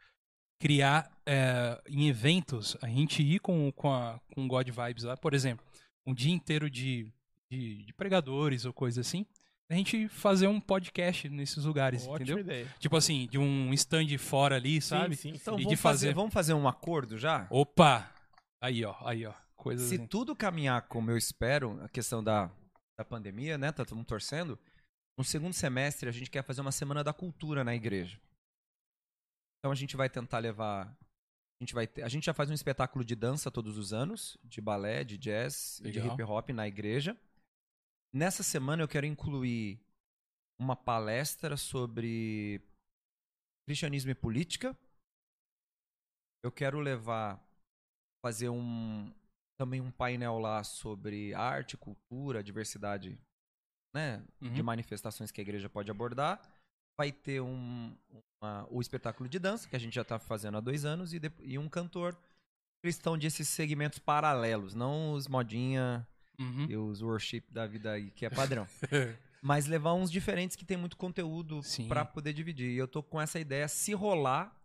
Criar 0.60 1.10
é, 1.24 1.80
em 1.88 2.08
eventos, 2.08 2.76
a 2.82 2.86
gente 2.88 3.22
ir 3.22 3.38
com, 3.40 3.72
com, 3.72 3.90
a, 3.92 4.20
com 4.34 4.46
God 4.46 4.68
Vibes 4.68 5.04
lá, 5.04 5.16
por 5.16 5.32
exemplo, 5.32 5.64
um 6.06 6.12
dia 6.12 6.32
inteiro 6.32 6.68
de, 6.68 7.10
de, 7.50 7.82
de 7.86 7.94
pregadores 7.94 8.66
ou 8.66 8.72
coisa 8.72 9.00
assim, 9.00 9.24
a 9.70 9.74
gente 9.74 10.06
fazer 10.08 10.48
um 10.48 10.60
podcast 10.60 11.30
nesses 11.30 11.64
lugares, 11.64 12.02
Ótima 12.02 12.16
entendeu? 12.16 12.38
ideia. 12.40 12.66
Tipo 12.78 12.94
assim, 12.98 13.26
de 13.30 13.38
um 13.38 13.72
stand 13.72 14.18
fora 14.18 14.56
ali, 14.56 14.82
sabe? 14.82 15.16
Sim, 15.16 15.30
sim. 15.30 15.38
Então, 15.40 15.54
E 15.54 15.62
vamos 15.62 15.70
de 15.70 15.76
fazer... 15.76 16.06
fazer- 16.08 16.14
vamos 16.14 16.34
fazer 16.34 16.52
um 16.52 16.68
acordo 16.68 17.16
já? 17.16 17.46
Opa! 17.48 18.12
Aí, 18.62 18.84
ó, 18.84 18.94
aí, 19.06 19.24
ó. 19.24 19.34
Coisas 19.56 19.88
Se 19.88 19.96
assim. 19.96 20.06
tudo 20.06 20.34
caminhar 20.36 20.88
como 20.88 21.10
eu 21.10 21.16
espero, 21.16 21.82
a 21.82 21.88
questão 21.88 22.22
da, 22.22 22.50
da 22.98 23.04
pandemia, 23.04 23.58
né? 23.58 23.72
Tá 23.72 23.84
todo 23.84 23.96
mundo 23.96 24.06
torcendo. 24.06 24.58
No 25.18 25.24
segundo 25.24 25.52
semestre, 25.52 26.08
a 26.08 26.12
gente 26.12 26.30
quer 26.30 26.42
fazer 26.42 26.60
uma 26.60 26.72
semana 26.72 27.04
da 27.04 27.12
cultura 27.12 27.62
na 27.62 27.74
igreja. 27.74 28.20
Então 29.58 29.70
a 29.70 29.74
gente 29.74 29.96
vai 29.96 30.08
tentar 30.08 30.38
levar. 30.38 30.86
A 30.86 31.62
gente, 31.62 31.74
vai 31.74 31.86
ter, 31.86 32.02
a 32.02 32.08
gente 32.08 32.24
já 32.24 32.32
faz 32.32 32.48
um 32.48 32.54
espetáculo 32.54 33.04
de 33.04 33.14
dança 33.14 33.50
todos 33.50 33.76
os 33.76 33.92
anos, 33.92 34.38
de 34.42 34.62
balé, 34.62 35.04
de 35.04 35.18
jazz, 35.18 35.78
e 35.84 35.90
de 35.90 35.98
hip 35.98 36.22
hop 36.22 36.48
na 36.50 36.66
igreja. 36.66 37.14
Nessa 38.14 38.42
semana 38.42 38.82
eu 38.82 38.88
quero 38.88 39.04
incluir 39.04 39.78
uma 40.58 40.74
palestra 40.74 41.56
sobre 41.56 42.62
cristianismo 43.68 44.10
e 44.10 44.14
política. 44.14 44.76
Eu 46.42 46.50
quero 46.50 46.80
levar 46.80 47.38
fazer 48.24 48.48
um 48.48 49.12
também 49.58 49.80
um 49.80 49.90
painel 49.90 50.38
lá 50.38 50.64
sobre 50.64 51.34
arte, 51.34 51.76
cultura, 51.76 52.42
diversidade, 52.42 53.18
né, 53.94 54.24
de 54.40 54.60
Uhum. 54.60 54.64
manifestações 54.64 55.30
que 55.30 55.40
a 55.40 55.42
igreja 55.42 55.68
pode 55.68 55.90
abordar. 55.90 56.40
Vai 56.98 57.12
ter 57.12 57.40
um 57.40 57.94
uma- 58.42 58.66
o 58.70 58.80
espetáculo 58.80 59.28
de 59.28 59.38
dança 59.38 59.68
que 59.68 59.76
a 59.76 59.78
gente 59.78 59.94
já 59.94 60.00
está 60.00 60.18
fazendo 60.18 60.56
há 60.56 60.60
dois 60.60 60.86
anos 60.86 61.12
e, 61.12 61.18
de- 61.18 61.30
e 61.40 61.58
um 61.58 61.68
cantor 61.68 62.16
cristão 62.82 63.18
desses 63.18 63.46
segmentos 63.48 63.98
paralelos, 63.98 64.74
não 64.74 65.12
os 65.12 65.28
modinha 65.28 66.06
Uhum. 66.38 66.64
e 66.70 66.74
os 66.74 67.02
worship 67.02 67.42
da 67.50 67.66
vida 67.66 67.92
aí 67.92 68.10
que 68.10 68.24
é 68.24 68.30
padrão, 68.30 68.66
mas 69.42 69.66
levar 69.66 69.92
uns 69.92 70.10
diferentes 70.10 70.56
que 70.56 70.64
tem 70.64 70.78
muito 70.78 70.96
conteúdo 70.96 71.60
para 71.86 72.02
poder 72.02 72.32
dividir. 72.32 72.70
E 72.70 72.78
eu 72.78 72.88
tô 72.88 73.02
com 73.02 73.20
essa 73.20 73.38
ideia 73.38 73.68
se 73.68 73.92
rolar 73.92 74.56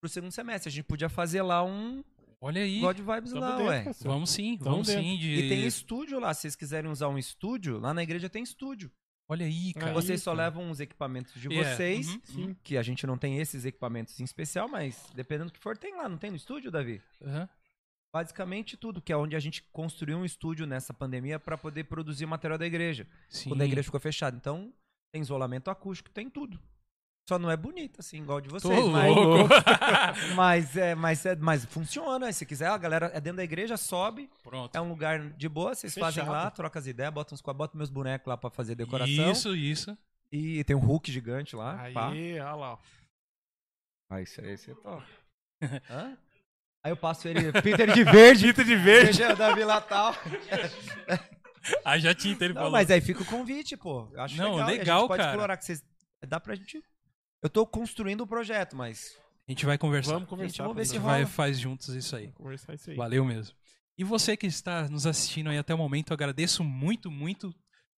pro 0.00 0.08
segundo 0.08 0.32
semestre. 0.32 0.70
A 0.70 0.72
gente 0.72 0.86
podia 0.86 1.10
fazer 1.10 1.42
lá 1.42 1.62
um 1.62 2.02
Olha 2.44 2.60
aí. 2.60 2.80
God 2.80 2.98
Vibes 2.98 3.30
Tamo 3.30 3.40
lá, 3.40 3.50
dentro, 3.56 3.66
ué. 3.66 3.84
Vamos 4.02 4.30
sim, 4.30 4.58
Tamo 4.58 4.70
vamos 4.72 4.88
dentro. 4.88 5.02
sim. 5.04 5.16
De... 5.16 5.32
E 5.32 5.48
tem 5.48 5.64
estúdio 5.64 6.18
lá, 6.18 6.34
se 6.34 6.40
vocês 6.42 6.56
quiserem 6.56 6.90
usar 6.90 7.08
um 7.08 7.16
estúdio, 7.16 7.78
lá 7.78 7.94
na 7.94 8.02
igreja 8.02 8.28
tem 8.28 8.42
estúdio. 8.42 8.90
Olha 9.28 9.46
aí, 9.46 9.72
cara. 9.72 9.86
Aí, 9.86 9.94
vocês 9.94 10.20
só 10.20 10.32
cara. 10.32 10.44
levam 10.48 10.68
os 10.68 10.80
equipamentos 10.80 11.40
de 11.40 11.48
Yeah, 11.48 11.76
vocês, 11.76 12.08
uhum, 12.08 12.20
Sim. 12.24 12.56
que 12.64 12.76
a 12.76 12.82
gente 12.82 13.06
não 13.06 13.16
tem 13.16 13.38
esses 13.38 13.64
equipamentos 13.64 14.18
em 14.18 14.24
especial, 14.24 14.68
mas 14.68 15.08
dependendo 15.14 15.50
do 15.50 15.52
que 15.52 15.60
for, 15.60 15.78
tem 15.78 15.94
lá, 15.94 16.08
não 16.08 16.18
tem 16.18 16.30
no 16.30 16.36
estúdio, 16.36 16.68
Davi? 16.68 17.00
Aham. 17.22 17.48
Basicamente 18.12 18.76
tudo, 18.76 19.00
que 19.00 19.12
é 19.12 19.16
onde 19.16 19.36
a 19.36 19.40
gente 19.40 19.62
construiu 19.72 20.18
um 20.18 20.24
estúdio 20.24 20.66
nessa 20.66 20.92
pandemia 20.92 21.38
para 21.38 21.56
poder 21.56 21.84
produzir 21.84 22.26
material 22.26 22.58
da 22.58 22.66
igreja, 22.66 23.06
Sim. 23.30 23.50
quando 23.50 23.62
a 23.62 23.64
igreja 23.64 23.84
ficou 23.84 24.00
fechada. 24.00 24.36
Então, 24.36 24.74
tem 25.14 25.22
isolamento 25.22 25.70
acústico, 25.70 26.10
tem 26.10 26.28
tudo. 26.28 26.60
Só 27.32 27.38
não 27.38 27.50
é 27.50 27.56
bonito, 27.56 27.98
assim, 27.98 28.18
igual 28.18 28.42
de 28.42 28.50
Tô 28.50 28.58
vocês, 28.60 28.84
mas, 28.88 29.16
louco. 29.16 29.48
mas, 30.36 30.76
é, 30.76 30.94
mas, 30.94 31.24
é, 31.24 31.34
mas 31.34 31.64
funciona. 31.64 32.30
Se 32.30 32.44
quiser, 32.44 32.66
a 32.68 32.76
galera 32.76 33.10
é 33.14 33.20
dentro 33.22 33.38
da 33.38 33.44
igreja, 33.44 33.78
sobe, 33.78 34.28
Pronto. 34.42 34.76
É 34.76 34.78
um 34.82 34.90
lugar 34.90 35.30
de 35.30 35.48
boa, 35.48 35.74
vocês 35.74 35.94
Fechado. 35.94 36.14
fazem 36.14 36.30
lá, 36.30 36.50
trocam 36.50 36.78
as 36.78 36.86
ideias, 36.86 37.10
botam, 37.10 37.34
uns, 37.34 37.40
botam 37.40 37.78
meus 37.78 37.88
bonecos 37.88 38.26
lá 38.26 38.36
pra 38.36 38.50
fazer 38.50 38.74
decoração. 38.74 39.32
Isso, 39.32 39.56
isso. 39.56 39.96
E 40.30 40.62
tem 40.64 40.76
um 40.76 40.80
Hulk 40.80 41.10
gigante 41.10 41.56
lá. 41.56 41.80
Aí, 41.80 41.94
pá. 41.94 42.08
olha 42.08 42.54
lá. 42.54 42.78
Ah, 44.10 44.20
isso 44.20 44.38
aí, 44.42 44.58
você 44.58 44.74
top. 44.74 45.06
Hã? 45.88 46.18
Aí 46.84 46.92
eu 46.92 46.96
passo 46.98 47.28
ele, 47.28 47.46
ele 47.46 47.92
de 47.94 48.04
verde. 48.04 48.40
Dita 48.44 48.62
de 48.62 48.76
verde. 48.76 49.06
Veja, 49.06 49.34
Davi 49.34 49.64
lá 49.64 49.80
tal. 49.80 50.14
Ah, 51.82 51.98
já 51.98 52.14
tinta 52.14 52.44
ele 52.44 52.52
Não, 52.52 52.60
falou. 52.60 52.72
mas 52.72 52.90
aí 52.90 53.00
fica 53.00 53.22
o 53.22 53.26
convite, 53.26 53.74
pô. 53.74 54.06
Eu 54.12 54.20
acho 54.20 54.36
Não, 54.36 54.56
legal. 54.56 54.68
legal, 54.68 54.96
a 54.96 55.00
gente 55.00 55.08
pode 55.08 55.20
cara. 55.22 55.32
explorar 55.32 55.56
que 55.56 55.64
vocês. 55.64 55.82
Dá 56.26 56.38
pra 56.38 56.54
gente. 56.54 56.82
Eu 57.42 57.50
tô 57.50 57.66
construindo 57.66 58.20
o 58.20 58.26
projeto, 58.26 58.76
mas. 58.76 59.18
A 59.48 59.50
gente 59.50 59.66
vai 59.66 59.76
conversar. 59.76 60.12
Vamos 60.14 60.28
conversar. 60.28 60.62
vamos 60.62 60.76
ver 60.76 60.82
a 60.82 60.84
se 60.84 60.92
gente 60.92 61.02
vai 61.02 61.26
faz 61.26 61.58
juntos 61.58 61.88
isso 61.88 62.14
aí. 62.14 62.28
conversar 62.32 62.74
isso 62.74 62.90
aí. 62.90 62.96
Valeu 62.96 63.24
mesmo. 63.24 63.56
E 63.98 64.04
você 64.04 64.36
que 64.36 64.46
está 64.46 64.88
nos 64.88 65.06
assistindo 65.06 65.50
aí 65.50 65.58
até 65.58 65.74
o 65.74 65.78
momento, 65.78 66.10
eu 66.10 66.14
agradeço 66.14 66.62
muito, 66.62 67.10
muito 67.10 67.52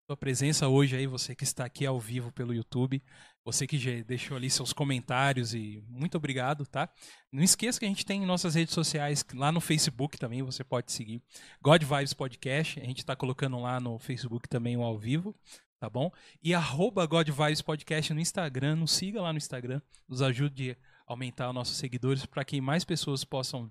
sua 0.05 0.17
presença 0.17 0.67
hoje 0.67 0.95
aí, 0.95 1.07
você 1.07 1.33
que 1.35 1.43
está 1.43 1.65
aqui 1.65 1.85
ao 1.85 1.99
vivo 1.99 2.31
pelo 2.31 2.53
YouTube, 2.53 3.01
você 3.45 3.65
que 3.65 3.77
já 3.77 3.91
deixou 4.03 4.35
ali 4.35 4.49
seus 4.49 4.73
comentários 4.73 5.53
e 5.53 5.81
muito 5.87 6.17
obrigado, 6.17 6.65
tá? 6.65 6.89
Não 7.31 7.41
esqueça 7.41 7.79
que 7.79 7.85
a 7.85 7.87
gente 7.87 8.05
tem 8.05 8.25
nossas 8.25 8.55
redes 8.55 8.73
sociais, 8.73 9.25
lá 9.33 9.51
no 9.51 9.61
Facebook 9.61 10.17
também, 10.17 10.43
você 10.43 10.63
pode 10.63 10.91
seguir 10.91 11.21
God 11.61 11.83
Vibes 11.83 12.13
Podcast, 12.13 12.79
a 12.79 12.83
gente 12.83 12.99
está 12.99 13.15
colocando 13.15 13.59
lá 13.59 13.79
no 13.79 13.97
Facebook 13.97 14.49
também 14.49 14.75
o 14.75 14.83
ao 14.83 14.97
vivo, 14.97 15.33
tá 15.83 15.89
bom? 15.89 16.09
E 16.41 16.53
arroba 16.53 17.05
Podcast 17.65 18.13
no 18.13 18.19
Instagram, 18.21 18.77
nos 18.77 18.91
siga 18.93 19.21
lá 19.21 19.33
no 19.33 19.37
Instagram, 19.37 19.81
nos 20.07 20.21
ajude 20.21 20.77
a 21.05 21.11
aumentar 21.11 21.49
os 21.49 21.53
nossos 21.55 21.75
seguidores 21.75 22.25
para 22.25 22.45
que 22.45 22.61
mais 22.61 22.85
pessoas 22.85 23.25
possam 23.25 23.69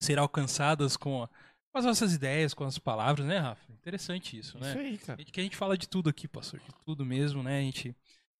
ser 0.00 0.16
alcançadas 0.16 0.96
com, 0.96 1.24
a- 1.24 1.28
com 1.72 1.78
as 1.78 1.84
nossas 1.84 2.14
ideias, 2.14 2.54
com 2.54 2.62
as 2.62 2.78
palavras, 2.78 3.26
né, 3.26 3.38
Rafa? 3.38 3.72
Interessante 3.72 4.38
isso, 4.38 4.56
né? 4.60 4.68
Isso 4.70 4.78
aí, 4.78 4.98
cara. 4.98 5.24
Que 5.24 5.40
a 5.40 5.42
gente 5.42 5.56
fala 5.56 5.76
de 5.76 5.88
tudo 5.88 6.08
aqui, 6.08 6.28
pastor, 6.28 6.60
de 6.60 6.72
tudo 6.84 7.04
mesmo, 7.04 7.42
né? 7.42 7.58
A 7.58 7.62
gente, 7.62 7.96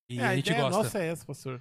e 0.09 0.21
É, 0.21 0.23
a 0.25 0.29
a 0.31 0.37
gente 0.37 0.47
ideia 0.51 0.63
gosta. 0.63 0.83
nossa 0.85 0.99
é 1.01 1.07
essa, 1.09 1.27
pastor. 1.27 1.61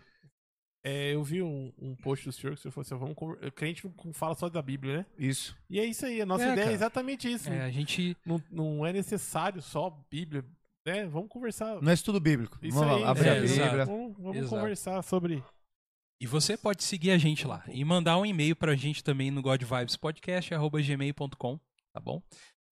É, 0.86 1.16
eu 1.16 1.24
vi 1.24 1.42
um, 1.42 1.74
um 1.80 1.96
post 1.96 2.26
do 2.26 2.32
senhor 2.32 2.54
que 2.54 2.60
o 2.60 2.62
senhor 2.62 2.72
falou 2.74 2.82
assim: 2.86 2.96
vamos, 2.98 3.16
conver- 3.16 3.52
crente 3.54 3.90
não 4.06 4.14
fala 4.14 4.36
só 4.36 4.50
da 4.50 4.62
Bíblia, 4.62 4.98
né? 4.98 5.06
Isso. 5.18 5.56
E 5.70 5.80
é 5.80 5.86
isso 5.86 6.06
aí, 6.06 6.22
a 6.22 6.26
nossa 6.26 6.44
É, 6.44 6.48
ideia 6.52 6.58
cara. 6.66 6.72
é 6.72 6.76
exatamente 6.76 7.32
isso. 7.32 7.50
É, 7.50 7.62
a 7.64 7.72
gente 7.72 8.16
Não, 8.26 8.44
não 8.52 8.86
é 8.86 8.92
necessário 8.94 9.62
só 9.62 9.90
Bíblia, 10.12 10.46
né? 10.86 11.06
Vamos 11.08 11.30
conversar. 11.30 11.82
Não 11.82 11.92
é 11.92 11.94
estudo 11.94 12.20
bíblico. 12.20 12.58
Isso 12.62 12.78
Vamos 12.78 12.98
aí, 12.98 13.04
abrir 13.04 13.28
é, 13.28 13.32
a 13.32 13.36
Bíblia. 13.42 13.54
exato. 13.66 13.86
Vamos, 13.92 14.18
vamos 14.18 14.38
Exato. 14.38 14.56
conversar 14.56 15.02
sobre. 15.04 15.44
E 16.22 16.28
você 16.28 16.56
pode 16.58 16.84
seguir 16.84 17.12
a 17.12 17.18
gente 17.18 17.46
lá 17.48 17.64
e 17.68 17.84
mandar 17.84 18.18
um 18.18 18.26
e-mail 18.26 18.56
pra 18.56 18.76
gente 18.76 19.04
também 19.04 19.30
no 19.32 19.42
godvibespodcast.gmail.com, 19.42 21.60
tá 21.94 22.00
bom? 22.00 22.22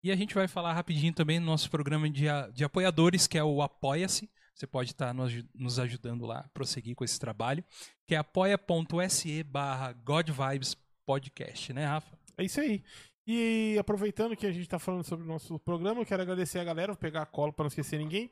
E 0.03 0.11
a 0.11 0.15
gente 0.15 0.33
vai 0.33 0.48
falar 0.48 0.73
rapidinho 0.73 1.14
também 1.14 1.40
no 1.40 1.45
nosso 1.45 1.69
programa 1.69 2.09
de, 2.09 2.27
a- 2.27 2.49
de 2.49 2.64
apoiadores, 2.64 3.27
que 3.27 3.38
é 3.38 3.43
o 3.43 3.61
Apoia-se. 3.61 4.30
Você 4.56 4.65
pode 4.67 4.91
estar 4.91 5.14
nos, 5.14 5.25
aju- 5.27 5.48
nos 5.53 5.77
ajudando 5.80 6.25
lá 6.25 6.40
a 6.40 6.49
prosseguir 6.49 6.95
com 6.95 7.03
esse 7.03 7.19
trabalho, 7.19 7.64
que 8.07 8.15
é 8.15 8.17
apoia.se 8.17 9.43
barra 9.43 9.91
godvibespodcast, 9.93 11.73
né, 11.73 11.85
Rafa? 11.85 12.17
É 12.38 12.43
isso 12.45 12.59
aí. 12.61 12.83
E 13.27 13.77
aproveitando 13.80 14.35
que 14.35 14.48
a 14.48 14.51
gente 14.51 14.67
tá 14.67 14.80
falando 14.80 15.03
sobre 15.03 15.25
o 15.25 15.27
nosso 15.27 15.59
programa, 15.59 16.01
eu 16.01 16.06
quero 16.06 16.22
agradecer 16.22 16.59
a 16.59 16.64
galera, 16.64 16.93
vou 16.93 17.00
pegar 17.00 17.22
a 17.22 17.25
cola 17.25 17.53
pra 17.53 17.64
não 17.64 17.67
esquecer 17.67 18.00
ninguém, 18.00 18.30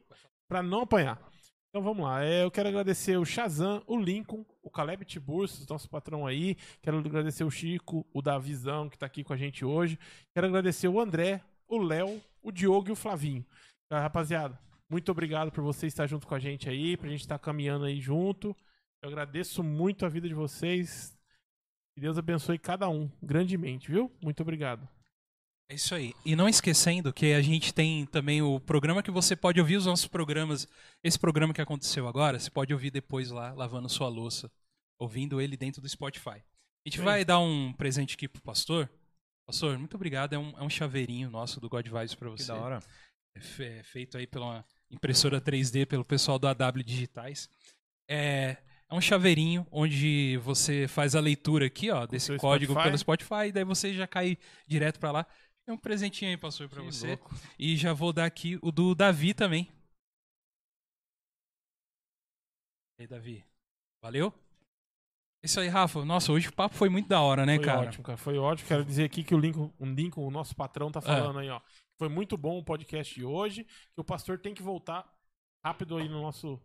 pra 0.48 0.64
não 0.64 0.82
apanhar. 0.82 1.22
Então 1.70 1.84
vamos 1.84 2.04
lá. 2.04 2.24
É, 2.24 2.44
eu 2.44 2.50
quero 2.50 2.70
agradecer 2.70 3.16
o 3.18 3.24
Shazam, 3.24 3.84
o 3.86 3.96
Lincoln, 3.96 4.44
o 4.64 4.72
Caleb 4.72 5.06
Tiburcio, 5.06 5.66
nosso 5.70 5.88
patrão 5.88 6.26
aí. 6.26 6.56
Quero 6.82 6.98
agradecer 6.98 7.44
o 7.44 7.52
Chico, 7.52 8.06
o 8.12 8.22
Davizão, 8.22 8.90
que 8.90 8.98
tá 8.98 9.06
aqui 9.06 9.24
com 9.24 9.34
a 9.34 9.38
gente 9.38 9.64
hoje. 9.64 10.00
Quero 10.34 10.48
agradecer 10.48 10.88
o 10.88 11.00
André, 11.00 11.44
o 11.68 11.78
Léo, 11.78 12.20
o 12.42 12.52
Diogo 12.52 12.90
e 12.90 12.92
o 12.92 12.96
Flavinho. 12.96 13.46
Tá, 13.88 14.00
rapaziada, 14.00 14.60
muito 14.90 15.12
obrigado 15.12 15.52
por 15.52 15.64
você 15.64 15.86
estar 15.86 16.08
junto 16.08 16.26
com 16.26 16.34
a 16.34 16.40
gente 16.40 16.68
aí, 16.68 16.98
pra 16.98 17.08
gente 17.08 17.22
estar 17.22 17.38
caminhando 17.38 17.86
aí 17.86 18.02
junto. 18.02 18.56
Eu 19.04 19.10
agradeço 19.10 19.64
muito 19.64 20.04
a 20.06 20.10
vida 20.10 20.28
de 20.28 20.34
vocês. 20.34 21.16
Que 22.00 22.04
Deus 22.04 22.18
abençoe 22.18 22.58
cada 22.58 22.88
um 22.88 23.12
grandemente, 23.22 23.92
viu? 23.92 24.10
Muito 24.22 24.40
obrigado. 24.42 24.88
É 25.70 25.76
isso 25.76 25.94
aí. 25.94 26.14
E 26.26 26.34
não 26.34 26.48
esquecendo 26.48 27.12
que 27.12 27.34
a 27.34 27.42
gente 27.42 27.74
tem 27.74 28.06
também 28.06 28.42
o 28.42 28.58
programa 28.58 29.04
que 29.04 29.12
você 29.12 29.36
pode 29.36 29.60
ouvir 29.60 29.76
os 29.76 29.86
nossos 29.86 30.08
programas. 30.08 30.66
Esse 31.04 31.20
programa 31.20 31.54
que 31.54 31.60
aconteceu 31.60 32.08
agora, 32.08 32.40
você 32.40 32.50
pode 32.50 32.74
ouvir 32.74 32.90
depois 32.90 33.32
lá, 33.32 33.52
lavando 33.52 33.90
sua 33.90 34.08
louça, 34.08 34.50
ouvindo 34.98 35.42
ele 35.42 35.58
dentro 35.58 35.82
do 35.82 35.90
Spotify. 35.90 36.30
A 36.40 36.44
gente 36.88 37.00
Sim. 37.00 37.04
vai 37.04 37.26
dar 37.26 37.40
um 37.42 37.74
presente 37.74 38.16
aqui 38.16 38.30
pro 38.30 38.42
pastor. 38.42 38.90
Pastor, 39.46 39.78
muito 39.78 39.96
obrigado. 39.96 40.32
É 40.32 40.40
um, 40.40 40.58
é 40.58 40.64
um 40.64 40.70
chaveirinho 40.70 41.30
nosso 41.30 41.60
do 41.60 41.68
God 41.68 41.86
Vibes 41.86 42.16
pra 42.16 42.30
você. 42.30 42.44
Que 42.44 42.48
da 42.48 42.56
hora. 42.56 42.80
É 43.36 43.42
fe- 43.42 43.78
é 43.80 43.84
feito 43.84 44.18
aí 44.18 44.26
pela 44.26 44.64
impressora 44.90 45.42
3D, 45.42 45.86
pelo 45.86 46.06
pessoal 46.06 46.40
do 46.40 46.48
AW 46.48 46.82
Digitais. 46.82 47.50
É, 48.10 48.56
é 48.90 48.96
um 48.96 49.02
chaveirinho 49.02 49.66
onde 49.72 50.38
você 50.38 50.88
faz 50.88 51.16
a 51.16 51.20
leitura 51.20 51.66
aqui, 51.68 51.92
ó, 51.92 52.06
desse 52.06 52.36
código 52.38 52.74
Spotify. 52.74 52.88
pelo 52.90 52.98
Spotify, 52.98 53.48
e 53.48 53.52
daí 53.52 53.64
você 53.64 53.94
já 53.94 54.08
cai 54.08 54.38
direto 54.68 55.00
pra 55.00 55.12
lá. 55.12 55.26
É 55.68 55.72
um 55.72 55.78
presentinho 55.78 56.32
aí, 56.32 56.38
pastor, 56.38 56.68
pra 56.68 56.82
Que 56.82 56.88
você. 56.92 57.08
louco. 57.10 57.36
E 57.60 57.78
já 57.78 57.94
vou 57.94 58.12
dar 58.12 58.26
aqui 58.26 58.58
o 58.62 58.72
do 58.72 58.96
Davi 58.96 59.34
também. 59.36 59.70
E 62.98 63.04
aí, 63.04 63.08
Davi. 63.08 63.46
Valeu? 64.02 64.34
Isso 65.44 65.60
aí, 65.60 65.68
Rafa. 65.68 66.04
Nossa, 66.04 66.32
hoje 66.32 66.50
o 66.50 66.54
papo 66.54 66.76
foi 66.76 66.90
muito 66.90 67.08
da 67.08 67.22
hora, 67.22 67.46
né, 67.46 67.56
Foi 67.56 67.66
cara? 67.66 67.88
ótimo, 67.88 68.04
cara. 68.04 68.18
Foi 68.18 68.38
ótimo. 68.38 68.68
Quero 68.68 68.84
dizer 68.84 69.06
aqui 69.06 69.24
que 69.24 69.34
o 69.34 69.40
Lincoln, 69.40 69.72
o 69.80 69.86
Lincoln, 69.86 70.26
o 70.28 70.32
nosso 70.32 70.56
patrão, 70.56 70.92
tá 70.92 71.00
falando 71.00 71.40
aí, 71.40 71.50
ó. 71.50 71.62
Foi 71.98 72.10
muito 72.10 72.36
bom 72.38 72.58
o 72.58 72.64
podcast 72.64 73.14
de 73.14 73.24
hoje. 73.24 73.64
Que 73.94 74.02
o 74.02 74.04
pastor 74.04 74.40
tem 74.40 74.54
que 74.54 74.62
voltar 74.62 75.08
rápido 75.64 75.98
aí 75.98 76.10
no 76.10 76.22
nosso, 76.22 76.62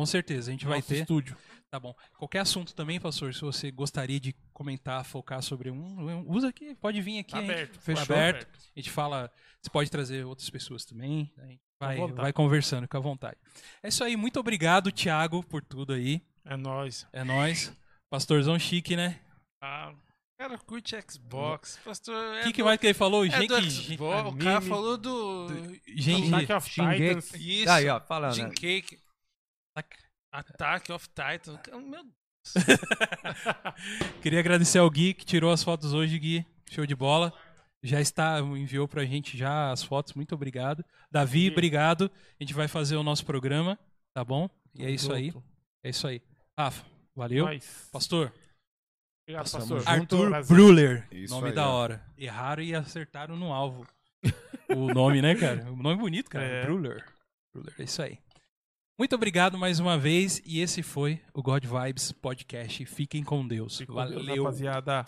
Com 0.00 0.06
certeza, 0.06 0.50
a 0.50 0.52
gente 0.52 0.64
vai 0.66 0.80
ter. 0.80 1.00
estúdio. 1.02 1.36
Tá 1.70 1.78
bom. 1.78 1.94
Qualquer 2.18 2.40
assunto 2.40 2.74
também, 2.74 2.98
pastor, 2.98 3.32
se 3.34 3.42
você 3.42 3.70
gostaria 3.70 4.18
de 4.18 4.34
comentar, 4.52 5.04
focar 5.04 5.40
sobre 5.42 5.70
um, 5.70 6.24
usa 6.28 6.48
aqui, 6.48 6.74
pode 6.74 7.00
vir 7.00 7.18
aqui. 7.20 7.32
Tá 7.32 7.38
a 7.38 7.40
gente- 7.42 7.50
aberto. 7.52 7.80
Fechou. 7.80 8.06
tá 8.06 8.12
Aberto. 8.14 8.48
A 8.76 8.80
gente 8.80 8.90
fala, 8.90 9.30
você 9.62 9.70
pode 9.70 9.90
trazer 9.90 10.24
outras 10.24 10.48
pessoas 10.50 10.84
também. 10.84 11.30
A 11.38 11.46
gente 11.46 11.60
vai, 11.78 11.98
vai 12.12 12.32
conversando, 12.32 12.82
fica 12.84 12.98
à 12.98 13.00
vontade. 13.00 13.36
É 13.82 13.88
isso 13.88 14.02
aí, 14.02 14.16
muito 14.16 14.40
obrigado, 14.40 14.90
Thiago, 14.90 15.44
por 15.44 15.62
tudo 15.62 15.92
aí. 15.92 16.20
É 16.44 16.56
nóis. 16.56 17.06
É 17.12 17.22
nóis. 17.22 17.72
Pastorzão 18.10 18.58
chique, 18.58 18.96
né? 18.96 19.20
Ah, 19.62 19.92
o 19.92 20.42
cara 20.42 20.58
curte 20.58 20.96
Xbox. 21.08 21.78
Pastor, 21.84 22.14
O 22.16 22.34
é 22.36 22.42
que, 22.44 22.52
que 22.54 22.62
do- 22.62 22.64
mais 22.64 22.80
que 22.80 22.86
ele 22.88 22.94
falou? 22.94 23.24
É 23.26 23.30
Gente, 23.30 23.46
do 23.48 23.70
Xbox. 23.70 24.00
O 24.24 24.28
anime. 24.28 24.42
cara 24.42 24.60
falou 24.60 24.96
do... 24.96 25.46
gente, 25.86 26.34
Attack 26.34 26.52
of. 26.52 26.68
Titans. 26.70 27.34
Isso. 27.34 27.70
Aí, 27.70 27.88
ó, 27.88 28.00
falando. 28.00 28.34
Jim 28.34 28.42
né? 28.44 28.50
Cake. 28.56 28.98
Attack 30.32 30.92
of 30.92 31.08
Titan. 31.08 31.60
Meu 31.80 32.04
queria 34.22 34.40
agradecer 34.40 34.78
ao 34.78 34.90
Gui 34.90 35.12
que 35.12 35.24
tirou 35.24 35.52
as 35.52 35.62
fotos 35.62 35.92
hoje, 35.92 36.18
Gui. 36.18 36.46
Show 36.70 36.86
de 36.86 36.94
bola. 36.94 37.32
Já 37.82 38.00
está, 38.00 38.40
enviou 38.40 38.86
pra 38.86 39.04
gente 39.04 39.36
já 39.36 39.70
as 39.72 39.82
fotos, 39.82 40.14
muito 40.14 40.34
obrigado. 40.34 40.84
Davi, 41.10 41.44
Gui. 41.44 41.50
obrigado. 41.50 42.10
A 42.38 42.42
gente 42.42 42.54
vai 42.54 42.68
fazer 42.68 42.96
o 42.96 43.02
nosso 43.02 43.24
programa, 43.24 43.78
tá 44.14 44.24
bom? 44.24 44.48
E 44.74 44.84
é 44.84 44.90
isso 44.90 45.12
aí. 45.12 45.32
É 45.82 45.90
isso 45.90 46.06
aí. 46.06 46.22
Rafa, 46.58 46.84
valeu. 47.14 47.46
Pastor, 47.92 48.32
Obrigado, 49.30 49.44
Passamos 49.44 49.84
pastor. 49.84 50.00
Arthur. 50.00 50.46
Bruller. 50.46 51.08
Isso 51.12 51.34
nome 51.34 51.48
aí, 51.48 51.54
da 51.54 51.68
hora. 51.68 52.02
Erraram 52.18 52.62
e 52.62 52.74
acertaram 52.74 53.36
no 53.36 53.52
alvo. 53.52 53.86
o 54.68 54.92
nome, 54.92 55.22
né, 55.22 55.34
cara? 55.36 55.70
O 55.70 55.76
nome 55.76 55.96
bonito, 55.96 56.28
cara. 56.28 56.44
É. 56.44 56.64
Bruller. 56.64 57.04
Bruller. 57.52 57.74
É 57.78 57.82
isso 57.84 58.02
aí. 58.02 58.18
Muito 59.00 59.14
obrigado 59.14 59.56
mais 59.56 59.80
uma 59.80 59.96
vez. 59.96 60.42
E 60.44 60.60
esse 60.60 60.82
foi 60.82 61.18
o 61.32 61.42
God 61.42 61.64
Vibes 61.64 62.12
Podcast. 62.12 62.84
Fiquem 62.84 63.24
com 63.24 63.48
Deus. 63.48 63.78
Fique 63.78 63.90
com 63.90 64.06
Deus, 64.06 64.26
Valeu. 64.26 64.44
rapaziada. 64.44 65.06